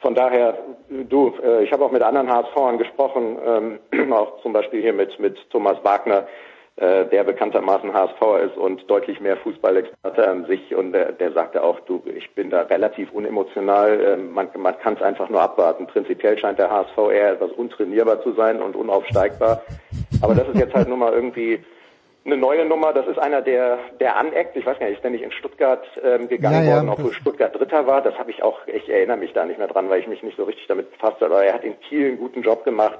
Von 0.00 0.14
daher, 0.14 0.58
du, 0.88 1.34
äh, 1.42 1.64
ich 1.64 1.72
habe 1.72 1.84
auch 1.84 1.90
mit 1.90 2.02
anderen 2.02 2.30
HSVern 2.30 2.78
gesprochen, 2.78 3.38
ähm, 3.92 4.12
auch 4.12 4.40
zum 4.42 4.52
Beispiel 4.52 4.80
hier 4.80 4.92
mit, 4.92 5.18
mit 5.18 5.38
Thomas 5.50 5.78
Wagner, 5.82 6.28
der 6.80 7.24
bekanntermaßen 7.24 7.92
HSVer 7.92 8.40
ist 8.40 8.56
und 8.56 8.88
deutlich 8.88 9.20
mehr 9.20 9.36
Fußballexperte 9.38 10.28
an 10.28 10.46
sich 10.46 10.74
und 10.74 10.92
der, 10.92 11.12
der 11.12 11.32
sagte 11.32 11.62
auch, 11.62 11.80
du, 11.80 12.02
ich 12.16 12.34
bin 12.34 12.50
da 12.50 12.62
relativ 12.62 13.12
unemotional, 13.12 14.00
äh, 14.00 14.16
man, 14.16 14.48
man 14.56 14.78
kann 14.78 14.94
es 14.94 15.02
einfach 15.02 15.28
nur 15.28 15.40
abwarten. 15.40 15.86
Prinzipiell 15.86 16.38
scheint 16.38 16.58
der 16.58 16.70
HSV 16.70 16.96
eher 17.12 17.32
etwas 17.32 17.50
untrainierbar 17.52 18.22
zu 18.22 18.32
sein 18.34 18.62
und 18.62 18.76
unaufsteigbar, 18.76 19.62
aber 20.22 20.34
das 20.34 20.48
ist 20.48 20.58
jetzt 20.58 20.74
halt 20.74 20.88
nun 20.88 21.00
mal 21.00 21.12
irgendwie 21.12 21.60
eine 22.24 22.36
neue 22.36 22.64
Nummer. 22.64 22.92
Das 22.92 23.06
ist 23.06 23.18
einer, 23.18 23.42
der, 23.42 23.78
der 24.00 24.16
aneckt. 24.16 24.56
Ich 24.56 24.66
weiß 24.66 24.78
gar 24.78 24.86
nicht, 24.86 24.96
ist 24.96 25.02
der 25.02 25.10
nicht 25.10 25.24
in 25.24 25.32
Stuttgart 25.32 25.84
ähm, 26.02 26.28
gegangen 26.28 26.66
ja, 26.66 26.74
worden, 26.74 26.86
ja, 26.86 26.92
obwohl 26.92 27.12
Stuttgart 27.12 27.58
Dritter 27.58 27.86
war. 27.86 28.02
Das 28.02 28.18
habe 28.18 28.30
ich 28.30 28.42
auch, 28.42 28.66
ich 28.66 28.88
erinnere 28.88 29.16
mich 29.16 29.32
da 29.32 29.44
nicht 29.44 29.58
mehr 29.58 29.68
dran, 29.68 29.88
weil 29.90 30.00
ich 30.00 30.06
mich 30.06 30.22
nicht 30.22 30.36
so 30.36 30.44
richtig 30.44 30.66
damit 30.66 30.90
befasst 30.92 31.20
habe. 31.20 31.34
Aber 31.34 31.44
er 31.44 31.54
hat 31.54 31.64
in 31.64 31.78
Kiel 31.80 32.08
einen 32.08 32.18
guten 32.18 32.42
Job 32.42 32.64
gemacht. 32.64 32.98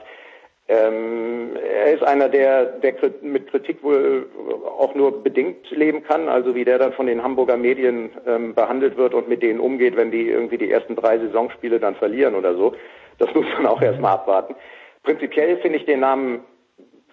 Ähm, 0.70 1.56
er 1.56 1.94
ist 1.94 2.02
einer, 2.02 2.28
der, 2.28 2.66
der 2.66 2.94
mit 3.22 3.50
Kritik 3.50 3.82
wohl 3.82 4.26
auch 4.78 4.94
nur 4.94 5.22
bedingt 5.22 5.70
leben 5.70 6.02
kann, 6.02 6.28
also 6.28 6.54
wie 6.54 6.64
der 6.64 6.78
dann 6.78 6.92
von 6.92 7.06
den 7.06 7.22
Hamburger 7.22 7.56
Medien 7.56 8.10
ähm, 8.26 8.54
behandelt 8.54 8.98
wird 8.98 9.14
und 9.14 9.28
mit 9.28 9.42
denen 9.42 9.60
umgeht, 9.60 9.96
wenn 9.96 10.10
die 10.10 10.28
irgendwie 10.28 10.58
die 10.58 10.70
ersten 10.70 10.94
drei 10.94 11.18
Saisonspiele 11.18 11.80
dann 11.80 11.94
verlieren 11.94 12.34
oder 12.34 12.54
so. 12.54 12.74
Das 13.18 13.32
muss 13.34 13.46
man 13.56 13.66
auch 13.66 13.80
erstmal 13.80 14.12
abwarten. 14.12 14.54
Prinzipiell 15.04 15.56
finde 15.58 15.78
ich 15.78 15.86
den 15.86 16.00
Namen 16.00 16.44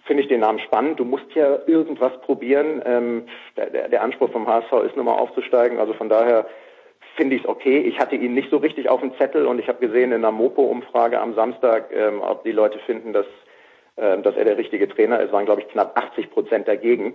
finde 0.03 0.21
ich 0.21 0.29
den 0.29 0.41
Namen 0.41 0.59
spannend. 0.59 0.99
Du 0.99 1.05
musst 1.05 1.33
ja 1.33 1.57
irgendwas 1.65 2.11
probieren. 2.21 2.81
Ähm, 2.85 3.23
der, 3.57 3.89
der 3.89 4.03
Anspruch 4.03 4.31
vom 4.31 4.47
HSV 4.47 4.71
ist 4.85 4.95
nun 4.95 5.05
mal 5.05 5.13
aufzusteigen. 5.13 5.79
Also 5.79 5.93
von 5.93 6.09
daher 6.09 6.45
finde 7.15 7.35
ich 7.35 7.43
es 7.43 7.47
okay. 7.47 7.79
Ich 7.79 7.99
hatte 7.99 8.15
ihn 8.15 8.33
nicht 8.33 8.51
so 8.51 8.57
richtig 8.57 8.89
auf 8.89 9.01
dem 9.01 9.17
Zettel 9.17 9.47
und 9.47 9.59
ich 9.59 9.67
habe 9.67 9.85
gesehen 9.85 10.11
in 10.11 10.21
der 10.21 10.31
Mopo-Umfrage 10.31 11.19
am 11.19 11.33
Samstag, 11.33 11.89
ähm, 11.91 12.21
ob 12.21 12.43
die 12.43 12.51
Leute 12.51 12.79
finden, 12.79 13.13
dass 13.13 13.25
dass 14.23 14.35
er 14.35 14.43
der 14.43 14.57
richtige 14.57 14.89
Trainer 14.89 15.21
ist, 15.21 15.31
waren, 15.31 15.45
glaube 15.45 15.61
ich, 15.61 15.69
knapp 15.69 15.97
80 15.97 16.29
Prozent 16.31 16.67
dagegen. 16.67 17.13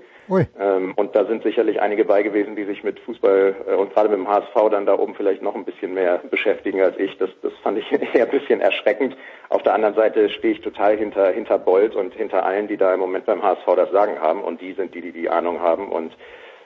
Ähm, 0.59 0.95
und 0.97 1.15
da 1.15 1.27
sind 1.27 1.43
sicherlich 1.43 1.83
einige 1.83 2.07
bei 2.07 2.23
gewesen, 2.23 2.57
die 2.57 2.65
sich 2.65 2.83
mit 2.83 2.99
Fußball 3.01 3.55
äh, 3.69 3.75
und 3.75 3.93
gerade 3.93 4.09
mit 4.09 4.19
dem 4.19 4.29
HSV 4.29 4.55
dann 4.71 4.87
da 4.87 4.99
oben 4.99 5.15
vielleicht 5.15 5.43
noch 5.43 5.55
ein 5.55 5.67
bisschen 5.67 5.93
mehr 5.93 6.23
beschäftigen 6.31 6.81
als 6.81 6.99
ich. 6.99 7.19
Das, 7.19 7.29
das 7.43 7.53
fand 7.63 7.77
ich 7.77 7.93
eher 8.15 8.25
ein 8.25 8.31
bisschen 8.31 8.61
erschreckend. 8.61 9.15
Auf 9.51 9.63
der 9.63 9.75
anderen 9.75 9.95
Seite 9.95 10.31
stehe 10.31 10.55
ich 10.55 10.63
total 10.63 10.97
hinter, 10.97 11.31
hinter 11.31 11.59
Bolt 11.59 11.95
und 11.95 12.15
hinter 12.15 12.47
allen, 12.47 12.67
die 12.67 12.79
da 12.79 12.95
im 12.95 13.01
Moment 13.01 13.27
beim 13.27 13.43
HSV 13.43 13.67
das 13.77 13.91
Sagen 13.91 14.19
haben. 14.19 14.43
Und 14.43 14.63
die 14.63 14.73
sind 14.73 14.95
die, 14.95 15.03
die 15.03 15.13
die 15.13 15.29
Ahnung 15.29 15.61
haben. 15.61 15.93
Und 15.93 16.15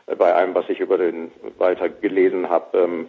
bei 0.07 0.34
allem, 0.34 0.55
was 0.55 0.68
ich 0.68 0.81
über 0.81 0.99
den 0.99 1.31
Walter 1.58 1.89
gelesen 1.89 2.49
habe, 2.49 2.78
ähm, 2.78 3.08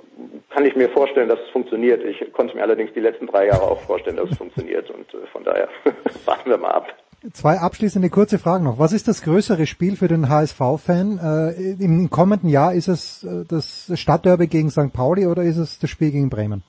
kann 0.49 0.65
ich 0.65 0.75
mir 0.75 0.89
vorstellen, 0.89 1.27
dass 1.27 1.39
es 1.39 1.49
funktioniert. 1.49 2.03
Ich 2.03 2.31
konnte 2.33 2.55
mir 2.55 2.63
allerdings 2.63 2.93
die 2.93 3.01
letzten 3.01 3.27
drei 3.27 3.47
Jahre 3.47 3.63
auch 3.63 3.81
vorstellen, 3.81 4.17
dass 4.17 4.29
es 4.29 4.37
funktioniert 4.37 4.89
und 4.89 5.13
äh, 5.13 5.27
von 5.31 5.43
daher 5.43 5.67
warten 6.25 6.49
wir 6.49 6.57
mal 6.57 6.71
ab. 6.71 6.87
Zwei 7.33 7.57
abschließende 7.57 8.09
kurze 8.09 8.37
Fragen 8.37 8.65
noch. 8.65 8.77
Was 8.77 8.93
ist 8.93 9.07
das 9.07 9.23
größere 9.23 9.65
Spiel 9.65 9.95
für 9.95 10.07
den 10.07 10.29
HSV-Fan? 10.29 11.19
Äh, 11.21 11.83
Im 11.83 12.09
kommenden 12.09 12.49
Jahr 12.49 12.73
ist 12.73 12.87
es 12.87 13.23
äh, 13.23 13.43
das 13.47 13.91
Stadtderby 13.93 14.47
gegen 14.47 14.69
St. 14.69 14.93
Pauli 14.93 15.25
oder 15.25 15.43
ist 15.43 15.57
es 15.57 15.79
das 15.79 15.89
Spiel 15.89 16.11
gegen 16.11 16.29
Bremen? 16.29 16.63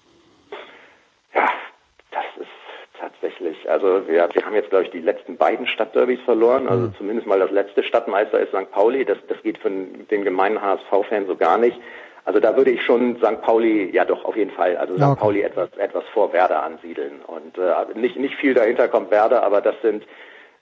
Also 3.68 4.06
wir, 4.06 4.28
wir 4.32 4.44
haben 4.44 4.54
jetzt, 4.54 4.70
glaube 4.70 4.84
ich, 4.84 4.90
die 4.90 5.00
letzten 5.00 5.36
beiden 5.36 5.66
Stadtderbys 5.66 6.20
verloren. 6.24 6.68
Also 6.68 6.86
mhm. 6.86 6.94
zumindest 6.96 7.26
mal 7.26 7.38
das 7.38 7.50
letzte 7.50 7.82
Stadtmeister 7.82 8.40
ist 8.40 8.50
St. 8.50 8.70
Pauli. 8.70 9.04
Das, 9.04 9.18
das 9.28 9.40
geht 9.42 9.58
für 9.58 9.70
den 9.70 10.24
gemeinen 10.24 10.60
HSV-Fan 10.60 11.26
so 11.26 11.36
gar 11.36 11.58
nicht. 11.58 11.78
Also 12.26 12.40
da 12.40 12.56
würde 12.56 12.72
ich 12.72 12.82
schon 12.82 13.16
St. 13.18 13.40
Pauli, 13.40 13.88
ja 13.94 14.04
doch, 14.04 14.24
auf 14.24 14.36
jeden 14.36 14.50
Fall, 14.50 14.76
also 14.76 14.96
St. 14.96 15.02
Okay. 15.02 15.20
Pauli 15.20 15.42
etwas, 15.42 15.68
etwas 15.78 16.02
vor 16.12 16.32
Werder 16.32 16.64
ansiedeln. 16.64 17.20
Und 17.24 17.56
äh, 17.56 17.98
nicht, 17.98 18.16
nicht 18.18 18.34
viel 18.34 18.52
dahinter 18.52 18.88
kommt 18.88 19.12
Werder, 19.12 19.44
aber 19.44 19.60
das 19.60 19.76
sind, 19.80 20.02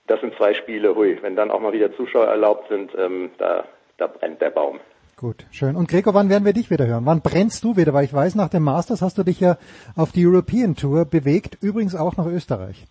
das 0.06 0.20
sind 0.20 0.34
zwei 0.36 0.52
Spiele, 0.52 0.94
hui, 0.94 1.18
wenn 1.22 1.36
dann 1.36 1.50
auch 1.50 1.60
mal 1.60 1.72
wieder 1.72 1.96
Zuschauer 1.96 2.26
erlaubt 2.26 2.68
sind, 2.68 2.92
ähm, 2.98 3.30
da, 3.38 3.64
da 3.96 4.08
brennt 4.08 4.42
der 4.42 4.50
Baum. 4.50 4.78
Gut, 5.16 5.46
schön. 5.52 5.74
Und 5.74 5.88
Gregor, 5.88 6.12
wann 6.12 6.28
werden 6.28 6.44
wir 6.44 6.52
dich 6.52 6.70
wieder 6.70 6.86
hören? 6.86 7.06
Wann 7.06 7.22
brennst 7.22 7.64
du 7.64 7.78
wieder? 7.78 7.94
Weil 7.94 8.04
ich 8.04 8.12
weiß, 8.12 8.34
nach 8.34 8.50
dem 8.50 8.64
Masters 8.64 9.00
hast 9.00 9.16
du 9.16 9.22
dich 9.22 9.40
ja 9.40 9.56
auf 9.96 10.12
die 10.12 10.26
European 10.26 10.76
Tour 10.76 11.06
bewegt, 11.06 11.56
übrigens 11.62 11.94
auch 11.94 12.18
nach 12.18 12.26
Österreich. 12.26 12.84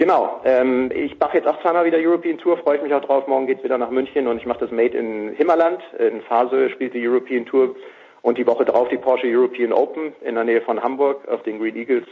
Genau. 0.00 0.40
Ähm, 0.46 0.90
ich 0.94 1.18
mache 1.20 1.36
jetzt 1.36 1.46
auch 1.46 1.60
zweimal 1.60 1.84
wieder 1.84 1.98
European 1.98 2.38
Tour, 2.38 2.56
freue 2.56 2.78
ich 2.78 2.82
mich 2.82 2.94
auch 2.94 3.04
drauf. 3.04 3.26
Morgen 3.26 3.46
geht's 3.46 3.62
wieder 3.62 3.76
nach 3.76 3.90
München 3.90 4.28
und 4.28 4.38
ich 4.38 4.46
mache 4.46 4.60
das 4.60 4.70
Made 4.70 4.96
in 4.96 5.34
Himmerland. 5.34 5.82
In 5.98 6.22
Fasel 6.22 6.70
spielt 6.70 6.94
die 6.94 7.06
European 7.06 7.44
Tour 7.44 7.76
und 8.22 8.38
die 8.38 8.46
Woche 8.46 8.64
drauf 8.64 8.88
die 8.88 8.96
Porsche 8.96 9.26
European 9.26 9.74
Open 9.74 10.14
in 10.22 10.36
der 10.36 10.44
Nähe 10.44 10.62
von 10.62 10.82
Hamburg 10.82 11.28
auf 11.28 11.42
den 11.42 11.58
Green 11.58 11.76
Eagles 11.76 12.06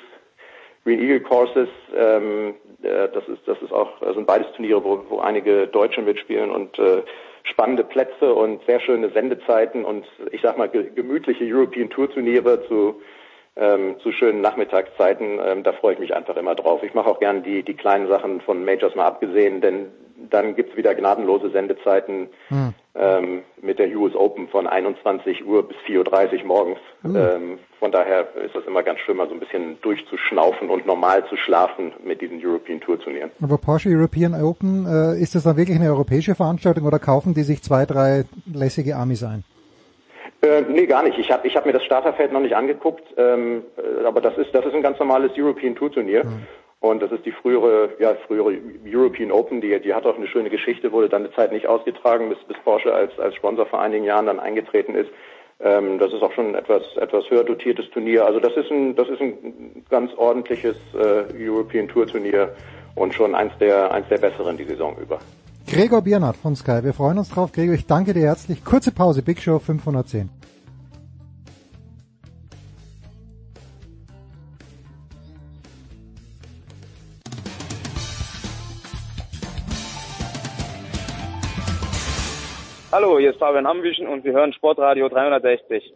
Green 0.84 1.00
Eagle 1.00 1.20
Courses. 1.20 1.70
Ähm, 1.96 2.56
äh, 2.82 3.08
das 3.08 3.26
ist 3.26 3.40
das 3.46 3.56
ist 3.62 3.72
auch 3.72 3.98
das 4.00 4.16
sind 4.16 4.26
beides 4.26 4.52
Turniere, 4.52 4.84
wo, 4.84 5.02
wo 5.08 5.20
einige 5.20 5.66
Deutsche 5.66 6.02
mitspielen 6.02 6.50
und 6.50 6.78
äh, 6.78 7.00
spannende 7.44 7.84
Plätze 7.84 8.34
und 8.34 8.62
sehr 8.66 8.80
schöne 8.80 9.08
Sendezeiten 9.12 9.86
und 9.86 10.04
ich 10.30 10.42
sag 10.42 10.58
mal 10.58 10.68
gemütliche 10.68 11.46
European 11.46 11.88
Tour 11.88 12.10
Turniere 12.10 12.68
zu 12.68 13.00
ähm, 13.58 13.96
zu 14.02 14.12
schönen 14.12 14.40
Nachmittagszeiten. 14.40 15.38
Ähm, 15.44 15.62
da 15.62 15.72
freue 15.72 15.94
ich 15.94 15.98
mich 15.98 16.14
einfach 16.14 16.36
immer 16.36 16.54
drauf. 16.54 16.82
Ich 16.82 16.94
mache 16.94 17.08
auch 17.08 17.20
gerne 17.20 17.42
die, 17.42 17.62
die 17.62 17.74
kleinen 17.74 18.08
Sachen 18.08 18.40
von 18.40 18.64
Majors 18.64 18.94
mal 18.94 19.06
abgesehen, 19.06 19.60
denn 19.60 19.86
dann 20.30 20.56
gibt's 20.56 20.76
wieder 20.76 20.94
gnadenlose 20.94 21.50
Sendezeiten 21.50 22.28
hm. 22.48 22.74
ähm, 22.94 23.42
mit 23.62 23.78
der 23.78 23.88
US 23.96 24.14
Open 24.14 24.48
von 24.48 24.66
21 24.66 25.46
Uhr 25.46 25.66
bis 25.66 25.76
4.30 25.86 26.40
Uhr 26.40 26.46
morgens. 26.46 26.78
Hm. 27.02 27.16
Ähm, 27.16 27.58
von 27.78 27.92
daher 27.92 28.26
ist 28.44 28.54
das 28.54 28.64
immer 28.66 28.82
ganz 28.82 28.98
schön, 29.00 29.16
mal 29.16 29.28
so 29.28 29.34
ein 29.34 29.40
bisschen 29.40 29.80
durchzuschnaufen 29.82 30.68
und 30.70 30.86
normal 30.86 31.24
zu 31.28 31.36
schlafen 31.36 31.92
mit 32.04 32.20
diesen 32.20 32.44
European 32.44 32.80
Tour 32.80 32.98
Turnieren. 32.98 33.30
Aber 33.40 33.58
Porsche 33.58 33.90
European 33.90 34.34
Open, 34.34 34.86
äh, 34.86 35.20
ist 35.20 35.34
das 35.34 35.44
dann 35.44 35.56
wirklich 35.56 35.78
eine 35.78 35.88
europäische 35.88 36.34
Veranstaltung 36.34 36.84
oder 36.84 36.98
kaufen 36.98 37.34
die 37.34 37.42
sich 37.42 37.62
zwei, 37.62 37.86
drei 37.86 38.24
lässige 38.52 38.96
Amis 38.96 39.22
ein? 39.22 39.44
Äh, 40.40 40.62
nee, 40.68 40.86
gar 40.86 41.02
nicht. 41.02 41.18
Ich 41.18 41.30
habe 41.32 41.46
ich 41.46 41.56
hab 41.56 41.66
mir 41.66 41.72
das 41.72 41.84
Starterfeld 41.84 42.32
noch 42.32 42.40
nicht 42.40 42.54
angeguckt, 42.54 43.04
ähm, 43.16 43.64
äh, 43.76 44.04
aber 44.04 44.20
das 44.20 44.38
ist 44.38 44.54
das 44.54 44.64
ist 44.64 44.74
ein 44.74 44.82
ganz 44.82 44.98
normales 44.98 45.32
European 45.36 45.74
Tour 45.74 45.90
Turnier. 45.90 46.24
Mhm. 46.24 46.46
Und 46.80 47.02
das 47.02 47.10
ist 47.10 47.26
die 47.26 47.32
frühere, 47.32 47.90
ja, 47.98 48.14
frühere 48.26 48.56
European 48.86 49.32
Open, 49.32 49.60
die, 49.60 49.80
die 49.80 49.94
hat 49.94 50.06
auch 50.06 50.16
eine 50.16 50.28
schöne 50.28 50.48
Geschichte, 50.48 50.92
wurde 50.92 51.08
dann 51.08 51.24
eine 51.24 51.34
Zeit 51.34 51.50
nicht 51.50 51.66
ausgetragen, 51.66 52.28
bis, 52.28 52.38
bis 52.46 52.56
Porsche 52.58 52.94
als, 52.94 53.18
als 53.18 53.34
Sponsor 53.34 53.66
vor 53.66 53.80
einigen 53.80 54.04
Jahren 54.04 54.26
dann 54.26 54.38
eingetreten 54.38 54.94
ist. 54.94 55.10
Ähm, 55.60 55.98
das 55.98 56.12
ist 56.12 56.22
auch 56.22 56.32
schon 56.32 56.50
ein 56.50 56.54
etwas, 56.54 56.82
etwas 56.96 57.28
höher 57.30 57.42
dotiertes 57.42 57.90
Turnier. 57.90 58.24
Also 58.24 58.38
das 58.38 58.56
ist 58.56 58.70
ein, 58.70 58.94
das 58.94 59.08
ist 59.08 59.20
ein 59.20 59.84
ganz 59.90 60.14
ordentliches 60.16 60.76
äh, 60.94 61.24
European 61.36 61.88
Tour 61.88 62.06
Turnier 62.06 62.54
und 62.94 63.12
schon 63.12 63.34
eins 63.34 63.52
der, 63.58 63.90
eins 63.90 64.06
der 64.08 64.18
besseren 64.18 64.56
die 64.56 64.64
Saison 64.64 64.96
über. 65.02 65.18
Gregor 65.70 66.00
Biernat 66.00 66.34
von 66.34 66.56
Sky. 66.56 66.82
Wir 66.82 66.94
freuen 66.94 67.18
uns 67.18 67.28
drauf. 67.28 67.52
Gregor, 67.52 67.74
ich 67.74 67.86
danke 67.86 68.14
dir 68.14 68.22
herzlich. 68.22 68.64
Kurze 68.64 68.90
Pause, 68.90 69.22
Big 69.22 69.38
Show 69.38 69.58
510. 69.58 70.30
Hallo, 82.90 83.18
hier 83.18 83.32
ist 83.32 83.38
Fabian 83.38 83.66
Ambüchen 83.66 84.08
und 84.08 84.24
Sie 84.24 84.30
hören 84.30 84.54
Sportradio 84.54 85.10
360. 85.10 85.94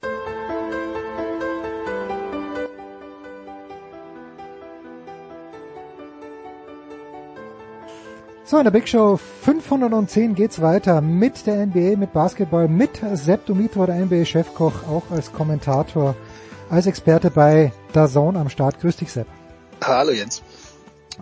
So, 8.52 8.58
in 8.58 8.64
der 8.64 8.70
Big 8.70 8.86
Show 8.86 9.16
510 9.16 10.34
geht's 10.34 10.60
weiter 10.60 11.00
mit 11.00 11.46
der 11.46 11.64
NBA, 11.64 11.96
mit 11.96 12.12
Basketball, 12.12 12.68
mit 12.68 13.00
Sepp 13.14 13.46
Dumitro, 13.46 13.86
der 13.86 14.04
NBA-Chefkoch, 14.04 14.86
auch 14.90 15.04
als 15.10 15.32
Kommentator, 15.32 16.14
als 16.68 16.84
Experte 16.84 17.30
bei 17.30 17.72
DAZN 17.94 18.36
am 18.36 18.50
Start. 18.50 18.78
Grüß 18.78 18.98
dich, 18.98 19.10
Sepp. 19.10 19.26
Hallo, 19.82 20.10
Jens. 20.10 20.42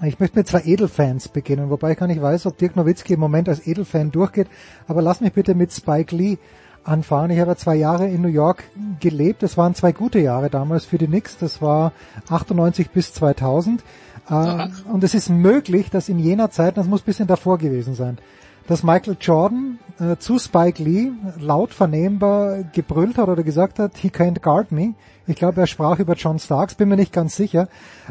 Ich 0.02 0.18
möchte 0.18 0.41
mit 0.41 0.49
zwei 0.49 0.62
Edelfans 0.65 1.28
beginnen, 1.28 1.70
wobei 1.70 1.92
ich 1.92 1.99
gar 1.99 2.09
nicht 2.09 2.20
weiß, 2.20 2.47
ob 2.47 2.59
Dirk 2.59 2.75
Nowitzki 2.75 3.12
im 3.12 3.20
Moment 3.20 3.49
als 3.49 3.65
Edelfan 3.65 4.10
durchgeht, 4.10 4.49
aber 4.89 5.00
lass 5.00 5.20
mich 5.20 5.33
bitte 5.33 5.55
mit 5.55 5.73
Spike 5.73 6.17
Lee 6.17 6.39
anfahren. 6.83 7.31
Ich 7.31 7.39
habe 7.39 7.55
zwei 7.55 7.76
Jahre 7.76 8.09
in 8.09 8.23
New 8.23 8.28
York 8.28 8.65
gelebt. 8.99 9.44
Das 9.44 9.57
waren 9.57 9.76
zwei 9.76 9.92
gute 9.92 10.18
Jahre 10.18 10.50
damals 10.50 10.84
für 10.84 10.99
die 10.99 11.07
Knicks. 11.07 11.39
Das 11.39 11.62
war 11.62 11.92
98 12.28 12.91
bis 12.91 13.12
2000. 13.15 13.84
Äh, 14.31 14.68
und 14.91 15.05
es 15.05 15.15
ist 15.15 15.28
möglich, 15.28 15.91
dass 15.91 16.09
in 16.09 16.18
jener 16.18 16.50
Zeit, 16.50 16.76
das 16.76 16.86
muss 16.86 17.02
ein 17.02 17.07
bisschen 17.07 17.26
davor 17.26 17.59
gewesen 17.59 17.94
sein, 17.94 18.18
dass 18.67 18.83
Michael 18.83 19.17
Jordan 19.20 19.78
äh, 19.99 20.17
zu 20.17 20.39
Spike 20.39 20.83
Lee 20.83 21.10
laut 21.39 21.75
vernehmbar 21.75 22.62
gebrüllt 22.73 23.18
hat 23.18 23.28
oder 23.28 23.42
gesagt 23.42 23.78
hat, 23.78 23.97
he 23.97 24.09
can't 24.09 24.41
guard 24.41 24.70
me. 24.70 24.94
Ich 25.26 25.36
glaube, 25.36 25.60
er 25.60 25.67
sprach 25.67 25.99
über 25.99 26.15
John 26.15 26.39
Starks, 26.39 26.75
bin 26.75 26.89
mir 26.89 26.97
nicht 26.97 27.12
ganz 27.12 27.34
sicher. 27.36 27.68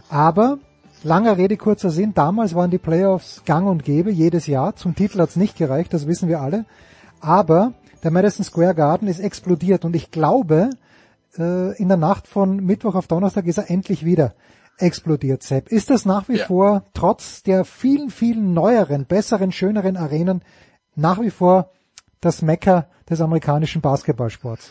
Aber, 0.09 0.59
langer 1.03 1.37
Rede, 1.37 1.55
kurzer 1.55 1.89
Sinn, 1.89 2.13
damals 2.13 2.55
waren 2.55 2.71
die 2.71 2.77
Playoffs 2.77 3.43
gang 3.45 3.67
und 3.67 3.85
gäbe, 3.85 4.11
jedes 4.11 4.47
Jahr. 4.47 4.75
Zum 4.75 4.95
Titel 4.95 5.19
hat's 5.19 5.37
nicht 5.37 5.57
gereicht, 5.57 5.93
das 5.93 6.07
wissen 6.07 6.27
wir 6.27 6.41
alle. 6.41 6.65
Aber 7.21 7.73
der 8.03 8.11
Madison 8.11 8.43
Square 8.43 8.75
Garden 8.75 9.07
ist 9.07 9.19
explodiert 9.19 9.85
und 9.85 9.95
ich 9.95 10.11
glaube, 10.11 10.71
äh, 11.37 11.77
in 11.77 11.87
der 11.87 11.97
Nacht 11.97 12.27
von 12.27 12.57
Mittwoch 12.57 12.95
auf 12.95 13.07
Donnerstag 13.07 13.45
ist 13.45 13.57
er 13.57 13.69
endlich 13.69 14.03
wieder 14.03 14.33
explodiert, 14.81 15.43
Sepp. 15.43 15.71
Ist 15.71 15.89
das 15.89 16.05
nach 16.05 16.27
wie 16.29 16.37
ja. 16.37 16.45
vor, 16.45 16.85
trotz 16.93 17.43
der 17.43 17.65
vielen, 17.65 18.09
vielen 18.09 18.53
neueren, 18.53 19.05
besseren, 19.05 19.51
schöneren 19.51 19.97
Arenen, 19.97 20.43
nach 20.95 21.19
wie 21.21 21.31
vor 21.31 21.71
das 22.21 22.41
Mecker 22.41 22.89
des 23.09 23.21
amerikanischen 23.21 23.81
Basketballsports? 23.81 24.69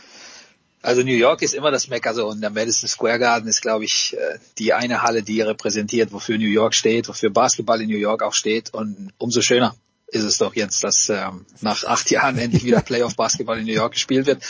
Also 0.80 1.02
New 1.02 1.14
York 1.14 1.42
ist 1.42 1.54
immer 1.54 1.70
das 1.70 1.88
Mecker 1.88 2.14
so 2.14 2.28
und 2.28 2.40
der 2.40 2.50
Madison 2.50 2.88
Square 2.88 3.18
Garden 3.18 3.48
ist, 3.48 3.62
glaube 3.62 3.84
ich, 3.84 4.16
äh, 4.16 4.38
die 4.58 4.72
eine 4.72 5.02
Halle, 5.02 5.22
die 5.22 5.40
repräsentiert, 5.40 6.12
wofür 6.12 6.38
New 6.38 6.46
York 6.46 6.74
steht, 6.74 7.08
wofür 7.08 7.30
Basketball 7.30 7.80
in 7.80 7.88
New 7.88 7.96
York 7.96 8.22
auch 8.22 8.32
steht 8.34 8.72
und 8.72 9.12
umso 9.18 9.40
schöner 9.40 9.74
ist 10.10 10.24
es 10.24 10.38
doch 10.38 10.54
jetzt, 10.54 10.82
dass 10.84 11.08
ähm, 11.10 11.44
nach 11.60 11.84
acht 11.84 12.10
Jahren 12.10 12.38
endlich 12.38 12.64
wieder 12.64 12.80
Playoff 12.84 13.16
Basketball 13.16 13.58
in 13.58 13.66
New 13.66 13.72
York 13.72 13.92
gespielt 13.92 14.26
wird. 14.26 14.42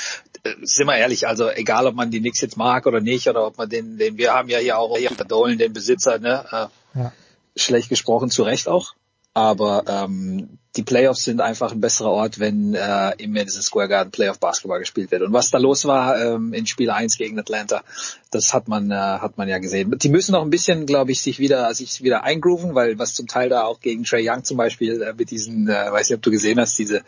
Äh, 0.45 0.55
sind 0.63 0.87
wir 0.87 0.97
ehrlich, 0.97 1.27
also 1.27 1.51
egal, 1.51 1.87
ob 1.87 1.95
man 1.95 2.11
die 2.11 2.21
Knicks 2.21 2.41
jetzt 2.41 2.57
mag 2.57 2.87
oder 2.87 3.01
nicht 3.01 3.29
oder 3.29 3.47
ob 3.47 3.59
man 3.59 3.69
den, 3.69 3.99
den 3.99 4.17
wir 4.17 4.33
haben 4.33 4.49
ja 4.49 4.59
hier 4.59 4.79
auch 4.79 4.97
hier 4.97 5.11
Dolan, 5.11 5.59
den 5.59 5.73
Besitzer, 5.73 6.19
ne, 6.19 6.45
äh, 6.51 6.99
ja. 6.99 7.13
schlecht 7.57 7.89
gesprochen, 7.89 8.31
zu 8.31 8.45
Recht 8.45 8.69
auch. 8.69 8.95
Aber 9.39 9.85
ähm, 9.87 10.59
die 10.75 10.83
Playoffs 10.83 11.23
sind 11.23 11.41
einfach 11.41 11.71
ein 11.71 11.81
besserer 11.81 12.11
Ort, 12.11 12.41
wenn 12.41 12.75
äh, 12.75 13.13
im 13.19 13.33
Madison 13.33 13.63
Square 13.63 13.87
Garden 13.87 14.11
Playoff 14.11 14.41
Basketball 14.41 14.81
gespielt 14.81 15.13
wird. 15.13 15.23
Und 15.23 15.33
was 15.33 15.53
da 15.53 15.59
los 15.59 15.85
war 15.85 16.21
ähm, 16.21 16.53
in 16.53 16.67
Spiel 16.67 16.91
1 16.91 17.17
gegen 17.19 17.39
Atlanta, 17.39 17.85
das 18.33 18.53
hat 18.53 18.67
man 18.67 18.91
äh, 18.91 18.97
hat 18.97 19.39
man 19.39 19.49
ja 19.49 19.59
gesehen. 19.59 19.97
Die 19.97 20.09
müssen 20.09 20.33
noch 20.33 20.43
ein 20.43 20.51
bisschen, 20.51 20.87
glaube 20.87 21.13
ich, 21.13 21.23
sich 21.23 21.39
wieder 21.39 21.73
sich 21.73 22.03
wieder 22.03 22.25
eingrooven, 22.25 22.75
weil 22.75 22.99
was 22.99 23.15
zum 23.15 23.29
Teil 23.29 23.49
da 23.49 23.63
auch 23.63 23.79
gegen 23.79 24.03
Trey 24.03 24.29
Young 24.29 24.43
zum 24.43 24.57
Beispiel 24.57 25.03
äh, 25.03 25.15
mit 25.17 25.31
diesen, 25.31 25.69
äh, 25.69 25.93
weiß 25.93 26.09
nicht, 26.09 26.17
ob 26.17 26.23
du 26.23 26.33
gesehen 26.33 26.59
hast, 26.59 26.77
diese 26.77 27.05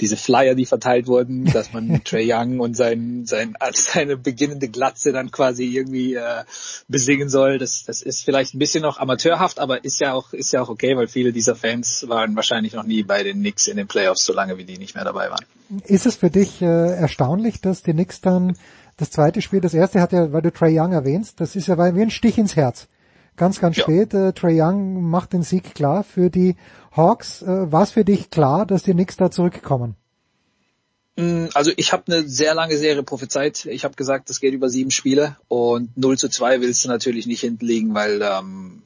diese 0.00 0.16
Flyer, 0.16 0.54
die 0.54 0.66
verteilt 0.66 1.06
wurden, 1.06 1.44
dass 1.52 1.72
man 1.72 2.02
Trey 2.04 2.32
Young 2.32 2.60
und 2.60 2.76
sein, 2.76 3.24
sein 3.26 3.54
seine 3.72 4.16
beginnende 4.16 4.68
Glatze 4.68 5.12
dann 5.12 5.30
quasi 5.30 5.64
irgendwie 5.64 6.14
äh, 6.14 6.44
besingen 6.88 7.28
soll. 7.28 7.58
Das 7.58 7.84
das 7.84 8.02
ist 8.02 8.24
vielleicht 8.24 8.54
ein 8.54 8.58
bisschen 8.58 8.82
noch 8.82 8.98
amateurhaft, 8.98 9.58
aber 9.58 9.84
ist 9.84 10.00
ja 10.00 10.12
auch 10.12 10.32
ist 10.32 10.52
ja 10.52 10.62
auch 10.62 10.68
okay, 10.68 10.96
weil 10.96 11.08
viele 11.08 11.32
dieser 11.32 11.56
Fans 11.56 12.06
waren 12.08 12.36
wahrscheinlich 12.36 12.74
noch 12.74 12.84
nie 12.84 13.02
bei 13.02 13.22
den 13.22 13.38
Knicks 13.38 13.66
in 13.66 13.76
den 13.76 13.86
Playoffs, 13.86 14.24
solange 14.24 14.58
wie 14.58 14.64
die 14.64 14.78
nicht 14.78 14.94
mehr 14.94 15.04
dabei 15.04 15.30
waren. 15.30 15.44
Ist 15.84 16.06
es 16.06 16.16
für 16.16 16.30
dich 16.30 16.62
äh, 16.62 16.66
erstaunlich, 16.66 17.60
dass 17.60 17.82
die 17.82 17.92
Knicks 17.92 18.20
dann 18.20 18.56
das 18.96 19.10
zweite 19.10 19.42
Spiel, 19.42 19.60
das 19.60 19.74
erste 19.74 20.00
hat 20.00 20.12
ja, 20.12 20.32
weil 20.32 20.42
du 20.42 20.52
Trey 20.52 20.78
Young 20.78 20.92
erwähnst, 20.92 21.40
das 21.40 21.56
ist 21.56 21.68
ja 21.68 21.78
wie 21.94 22.02
ein 22.02 22.10
Stich 22.10 22.36
ins 22.36 22.56
Herz. 22.56 22.88
Ganz, 23.38 23.60
ganz 23.60 23.76
ja. 23.76 23.84
spät. 23.84 24.12
Äh, 24.12 24.32
Trey 24.32 24.60
Young 24.60 25.08
macht 25.08 25.32
den 25.32 25.42
Sieg 25.42 25.74
klar 25.74 26.04
für 26.04 26.28
die 26.28 26.56
Hawks. 26.94 27.40
Äh, 27.40 27.72
War 27.72 27.84
es 27.84 27.92
für 27.92 28.04
dich 28.04 28.30
klar, 28.30 28.66
dass 28.66 28.82
die 28.82 28.92
Knicks 28.92 29.16
da 29.16 29.30
zurückkommen? 29.30 29.94
Mm, 31.16 31.46
also 31.54 31.70
ich 31.76 31.92
habe 31.92 32.02
eine 32.08 32.28
sehr 32.28 32.54
lange 32.54 32.76
Serie 32.76 33.02
prophezeit. 33.04 33.64
Ich 33.66 33.84
habe 33.84 33.94
gesagt, 33.94 34.28
das 34.28 34.40
geht 34.40 34.52
über 34.52 34.68
sieben 34.68 34.90
Spiele 34.90 35.36
und 35.46 35.96
0 35.96 36.18
zu 36.18 36.28
2 36.28 36.60
willst 36.60 36.84
du 36.84 36.88
natürlich 36.88 37.26
nicht 37.26 37.40
hinten 37.40 37.94
weil 37.94 38.20
ähm, 38.22 38.82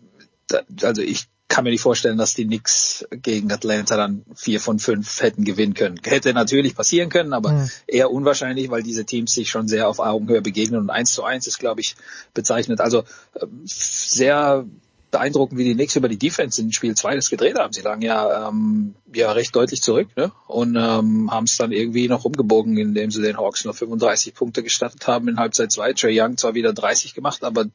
da, 0.46 0.60
also 0.82 1.02
ich 1.02 1.28
kann 1.52 1.64
mir 1.64 1.70
nicht 1.70 1.82
vorstellen, 1.82 2.16
dass 2.16 2.34
die 2.34 2.46
Knicks 2.46 3.06
gegen 3.10 3.52
Atlanta 3.52 3.98
dann 3.98 4.24
vier 4.34 4.58
von 4.58 4.78
fünf 4.78 5.20
hätten 5.20 5.44
gewinnen 5.44 5.74
können. 5.74 6.00
Hätte 6.02 6.32
natürlich 6.32 6.74
passieren 6.74 7.10
können, 7.10 7.34
aber 7.34 7.52
mhm. 7.52 7.70
eher 7.86 8.10
unwahrscheinlich, 8.10 8.70
weil 8.70 8.82
diese 8.82 9.04
Teams 9.04 9.34
sich 9.34 9.50
schon 9.50 9.68
sehr 9.68 9.86
auf 9.86 9.98
Augenhöhe 9.98 10.40
begegnen 10.40 10.80
und 10.80 10.88
eins 10.88 11.12
zu 11.12 11.24
eins 11.24 11.46
ist, 11.46 11.58
glaube 11.58 11.82
ich, 11.82 11.94
bezeichnet. 12.32 12.80
Also 12.80 13.04
ähm, 13.38 13.60
sehr 13.64 14.64
beeindruckend, 15.10 15.58
wie 15.58 15.64
die 15.64 15.74
Knicks 15.74 15.94
über 15.94 16.08
die 16.08 16.16
Defense 16.16 16.58
in 16.58 16.72
Spiel 16.72 16.94
2 16.94 17.16
das 17.16 17.28
gedreht 17.28 17.58
haben. 17.58 17.74
Sie 17.74 17.82
lagen 17.82 18.00
ja, 18.00 18.48
ähm, 18.48 18.94
ja 19.14 19.30
recht 19.32 19.54
deutlich 19.54 19.82
zurück 19.82 20.08
ne? 20.16 20.32
und 20.46 20.74
ähm, 20.74 21.30
haben 21.30 21.44
es 21.44 21.58
dann 21.58 21.70
irgendwie 21.70 22.08
noch 22.08 22.24
umgebogen, 22.24 22.78
indem 22.78 23.10
sie 23.10 23.20
den 23.20 23.36
Hawks 23.36 23.66
noch 23.66 23.74
35 23.74 24.34
Punkte 24.34 24.62
gestattet 24.62 25.06
haben 25.06 25.28
in 25.28 25.36
Halbzeit 25.36 25.70
2. 25.70 25.92
Trey 25.92 26.18
Young 26.18 26.38
zwar 26.38 26.54
wieder 26.54 26.72
30 26.72 27.12
gemacht, 27.12 27.44
aber 27.44 27.66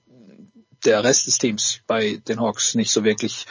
der 0.86 1.04
Rest 1.04 1.28
des 1.28 1.38
Teams 1.38 1.82
bei 1.88 2.22
den 2.28 2.40
Hawks 2.40 2.76
nicht 2.76 2.92
so 2.92 3.04
wirklich 3.04 3.46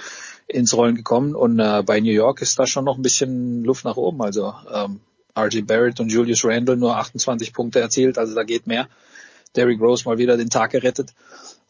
ins 0.49 0.75
Rollen 0.75 0.95
gekommen. 0.95 1.35
Und 1.35 1.59
äh, 1.59 1.83
bei 1.85 2.01
New 2.01 2.13
York 2.13 2.41
ist 2.43 2.59
da 2.59 2.67
schon 2.67 2.85
noch 2.85 2.97
ein 2.97 3.03
bisschen 3.03 3.65
Luft 3.65 3.85
nach 3.85 3.97
oben. 3.97 4.23
Also 4.23 4.55
ähm, 4.73 5.01
RJ 5.37 5.63
Barrett 5.63 6.01
und 6.01 6.11
Julius 6.11 6.45
Randle 6.45 6.77
nur 6.77 6.97
28 6.97 7.53
Punkte 7.53 7.81
erzielt, 7.81 8.17
also 8.19 8.35
da 8.35 8.43
geht 8.43 8.67
mehr. 8.67 8.89
Derrick 9.55 9.81
Rose 9.81 10.05
mal 10.05 10.19
wieder 10.19 10.37
den 10.37 10.51
Tag 10.51 10.71
gerettet. 10.73 11.15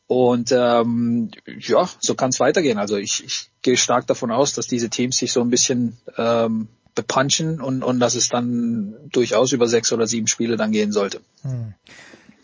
Und 0.08 0.52
ähm, 0.52 1.30
ja, 1.46 1.88
so 1.98 2.14
kann 2.14 2.30
es 2.30 2.38
weitergehen. 2.38 2.78
Also 2.78 2.96
ich, 2.96 3.24
ich 3.24 3.50
gehe 3.62 3.76
stark 3.76 4.06
davon 4.06 4.30
aus, 4.30 4.52
dass 4.52 4.68
diese 4.68 4.88
Teams 4.88 5.16
sich 5.16 5.32
so 5.32 5.40
ein 5.40 5.50
bisschen 5.50 5.96
ähm, 6.16 6.68
bepunchen 6.94 7.60
und, 7.60 7.82
und 7.82 7.98
dass 7.98 8.14
es 8.14 8.28
dann 8.28 8.94
durchaus 9.10 9.52
über 9.52 9.66
sechs 9.66 9.92
oder 9.92 10.06
sieben 10.06 10.28
Spiele 10.28 10.56
dann 10.56 10.70
gehen 10.70 10.92
sollte. 10.92 11.20
Hm. 11.42 11.74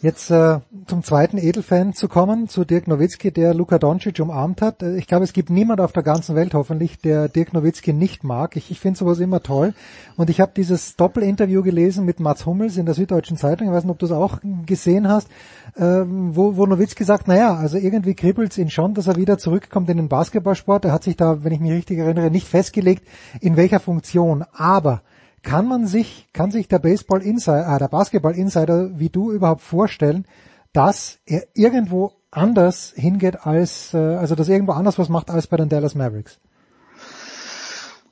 Jetzt 0.03 0.33
äh, 0.33 0.59
zum 0.89 1.05
zweiten 1.05 1.39
Edelfan 1.39 1.93
zu 1.93 2.09
kommen, 2.09 2.49
zu 2.49 2.65
Dirk 2.65 2.89
Nowitzki, 2.89 3.31
der 3.31 3.55
Luka 3.55 3.79
Doncic 3.79 4.19
umarmt 4.19 4.61
hat. 4.61 4.83
Äh, 4.83 4.97
ich 4.97 5.07
glaube, 5.07 5.23
es 5.23 5.33
gibt 5.33 5.49
niemand 5.49 5.81
auf 5.81 5.93
der 5.93 6.03
ganzen 6.03 6.35
Welt 6.35 6.55
hoffentlich, 6.55 6.99
der 6.99 7.29
Dirk 7.29 7.53
Nowitzki 7.53 7.93
nicht 7.93 8.25
mag. 8.25 8.57
Ich, 8.57 8.73
ich 8.73 8.81
finde 8.81 8.99
sowas 8.99 9.21
immer 9.21 9.45
toll. 9.45 9.75
Und 10.17 10.29
ich 10.29 10.41
habe 10.41 10.51
dieses 10.57 10.97
Doppelinterview 10.97 11.63
gelesen 11.63 12.05
mit 12.05 12.19
Mats 12.19 12.47
Hummels 12.47 12.79
in 12.79 12.85
der 12.85 12.97
Süddeutschen 12.97 13.37
Zeitung. 13.37 13.69
Ich 13.69 13.73
weiß 13.73 13.85
nicht, 13.85 13.93
ob 13.93 14.01
du 14.01 14.07
es 14.07 14.13
auch 14.13 14.41
gesehen 14.67 15.07
hast, 15.07 15.29
ähm, 15.77 16.35
wo, 16.35 16.57
wo 16.57 16.67
Nowitzki 16.67 17.05
sagt, 17.05 17.29
naja, 17.29 17.55
also 17.55 17.79
irgendwie 17.79 18.15
kribbelt 18.15 18.51
es 18.51 18.59
ihn 18.59 18.71
schon, 18.71 18.95
dass 18.95 19.07
er 19.07 19.15
wieder 19.15 19.39
zurückkommt 19.39 19.89
in 19.89 19.99
den 19.99 20.09
Basketballsport. 20.09 20.85
Er 20.85 20.93
hat 20.93 21.05
sich 21.05 21.17
da, 21.17 21.45
wenn 21.45 21.53
ich 21.53 21.61
mich 21.61 21.71
richtig 21.71 21.99
erinnere, 21.99 22.33
nicht 22.33 22.49
festgelegt, 22.49 23.07
in 23.41 23.57
welcher 23.57 23.79
Funktion. 23.79 24.45
Aber 24.53 25.03
kann 25.43 25.67
man 25.67 25.87
sich, 25.87 26.29
kann 26.33 26.51
sich 26.51 26.69
der 26.69 26.79
Baseball 26.79 27.23
Insider, 27.23 27.75
äh, 27.75 27.79
der 27.79 27.89
Basketball 27.89 28.35
Insider 28.35 28.99
wie 28.99 29.09
du 29.09 29.33
überhaupt 29.33 29.62
vorstellen, 29.62 30.27
dass 30.73 31.19
er 31.27 31.47
irgendwo 31.55 32.12
anders 32.31 32.93
hingeht 32.97 33.45
als, 33.45 33.93
äh, 33.93 33.99
also 33.99 34.35
dass 34.35 34.49
irgendwo 34.49 34.73
anders 34.73 34.99
was 34.99 35.09
macht 35.09 35.31
als 35.31 35.47
bei 35.47 35.57
den 35.57 35.69
Dallas 35.69 35.95
Mavericks? 35.95 36.39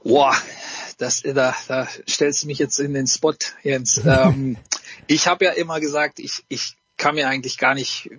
Boah, 0.03 0.35
das, 0.99 1.23
da, 1.23 1.55
da 1.69 1.89
stellst 2.09 2.43
du 2.43 2.47
mich 2.47 2.59
jetzt 2.59 2.79
in 2.79 2.95
den 2.95 3.07
Spot, 3.07 3.35
Jens. 3.63 3.99
ähm, 4.05 4.57
ich 5.07 5.27
habe 5.27 5.45
ja 5.45 5.53
immer 5.53 5.81
gesagt, 5.81 6.19
ich, 6.19 6.45
ich 6.49 6.77
kann 6.97 7.15
mir 7.15 7.29
eigentlich 7.29 7.59
gar 7.59 7.75
nicht 7.75 8.11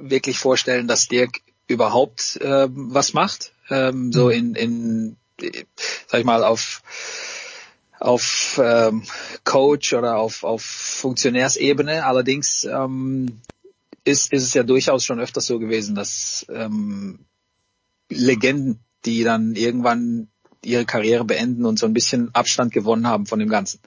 wirklich 0.00 0.38
vorstellen, 0.38 0.88
dass 0.88 1.08
Dirk 1.08 1.40
überhaupt 1.66 2.36
äh, 2.40 2.68
was 2.70 3.14
macht. 3.14 3.52
Ähm, 3.70 4.12
so 4.12 4.26
mhm. 4.26 4.30
in, 4.32 4.54
in, 4.54 5.16
sag 6.08 6.20
ich 6.20 6.26
mal, 6.26 6.44
auf 6.44 6.82
auf 8.04 8.60
ähm, 8.62 9.02
Coach 9.44 9.94
oder 9.94 10.18
auf, 10.18 10.44
auf 10.44 10.62
Funktionärsebene. 10.62 12.04
Allerdings 12.04 12.64
ähm, 12.64 13.40
ist, 14.04 14.30
ist 14.30 14.42
es 14.42 14.52
ja 14.52 14.62
durchaus 14.62 15.06
schon 15.06 15.20
öfters 15.20 15.46
so 15.46 15.58
gewesen, 15.58 15.94
dass 15.94 16.44
ähm, 16.50 17.20
Legenden, 18.10 18.80
die 19.06 19.24
dann 19.24 19.54
irgendwann 19.54 20.28
ihre 20.62 20.84
Karriere 20.84 21.24
beenden 21.24 21.64
und 21.64 21.78
so 21.78 21.86
ein 21.86 21.94
bisschen 21.94 22.34
Abstand 22.34 22.74
gewonnen 22.74 23.06
haben 23.06 23.24
von 23.24 23.38
dem 23.38 23.48
Ganzen. 23.48 23.80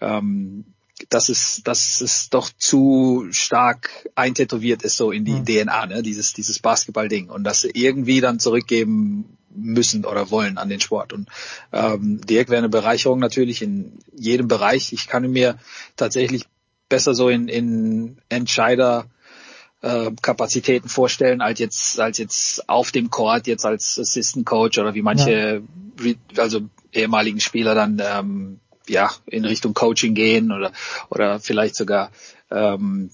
Ähm, 0.00 0.64
dass 1.08 1.28
es, 1.28 1.62
dass 1.64 2.00
es 2.00 2.30
doch 2.30 2.50
zu 2.56 3.26
stark 3.30 4.08
eintätowiert 4.14 4.82
ist 4.82 4.96
so 4.96 5.10
in 5.10 5.24
die 5.24 5.32
mhm. 5.32 5.44
DNA, 5.44 5.86
ne? 5.86 6.02
dieses, 6.02 6.32
dieses 6.32 6.58
Basketball-Ding 6.58 7.30
und 7.30 7.44
dass 7.44 7.62
sie 7.62 7.70
irgendwie 7.72 8.20
dann 8.20 8.38
zurückgeben 8.38 9.36
müssen 9.54 10.04
oder 10.04 10.30
wollen 10.30 10.58
an 10.58 10.68
den 10.68 10.80
Sport. 10.80 11.12
Und 11.12 11.28
ähm, 11.72 12.20
Dirk 12.20 12.48
wäre 12.48 12.58
eine 12.58 12.68
Bereicherung 12.68 13.18
natürlich 13.18 13.62
in 13.62 13.98
jedem 14.14 14.48
Bereich. 14.48 14.92
Ich 14.92 15.08
kann 15.08 15.28
mir 15.30 15.58
tatsächlich 15.96 16.44
besser 16.88 17.14
so 17.14 17.28
in, 17.28 17.48
in 17.48 18.18
Entscheider 18.28 19.06
äh, 19.82 20.10
Kapazitäten 20.22 20.88
vorstellen, 20.88 21.40
als 21.40 21.58
jetzt, 21.58 21.98
als 21.98 22.18
jetzt 22.18 22.68
auf 22.68 22.90
dem 22.92 23.10
Court, 23.10 23.46
jetzt 23.46 23.64
als 23.64 23.98
Assistant 23.98 24.46
Coach 24.46 24.78
oder 24.78 24.94
wie 24.94 25.02
manche, 25.02 25.62
ja. 26.02 26.14
also 26.36 26.60
ehemaligen 26.92 27.40
Spieler 27.40 27.74
dann 27.74 28.00
ähm, 28.04 28.60
ja 28.90 29.10
in 29.26 29.44
Richtung 29.44 29.74
Coaching 29.74 30.14
gehen 30.14 30.52
oder 30.52 30.72
oder 31.08 31.40
vielleicht 31.40 31.76
sogar 31.76 32.10
ähm, 32.50 33.10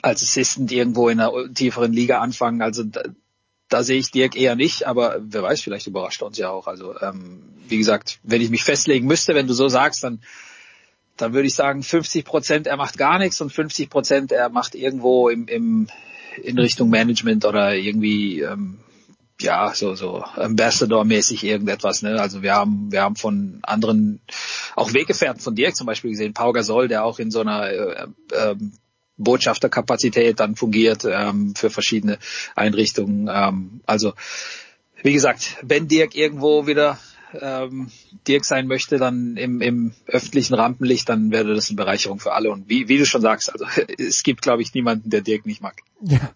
als 0.00 0.22
Assistant 0.22 0.72
irgendwo 0.72 1.08
in 1.08 1.20
einer 1.20 1.52
tieferen 1.52 1.92
Liga 1.92 2.20
anfangen. 2.20 2.62
Also 2.62 2.82
da, 2.82 3.02
da 3.68 3.82
sehe 3.82 3.98
ich 3.98 4.10
Dirk 4.10 4.36
eher 4.36 4.56
nicht, 4.56 4.86
aber 4.86 5.18
wer 5.20 5.42
weiß, 5.42 5.60
vielleicht 5.60 5.86
überrascht 5.86 6.22
er 6.22 6.26
uns 6.26 6.38
ja 6.38 6.50
auch. 6.50 6.66
Also 6.66 6.98
ähm, 7.00 7.42
wie 7.68 7.78
gesagt, 7.78 8.18
wenn 8.22 8.40
ich 8.40 8.50
mich 8.50 8.64
festlegen 8.64 9.06
müsste, 9.06 9.34
wenn 9.34 9.46
du 9.46 9.54
so 9.54 9.68
sagst, 9.68 10.04
dann 10.04 10.20
dann 11.18 11.34
würde 11.34 11.46
ich 11.46 11.54
sagen 11.54 11.82
50 11.82 12.24
Prozent 12.24 12.66
er 12.66 12.76
macht 12.76 12.96
gar 12.96 13.18
nichts 13.18 13.40
und 13.40 13.52
50 13.52 13.90
Prozent 13.90 14.32
er 14.32 14.48
macht 14.48 14.74
irgendwo 14.74 15.28
im, 15.28 15.46
im 15.46 15.88
in 16.42 16.58
Richtung 16.58 16.88
Management 16.88 17.44
oder 17.44 17.74
irgendwie 17.74 18.40
ähm, 18.40 18.78
ja 19.42 19.72
so 19.74 19.94
so 19.94 20.22
Ambassador-mäßig 20.22 21.44
irgendetwas. 21.44 22.02
Ne? 22.02 22.20
Also 22.20 22.42
wir 22.42 22.54
haben 22.54 22.90
wir 22.92 23.02
haben 23.02 23.16
von 23.16 23.58
anderen 23.62 24.20
auch 24.76 24.92
Weggefährten 24.92 25.40
von 25.40 25.54
Dirk 25.54 25.76
zum 25.76 25.86
Beispiel 25.86 26.10
gesehen, 26.10 26.34
Pau 26.34 26.52
Gasol, 26.52 26.88
der 26.88 27.04
auch 27.04 27.18
in 27.18 27.30
so 27.30 27.40
einer 27.40 27.68
äh, 27.68 28.06
äh, 28.32 28.56
Botschafterkapazität 29.18 30.40
dann 30.40 30.56
fungiert 30.56 31.04
ähm, 31.04 31.54
für 31.54 31.70
verschiedene 31.70 32.18
Einrichtungen. 32.54 33.28
Ähm, 33.32 33.80
also 33.86 34.14
wie 35.02 35.12
gesagt, 35.12 35.56
wenn 35.62 35.88
Dirk 35.88 36.14
irgendwo 36.14 36.66
wieder 36.66 36.98
ähm, 37.40 37.90
Dirk 38.28 38.44
sein 38.44 38.66
möchte, 38.66 38.98
dann 38.98 39.36
im, 39.36 39.60
im 39.60 39.94
öffentlichen 40.06 40.54
Rampenlicht, 40.54 41.08
dann 41.08 41.30
wäre 41.30 41.54
das 41.54 41.68
eine 41.68 41.76
Bereicherung 41.76 42.18
für 42.18 42.32
alle. 42.32 42.50
Und 42.50 42.68
wie, 42.68 42.88
wie 42.88 42.98
du 42.98 43.06
schon 43.06 43.22
sagst, 43.22 43.52
also 43.52 43.64
es 43.98 44.22
gibt, 44.22 44.42
glaube 44.42 44.62
ich, 44.62 44.74
niemanden, 44.74 45.10
der 45.10 45.22
Dirk 45.22 45.46
nicht 45.46 45.62
mag. 45.62 45.76
Ja. 46.00 46.30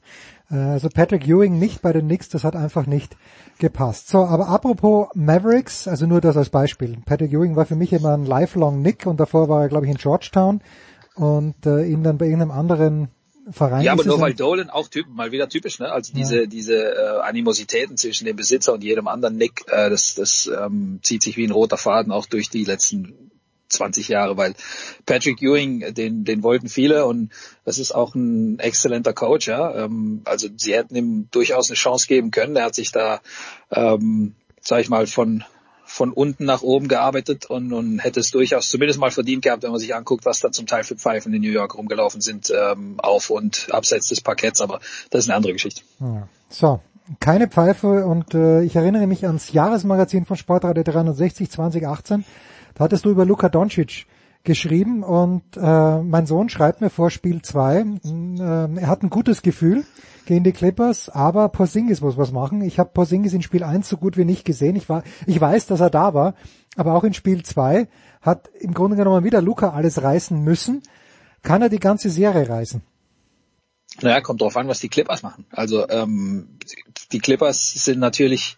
Äh, 0.50 0.57
also 0.57 0.89
Patrick 0.89 1.26
Ewing 1.26 1.58
nicht 1.58 1.83
bei 1.83 1.92
den 1.92 2.07
Knicks, 2.07 2.28
das 2.28 2.44
hat 2.44 2.57
einfach 2.57 2.86
nicht 2.86 3.16
gepasst. 3.58 4.08
So, 4.08 4.18
aber 4.18 4.49
apropos 4.49 5.08
Mavericks, 5.15 5.89
also 5.89 6.07
nur 6.07 6.20
das 6.20 6.36
als 6.36 6.50
Beispiel. 6.50 6.99
Patrick 7.05 7.33
Ewing 7.33 7.57
war 7.57 7.66
für 7.66 7.76
mich 7.76 7.92
immer 7.92 8.15
ein 8.15 8.25
lifelong 8.25 8.83
Nick 8.83 9.07
und 9.07 9.18
davor 9.18 9.49
war 9.49 9.62
er, 9.62 9.68
glaube 9.68 9.86
ich, 9.86 9.92
in 9.92 9.99
Georgetown 9.99 10.60
und 11.15 11.66
äh, 11.66 11.84
ihn 11.86 12.02
dann 12.02 12.18
bei 12.18 12.26
irgendeinem 12.26 12.50
anderen 12.52 13.08
Verein. 13.50 13.84
Ja, 13.84 13.92
aber 13.92 14.05
nur 14.05 14.20
weil 14.20 14.34
Dolan 14.34 14.70
auch 14.70 14.89
typ, 14.89 15.07
mal 15.08 15.31
wieder 15.31 15.49
typisch, 15.49 15.78
ne? 15.78 15.91
Also 15.91 16.12
diese 16.12 16.41
ja. 16.41 16.47
diese 16.47 16.75
äh, 16.75 17.20
Animositäten 17.20 17.97
zwischen 17.97 18.25
dem 18.25 18.36
Besitzer 18.36 18.73
und 18.73 18.83
jedem 18.83 19.07
anderen 19.07 19.36
Nick, 19.36 19.65
äh, 19.68 19.89
das 19.89 20.15
das 20.15 20.49
ähm, 20.49 20.99
zieht 21.02 21.23
sich 21.23 21.36
wie 21.36 21.47
ein 21.47 21.52
roter 21.52 21.76
Faden 21.76 22.12
auch 22.12 22.26
durch 22.26 22.50
die 22.50 22.65
letzten 22.65 23.31
20 23.69 24.09
Jahre, 24.09 24.36
weil 24.36 24.55
Patrick 25.05 25.43
Ewing, 25.43 25.95
den, 25.95 26.25
den 26.25 26.43
wollten 26.43 26.69
viele 26.69 27.07
und 27.07 27.33
das 27.65 27.78
ist 27.78 27.93
auch 27.93 28.15
ein 28.15 28.59
exzellenter 28.59 29.12
Coach, 29.12 29.49
ja. 29.49 29.85
Ähm, 29.85 30.23
also 30.25 30.49
sie 30.57 30.75
hätten 30.75 30.97
ihm 30.97 31.28
durchaus 31.31 31.70
eine 31.70 31.77
Chance 31.77 32.07
geben 32.07 32.31
können. 32.31 32.57
Er 32.57 32.65
hat 32.65 32.75
sich 32.75 32.93
da, 32.93 33.20
ähm, 33.70 34.35
sag 34.61 34.81
ich 34.81 34.89
mal, 34.89 35.07
von 35.07 35.45
von 35.89 36.12
unten 36.12 36.45
nach 36.45 36.62
oben 36.62 36.89
gearbeitet 36.89 37.47
und, 37.47 37.73
und 37.73 38.01
hätte 38.01 38.19
es 38.19 38.33
durchaus 38.33 38.69
zumindest 38.69 38.99
mal 38.99 39.12
verdient 39.12 39.45
gehabt, 39.45 39.62
wenn 39.62 39.70
man 39.70 39.78
sich 39.78 39.95
anguckt, 39.95 40.27
was 40.27 40.41
da 40.41 40.51
zum 40.51 40.67
Teil 40.67 40.83
für 40.83 40.97
Pfeifen 40.97 41.33
in 41.33 41.41
New 41.41 41.51
York 41.51 41.77
rumgelaufen 41.77 42.20
sind, 42.20 42.53
ähm, 42.55 42.99
auf 42.99 43.31
und 43.31 43.69
abseits 43.70 44.09
des 44.09 44.20
Parketts, 44.20 44.61
aber 44.61 44.81
das 45.11 45.25
ist 45.25 45.31
eine 45.31 45.36
andere 45.36 45.53
Geschichte. 45.53 45.83
So, 46.49 46.81
keine 47.20 47.47
Pfeife 47.47 48.05
und 48.05 48.35
äh, 48.35 48.62
ich 48.62 48.75
erinnere 48.75 49.07
mich 49.07 49.25
ans 49.27 49.53
Jahresmagazin 49.53 50.27
von 50.27 50.36
Sportradio 50.36 50.83
360 50.83 51.51
2018 51.51 52.25
da 52.77 52.85
hattest 52.85 53.07
du 53.07 53.11
über 53.11 53.25
Luka 53.25 53.49
Doncic 53.49 54.07
geschrieben 54.45 55.03
und 55.03 55.43
äh, 55.57 55.99
mein 56.03 56.27
Sohn 56.27 56.49
schreibt 56.49 56.81
mir 56.81 56.91
vor 56.91 57.11
Spiel 57.11 57.43
2, 57.43 57.79
äh, 57.79 58.81
er 58.81 58.87
hat 58.87 59.03
ein 59.03 59.11
gutes 59.11 59.43
Gefühl 59.43 59.85
gegen 60.27 60.45
die 60.45 60.53
Clippers, 60.53 61.09
aber 61.09 61.49
Porzingis 61.49 62.03
muss 62.03 62.19
was 62.19 62.33
machen. 62.33 62.61
Ich 62.61 62.79
habe 62.79 62.91
Porzingis 62.93 63.33
in 63.33 63.43
Spiel 63.43 63.65
1 63.65 63.89
so 63.89 63.97
gut 63.97 64.19
wie 64.19 64.25
nicht 64.25 64.45
gesehen. 64.45 64.77
Ich, 64.77 64.89
war, 64.89 65.05
ich 65.27 65.41
weiß, 65.41 65.67
dass 65.67 65.81
er 65.81 65.91
da 65.91 66.13
war, 66.13 66.35
aber 66.77 66.95
auch 66.95 67.05
in 67.05 67.15
Spiel 67.15 67.43
2 67.43 67.89
hat 68.21 68.51
im 68.61 68.75
Grunde 68.75 68.97
genommen 68.97 69.25
wieder 69.25 69.41
Luca 69.41 69.71
alles 69.71 70.03
reißen 70.03 70.39
müssen. 70.39 70.83
Kann 71.43 71.63
er 71.63 71.71
die 71.71 71.81
ganze 71.81 72.11
Serie 72.11 72.49
reißen? 72.49 72.83
Naja, 74.03 74.21
kommt 74.21 74.43
drauf 74.43 74.57
an, 74.57 74.69
was 74.69 74.81
die 74.81 74.89
Clippers 74.89 75.23
machen. 75.23 75.47
Also 75.51 75.89
ähm, 75.89 76.59
die 77.13 77.21
Clippers 77.21 77.73
sind 77.73 77.99
natürlich 78.01 78.57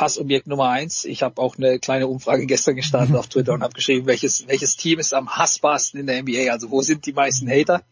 Hassobjekt 0.00 0.46
Nummer 0.46 0.68
eins. 0.68 1.04
Ich 1.04 1.22
habe 1.22 1.40
auch 1.40 1.56
eine 1.56 1.78
kleine 1.78 2.06
Umfrage 2.06 2.46
gestern 2.46 2.76
gestartet 2.76 3.16
auf 3.16 3.28
Twitter 3.28 3.52
und 3.52 3.62
habe 3.62 3.74
geschrieben, 3.74 4.06
welches, 4.06 4.46
welches 4.46 4.76
Team 4.76 4.98
ist 4.98 5.12
am 5.12 5.28
hassbarsten 5.28 6.00
in 6.00 6.06
der 6.06 6.22
NBA? 6.22 6.52
Also 6.52 6.70
wo 6.70 6.82
sind 6.82 7.06
die 7.06 7.12
meisten 7.12 7.50
Hater? 7.50 7.82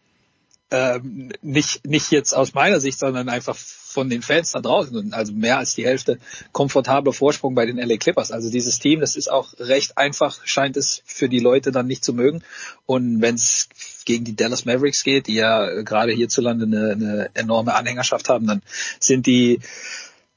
Ähm, 0.70 1.30
nicht, 1.42 1.86
nicht 1.86 2.10
jetzt 2.10 2.32
aus 2.32 2.54
meiner 2.54 2.80
Sicht, 2.80 2.98
sondern 2.98 3.28
einfach 3.28 3.56
von 3.56 4.10
den 4.10 4.22
Fans 4.22 4.52
da 4.52 4.60
draußen. 4.60 5.12
Also 5.14 5.32
mehr 5.32 5.58
als 5.58 5.74
die 5.74 5.86
Hälfte 5.86 6.18
komfortabler 6.52 7.12
Vorsprung 7.12 7.54
bei 7.54 7.66
den 7.66 7.78
LA 7.78 7.96
Clippers. 7.96 8.30
Also 8.30 8.50
dieses 8.50 8.78
Team, 8.78 9.00
das 9.00 9.16
ist 9.16 9.30
auch 9.30 9.54
recht 9.58 9.96
einfach, 9.96 10.44
scheint 10.44 10.76
es 10.76 11.02
für 11.04 11.28
die 11.28 11.40
Leute 11.40 11.70
dann 11.72 11.86
nicht 11.86 12.04
zu 12.04 12.12
mögen. 12.14 12.42
Und 12.84 13.20
wenn 13.20 13.36
es 13.36 13.68
gegen 14.04 14.24
die 14.24 14.36
Dallas 14.36 14.64
Mavericks 14.64 15.02
geht, 15.02 15.28
die 15.28 15.34
ja 15.34 15.82
gerade 15.82 16.12
hierzulande 16.12 16.66
eine, 16.66 16.92
eine 16.92 17.30
enorme 17.34 17.74
Anhängerschaft 17.74 18.28
haben, 18.28 18.46
dann 18.46 18.62
sind 18.98 19.26
die 19.26 19.60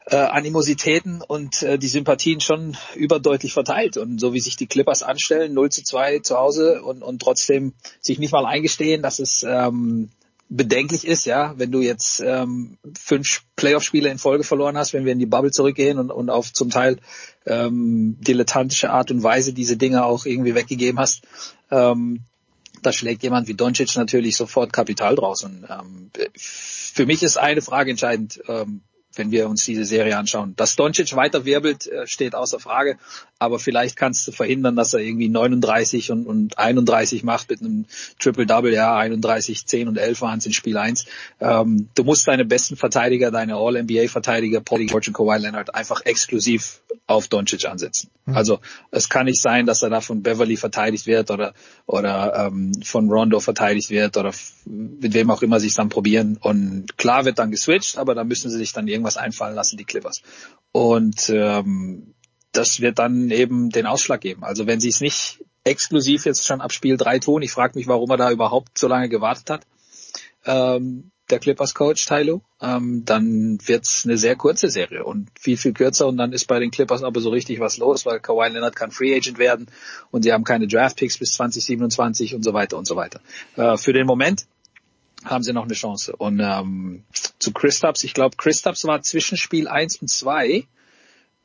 äh, 0.10 0.16
Animositäten 0.16 1.22
und 1.22 1.62
äh, 1.62 1.78
die 1.78 1.88
Sympathien 1.88 2.42
schon 2.42 2.76
überdeutlich 2.96 3.54
verteilt. 3.54 3.98
Und 3.98 4.20
so 4.20 4.34
wie 4.34 4.40
sich 4.40 4.58
die 4.58 4.68
Clippers 4.68 5.04
anstellen, 5.04 5.54
0 5.54 5.72
zu 5.72 5.84
2 5.84 6.20
zu 6.20 6.38
Hause 6.38 6.82
und, 6.82 7.04
und 7.04 7.22
trotzdem 7.22 7.74
sich 8.02 8.20
nicht 8.20 8.32
mal 8.32 8.46
eingestehen, 8.46 9.02
dass 9.02 9.20
es 9.20 9.44
ähm, 9.48 10.10
bedenklich 10.50 11.06
ist, 11.06 11.26
ja, 11.26 11.54
wenn 11.58 11.72
du 11.72 11.82
jetzt 11.82 12.22
ähm, 12.26 12.78
fünf 13.00 13.44
Playoff-Spiele 13.56 14.10
in 14.10 14.18
Folge 14.18 14.44
verloren 14.44 14.78
hast, 14.78 14.94
wenn 14.94 15.06
wir 15.06 15.14
in 15.14 15.20
die 15.20 15.28
Bubble 15.28 15.52
zurückgehen 15.52 16.00
und, 16.00 16.10
und 16.10 16.32
auf 16.32 16.52
zum 16.54 16.72
Teil 16.72 16.98
ähm, 17.46 18.18
dilettantische 18.20 18.90
Art 18.90 19.12
und 19.12 19.22
Weise 19.22 19.54
diese 19.54 19.78
Dinge 19.78 20.04
auch 20.06 20.26
irgendwie 20.26 20.56
weggegeben 20.56 21.00
hast, 21.00 21.22
ähm, 21.70 22.22
da 22.82 22.92
schlägt 22.92 23.22
jemand 23.22 23.48
wie 23.48 23.54
Doncic 23.54 23.96
natürlich 23.96 24.38
sofort 24.38 24.74
Kapital 24.74 25.16
draus. 25.16 25.44
Und 25.44 25.68
ähm, 25.70 26.10
für 26.36 27.06
mich 27.06 27.22
ist 27.22 27.38
eine 27.38 27.62
Frage 27.62 27.92
entscheidend, 27.92 28.42
ähm, 28.48 28.82
wenn 29.20 29.32
wir 29.32 29.48
uns 29.48 29.66
diese 29.66 29.86
Serie 29.86 30.18
anschauen. 30.18 30.56
Dass 30.56 30.76
Doncic 30.76 31.16
weiter 31.16 31.46
wirbelt, 31.46 31.86
äh, 31.86 32.08
steht 32.08 32.34
außer 32.34 32.60
Frage, 32.60 32.98
aber 33.40 33.58
vielleicht 33.58 33.96
kannst 33.96 34.28
du 34.28 34.34
verhindern, 34.34 34.76
dass 34.76 34.94
er 34.94 35.00
irgendwie 35.00 35.30
39 35.30 36.12
und, 36.12 36.28
und 36.28 36.58
31 36.58 37.24
macht 37.24 37.50
mit 37.50 37.62
einem 37.62 37.86
Triple-Double, 38.20 38.74
ja, 38.74 38.98
31, 38.98 39.66
10 39.66 39.88
und 39.88 39.98
11 39.98 40.22
waren 40.22 40.40
es 40.40 40.46
in 40.46 40.52
Spiel 40.52 40.78
1. 40.78 41.06
Ähm, 41.40 41.88
du 41.96 42.04
musst 42.04 42.28
deine 42.28 42.44
besten 42.44 42.76
Verteidiger, 42.76 43.32
deine 43.32 43.56
All-NBA-Verteidiger, 43.56 44.60
Paul 44.60 44.86
George 44.86 45.08
und 45.08 45.14
Kawhi 45.14 45.38
Leonard, 45.38 45.74
einfach 45.74 46.02
exklusiv 46.06 46.82
auf 47.08 47.30
Doncic 47.30 47.66
ansetzen. 47.66 48.10
Mhm. 48.26 48.36
Also 48.36 48.60
es 48.92 49.08
kann 49.08 49.26
nicht 49.26 49.42
sein, 49.42 49.66
dass 49.66 49.84
er 49.84 49.90
da 49.90 50.02
von 50.02 50.22
Beverly 50.22 50.58
verteidigt 50.58 51.08
wird 51.08 51.32
oder, 51.32 51.54
oder 51.86 52.48
ähm, 52.48 52.74
von 52.84 53.10
Rondo 53.10 53.40
verteidigt 53.40 53.90
wird 53.90 54.18
oder 54.18 54.34
mit 54.66 55.14
wem 55.14 55.32
auch 55.32 55.42
immer 55.42 55.62
sich 55.62 55.76
dann 55.76 55.88
probieren. 55.88 56.38
Und 56.42 56.98
klar 56.98 57.24
wird 57.24 57.40
dann 57.40 57.52
geswitcht, 57.52 57.98
aber 57.98 58.16
da 58.16 58.26
müssen 58.26 58.52
sie 58.52 58.58
sich 58.58 58.74
dann 58.74 58.90
irgendwas 58.90 59.16
einfallen 59.16 59.56
lassen, 59.56 59.78
die 59.78 59.86
Clippers. 59.86 60.22
Und 60.74 61.30
ähm, 61.30 62.14
das 62.52 62.80
wird 62.80 63.00
dann 63.00 63.30
eben 63.32 63.70
den 63.70 63.86
Ausschlag 63.86 64.22
geben. 64.22 64.44
Also 64.44 64.68
wenn 64.68 64.80
sie 64.80 64.90
es 64.90 65.02
nicht 65.02 65.44
exklusiv 65.64 66.26
jetzt 66.26 66.46
schon 66.46 66.62
ab 66.62 66.72
Spiel 66.72 66.98
3 66.98 67.20
tun, 67.20 67.42
ich 67.42 67.52
frage 67.52 67.78
mich, 67.78 67.88
warum 67.88 68.10
er 68.10 68.18
da 68.18 68.32
überhaupt 68.32 68.78
so 68.78 68.88
lange 68.88 69.10
gewartet 69.10 69.50
hat, 69.50 69.68
ähm, 70.46 71.12
der 71.30 71.40
Clippers 71.40 71.76
Coach 71.76 72.06
Tylo, 72.08 72.42
ähm, 72.60 73.04
dann 73.06 73.60
wird's 73.64 74.04
eine 74.04 74.18
sehr 74.18 74.36
kurze 74.36 74.70
Serie 74.70 75.04
und 75.04 75.30
viel, 75.40 75.58
viel 75.58 75.74
kürzer 75.74 76.08
und 76.08 76.18
dann 76.18 76.34
ist 76.34 76.46
bei 76.46 76.60
den 76.60 76.72
Clippers 76.72 77.04
aber 77.04 77.22
so 77.22 77.30
richtig 77.30 77.60
was 77.60 77.78
los, 77.78 78.06
weil 78.06 78.20
Kawhi 78.20 78.50
Leonard 78.50 78.76
kann 78.76 78.90
Free 78.90 79.16
Agent 79.16 79.38
werden 79.38 79.68
und 80.10 80.24
sie 80.24 80.34
haben 80.34 80.44
keine 80.44 80.68
Draft 80.68 80.98
Picks 80.98 81.20
bis 81.20 81.34
2027 81.34 82.34
und 82.34 82.44
so 82.44 82.54
weiter 82.54 82.78
und 82.78 82.88
so 82.88 82.96
weiter. 82.96 83.22
Äh, 83.56 83.78
für 83.78 83.94
den 83.94 84.08
Moment 84.08 84.48
haben 85.24 85.44
sie 85.44 85.54
noch 85.54 85.66
eine 85.66 85.74
Chance. 85.74 86.16
Und 86.16 86.40
ähm, 86.40 87.04
zu 87.40 87.52
Christaps, 87.52 88.04
ich 88.04 88.14
glaube, 88.14 88.38
Christaps 88.38 88.86
war 88.86 89.02
zwischen 89.02 89.38
Spiel 89.38 89.68
1 89.68 89.98
und 89.98 90.08
2, 90.08 90.66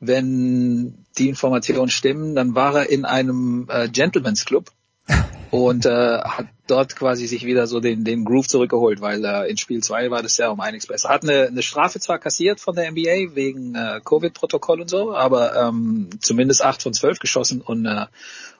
wenn 0.07 1.05
die 1.17 1.29
Informationen 1.29 1.89
stimmen, 1.89 2.35
dann 2.35 2.55
war 2.55 2.75
er 2.75 2.89
in 2.89 3.05
einem 3.05 3.67
äh, 3.69 3.87
Gentleman's 3.89 4.45
Club 4.45 4.71
und 5.51 5.85
äh, 5.85 6.19
hat 6.19 6.47
dort 6.67 6.95
quasi 6.95 7.27
sich 7.27 7.45
wieder 7.45 7.67
so 7.67 7.79
den, 7.79 8.03
den 8.03 8.25
Groove 8.25 8.47
zurückgeholt, 8.47 9.01
weil 9.01 9.23
äh, 9.23 9.49
in 9.49 9.57
Spiel 9.57 9.83
2 9.83 10.09
war 10.09 10.23
das 10.23 10.37
ja 10.37 10.49
um 10.49 10.59
einiges 10.59 10.87
besser. 10.87 11.09
Hat 11.09 11.23
eine, 11.23 11.47
eine 11.47 11.61
Strafe 11.61 11.99
zwar 11.99 12.19
kassiert 12.19 12.59
von 12.59 12.75
der 12.75 12.91
NBA 12.91 13.35
wegen 13.35 13.75
äh, 13.75 14.01
Covid-Protokoll 14.03 14.81
und 14.81 14.89
so, 14.89 15.13
aber 15.13 15.55
ähm, 15.55 16.09
zumindest 16.19 16.63
8 16.63 16.81
von 16.81 16.93
12 16.93 17.19
geschossen 17.19 17.61
und, 17.61 17.85
äh, 17.85 18.05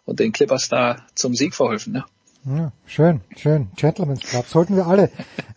und 0.05 0.19
den 0.19 0.31
Clippers 0.31 0.69
da 0.69 1.05
zum 1.15 1.33
Sieg 1.33 1.55
verholfen. 1.55 1.93
Ne? 1.93 2.05
Ja, 2.47 2.71
schön, 2.85 3.21
schön. 3.35 3.69
Gentleman's 3.75 4.21
Club. 4.21 4.45
Sollten 4.45 4.75
wir 4.75 4.85
alle 4.85 5.09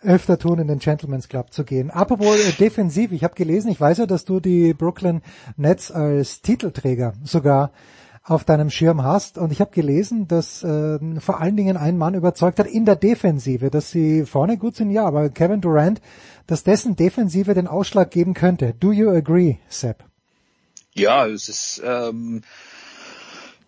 öfter 0.02 0.38
tun, 0.38 0.58
in 0.58 0.68
den 0.68 0.78
Gentleman's 0.78 1.28
Club 1.28 1.52
zu 1.52 1.64
gehen. 1.64 1.90
Apropos 1.90 2.38
äh, 2.38 2.52
defensiv, 2.52 3.12
ich 3.12 3.24
habe 3.24 3.34
gelesen, 3.34 3.70
ich 3.70 3.78
weiß 3.78 3.98
ja, 3.98 4.06
dass 4.06 4.24
du 4.24 4.40
die 4.40 4.72
Brooklyn 4.72 5.20
Nets 5.58 5.92
als 5.92 6.40
Titelträger 6.40 7.12
sogar 7.22 7.72
auf 8.24 8.44
deinem 8.44 8.70
Schirm 8.70 9.02
hast. 9.02 9.36
Und 9.36 9.52
ich 9.52 9.60
habe 9.60 9.70
gelesen, 9.70 10.28
dass 10.28 10.62
äh, 10.62 10.98
vor 11.20 11.42
allen 11.42 11.56
Dingen 11.58 11.76
ein 11.76 11.98
Mann 11.98 12.14
überzeugt 12.14 12.58
hat 12.58 12.66
in 12.66 12.86
der 12.86 12.96
Defensive, 12.96 13.68
dass 13.68 13.90
sie 13.90 14.24
vorne 14.24 14.56
gut 14.56 14.74
sind, 14.74 14.90
ja, 14.90 15.04
aber 15.04 15.28
Kevin 15.28 15.60
Durant, 15.60 16.00
dass 16.46 16.64
dessen 16.64 16.96
Defensive 16.96 17.52
den 17.52 17.66
Ausschlag 17.66 18.10
geben 18.10 18.32
könnte. 18.32 18.72
Do 18.80 18.92
you 18.92 19.10
agree, 19.10 19.56
Sepp? 19.68 20.04
Ja, 20.94 21.26
es 21.26 21.50
ist, 21.50 21.82
ähm, 21.84 22.40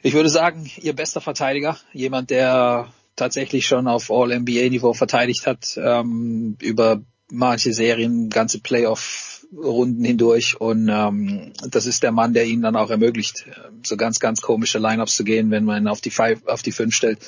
ich 0.00 0.14
würde 0.14 0.30
sagen, 0.30 0.70
ihr 0.78 0.96
bester 0.96 1.20
Verteidiger, 1.20 1.76
jemand, 1.92 2.30
der 2.30 2.88
tatsächlich 3.20 3.66
schon 3.66 3.86
auf 3.86 4.10
All-NBA-Niveau 4.10 4.94
verteidigt 4.94 5.46
hat, 5.46 5.78
ähm, 5.82 6.56
über 6.60 7.02
manche 7.30 7.72
Serien, 7.72 8.30
ganze 8.30 8.60
Playoff-Runden 8.60 10.02
hindurch. 10.04 10.60
Und 10.60 10.88
ähm, 10.88 11.52
das 11.70 11.86
ist 11.86 12.02
der 12.02 12.12
Mann, 12.12 12.32
der 12.32 12.46
ihnen 12.46 12.62
dann 12.62 12.76
auch 12.76 12.90
ermöglicht, 12.90 13.46
so 13.84 13.96
ganz, 13.96 14.20
ganz 14.20 14.40
komische 14.40 14.78
Lineups 14.78 15.16
zu 15.16 15.24
gehen, 15.24 15.50
wenn 15.50 15.64
man 15.64 15.86
auf 15.86 16.00
die 16.00 16.10
Five, 16.10 16.46
auf 16.46 16.62
die 16.62 16.72
Fünf 16.72 16.94
stellt. 16.94 17.18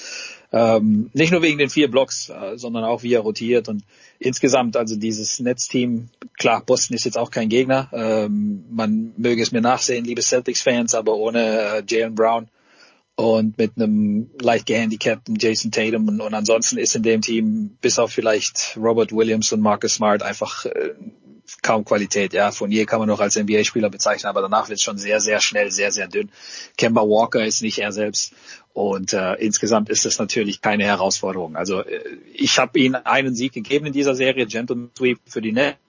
Ähm, 0.51 1.11
nicht 1.12 1.31
nur 1.31 1.43
wegen 1.43 1.59
den 1.59 1.71
vier 1.71 1.91
Blocks, 1.91 2.31
äh, 2.31 2.57
sondern 2.57 2.85
auch 2.85 3.03
wie 3.03 3.15
er 3.15 3.21
rotiert. 3.21 3.69
Und 3.69 3.85
insgesamt 4.19 4.77
also 4.77 4.97
dieses 4.97 5.41
Netzteam, 5.41 6.09
klar, 6.39 6.62
Boston 6.65 6.97
ist 6.97 7.05
jetzt 7.05 7.19
auch 7.19 7.31
kein 7.31 7.49
Gegner, 7.49 7.91
ähm, 7.93 8.65
man 8.71 9.12
möge 9.17 9.43
es 9.43 9.53
mir 9.53 9.62
nachsehen, 9.62 10.05
liebe 10.05 10.23
Celtics-Fans, 10.23 10.95
aber 10.95 11.17
ohne 11.17 11.41
äh, 11.41 11.83
Jalen 11.87 12.15
Brown 12.15 12.49
und 13.15 13.58
mit 13.58 13.73
einem 13.76 14.31
leicht 14.41 14.66
gehandicapten 14.66 15.36
Jason 15.39 15.70
Tatum 15.70 16.08
und, 16.08 16.20
und, 16.20 16.34
ansonsten 16.34 16.78
ist 16.78 16.97
in 16.97 17.02
dem 17.02 17.20
Team 17.20 17.76
bis 17.81 17.99
auf 17.99 18.10
vielleicht 18.10 18.76
Robert 18.76 19.12
Williams 19.12 19.52
und 19.52 19.60
Marcus 19.60 19.94
Smart 19.94 20.23
einfach 20.23 20.65
äh, 20.65 20.94
kaum 21.60 21.84
Qualität. 21.84 22.32
Ja, 22.32 22.50
je 22.50 22.86
kann 22.86 23.00
man 23.00 23.08
noch 23.08 23.20
als 23.20 23.36
NBA-Spieler 23.36 23.91
bezeichnen, 23.91 24.28
aber 24.28 24.41
danach 24.41 24.68
wird 24.68 24.78
es 24.78 24.82
schon 24.82 24.97
sehr, 24.97 25.20
sehr 25.20 25.41
schnell, 25.41 25.70
sehr, 25.70 25.92
sehr 25.92 26.08
dünn. 26.08 26.31
Kemba 26.78 27.02
Walker 27.02 27.44
ist 27.44 27.60
nicht 27.60 27.78
er 27.78 27.92
selbst 27.92 28.32
und 28.73 29.12
äh, 29.12 29.34
insgesamt 29.34 29.91
ist 29.91 30.07
es 30.07 30.18
natürlich 30.18 30.62
keine 30.62 30.84
Herausforderung. 30.84 31.57
Also 31.57 31.81
äh, 31.81 32.00
ich 32.32 32.58
habe 32.58 32.78
ihnen 32.78 32.94
einen 32.94 33.34
Sieg 33.34 33.52
gegeben 33.52 33.86
in 33.86 33.92
dieser 33.92 34.15
Serie, 34.15 34.47
Gentleman 34.47 34.91
Sweep 34.97 35.18
für 35.26 35.42
die 35.42 35.52
Nets 35.52 35.82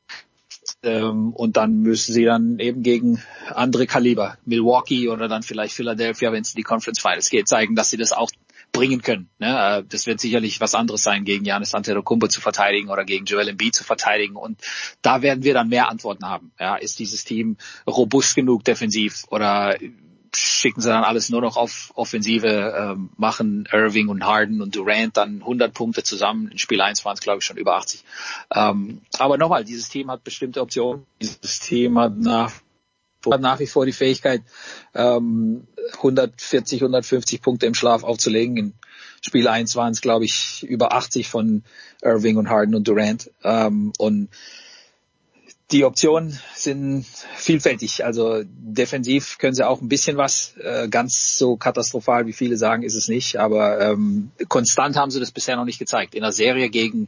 ähm, 0.84 1.34
und 1.34 1.58
dann 1.58 1.80
müssen 1.80 2.14
sie 2.14 2.26
dann 2.26 2.60
eben 2.60 2.84
gegen 2.84 3.22
andere 3.50 3.88
Kaliber, 3.88 4.38
Milwaukee 4.45 5.08
oder 5.10 5.28
dann 5.28 5.42
vielleicht 5.42 5.74
Philadelphia, 5.74 6.32
wenn 6.32 6.42
es 6.42 6.52
in 6.52 6.58
die 6.58 6.64
Conference 6.64 7.00
Finals 7.00 7.30
geht, 7.30 7.48
zeigen, 7.48 7.76
dass 7.76 7.90
sie 7.90 7.98
das 7.98 8.12
auch 8.12 8.30
bringen 8.74 9.02
können. 9.02 9.30
Ne? 9.40 9.48
Äh, 9.48 9.84
das 9.88 10.08
wird 10.08 10.20
sicherlich 10.20 10.60
was 10.60 10.76
anderes 10.76 11.03
sein, 11.03 11.24
gegen 11.24 11.45
Janis 11.45 11.74
Antetokounmpo 11.74 12.28
zu 12.28 12.42
verteidigen 12.42 12.90
oder 12.90 13.06
gegen 13.06 13.26
Joel 13.26 13.48
Embiid 13.48 13.74
zu 13.74 13.84
verteidigen. 13.84 14.36
Und 14.36 14.60
da 15.02 15.22
werden 15.22 15.44
wir 15.44 15.53
dann 15.53 15.70
mehr 15.70 15.90
Antworten 15.90 16.26
haben. 16.26 16.52
Ja, 16.60 16.76
ist 16.76 17.00
dieses 17.00 17.24
Team 17.24 17.58
robust 17.88 18.36
genug 18.36 18.66
defensiv 18.66 19.24
oder 19.30 19.78
schicken 20.36 20.82
sie 20.82 20.90
dann 20.90 21.03
alles 21.03 21.30
nur 21.30 21.42
noch 21.42 21.58
auf 21.58 21.92
Offensive, 21.95 22.48
ähm, 22.48 23.10
machen 23.18 23.68
Irving 23.72 24.08
und 24.08 24.24
Harden 24.24 24.62
und 24.62 24.76
Durant 24.76 25.18
dann 25.18 25.42
100 25.42 25.74
Punkte 25.74 26.03
zusammen. 26.03 26.50
In 26.50 26.58
Spiel 26.58 26.82
1 26.82 27.03
waren 27.06 27.16
es, 27.16 27.22
glaube 27.22 27.40
ich, 27.40 27.45
schon 27.45 27.58
über 27.58 27.76
80. 27.76 28.03
Ähm, 28.53 29.02
aber 29.18 29.38
nochmal, 29.38 29.64
dieses 29.64 29.90
Team 29.90 30.10
hat 30.12 30.24
bestimmte 30.24 30.62
Optionen. 30.62 31.06
Dieses 31.22 31.60
Team 31.60 32.00
hat 32.00 32.18
nach, 32.18 32.52
nach 33.26 33.60
wie 33.60 33.68
vor 33.68 33.86
die 33.86 33.92
Fähigkeit, 33.92 34.42
ähm, 34.94 35.68
140, 35.98 36.82
150 36.82 37.42
Punkte 37.42 37.66
im 37.66 37.74
Schlaf 37.74 38.03
aufzulegen. 38.03 38.58
In 38.58 38.74
Spiel 39.22 39.48
1 39.48 39.76
waren 39.76 39.92
es, 39.92 40.02
glaube 40.02 40.26
ich, 40.26 40.64
über 40.64 40.94
80 40.94 41.30
von 41.30 41.64
Irving 42.02 42.38
und 42.38 42.50
Harden 42.50 42.76
und 42.76 42.88
Durant. 42.88 43.32
Ähm, 43.44 43.94
und 43.98 44.30
die 45.72 45.85
Optionen 45.85 46.38
sind 46.53 47.06
vielfältig. 47.35 48.06
Also 48.06 48.43
defensiv 48.45 49.38
können 49.38 49.56
sie 49.56 49.66
auch 49.66 49.82
ein 49.82 49.90
bisschen 49.90 50.17
was. 50.17 50.56
Äh, 50.58 50.88
ganz 50.90 51.38
so 51.38 51.56
katastrophal, 51.56 52.27
wie 52.27 52.33
viele 52.33 52.58
sagen, 52.58 52.83
ist 52.83 52.95
es 52.95 53.08
nicht. 53.08 53.38
Aber 53.38 53.80
ähm, 53.80 54.32
konstant 54.50 54.98
haben 54.98 55.09
sie 55.09 55.19
das 55.19 55.32
bisher 55.32 55.56
noch 55.56 55.66
nicht 55.66 55.80
gezeigt. 55.80 56.16
In 56.16 56.22
der 56.22 56.32
Serie 56.32 56.69
gegen, 56.69 57.08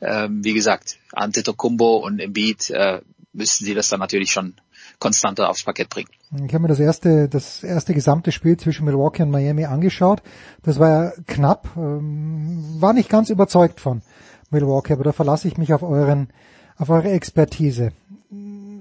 ähm, 0.00 0.44
wie 0.44 0.54
gesagt, 0.54 0.96
Antetokounmpo 1.12 1.96
und 1.96 2.20
Embiid 2.20 2.70
äh, 2.70 3.00
müssten 3.32 3.64
sie 3.64 3.74
das 3.74 3.88
dann 3.88 4.00
natürlich 4.00 4.30
schon 4.32 4.54
konstanter 4.98 5.50
aufs 5.50 5.62
Parkett 5.62 5.90
bringen. 5.90 6.08
Ich 6.46 6.54
habe 6.54 6.60
mir 6.60 6.68
das 6.68 6.80
erste, 6.80 7.28
das 7.28 7.62
erste 7.62 7.92
gesamte 7.92 8.32
Spiel 8.32 8.56
zwischen 8.56 8.86
Milwaukee 8.86 9.22
und 9.22 9.30
Miami 9.30 9.64
angeschaut. 9.66 10.22
Das 10.62 10.78
war 10.78 10.88
ja 10.88 11.12
knapp, 11.26 11.68
ähm, 11.76 12.76
war 12.78 12.92
nicht 12.92 13.08
ganz 13.08 13.30
überzeugt 13.30 13.80
von 13.80 14.02
Milwaukee, 14.50 14.94
aber 14.94 15.04
da 15.04 15.12
verlasse 15.12 15.48
ich 15.48 15.58
mich 15.58 15.74
auf 15.74 15.82
euren 15.82 16.30
auf 16.76 16.90
eure 16.90 17.10
Expertise. 17.10 17.92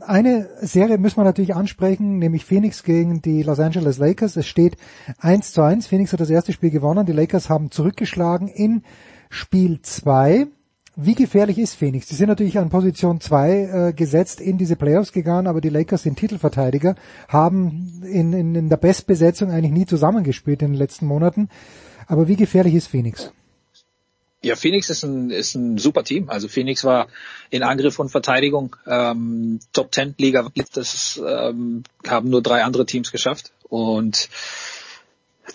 Eine 0.01 0.49
Serie 0.61 0.97
müssen 0.97 1.17
wir 1.17 1.23
natürlich 1.23 1.55
ansprechen, 1.55 2.19
nämlich 2.19 2.45
Phoenix 2.45 2.83
gegen 2.83 3.21
die 3.21 3.41
Los 3.41 3.59
Angeles 3.59 3.97
Lakers. 3.97 4.35
Es 4.35 4.45
steht 4.45 4.77
1 5.19 5.51
zu 5.51 5.63
1. 5.63 5.87
Phoenix 5.87 6.13
hat 6.13 6.19
das 6.19 6.29
erste 6.29 6.53
Spiel 6.53 6.69
gewonnen. 6.69 7.05
Die 7.05 7.11
Lakers 7.11 7.49
haben 7.49 7.71
zurückgeschlagen 7.71 8.47
in 8.47 8.83
Spiel 9.29 9.81
2. 9.81 10.47
Wie 10.97 11.15
gefährlich 11.15 11.57
ist 11.57 11.75
Phoenix? 11.75 12.07
Die 12.07 12.15
sind 12.15 12.29
natürlich 12.29 12.57
an 12.57 12.69
Position 12.69 13.19
2 13.19 13.51
äh, 13.51 13.93
gesetzt 13.93 14.39
in 14.39 14.57
diese 14.57 14.75
Playoffs 14.75 15.11
gegangen, 15.11 15.47
aber 15.47 15.59
die 15.59 15.69
Lakers 15.69 16.03
sind 16.03 16.17
Titelverteidiger, 16.17 16.95
haben 17.27 18.01
in, 18.09 18.31
in, 18.31 18.55
in 18.55 18.69
der 18.69 18.77
Bestbesetzung 18.77 19.51
eigentlich 19.51 19.73
nie 19.73 19.85
zusammengespielt 19.85 20.61
in 20.61 20.71
den 20.71 20.77
letzten 20.77 21.05
Monaten. 21.07 21.49
Aber 22.07 22.27
wie 22.27 22.37
gefährlich 22.37 22.75
ist 22.75 22.87
Phoenix? 22.87 23.33
Ja, 24.45 24.55
Phoenix 24.55 24.91
ist 24.91 25.01
ein, 25.01 25.31
ist 25.31 25.55
ein 25.55 25.79
super 25.79 26.03
Team. 26.03 26.29
Also 26.29 26.47
Phoenix 26.47 26.83
war 26.83 27.07
in 27.49 27.63
Angriff 27.63 27.97
und 27.97 28.09
Verteidigung 28.09 28.75
ähm, 28.85 29.59
Top 29.73 29.91
Ten 29.91 30.13
Liga. 30.19 30.47
Das 30.71 31.19
ähm, 31.25 31.81
haben 32.07 32.29
nur 32.29 32.43
drei 32.43 32.63
andere 32.63 32.85
Teams 32.85 33.11
geschafft. 33.11 33.53
Und 33.69 34.29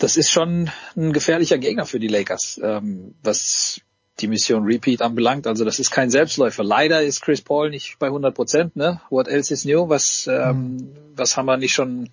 das 0.01 0.17
ist 0.17 0.33
schon 0.33 0.70
ein 0.97 1.12
gefährlicher 1.12 1.59
Gegner 1.59 1.86
für 1.86 2.01
die 2.01 2.09
Lakers, 2.09 2.60
ähm, 2.65 3.15
was 3.23 3.81
die 4.19 4.27
Mission 4.27 4.65
Repeat 4.65 5.02
anbelangt. 5.02 5.47
Also 5.47 5.65
das 5.65 5.78
ist 5.78 5.93
kein 5.93 6.10
Selbstläufer. 6.10 6.65
Leider 6.65 7.01
ist 7.01 7.20
Chris 7.20 7.43
Paul 7.43 7.70
nicht 7.70 7.97
bei 8.01 8.07
100 8.09 8.35
Prozent. 8.35 8.75
Ne? 8.75 9.01
What 9.09 9.28
else 9.28 9.55
is 9.55 9.65
new? 9.65 9.89
Was, 9.89 10.27
ähm, 10.27 10.57
mhm. 10.57 10.93
was 11.15 11.36
haben 11.36 11.47
wir 11.47 11.57
nicht 11.59 11.75
schon 11.75 12.10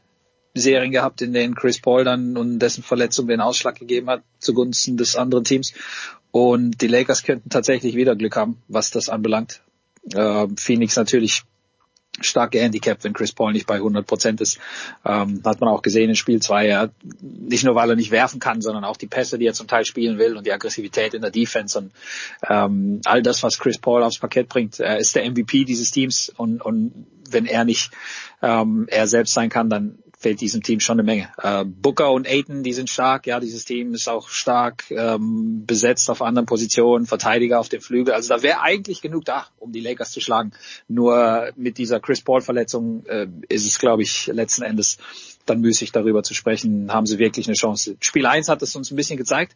Serien 0.53 0.91
gehabt, 0.91 1.21
in 1.21 1.33
denen 1.33 1.55
Chris 1.55 1.79
Paul 1.79 2.03
dann 2.03 2.37
und 2.37 2.59
dessen 2.59 2.83
Verletzung 2.83 3.27
den 3.27 3.41
Ausschlag 3.41 3.79
gegeben 3.79 4.09
hat 4.09 4.23
zugunsten 4.39 4.97
des 4.97 5.15
anderen 5.15 5.43
Teams. 5.43 5.73
Und 6.31 6.81
die 6.81 6.87
Lakers 6.87 7.23
könnten 7.23 7.49
tatsächlich 7.49 7.95
wieder 7.95 8.15
Glück 8.15 8.35
haben, 8.35 8.61
was 8.67 8.91
das 8.91 9.09
anbelangt. 9.09 9.61
Äh, 10.13 10.47
Phoenix 10.55 10.95
natürlich 10.95 11.43
stark 12.21 12.51
gehandicapt, 12.51 13.03
wenn 13.03 13.13
Chris 13.13 13.31
Paul 13.31 13.53
nicht 13.53 13.67
bei 13.67 13.75
100 13.75 14.05
Prozent 14.05 14.41
ist. 14.41 14.59
Ähm, 15.05 15.41
hat 15.45 15.59
man 15.59 15.69
auch 15.69 15.81
gesehen 15.81 16.09
in 16.09 16.15
Spiel 16.15 16.41
2. 16.41 16.67
Ja, 16.67 16.89
nicht 17.21 17.63
nur, 17.63 17.75
weil 17.75 17.89
er 17.89 17.95
nicht 17.95 18.11
werfen 18.11 18.39
kann, 18.39 18.61
sondern 18.61 18.83
auch 18.83 18.97
die 18.97 19.07
Pässe, 19.07 19.37
die 19.37 19.45
er 19.45 19.53
zum 19.53 19.67
Teil 19.67 19.85
spielen 19.85 20.17
will 20.17 20.35
und 20.35 20.45
die 20.45 20.51
Aggressivität 20.51 21.13
in 21.13 21.21
der 21.21 21.31
Defense 21.31 21.77
und 21.77 21.91
ähm, 22.47 23.01
all 23.05 23.21
das, 23.21 23.43
was 23.43 23.59
Chris 23.59 23.77
Paul 23.77 24.03
aufs 24.03 24.19
Parkett 24.19 24.49
bringt. 24.49 24.79
Er 24.79 24.97
ist 24.97 25.15
der 25.15 25.29
MVP 25.29 25.65
dieses 25.65 25.91
Teams 25.91 26.31
und, 26.35 26.61
und 26.61 27.07
wenn 27.29 27.45
er 27.45 27.65
nicht 27.65 27.91
ähm, 28.41 28.87
er 28.89 29.07
selbst 29.07 29.33
sein 29.33 29.49
kann, 29.49 29.69
dann 29.69 29.99
fehlt 30.19 30.41
diesem 30.41 30.63
Team 30.63 30.79
schon 30.79 30.99
eine 30.99 31.03
Menge. 31.03 31.29
Äh, 31.41 31.63
Booker 31.63 32.11
und 32.11 32.27
Aiton, 32.27 32.63
die 32.63 32.73
sind 32.73 32.89
stark, 32.89 33.27
ja, 33.27 33.39
dieses 33.39 33.65
Team 33.65 33.93
ist 33.93 34.09
auch 34.09 34.29
stark 34.29 34.89
ähm, 34.89 35.63
besetzt 35.67 36.09
auf 36.09 36.23
anderen 36.23 36.47
Positionen, 36.47 37.05
Verteidiger 37.05 37.59
auf 37.59 37.69
dem 37.69 37.81
Flügel. 37.81 38.13
Also 38.13 38.29
da 38.29 38.41
wäre 38.41 38.61
eigentlich 38.61 39.01
genug 39.01 39.25
da, 39.25 39.45
um 39.59 39.71
die 39.71 39.79
Lakers 39.79 40.11
zu 40.11 40.19
schlagen. 40.19 40.53
Nur 40.87 41.51
mit 41.55 41.77
dieser 41.77 41.99
Chris 41.99 42.21
Paul-Verletzung 42.21 43.05
äh, 43.05 43.27
ist 43.47 43.67
es, 43.67 43.77
glaube 43.77 44.01
ich, 44.01 44.25
letzten 44.27 44.63
Endes 44.63 44.97
dann 45.45 45.61
müßig 45.61 45.91
darüber 45.91 46.23
zu 46.23 46.33
sprechen, 46.33 46.91
haben 46.91 47.05
sie 47.05 47.19
wirklich 47.19 47.47
eine 47.47 47.55
Chance. 47.55 47.95
Spiel 48.01 48.25
1 48.25 48.49
hat 48.49 48.63
es 48.63 48.75
uns 48.75 48.91
ein 48.91 48.95
bisschen 48.95 49.17
gezeigt, 49.17 49.55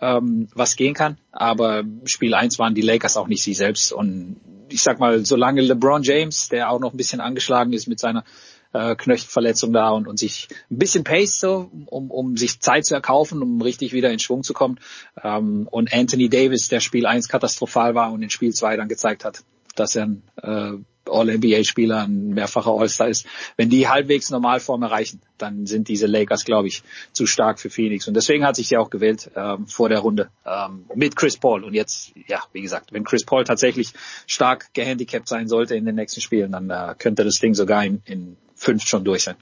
ähm, 0.00 0.48
was 0.54 0.74
gehen 0.74 0.94
kann, 0.94 1.18
aber 1.30 1.84
Spiel 2.04 2.34
1 2.34 2.58
waren 2.58 2.74
die 2.74 2.82
Lakers 2.82 3.16
auch 3.16 3.28
nicht 3.28 3.44
sie 3.44 3.54
selbst. 3.54 3.92
Und 3.92 4.40
ich 4.68 4.82
sag 4.82 4.98
mal, 4.98 5.24
solange 5.24 5.60
LeBron 5.60 6.02
James, 6.02 6.48
der 6.48 6.70
auch 6.70 6.80
noch 6.80 6.92
ein 6.92 6.96
bisschen 6.96 7.20
angeschlagen 7.20 7.72
ist 7.72 7.86
mit 7.86 8.00
seiner 8.00 8.24
äh, 8.72 8.94
Knöchelverletzung 8.94 9.72
da 9.72 9.90
und, 9.90 10.06
und 10.06 10.18
sich 10.18 10.48
ein 10.70 10.78
bisschen 10.78 11.04
Pace 11.04 11.40
so, 11.40 11.70
um, 11.86 12.10
um 12.10 12.36
sich 12.36 12.60
Zeit 12.60 12.84
zu 12.84 12.94
erkaufen, 12.94 13.42
um 13.42 13.60
richtig 13.62 13.92
wieder 13.92 14.10
in 14.10 14.18
Schwung 14.18 14.42
zu 14.42 14.52
kommen. 14.52 14.78
Ähm, 15.22 15.68
und 15.70 15.92
Anthony 15.92 16.28
Davis, 16.28 16.68
der 16.68 16.80
Spiel 16.80 17.06
1 17.06 17.28
katastrophal 17.28 17.94
war 17.94 18.12
und 18.12 18.22
in 18.22 18.30
Spiel 18.30 18.52
2 18.52 18.76
dann 18.76 18.88
gezeigt 18.88 19.24
hat, 19.24 19.42
dass 19.74 19.96
er 19.96 20.06
ein 20.06 20.22
äh, 20.42 20.78
All-NBA-Spieler, 21.10 22.04
ein 22.04 22.30
mehrfacher 22.30 22.70
All-Star 22.70 23.08
ist. 23.08 23.26
Wenn 23.56 23.68
die 23.68 23.88
halbwegs 23.88 24.30
Normalform 24.30 24.82
erreichen, 24.82 25.20
dann 25.38 25.66
sind 25.66 25.88
diese 25.88 26.06
Lakers, 26.06 26.44
glaube 26.44 26.68
ich, 26.68 26.82
zu 27.12 27.26
stark 27.26 27.58
für 27.58 27.70
Phoenix. 27.70 28.06
Und 28.06 28.14
deswegen 28.14 28.44
hat 28.44 28.56
sich 28.56 28.68
sie 28.68 28.76
auch 28.76 28.90
gewählt 28.90 29.30
ähm, 29.34 29.66
vor 29.66 29.88
der 29.88 30.00
Runde 30.00 30.30
ähm, 30.46 30.84
mit 30.94 31.16
Chris 31.16 31.36
Paul. 31.36 31.64
Und 31.64 31.74
jetzt, 31.74 32.12
ja, 32.28 32.42
wie 32.52 32.60
gesagt, 32.60 32.92
wenn 32.92 33.04
Chris 33.04 33.24
Paul 33.24 33.44
tatsächlich 33.44 33.92
stark 34.26 34.72
gehandicapt 34.74 35.28
sein 35.28 35.48
sollte 35.48 35.74
in 35.74 35.84
den 35.84 35.96
nächsten 35.96 36.20
Spielen, 36.20 36.52
dann 36.52 36.70
äh, 36.70 36.94
könnte 36.98 37.24
das 37.24 37.38
Ding 37.38 37.54
sogar 37.54 37.84
in, 37.84 38.02
in 38.04 38.36
fünf 38.60 38.86
schon 38.86 39.04
durch 39.04 39.24
sein. 39.24 39.36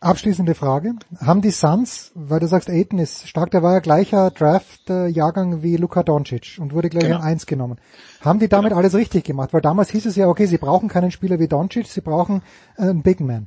Abschließende 0.00 0.56
Frage. 0.56 0.94
Haben 1.20 1.42
die 1.42 1.52
Suns, 1.52 2.10
weil 2.16 2.40
du 2.40 2.48
sagst, 2.48 2.68
Aiton 2.68 2.98
ist 2.98 3.28
stark, 3.28 3.52
der 3.52 3.62
war 3.62 3.74
ja 3.74 3.78
gleicher 3.78 4.32
Draft-Jahrgang 4.32 5.62
wie 5.62 5.76
Luka 5.76 6.02
Doncic 6.02 6.58
und 6.58 6.72
wurde 6.72 6.88
gleich 6.88 7.04
genau. 7.04 7.18
in 7.18 7.22
eins 7.22 7.46
genommen. 7.46 7.78
Haben 8.20 8.40
die 8.40 8.48
damit 8.48 8.70
genau. 8.70 8.80
alles 8.80 8.96
richtig 8.96 9.22
gemacht? 9.22 9.52
Weil 9.52 9.60
damals 9.60 9.90
hieß 9.90 10.06
es 10.06 10.16
ja, 10.16 10.26
okay, 10.26 10.46
sie 10.46 10.58
brauchen 10.58 10.88
keinen 10.88 11.12
Spieler 11.12 11.38
wie 11.38 11.46
Doncic, 11.46 11.86
sie 11.86 12.00
brauchen 12.00 12.42
einen 12.76 13.04
Big 13.04 13.20
Man. 13.20 13.46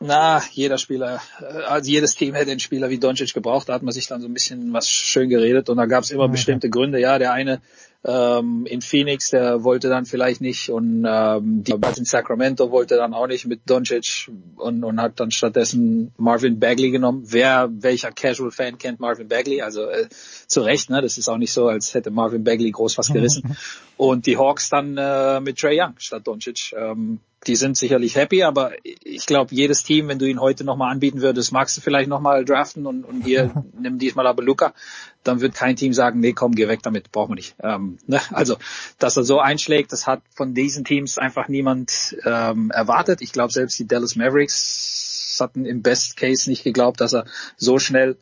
Na, 0.00 0.42
jeder 0.50 0.78
Spieler, 0.78 1.20
äh, 1.40 1.62
also 1.68 1.88
jedes 1.88 2.16
Team 2.16 2.34
hätte 2.34 2.50
einen 2.50 2.58
Spieler 2.58 2.90
wie 2.90 2.98
Doncic 2.98 3.32
gebraucht. 3.32 3.68
Da 3.68 3.74
hat 3.74 3.84
man 3.84 3.92
sich 3.92 4.08
dann 4.08 4.20
so 4.20 4.26
ein 4.26 4.34
bisschen 4.34 4.72
was 4.72 4.90
schön 4.90 5.28
geredet 5.28 5.70
und 5.70 5.76
da 5.76 5.86
gab 5.86 6.02
es 6.02 6.10
immer 6.10 6.24
okay. 6.24 6.32
bestimmte 6.32 6.68
Gründe. 6.68 6.98
Ja, 6.98 7.20
der 7.20 7.32
eine 7.32 7.60
ähm, 8.04 8.66
in 8.66 8.82
Phoenix, 8.82 9.30
der 9.30 9.62
wollte 9.62 9.88
dann 9.88 10.06
vielleicht 10.06 10.40
nicht 10.40 10.70
und 10.70 11.06
ähm, 11.08 11.62
die 11.62 11.72
in 11.72 12.04
Sacramento 12.04 12.70
wollte 12.72 12.96
dann 12.96 13.14
auch 13.14 13.28
nicht 13.28 13.46
mit 13.46 13.60
Doncic 13.70 14.28
und, 14.56 14.82
und 14.82 15.00
hat 15.00 15.20
dann 15.20 15.30
stattdessen 15.30 16.12
Marvin 16.16 16.58
Bagley 16.58 16.90
genommen. 16.90 17.22
Wer, 17.26 17.70
welcher 17.72 18.10
Casual-Fan 18.10 18.78
kennt 18.78 18.98
Marvin 18.98 19.28
Bagley? 19.28 19.62
Also 19.62 19.86
äh, 19.86 20.08
zu 20.48 20.62
Recht, 20.62 20.90
ne? 20.90 21.00
Das 21.00 21.16
ist 21.16 21.28
auch 21.28 21.38
nicht 21.38 21.52
so, 21.52 21.68
als 21.68 21.94
hätte 21.94 22.10
Marvin 22.10 22.42
Bagley 22.42 22.72
groß 22.72 22.98
was 22.98 23.12
gerissen. 23.12 23.56
und 24.02 24.26
die 24.26 24.36
Hawks 24.36 24.68
dann 24.68 24.96
äh, 24.98 25.38
mit 25.38 25.60
Trey 25.60 25.80
Young 25.80 25.94
statt 25.98 26.26
Doncic. 26.26 26.74
Ähm, 26.76 27.20
die 27.46 27.54
sind 27.54 27.76
sicherlich 27.76 28.16
happy, 28.16 28.42
aber 28.42 28.72
ich 28.82 29.26
glaube, 29.26 29.54
jedes 29.54 29.84
Team, 29.84 30.08
wenn 30.08 30.18
du 30.18 30.28
ihn 30.28 30.40
heute 30.40 30.64
nochmal 30.64 30.90
anbieten 30.90 31.20
würdest, 31.20 31.52
magst 31.52 31.76
du 31.76 31.80
vielleicht 31.80 32.08
nochmal 32.08 32.44
draften 32.44 32.84
und, 32.86 33.04
und 33.04 33.22
hier 33.24 33.64
nimm 33.78 34.00
diesmal 34.00 34.26
aber 34.26 34.42
Luca, 34.42 34.74
dann 35.22 35.40
wird 35.40 35.54
kein 35.54 35.76
Team 35.76 35.92
sagen, 35.92 36.18
nee, 36.18 36.32
komm, 36.32 36.56
geh 36.56 36.66
weg 36.66 36.82
damit, 36.82 37.12
brauchen 37.12 37.30
wir 37.30 37.36
nicht. 37.36 37.54
Ähm, 37.62 37.98
ne? 38.08 38.20
Also, 38.32 38.56
dass 38.98 39.16
er 39.16 39.22
so 39.22 39.38
einschlägt, 39.38 39.92
das 39.92 40.08
hat 40.08 40.22
von 40.34 40.52
diesen 40.52 40.84
Teams 40.84 41.16
einfach 41.16 41.46
niemand 41.46 42.16
ähm, 42.24 42.72
erwartet. 42.72 43.22
Ich 43.22 43.30
glaube, 43.30 43.52
selbst 43.52 43.78
die 43.78 43.86
Dallas 43.86 44.16
Mavericks 44.16 45.38
hatten 45.40 45.64
im 45.64 45.82
Best 45.82 46.16
Case 46.16 46.50
nicht 46.50 46.64
geglaubt, 46.64 47.00
dass 47.00 47.14
er 47.14 47.26
so 47.56 47.78
schnell 47.78 48.16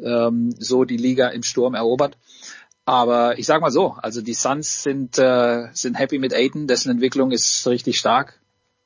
ähm, 0.00 0.54
so 0.56 0.84
die 0.84 0.96
Liga 0.96 1.26
im 1.28 1.42
Sturm 1.42 1.74
erobert. 1.74 2.16
Aber 2.86 3.38
ich 3.38 3.46
sag 3.46 3.60
mal 3.60 3.70
so, 3.70 3.96
also 4.02 4.20
die 4.20 4.34
Suns 4.34 4.82
sind, 4.82 5.18
äh, 5.18 5.68
sind 5.72 5.98
happy 5.98 6.18
mit 6.18 6.34
Aiden, 6.34 6.66
dessen 6.66 6.90
Entwicklung 6.90 7.30
ist 7.30 7.66
richtig 7.66 7.98
stark. 7.98 8.38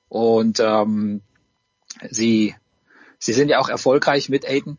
Und 0.09 0.61
ähm, 0.61 1.21
sie, 2.11 2.55
sie 3.19 3.33
sind 3.33 3.49
ja 3.49 3.59
auch 3.59 3.69
erfolgreich 3.69 4.29
mit 4.29 4.49
Aiden. 4.49 4.79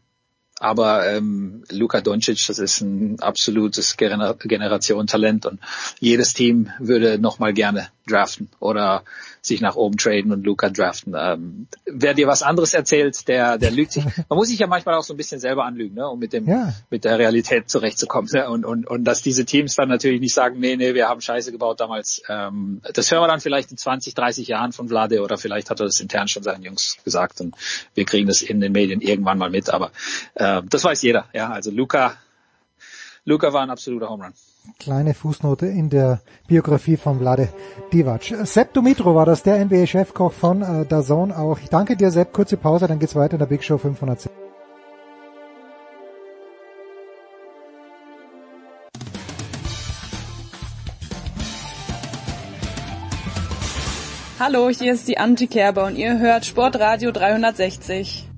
Aber 0.59 1.07
ähm, 1.07 1.63
Luka 1.69 2.01
Doncic, 2.01 2.45
das 2.47 2.59
ist 2.59 2.81
ein 2.81 3.19
absolutes 3.21 3.95
Gener 3.95 4.35
Generation 4.35 5.07
Talent 5.07 5.45
und 5.45 5.59
jedes 5.99 6.33
Team 6.33 6.69
würde 6.79 7.17
nochmal 7.17 7.53
gerne 7.53 7.87
draften 8.09 8.49
oder 8.59 9.03
sich 9.41 9.61
nach 9.61 9.75
oben 9.75 9.97
traden 9.97 10.31
und 10.31 10.43
Luca 10.45 10.69
draften. 10.69 11.15
Ähm, 11.17 11.67
wer 11.85 12.13
dir 12.13 12.27
was 12.27 12.43
anderes 12.43 12.73
erzählt, 12.73 13.27
der, 13.27 13.57
der 13.57 13.71
lügt 13.71 13.91
sich. 13.91 14.03
Man 14.29 14.37
muss 14.37 14.49
sich 14.49 14.59
ja 14.59 14.67
manchmal 14.67 14.95
auch 14.95 15.03
so 15.03 15.13
ein 15.13 15.17
bisschen 15.17 15.39
selber 15.39 15.65
anlügen, 15.65 15.95
ne, 15.95 16.07
um 16.07 16.19
mit 16.19 16.33
dem, 16.33 16.47
ja. 16.47 16.73
mit 16.89 17.05
der 17.05 17.17
Realität 17.19 17.69
zurechtzukommen. 17.69 18.29
Ne? 18.33 18.49
Und, 18.49 18.65
und, 18.65 18.87
und 18.87 19.03
dass 19.05 19.21
diese 19.21 19.45
Teams 19.45 19.75
dann 19.75 19.89
natürlich 19.89 20.19
nicht 20.19 20.33
sagen, 20.33 20.59
nee, 20.59 20.75
nee, 20.75 20.93
wir 20.93 21.07
haben 21.07 21.21
Scheiße 21.21 21.51
gebaut 21.51 21.79
damals. 21.79 22.21
Ähm, 22.27 22.81
das 22.93 23.11
hören 23.11 23.21
wir 23.21 23.27
dann 23.27 23.39
vielleicht 23.39 23.71
in 23.71 23.77
20, 23.77 24.13
30 24.13 24.47
Jahren 24.47 24.71
von 24.71 24.89
Vlade 24.89 25.21
oder 25.21 25.37
vielleicht 25.37 25.69
hat 25.69 25.79
er 25.79 25.85
das 25.85 25.99
intern 25.99 26.27
schon 26.27 26.43
seinen 26.43 26.63
Jungs 26.63 26.97
gesagt 27.03 27.41
und 27.41 27.55
wir 27.93 28.05
kriegen 28.05 28.27
das 28.27 28.41
in 28.41 28.59
den 28.59 28.71
Medien 28.71 29.01
irgendwann 29.01 29.37
mal 29.37 29.49
mit. 29.49 29.69
Aber 29.69 29.91
äh, 30.35 30.61
das 30.69 30.83
weiß 30.83 31.01
jeder. 31.01 31.25
Ja, 31.33 31.49
also 31.49 31.71
Luca, 31.71 32.17
Luca 33.29 33.53
war 33.53 33.61
ein 33.61 33.69
absoluter 33.69 34.09
Home 34.09 34.23
Run. 34.23 34.33
Kleine 34.79 35.13
Fußnote 35.13 35.67
in 35.67 35.91
der 35.91 36.19
Biografie 36.47 36.97
von 36.97 37.19
Vlade 37.19 37.49
Divac. 37.93 38.23
Sepp 38.23 38.73
Dumitro 38.73 39.13
war 39.13 39.27
das, 39.27 39.43
der 39.43 39.63
NBA-Chefkoch 39.63 40.31
von 40.31 40.63
äh, 40.63 40.83
Dazon 40.87 41.31
auch. 41.31 41.59
Ich 41.59 41.69
danke 41.69 41.95
dir, 41.95 42.09
Sepp. 42.09 42.33
Kurze 42.33 42.57
Pause, 42.57 42.87
dann 42.87 42.97
geht's 42.97 43.15
weiter 43.15 43.33
in 43.33 43.39
der 43.39 43.45
Big 43.45 43.63
Show 43.63 43.77
510. 43.77 44.31
Hallo, 54.39 54.69
hier 54.69 54.93
ist 54.93 55.07
die 55.07 55.19
Angie 55.19 55.45
Kerber 55.45 55.85
und 55.85 55.97
ihr 55.97 56.17
hört 56.17 56.45
Sportradio 56.45 57.11
360. 57.11 58.28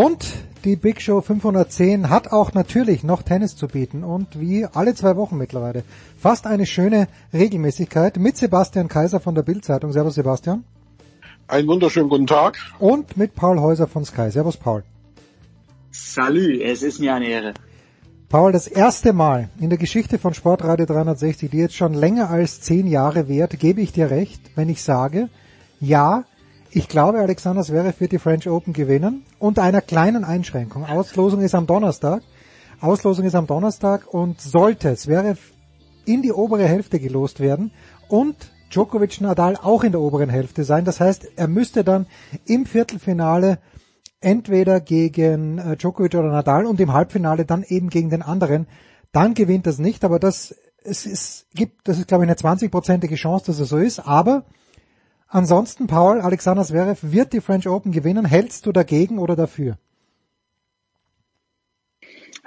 Und 0.00 0.32
die 0.64 0.76
Big 0.76 1.02
Show 1.02 1.20
510 1.20 2.08
hat 2.08 2.32
auch 2.32 2.54
natürlich 2.54 3.04
noch 3.04 3.22
Tennis 3.22 3.54
zu 3.54 3.68
bieten 3.68 4.02
und 4.02 4.40
wie 4.40 4.64
alle 4.64 4.94
zwei 4.94 5.14
Wochen 5.14 5.36
mittlerweile 5.36 5.84
fast 6.16 6.46
eine 6.46 6.64
schöne 6.64 7.06
Regelmäßigkeit 7.34 8.16
mit 8.16 8.38
Sebastian 8.38 8.88
Kaiser 8.88 9.20
von 9.20 9.34
der 9.34 9.42
Bildzeitung. 9.42 9.92
Servus 9.92 10.14
Sebastian. 10.14 10.64
Einen 11.48 11.68
wunderschönen 11.68 12.08
guten 12.08 12.26
Tag. 12.26 12.56
Und 12.78 13.18
mit 13.18 13.34
Paul 13.34 13.60
Häuser 13.60 13.86
von 13.86 14.06
Sky. 14.06 14.30
Servus 14.30 14.56
Paul. 14.56 14.84
Salü, 15.90 16.62
es 16.62 16.82
ist 16.82 16.98
mir 16.98 17.14
eine 17.14 17.26
Ehre. 17.26 17.52
Paul, 18.30 18.52
das 18.52 18.68
erste 18.68 19.12
Mal 19.12 19.50
in 19.60 19.68
der 19.68 19.78
Geschichte 19.78 20.18
von 20.18 20.32
Sportradio 20.32 20.86
360, 20.86 21.50
die 21.50 21.58
jetzt 21.58 21.76
schon 21.76 21.92
länger 21.92 22.30
als 22.30 22.62
zehn 22.62 22.86
Jahre 22.86 23.28
währt, 23.28 23.60
gebe 23.60 23.82
ich 23.82 23.92
dir 23.92 24.10
recht, 24.10 24.40
wenn 24.54 24.70
ich 24.70 24.82
sage, 24.82 25.28
ja, 25.78 26.24
ich 26.72 26.88
glaube, 26.88 27.18
Alexander 27.18 27.62
Zverev 27.62 28.00
wird 28.00 28.12
die 28.12 28.18
French 28.18 28.48
Open 28.48 28.72
gewinnen. 28.72 29.24
Unter 29.38 29.62
einer 29.62 29.80
kleinen 29.80 30.24
Einschränkung. 30.24 30.84
Auslosung 30.84 31.40
ist 31.40 31.54
am 31.54 31.66
Donnerstag. 31.66 32.22
Auslosung 32.80 33.24
ist 33.24 33.34
am 33.34 33.46
Donnerstag 33.46 34.12
und 34.12 34.40
sollte 34.40 34.94
Zverev 34.94 35.40
in 36.04 36.22
die 36.22 36.32
obere 36.32 36.66
Hälfte 36.66 36.98
gelost 36.98 37.40
werden 37.40 37.72
und 38.08 38.36
Djokovic 38.70 39.20
Nadal 39.20 39.56
auch 39.56 39.82
in 39.82 39.92
der 39.92 40.00
oberen 40.00 40.30
Hälfte 40.30 40.64
sein. 40.64 40.84
Das 40.84 41.00
heißt, 41.00 41.26
er 41.36 41.48
müsste 41.48 41.84
dann 41.84 42.06
im 42.46 42.66
Viertelfinale 42.66 43.58
entweder 44.20 44.80
gegen 44.80 45.58
äh, 45.58 45.76
Djokovic 45.76 46.14
oder 46.14 46.30
Nadal 46.30 46.66
und 46.66 46.80
im 46.80 46.92
Halbfinale 46.92 47.44
dann 47.44 47.64
eben 47.64 47.90
gegen 47.90 48.10
den 48.10 48.22
anderen. 48.22 48.66
Dann 49.12 49.34
gewinnt 49.34 49.66
das 49.66 49.78
nicht, 49.78 50.04
aber 50.04 50.18
das 50.18 50.54
es, 50.82 51.04
es 51.04 51.46
gibt, 51.54 51.88
das 51.88 51.98
ist 51.98 52.08
glaube 52.08 52.24
ich 52.24 52.30
eine 52.30 52.38
20-prozentige 52.38 53.16
Chance, 53.16 53.46
dass 53.46 53.58
es 53.58 53.68
so 53.68 53.76
ist. 53.76 54.00
Aber 54.00 54.44
Ansonsten, 55.32 55.86
Paul, 55.86 56.20
Alexander 56.20 56.64
Zverev 56.64 57.12
wird 57.12 57.32
die 57.32 57.40
French 57.40 57.68
Open 57.68 57.92
gewinnen. 57.92 58.24
Hältst 58.24 58.66
du 58.66 58.72
dagegen 58.72 59.18
oder 59.18 59.36
dafür? 59.36 59.78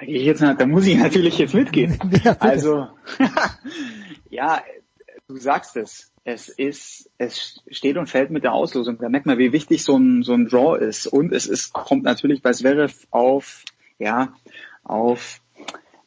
Jetzt, 0.01 0.41
da 0.41 0.65
muss 0.65 0.85
ich 0.85 0.97
natürlich 0.97 1.37
jetzt 1.37 1.53
mitgehen. 1.53 1.97
Ja, 2.23 2.35
also, 2.39 2.87
ja, 4.29 4.61
du 5.29 5.37
sagst 5.37 5.77
es. 5.77 6.11
Es 6.25 6.49
ist, 6.49 7.09
es 7.17 7.63
steht 7.69 7.97
und 7.97 8.07
fällt 8.07 8.31
mit 8.31 8.43
der 8.43 8.53
Auslosung. 8.53 8.97
Da 8.97 9.07
merkt 9.07 9.25
man, 9.25 9.37
wie 9.37 9.53
wichtig 9.53 9.83
so 9.83 9.97
ein, 9.97 10.23
so 10.23 10.33
ein 10.33 10.47
Draw 10.47 10.77
ist. 10.77 11.07
Und 11.07 11.31
es 11.31 11.47
ist, 11.47 11.73
kommt 11.73 12.03
natürlich 12.03 12.41
bei 12.41 12.51
Zverev 12.51 13.07
auf, 13.11 13.63
ja, 13.97 14.33
auf 14.83 15.41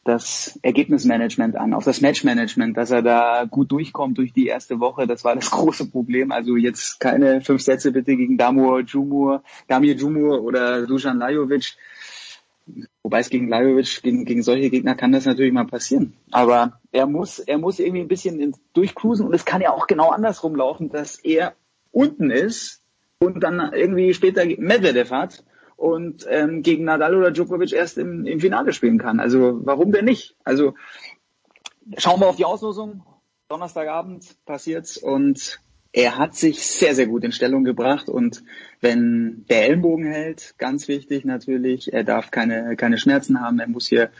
das 0.07 0.57
Ergebnismanagement 0.61 1.57
an, 1.57 1.73
auf 1.73 1.83
das 1.83 1.99
Matchmanagement, 1.99 2.77
dass 2.77 2.91
er 2.91 3.01
da 3.01 3.45
gut 3.49 3.71
durchkommt 3.71 4.17
durch 4.17 4.31
die 4.31 4.47
erste 4.47 4.79
Woche. 4.79 5.05
Das 5.05 5.23
war 5.25 5.35
das 5.35 5.51
große 5.51 5.89
Problem. 5.89 6.31
Also 6.31 6.55
jetzt 6.55 6.99
keine 6.99 7.41
fünf 7.41 7.61
Sätze 7.61 7.91
bitte 7.91 8.15
gegen 8.15 8.37
Damur 8.37 8.81
Jumur, 8.81 9.43
Damir 9.67 9.95
Jumur 9.95 10.41
oder 10.41 10.87
Dusan 10.87 11.19
Lajovic. 11.19 11.75
Wobei 13.03 13.19
es 13.19 13.29
gegen 13.29 13.49
Lajovic, 13.49 14.01
gegen, 14.01 14.25
gegen 14.25 14.43
solche 14.43 14.69
Gegner 14.69 14.95
kann 14.95 15.11
das 15.11 15.25
natürlich 15.25 15.53
mal 15.53 15.67
passieren. 15.67 16.13
Aber 16.31 16.79
er 16.91 17.05
muss, 17.05 17.39
er 17.39 17.57
muss 17.57 17.79
irgendwie 17.79 18.01
ein 18.01 18.07
bisschen 18.07 18.55
durchcruisen 18.73 19.25
und 19.25 19.33
es 19.33 19.45
kann 19.45 19.61
ja 19.61 19.71
auch 19.71 19.87
genau 19.87 20.09
andersrum 20.11 20.55
laufen, 20.55 20.89
dass 20.89 21.19
er 21.19 21.53
unten 21.91 22.31
ist 22.31 22.81
und 23.19 23.41
dann 23.41 23.73
irgendwie 23.73 24.13
später 24.13 24.45
Medvedev 24.45 25.11
hat 25.11 25.43
und 25.77 26.25
ähm, 26.29 26.63
gegen 26.63 26.83
Nadal 26.83 27.15
oder 27.15 27.31
Djokovic 27.31 27.71
erst 27.71 27.97
im, 27.97 28.25
im 28.25 28.41
Finale 28.41 28.73
spielen 28.73 28.97
kann. 28.97 29.21
Also 29.21 29.59
warum 29.63 29.93
denn 29.93 30.05
nicht? 30.05 30.35
Also 30.43 30.73
schauen 31.97 32.19
wir 32.19 32.27
auf 32.27 32.35
die 32.35 32.45
Auslosung. 32.45 33.03
Donnerstagabend 33.47 34.35
passiert's 34.45 34.97
und 34.97 35.61
er 35.93 36.17
hat 36.17 36.35
sich 36.35 36.65
sehr, 36.65 36.93
sehr 36.93 37.07
gut 37.07 37.23
in 37.23 37.31
Stellung 37.31 37.63
gebracht 37.63 38.09
und 38.09 38.43
wenn 38.81 39.45
der 39.49 39.63
Ellenbogen 39.67 40.05
hält, 40.05 40.55
ganz 40.57 40.89
wichtig 40.89 41.23
natürlich, 41.23 41.93
er 41.93 42.03
darf 42.03 42.29
keine, 42.29 42.75
keine 42.75 42.97
Schmerzen 42.97 43.39
haben, 43.39 43.59
er 43.59 43.69
muss 43.69 43.87
hier 43.87 44.11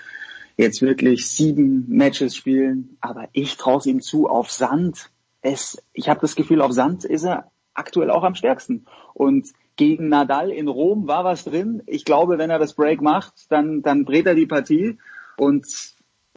jetzt 0.55 0.81
wirklich 0.81 1.27
sieben 1.27 1.85
Matches 1.89 2.35
spielen, 2.35 2.97
aber 3.01 3.27
ich 3.33 3.57
traue 3.57 3.81
ihm 3.85 4.01
zu, 4.01 4.27
auf 4.29 4.49
Sand, 4.49 5.11
es, 5.41 5.83
ich 5.93 6.07
habe 6.07 6.21
das 6.21 6.35
Gefühl, 6.35 6.61
auf 6.61 6.71
Sand 6.71 7.03
ist 7.03 7.25
er 7.25 7.51
aktuell 7.77 8.11
auch 8.11 8.23
am 8.23 8.35
stärksten 8.35 8.85
und 9.13 9.47
gegen 9.77 10.09
Nadal 10.09 10.49
in 10.49 10.67
Rom 10.67 11.07
war 11.07 11.23
was 11.23 11.43
drin. 11.43 11.83
Ich 11.85 12.03
glaube, 12.03 12.37
wenn 12.37 12.49
er 12.49 12.59
das 12.59 12.73
Break 12.73 13.01
macht, 13.01 13.49
dann, 13.49 13.83
dann 13.83 14.05
dreht 14.05 14.25
er 14.25 14.35
die 14.35 14.47
Partie. 14.47 14.97
Und 15.37 15.67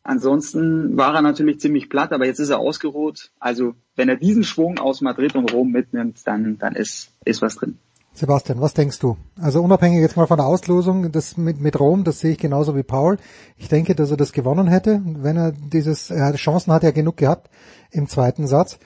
ansonsten 0.03 0.97
war 0.97 1.15
er 1.15 1.23
natürlich 1.23 1.59
ziemlich 1.59 1.89
platt, 1.89 2.13
aber 2.13 2.27
jetzt 2.27 2.39
ist 2.39 2.51
er 2.51 2.59
ausgeruht. 2.59 3.31
Also 3.41 3.75
wenn 3.97 4.11
er 4.11 4.17
diesen 4.17 4.45
Schwung 4.45 4.79
aus 4.79 5.01
Madrid 5.01 5.35
und 5.35 5.53
Rom 5.53 5.73
mitnimmt, 5.73 6.19
dann, 6.27 6.59
dann 6.59 6.77
ist, 6.77 7.13
ist 7.25 7.43
was 7.43 7.57
drin. 7.57 7.79
Sebastian, 8.13 8.61
was 8.61 8.75
denkst 8.75 8.99
du? 8.99 9.17
Also 9.41 9.63
unabhängig 9.63 10.01
jetzt 10.01 10.17
mal 10.17 10.27
von 10.27 10.37
der 10.37 10.47
Auslosung, 10.47 11.11
das 11.13 11.37
mit, 11.37 11.61
mit 11.61 11.79
Rom, 11.79 12.05
das 12.05 12.21
sehe 12.21 12.33
ich 12.33 12.39
genauso 12.39 12.77
wie 12.77 12.83
Paul. 12.83 13.17
Ich 13.57 13.69
denke, 13.69 13.95
dass 13.95 14.11
er 14.11 14.17
das 14.17 14.33
gewonnen 14.33 14.67
hätte, 14.67 15.01
wenn 15.05 15.37
er 15.37 15.53
dieses, 15.53 16.11
er 16.11 16.35
Chancen 16.35 16.73
hat 16.73 16.85
er 16.85 16.93
genug 16.93 17.17
gehabt 17.17 17.49
im 17.91 18.09
zweiten 18.09 18.47
Satz. 18.47 18.79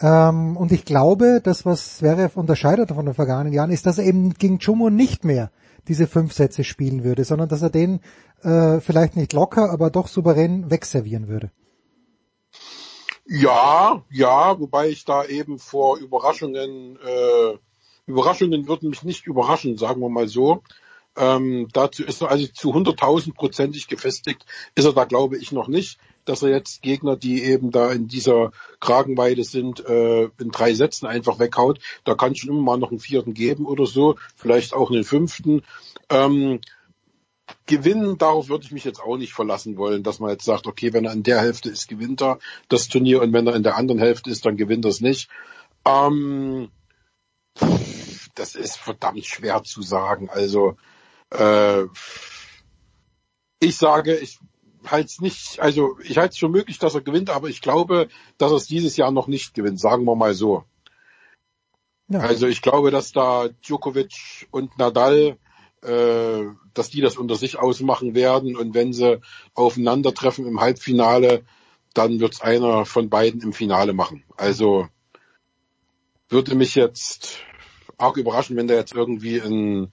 Ähm, 0.00 0.56
und 0.56 0.72
ich 0.72 0.84
glaube, 0.84 1.40
das, 1.42 1.64
was 1.64 1.98
Zverev 1.98 2.38
unterscheidet 2.38 2.90
von 2.90 3.06
den 3.06 3.14
vergangenen 3.14 3.52
Jahren, 3.52 3.70
ist, 3.70 3.86
dass 3.86 3.98
er 3.98 4.04
eben 4.04 4.34
gegen 4.34 4.58
Chumo 4.58 4.90
nicht 4.90 5.24
mehr 5.24 5.50
diese 5.88 6.06
fünf 6.06 6.32
Sätze 6.32 6.64
spielen 6.64 7.04
würde, 7.04 7.24
sondern 7.24 7.48
dass 7.48 7.62
er 7.62 7.70
den 7.70 8.00
äh, 8.42 8.80
vielleicht 8.80 9.16
nicht 9.16 9.32
locker, 9.32 9.70
aber 9.70 9.90
doch 9.90 10.08
souverän 10.08 10.70
wegservieren 10.70 11.28
würde. 11.28 11.50
Ja, 13.24 14.04
ja, 14.10 14.60
wobei 14.60 14.88
ich 14.88 15.04
da 15.04 15.24
eben 15.24 15.58
vor 15.58 15.98
Überraschungen, 15.98 16.96
äh, 16.96 17.58
Überraschungen 18.06 18.68
würden 18.68 18.90
mich 18.90 19.02
nicht 19.02 19.26
überraschen, 19.26 19.76
sagen 19.78 20.00
wir 20.00 20.08
mal 20.08 20.28
so. 20.28 20.62
Ähm, 21.16 21.68
dazu 21.72 22.04
ist 22.04 22.20
er 22.20 22.30
also 22.30 22.46
zu 22.46 22.72
100.000 22.72 23.34
prozentig 23.34 23.88
gefestigt, 23.88 24.44
ist 24.74 24.84
er 24.84 24.92
da 24.92 25.04
glaube 25.04 25.38
ich 25.38 25.50
noch 25.50 25.66
nicht 25.66 25.98
dass 26.26 26.42
er 26.42 26.50
jetzt 26.50 26.82
Gegner, 26.82 27.16
die 27.16 27.42
eben 27.42 27.70
da 27.70 27.90
in 27.90 28.08
dieser 28.08 28.52
Kragenweite 28.80 29.44
sind, 29.44 29.84
äh, 29.84 30.24
in 30.38 30.50
drei 30.50 30.74
Sätzen 30.74 31.06
einfach 31.06 31.38
weghaut. 31.38 31.80
Da 32.04 32.14
kann 32.14 32.32
es 32.32 32.38
schon 32.38 32.50
immer 32.50 32.62
mal 32.62 32.78
noch 32.78 32.90
einen 32.90 33.00
vierten 33.00 33.34
geben 33.34 33.66
oder 33.66 33.86
so, 33.86 34.16
vielleicht 34.34 34.74
auch 34.74 34.90
einen 34.90 35.04
fünften. 35.04 35.62
Ähm, 36.10 36.60
gewinnen, 37.66 38.18
darauf 38.18 38.48
würde 38.48 38.64
ich 38.64 38.72
mich 38.72 38.84
jetzt 38.84 39.00
auch 39.00 39.16
nicht 39.16 39.32
verlassen 39.32 39.76
wollen, 39.76 40.02
dass 40.02 40.18
man 40.18 40.30
jetzt 40.30 40.44
sagt, 40.44 40.66
okay, 40.66 40.92
wenn 40.92 41.04
er 41.04 41.12
in 41.12 41.22
der 41.22 41.40
Hälfte 41.40 41.70
ist, 41.70 41.88
gewinnt 41.88 42.22
er 42.22 42.38
das 42.68 42.88
Turnier 42.88 43.22
und 43.22 43.32
wenn 43.32 43.46
er 43.46 43.54
in 43.54 43.62
der 43.62 43.76
anderen 43.76 44.00
Hälfte 44.00 44.30
ist, 44.30 44.44
dann 44.46 44.56
gewinnt 44.56 44.84
er 44.84 44.90
es 44.90 45.00
nicht. 45.00 45.28
Ähm, 45.84 46.70
das 48.34 48.54
ist 48.54 48.76
verdammt 48.76 49.24
schwer 49.24 49.62
zu 49.62 49.82
sagen. 49.82 50.28
Also 50.28 50.76
äh, 51.30 51.84
ich 53.60 53.76
sage, 53.76 54.16
ich 54.16 54.38
halte 54.90 55.06
es 55.06 55.20
nicht, 55.20 55.60
also 55.60 55.98
ich 56.02 56.18
halte 56.18 56.32
es 56.32 56.38
schon 56.38 56.52
möglich, 56.52 56.78
dass 56.78 56.94
er 56.94 57.00
gewinnt, 57.00 57.30
aber 57.30 57.48
ich 57.48 57.60
glaube, 57.60 58.08
dass 58.38 58.50
er 58.50 58.56
es 58.56 58.66
dieses 58.66 58.96
Jahr 58.96 59.10
noch 59.10 59.26
nicht 59.26 59.54
gewinnt, 59.54 59.80
sagen 59.80 60.04
wir 60.04 60.16
mal 60.16 60.34
so. 60.34 60.64
Ja. 62.08 62.20
Also 62.20 62.46
ich 62.46 62.62
glaube, 62.62 62.90
dass 62.90 63.12
da 63.12 63.48
Djokovic 63.48 64.46
und 64.50 64.78
Nadal, 64.78 65.38
äh, 65.82 66.42
dass 66.74 66.90
die 66.90 67.00
das 67.00 67.16
unter 67.16 67.36
sich 67.36 67.58
ausmachen 67.58 68.14
werden 68.14 68.56
und 68.56 68.74
wenn 68.74 68.92
sie 68.92 69.20
aufeinandertreffen 69.54 70.46
im 70.46 70.60
Halbfinale, 70.60 71.44
dann 71.94 72.20
wird 72.20 72.34
es 72.34 72.40
einer 72.40 72.84
von 72.84 73.08
beiden 73.08 73.40
im 73.40 73.52
Finale 73.52 73.92
machen. 73.92 74.24
Also 74.36 74.86
würde 76.28 76.54
mich 76.54 76.74
jetzt 76.74 77.38
arg 77.98 78.16
überraschen, 78.16 78.56
wenn 78.56 78.68
da 78.68 78.74
jetzt 78.74 78.94
irgendwie 78.94 79.40
ein 79.40 79.92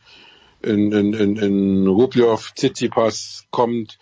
in, 0.63 0.91
in, 0.91 1.13
in, 1.13 1.37
in 1.37 1.87
Rublev, 1.87 2.53
Tsitsipas 2.55 3.45
kommt. 3.51 3.99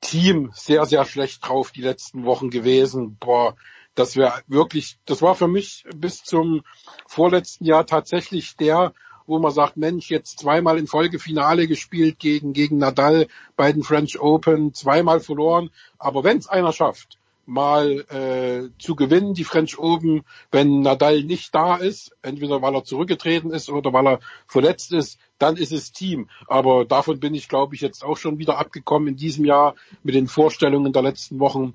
Team 0.00 0.50
sehr, 0.54 0.86
sehr 0.86 1.04
schlecht 1.04 1.46
drauf 1.46 1.72
die 1.72 1.82
letzten 1.82 2.24
Wochen 2.24 2.50
gewesen. 2.50 3.16
Boah, 3.18 3.56
das 3.94 4.16
wäre 4.16 4.42
wirklich, 4.46 4.98
das 5.06 5.22
war 5.22 5.34
für 5.34 5.48
mich 5.48 5.84
bis 5.94 6.22
zum 6.22 6.62
vorletzten 7.06 7.64
Jahr 7.64 7.84
tatsächlich 7.86 8.56
der, 8.56 8.92
wo 9.26 9.38
man 9.38 9.52
sagt, 9.52 9.76
Mensch, 9.76 10.08
jetzt 10.10 10.38
zweimal 10.38 10.78
in 10.78 10.86
Folge 10.86 11.18
Finale 11.18 11.66
gespielt 11.66 12.18
gegen, 12.18 12.52
gegen 12.52 12.78
Nadal 12.78 13.26
bei 13.56 13.72
den 13.72 13.82
French 13.82 14.18
Open, 14.20 14.72
zweimal 14.72 15.20
verloren. 15.20 15.70
Aber 15.98 16.24
wenn 16.24 16.38
es 16.38 16.48
einer 16.48 16.72
schafft, 16.72 17.18
mal 17.48 18.00
äh, 18.10 18.68
zu 18.78 18.94
gewinnen, 18.94 19.32
die 19.32 19.44
French 19.44 19.78
Open, 19.78 20.22
wenn 20.52 20.82
Nadal 20.82 21.22
nicht 21.22 21.54
da 21.54 21.76
ist, 21.76 22.14
entweder 22.20 22.60
weil 22.60 22.74
er 22.74 22.84
zurückgetreten 22.84 23.50
ist 23.52 23.70
oder 23.70 23.92
weil 23.92 24.06
er 24.06 24.20
verletzt 24.46 24.92
ist, 24.92 25.18
dann 25.38 25.56
ist 25.56 25.72
es 25.72 25.92
Team. 25.92 26.28
Aber 26.46 26.84
davon 26.84 27.20
bin 27.20 27.34
ich, 27.34 27.48
glaube 27.48 27.74
ich, 27.74 27.80
jetzt 27.80 28.04
auch 28.04 28.18
schon 28.18 28.38
wieder 28.38 28.58
abgekommen 28.58 29.08
in 29.08 29.16
diesem 29.16 29.46
Jahr 29.46 29.76
mit 30.02 30.14
den 30.14 30.28
Vorstellungen 30.28 30.92
der 30.92 31.02
letzten 31.02 31.40
Wochen. 31.40 31.74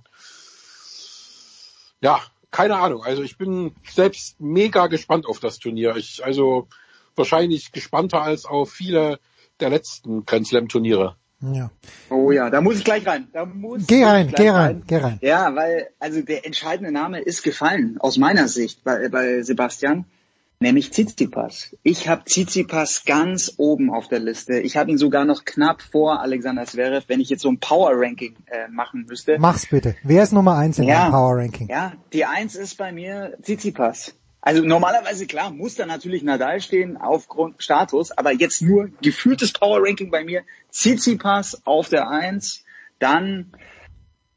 Ja, 2.02 2.22
keine 2.52 2.77
Ahnung. 2.77 3.03
Also 3.03 3.24
ich 3.24 3.38
bin 3.38 3.76
selbst 3.84 4.40
mega 4.40 4.85
gespannt 4.88 5.26
auf 5.26 5.40
das 5.40 5.58
Turnier. 5.58 5.95
Ich, 5.95 6.24
also 6.24 6.68
wahrscheinlich 7.16 7.72
gespannter 7.72 8.22
als 8.22 8.45
auf 8.45 8.72
viele 8.72 9.19
der 9.60 9.72
letzten 9.72 10.26
Grand 10.26 10.48
Slam 10.48 10.68
Turniere. 10.68 11.16
Ja. 11.51 11.72
Oh 12.09 12.31
ja, 12.31 12.49
da 12.49 12.61
muss 12.61 12.77
ich 12.77 12.85
gleich 12.85 13.05
rein. 13.05 13.27
Da 13.33 13.45
muss 13.45 13.85
geh 13.85 14.05
rein, 14.05 14.31
geh 14.33 14.49
rein, 14.49 14.55
rein, 14.55 14.83
geh 14.88 14.97
rein. 14.97 15.19
Ja, 15.22 15.55
weil 15.55 15.89
also 15.99 16.22
der 16.22 16.45
entscheidende 16.45 16.91
Name 16.91 17.19
ist 17.19 17.43
gefallen 17.43 17.97
aus 17.99 18.17
meiner 18.17 18.47
Sicht 18.47 18.83
bei, 18.83 19.09
bei 19.09 19.41
Sebastian, 19.41 20.05
nämlich 20.59 20.91
Tsitsipas. 20.91 21.75
Ich 21.83 22.07
habe 22.07 22.23
Tsitsipas 22.23 23.03
ganz 23.05 23.55
oben 23.57 23.89
auf 23.89 24.07
der 24.07 24.19
Liste. 24.19 24.59
Ich 24.59 24.77
habe 24.77 24.91
ihn 24.91 24.97
sogar 24.97 25.25
noch 25.25 25.43
knapp 25.43 25.81
vor 25.81 26.22
Alexander 26.22 26.65
Zverev, 26.65 27.05
wenn 27.09 27.19
ich 27.19 27.30
jetzt 27.30 27.41
so 27.41 27.49
ein 27.49 27.59
Power 27.59 27.91
Ranking 27.93 28.35
äh, 28.45 28.69
machen 28.69 29.05
müsste. 29.07 29.38
Mach's 29.38 29.65
bitte. 29.65 29.95
Wer 30.03 30.23
ist 30.23 30.31
Nummer 30.31 30.57
eins 30.57 30.80
in 30.80 30.85
ja, 30.85 31.09
Power 31.09 31.38
Ranking? 31.38 31.67
Ja, 31.67 31.93
die 32.13 32.23
eins 32.23 32.55
ist 32.55 32.77
bei 32.77 32.93
mir 32.93 33.38
Tsitsipas. 33.41 34.15
Also 34.45 34.61
normalerweise 34.61 35.25
klar 35.25 35.51
muss 35.51 35.75
da 35.75 35.85
natürlich 35.85 36.22
Nadal 36.22 36.59
stehen 36.59 36.97
aufgrund 36.97 37.63
Status, 37.63 38.11
aber 38.11 38.33
jetzt 38.33 38.61
nur 38.61 38.89
gefühltes 39.01 39.53
Power 39.53 39.80
Ranking 39.81 40.11
bei 40.11 40.25
mir. 40.25 40.43
Tsitsipas 40.69 41.61
auf 41.65 41.88
der 41.88 42.09
Eins, 42.09 42.65
dann 42.99 43.53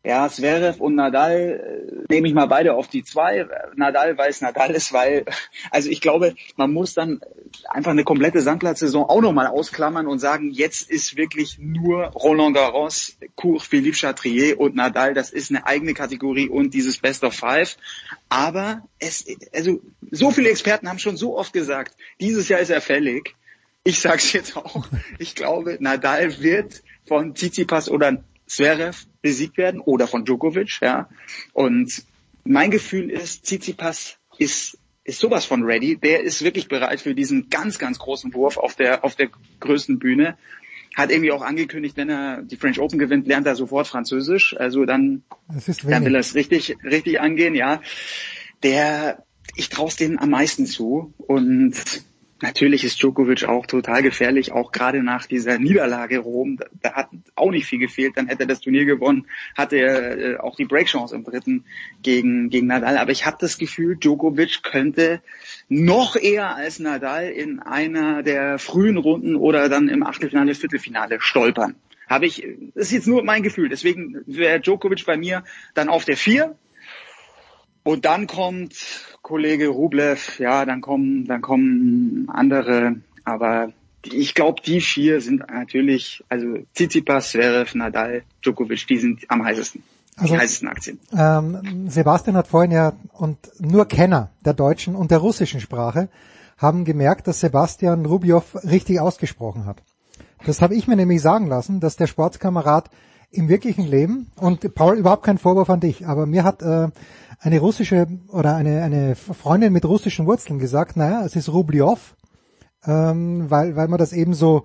ja, 0.06 0.28
Zverev 0.28 0.80
und 0.80 0.94
Nadal 0.94 2.04
äh, 2.08 2.14
nehme 2.14 2.28
ich 2.28 2.34
mal 2.34 2.46
beide 2.46 2.74
auf 2.74 2.86
die 2.86 3.02
zwei. 3.02 3.44
Nadal, 3.74 4.16
weil 4.16 4.30
es 4.30 4.40
Nadal 4.40 4.70
ist, 4.70 4.92
weil, 4.92 5.24
also 5.72 5.90
ich 5.90 6.00
glaube, 6.00 6.36
man 6.54 6.72
muss 6.72 6.94
dann 6.94 7.20
einfach 7.68 7.90
eine 7.90 8.04
komplette 8.04 8.40
Sandplatzsaison 8.40 9.02
auch 9.02 9.20
nochmal 9.20 9.48
ausklammern 9.48 10.06
und 10.06 10.20
sagen, 10.20 10.52
jetzt 10.52 10.88
ist 10.88 11.16
wirklich 11.16 11.58
nur 11.58 12.04
Roland 12.06 12.54
Garros, 12.54 13.18
Cour, 13.34 13.58
Philippe 13.58 13.96
Chatrier 13.96 14.60
und 14.60 14.76
Nadal, 14.76 15.12
das 15.12 15.30
ist 15.30 15.50
eine 15.50 15.66
eigene 15.66 15.92
Kategorie 15.92 16.48
und 16.48 16.72
dieses 16.72 16.98
Best 16.98 17.24
of 17.24 17.34
Five. 17.34 17.76
Aber 18.28 18.82
es, 19.00 19.26
also 19.52 19.80
so 20.12 20.30
viele 20.30 20.50
Experten 20.50 20.88
haben 20.88 21.00
schon 21.00 21.16
so 21.16 21.36
oft 21.36 21.52
gesagt, 21.52 21.96
dieses 22.20 22.48
Jahr 22.48 22.60
ist 22.60 22.70
er 22.70 22.80
fällig. 22.80 23.34
Ich 23.82 23.98
sage 23.98 24.18
es 24.18 24.32
jetzt 24.32 24.56
auch. 24.56 24.86
Ich 25.18 25.34
glaube, 25.34 25.78
Nadal 25.80 26.40
wird 26.40 26.82
von 27.06 27.34
Tsitsipas 27.34 27.88
oder 27.88 28.22
Zverev 28.46 29.06
besiegt 29.22 29.56
werden 29.58 29.80
oder 29.80 30.06
von 30.06 30.24
Djokovic, 30.24 30.80
ja. 30.80 31.08
Und 31.52 32.04
mein 32.44 32.70
Gefühl 32.70 33.10
ist, 33.10 33.44
Tsitsipas 33.44 34.18
ist 34.38 34.78
ist 35.06 35.20
sowas 35.20 35.44
von 35.44 35.62
ready. 35.62 35.96
Der 35.96 36.22
ist 36.22 36.42
wirklich 36.42 36.68
bereit 36.68 37.00
für 37.00 37.14
diesen 37.14 37.48
ganz, 37.48 37.78
ganz 37.78 37.98
großen 37.98 38.34
Wurf 38.34 38.56
auf 38.56 38.74
der, 38.74 39.04
auf 39.04 39.14
der 39.14 39.28
größten 39.60 39.98
Bühne. 39.98 40.36
Hat 40.96 41.10
irgendwie 41.10 41.30
auch 41.30 41.42
angekündigt, 41.42 41.96
wenn 41.96 42.08
er 42.08 42.42
die 42.42 42.56
French 42.56 42.80
Open 42.80 42.98
gewinnt, 42.98 43.26
lernt 43.26 43.46
er 43.46 43.54
sofort 43.54 43.86
Französisch. 43.86 44.56
Also 44.58 44.84
dann, 44.84 45.22
dann 45.84 46.04
will 46.04 46.14
er 46.14 46.20
es 46.20 46.34
richtig, 46.34 46.76
richtig 46.82 47.20
angehen, 47.20 47.54
ja. 47.54 47.80
Der, 48.62 49.24
ich 49.54 49.68
traue 49.68 49.88
es 49.88 49.96
denen 49.96 50.18
am 50.18 50.30
meisten 50.30 50.66
zu. 50.66 51.14
Und 51.18 51.74
Natürlich 52.42 52.84
ist 52.84 53.02
Djokovic 53.02 53.44
auch 53.44 53.66
total 53.66 54.02
gefährlich, 54.02 54.52
auch 54.52 54.70
gerade 54.70 55.02
nach 55.02 55.24
dieser 55.24 55.58
Niederlage 55.58 56.18
Rom. 56.18 56.58
Da 56.82 56.92
hat 56.92 57.08
auch 57.34 57.50
nicht 57.50 57.66
viel 57.66 57.78
gefehlt. 57.78 58.16
Dann 58.16 58.26
hätte 58.26 58.42
er 58.42 58.46
das 58.46 58.60
Turnier 58.60 58.84
gewonnen, 58.84 59.26
hatte 59.56 59.76
er 59.76 60.18
äh, 60.18 60.36
auch 60.36 60.54
die 60.54 60.66
Breakchance 60.66 61.14
im 61.14 61.24
dritten 61.24 61.64
gegen, 62.02 62.50
gegen 62.50 62.66
Nadal. 62.66 62.98
Aber 62.98 63.10
ich 63.10 63.24
habe 63.24 63.38
das 63.40 63.56
Gefühl, 63.56 63.96
Djokovic 63.96 64.62
könnte 64.62 65.22
noch 65.70 66.14
eher 66.16 66.54
als 66.54 66.78
Nadal 66.78 67.30
in 67.30 67.58
einer 67.60 68.22
der 68.22 68.58
frühen 68.58 68.98
Runden 68.98 69.34
oder 69.36 69.70
dann 69.70 69.88
im 69.88 70.02
Achtelfinale, 70.02 70.54
Viertelfinale 70.54 71.20
stolpern. 71.20 71.76
Habe 72.06 72.26
ich, 72.26 72.46
das 72.74 72.88
ist 72.88 72.92
jetzt 72.92 73.08
nur 73.08 73.24
mein 73.24 73.42
Gefühl. 73.44 73.70
Deswegen 73.70 74.22
wäre 74.26 74.60
Djokovic 74.60 75.06
bei 75.06 75.16
mir 75.16 75.42
dann 75.72 75.88
auf 75.88 76.04
der 76.04 76.18
vier. 76.18 76.56
Und 77.86 78.04
dann 78.04 78.26
kommt 78.26 78.74
Kollege 79.22 79.68
Rublev, 79.68 80.40
ja, 80.40 80.64
dann 80.64 80.80
kommen, 80.80 81.24
dann 81.26 81.40
kommen 81.40 82.28
andere, 82.28 82.96
aber 83.24 83.68
ich 84.02 84.34
glaube, 84.34 84.60
die 84.60 84.80
vier 84.80 85.20
sind 85.20 85.48
natürlich, 85.48 86.24
also 86.28 86.58
Tsitsipas, 86.74 87.30
Zverev, 87.30 87.78
Nadal, 87.78 88.24
Djokovic, 88.42 88.88
die 88.88 88.98
sind 88.98 89.20
am 89.28 89.44
heißesten. 89.44 89.84
Also, 90.16 90.34
die 90.34 90.40
heißesten 90.40 90.68
Aktien. 90.68 90.98
Ähm, 91.16 91.88
Sebastian 91.88 92.36
hat 92.36 92.48
vorhin 92.48 92.72
ja, 92.72 92.94
und 93.12 93.38
nur 93.60 93.86
Kenner 93.86 94.30
der 94.44 94.54
deutschen 94.54 94.96
und 94.96 95.12
der 95.12 95.18
russischen 95.18 95.60
Sprache 95.60 96.08
haben 96.58 96.84
gemerkt, 96.84 97.28
dass 97.28 97.38
Sebastian 97.38 98.04
Rubiow 98.04 98.42
richtig 98.64 98.98
ausgesprochen 98.98 99.64
hat. 99.64 99.80
Das 100.44 100.60
habe 100.60 100.74
ich 100.74 100.88
mir 100.88 100.96
nämlich 100.96 101.22
sagen 101.22 101.46
lassen, 101.46 101.78
dass 101.78 101.94
der 101.94 102.08
Sportskamerad 102.08 102.90
im 103.30 103.48
wirklichen 103.48 103.86
Leben, 103.86 104.30
und 104.36 104.74
Paul, 104.74 104.98
überhaupt 104.98 105.24
kein 105.24 105.38
Vorwurf 105.38 105.70
an 105.70 105.80
dich, 105.80 106.06
aber 106.06 106.26
mir 106.26 106.44
hat 106.44 106.62
äh, 106.62 106.88
eine 107.38 107.60
russische 107.60 108.06
oder 108.28 108.56
eine, 108.56 108.82
eine 108.82 109.14
Freundin 109.16 109.72
mit 109.72 109.84
russischen 109.84 110.26
Wurzeln 110.26 110.58
gesagt, 110.58 110.96
naja, 110.96 111.24
es 111.24 111.36
ist 111.36 111.52
Rubliov, 111.52 112.16
ähm, 112.84 113.50
weil, 113.50 113.76
weil 113.76 113.88
man 113.88 113.98
das 113.98 114.12
eben 114.12 114.34
so 114.34 114.64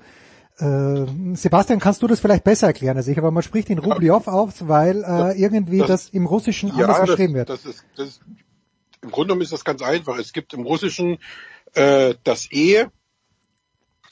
äh, 0.60 1.06
Sebastian, 1.34 1.80
kannst 1.80 2.02
du 2.02 2.08
das 2.08 2.20
vielleicht 2.20 2.44
besser 2.44 2.68
erklären 2.68 2.98
als 2.98 3.08
ich, 3.08 3.18
aber 3.18 3.32
man 3.32 3.44
spricht 3.44 3.70
ihn 3.70 3.80
Rubliov 3.80 4.28
auf, 4.28 4.68
weil 4.68 5.04
äh, 5.04 5.40
irgendwie 5.42 5.80
das, 5.80 5.88
das 5.88 6.10
im 6.10 6.26
Russischen 6.26 6.70
ja, 6.78 6.86
anders 6.86 7.10
geschrieben 7.10 7.34
wird. 7.34 7.50
Das 7.50 7.66
ist, 7.66 7.84
das 7.98 8.08
ist, 8.10 8.22
Im 9.02 9.10
Grunde 9.10 9.30
genommen 9.30 9.42
ist 9.42 9.54
das 9.54 9.66
ganz 9.66 9.82
einfach. 9.82 10.18
Es 10.20 10.34
gibt 10.34 10.54
im 10.54 10.62
Russischen 10.62 11.18
äh, 11.74 12.16
das 12.24 12.52
E, 12.52 12.86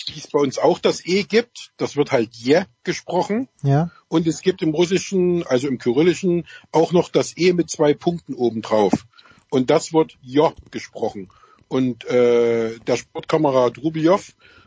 wie 0.09 0.19
es 0.19 0.27
bei 0.27 0.39
uns 0.39 0.57
auch 0.57 0.79
das 0.79 1.05
E 1.05 1.23
gibt, 1.23 1.71
das 1.77 1.95
wird 1.95 2.11
halt 2.11 2.35
Je 2.35 2.63
gesprochen. 2.83 3.47
Ja. 3.63 3.91
Und 4.07 4.27
es 4.27 4.41
gibt 4.41 4.61
im 4.61 4.71
Russischen, 4.71 5.45
also 5.45 5.67
im 5.67 5.77
Kyrillischen, 5.77 6.45
auch 6.71 6.91
noch 6.91 7.09
das 7.09 7.37
E 7.37 7.53
mit 7.53 7.69
zwei 7.69 7.93
Punkten 7.93 8.33
obendrauf. 8.33 9.05
Und 9.49 9.69
das 9.69 9.93
wird 9.93 10.17
Jo 10.21 10.53
gesprochen. 10.71 11.29
Und 11.67 12.05
äh, 12.05 12.77
der 12.79 12.97
Sportkamerad 12.97 13.77
Rubiow 13.77 14.21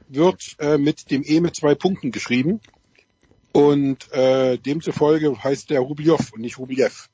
wird 0.08 0.56
äh, 0.58 0.78
mit 0.78 1.10
dem 1.10 1.22
E 1.24 1.40
mit 1.40 1.56
zwei 1.56 1.74
Punkten 1.74 2.12
geschrieben. 2.12 2.60
Und 3.52 4.10
äh, 4.12 4.56
demzufolge 4.56 5.42
heißt 5.42 5.70
der 5.70 5.80
Rubiow 5.80 6.32
und 6.32 6.40
nicht 6.40 6.58
Rubiev. 6.58 7.08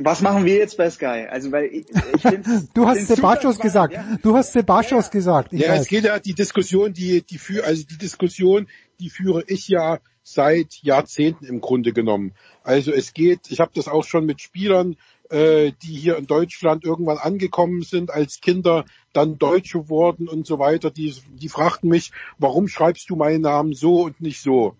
Was 0.00 0.20
machen 0.20 0.44
wir 0.44 0.56
jetzt 0.56 0.76
bei 0.76 0.90
Sky? 0.90 1.26
Also 1.28 1.50
weil 1.52 1.66
ich, 1.66 1.86
ich 1.90 2.22
Du 2.74 2.86
hast 2.86 3.06
Sebachos 3.06 3.58
gesagt. 3.58 3.94
Ja. 3.94 4.18
Du 4.22 4.36
hast 4.36 4.52
Sebachos 4.52 5.06
ja. 5.06 5.10
gesagt. 5.10 5.52
Ich 5.52 5.60
ja, 5.60 5.70
weiß. 5.70 5.82
es 5.82 5.88
geht 5.88 6.04
ja 6.04 6.18
die 6.18 6.34
Diskussion, 6.34 6.92
die 6.92 7.22
die 7.22 7.38
für 7.38 7.64
also 7.64 7.84
die 7.84 7.98
Diskussion, 7.98 8.68
die 9.00 9.10
führe 9.10 9.44
ich 9.46 9.68
ja 9.68 9.98
seit 10.22 10.74
Jahrzehnten 10.82 11.46
im 11.46 11.60
Grunde 11.60 11.92
genommen. 11.92 12.32
Also 12.62 12.92
es 12.92 13.14
geht, 13.14 13.50
ich 13.50 13.60
habe 13.60 13.72
das 13.74 13.88
auch 13.88 14.04
schon 14.04 14.26
mit 14.26 14.42
Spielern, 14.42 14.96
äh, 15.30 15.72
die 15.82 15.96
hier 15.96 16.16
in 16.16 16.26
Deutschland 16.26 16.84
irgendwann 16.84 17.18
angekommen 17.18 17.82
sind 17.82 18.10
als 18.10 18.40
Kinder, 18.40 18.84
dann 19.12 19.38
Deutsche 19.38 19.88
wurden 19.88 20.28
und 20.28 20.46
so 20.46 20.58
weiter, 20.58 20.90
die, 20.90 21.14
die 21.32 21.48
fragten 21.48 21.88
mich, 21.88 22.12
warum 22.38 22.68
schreibst 22.68 23.08
du 23.10 23.16
meinen 23.16 23.42
Namen 23.42 23.72
so 23.72 24.02
und 24.02 24.20
nicht 24.20 24.40
so? 24.42 24.74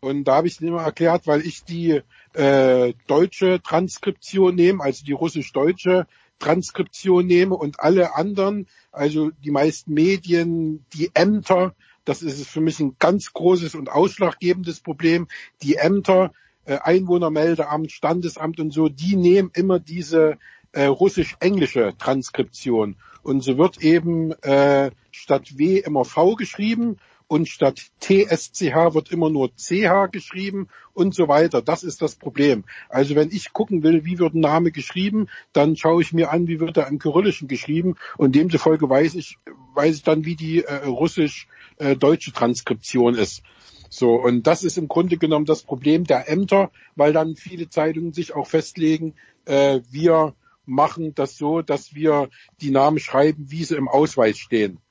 Und 0.00 0.24
da 0.24 0.36
habe 0.36 0.48
ich 0.48 0.60
immer 0.60 0.82
erklärt, 0.82 1.26
weil 1.26 1.42
ich 1.42 1.64
die 1.64 2.00
äh, 2.34 2.94
deutsche 3.06 3.60
Transkription 3.62 4.54
nehme, 4.54 4.82
also 4.82 5.04
die 5.04 5.12
russisch-deutsche 5.12 6.06
Transkription 6.38 7.26
nehme 7.26 7.54
und 7.54 7.80
alle 7.80 8.14
anderen, 8.16 8.66
also 8.90 9.30
die 9.30 9.50
meisten 9.50 9.94
Medien, 9.94 10.84
die 10.92 11.10
Ämter, 11.14 11.74
das 12.04 12.22
ist 12.22 12.48
für 12.48 12.60
mich 12.60 12.80
ein 12.80 12.96
ganz 12.98 13.32
großes 13.32 13.74
und 13.74 13.88
ausschlaggebendes 13.88 14.80
Problem. 14.80 15.28
Die 15.62 15.76
Ämter, 15.76 16.32
äh, 16.64 16.78
Einwohnermeldeamt, 16.78 17.92
Standesamt 17.92 18.58
und 18.58 18.72
so, 18.72 18.88
die 18.88 19.16
nehmen 19.16 19.50
immer 19.54 19.78
diese 19.78 20.38
äh, 20.72 20.86
russisch-englische 20.86 21.94
Transkription. 21.98 22.96
Und 23.22 23.42
so 23.42 23.56
wird 23.56 23.82
eben 23.82 24.32
äh, 24.42 24.90
statt 25.12 25.58
W 25.58 25.78
immer 25.78 26.04
V 26.04 26.34
geschrieben 26.34 26.96
und 27.32 27.48
statt 27.48 27.80
TSCH 28.00 28.92
wird 28.92 29.10
immer 29.10 29.30
nur 29.30 29.56
CH 29.56 30.12
geschrieben 30.12 30.68
und 30.92 31.14
so 31.14 31.28
weiter. 31.28 31.62
Das 31.62 31.82
ist 31.82 32.02
das 32.02 32.14
Problem. 32.14 32.64
Also 32.90 33.14
wenn 33.14 33.30
ich 33.30 33.54
gucken 33.54 33.82
will, 33.82 34.04
wie 34.04 34.18
wird 34.18 34.34
ein 34.34 34.40
Name 34.40 34.70
geschrieben, 34.70 35.28
dann 35.54 35.74
schaue 35.74 36.02
ich 36.02 36.12
mir 36.12 36.30
an, 36.30 36.46
wie 36.46 36.60
wird 36.60 36.76
er 36.76 36.88
im 36.88 36.98
Kyrillischen 36.98 37.48
geschrieben 37.48 37.96
und 38.18 38.34
demzufolge 38.34 38.86
weiß 38.86 39.14
ich, 39.14 39.38
weiß 39.72 39.96
ich 39.96 40.02
dann, 40.02 40.26
wie 40.26 40.36
die 40.36 40.62
äh, 40.62 40.84
russisch-deutsche 40.84 42.32
Transkription 42.34 43.14
ist. 43.14 43.42
So, 43.88 44.10
und 44.10 44.46
das 44.46 44.62
ist 44.62 44.76
im 44.76 44.88
Grunde 44.88 45.16
genommen 45.16 45.46
das 45.46 45.62
Problem 45.62 46.04
der 46.04 46.28
Ämter, 46.28 46.70
weil 46.96 47.14
dann 47.14 47.36
viele 47.36 47.70
Zeitungen 47.70 48.12
sich 48.12 48.34
auch 48.34 48.46
festlegen, 48.46 49.14
äh, 49.46 49.80
wir 49.90 50.34
machen 50.66 51.14
das 51.14 51.38
so, 51.38 51.62
dass 51.62 51.94
wir 51.94 52.28
die 52.60 52.72
Namen 52.72 52.98
schreiben, 52.98 53.46
wie 53.50 53.64
sie 53.64 53.76
im 53.76 53.88
Ausweis 53.88 54.36
stehen. 54.36 54.81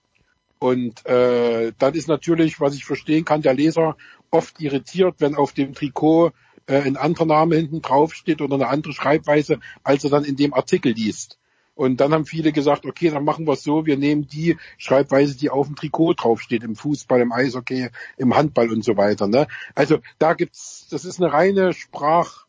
Und 0.62 1.08
äh, 1.08 1.74
dann 1.80 1.96
ist 1.96 2.08
natürlich, 2.08 2.62
was 2.62 2.76
ich 2.76 2.86
verstehen 2.86 3.26
kann, 3.26 3.42
der 3.42 3.56
Leser 3.56 3.98
oft 4.30 4.62
irritiert, 4.62 5.16
wenn 5.18 5.34
auf 5.34 5.54
dem 5.54 5.74
Trikot 5.74 6.34
äh, 6.68 6.84
ein 6.84 6.98
anderer 6.98 7.26
Name 7.26 7.56
hinten 7.56 7.82
drauf 7.82 8.14
steht 8.14 8.44
oder 8.44 8.54
eine 8.54 8.68
andere 8.68 8.94
Schreibweise, 8.94 9.60
als 9.84 10.04
er 10.04 10.12
dann 10.12 10.24
in 10.24 10.36
dem 10.36 10.54
Artikel 10.54 10.92
liest. 10.92 11.40
Und 11.74 12.00
dann 12.00 12.14
haben 12.14 12.28
viele 12.28 12.52
gesagt, 12.52 12.86
okay, 12.86 13.10
dann 13.10 13.24
machen 13.24 13.48
wir 13.48 13.54
es 13.54 13.64
so, 13.64 13.88
wir 13.88 13.98
nehmen 13.98 14.28
die 14.28 14.56
Schreibweise, 14.78 15.36
die 15.36 15.50
auf 15.50 15.66
dem 15.66 15.76
Trikot 15.76 16.14
draufsteht, 16.14 16.64
im 16.64 16.76
Fußball, 16.76 17.22
im 17.22 17.32
Eishockey, 17.32 17.90
im 18.18 18.36
Handball 18.36 18.72
und 18.72 18.86
so 18.86 18.98
weiter. 18.98 19.26
Ne? 19.28 19.48
Also 19.74 19.98
da 20.20 20.36
gibt's, 20.36 20.88
das 20.92 21.06
ist 21.06 21.20
eine 21.20 21.34
reine 21.34 21.74
Sprach, 21.74 22.46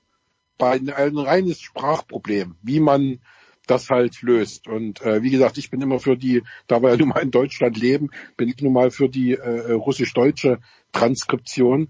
ein 0.58 0.91
reines 0.91 1.62
Sprachproblem, 1.62 2.57
wie 2.60 2.81
man 2.81 3.20
das 3.66 3.91
halt 3.91 4.23
löst. 4.23 4.68
Und 4.68 5.02
äh, 5.02 5.23
wie 5.23 5.31
gesagt, 5.31 5.58
ich 5.58 5.70
bin 5.70 5.81
immer 5.81 5.99
für 5.99 6.16
die, 6.16 6.42
da 6.66 6.82
wir 6.82 6.91
ja 6.91 6.97
nun 6.97 7.08
mal 7.08 7.23
in 7.23 7.31
Deutschland 7.31 7.76
leben, 7.76 8.10
bin 8.36 8.49
ich 8.49 8.60
nun 8.60 8.73
mal 8.73 8.91
für 8.91 9.08
die 9.08 9.34
äh, 9.34 9.73
russisch-deutsche 9.73 10.58
Transkription. 10.92 11.89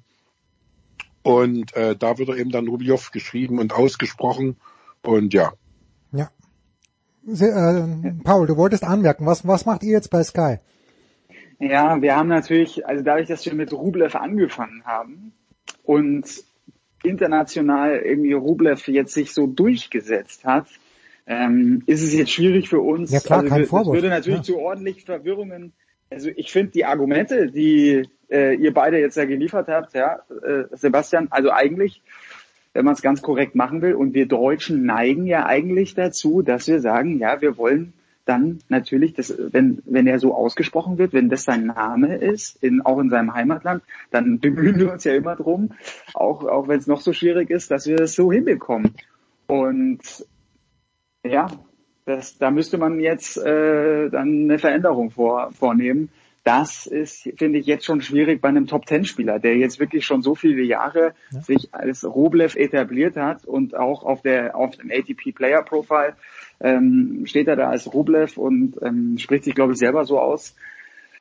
Und 1.22 1.74
äh, 1.76 1.96
da 1.96 2.18
wird 2.18 2.28
er 2.28 2.36
eben 2.36 2.50
dann 2.50 2.68
Rubiow 2.68 3.10
geschrieben 3.10 3.58
und 3.58 3.72
ausgesprochen. 3.72 4.56
Und 5.02 5.32
ja. 5.32 5.52
Ja. 6.12 6.30
Sehr, 7.24 7.54
äh, 7.56 8.12
Paul, 8.24 8.46
du 8.46 8.56
wolltest 8.56 8.84
anmerken, 8.84 9.26
was, 9.26 9.46
was 9.46 9.64
macht 9.64 9.82
ihr 9.82 9.92
jetzt 9.92 10.10
bei 10.10 10.22
Sky? 10.24 10.58
Ja, 11.60 12.02
wir 12.02 12.16
haben 12.16 12.28
natürlich, 12.28 12.86
also 12.86 13.04
dadurch, 13.04 13.28
dass 13.28 13.46
wir 13.46 13.54
mit 13.54 13.72
Rublev 13.72 14.16
angefangen 14.16 14.84
haben 14.84 15.32
und 15.84 16.26
international 17.04 17.98
irgendwie 17.98 18.32
Rublev 18.32 18.88
jetzt 18.88 19.14
sich 19.14 19.32
so 19.32 19.46
durchgesetzt 19.46 20.44
hat, 20.44 20.66
ähm, 21.26 21.82
ist 21.86 22.02
es 22.02 22.14
jetzt 22.14 22.30
schwierig 22.30 22.68
für 22.68 22.80
uns. 22.80 23.10
Ja 23.12 23.20
klar, 23.20 23.40
also, 23.40 23.50
kein 23.50 23.66
Vorwurf. 23.66 23.94
Das 23.94 24.02
würde 24.02 24.08
natürlich 24.08 24.40
ja. 24.40 24.54
zu 24.54 24.58
ordentlichen 24.58 25.06
Verwirrungen. 25.06 25.72
Also 26.10 26.30
ich 26.34 26.52
finde 26.52 26.72
die 26.72 26.84
Argumente, 26.84 27.50
die 27.50 28.08
äh, 28.30 28.54
ihr 28.54 28.74
beide 28.74 28.98
jetzt 28.98 29.16
ja 29.16 29.24
geliefert 29.24 29.68
habt, 29.68 29.94
ja, 29.94 30.20
äh, 30.44 30.64
Sebastian, 30.72 31.28
also 31.30 31.50
eigentlich, 31.50 32.02
wenn 32.72 32.84
man 32.84 32.94
es 32.94 33.02
ganz 33.02 33.22
korrekt 33.22 33.54
machen 33.54 33.82
will, 33.82 33.94
und 33.94 34.14
wir 34.14 34.26
Deutschen 34.26 34.84
neigen 34.84 35.26
ja 35.26 35.46
eigentlich 35.46 35.94
dazu, 35.94 36.42
dass 36.42 36.66
wir 36.66 36.80
sagen, 36.80 37.18
ja, 37.18 37.40
wir 37.40 37.56
wollen 37.56 37.92
dann 38.24 38.60
natürlich, 38.68 39.14
das, 39.14 39.34
wenn, 39.36 39.82
wenn 39.84 40.06
er 40.06 40.18
so 40.18 40.34
ausgesprochen 40.34 40.96
wird, 40.98 41.12
wenn 41.12 41.28
das 41.28 41.44
sein 41.44 41.66
Name 41.66 42.16
ist, 42.16 42.62
in, 42.62 42.80
auch 42.80 42.98
in 42.98 43.10
seinem 43.10 43.34
Heimatland, 43.34 43.82
dann 44.10 44.38
bemühen 44.40 44.78
wir 44.78 44.92
uns 44.92 45.04
ja 45.04 45.14
immer 45.14 45.36
drum, 45.36 45.72
auch, 46.14 46.44
auch 46.44 46.68
wenn 46.68 46.78
es 46.78 46.86
noch 46.86 47.00
so 47.00 47.12
schwierig 47.12 47.50
ist, 47.50 47.70
dass 47.70 47.86
wir 47.86 47.96
das 47.96 48.14
so 48.14 48.32
hinbekommen. 48.32 48.94
Und 49.46 50.00
ja, 51.24 51.48
das, 52.04 52.38
da 52.38 52.50
müsste 52.50 52.78
man 52.78 53.00
jetzt 53.00 53.36
äh, 53.36 54.10
dann 54.10 54.44
eine 54.44 54.58
Veränderung 54.58 55.10
vor, 55.10 55.52
vornehmen. 55.52 56.10
Das 56.44 56.86
ist, 56.88 57.30
finde 57.36 57.60
ich, 57.60 57.66
jetzt 57.66 57.84
schon 57.84 58.00
schwierig 58.00 58.40
bei 58.40 58.48
einem 58.48 58.66
Top-Ten-Spieler, 58.66 59.38
der 59.38 59.56
jetzt 59.56 59.78
wirklich 59.78 60.04
schon 60.04 60.22
so 60.22 60.34
viele 60.34 60.62
Jahre 60.62 61.14
ja. 61.30 61.40
sich 61.40 61.72
als 61.72 62.04
Roblev 62.04 62.56
etabliert 62.56 63.16
hat 63.16 63.44
und 63.44 63.76
auch 63.76 64.02
auf 64.02 64.22
der 64.22 64.56
auf 64.56 64.76
dem 64.76 64.90
ATP 64.90 65.32
Player 65.32 65.62
Profile 65.62 66.16
ähm, 66.60 67.22
steht 67.26 67.46
er 67.46 67.54
da 67.54 67.70
als 67.70 67.92
Rublev 67.92 68.36
und 68.38 68.74
ähm, 68.82 69.18
spricht 69.18 69.44
sich, 69.44 69.54
glaube 69.54 69.74
ich, 69.74 69.78
selber 69.78 70.04
so 70.04 70.18
aus. 70.18 70.56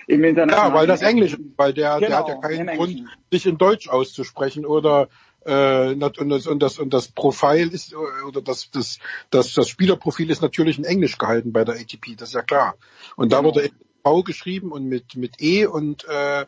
Im 0.08 0.24
ja, 0.24 0.74
weil 0.74 0.88
das 0.88 1.04
Englisch, 1.04 1.38
weil 1.56 1.74
der, 1.74 2.00
genau, 2.00 2.08
der 2.08 2.18
hat 2.18 2.28
ja 2.28 2.36
keinen 2.38 2.76
Grund, 2.76 3.04
sich 3.32 3.46
in 3.46 3.60
Deutsch 3.60 3.88
auszusprechen 3.88 4.66
oder 4.66 5.08
äh, 5.46 5.94
und, 5.94 6.30
das, 6.30 6.48
und, 6.48 6.60
das, 6.62 6.80
und 6.80 6.94
das 6.94 7.08
Profil 7.08 7.70
ist 7.74 7.96
oder 7.96 8.42
das, 8.42 8.70
das, 8.72 9.00
das, 9.30 9.54
das 9.54 9.70
Spielerprofil 9.70 10.30
ist 10.30 10.42
natürlich 10.42 10.78
in 10.78 10.84
Englisch 10.84 11.18
gehalten 11.18 11.52
bei 11.52 11.64
der 11.64 11.76
ATP, 11.76 12.16
das 12.18 12.30
ist 12.30 12.36
ja 12.36 12.42
klar. 12.42 12.76
Und 13.16 13.32
da 13.32 13.38
genau. 13.38 13.50
wurde 13.56 13.72
V 14.04 14.24
geschrieben 14.24 14.72
und 14.72 14.86
mit 14.86 15.16
mit 15.16 15.42
E 15.42 15.66
und 15.66 16.06
äh, 16.08 16.46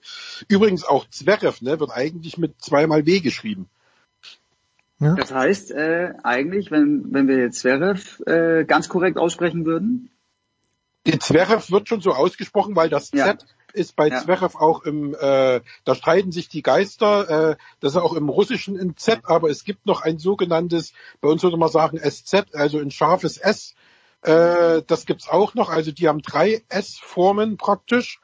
übrigens 0.47 0.83
auch 0.83 1.07
Zverev 1.09 1.63
ne, 1.63 1.79
wird 1.79 1.91
eigentlich 1.91 2.37
mit 2.37 2.61
zweimal 2.61 3.05
W 3.05 3.19
geschrieben. 3.19 3.69
Ja. 4.99 5.15
Das 5.15 5.33
heißt 5.33 5.71
äh, 5.71 6.13
eigentlich, 6.23 6.71
wenn 6.71 7.13
wenn 7.13 7.27
wir 7.27 7.37
jetzt 7.37 7.59
Zverev 7.59 8.21
äh, 8.25 8.65
ganz 8.65 8.89
korrekt 8.89 9.17
aussprechen 9.17 9.65
würden. 9.65 10.09
Die 11.05 11.19
Zverev 11.19 11.71
wird 11.71 11.89
schon 11.89 12.01
so 12.01 12.13
ausgesprochen, 12.13 12.75
weil 12.75 12.89
das 12.89 13.11
ja. 13.11 13.37
Ist 13.73 13.95
bei 13.95 14.07
ja. 14.07 14.21
Zverev 14.21 14.55
auch 14.57 14.83
im, 14.83 15.15
äh, 15.15 15.61
da 15.83 15.95
streiten 15.95 16.31
sich 16.31 16.47
die 16.47 16.61
Geister, 16.61 17.51
äh, 17.51 17.55
das 17.79 17.93
ist 17.93 17.97
auch 17.97 18.13
im 18.13 18.29
Russischen 18.29 18.77
in 18.77 18.95
Z, 18.95 19.21
aber 19.23 19.49
es 19.49 19.63
gibt 19.63 19.85
noch 19.85 20.01
ein 20.01 20.19
sogenanntes, 20.19 20.93
bei 21.21 21.27
uns 21.27 21.41
würde 21.43 21.57
man 21.57 21.69
sagen 21.69 21.97
SZ, 21.97 22.53
also 22.53 22.77
ein 22.77 22.91
scharfes 22.91 23.37
S, 23.37 23.73
äh, 24.21 24.81
das 24.85 25.05
gibt's 25.05 25.27
auch 25.27 25.53
noch, 25.55 25.69
also 25.69 25.91
die 25.91 26.07
haben 26.07 26.21
drei 26.21 26.63
S-Formen 26.69 27.57
praktisch. 27.57 28.19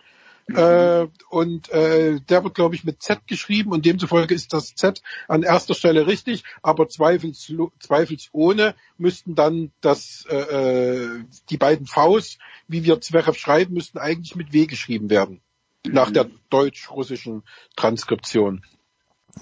Äh, 0.55 1.07
und 1.29 1.69
äh, 1.69 2.19
der 2.21 2.43
wird, 2.43 2.55
glaube 2.55 2.75
ich, 2.75 2.83
mit 2.83 3.01
Z 3.01 3.27
geschrieben 3.27 3.71
und 3.71 3.85
demzufolge 3.85 4.33
ist 4.33 4.53
das 4.53 4.75
Z 4.75 5.01
an 5.27 5.43
erster 5.43 5.73
Stelle 5.73 6.07
richtig, 6.07 6.43
aber 6.61 6.87
zweifels, 6.87 7.51
zweifelsohne 7.79 8.75
müssten 8.97 9.35
dann 9.35 9.71
das 9.81 10.25
äh, 10.29 10.35
äh, 10.35 11.23
die 11.49 11.57
beiden 11.57 11.85
Vs, 11.85 12.37
wie 12.67 12.83
wir 12.83 13.01
Zverev 13.01 13.37
schreiben, 13.37 13.73
müssten 13.73 13.97
eigentlich 13.97 14.35
mit 14.35 14.53
W 14.53 14.65
geschrieben 14.65 15.09
werden. 15.09 15.41
Nach 15.85 16.11
der 16.11 16.29
deutsch-russischen 16.49 17.43
Transkription. 17.75 18.63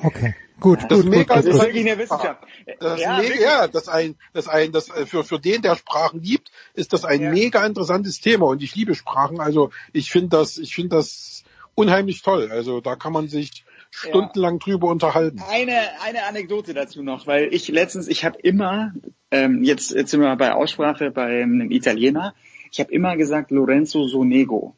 Okay. 0.03 0.35
Gut, 0.59 0.79
das 0.89 1.01
gut, 1.01 1.09
mega 1.09 1.35
gut, 1.35 1.45
das 1.45 1.45
ist 1.45 1.61
wirklich 1.61 1.85
eine 1.85 1.99
Wissenschaft. 1.99 2.43
Das 2.79 2.99
ja, 2.99 3.19
mega, 3.19 3.35
ja, 3.35 3.67
das 3.67 3.87
ein, 3.87 4.15
das 4.33 4.47
ein, 4.47 4.71
das 4.71 4.89
äh, 4.89 5.05
für 5.05 5.23
für 5.23 5.39
den, 5.39 5.61
der 5.61 5.75
Sprachen 5.75 6.21
liebt, 6.21 6.51
ist 6.73 6.93
das 6.93 7.05
ein 7.05 7.21
ja. 7.21 7.29
mega 7.29 7.63
interessantes 7.65 8.19
Thema 8.19 8.47
und 8.47 8.63
ich 8.63 8.75
liebe 8.75 8.95
Sprachen. 8.95 9.39
Also 9.39 9.69
ich 9.93 10.11
finde 10.11 10.29
das, 10.29 10.57
ich 10.57 10.73
finde 10.73 10.95
das 10.95 11.43
unheimlich 11.75 12.23
toll. 12.23 12.49
Also 12.51 12.81
da 12.81 12.95
kann 12.95 13.13
man 13.13 13.27
sich 13.27 13.65
stundenlang 13.91 14.55
ja. 14.55 14.59
drüber 14.59 14.87
unterhalten. 14.87 15.43
Eine 15.47 16.01
eine 16.03 16.25
Anekdote 16.25 16.73
dazu 16.73 17.03
noch, 17.03 17.27
weil 17.27 17.53
ich 17.53 17.67
letztens, 17.67 18.07
ich 18.07 18.25
habe 18.25 18.39
immer 18.39 18.93
ähm, 19.29 19.63
jetzt 19.63 19.91
jetzt 19.91 20.09
sind 20.09 20.21
wir 20.21 20.35
bei 20.37 20.53
Aussprache 20.53 21.11
bei 21.11 21.43
einem 21.43 21.69
Italiener. 21.69 22.33
Ich 22.71 22.79
habe 22.79 22.91
immer 22.91 23.15
gesagt 23.15 23.51
Lorenzo 23.51 24.07
Sonego. 24.07 24.75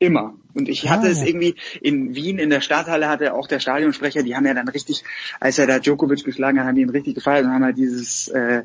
Immer. 0.00 0.34
Und 0.54 0.70
ich 0.70 0.88
hatte 0.88 1.06
ah. 1.06 1.10
es 1.10 1.22
irgendwie 1.22 1.54
in 1.82 2.14
Wien 2.14 2.38
in 2.38 2.48
der 2.48 2.62
Stadthalle 2.62 3.08
hatte 3.08 3.34
auch 3.34 3.46
der 3.46 3.60
Stadionsprecher, 3.60 4.22
die 4.22 4.34
haben 4.34 4.46
ja 4.46 4.54
dann 4.54 4.66
richtig, 4.66 5.04
als 5.38 5.58
er 5.58 5.66
da 5.66 5.78
Djokovic 5.78 6.24
geschlagen 6.24 6.58
hat, 6.58 6.66
haben 6.66 6.74
die 6.74 6.80
ihn 6.80 6.90
richtig 6.90 7.14
gefeiert 7.14 7.44
und 7.44 7.52
haben 7.52 7.64
halt 7.64 7.76
dieses, 7.76 8.28
äh, 8.28 8.62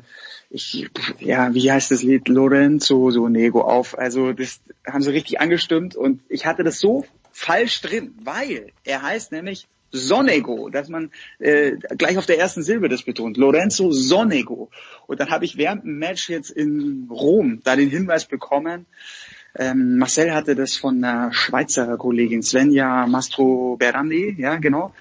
ich, 0.48 0.88
ja, 1.20 1.52
wie 1.52 1.70
heißt 1.70 1.90
das 1.90 2.02
Lied, 2.02 2.26
Lorenzo 2.28 3.10
so 3.10 3.28
Nego 3.28 3.60
auf. 3.60 3.98
Also 3.98 4.32
das 4.32 4.60
haben 4.86 5.02
sie 5.02 5.10
richtig 5.10 5.38
angestimmt 5.38 5.94
und 5.94 6.22
ich 6.30 6.46
hatte 6.46 6.64
das 6.64 6.80
so 6.80 7.04
falsch 7.32 7.82
drin, 7.82 8.14
weil 8.24 8.72
er 8.84 9.02
heißt 9.02 9.30
nämlich 9.30 9.68
Sonego, 9.92 10.70
dass 10.70 10.88
man 10.88 11.10
äh, 11.38 11.72
gleich 11.98 12.16
auf 12.16 12.26
der 12.26 12.38
ersten 12.38 12.62
Silbe 12.62 12.88
das 12.88 13.02
betont. 13.02 13.36
Lorenzo 13.36 13.92
Sonego. 13.92 14.70
Und 15.06 15.20
dann 15.20 15.30
habe 15.30 15.44
ich 15.44 15.58
während 15.58 15.84
dem 15.84 15.98
Match 15.98 16.30
jetzt 16.30 16.50
in 16.50 17.08
Rom 17.10 17.60
da 17.62 17.76
den 17.76 17.90
Hinweis 17.90 18.24
bekommen, 18.24 18.86
ähm, 19.58 19.98
Marcel 19.98 20.34
hatte 20.34 20.54
das 20.54 20.76
von 20.76 21.02
einer 21.02 21.32
Schweizer 21.32 21.96
Kollegin, 21.96 22.42
Svenja 22.42 23.06
Mastro 23.06 23.76
Berandi, 23.76 24.34
ja 24.38 24.56
genau. 24.56 24.92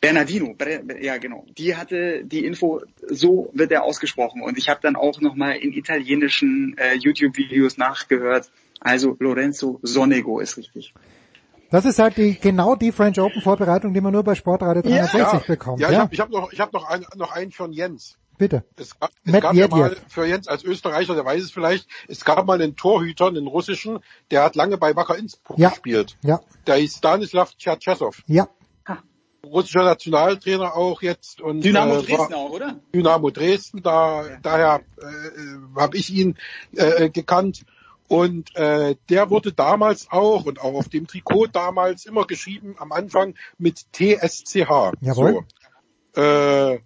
Bernardino, 0.00 0.54
ja 1.00 1.18
genau. 1.18 1.44
Die 1.58 1.76
hatte 1.76 2.24
die 2.24 2.44
Info, 2.46 2.80
so 3.06 3.50
wird 3.52 3.72
er 3.72 3.82
ausgesprochen. 3.84 4.42
Und 4.42 4.56
ich 4.56 4.68
habe 4.68 4.80
dann 4.82 4.96
auch 4.96 5.20
nochmal 5.20 5.56
in 5.56 5.72
italienischen 5.72 6.76
äh, 6.78 6.94
YouTube-Videos 6.94 7.76
nachgehört. 7.76 8.50
Also 8.80 9.16
Lorenzo 9.20 9.78
Sonego 9.82 10.40
ist 10.40 10.56
richtig. 10.56 10.94
Das 11.70 11.84
ist 11.84 11.98
halt 11.98 12.16
die, 12.16 12.38
genau 12.40 12.74
die 12.74 12.90
French 12.92 13.20
Open 13.20 13.42
Vorbereitung, 13.42 13.94
die 13.94 14.00
man 14.00 14.12
nur 14.12 14.24
bei 14.24 14.34
Sportradio 14.34 14.82
360 14.82 15.18
ja. 15.18 15.38
bekommt. 15.46 15.80
Ja, 15.80 15.90
ja, 15.90 16.08
ich 16.10 16.18
habe 16.18 16.34
hab 16.36 16.42
noch, 16.42 16.52
ich 16.52 16.60
hab 16.60 16.72
noch, 16.72 16.88
ein, 16.88 17.04
noch 17.16 17.32
einen 17.32 17.52
von 17.52 17.72
Jens. 17.72 18.16
Bitte. 18.40 18.64
Es 18.76 18.98
gab, 18.98 19.10
es 19.22 19.32
gab 19.38 19.54
ja 19.54 19.68
mal, 19.68 19.94
für 20.08 20.24
Jens 20.24 20.48
als 20.48 20.64
Österreicher, 20.64 21.14
der 21.14 21.26
weiß 21.26 21.42
es 21.42 21.50
vielleicht, 21.50 21.86
es 22.08 22.24
gab 22.24 22.46
mal 22.46 22.54
einen 22.54 22.74
Torhüter, 22.74 23.26
einen 23.26 23.46
russischen, 23.46 23.98
der 24.30 24.42
hat 24.42 24.56
lange 24.56 24.78
bei 24.78 24.96
Wacker 24.96 25.18
Innsbruck 25.18 25.58
ja. 25.58 25.68
gespielt. 25.68 26.16
Ja. 26.22 26.40
Der 26.66 26.76
hieß 26.76 26.96
Stanislav 26.96 27.54
Tschatschesow. 27.58 28.16
Ja. 28.26 28.48
Russischer 29.44 29.84
Nationaltrainer 29.84 30.74
auch 30.74 31.02
jetzt 31.02 31.42
und 31.42 31.62
Dynamo 31.62 31.98
äh, 31.98 32.02
Dresden 32.02 32.32
auch, 32.32 32.50
oder? 32.50 32.80
Dynamo 32.94 33.30
Dresden, 33.30 33.82
da 33.82 34.26
ja. 34.26 34.38
daher 34.42 34.80
äh, 34.96 35.78
habe 35.78 35.98
ich 35.98 36.10
ihn 36.10 36.38
äh, 36.76 37.10
gekannt 37.10 37.66
und 38.08 38.56
äh, 38.56 38.96
der 39.10 39.28
wurde 39.28 39.52
damals 39.52 40.10
auch 40.10 40.46
und 40.46 40.62
auch 40.62 40.74
auf 40.74 40.88
dem 40.88 41.06
Trikot 41.06 41.48
damals 41.48 42.06
immer 42.06 42.26
geschrieben 42.26 42.76
am 42.78 42.90
Anfang 42.92 43.34
mit 43.58 43.84
TSCH. 43.92 44.94
Jawohl. 45.02 45.44
So. 46.14 46.20
Äh, 46.22 46.80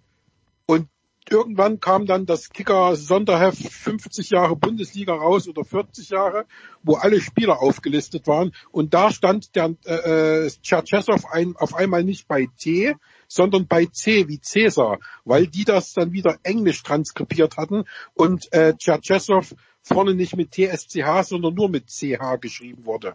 irgendwann 1.29 1.79
kam 1.79 2.05
dann 2.05 2.25
das 2.25 2.49
Kicker 2.49 2.95
Sonderheft 2.95 3.61
50 3.61 4.29
Jahre 4.29 4.55
Bundesliga 4.55 5.13
raus 5.13 5.47
oder 5.47 5.63
40 5.63 6.09
Jahre, 6.09 6.45
wo 6.83 6.95
alle 6.95 7.21
Spieler 7.21 7.61
aufgelistet 7.61 8.27
waren. 8.27 8.53
Und 8.71 8.93
da 8.93 9.11
stand 9.11 9.55
der 9.55 9.75
äh, 9.85 10.49
Cherchesov 10.61 11.25
ein, 11.31 11.55
auf 11.55 11.75
einmal 11.75 12.03
nicht 12.03 12.27
bei 12.27 12.47
T, 12.57 12.95
sondern 13.27 13.67
bei 13.67 13.85
C 13.85 14.27
wie 14.27 14.39
Cäsar, 14.39 14.99
weil 15.23 15.47
die 15.47 15.65
das 15.65 15.93
dann 15.93 16.11
wieder 16.11 16.37
englisch 16.43 16.83
transkribiert 16.83 17.57
hatten 17.57 17.85
und 18.13 18.51
äh, 18.53 18.73
Cherchesov 18.77 19.55
vorne 19.81 20.15
nicht 20.15 20.35
mit 20.35 20.51
TSCH, 20.51 21.23
sondern 21.23 21.53
nur 21.53 21.69
mit 21.69 21.89
CH 21.89 22.37
geschrieben 22.41 22.85
wurde. 22.85 23.13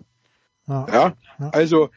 Ja, 0.67 0.87
ja. 0.93 1.17
Also 1.51 1.91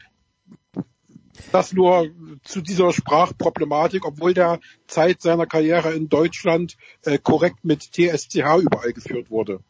das 1.52 1.72
nur 1.72 2.08
zu 2.42 2.60
dieser 2.60 2.92
Sprachproblematik, 2.92 4.04
obwohl 4.06 4.34
der 4.34 4.60
Zeit 4.86 5.22
seiner 5.22 5.46
Karriere 5.46 5.92
in 5.92 6.08
Deutschland 6.08 6.76
äh, 7.04 7.18
korrekt 7.18 7.64
mit 7.64 7.92
TSCH 7.92 8.58
überall 8.60 8.92
geführt 8.92 9.30
wurde. 9.30 9.60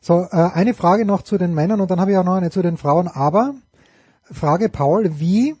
So, 0.00 0.26
äh, 0.30 0.36
eine 0.36 0.74
Frage 0.74 1.04
noch 1.04 1.22
zu 1.22 1.38
den 1.38 1.54
Männern 1.54 1.80
und 1.80 1.90
dann 1.90 2.00
habe 2.00 2.12
ich 2.12 2.16
auch 2.16 2.24
noch 2.24 2.34
eine 2.34 2.50
zu 2.50 2.62
den 2.62 2.76
Frauen. 2.76 3.08
Aber 3.08 3.54
Frage 4.24 4.68
Paul, 4.68 5.20
wie 5.20 5.54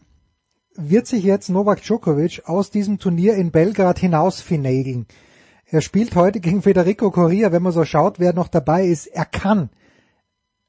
wird 0.74 1.06
sich 1.06 1.24
jetzt 1.24 1.48
Novak 1.50 1.82
Djokovic 1.82 2.42
aus 2.46 2.70
diesem 2.70 2.98
Turnier 2.98 3.34
in 3.34 3.50
Belgrad 3.50 3.98
hinaus 3.98 4.40
finägeln? 4.40 5.06
Er 5.66 5.80
spielt 5.80 6.14
heute 6.14 6.40
gegen 6.40 6.62
Federico 6.62 7.10
Correa, 7.10 7.52
wenn 7.52 7.62
man 7.62 7.72
so 7.72 7.84
schaut, 7.84 8.18
wer 8.18 8.34
noch 8.34 8.48
dabei 8.48 8.84
ist. 8.86 9.06
Er 9.06 9.24
kann 9.24 9.70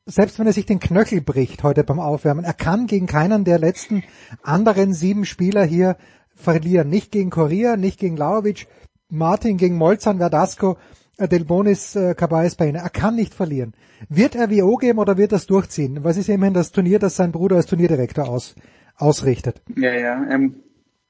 selbst 0.06 0.40
wenn 0.40 0.48
er 0.48 0.54
sich 0.54 0.66
den 0.66 0.80
Knöchel 0.80 1.22
bricht 1.22 1.64
heute 1.64 1.84
beim 1.84 2.00
Aufwärmen, 2.00 2.44
er 2.46 2.54
kann 2.54 2.88
gegen 2.88 3.08
keinen 3.08 3.46
der 3.46 3.60
letzten 3.60 4.04
anderen 4.42 4.94
sieben 4.94 5.26
Spieler 5.26 5.64
hier 5.64 5.98
verlieren. 6.36 6.90
Nicht 6.90 7.12
gegen 7.12 7.30
Korea, 7.30 7.78
nicht 7.78 8.00
gegen 8.00 8.18
Laovic, 8.18 8.68
Martin 9.10 9.58
gegen 9.58 9.78
Molzan, 9.78 10.18
Verdasco, 10.18 10.78
äh, 11.18 11.28
Delbonis, 11.28 11.96
äh, 11.96 12.16
Cabais 12.16 12.56
bei 12.56 12.68
ihnen. 12.68 12.76
Er 12.76 12.90
kann 12.90 13.16
nicht 13.16 13.34
verlieren. 13.34 13.74
Wird 14.10 14.36
er 14.36 14.50
WO 14.50 14.78
geben 14.78 15.00
oder 15.00 15.18
wird 15.18 15.32
das 15.32 15.46
durchziehen? 15.46 16.04
Was 16.04 16.18
ist 16.18 16.30
immerhin 16.30 16.54
das 16.54 16.72
Turnier, 16.72 17.00
das 17.00 17.16
sein 17.16 17.32
Bruder 17.32 17.58
als 17.58 17.68
Turnierdirektor 17.68 18.28
aus, 18.28 18.56
ausrichtet? 18.98 19.62
Ja, 19.76 19.94
ja, 19.94 20.24
er, 20.26 20.50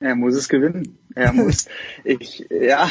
er 0.04 0.16
muss 0.16 0.36
es 0.36 0.50
gewinnen. 0.50 0.98
Er 1.16 1.34
muss, 1.34 1.68
ich, 2.04 2.48
ja. 2.50 2.90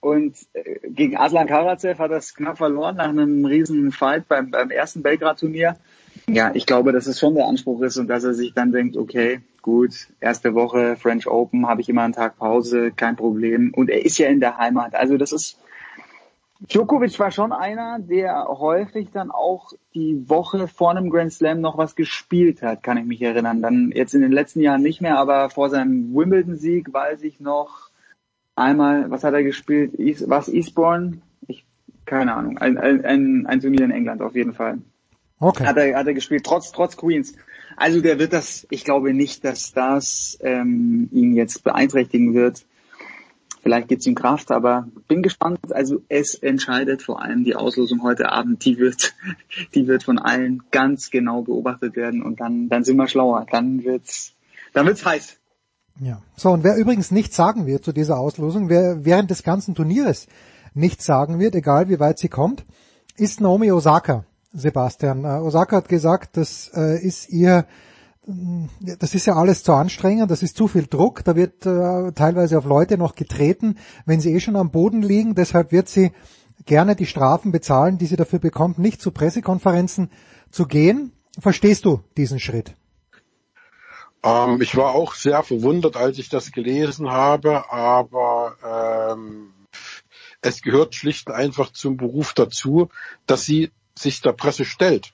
Und 0.00 0.36
äh, 0.52 0.78
gegen 0.88 1.16
Aslan 1.16 1.46
Karacev 1.46 1.98
hat 1.98 2.10
er 2.10 2.18
es 2.18 2.34
knapp 2.34 2.58
verloren 2.58 2.96
nach 2.96 3.08
einem 3.08 3.44
riesen 3.44 3.92
Fight 3.92 4.28
beim, 4.28 4.50
beim 4.50 4.70
ersten 4.70 5.02
Belgrad-Turnier. 5.02 5.76
Ja, 6.28 6.50
ich 6.54 6.66
glaube, 6.66 6.92
dass 6.92 7.06
es 7.06 7.20
schon 7.20 7.34
der 7.34 7.46
Anspruch 7.46 7.82
ist 7.82 7.96
und 7.98 8.08
dass 8.08 8.24
er 8.24 8.34
sich 8.34 8.52
dann 8.52 8.72
denkt, 8.72 8.96
okay, 8.96 9.40
gut, 9.62 10.08
erste 10.20 10.54
Woche 10.54 10.96
French 10.96 11.26
Open, 11.26 11.66
habe 11.68 11.80
ich 11.80 11.88
immer 11.88 12.02
einen 12.02 12.12
Tag 12.12 12.36
Pause, 12.36 12.92
kein 12.94 13.16
Problem. 13.16 13.72
Und 13.74 13.90
er 13.90 14.04
ist 14.04 14.18
ja 14.18 14.28
in 14.28 14.40
der 14.40 14.58
Heimat. 14.58 14.94
Also 14.94 15.16
das 15.16 15.32
ist, 15.32 15.58
Djokovic 16.60 17.18
war 17.18 17.30
schon 17.30 17.52
einer, 17.52 17.98
der 17.98 18.46
häufig 18.48 19.10
dann 19.12 19.30
auch 19.30 19.72
die 19.94 20.28
Woche 20.28 20.68
vor 20.68 20.90
einem 20.90 21.10
Grand 21.10 21.32
Slam 21.32 21.60
noch 21.60 21.76
was 21.76 21.96
gespielt 21.96 22.62
hat, 22.62 22.82
kann 22.82 22.96
ich 22.96 23.04
mich 23.04 23.20
erinnern. 23.20 23.60
Dann 23.60 23.92
jetzt 23.94 24.14
in 24.14 24.22
den 24.22 24.32
letzten 24.32 24.60
Jahren 24.60 24.82
nicht 24.82 25.00
mehr, 25.00 25.18
aber 25.18 25.50
vor 25.50 25.68
seinem 25.68 26.14
Wimbledon-Sieg 26.14 26.92
weiß 26.92 27.22
ich 27.22 27.40
noch 27.40 27.90
einmal, 28.54 29.10
was 29.10 29.22
hat 29.22 29.34
er 29.34 29.42
gespielt? 29.42 29.92
Was 30.26 30.48
Eastbourne? 30.48 31.18
Ich, 31.46 31.66
keine 32.06 32.34
Ahnung. 32.34 32.56
Ein, 32.58 32.78
ein, 32.78 33.46
ein 33.46 33.60
Turnier 33.60 33.84
in 33.84 33.90
England 33.90 34.22
auf 34.22 34.34
jeden 34.34 34.54
Fall. 34.54 34.78
Okay. 35.38 35.66
Hat 35.66 35.76
er, 35.76 35.98
hat 35.98 36.06
er 36.06 36.14
gespielt, 36.14 36.44
trotz, 36.44 36.72
trotz 36.72 36.96
Queens. 36.96 37.34
Also 37.76 38.00
der 38.00 38.18
wird 38.18 38.32
das, 38.32 38.66
ich 38.70 38.84
glaube 38.84 39.12
nicht, 39.12 39.44
dass 39.44 39.72
das 39.72 40.38
ähm, 40.40 41.10
ihn 41.12 41.34
jetzt 41.34 41.62
beeinträchtigen 41.62 42.32
wird. 42.32 42.64
Vielleicht 43.66 43.88
gibt's 43.88 44.06
ihm 44.06 44.14
Kraft, 44.14 44.52
aber 44.52 44.86
bin 45.08 45.24
gespannt. 45.24 45.58
Also 45.72 46.00
es 46.08 46.34
entscheidet 46.34 47.02
vor 47.02 47.20
allem 47.20 47.42
die 47.42 47.56
Auslosung 47.56 48.04
heute 48.04 48.30
Abend. 48.30 48.64
Die 48.64 48.78
wird, 48.78 49.12
die 49.74 49.88
wird 49.88 50.04
von 50.04 50.20
allen 50.20 50.62
ganz 50.70 51.10
genau 51.10 51.42
beobachtet 51.42 51.96
werden 51.96 52.22
und 52.22 52.38
dann, 52.38 52.68
dann 52.68 52.84
sind 52.84 52.96
wir 52.96 53.08
schlauer. 53.08 53.44
Dann 53.50 53.82
wird's, 53.82 54.34
dann 54.72 54.86
wird's 54.86 55.04
heiß. 55.04 55.38
Ja. 55.98 56.22
So, 56.36 56.50
und 56.50 56.62
wer 56.62 56.76
übrigens 56.76 57.10
nichts 57.10 57.34
sagen 57.34 57.66
wird 57.66 57.84
zu 57.84 57.90
dieser 57.90 58.20
Auslosung, 58.20 58.68
wer 58.68 59.04
während 59.04 59.30
des 59.30 59.42
ganzen 59.42 59.74
Turnieres 59.74 60.28
nichts 60.72 61.04
sagen 61.04 61.40
wird, 61.40 61.56
egal 61.56 61.88
wie 61.88 61.98
weit 61.98 62.20
sie 62.20 62.28
kommt, 62.28 62.64
ist 63.16 63.40
Naomi 63.40 63.72
Osaka, 63.72 64.26
Sebastian. 64.52 65.24
Uh, 65.24 65.44
Osaka 65.44 65.78
hat 65.78 65.88
gesagt, 65.88 66.36
das 66.36 66.70
uh, 66.72 66.80
ist 66.80 67.30
ihr 67.30 67.66
das 68.26 69.14
ist 69.14 69.26
ja 69.26 69.36
alles 69.36 69.62
zu 69.62 69.72
anstrengend, 69.72 70.30
das 70.30 70.42
ist 70.42 70.56
zu 70.56 70.66
viel 70.66 70.86
Druck, 70.86 71.22
da 71.24 71.36
wird 71.36 71.64
äh, 71.64 72.12
teilweise 72.12 72.58
auf 72.58 72.64
Leute 72.64 72.98
noch 72.98 73.14
getreten, 73.14 73.78
wenn 74.04 74.20
sie 74.20 74.32
eh 74.34 74.40
schon 74.40 74.56
am 74.56 74.70
Boden 74.70 75.02
liegen, 75.02 75.36
deshalb 75.36 75.70
wird 75.70 75.88
sie 75.88 76.10
gerne 76.64 76.96
die 76.96 77.06
Strafen 77.06 77.52
bezahlen, 77.52 77.98
die 77.98 78.06
sie 78.06 78.16
dafür 78.16 78.40
bekommt, 78.40 78.78
nicht 78.78 79.00
zu 79.00 79.12
Pressekonferenzen 79.12 80.10
zu 80.50 80.66
gehen. 80.66 81.12
Verstehst 81.38 81.84
du 81.84 82.02
diesen 82.16 82.40
Schritt? 82.40 82.74
Ähm, 84.24 84.60
ich 84.60 84.76
war 84.76 84.94
auch 84.94 85.14
sehr 85.14 85.44
verwundert, 85.44 85.96
als 85.96 86.18
ich 86.18 86.28
das 86.28 86.50
gelesen 86.50 87.10
habe, 87.10 87.70
aber 87.70 89.14
ähm, 89.14 89.52
es 90.40 90.62
gehört 90.62 90.96
schlicht 90.96 91.28
und 91.28 91.34
einfach 91.34 91.72
zum 91.72 91.96
Beruf 91.96 92.34
dazu, 92.34 92.88
dass 93.26 93.44
sie 93.44 93.70
sich 93.94 94.20
der 94.20 94.32
Presse 94.32 94.64
stellt. 94.64 95.12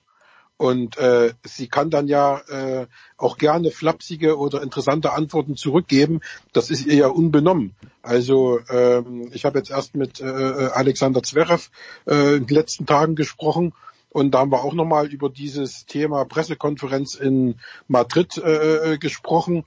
Und 0.63 0.97
äh, 0.97 1.33
sie 1.43 1.67
kann 1.67 1.91
dann 1.91 2.07
ja 2.07 2.39
äh, 2.49 2.87
auch 3.17 3.37
gerne 3.37 3.73
flapsige 3.73 4.39
oder 4.39 4.63
interessante 4.63 5.13
Antworten 5.13 5.57
zurückgeben. 5.57 6.21
Das 6.53 6.71
ist 6.71 6.87
ihr 6.87 6.95
ja 6.95 7.09
unbenommen. 7.09 7.75
Also 8.01 8.61
ähm, 8.71 9.29
ich 9.33 9.45
habe 9.45 9.59
jetzt 9.59 9.73
erst 9.73 9.97
mit 9.97 10.21
äh, 10.21 10.25
Alexander 10.25 11.21
Zverev 11.25 11.69
äh, 12.07 12.37
in 12.37 12.47
den 12.47 12.55
letzten 12.55 12.87
Tagen 12.87 13.17
gesprochen 13.17 13.73
und 14.11 14.31
da 14.31 14.39
haben 14.39 14.53
wir 14.53 14.63
auch 14.63 14.73
nochmal 14.73 15.09
über 15.09 15.31
dieses 15.31 15.85
Thema 15.87 16.25
Pressekonferenz 16.27 17.17
in 17.17 17.57
Madrid 17.89 18.39
äh, 18.39 18.99
gesprochen. 18.99 19.65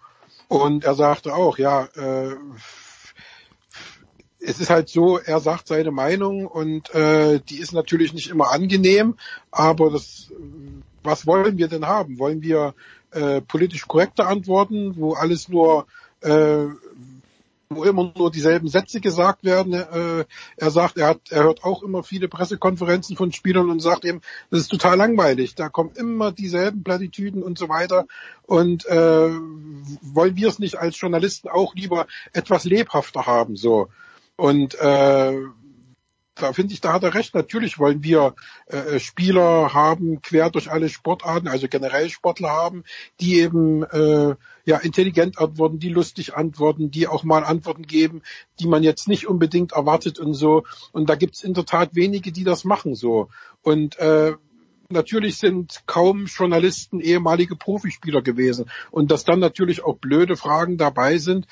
Und 0.47 0.85
er 0.85 0.95
sagte 0.95 1.35
auch, 1.35 1.57
ja, 1.57 1.89
äh, 1.95 2.37
es 4.45 4.59
ist 4.59 4.69
halt 4.69 4.89
so, 4.89 5.17
er 5.17 5.39
sagt 5.39 5.67
seine 5.67 5.91
Meinung 5.91 6.45
und 6.45 6.93
äh, 6.93 7.39
die 7.39 7.59
ist 7.59 7.73
natürlich 7.73 8.13
nicht 8.13 8.29
immer 8.29 8.51
angenehm, 8.51 9.15
aber 9.51 9.89
das, 9.89 10.31
was 11.03 11.25
wollen 11.25 11.57
wir 11.57 11.67
denn 11.67 11.85
haben? 11.87 12.19
Wollen 12.19 12.41
wir 12.41 12.73
äh, 13.11 13.41
politisch 13.41 13.87
korrekte 13.87 14.25
Antworten, 14.27 14.95
wo 14.97 15.13
alles 15.13 15.49
nur, 15.49 15.87
äh, 16.21 16.65
wo 17.69 17.83
immer 17.83 18.13
nur 18.15 18.29
dieselben 18.29 18.67
Sätze 18.67 19.01
gesagt 19.01 19.43
werden? 19.43 19.73
Äh, 19.73 20.25
er 20.57 20.71
sagt, 20.71 20.97
er 20.97 21.07
hat, 21.07 21.21
er 21.31 21.43
hört 21.43 21.63
auch 21.63 21.81
immer 21.81 22.03
viele 22.03 22.27
Pressekonferenzen 22.27 23.17
von 23.17 23.31
Spielern 23.31 23.71
und 23.71 23.81
sagt 23.81 24.05
eben, 24.05 24.21
das 24.51 24.61
ist 24.61 24.69
total 24.69 24.97
langweilig. 24.97 25.55
Da 25.55 25.69
kommen 25.69 25.91
immer 25.95 26.31
dieselben 26.31 26.83
Plattitüden 26.83 27.41
und 27.41 27.57
so 27.57 27.67
weiter. 27.67 28.05
Und 28.43 28.85
äh, 28.85 29.29
wollen 30.01 30.35
wir 30.35 30.49
es 30.49 30.59
nicht 30.59 30.77
als 30.77 30.99
Journalisten 30.99 31.49
auch 31.49 31.73
lieber 31.73 32.05
etwas 32.33 32.65
lebhafter 32.65 33.25
haben? 33.25 33.55
So. 33.55 33.89
Und 34.37 34.75
äh, 34.75 35.33
da 36.35 36.51
finde 36.51 36.73
ich, 36.73 36.81
da 36.81 36.91
hat 36.93 37.03
er 37.03 37.13
recht. 37.13 37.33
Natürlich 37.33 37.79
wollen 37.79 38.03
wir 38.03 38.35
äh, 38.67 38.99
Spieler 38.99 39.73
haben, 39.73 40.21
quer 40.21 40.49
durch 40.49 40.69
alle 40.69 40.89
Sportarten, 40.89 41.47
also 41.47 41.67
generell 41.69 42.09
Sportler 42.09 42.49
haben, 42.49 42.83
die 43.21 43.39
eben 43.39 43.83
äh, 43.83 44.35
ja 44.65 44.77
intelligent 44.77 45.39
antworten, 45.39 45.79
die 45.79 45.89
lustig 45.89 46.35
antworten, 46.35 46.91
die 46.91 47.07
auch 47.07 47.23
mal 47.23 47.45
Antworten 47.45 47.83
geben, 47.83 48.21
die 48.59 48.67
man 48.67 48.83
jetzt 48.83 49.07
nicht 49.07 49.27
unbedingt 49.27 49.71
erwartet 49.71 50.19
und 50.19 50.33
so. 50.33 50.63
Und 50.91 51.09
da 51.09 51.15
gibt's 51.15 51.43
in 51.43 51.53
der 51.53 51.65
Tat 51.65 51.95
wenige, 51.95 52.33
die 52.33 52.43
das 52.43 52.65
machen 52.65 52.95
so. 52.95 53.29
Und 53.61 53.97
äh, 53.99 54.33
natürlich 54.89 55.37
sind 55.37 55.83
kaum 55.85 56.25
Journalisten 56.25 56.99
ehemalige 56.99 57.55
Profispieler 57.55 58.21
gewesen. 58.21 58.69
Und 58.91 59.11
dass 59.11 59.23
dann 59.25 59.39
natürlich 59.39 59.83
auch 59.83 59.97
blöde 59.97 60.35
Fragen 60.35 60.77
dabei 60.77 61.17
sind, 61.17 61.47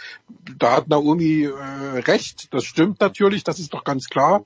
da 0.58 0.78
hat 0.78 0.88
Naomi 0.88 1.44
äh, 1.44 2.00
recht, 2.00 2.54
das 2.54 2.66
stimmt 2.66 3.00
natürlich, 3.00 3.44
das 3.44 3.60
ist 3.60 3.74
doch 3.74 3.84
ganz 3.84 4.08
klar. 4.08 4.46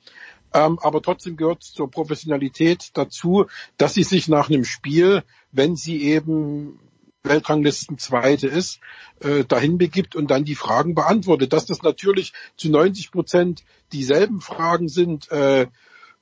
Ähm, 0.54 0.80
aber 0.82 1.02
trotzdem 1.02 1.36
gehört 1.36 1.64
zur 1.64 1.92
Professionalität 1.92 2.92
dazu, 2.94 3.46
dass 3.78 3.94
sie 3.94 4.04
sich 4.04 4.28
nach 4.28 4.50
einem 4.50 4.64
Spiel, 4.64 5.24
wenn 5.52 5.76
sie 5.76 6.04
eben 6.04 6.80
Weltranglisten 7.24 7.98
Zweite 7.98 8.48
ist, 8.48 8.80
äh, 9.20 9.44
dahin 9.44 9.78
begibt 9.78 10.16
und 10.16 10.32
dann 10.32 10.46
die 10.46 10.56
Fragen 10.56 10.96
beantwortet. 10.96 11.52
Dass 11.52 11.66
das 11.66 11.82
natürlich 11.82 12.34
zu 12.56 12.70
90 12.70 13.12
Prozent 13.12 13.64
dieselben 13.92 14.40
Fragen 14.40 14.88
sind, 14.88 15.30
äh, 15.32 15.68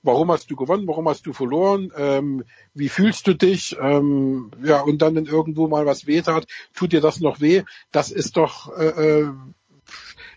warum 0.06 0.32
hast 0.32 0.50
du 0.50 0.56
gewonnen, 0.56 0.88
warum 0.88 1.09
hast 1.09 1.25
du 1.25 1.34
verloren, 1.34 1.92
ähm, 1.98 2.43
wie 2.74 2.90
fühlst 2.90 3.27
du 3.27 3.34
dich, 3.34 3.75
ähm, 3.80 4.51
ja, 4.64 4.82
und 4.82 5.01
dann, 5.01 5.16
wenn 5.16 5.25
irgendwo 5.25 5.67
mal 5.67 5.85
was 5.85 6.08
weh 6.08 6.22
tat, 6.22 6.48
tut 6.74 6.93
dir 6.93 7.01
das 7.01 7.19
noch 7.19 7.42
weh, 7.42 7.64
das 7.92 8.11
ist 8.11 8.38
doch, 8.38 8.75
äh, 8.77 9.22
äh, 9.22 9.30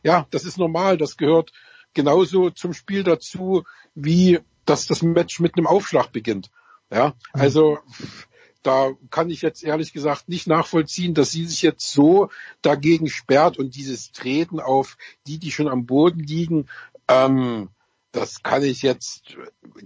ja, 0.02 0.26
das 0.30 0.44
ist 0.44 0.58
normal, 0.58 0.96
das 0.96 1.16
gehört 1.16 1.52
genauso 1.94 2.50
zum 2.50 2.72
Spiel 2.72 3.02
dazu, 3.02 3.64
wie 3.94 4.40
dass 4.64 4.86
das 4.86 5.02
Match 5.02 5.40
mit 5.40 5.56
einem 5.56 5.66
Aufschlag 5.66 6.12
beginnt. 6.12 6.50
Ja, 6.90 7.14
also 7.32 7.78
da 8.62 8.90
kann 9.10 9.30
ich 9.30 9.40
jetzt 9.40 9.62
ehrlich 9.62 9.92
gesagt 9.92 10.28
nicht 10.28 10.46
nachvollziehen, 10.46 11.14
dass 11.14 11.30
sie 11.30 11.46
sich 11.46 11.62
jetzt 11.62 11.90
so 11.90 12.28
dagegen 12.60 13.08
sperrt 13.08 13.58
und 13.58 13.76
dieses 13.76 14.12
Treten 14.12 14.60
auf 14.60 14.96
die, 15.26 15.38
die 15.38 15.52
schon 15.52 15.68
am 15.68 15.86
Boden 15.86 16.20
liegen, 16.20 16.68
Ähm, 17.08 17.70
das 18.12 18.42
kann 18.42 18.62
ich 18.62 18.82
jetzt 18.82 19.36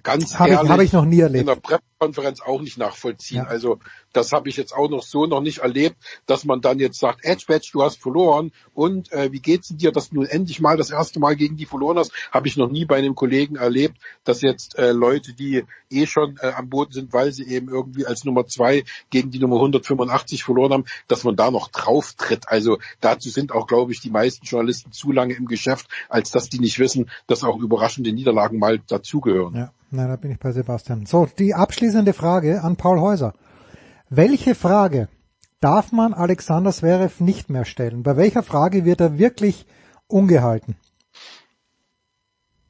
ganz 0.03 0.39
Hab 0.39 0.47
ich- 0.49 0.53
ehrlich 0.55 0.71
hab 0.71 0.81
ich 0.81 0.93
noch 0.93 1.05
nie 1.05 1.21
erlebt. 1.21 1.41
in 1.41 1.47
der 1.47 1.57
Pressekonferenz 1.57 2.41
auch 2.41 2.61
nicht 2.61 2.79
nachvollziehen. 2.79 3.39
Ja. 3.39 3.45
Also 3.45 3.79
das 4.13 4.33
habe 4.33 4.49
ich 4.49 4.57
jetzt 4.57 4.75
auch 4.75 4.89
noch 4.89 5.03
so 5.03 5.27
noch 5.27 5.41
nicht 5.41 5.59
erlebt, 5.59 5.97
dass 6.27 6.45
man 6.45 6.61
dann 6.61 6.79
jetzt 6.79 6.99
sagt, 6.99 7.25
Edge 7.25 7.45
Badge, 7.49 7.71
du 7.73 7.83
hast 7.83 8.01
verloren 8.01 8.53
und 8.75 9.13
äh, 9.13 9.33
wie 9.33 9.41
geht's 9.41 9.69
dir, 9.69 9.93
dass 9.93 10.11
du 10.11 10.17
nun 10.17 10.27
endlich 10.27 10.61
mal 10.61 10.77
das 10.77 10.91
erste 10.91 11.21
Mal 11.21 11.37
gegen 11.37 11.57
die 11.57 11.67
verloren 11.67 11.99
hast? 11.99 12.13
Habe 12.31 12.49
ich 12.49 12.57
noch 12.57 12.71
nie 12.71 12.85
bei 12.85 12.97
einem 12.97 13.15
Kollegen 13.15 13.57
erlebt, 13.57 13.97
dass 14.25 14.43
jetzt 14.43 14.79
äh, 14.79 14.93
Leute, 14.93 15.33
die 15.33 15.65
eh 15.91 16.07
schon 16.07 16.37
äh, 16.41 16.53
am 16.53 16.69
Boden 16.69 16.93
sind, 16.93 17.13
weil 17.13 17.33
sie 17.33 17.47
eben 17.47 17.69
irgendwie 17.69 18.07
als 18.07 18.25
Nummer 18.25 18.47
zwei 18.47 18.85
gegen 19.11 19.31
die 19.31 19.39
Nummer 19.39 19.57
185 19.57 20.45
verloren 20.45 20.73
haben, 20.73 20.85
dass 21.09 21.25
man 21.25 21.37
da 21.37 21.51
noch 21.51 21.69
drauf 21.69 22.15
tritt. 22.15 22.49
Also 22.49 22.79
dazu 23.01 23.31
sind 23.31 23.53
auch, 23.53 23.67
glaube 23.67 23.93
ich, 23.93 24.01
die 24.01 24.11
meisten 24.11 24.45
Journalisten 24.45 24.93
zu 24.93 25.13
lange 25.13 25.35
im 25.35 25.47
Geschäft, 25.47 25.89
als 26.09 26.31
dass 26.31 26.49
die 26.49 26.59
nicht 26.59 26.79
wissen, 26.79 27.11
dass 27.27 27.45
auch 27.45 27.59
überraschende 27.59 28.13
Niederlagen 28.13 28.59
mal 28.59 28.79
dazugehören. 28.79 29.55
Ja, 29.55 29.73
nein, 29.91 30.09
da 30.09 30.17
bin 30.17 30.31
ich 30.31 30.39
bei 30.39 30.53
Sebastian. 30.53 31.07
So, 31.07 31.29
die 31.39 31.55
abschließende 31.55 32.13
Frage 32.13 32.63
an 32.63 32.77
Paul 32.77 33.01
Häuser. 33.01 33.35
Welche 34.15 34.55
Frage 34.55 35.09
darf 35.63 35.91
man 35.91 36.13
Alexander 36.13 36.71
Zverev 36.71 37.25
nicht 37.25 37.49
mehr 37.49 37.65
stellen? 37.65 38.03
Bei 38.03 38.15
welcher 38.19 38.43
Frage 38.43 38.85
wird 38.85 39.01
er 39.01 39.17
wirklich 39.17 39.65
ungehalten? 40.07 40.77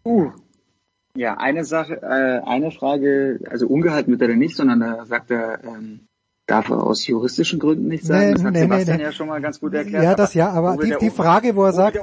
Uh. 0.05 0.31
Ja, 1.17 1.39
eine 1.39 1.65
Sache, 1.65 2.01
äh, 2.01 2.49
eine 2.49 2.71
Frage, 2.71 3.41
also 3.51 3.67
ungehalten 3.67 4.13
wird 4.13 4.23
er 4.23 4.29
denn 4.29 4.39
nicht, 4.39 4.55
sondern 4.55 4.79
da 4.79 5.05
sagt 5.05 5.33
er, 5.33 5.65
ähm, 5.65 6.07
darf 6.47 6.71
er 6.71 6.81
aus 6.81 7.09
juristischen 7.09 7.59
Gründen 7.59 7.89
nicht 7.89 8.05
sagen. 8.05 8.29
Nee, 8.29 8.33
das 8.35 8.45
hat 8.45 8.53
nee, 8.53 8.61
Sebastian 8.61 8.97
nee. 8.99 9.03
ja 9.03 9.13
schon 9.13 9.27
mal 9.27 9.41
ganz 9.41 9.59
gut 9.59 9.75
erklärt. 9.75 10.05
Ja, 10.05 10.15
das 10.15 10.35
ja, 10.35 10.49
aber 10.51 10.77
die, 10.77 10.95
die 11.01 11.11
Frage, 11.11 11.57
wo 11.57 11.65
er 11.65 11.73
sagt, 11.73 11.99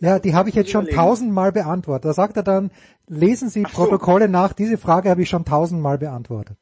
ja, 0.00 0.18
die 0.18 0.34
habe 0.34 0.48
ich 0.48 0.56
jetzt 0.56 0.70
schon 0.70 0.86
tausendmal 0.86 1.52
beantwortet. 1.52 2.06
Da 2.06 2.12
sagt 2.12 2.36
er 2.36 2.42
dann, 2.42 2.72
lesen 3.06 3.50
Sie 3.50 3.62
Protokolle 3.62 4.28
nach, 4.28 4.52
diese 4.52 4.78
Frage 4.78 5.10
habe 5.10 5.22
ich 5.22 5.28
schon 5.28 5.44
tausendmal 5.44 5.98
beantwortet. 5.98 6.58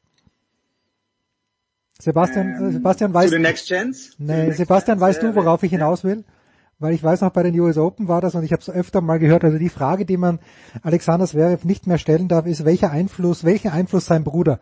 Sebastian, 1.99 2.69
äh, 2.69 2.71
Sebastian 2.71 3.13
weiß, 3.13 3.25
Ähm, 3.25 3.31
den 3.31 3.41
Next 3.43 3.67
Gens? 3.67 4.11
nee, 4.17 4.51
Sebastian, 4.51 4.99
weißt 4.99 5.23
du, 5.23 5.35
worauf 5.35 5.63
ich 5.63 5.71
hinaus 5.71 6.03
will? 6.03 6.23
Weil 6.79 6.93
ich 6.93 7.03
weiß 7.03 7.21
noch, 7.21 7.31
bei 7.31 7.41
den 7.41 7.59
US 7.59 7.77
Open 7.77 8.07
war 8.07 8.21
das 8.21 8.35
und 8.35 8.43
ich 8.43 8.51
habe 8.51 8.61
es 8.61 8.69
öfter 8.69 9.01
mal 9.01 9.17
gehört. 9.17 9.43
Also 9.43 9.57
die 9.57 9.69
Frage, 9.69 10.05
die 10.05 10.17
man 10.17 10.37
Alexander 10.83 11.25
Zverev 11.25 11.65
nicht 11.65 11.87
mehr 11.87 11.97
stellen 11.97 12.27
darf, 12.27 12.45
ist, 12.45 12.65
welcher 12.65 12.91
Einfluss, 12.91 13.43
welchen 13.43 13.71
Einfluss 13.71 14.05
sein 14.05 14.23
Bruder 14.23 14.59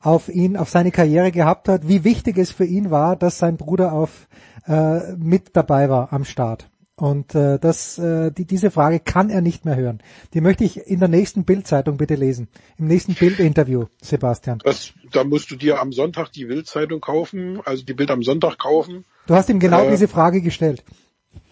auf 0.00 0.28
ihn, 0.28 0.56
auf 0.56 0.70
seine 0.70 0.90
Karriere 0.90 1.30
gehabt 1.30 1.68
hat, 1.68 1.86
wie 1.86 2.02
wichtig 2.02 2.36
es 2.36 2.50
für 2.50 2.64
ihn 2.64 2.90
war, 2.90 3.14
dass 3.14 3.38
sein 3.38 3.56
Bruder 3.56 3.92
auf 3.92 4.26
äh, 4.66 5.12
mit 5.16 5.56
dabei 5.56 5.88
war 5.88 6.12
am 6.12 6.24
Start. 6.24 6.68
Und 6.94 7.34
äh, 7.34 7.58
das, 7.58 7.98
äh, 7.98 8.30
die, 8.30 8.44
diese 8.44 8.70
Frage 8.70 9.00
kann 9.00 9.30
er 9.30 9.40
nicht 9.40 9.64
mehr 9.64 9.76
hören. 9.76 10.02
Die 10.34 10.40
möchte 10.40 10.64
ich 10.64 10.76
in 10.76 11.00
der 11.00 11.08
nächsten 11.08 11.44
Bildzeitung 11.44 11.96
bitte 11.96 12.16
lesen. 12.16 12.48
Im 12.76 12.86
nächsten 12.86 13.14
Bildinterview, 13.14 13.86
Sebastian. 14.02 14.58
Das, 14.62 14.92
da 15.10 15.24
musst 15.24 15.50
du 15.50 15.56
dir 15.56 15.80
am 15.80 15.92
Sonntag 15.92 16.30
die 16.32 16.44
Bildzeitung 16.44 17.00
kaufen, 17.00 17.60
also 17.64 17.82
die 17.84 17.94
Bild 17.94 18.10
am 18.10 18.22
Sonntag 18.22 18.58
kaufen. 18.58 19.04
Du 19.26 19.34
hast 19.34 19.48
ihm 19.48 19.58
genau 19.58 19.84
Äh, 19.84 19.90
diese 19.90 20.06
Frage 20.06 20.42
gestellt. 20.42 20.84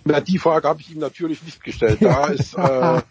Na, 0.04 0.20
die 0.20 0.38
Frage 0.38 0.68
habe 0.68 0.80
ich 0.80 0.92
ihm 0.92 0.98
natürlich 0.98 1.42
nicht 1.42 1.64
gestellt. 1.64 1.98
Da 2.02 2.26
ist, 2.28 2.54
äh, 2.54 2.58
da 2.58 3.04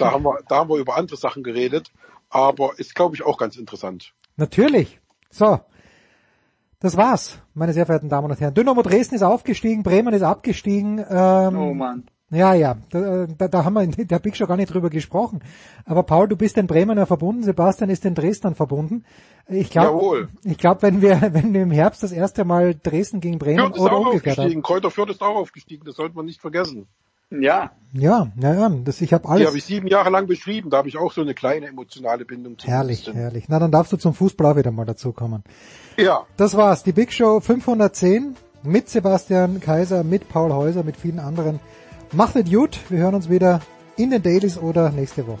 haben 0.00 0.24
wir, 0.24 0.38
da 0.48 0.56
haben 0.56 0.70
wir 0.70 0.76
über 0.76 0.96
andere 0.96 1.16
Sachen 1.16 1.42
geredet, 1.42 1.90
aber 2.30 2.78
ist, 2.78 2.94
glaube 2.94 3.16
ich, 3.16 3.24
auch 3.24 3.38
ganz 3.38 3.56
interessant. 3.56 4.12
Natürlich. 4.36 5.00
So. 5.30 5.60
Das 6.86 6.96
war's, 6.96 7.40
meine 7.54 7.72
sehr 7.72 7.84
verehrten 7.84 8.08
Damen 8.08 8.30
und 8.30 8.40
Herren. 8.40 8.54
Dynamo 8.54 8.80
Dresden 8.80 9.16
ist 9.16 9.22
aufgestiegen, 9.24 9.82
Bremen 9.82 10.14
ist 10.14 10.22
abgestiegen. 10.22 11.04
Ähm, 11.10 11.58
Oh 11.58 11.74
Mann. 11.74 12.04
Ja, 12.30 12.54
ja, 12.54 12.76
da, 12.90 13.26
da, 13.26 13.48
da 13.48 13.64
haben 13.64 13.74
wir 13.74 13.82
in 13.82 13.90
der 13.90 14.20
Big 14.20 14.36
Show 14.36 14.46
gar 14.46 14.56
nicht 14.56 14.72
drüber 14.72 14.88
gesprochen. 14.88 15.40
Aber 15.84 16.04
Paul, 16.04 16.28
du 16.28 16.36
bist 16.36 16.56
den 16.56 16.68
Bremener 16.68 17.06
verbunden, 17.06 17.42
Sebastian 17.42 17.90
ist 17.90 18.04
den 18.04 18.14
Dresdnern 18.14 18.54
verbunden. 18.54 19.04
Ich 19.48 19.70
glaube, 19.70 19.98
Jawohl. 19.98 20.28
ich 20.44 20.58
glaube, 20.58 20.82
wenn 20.82 21.02
wir, 21.02 21.20
wenn 21.32 21.52
wir 21.52 21.62
im 21.62 21.72
Herbst 21.72 22.04
das 22.04 22.12
erste 22.12 22.44
Mal 22.44 22.76
Dresden 22.80 23.18
gegen 23.18 23.40
Bremen 23.40 23.58
Fürth 23.58 23.74
ist 23.74 23.80
oder 23.80 23.92
auch 23.94 24.06
umgekehrt 24.06 24.36
haben. 24.36 24.44
aufgestiegen, 24.44 24.62
Kräuter 24.62 24.90
Fürth 24.92 25.10
ist 25.10 25.22
auch 25.22 25.34
aufgestiegen, 25.34 25.84
das 25.84 25.96
sollte 25.96 26.14
man 26.14 26.26
nicht 26.26 26.40
vergessen. 26.40 26.86
Ja. 27.30 27.72
Ja, 27.92 28.28
ja, 28.38 28.54
ja, 28.54 28.68
das, 28.84 29.00
ich 29.00 29.12
habe 29.14 29.22
Die 29.24 29.28
alles. 29.30 29.46
habe 29.46 29.56
ich 29.58 29.64
sieben 29.64 29.86
Jahre 29.86 30.10
lang 30.10 30.26
beschrieben, 30.26 30.68
da 30.70 30.78
habe 30.78 30.88
ich 30.88 30.98
auch 30.98 31.12
so 31.12 31.22
eine 31.22 31.32
kleine 31.34 31.66
emotionale 31.66 32.24
Bindung 32.24 32.58
zu. 32.58 32.66
Herrlich, 32.66 33.10
herrlich. 33.12 33.46
Na, 33.48 33.58
dann 33.58 33.70
darfst 33.70 33.92
du 33.92 33.96
zum 33.96 34.12
Fußball 34.12 34.52
auch 34.52 34.56
wieder 34.56 34.70
mal 34.70 34.84
dazukommen. 34.84 35.42
Ja. 35.96 36.26
Das 36.36 36.56
war's, 36.56 36.82
die 36.82 36.92
Big 36.92 37.12
Show 37.12 37.40
510 37.40 38.36
mit 38.64 38.90
Sebastian 38.90 39.60
Kaiser, 39.60 40.04
mit 40.04 40.28
Paul 40.28 40.52
Häuser, 40.52 40.82
mit 40.82 40.96
vielen 40.96 41.18
anderen. 41.20 41.58
Macht 42.12 42.36
es 42.36 42.50
gut, 42.50 42.78
wir 42.90 42.98
hören 42.98 43.14
uns 43.14 43.30
wieder 43.30 43.60
in 43.96 44.10
den 44.10 44.22
Dailies 44.22 44.58
oder 44.58 44.90
nächste 44.90 45.26
Woche. 45.26 45.40